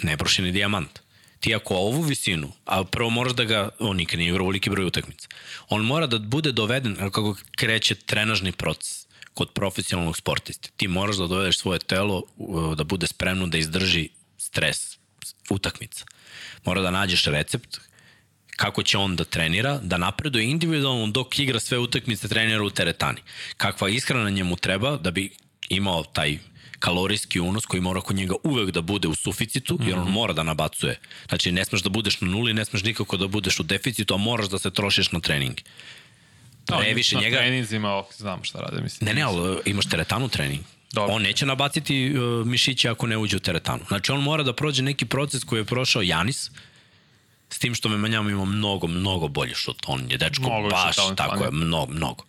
nebrošeni 0.03 0.53
dijamant. 0.53 1.01
Ti 1.41 1.55
ako 1.55 1.75
ovu 1.75 2.03
visinu, 2.03 2.53
a 2.65 2.85
prvo 2.85 3.11
moraš 3.11 3.33
da 3.33 3.45
ga, 3.45 3.69
on 3.79 3.97
nikad 3.97 4.19
nije 4.19 4.29
igrao 4.29 4.47
veliki 4.47 4.71
broj 4.71 4.87
utakmica, 4.87 5.29
on 5.69 5.85
mora 5.85 6.07
da 6.07 6.19
bude 6.19 6.53
doveden, 6.53 6.97
kako 6.97 7.37
kreće 7.57 7.95
trenažni 7.95 8.53
proces 8.53 9.06
kod 9.37 9.53
profesionalnog 9.53 10.17
sportiste. 10.17 10.71
Ti 10.77 10.89
moraš 10.89 11.17
da 11.17 11.27
dovedeš 11.27 11.59
svoje 11.59 11.79
telo 11.79 12.23
uh, 12.37 12.75
da 12.77 12.85
bude 12.85 13.07
spremno 13.07 13.47
da 13.47 13.59
izdrži 13.59 14.09
stres 14.39 14.97
utakmica. 15.51 16.05
Mora 16.65 16.81
da 16.81 16.91
nađeš 16.91 17.25
recept 17.25 17.79
kako 18.57 18.83
će 18.83 18.99
on 18.99 19.17
da 19.17 19.25
trenira, 19.25 19.79
da 19.83 19.99
napreduje 19.99 20.51
individualno 20.51 21.07
dok 21.07 21.39
igra 21.39 21.61
sve 21.61 21.79
utakmice 21.79 22.29
trenira 22.29 22.63
u 22.65 22.71
teretani. 22.71 23.21
Kakva 23.57 23.89
ishrana 23.89 24.31
njemu 24.31 24.57
treba 24.57 24.97
da 24.97 25.11
bi 25.11 25.31
imao 25.69 26.05
taj 26.05 26.39
kalorijski 26.79 27.41
unos 27.41 27.67
koji 27.67 27.81
mora 27.81 28.01
kod 28.01 28.17
njega 28.17 28.35
uvek 28.45 28.71
da 28.71 28.81
bude 28.81 29.09
u 29.09 29.15
suficitu, 29.15 29.79
jer 29.87 29.99
on 29.99 30.11
mora 30.11 30.33
da 30.33 30.43
nabacuje. 30.43 30.99
Znači, 31.29 31.53
ne 31.53 31.65
smeš 31.65 31.83
da 31.83 31.91
budeš 31.91 32.21
na 32.21 32.29
nuli, 32.29 32.55
ne 32.55 32.65
smeš 32.65 32.83
nikako 32.83 33.17
da 33.17 33.27
budeš 33.27 33.61
u 33.61 33.63
deficitu, 33.63 34.15
a 34.15 34.17
moraš 34.17 34.49
da 34.49 34.59
se 34.59 34.71
trošiš 34.71 35.13
na 35.13 35.21
trening. 35.21 35.61
Da, 36.67 36.79
Previše 36.79 37.15
na 37.15 37.21
njega... 37.21 37.37
treninzima, 37.37 37.99
ok, 37.99 38.15
znam 38.17 38.45
šta 38.45 38.61
rade, 38.61 38.83
mislim. 38.83 39.07
Ne, 39.07 39.15
ne, 39.15 39.23
ali 39.23 39.51
uh, 39.51 39.59
imaš 39.65 39.87
teretanu 39.89 40.29
trening. 40.29 40.61
Dobro. 40.93 41.15
On 41.15 41.23
neće 41.23 41.47
nabaciti 41.47 42.15
uh, 42.19 42.47
mišiće 42.47 42.89
ako 42.89 43.07
ne 43.07 43.17
uđe 43.17 43.37
u 43.37 43.41
teretanu. 43.41 43.85
Znači, 43.89 44.13
on 44.13 44.23
mora 44.23 44.43
da 44.43 44.53
prođe 44.53 44.83
neki 44.83 45.05
proces 45.05 45.45
koji 45.45 45.61
je 45.61 45.65
prošao 45.65 46.03
Janis, 46.03 46.51
s 47.51 47.59
tim 47.59 47.75
što 47.75 47.89
Memanjama 47.89 48.31
ima 48.31 48.45
mnogo, 48.45 48.87
mnogo 48.87 49.29
bolji 49.29 49.55
šut. 49.55 49.83
On 49.87 50.11
je 50.11 50.19
dečko 50.19 50.43
Mnogo 50.43 50.69
više 50.69 50.83
baš, 50.87 50.97
tako 51.17 51.45
je, 51.45 51.51
mnogo, 51.51 51.93
mnogo. 51.93 52.25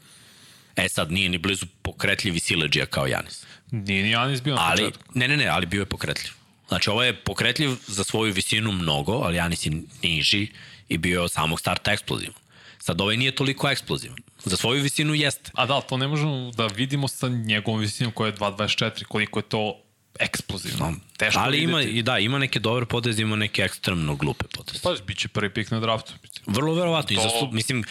E 0.75 0.89
sad, 0.89 1.11
nije 1.11 1.29
ni 1.29 1.37
blizu 1.37 1.65
pokretljivi 1.81 2.39
sileđija 2.39 2.85
kao 2.85 3.07
Janis. 3.07 3.43
Nije 3.71 4.03
ni 4.03 4.09
Janis 4.09 4.41
bio 4.41 4.55
na 4.55 4.61
Ali, 4.61 4.83
početku. 4.83 5.03
ne, 5.13 5.27
ne, 5.27 5.37
ne, 5.37 5.47
ali 5.47 5.65
bio 5.65 5.79
je 5.81 5.85
pokretljiv. 5.85 6.31
Znači, 6.67 6.89
ovo 6.89 7.03
je 7.03 7.15
pokretljiv 7.15 7.75
za 7.87 8.03
svoju 8.03 8.33
visinu 8.33 8.71
mnogo, 8.71 9.11
ali 9.13 9.37
Janis 9.37 9.65
je 9.65 9.71
niži 10.03 10.47
i 10.89 10.97
bio 10.97 11.13
je 11.19 11.21
od 11.21 11.31
samog 11.31 11.59
starta 11.59 11.91
eksplozivan. 11.91 12.35
Sad, 12.79 13.01
ovaj 13.01 13.17
nije 13.17 13.35
toliko 13.35 13.69
eksplozivan. 13.69 14.17
Za 14.49 14.57
svoju 14.57 14.83
visinu 14.83 15.13
jeste. 15.13 15.51
A 15.53 15.65
da, 15.65 15.81
to 15.81 15.97
ne 15.97 16.07
možemo 16.07 16.51
da 16.51 16.67
vidimo 16.67 17.07
sa 17.07 17.27
njegovom 17.27 17.79
visinom 17.79 18.11
koja 18.11 18.27
je 18.27 18.35
2.24, 18.35 19.03
koliko 19.03 19.39
je 19.39 19.43
to 19.43 19.81
eksplozivno. 20.19 20.95
Teško 21.17 21.39
ali 21.39 21.57
ima, 21.57 21.81
i 21.81 22.01
da, 22.01 22.19
ima 22.19 22.39
neke 22.39 22.59
dobre 22.59 22.85
poteze, 22.85 23.21
ima 23.21 23.35
neke 23.35 23.61
ekstremno 23.61 24.15
glupe 24.15 24.45
poteze. 24.55 24.79
Pa, 24.83 24.95
bit 25.07 25.17
će 25.17 25.27
prvi 25.27 25.53
pik 25.53 25.71
na 25.71 25.79
draftu. 25.79 26.13
Vrlo 26.45 26.73
verovatno. 26.73 27.15
To... 27.15 27.21
I 27.21 27.29
To- 27.29 27.39
za, 27.45 27.51
mislim, 27.51 27.83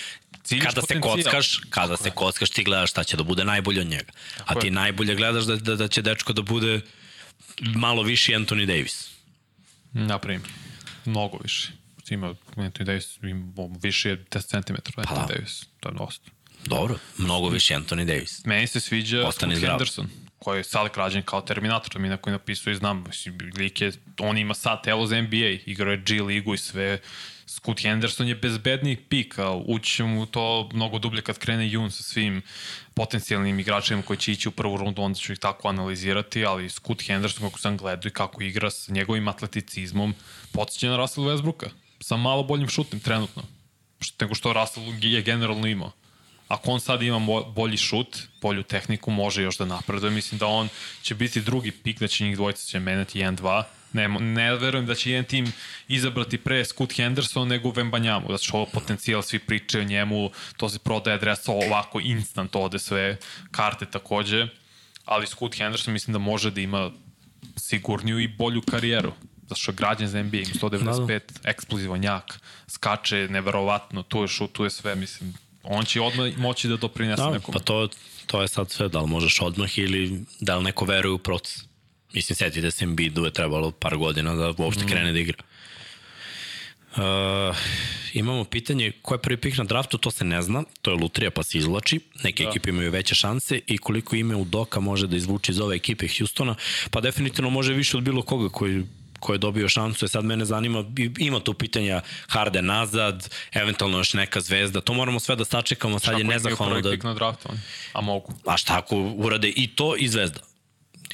Ciljaš 0.46 0.74
kada 0.74 0.82
se 0.82 1.00
kockaš, 1.00 1.60
kada 1.70 1.96
se 1.96 2.10
kockaš 2.10 2.50
ti 2.50 2.64
gledaš 2.64 2.90
šta 2.90 3.04
će 3.04 3.16
da 3.16 3.22
bude 3.22 3.44
najbolje 3.44 3.80
od 3.80 3.86
njega. 3.86 4.12
A 4.44 4.54
ti 4.54 4.66
je. 4.66 4.70
najbolje 4.70 5.14
gledaš 5.14 5.44
da, 5.44 5.56
da, 5.56 5.76
da 5.76 5.88
će 5.88 6.02
dečko 6.02 6.32
da 6.32 6.42
bude 6.42 6.80
malo 7.60 8.02
viši 8.02 8.32
Anthony 8.32 8.66
Davis. 8.66 9.10
Na 9.92 10.18
primjer. 10.18 10.50
Mnogo 11.04 11.38
više. 11.42 11.72
Ima 12.10 12.34
Anthony 12.56 12.84
Davis, 12.84 13.18
ima 13.22 13.68
više 13.82 14.08
je 14.08 14.24
10 14.24 14.66
cm 14.66 14.74
Anthony 14.74 15.26
da. 15.28 15.34
Davis. 15.34 15.64
To 15.80 15.88
je 15.88 15.94
dosta. 15.94 16.30
Dobro, 16.66 16.98
mnogo 17.18 17.48
viši 17.48 17.74
Anthony 17.74 18.04
Davis. 18.04 18.44
Meni 18.44 18.66
se 18.66 18.80
sviđa 18.80 19.26
Ostani 19.26 19.56
Scoot. 19.56 19.70
Henderson, 19.70 20.08
koji 20.38 20.58
je 20.58 20.64
sad 20.64 20.88
rađen 20.96 21.22
kao 21.22 21.40
Terminator, 21.40 21.92
to 21.92 21.98
mi 21.98 22.08
neko 22.08 22.30
je 22.30 22.32
napisao 22.32 22.70
i 22.70 22.74
znam, 22.76 23.04
lik 23.58 23.80
je, 23.80 23.92
on 24.18 24.38
ima 24.38 24.54
sad 24.54 24.82
telo 24.82 25.06
za 25.06 25.20
NBA, 25.20 25.48
igrao 25.66 25.90
je 25.90 26.02
G 26.06 26.22
ligu 26.22 26.54
i 26.54 26.58
sve, 26.58 26.98
Scoot 27.46 27.82
Henderson 27.82 28.28
je 28.28 28.34
bezbedniji 28.34 28.96
pik, 28.96 29.38
a 29.38 29.52
ući 29.52 29.92
će 29.92 30.04
mu 30.04 30.26
to 30.26 30.68
mnogo 30.72 30.98
dublje 30.98 31.22
kad 31.22 31.38
krene 31.38 31.70
Jun 31.70 31.90
sa 31.90 32.02
svim 32.02 32.42
potencijalnim 32.94 33.58
igračima 33.60 34.02
koji 34.02 34.16
će 34.16 34.32
ići 34.32 34.48
u 34.48 34.52
prvu 34.52 34.76
rundu, 34.76 35.02
onda 35.02 35.18
ću 35.18 35.32
ih 35.32 35.38
tako 35.38 35.68
analizirati, 35.68 36.44
ali 36.44 36.70
Scoot 36.70 37.02
Henderson, 37.02 37.48
kako 37.48 37.58
sam 37.58 37.76
gledao 37.76 38.08
i 38.08 38.12
kako 38.12 38.42
igra 38.42 38.70
sa 38.70 38.92
njegovim 38.92 39.28
atleticizmom, 39.28 40.14
podsjeća 40.52 40.88
na 40.88 40.96
Russell 40.96 41.26
Westbrooka, 41.26 41.68
sa 42.00 42.16
malo 42.16 42.42
boljim 42.42 42.68
šutem 42.68 43.00
trenutno, 43.00 43.42
nego 44.20 44.34
što 44.34 44.52
Russell 44.52 44.86
je 45.02 45.22
generalno 45.22 45.66
imao 45.66 45.92
ako 46.48 46.70
on 46.70 46.80
sad 46.80 47.02
ima 47.02 47.42
bolji 47.54 47.76
šut, 47.76 48.18
bolju 48.42 48.62
tehniku, 48.62 49.10
može 49.10 49.42
još 49.42 49.58
da 49.58 49.64
napreduje. 49.64 50.10
Mislim 50.10 50.38
da 50.38 50.46
on 50.46 50.68
će 51.02 51.14
biti 51.14 51.40
drugi 51.40 51.70
pik, 51.70 52.00
da 52.00 52.08
će 52.08 52.24
njih 52.24 52.36
dvojica 52.36 52.66
će 52.66 52.80
menjati 52.80 53.18
1-2. 53.18 53.62
Ne, 53.92 54.08
ne 54.08 54.54
verujem 54.54 54.86
da 54.86 54.94
će 54.94 55.10
jedan 55.10 55.24
tim 55.24 55.52
izabrati 55.88 56.38
pre 56.38 56.64
Scoot 56.64 56.92
Henderson 56.92 57.48
nego 57.48 57.70
Vembanjamu, 57.70 58.38
što 58.42 58.56
ovo 58.56 58.66
potencijal, 58.66 59.22
svi 59.22 59.38
pričaju 59.38 59.84
o 59.84 59.88
njemu, 59.88 60.30
to 60.56 60.68
se 60.68 60.78
prodaje 60.78 61.14
adresa 61.14 61.52
ovako 61.52 62.00
instant 62.00 62.56
ode 62.56 62.78
sve, 62.78 63.16
karte 63.50 63.86
takođe, 63.86 64.46
ali 65.04 65.26
Scoot 65.26 65.56
Henderson 65.56 65.92
mislim 65.92 66.12
da 66.12 66.18
može 66.18 66.50
da 66.50 66.60
ima 66.60 66.90
sigurniju 67.56 68.20
i 68.20 68.28
bolju 68.28 68.62
karijeru 68.62 69.12
zato 69.48 69.60
što 69.60 69.70
je 69.70 69.76
građan 69.76 70.08
za 70.08 70.22
NBA, 70.22 70.36
ima 70.36 70.54
195, 70.54 71.06
da, 71.06 71.18
da. 71.18 71.50
eksplozivan 71.50 72.04
jak, 72.04 72.40
skače 72.68 73.28
neverovatno, 73.30 74.02
tu 74.02 74.22
je 74.22 74.28
šut, 74.28 74.52
tu 74.52 74.64
je 74.64 74.70
sve, 74.70 74.94
mislim, 74.94 75.34
on 75.66 75.84
će 75.84 76.00
odmah 76.00 76.38
moći 76.38 76.68
da 76.68 76.76
doprinese 76.76 77.22
Da, 77.22 77.30
nekom. 77.30 77.52
pa 77.52 77.58
to, 77.60 77.88
to 78.26 78.42
je 78.42 78.48
sad 78.48 78.70
sve, 78.70 78.88
da 78.88 79.00
li 79.00 79.08
možeš 79.08 79.40
odmah 79.40 79.78
ili 79.78 80.24
da 80.40 80.56
li 80.56 80.64
neko 80.64 80.84
veruje 80.84 81.12
u 81.12 81.18
proces. 81.18 81.62
Mislim, 82.12 82.36
setite 82.36 82.70
se 82.70 82.84
Embiidu 82.84 83.24
je 83.24 83.30
trebalo 83.30 83.70
par 83.70 83.96
godina 83.96 84.34
da 84.34 84.52
uopšte 84.56 84.84
mm. 84.84 84.88
krene 84.88 85.12
da 85.12 85.18
igra. 85.18 85.42
Uh, 86.96 87.56
imamo 88.12 88.44
pitanje 88.44 88.92
ko 89.02 89.14
je 89.14 89.18
prvi 89.18 89.36
pik 89.36 89.58
na 89.58 89.64
draftu, 89.64 89.98
to 89.98 90.10
se 90.10 90.24
ne 90.24 90.42
zna, 90.42 90.62
to 90.82 90.90
je 90.90 90.96
lutrija 90.96 91.30
pa 91.30 91.42
se 91.42 91.58
izvlači, 91.58 92.00
neke 92.24 92.44
da. 92.44 92.50
ekipe 92.50 92.70
imaju 92.70 92.90
veće 92.90 93.14
šanse 93.14 93.60
i 93.66 93.78
koliko 93.78 94.16
ime 94.16 94.36
u 94.36 94.44
Doka 94.44 94.80
može 94.80 95.06
da 95.06 95.16
izvuče 95.16 95.52
iz 95.52 95.60
ove 95.60 95.76
ekipe 95.76 96.06
Houstona, 96.18 96.54
pa 96.90 97.00
definitivno 97.00 97.50
može 97.50 97.72
više 97.72 97.96
od 97.96 98.02
bilo 98.02 98.22
koga 98.22 98.48
koji 98.48 98.84
ko 99.20 99.32
je 99.32 99.38
dobio 99.38 99.68
šansu, 99.68 100.04
je 100.04 100.08
sad 100.08 100.24
mene 100.24 100.44
zanima, 100.44 100.84
ima 101.18 101.40
tu 101.40 101.54
pitanja 101.54 102.00
Harde 102.28 102.62
nazad, 102.62 103.30
eventualno 103.52 103.98
još 103.98 104.14
neka 104.14 104.40
zvezda, 104.40 104.80
to 104.80 104.94
moramo 104.94 105.20
sve 105.20 105.36
da 105.36 105.44
sačekamo, 105.44 105.98
sad 105.98 106.18
je 106.18 106.24
nezahvalno 106.24 106.80
da... 106.80 106.96
na 107.02 107.14
draftu, 107.14 107.48
oni? 107.50 107.60
a 107.92 108.00
mogu. 108.00 108.32
A 108.46 108.56
šta 108.56 108.78
ako 108.78 108.96
urade 108.96 109.52
i 109.56 109.66
to 109.66 109.96
i 109.96 110.08
zvezda? 110.08 110.40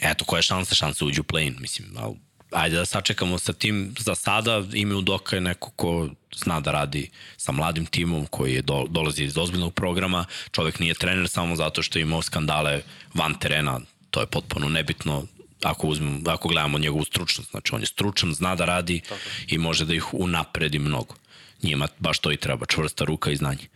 Eto, 0.00 0.24
koja 0.24 0.38
je 0.38 0.42
šansa, 0.42 0.74
šansa 0.74 1.04
uđu 1.04 1.20
u 1.20 1.24
play-in, 1.24 1.56
mislim, 1.60 1.88
ali 1.96 2.16
ajde 2.52 2.76
da 2.76 2.84
sačekamo 2.84 3.38
sa 3.38 3.52
tim 3.52 3.94
za 3.98 4.14
sada, 4.14 4.62
ime 4.72 4.94
Udoka 4.94 5.36
je 5.36 5.40
neko 5.40 5.70
ko 5.70 6.08
zna 6.36 6.60
da 6.60 6.70
radi 6.70 7.10
sa 7.36 7.52
mladim 7.52 7.86
timom 7.86 8.26
koji 8.26 8.54
je 8.54 8.62
do, 8.62 8.84
dolazi 8.88 9.24
iz 9.24 9.38
ozbiljnog 9.38 9.74
programa, 9.74 10.24
čovek 10.50 10.78
nije 10.78 10.94
trener 10.94 11.28
samo 11.28 11.56
zato 11.56 11.82
što 11.82 11.98
je 11.98 12.02
imao 12.02 12.22
skandale 12.22 12.82
van 13.14 13.34
terena, 13.34 13.80
to 14.10 14.20
je 14.20 14.26
potpuno 14.26 14.68
nebitno 14.68 15.26
ako, 15.64 15.86
uzmem, 15.88 16.22
ako 16.26 16.48
gledamo 16.48 16.78
njegovu 16.78 17.04
stručnost, 17.04 17.50
znači 17.50 17.74
on 17.74 17.80
je 17.80 17.86
stručan, 17.86 18.34
zna 18.34 18.54
da 18.54 18.64
radi 18.64 19.00
Tako. 19.00 19.20
i 19.46 19.58
može 19.58 19.84
da 19.84 19.94
ih 19.94 20.14
unapredi 20.14 20.78
mnogo. 20.78 21.14
Njima 21.62 21.88
baš 21.98 22.18
to 22.18 22.32
i 22.32 22.36
treba, 22.36 22.66
čvrsta 22.66 23.04
ruka 23.04 23.30
i 23.30 23.36
znanje. 23.36 23.66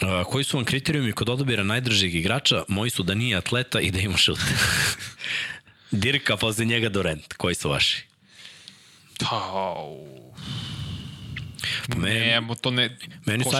A, 0.00 0.24
koji 0.24 0.44
su 0.44 0.56
vam 0.56 0.64
kriterijumi 0.64 1.12
kod 1.12 1.28
odabira 1.28 1.64
najdržeg 1.64 2.14
igrača? 2.14 2.64
Moji 2.68 2.90
su 2.90 3.02
da 3.02 3.14
nije 3.14 3.36
atleta 3.36 3.80
i 3.80 3.90
da 3.90 3.98
ima 3.98 4.16
šut. 4.16 4.38
Dirka, 5.90 6.36
posle 6.36 6.64
njega 6.64 6.88
Dorent. 6.88 7.32
Koji 7.32 7.54
su 7.54 7.70
vaši? 7.70 8.04
Au. 9.30 10.32
Pa 11.88 11.98
meni, 11.98 12.20
Ne, 12.20 12.54
to 12.60 12.70
ne... 12.70 12.98
meni 13.26 13.44
su. 13.44 13.50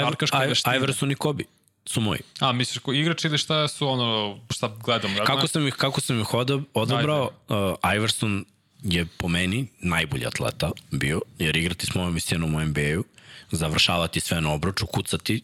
Iverson 0.76 1.10
i 1.10 1.14
Kobe 1.14 1.44
su 1.86 2.00
moji. 2.00 2.20
A, 2.40 2.52
misliš 2.52 2.78
ko 2.78 2.92
igrač 2.92 3.24
ili 3.24 3.38
šta 3.38 3.68
su 3.68 3.88
ono, 3.88 4.38
šta 4.50 4.68
gledam? 4.84 5.14
Kako 5.26 5.46
sam 5.46 5.66
ih, 5.66 5.74
kako 5.74 6.00
sam 6.00 6.20
ih 6.20 6.34
odab, 6.34 6.62
odabrao? 6.74 7.30
Uh, 7.48 7.56
Iverson 7.94 8.44
je 8.82 9.06
po 9.06 9.28
meni 9.28 9.66
najbolji 9.78 10.26
atleta 10.26 10.70
bio, 10.90 11.20
jer 11.38 11.56
igrati 11.56 11.86
s 11.86 11.94
mojom 11.94 12.14
visinom 12.14 12.54
u 12.54 12.60
NBA-u, 12.60 13.04
završavati 13.50 14.20
sve 14.20 14.40
na 14.40 14.52
obroču, 14.52 14.86
kucati, 14.86 15.42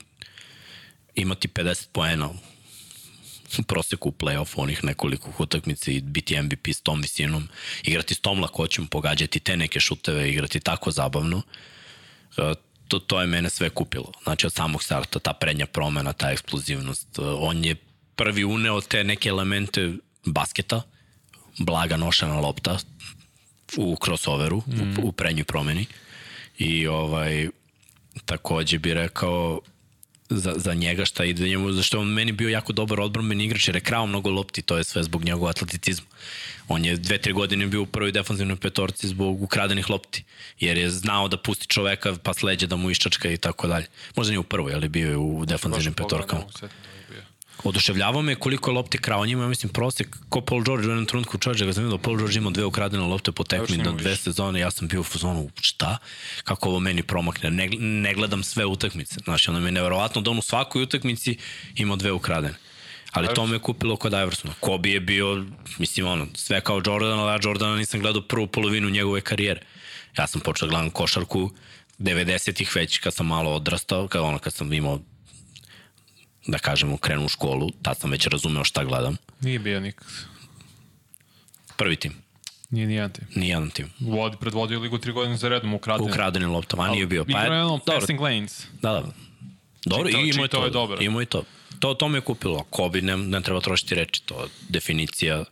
imati 1.14 1.48
50 1.48 1.88
poena 1.92 2.28
u 3.58 3.62
proseku 3.68 4.08
u 4.08 4.12
play-offu 4.12 4.54
onih 4.56 4.84
nekoliko 4.84 5.30
utakmica 5.38 5.90
i 5.90 6.00
biti 6.00 6.42
MVP 6.42 6.68
s 6.68 6.80
tom 6.80 7.00
visinom, 7.00 7.48
igrati 7.82 8.14
s 8.14 8.20
tom 8.20 8.40
lakoćom, 8.40 8.86
pogađati 8.86 9.40
te 9.40 9.56
neke 9.56 9.80
šuteve, 9.80 10.30
igrati 10.30 10.60
tako 10.60 10.90
zabavno, 10.90 11.42
e, 12.36 12.54
to, 12.92 12.98
to 12.98 13.20
je 13.20 13.26
mene 13.26 13.50
sve 13.50 13.70
kupilo. 13.70 14.12
Znači 14.22 14.46
od 14.46 14.52
samog 14.52 14.82
starta, 14.82 15.18
ta 15.18 15.32
prednja 15.32 15.66
promena, 15.66 16.12
ta 16.12 16.30
eksplozivnost. 16.30 17.18
E, 17.18 17.22
On 17.22 17.64
je 17.64 17.76
prvi 18.16 18.44
uneo 18.44 18.80
te 18.80 19.04
neke 19.04 19.28
elemente 19.28 19.92
basketa, 20.26 20.82
blaga 21.58 21.96
nošena 21.96 22.40
lopta 22.40 22.78
u 23.76 23.96
crossoveru, 24.04 24.62
mm. 24.66 24.98
u, 24.98 25.08
u 25.08 25.12
prednjoj 25.12 25.44
promeni. 25.44 25.86
I 26.58 26.86
ovaj, 26.86 27.48
takođe 28.24 28.78
bi 28.78 28.94
rekao 28.94 29.60
za, 30.30 30.54
za 30.56 30.74
njega 30.74 31.04
šta 31.04 31.24
ide 31.24 31.48
njemu, 31.48 31.72
zašto 31.72 32.00
on 32.00 32.08
meni 32.08 32.32
bio 32.32 32.48
jako 32.48 32.72
dobar 32.72 33.00
odbranbeni 33.00 33.44
igrač 33.44 33.68
jer 33.68 33.76
je 33.76 33.80
krao 33.80 34.06
mnogo 34.06 34.30
lopti, 34.30 34.62
to 34.62 34.76
je 34.76 34.84
sve 34.84 35.02
zbog 35.02 35.24
njegovog 35.24 35.50
atleticizma. 35.50 36.06
On 36.68 36.84
je 36.84 36.96
dve, 36.96 37.18
tri 37.18 37.32
godine 37.32 37.66
bio 37.66 37.82
u 37.82 37.86
prvoj 37.86 38.12
defanzivnoj 38.12 38.56
petorci 38.56 39.08
zbog 39.08 39.42
ukradenih 39.42 39.90
lopti, 39.90 40.24
jer 40.60 40.78
je 40.78 40.90
znao 40.90 41.28
da 41.28 41.36
pusti 41.36 41.66
čoveka 41.66 42.16
pa 42.22 42.34
sleđe 42.34 42.66
da 42.66 42.76
mu 42.76 42.90
iščačka 42.90 43.30
i 43.30 43.36
tako 43.36 43.68
dalje. 43.68 43.86
Možda 44.16 44.30
nije 44.30 44.38
u 44.38 44.42
prvoj, 44.42 44.74
ali 44.74 44.88
bio 44.88 45.10
je 45.10 45.16
u 45.16 45.44
defanzivnim 45.46 45.94
petorkama. 45.94 46.44
Oduševljavao 47.64 48.22
me 48.22 48.34
koliko 48.34 48.70
je 48.70 48.74
lopti 48.74 48.98
krao 48.98 49.26
njima, 49.26 49.42
ja 49.42 49.48
mislim 49.48 49.72
prosek, 49.72 50.16
ko 50.28 50.40
Paul 50.40 50.62
George 50.62 50.86
u 50.86 50.90
jednom 50.90 51.06
trenutku 51.06 51.38
čovječe, 51.38 51.64
ga 51.64 51.70
vidio, 51.70 51.98
Paul 51.98 52.16
George 52.16 52.38
imao 52.38 52.52
dve 52.52 52.64
ukradene 52.64 53.02
lopte 53.02 53.32
po 53.32 53.44
tekmi 53.44 53.76
na 53.76 53.92
dve 53.92 54.16
sezone, 54.16 54.60
ja 54.60 54.70
sam 54.70 54.88
bio 54.88 55.00
u 55.00 55.04
fazonu, 55.04 55.50
šta? 55.60 55.98
Kako 56.44 56.68
ovo 56.68 56.80
meni 56.80 57.02
promakne? 57.02 57.50
Ne, 57.50 57.68
ne 57.78 58.14
gledam 58.14 58.42
sve 58.42 58.66
utakmice. 58.66 59.20
Znači, 59.24 59.50
ono 59.50 59.60
mi 59.60 59.66
je 59.66 59.72
neverovatno 59.72 60.20
da 60.20 60.30
on 60.30 60.38
u 60.38 60.42
svakoj 60.42 60.82
utakmici 60.82 61.36
imao 61.74 61.96
dve 61.96 62.12
ukradene. 62.12 62.54
Ali 63.12 63.28
to 63.34 63.46
me 63.46 63.56
je 63.56 63.58
kupilo 63.58 63.96
kod 63.96 64.12
Iversona. 64.12 64.54
Kobe 64.60 64.90
je 64.90 65.00
bio, 65.00 65.44
mislim, 65.78 66.06
ono, 66.06 66.26
sve 66.34 66.60
kao 66.60 66.82
Jordan, 66.86 67.18
ali 67.18 67.32
ja 67.32 67.38
Jordana 67.42 67.76
nisam 67.76 68.00
gledao 68.00 68.22
prvu 68.22 68.46
polovinu 68.46 68.90
njegove 68.90 69.20
karijere. 69.20 69.60
Ja 70.18 70.26
sam 70.26 70.40
počeo 70.40 70.68
da 70.68 70.70
gledam 70.70 70.90
košarku 70.90 71.50
90-ih 71.98 72.76
već 72.76 72.98
kad 72.98 73.14
sam 73.14 73.26
malo 73.26 73.50
odrastao, 73.50 74.08
kad, 74.08 74.22
ono, 74.22 74.38
kad 74.38 74.54
sam 74.54 74.72
imao 74.72 75.00
da 76.46 76.58
kažemo, 76.58 76.96
krenu 76.96 77.24
u 77.24 77.28
školu, 77.28 77.70
tad 77.82 77.98
sam 77.98 78.10
već 78.10 78.26
razumeo 78.26 78.64
šta 78.64 78.84
gledam. 78.84 79.16
Nije 79.40 79.58
bio 79.58 79.80
nikad. 79.80 80.06
Prvi 81.76 81.96
tim. 81.96 82.12
Nije 82.70 82.86
ni 82.86 82.94
jedan 82.94 83.10
tim. 83.10 83.26
Nijedan 83.34 83.70
tim. 83.70 83.90
Vodi, 84.00 84.36
predvodio 84.40 84.80
ligu 84.80 84.98
tri 84.98 85.12
godine 85.12 85.36
za 85.36 85.48
redom. 85.48 85.74
Ukradenim 85.74 86.50
loptama, 86.50 86.82
a 86.82 86.90
nije 86.90 87.06
bio. 87.06 87.24
Pa 87.24 87.38
je, 87.40 87.60
dobro, 87.60 87.78
passing 87.86 88.20
lanes. 88.20 88.66
Da, 88.82 88.92
da. 88.92 89.02
Dobro, 89.84 90.08
Čitao- 90.08 90.24
i 90.24 90.28
imao 90.28 90.46
čitao 90.46 90.60
to. 90.60 90.66
je 90.66 90.70
dobro. 90.70 90.96
Imao 91.00 91.20
je 91.20 91.26
to. 91.26 91.44
To, 91.78 91.94
to 91.94 92.08
me 92.08 92.18
je 92.18 92.22
kupilo. 92.22 92.64
Kobe 92.70 93.00
ne, 93.02 93.16
ne 93.16 93.40
treba 93.40 93.60
trošiti 93.60 93.94
reči. 93.94 94.22
To 94.22 94.48
definicija 94.68 95.38
uh, 95.40 95.46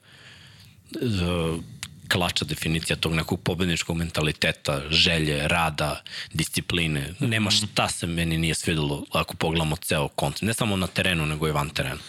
klača 2.13 2.45
definicija 2.45 2.97
tog 2.97 3.15
nekog 3.15 3.41
pobedničkog 3.41 3.97
mentaliteta, 3.97 4.81
želje, 4.91 5.49
rada, 5.49 6.03
discipline. 6.33 7.15
Nema 7.21 7.51
šta 7.51 7.89
se 7.89 8.07
meni 8.07 8.39
nije 8.39 8.55
svidelo 8.55 9.05
ako 9.13 9.35
pogledamo 9.35 9.77
ceo 9.77 10.09
kontent. 10.09 10.43
Ne 10.43 10.55
samo 10.55 10.77
na 10.77 10.87
terenu, 10.87 11.27
nego 11.27 11.49
i 11.49 11.53
van 11.53 11.71
terena. 11.71 12.01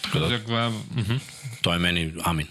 Tako 0.00 0.18
da, 0.18 0.38
gledam, 0.38 0.84
mhm. 0.96 1.16
To 1.60 1.72
je 1.72 1.78
meni 1.78 2.14
amin. 2.24 2.46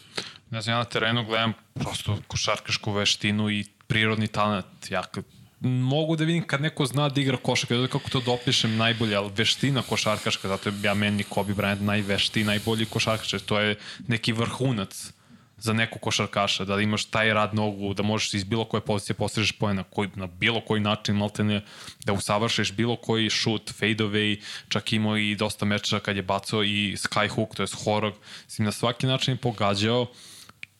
ne 0.51 0.61
znam, 0.61 0.73
ja 0.73 0.77
na 0.77 0.85
terenu 0.85 1.25
gledam 1.25 1.53
prosto 1.73 2.19
košarkašku 2.27 2.91
veštinu 2.91 3.49
i 3.49 3.65
prirodni 3.87 4.27
talent. 4.27 4.89
Ja 4.89 5.03
kad, 5.03 5.23
mogu 5.61 6.15
da 6.15 6.23
vidim 6.23 6.43
kad 6.47 6.61
neko 6.61 6.85
zna 6.85 7.09
da 7.09 7.21
igra 7.21 7.37
košarka, 7.37 7.77
da 7.77 7.87
kako 7.87 8.09
to 8.09 8.19
dopišem 8.19 8.77
najbolje, 8.77 9.15
ali 9.15 9.31
veština 9.35 9.81
košarkaška, 9.81 10.47
zato 10.47 10.69
je 10.69 10.75
ja 10.83 10.93
meni 10.93 11.23
Kobe 11.23 11.53
Bryant 11.53 11.81
najvešti, 11.81 12.43
najbolji 12.43 12.85
košarkaš, 12.85 13.41
to 13.45 13.59
je 13.59 13.75
neki 14.07 14.33
vrhunac 14.33 15.11
za 15.57 15.73
nekog 15.73 16.01
košarkaša, 16.01 16.65
da 16.65 16.81
imaš 16.81 17.05
taj 17.05 17.33
rad 17.33 17.55
nogu, 17.55 17.93
da 17.93 18.03
možeš 18.03 18.33
iz 18.33 18.43
bilo 18.43 18.65
koje 18.65 18.81
pozicije 18.81 19.15
postižeš 19.15 19.51
pojena, 19.51 19.83
koji, 19.83 20.09
na 20.15 20.27
bilo 20.27 20.61
koji 20.61 20.81
način 20.81 21.15
maltene, 21.15 21.61
da 22.05 22.13
usavršiš 22.13 22.71
bilo 22.71 22.95
koji 22.95 23.29
šut, 23.29 23.71
fade 23.71 24.03
away, 24.03 24.41
čak 24.69 24.93
imao 24.93 25.17
i 25.17 25.35
dosta 25.35 25.65
meča 25.65 25.99
kad 25.99 26.15
je 26.15 26.23
bacao 26.23 26.63
i 26.63 26.95
skyhook, 26.97 27.55
to 27.55 27.63
je 27.63 27.67
horog, 27.83 28.13
mislim 28.45 28.65
na 28.65 28.71
svaki 28.71 29.07
način 29.07 29.37
pogađao, 29.37 30.07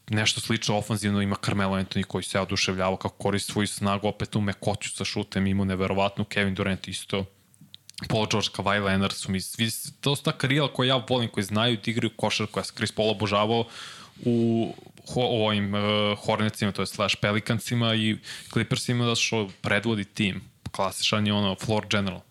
nešto 0.10 0.42
slično 0.42 0.78
ofanzivno 0.78 1.22
ima 1.22 1.36
Carmelo 1.46 1.76
Anthony 1.76 2.04
koji 2.04 2.24
se 2.24 2.40
oduševljava 2.40 2.98
kako 2.98 3.18
koristi 3.18 3.52
svoju 3.52 3.68
snagu 3.68 4.08
opet 4.08 4.36
u 4.36 4.42
mekoću 4.42 4.90
sa 4.90 5.06
šutem, 5.06 5.48
ima 5.48 5.66
neverovatno 5.66 6.24
Kevin 6.24 6.56
Durant 6.56 6.88
isto 6.88 7.26
Paul 8.08 8.28
George, 8.28 8.50
Kawhi 8.52 8.84
Leonard 8.84 9.14
su 9.14 9.32
mi 9.32 9.42
svi, 9.42 9.70
to 10.02 10.16
su 10.16 10.24
ta 10.24 10.32
karijela 10.32 10.74
koja 10.74 10.88
ja 10.88 11.06
volim, 11.10 11.30
koji 11.30 11.44
znaju 11.44 11.78
da 11.86 11.92
igraju 11.92 12.12
košar, 12.16 12.48
koja 12.48 12.64
Chris 12.64 12.92
Paul 12.92 13.10
obožavao 13.10 13.66
u, 14.26 14.74
ho, 15.14 15.22
ovim 15.22 15.74
uh, 15.74 15.82
Hornetsima, 16.26 16.72
to 16.72 16.82
je 16.82 16.86
slash 16.86 17.16
Pelicansima 17.22 17.96
i 17.96 18.18
Clippersima 18.54 19.06
da 19.06 19.16
što 19.16 19.50
predvodi 19.62 20.04
tim. 20.04 20.42
Klasičan 20.72 21.28
je 21.28 21.34
ono 21.34 21.56
floor 21.56 21.88
general 21.90 22.22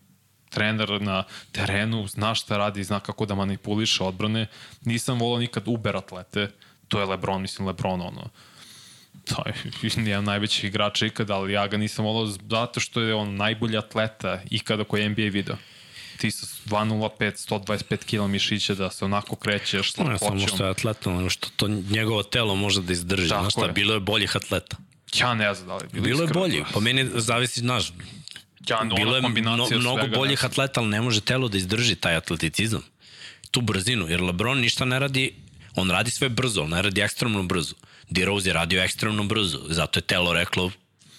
trener 0.55 1.01
na 1.01 1.23
terenu, 1.51 2.07
zna 2.07 2.35
šta 2.35 2.57
radi, 2.57 2.83
zna 2.83 2.99
kako 2.99 3.25
da 3.25 3.35
manipuliše 3.35 4.03
odbrane. 4.03 4.47
Nisam 4.85 5.19
volao 5.19 5.39
nikad 5.39 5.67
Uber 5.67 5.97
atlete, 5.97 6.51
to 6.87 6.99
je 6.99 7.05
Lebron, 7.05 7.41
mislim 7.41 7.67
Lebron 7.67 8.01
ono, 8.01 8.29
to 9.25 9.43
je 9.45 9.53
jedan 10.11 10.23
najvećih 10.23 10.63
igrača 10.63 11.05
ikada, 11.05 11.35
ali 11.35 11.53
ja 11.53 11.67
ga 11.67 11.77
nisam 11.77 12.05
volao 12.05 12.27
zato 12.27 12.79
što 12.79 13.01
je 13.01 13.15
on 13.15 13.35
najbolji 13.35 13.77
atleta 13.77 14.41
ikada 14.49 14.83
koji 14.83 15.01
je 15.01 15.09
NBA 15.09 15.29
video. 15.31 15.55
Ti 16.17 16.31
sa 16.31 16.45
2.05, 16.65 17.49
125 17.49 17.97
kg 18.05 18.31
mišića 18.31 18.75
da 18.75 18.91
se 18.91 19.05
onako 19.05 19.35
krećeš 19.35 19.91
s 19.91 19.97
Ne 19.97 20.17
samo 20.17 20.31
lakoćom. 20.31 20.47
što 20.47 20.63
je 20.63 20.69
atleta, 20.69 21.11
nego 21.11 21.29
što 21.29 21.49
to 21.55 21.67
njegovo 21.67 22.23
telo 22.23 22.55
može 22.55 22.81
da 22.81 22.93
izdrži. 22.93 23.29
Tako 23.29 23.41
Znaš 23.41 23.53
šta, 23.53 23.65
je. 23.65 23.71
bilo 23.71 23.93
je 23.93 23.99
boljih 23.99 24.35
atleta. 24.35 24.77
Ja 25.13 25.33
ne 25.33 25.53
znam 25.53 25.67
da 25.67 25.75
li 25.75 25.85
bilo, 25.91 26.03
Bilo 26.03 26.21
je 26.21 26.27
bolji. 26.29 26.63
Pa 26.73 26.79
meni 26.79 27.09
zavisi, 27.15 27.59
znaš, 27.59 27.91
Ja, 28.67 28.81
bilo 28.95 29.15
je 29.15 29.21
mno, 29.21 29.29
mnogo 29.71 29.99
svega, 29.99 30.17
boljih 30.17 30.43
ne. 30.43 30.47
atleta, 30.47 30.79
ali 30.79 30.89
ne 30.89 31.01
može 31.01 31.21
telo 31.21 31.47
da 31.47 31.57
izdrži 31.57 31.95
taj 31.95 32.15
atleticizam. 32.15 32.81
Tu 33.51 33.61
brzinu, 33.61 34.09
jer 34.09 34.21
LeBron 34.21 34.59
ništa 34.59 34.85
ne 34.85 34.99
radi, 34.99 35.33
on 35.75 35.91
radi 35.91 36.11
sve 36.11 36.29
brzo, 36.29 36.61
on 36.61 36.69
ne 36.69 36.81
radi 36.81 37.01
ekstremno 37.01 37.43
brzo. 37.43 37.75
D-Rose 38.09 38.47
je 38.47 38.53
radio 38.53 38.81
ekstremno 38.81 39.23
brzo, 39.23 39.59
zato 39.67 39.97
je 39.97 40.03
telo 40.03 40.33
reklo, 40.33 40.71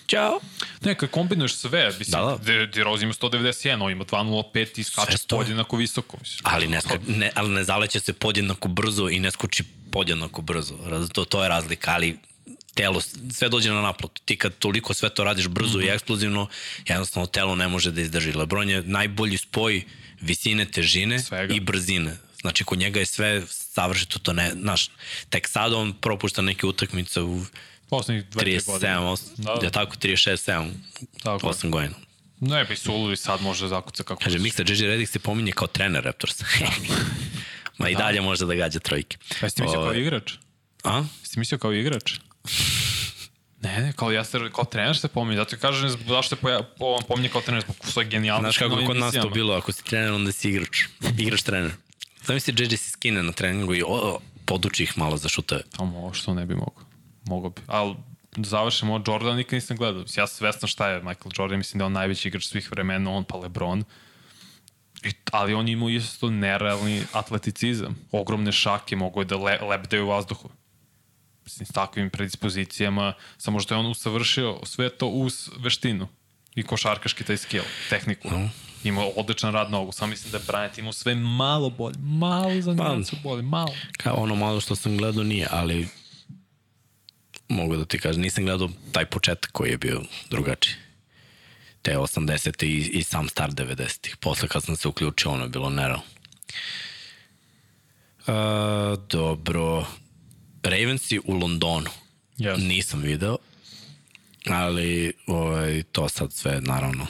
ćao. 0.07 0.41
Ne, 0.81 0.95
kad 0.95 1.11
kombinuješ 1.11 1.55
sve, 1.55 1.87
mislim, 1.99 2.11
Da, 2.11 2.39
da, 2.45 2.57
da. 2.57 2.67
DeRozan 2.67 3.05
ima 3.05 3.13
191, 3.13 3.83
on 3.83 3.93
ima 3.93 4.05
2.05 4.05 4.81
i 4.81 4.85
skače 4.85 5.17
podjednako 5.29 5.77
visoko. 5.77 6.17
Mislim. 6.21 6.41
Ali 6.45 6.69
ne, 6.69 6.81
ska, 6.81 6.99
ne, 7.07 7.31
ali 7.35 7.51
ne 7.51 7.65
zaleće 7.65 8.01
se 8.01 8.13
podjednako 8.13 8.69
brzo 8.69 9.09
i 9.09 9.21
ne 9.21 9.31
skoči 9.31 9.65
podjednako 9.93 10.43
brzo. 10.43 10.75
To, 11.13 11.25
to 11.25 11.43
je 11.43 11.49
razlika, 11.49 11.91
ali 11.91 12.19
telo, 12.75 13.01
sve 13.33 13.49
dođe 13.49 13.71
na 13.71 13.81
naplatu. 13.81 14.23
Ti 14.25 14.37
kad 14.37 14.59
toliko 14.59 14.95
sve 14.95 15.09
to 15.09 15.25
radiš 15.25 15.49
brzo 15.49 15.79
mm 15.79 15.83
-hmm. 15.83 15.87
i 15.87 15.95
eksplozivno, 15.95 16.49
jednostavno 16.89 17.27
telo 17.27 17.55
ne 17.55 17.69
može 17.69 17.91
da 17.91 18.01
izdrži. 18.01 18.33
Lebron 18.33 18.71
je 18.71 18.83
najbolji 18.83 19.37
spoj 19.37 19.83
visine, 20.21 20.65
težine 20.65 21.21
Svega. 21.21 21.55
i 21.55 21.61
brzine. 21.61 22.17
Znači, 22.41 22.65
kod 22.65 22.79
njega 22.79 23.01
je 23.01 23.07
sve 23.07 23.43
savršito, 23.49 24.19
to 24.19 24.33
ne, 24.33 24.53
znaš, 24.61 24.91
tek 25.31 25.49
sad 25.49 25.73
on 25.73 25.93
propušta 25.93 26.43
neke 26.43 26.67
utakmice 26.67 27.21
u 27.21 27.43
Poslednjih 27.91 28.25
2-3 28.25 28.67
godine. 28.67 28.91
37, 28.93 28.99
8, 28.99 29.37
Da, 29.37 29.43
da, 29.45 29.55
da. 29.55 29.61
da. 29.61 29.71
tako 29.71 29.97
36, 29.97 30.51
7, 30.53 30.71
Tako 31.23 31.47
je. 31.47 31.53
8 31.53 31.71
godina. 31.71 31.95
Ne 32.41 32.65
bi 32.65 32.77
suludi 32.77 33.17
sad 33.17 33.43
može 33.43 33.65
da 33.65 33.69
zakuca 33.69 34.03
kako 34.03 34.25
Kaže, 34.25 34.39
Mixer 34.39 34.71
JJ 34.71 34.87
Redick 34.87 35.13
se 35.13 35.19
pominje 35.19 35.53
kao 35.53 35.69
trener 35.69 36.05
Raptorsa. 36.05 36.45
Ma 37.79 37.89
i 37.89 37.95
dalje 37.95 38.21
može 38.21 38.47
da 38.47 38.55
gađa 38.55 38.79
trojke. 38.79 39.17
Pa 39.41 39.47
jesi 39.47 39.57
ti 39.57 39.63
mislio 39.63 39.79
kao 39.79 39.83
Ovaj, 39.83 40.01
igrač? 40.01 40.33
A? 40.85 41.05
Jesi 41.23 41.39
mislio 41.39 41.59
kao 41.59 41.73
igrač? 41.73 42.13
Ne, 43.61 43.81
ne, 43.81 43.93
kao 43.97 44.11
ja 44.13 44.25
se, 44.25 44.39
kao 44.55 44.65
trener 44.65 44.97
se 44.99 45.09
pominje, 45.09 45.37
zato 45.37 45.57
i 45.57 45.59
kažem 45.59 45.91
zašto 45.91 46.37
se 46.37 46.41
poja, 46.43 46.63
po, 46.63 46.85
on 46.87 47.03
pominje 47.09 47.29
kao 47.29 47.41
trener 47.41 47.63
zbog 47.63 47.77
svoje 47.83 48.09
genijalnosti. 48.09 48.59
Znaš 48.59 48.71
kako 48.71 48.87
kod 48.87 48.97
nas 48.97 49.15
to 49.15 49.29
bilo, 49.31 49.55
ako 49.55 49.73
si 49.73 49.85
trener, 49.85 50.13
onda 50.13 50.33
si 50.33 50.49
igrač. 50.49 50.83
Igrač 51.19 51.43
trener. 51.43 51.71
Znam 52.25 52.41
si 52.41 52.51
JJ 52.57 52.77
se 52.77 52.91
skine 52.91 53.23
na 53.23 53.33
treningu 53.33 53.75
i 53.75 53.83
o, 53.87 54.19
poduči 54.45 54.83
ih 54.83 54.99
malo 54.99 55.17
za 55.17 55.29
šuteve. 55.29 55.63
Tamo, 55.77 56.15
što 56.15 56.35
ne 56.35 56.47
bi 56.47 56.55
mogao. 56.55 56.86
Mogao 57.27 57.51
bi. 57.51 57.63
Ali 57.67 57.95
da 58.37 58.49
završimo 58.49 58.95
od 58.95 59.09
Jordan 59.09 59.37
nikad 59.37 59.53
nisam 59.53 59.77
gledao. 59.77 60.01
Ja 60.01 60.27
sam 60.27 60.37
svestan 60.37 60.69
šta 60.69 60.89
je 60.89 61.03
Michael 61.03 61.33
Jordan, 61.39 61.59
mislim 61.59 61.79
da 61.79 61.83
je 61.83 61.87
on 61.87 61.93
najveći 61.93 62.29
igrač 62.29 62.47
svih 62.47 62.71
vremena, 62.71 63.11
on 63.11 63.25
pa 63.25 63.37
Lebron. 63.37 63.85
I, 65.03 65.13
ali 65.33 65.55
on 65.55 65.69
ima 65.69 65.91
isto 65.91 66.31
nerealni 66.31 67.03
atleticizam. 67.13 67.97
Ogromne 68.13 68.53
šake, 68.53 68.97
mogu 68.97 69.21
je 69.21 69.25
da 69.25 69.37
le, 69.37 69.59
lebdaju 69.59 70.05
u 70.05 70.09
vazduhu. 70.09 70.49
Mislim, 71.45 71.67
s 71.67 71.71
takvim 71.73 72.11
predispozicijama, 72.11 73.13
samo 73.39 73.61
što 73.61 73.75
je 73.75 73.79
on 73.79 73.87
usavršio 73.87 74.61
sve 74.63 74.89
to 74.89 75.07
uz 75.07 75.51
veštinu 75.59 76.09
i 76.55 76.63
košarkaški 76.63 77.25
taj 77.25 77.37
skill, 77.37 77.65
tehniku. 77.91 78.29
Mm. 78.29 78.51
Imao 78.85 79.09
odličan 79.09 79.53
rad 79.53 79.71
nogu, 79.71 79.93
samo 79.93 80.11
mislim 80.11 80.31
da 80.33 80.39
je 80.39 80.45
Bryant 80.45 80.79
imao 80.79 80.93
sve 80.93 81.15
malo 81.15 81.71
bolje, 81.71 81.97
malo 81.99 82.61
za 82.61 82.75
Pa, 82.77 82.89
nijancu 82.89 83.17
bolje, 83.23 83.43
malo. 83.43 83.75
Kao 83.97 84.15
ono 84.15 84.35
malo 84.35 84.61
što 84.61 84.77
sam 84.77 84.97
gledao 84.97 85.25
nije, 85.25 85.49
ali 85.51 85.89
mogu 87.49 87.77
da 87.77 87.85
ti 87.85 87.99
kažem, 87.99 88.23
nisam 88.23 88.45
gledao 88.45 88.69
taj 88.93 89.07
početak 89.07 89.53
koji 89.53 89.71
je 89.71 89.79
bio 89.79 90.03
drugačiji. 90.31 90.75
Te 91.83 91.97
80. 91.97 92.65
i, 92.65 92.79
i 92.79 93.03
sam 93.03 93.29
start 93.29 93.55
90. 93.55 94.17
Posle 94.17 94.49
kad 94.49 94.65
sam 94.65 94.77
se 94.77 94.89
uključio, 94.89 95.31
ono 95.31 95.43
je 95.43 95.49
bilo 95.49 95.71
nerealno. 95.71 96.03
Uh, 98.27 99.05
dobro. 99.09 99.87
Ravensi 100.63 101.19
u 101.25 101.35
Londonu. 101.35 101.91
Yes. 102.39 102.69
Nisam 102.69 103.01
video, 103.01 103.37
ali 104.47 105.13
ovaj, 105.27 105.83
to 105.83 106.09
sad 106.09 106.33
sve 106.33 106.61
naravno 106.61 107.07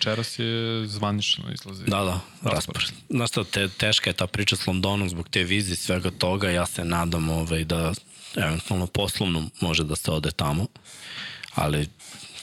Večeras 0.00 0.38
je 0.38 0.86
zvanično 0.86 1.52
izlazi. 1.52 1.84
Da, 1.84 2.04
da, 2.04 2.20
raspored. 2.50 2.90
Znaš 3.10 3.30
šta, 3.30 3.44
te, 3.44 3.68
teška 3.68 4.10
je 4.10 4.14
ta 4.14 4.26
priča 4.26 4.56
s 4.56 4.66
Londonom 4.66 5.08
zbog 5.08 5.28
te 5.28 5.44
vize 5.44 5.72
i 5.72 5.76
svega 5.76 6.10
toga. 6.10 6.50
Ja 6.50 6.66
se 6.66 6.84
nadam 6.84 7.28
ovaj, 7.28 7.64
da 7.64 7.92
eventualno 8.36 8.86
poslovno 8.86 9.50
može 9.60 9.84
da 9.84 9.96
se 9.96 10.10
ode 10.10 10.30
tamo, 10.30 10.66
ali 11.54 11.88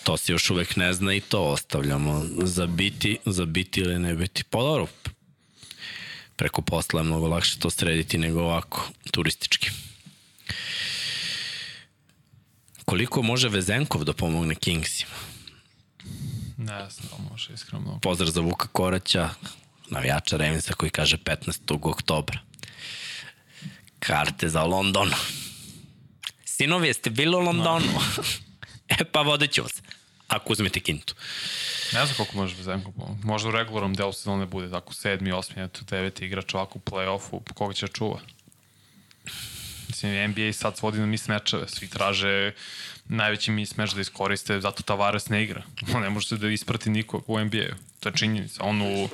to 0.03 0.17
se 0.17 0.31
još 0.31 0.49
uvek 0.49 0.75
ne 0.75 0.93
zna 0.93 1.13
i 1.13 1.21
to 1.21 1.43
ostavljamo 1.43 2.25
za 2.43 2.65
biti, 2.65 3.17
za 3.25 3.45
biti 3.45 3.79
ili 3.79 3.99
ne 3.99 4.15
biti. 4.15 4.43
Pa 4.43 4.59
dobro, 4.59 4.87
preko 6.35 6.61
posla 6.61 6.99
je 6.99 7.03
mnogo 7.03 7.27
lakše 7.27 7.59
to 7.59 7.69
srediti 7.69 8.17
nego 8.17 8.41
ovako, 8.41 8.89
turistički. 9.11 9.69
Koliko 12.85 13.21
može 13.21 13.49
Vezenkov 13.49 14.03
da 14.03 14.13
pomogne 14.13 14.55
Kingsima? 14.55 15.11
Ne 16.57 16.89
znam, 16.89 17.27
može 17.31 17.53
iskreno 17.53 17.81
mnogo. 17.81 17.99
Pozdrav 17.99 18.29
za 18.29 18.41
Vuka 18.41 18.67
Koraća, 18.67 19.29
navijača 19.89 20.37
Revinsa 20.37 20.73
koji 20.73 20.89
kaže 20.89 21.17
15. 21.17 21.89
oktobra. 21.89 22.39
Karte 23.99 24.49
za 24.49 24.63
London. 24.63 25.11
Sinovi, 26.57 26.87
jeste 26.87 27.09
bili 27.09 27.35
u 27.35 27.39
Londonu? 27.39 27.85
e 28.99 29.03
pa 29.11 29.21
vodit 29.21 29.51
ću 29.51 29.61
vas. 29.61 29.81
Ako 30.27 30.53
uzmete 30.53 30.79
kintu. 30.79 31.15
Ne 31.93 32.05
znam 32.05 32.15
koliko 32.17 32.37
može 32.37 32.55
Vezenko 32.55 32.91
pomoći. 32.91 33.25
Možda 33.25 33.49
u 33.49 33.51
regularnom 33.51 33.93
delu 33.93 34.13
sezone 34.13 34.45
bude 34.45 34.71
tako 34.71 34.93
sedmi, 34.93 35.31
osmi, 35.31 35.63
eto, 35.63 35.81
deveti 35.89 36.25
igrač 36.25 36.53
ovako 36.53 36.79
u 36.79 36.81
play-offu, 36.81 37.53
koga 37.53 37.73
će 37.73 37.85
da 37.85 37.93
čuva. 37.93 38.19
Mislim, 39.87 40.31
NBA 40.31 40.53
sad 40.53 40.77
svodi 40.77 40.99
na 40.99 41.05
mis 41.05 41.27
mečeve, 41.27 41.67
svi 41.67 41.87
traže 41.87 42.51
najveći 43.05 43.51
mis 43.51 43.77
meč 43.77 43.91
da 43.91 44.01
iskoriste, 44.01 44.61
zato 44.61 44.83
Tavares 44.83 45.29
ne 45.29 45.43
igra. 45.43 45.63
On 45.95 46.01
ne 46.01 46.09
može 46.09 46.27
se 46.27 46.37
da 46.37 46.49
isprati 46.49 46.89
nikog 46.89 47.23
u 47.27 47.39
NBA-u. 47.39 47.75
To 47.99 48.09
je 48.09 48.13
činjenica. 48.15 48.63
On 48.63 48.81
u, 48.81 49.09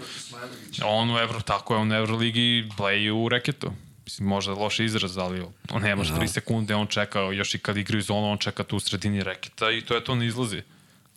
on 0.84 1.16
u 1.16 1.18
Evro, 1.18 1.42
tako 1.42 1.74
je, 1.74 1.80
on 1.80 1.92
u 1.92 1.96
Euroligi 1.96 2.70
bleji 2.78 3.12
u 3.12 3.30
reketu. 3.30 3.72
Mislim, 4.06 4.28
možda 4.28 4.54
loš 4.54 4.80
izraz, 4.80 5.18
ali 5.18 5.46
on 5.72 5.82
ne 5.82 5.96
može 5.96 6.14
3 6.14 6.28
sekunde, 6.28 6.76
on 6.76 6.88
čeka, 6.88 7.20
još 7.20 7.56
i 7.56 7.60
kad 7.60 7.78
igraju 7.78 8.02
zonu, 8.02 8.32
on 8.32 8.38
čeka 8.38 8.64
tu 8.64 8.76
u 8.76 8.80
sredini 8.80 9.24
reketa 9.24 9.72
i 9.72 9.82
to 9.82 9.96
je 9.96 10.04
to, 10.04 10.16
ne 10.16 10.28
izlazi. 10.28 10.62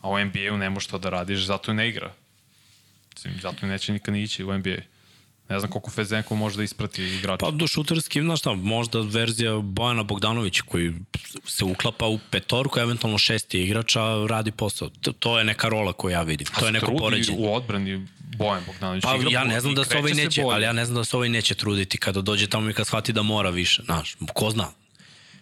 A 0.01 0.09
u 0.09 0.25
NBA-u 0.25 0.57
ne 0.57 0.69
može 0.69 0.87
to 0.87 0.97
da 0.97 1.09
radiš, 1.09 1.45
zato 1.45 1.73
ne 1.73 1.89
igra. 1.89 2.13
Mislim, 3.13 3.33
zato 3.41 3.65
neće 3.65 3.93
nikad 3.93 4.13
ni 4.13 4.23
ići 4.23 4.43
u 4.43 4.57
NBA. 4.57 4.77
Ne 5.49 5.59
znam 5.59 5.71
koliko 5.71 5.91
Fezenko 5.91 6.35
može 6.35 6.57
da 6.57 6.63
isprati 6.63 7.03
igrača. 7.03 7.45
Pa 7.45 7.51
do 7.51 7.67
šuterski, 7.67 8.21
znaš 8.21 8.39
šta, 8.39 8.53
možda 8.53 8.99
verzija 9.01 9.59
Bojana 9.59 10.03
Bogdanovića 10.03 10.63
koji 10.65 10.93
se 11.45 11.65
uklapa 11.65 12.05
u 12.05 12.19
petorku, 12.31 12.79
eventualno 12.79 13.17
šesti 13.17 13.63
igrača, 13.63 14.01
radi 14.29 14.51
posao. 14.51 14.89
To, 14.89 15.11
to 15.11 15.37
je 15.39 15.45
neka 15.45 15.69
rola 15.69 15.93
koju 15.93 16.11
ja 16.11 16.21
vidim. 16.21 16.47
To 16.59 16.65
je 16.65 16.71
neko 16.71 16.95
poređenje. 16.97 17.37
u 17.39 17.53
odbrani 17.53 18.07
Bojan 18.37 18.63
Bogdanović. 18.67 19.03
Pa 19.03 19.15
igra 19.15 19.29
ja 19.31 19.43
ne 19.43 19.59
znam 19.59 19.75
da 19.75 19.83
se 19.83 19.97
ovaj 19.97 20.13
neće, 20.13 20.41
bolje. 20.41 20.55
ali 20.55 20.63
ja 20.63 20.73
ne 20.73 20.85
znam 20.85 20.95
da 20.95 21.03
se 21.03 21.15
ovaj 21.15 21.29
neće 21.29 21.55
truditi 21.55 21.97
kada 21.97 22.21
dođe 22.21 22.47
tamo 22.47 22.69
i 22.69 22.73
kad 22.73 22.87
shvati 22.87 23.13
da 23.13 23.21
mora 23.21 23.49
više, 23.49 23.83
znaš, 23.85 24.15
ko 24.33 24.49
zna. 24.49 24.67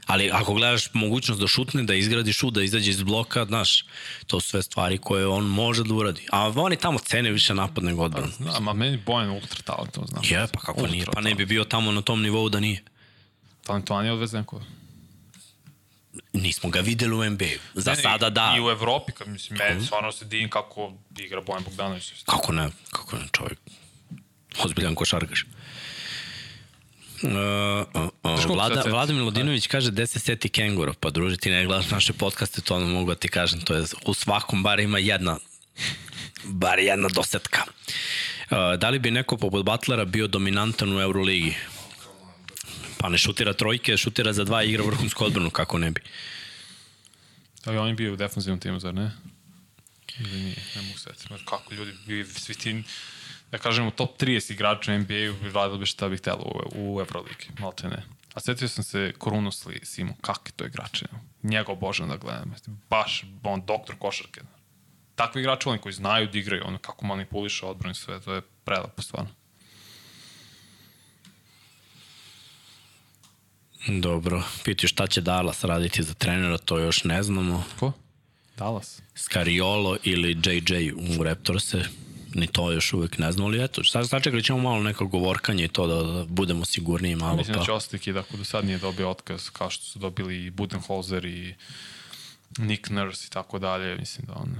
Ali 0.06 0.30
ako 0.34 0.54
gledaš 0.54 0.94
mogućnost 0.94 1.42
da 1.42 1.48
šutne, 1.48 1.84
da 1.84 1.94
izgradi 1.94 2.34
šut, 2.34 2.54
da 2.54 2.64
izađe 2.64 2.92
iz 2.92 3.04
bloka, 3.04 3.46
znaš, 3.46 3.86
to 4.28 4.42
su 4.42 4.50
sve 4.50 4.64
stvari 4.64 4.98
koje 4.98 5.28
on 5.28 5.46
može 5.46 5.84
da 5.84 5.94
uradi. 5.94 6.28
A 6.32 6.52
oni 6.56 6.76
tamo 6.76 7.00
cene 7.00 7.32
više 7.32 7.54
napad 7.54 7.84
nego 7.84 8.04
odbranu. 8.04 8.32
Da, 8.40 8.60
ma 8.60 8.74
meni 8.74 8.98
Bojan 9.06 9.30
ultra 9.30 9.62
talentovan, 9.62 10.08
znam. 10.08 10.24
Je, 10.26 10.48
pa 10.54 10.60
kako 10.60 10.80
Ultra 10.80 10.92
nije, 10.92 11.06
pa 11.14 11.22
ne 11.22 11.36
bi 11.36 11.46
bio 11.46 11.64
tamo 11.64 11.92
na 11.92 12.02
tom 12.02 12.22
nivou 12.22 12.50
da 12.50 12.60
nije. 12.60 12.84
Talentovan 13.64 14.06
je 14.06 14.12
od 14.12 14.20
Vezenkova. 14.20 14.64
Nismo 16.34 16.70
ga 16.70 16.80
videli 16.80 17.16
u 17.16 17.30
NBA. 17.30 17.46
Za 17.74 17.92
ne, 17.92 18.02
sada 18.02 18.30
da. 18.30 18.56
I 18.58 18.62
u 18.62 18.70
Evropi, 18.70 19.12
kad 19.12 19.28
mislim, 19.28 19.58
meni 19.58 19.86
stvarno 19.86 20.12
se 20.12 20.26
divim 20.26 20.50
kako 20.50 20.94
igra 21.18 21.42
Bojan 21.42 21.64
Bogdanović. 21.64 22.14
Kako 22.26 22.52
ne, 22.54 22.70
kako 22.92 23.16
ne, 23.18 23.24
čovjek. 23.32 23.60
Ozbiljan 24.64 24.96
košarkaš. 24.96 25.46
Uh, 27.26 27.86
uh, 27.94 28.10
uh, 28.24 28.46
Vlada? 28.46 28.84
Vlada 28.86 29.14
Milodinović 29.14 29.68
kaže 29.68 29.92
gde 29.92 30.08
se 30.08 30.20
seti 30.20 30.50
kengura, 30.50 30.94
pa 31.00 31.10
druže 31.10 31.38
ti 31.38 31.50
ne 31.50 31.66
gledaš 31.66 31.90
naše 31.92 32.14
podcaste, 32.14 32.62
to 32.62 32.76
ono 32.76 32.88
mogu 32.88 33.10
da 33.10 33.16
ti 33.16 33.28
kažem, 33.28 33.62
to 33.62 33.76
je 33.76 33.84
u 34.06 34.14
svakom 34.14 34.64
bar 34.64 34.80
ima 34.80 35.00
jedna 35.00 35.38
bar 36.44 36.80
jedna 36.80 37.10
dosetka. 37.10 37.64
Uh, 37.66 38.58
da 38.78 38.90
li 38.90 39.00
bi 39.00 39.12
neko 39.12 39.38
poput 39.38 39.66
Butlera 39.66 40.06
bio 40.06 40.28
dominantan 40.28 40.98
u 40.98 41.02
Euroligi? 41.02 41.56
Pa 42.98 43.10
ne 43.10 43.18
šutira 43.18 43.54
trojke, 43.54 43.98
šutira 43.98 44.34
za 44.34 44.44
dva 44.44 44.64
igra 44.64 44.84
vrhunsku 44.84 45.26
odbranu, 45.26 45.50
kako 45.50 45.78
ne 45.78 45.92
bi. 45.92 46.02
Da 47.66 47.72
li 47.72 47.78
on 47.78 47.88
je 47.88 47.94
bio 47.94 48.14
u 48.14 48.16
defensivnom 48.16 48.60
timu, 48.60 48.80
zar 48.80 48.94
ne? 48.94 49.12
Ili 50.20 50.40
nije, 50.40 50.56
ne 50.76 50.82
mogu 50.82 50.98
setiti. 51.00 51.24
Znaš, 51.28 51.42
Kako 51.46 51.74
ljudi, 51.74 51.94
bi 52.08 52.26
svi 52.26 52.56
ti, 52.56 52.84
da 53.58 53.64
kažemo, 53.64 53.92
top 53.92 54.22
30 54.22 54.52
igrača 54.52 54.94
u 54.94 55.00
NBA-u 55.00 55.52
radili 55.54 55.80
bi 55.80 55.86
šta 55.86 56.10
bih 56.10 56.20
htjelo 56.20 56.44
u, 56.76 56.96
u 56.96 57.00
Euroligi, 57.00 57.48
malo 57.60 57.72
te 57.72 57.88
ne. 57.88 58.04
A 58.34 58.40
setio 58.40 58.68
sam 58.68 58.84
se 58.84 59.14
Korunus 59.18 59.66
li 59.66 59.80
Simo, 59.84 60.14
kakvi 60.22 60.52
to 60.52 60.66
igrače. 60.66 61.06
Njega 61.44 61.72
obožavam 61.72 62.10
da 62.10 62.18
gledam. 62.18 62.56
Baš, 62.90 63.24
on 63.44 63.66
doktor 63.66 63.96
košarke. 64.00 64.42
Takvi 65.16 65.42
igrači, 65.42 65.70
oni 65.70 65.80
koji 65.80 65.94
znaju 65.94 66.28
da 66.28 66.38
igraju, 66.38 66.64
ono 66.66 66.78
kako 66.78 67.06
manipuliše 67.06 67.66
odbranu 67.66 67.92
i 67.92 67.96
sve, 67.96 68.20
to 68.20 68.34
je 68.34 68.42
prelepo 68.42 69.02
stvarno. 69.02 69.30
Dobro, 73.88 74.44
pitaju 74.64 74.88
šta 74.88 75.08
će 75.08 75.22
Dallas 75.22 75.64
raditi 75.64 76.04
za 76.04 76.14
trenera, 76.14 76.58
to 76.58 76.80
još 76.80 77.04
ne 77.04 77.24
znamo. 77.24 77.64
Ko? 77.80 77.92
Dallas. 78.58 79.02
Scariolo 79.16 79.98
ili 80.04 80.32
JJ 80.32 80.92
u 80.92 81.24
Raptorse, 81.24 81.84
ni 82.36 82.48
to 82.48 82.72
još 82.72 82.94
uvek 82.94 83.18
ne 83.18 83.32
znamo, 83.32 83.48
ali 83.48 83.64
eto, 83.64 83.84
sad 83.84 84.10
sačekali 84.10 84.44
ćemo 84.44 84.60
malo 84.60 84.84
neko 84.84 85.08
govorkanje 85.08 85.64
i 85.64 85.68
to 85.68 85.88
da, 85.88 86.12
da 86.12 86.26
budemo 86.26 86.66
sigurniji 86.66 87.16
malo. 87.16 87.36
Mislim 87.36 87.58
da 87.58 87.64
će 87.64 87.68
Pa. 87.68 87.74
ostati 87.74 88.04
Kid 88.04 88.18
ako 88.18 88.38
do 88.38 88.44
sad 88.44 88.66
nije 88.66 88.78
dobio 88.78 89.10
otkaz, 89.10 89.50
kao 89.50 89.70
što 89.70 89.84
su 89.84 90.00
dobili 90.00 90.46
i 90.46 90.50
Budenholzer 90.50 91.26
i 91.26 91.56
Nick 92.58 92.90
Nurse 92.90 93.28
i 93.28 93.30
tako 93.30 93.60
dalje. 93.60 93.96
Mislim 93.96 94.28
da 94.28 94.34
on 94.34 94.56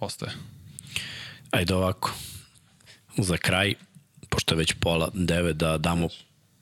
ostaje. 0.00 0.32
Ajde 1.50 1.74
ovako, 1.74 2.12
za 3.16 3.36
kraj, 3.36 3.74
pošto 4.28 4.54
je 4.54 4.58
već 4.58 4.74
pola 4.80 5.10
devet, 5.14 5.56
da 5.56 5.78
damo 5.78 6.08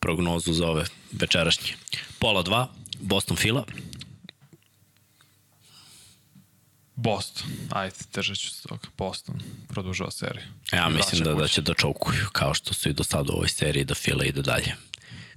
prognozu 0.00 0.52
za 0.52 0.66
ove 0.66 0.84
večerašnje. 1.12 1.72
Pola 2.18 2.42
dva, 2.42 2.68
Boston 3.00 3.36
Fila, 3.36 3.64
Boston. 7.02 7.46
Ajde, 7.70 7.94
držat 8.14 8.38
ću 8.38 8.50
se 8.50 8.68
toga. 8.68 8.88
Boston 8.98 9.40
produžava 9.68 10.10
seriju. 10.10 10.44
ja 10.72 10.88
mislim 10.88 11.24
da, 11.24 11.34
da 11.34 11.48
će 11.48 11.60
da 11.60 11.74
čaukuju, 11.74 12.26
kao 12.32 12.54
što 12.54 12.74
su 12.74 12.88
i 12.88 12.92
do 12.92 13.04
sada 13.04 13.32
u 13.32 13.36
ovoj 13.36 13.48
seriji, 13.48 13.84
da 13.84 13.94
Fila 13.94 14.24
ide 14.24 14.42
dalje. 14.42 14.74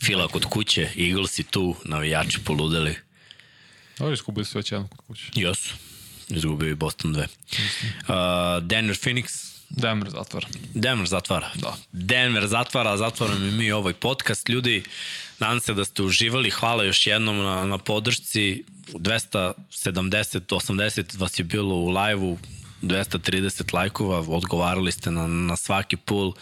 Fila 0.05 0.27
kod 0.27 0.45
kuće, 0.45 0.89
Eagles 0.97 1.39
i 1.39 1.43
tu, 1.43 1.75
navijači 1.85 2.39
poludeli. 2.39 2.95
Dobro, 3.97 4.13
iskubili 4.13 4.45
su 4.45 4.57
već 4.57 4.71
jedan 4.71 4.87
kod 4.87 4.99
kuće. 5.07 5.23
Jesu. 5.35 5.73
Izgubio 6.29 6.69
i 6.69 6.75
Boston 6.75 7.15
2. 7.15 7.19
Uh, 7.19 8.63
Denver 8.63 8.97
Phoenix, 8.97 9.53
Denver 9.69 10.09
zatvara. 10.09 10.47
Denver 10.73 11.07
zatvara. 11.07 11.49
Da. 11.55 11.77
Denver 11.91 12.47
zatvara, 12.47 12.97
zatvaramo 12.97 13.45
i 13.45 13.51
mi 13.51 13.71
ovaj 13.71 13.93
podcast. 13.93 14.49
Ljudi, 14.49 14.83
nadam 15.43 15.59
se 15.59 15.73
da 15.73 15.85
ste 15.85 16.03
uživali. 16.03 16.49
Hvala 16.49 16.83
još 16.83 17.07
jednom 17.07 17.37
na, 17.37 17.65
na 17.65 17.77
podršci. 17.77 18.63
270, 18.93 19.53
80 19.73 21.19
vas 21.19 21.39
je 21.39 21.43
bilo 21.43 21.75
u 21.75 21.89
live-u. 21.89 22.37
230 22.81 23.73
lajkova, 23.73 24.19
odgovarali 24.19 24.91
ste 24.91 25.11
na, 25.11 25.27
na 25.27 25.55
svaki 25.55 25.97
pull, 25.97 26.33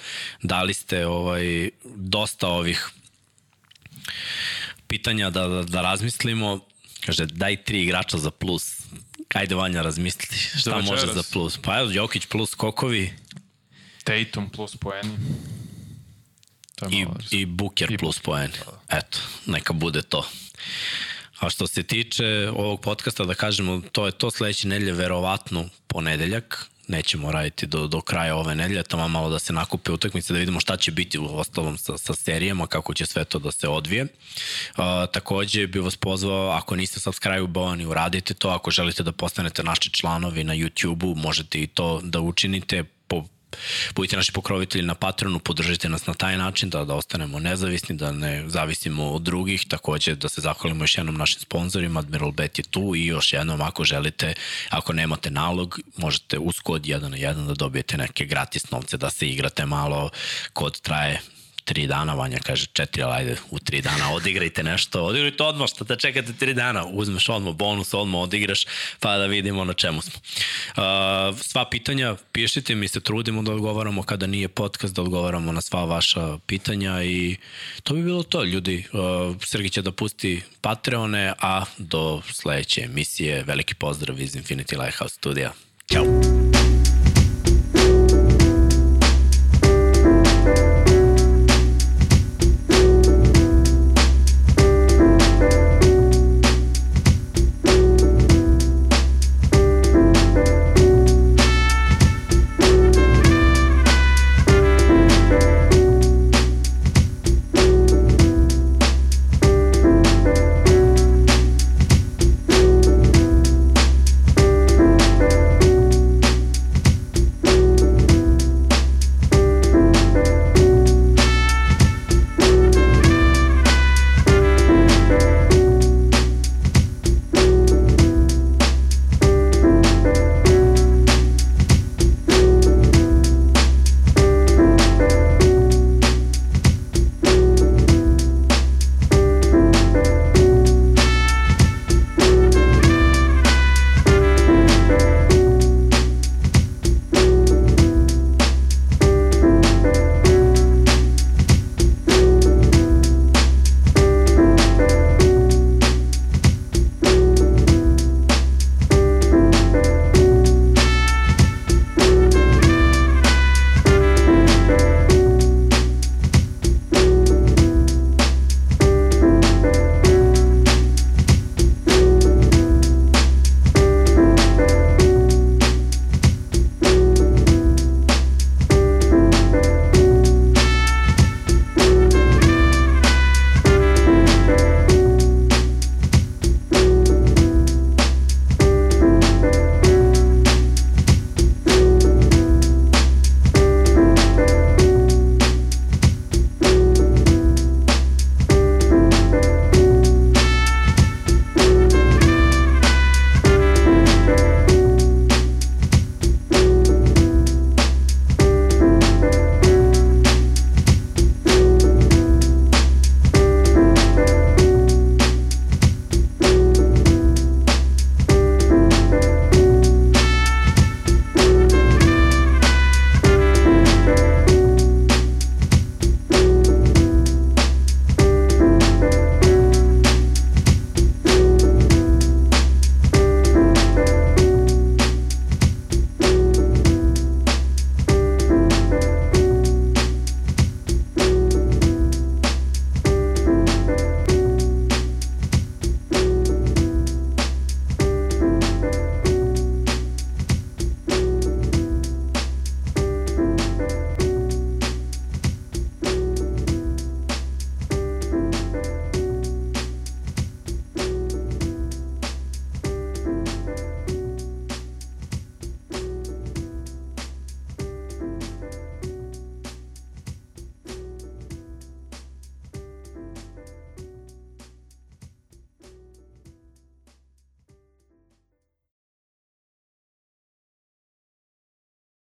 dali 0.41 0.73
ste 0.73 1.05
ovaj, 1.07 1.69
dosta 1.85 2.47
ovih 2.47 2.89
pitanja 4.87 5.29
da, 5.29 5.47
da, 5.47 5.63
da 5.63 5.81
razmislimo. 5.81 6.59
Kaže, 7.05 7.25
daj 7.25 7.63
tri 7.63 7.83
igrača 7.83 8.17
za 8.17 8.31
plus. 8.31 8.81
Ajde, 9.33 9.55
Vanja, 9.55 9.81
razmisli. 9.81 10.37
Šta 10.59 10.75
večeras? 10.75 10.89
može 10.89 11.13
za 11.13 11.23
plus? 11.33 11.57
Pa 11.57 11.79
evo, 11.79 11.91
Jokić 11.91 12.25
plus 12.25 12.49
skokovi 12.49 13.13
Tatum 14.03 14.49
plus 14.49 14.75
poeni. 14.75 15.17
I, 16.89 17.05
i 17.31 17.45
Booker 17.45 17.91
I 17.91 17.97
plus 17.97 18.19
poen. 18.19 18.51
Eto, 18.89 19.19
neka 19.45 19.73
bude 19.73 20.01
to. 20.01 20.25
A 21.39 21.49
što 21.49 21.67
se 21.67 21.83
tiče 21.83 22.49
ovog 22.55 22.81
podcasta, 22.81 23.25
da 23.25 23.33
kažemo, 23.33 23.81
to 23.91 24.05
je 24.05 24.11
to 24.11 24.31
sledeće 24.31 24.67
nedelje, 24.67 24.93
verovatno 24.93 25.65
ponedeljak, 25.87 26.69
nećemo 26.87 27.31
raditi 27.31 27.67
do, 27.67 27.87
do 27.87 28.01
kraja 28.01 28.35
ove 28.35 28.55
nedelje, 28.55 28.83
tamo 28.83 29.07
malo 29.07 29.29
da 29.29 29.39
se 29.39 29.53
nakupe 29.53 29.91
utakmice, 29.91 30.33
da 30.33 30.39
vidimo 30.39 30.59
šta 30.59 30.77
će 30.77 30.91
biti 30.91 31.19
u 31.19 31.25
ostalom 31.25 31.77
sa, 31.77 31.97
sa 31.97 32.13
serijama, 32.13 32.67
kako 32.67 32.93
će 32.93 33.05
sve 33.05 33.25
to 33.25 33.39
da 33.39 33.51
se 33.51 33.67
odvije. 33.67 34.03
Uh, 34.03 34.83
takođe 35.13 35.67
bih 35.67 35.81
vas 35.81 35.95
pozvao, 35.95 36.49
ako 36.49 36.75
niste 36.75 36.99
subscribe-ovani, 36.99 37.85
uradite 37.85 38.33
to, 38.33 38.49
ako 38.49 38.71
želite 38.71 39.03
da 39.03 39.11
postanete 39.11 39.63
naši 39.63 39.89
članovi 39.89 40.43
na 40.43 40.53
YouTube-u, 40.53 41.15
možete 41.15 41.61
i 41.61 41.67
to 41.67 42.01
da 42.03 42.19
učinite 42.19 42.83
budite 43.95 44.15
naši 44.15 44.31
pokrovitelji 44.31 44.83
na 44.85 44.95
Patronu, 44.95 45.39
podržite 45.39 45.89
nas 45.89 46.05
na 46.05 46.13
taj 46.13 46.37
način 46.37 46.69
da, 46.69 46.85
da 46.85 46.95
ostanemo 46.95 47.39
nezavisni, 47.39 47.95
da 47.95 48.11
ne 48.11 48.43
zavisimo 48.47 49.11
od 49.11 49.21
drugih, 49.21 49.65
takođe 49.67 50.15
da 50.15 50.29
se 50.29 50.41
zahvalimo 50.41 50.83
još 50.83 50.97
jednom 50.97 51.15
našim 51.15 51.39
sponsorima, 51.39 51.99
Admiral 51.99 52.31
Bet 52.31 52.59
je 52.59 52.63
tu 52.63 52.95
i 52.95 53.05
još 53.05 53.33
jednom 53.33 53.61
ako 53.61 53.83
želite, 53.83 54.33
ako 54.69 54.93
nemate 54.93 55.31
nalog, 55.31 55.79
možete 55.97 56.39
uz 56.39 56.59
kod 56.63 56.81
1 56.81 57.07
na 57.07 57.17
1 57.17 57.47
da 57.47 57.53
dobijete 57.53 57.97
neke 57.97 58.25
gratis 58.25 58.71
novce 58.71 58.97
da 58.97 59.09
se 59.09 59.27
igrate 59.27 59.65
malo, 59.65 60.09
kod 60.53 60.81
traje 60.81 61.21
tri 61.65 61.87
dana, 61.87 62.13
Vanja 62.13 62.39
kaže 62.43 62.65
četiri, 62.65 63.03
ali 63.03 63.13
ajde 63.13 63.35
u 63.51 63.59
tri 63.59 63.81
dana 63.81 64.13
odigrajte 64.13 64.63
nešto, 64.63 65.03
odigrajte 65.03 65.43
odmah, 65.43 65.69
što 65.69 65.83
da 65.83 65.95
čekate 65.95 66.33
tri 66.33 66.53
dana, 66.53 66.85
uzmeš 66.85 67.29
odmah 67.29 67.53
bonus, 67.53 67.93
odmah 67.93 68.21
odigraš, 68.21 68.65
pa 68.99 69.17
da 69.17 69.25
vidimo 69.25 69.63
na 69.65 69.73
čemu 69.73 70.01
smo. 70.01 70.19
Uh, 70.19 71.39
sva 71.41 71.65
pitanja 71.69 72.15
pišite, 72.31 72.75
mi 72.75 72.87
se 72.87 72.99
trudimo 72.99 73.41
da 73.41 73.51
odgovaramo 73.51 74.03
kada 74.03 74.27
nije 74.27 74.47
podcast, 74.47 74.95
da 74.95 75.01
odgovaramo 75.01 75.51
na 75.51 75.61
sva 75.61 75.85
vaša 75.85 76.37
pitanja 76.45 77.03
i 77.03 77.37
to 77.83 77.93
bi 77.93 78.03
bilo 78.03 78.23
to, 78.23 78.43
ljudi. 78.43 78.85
Uh, 78.93 79.35
Srgi 79.45 79.69
će 79.69 79.81
da 79.81 79.91
pusti 79.91 80.41
Patreone, 80.61 81.33
a 81.39 81.63
do 81.77 82.21
sledeće 82.33 82.81
emisije 82.81 83.43
veliki 83.43 83.75
pozdrav 83.75 84.21
iz 84.21 84.35
Infinity 84.35 84.83
Lighthouse 84.83 85.15
studija. 85.15 85.53
Ćao! 85.93 86.60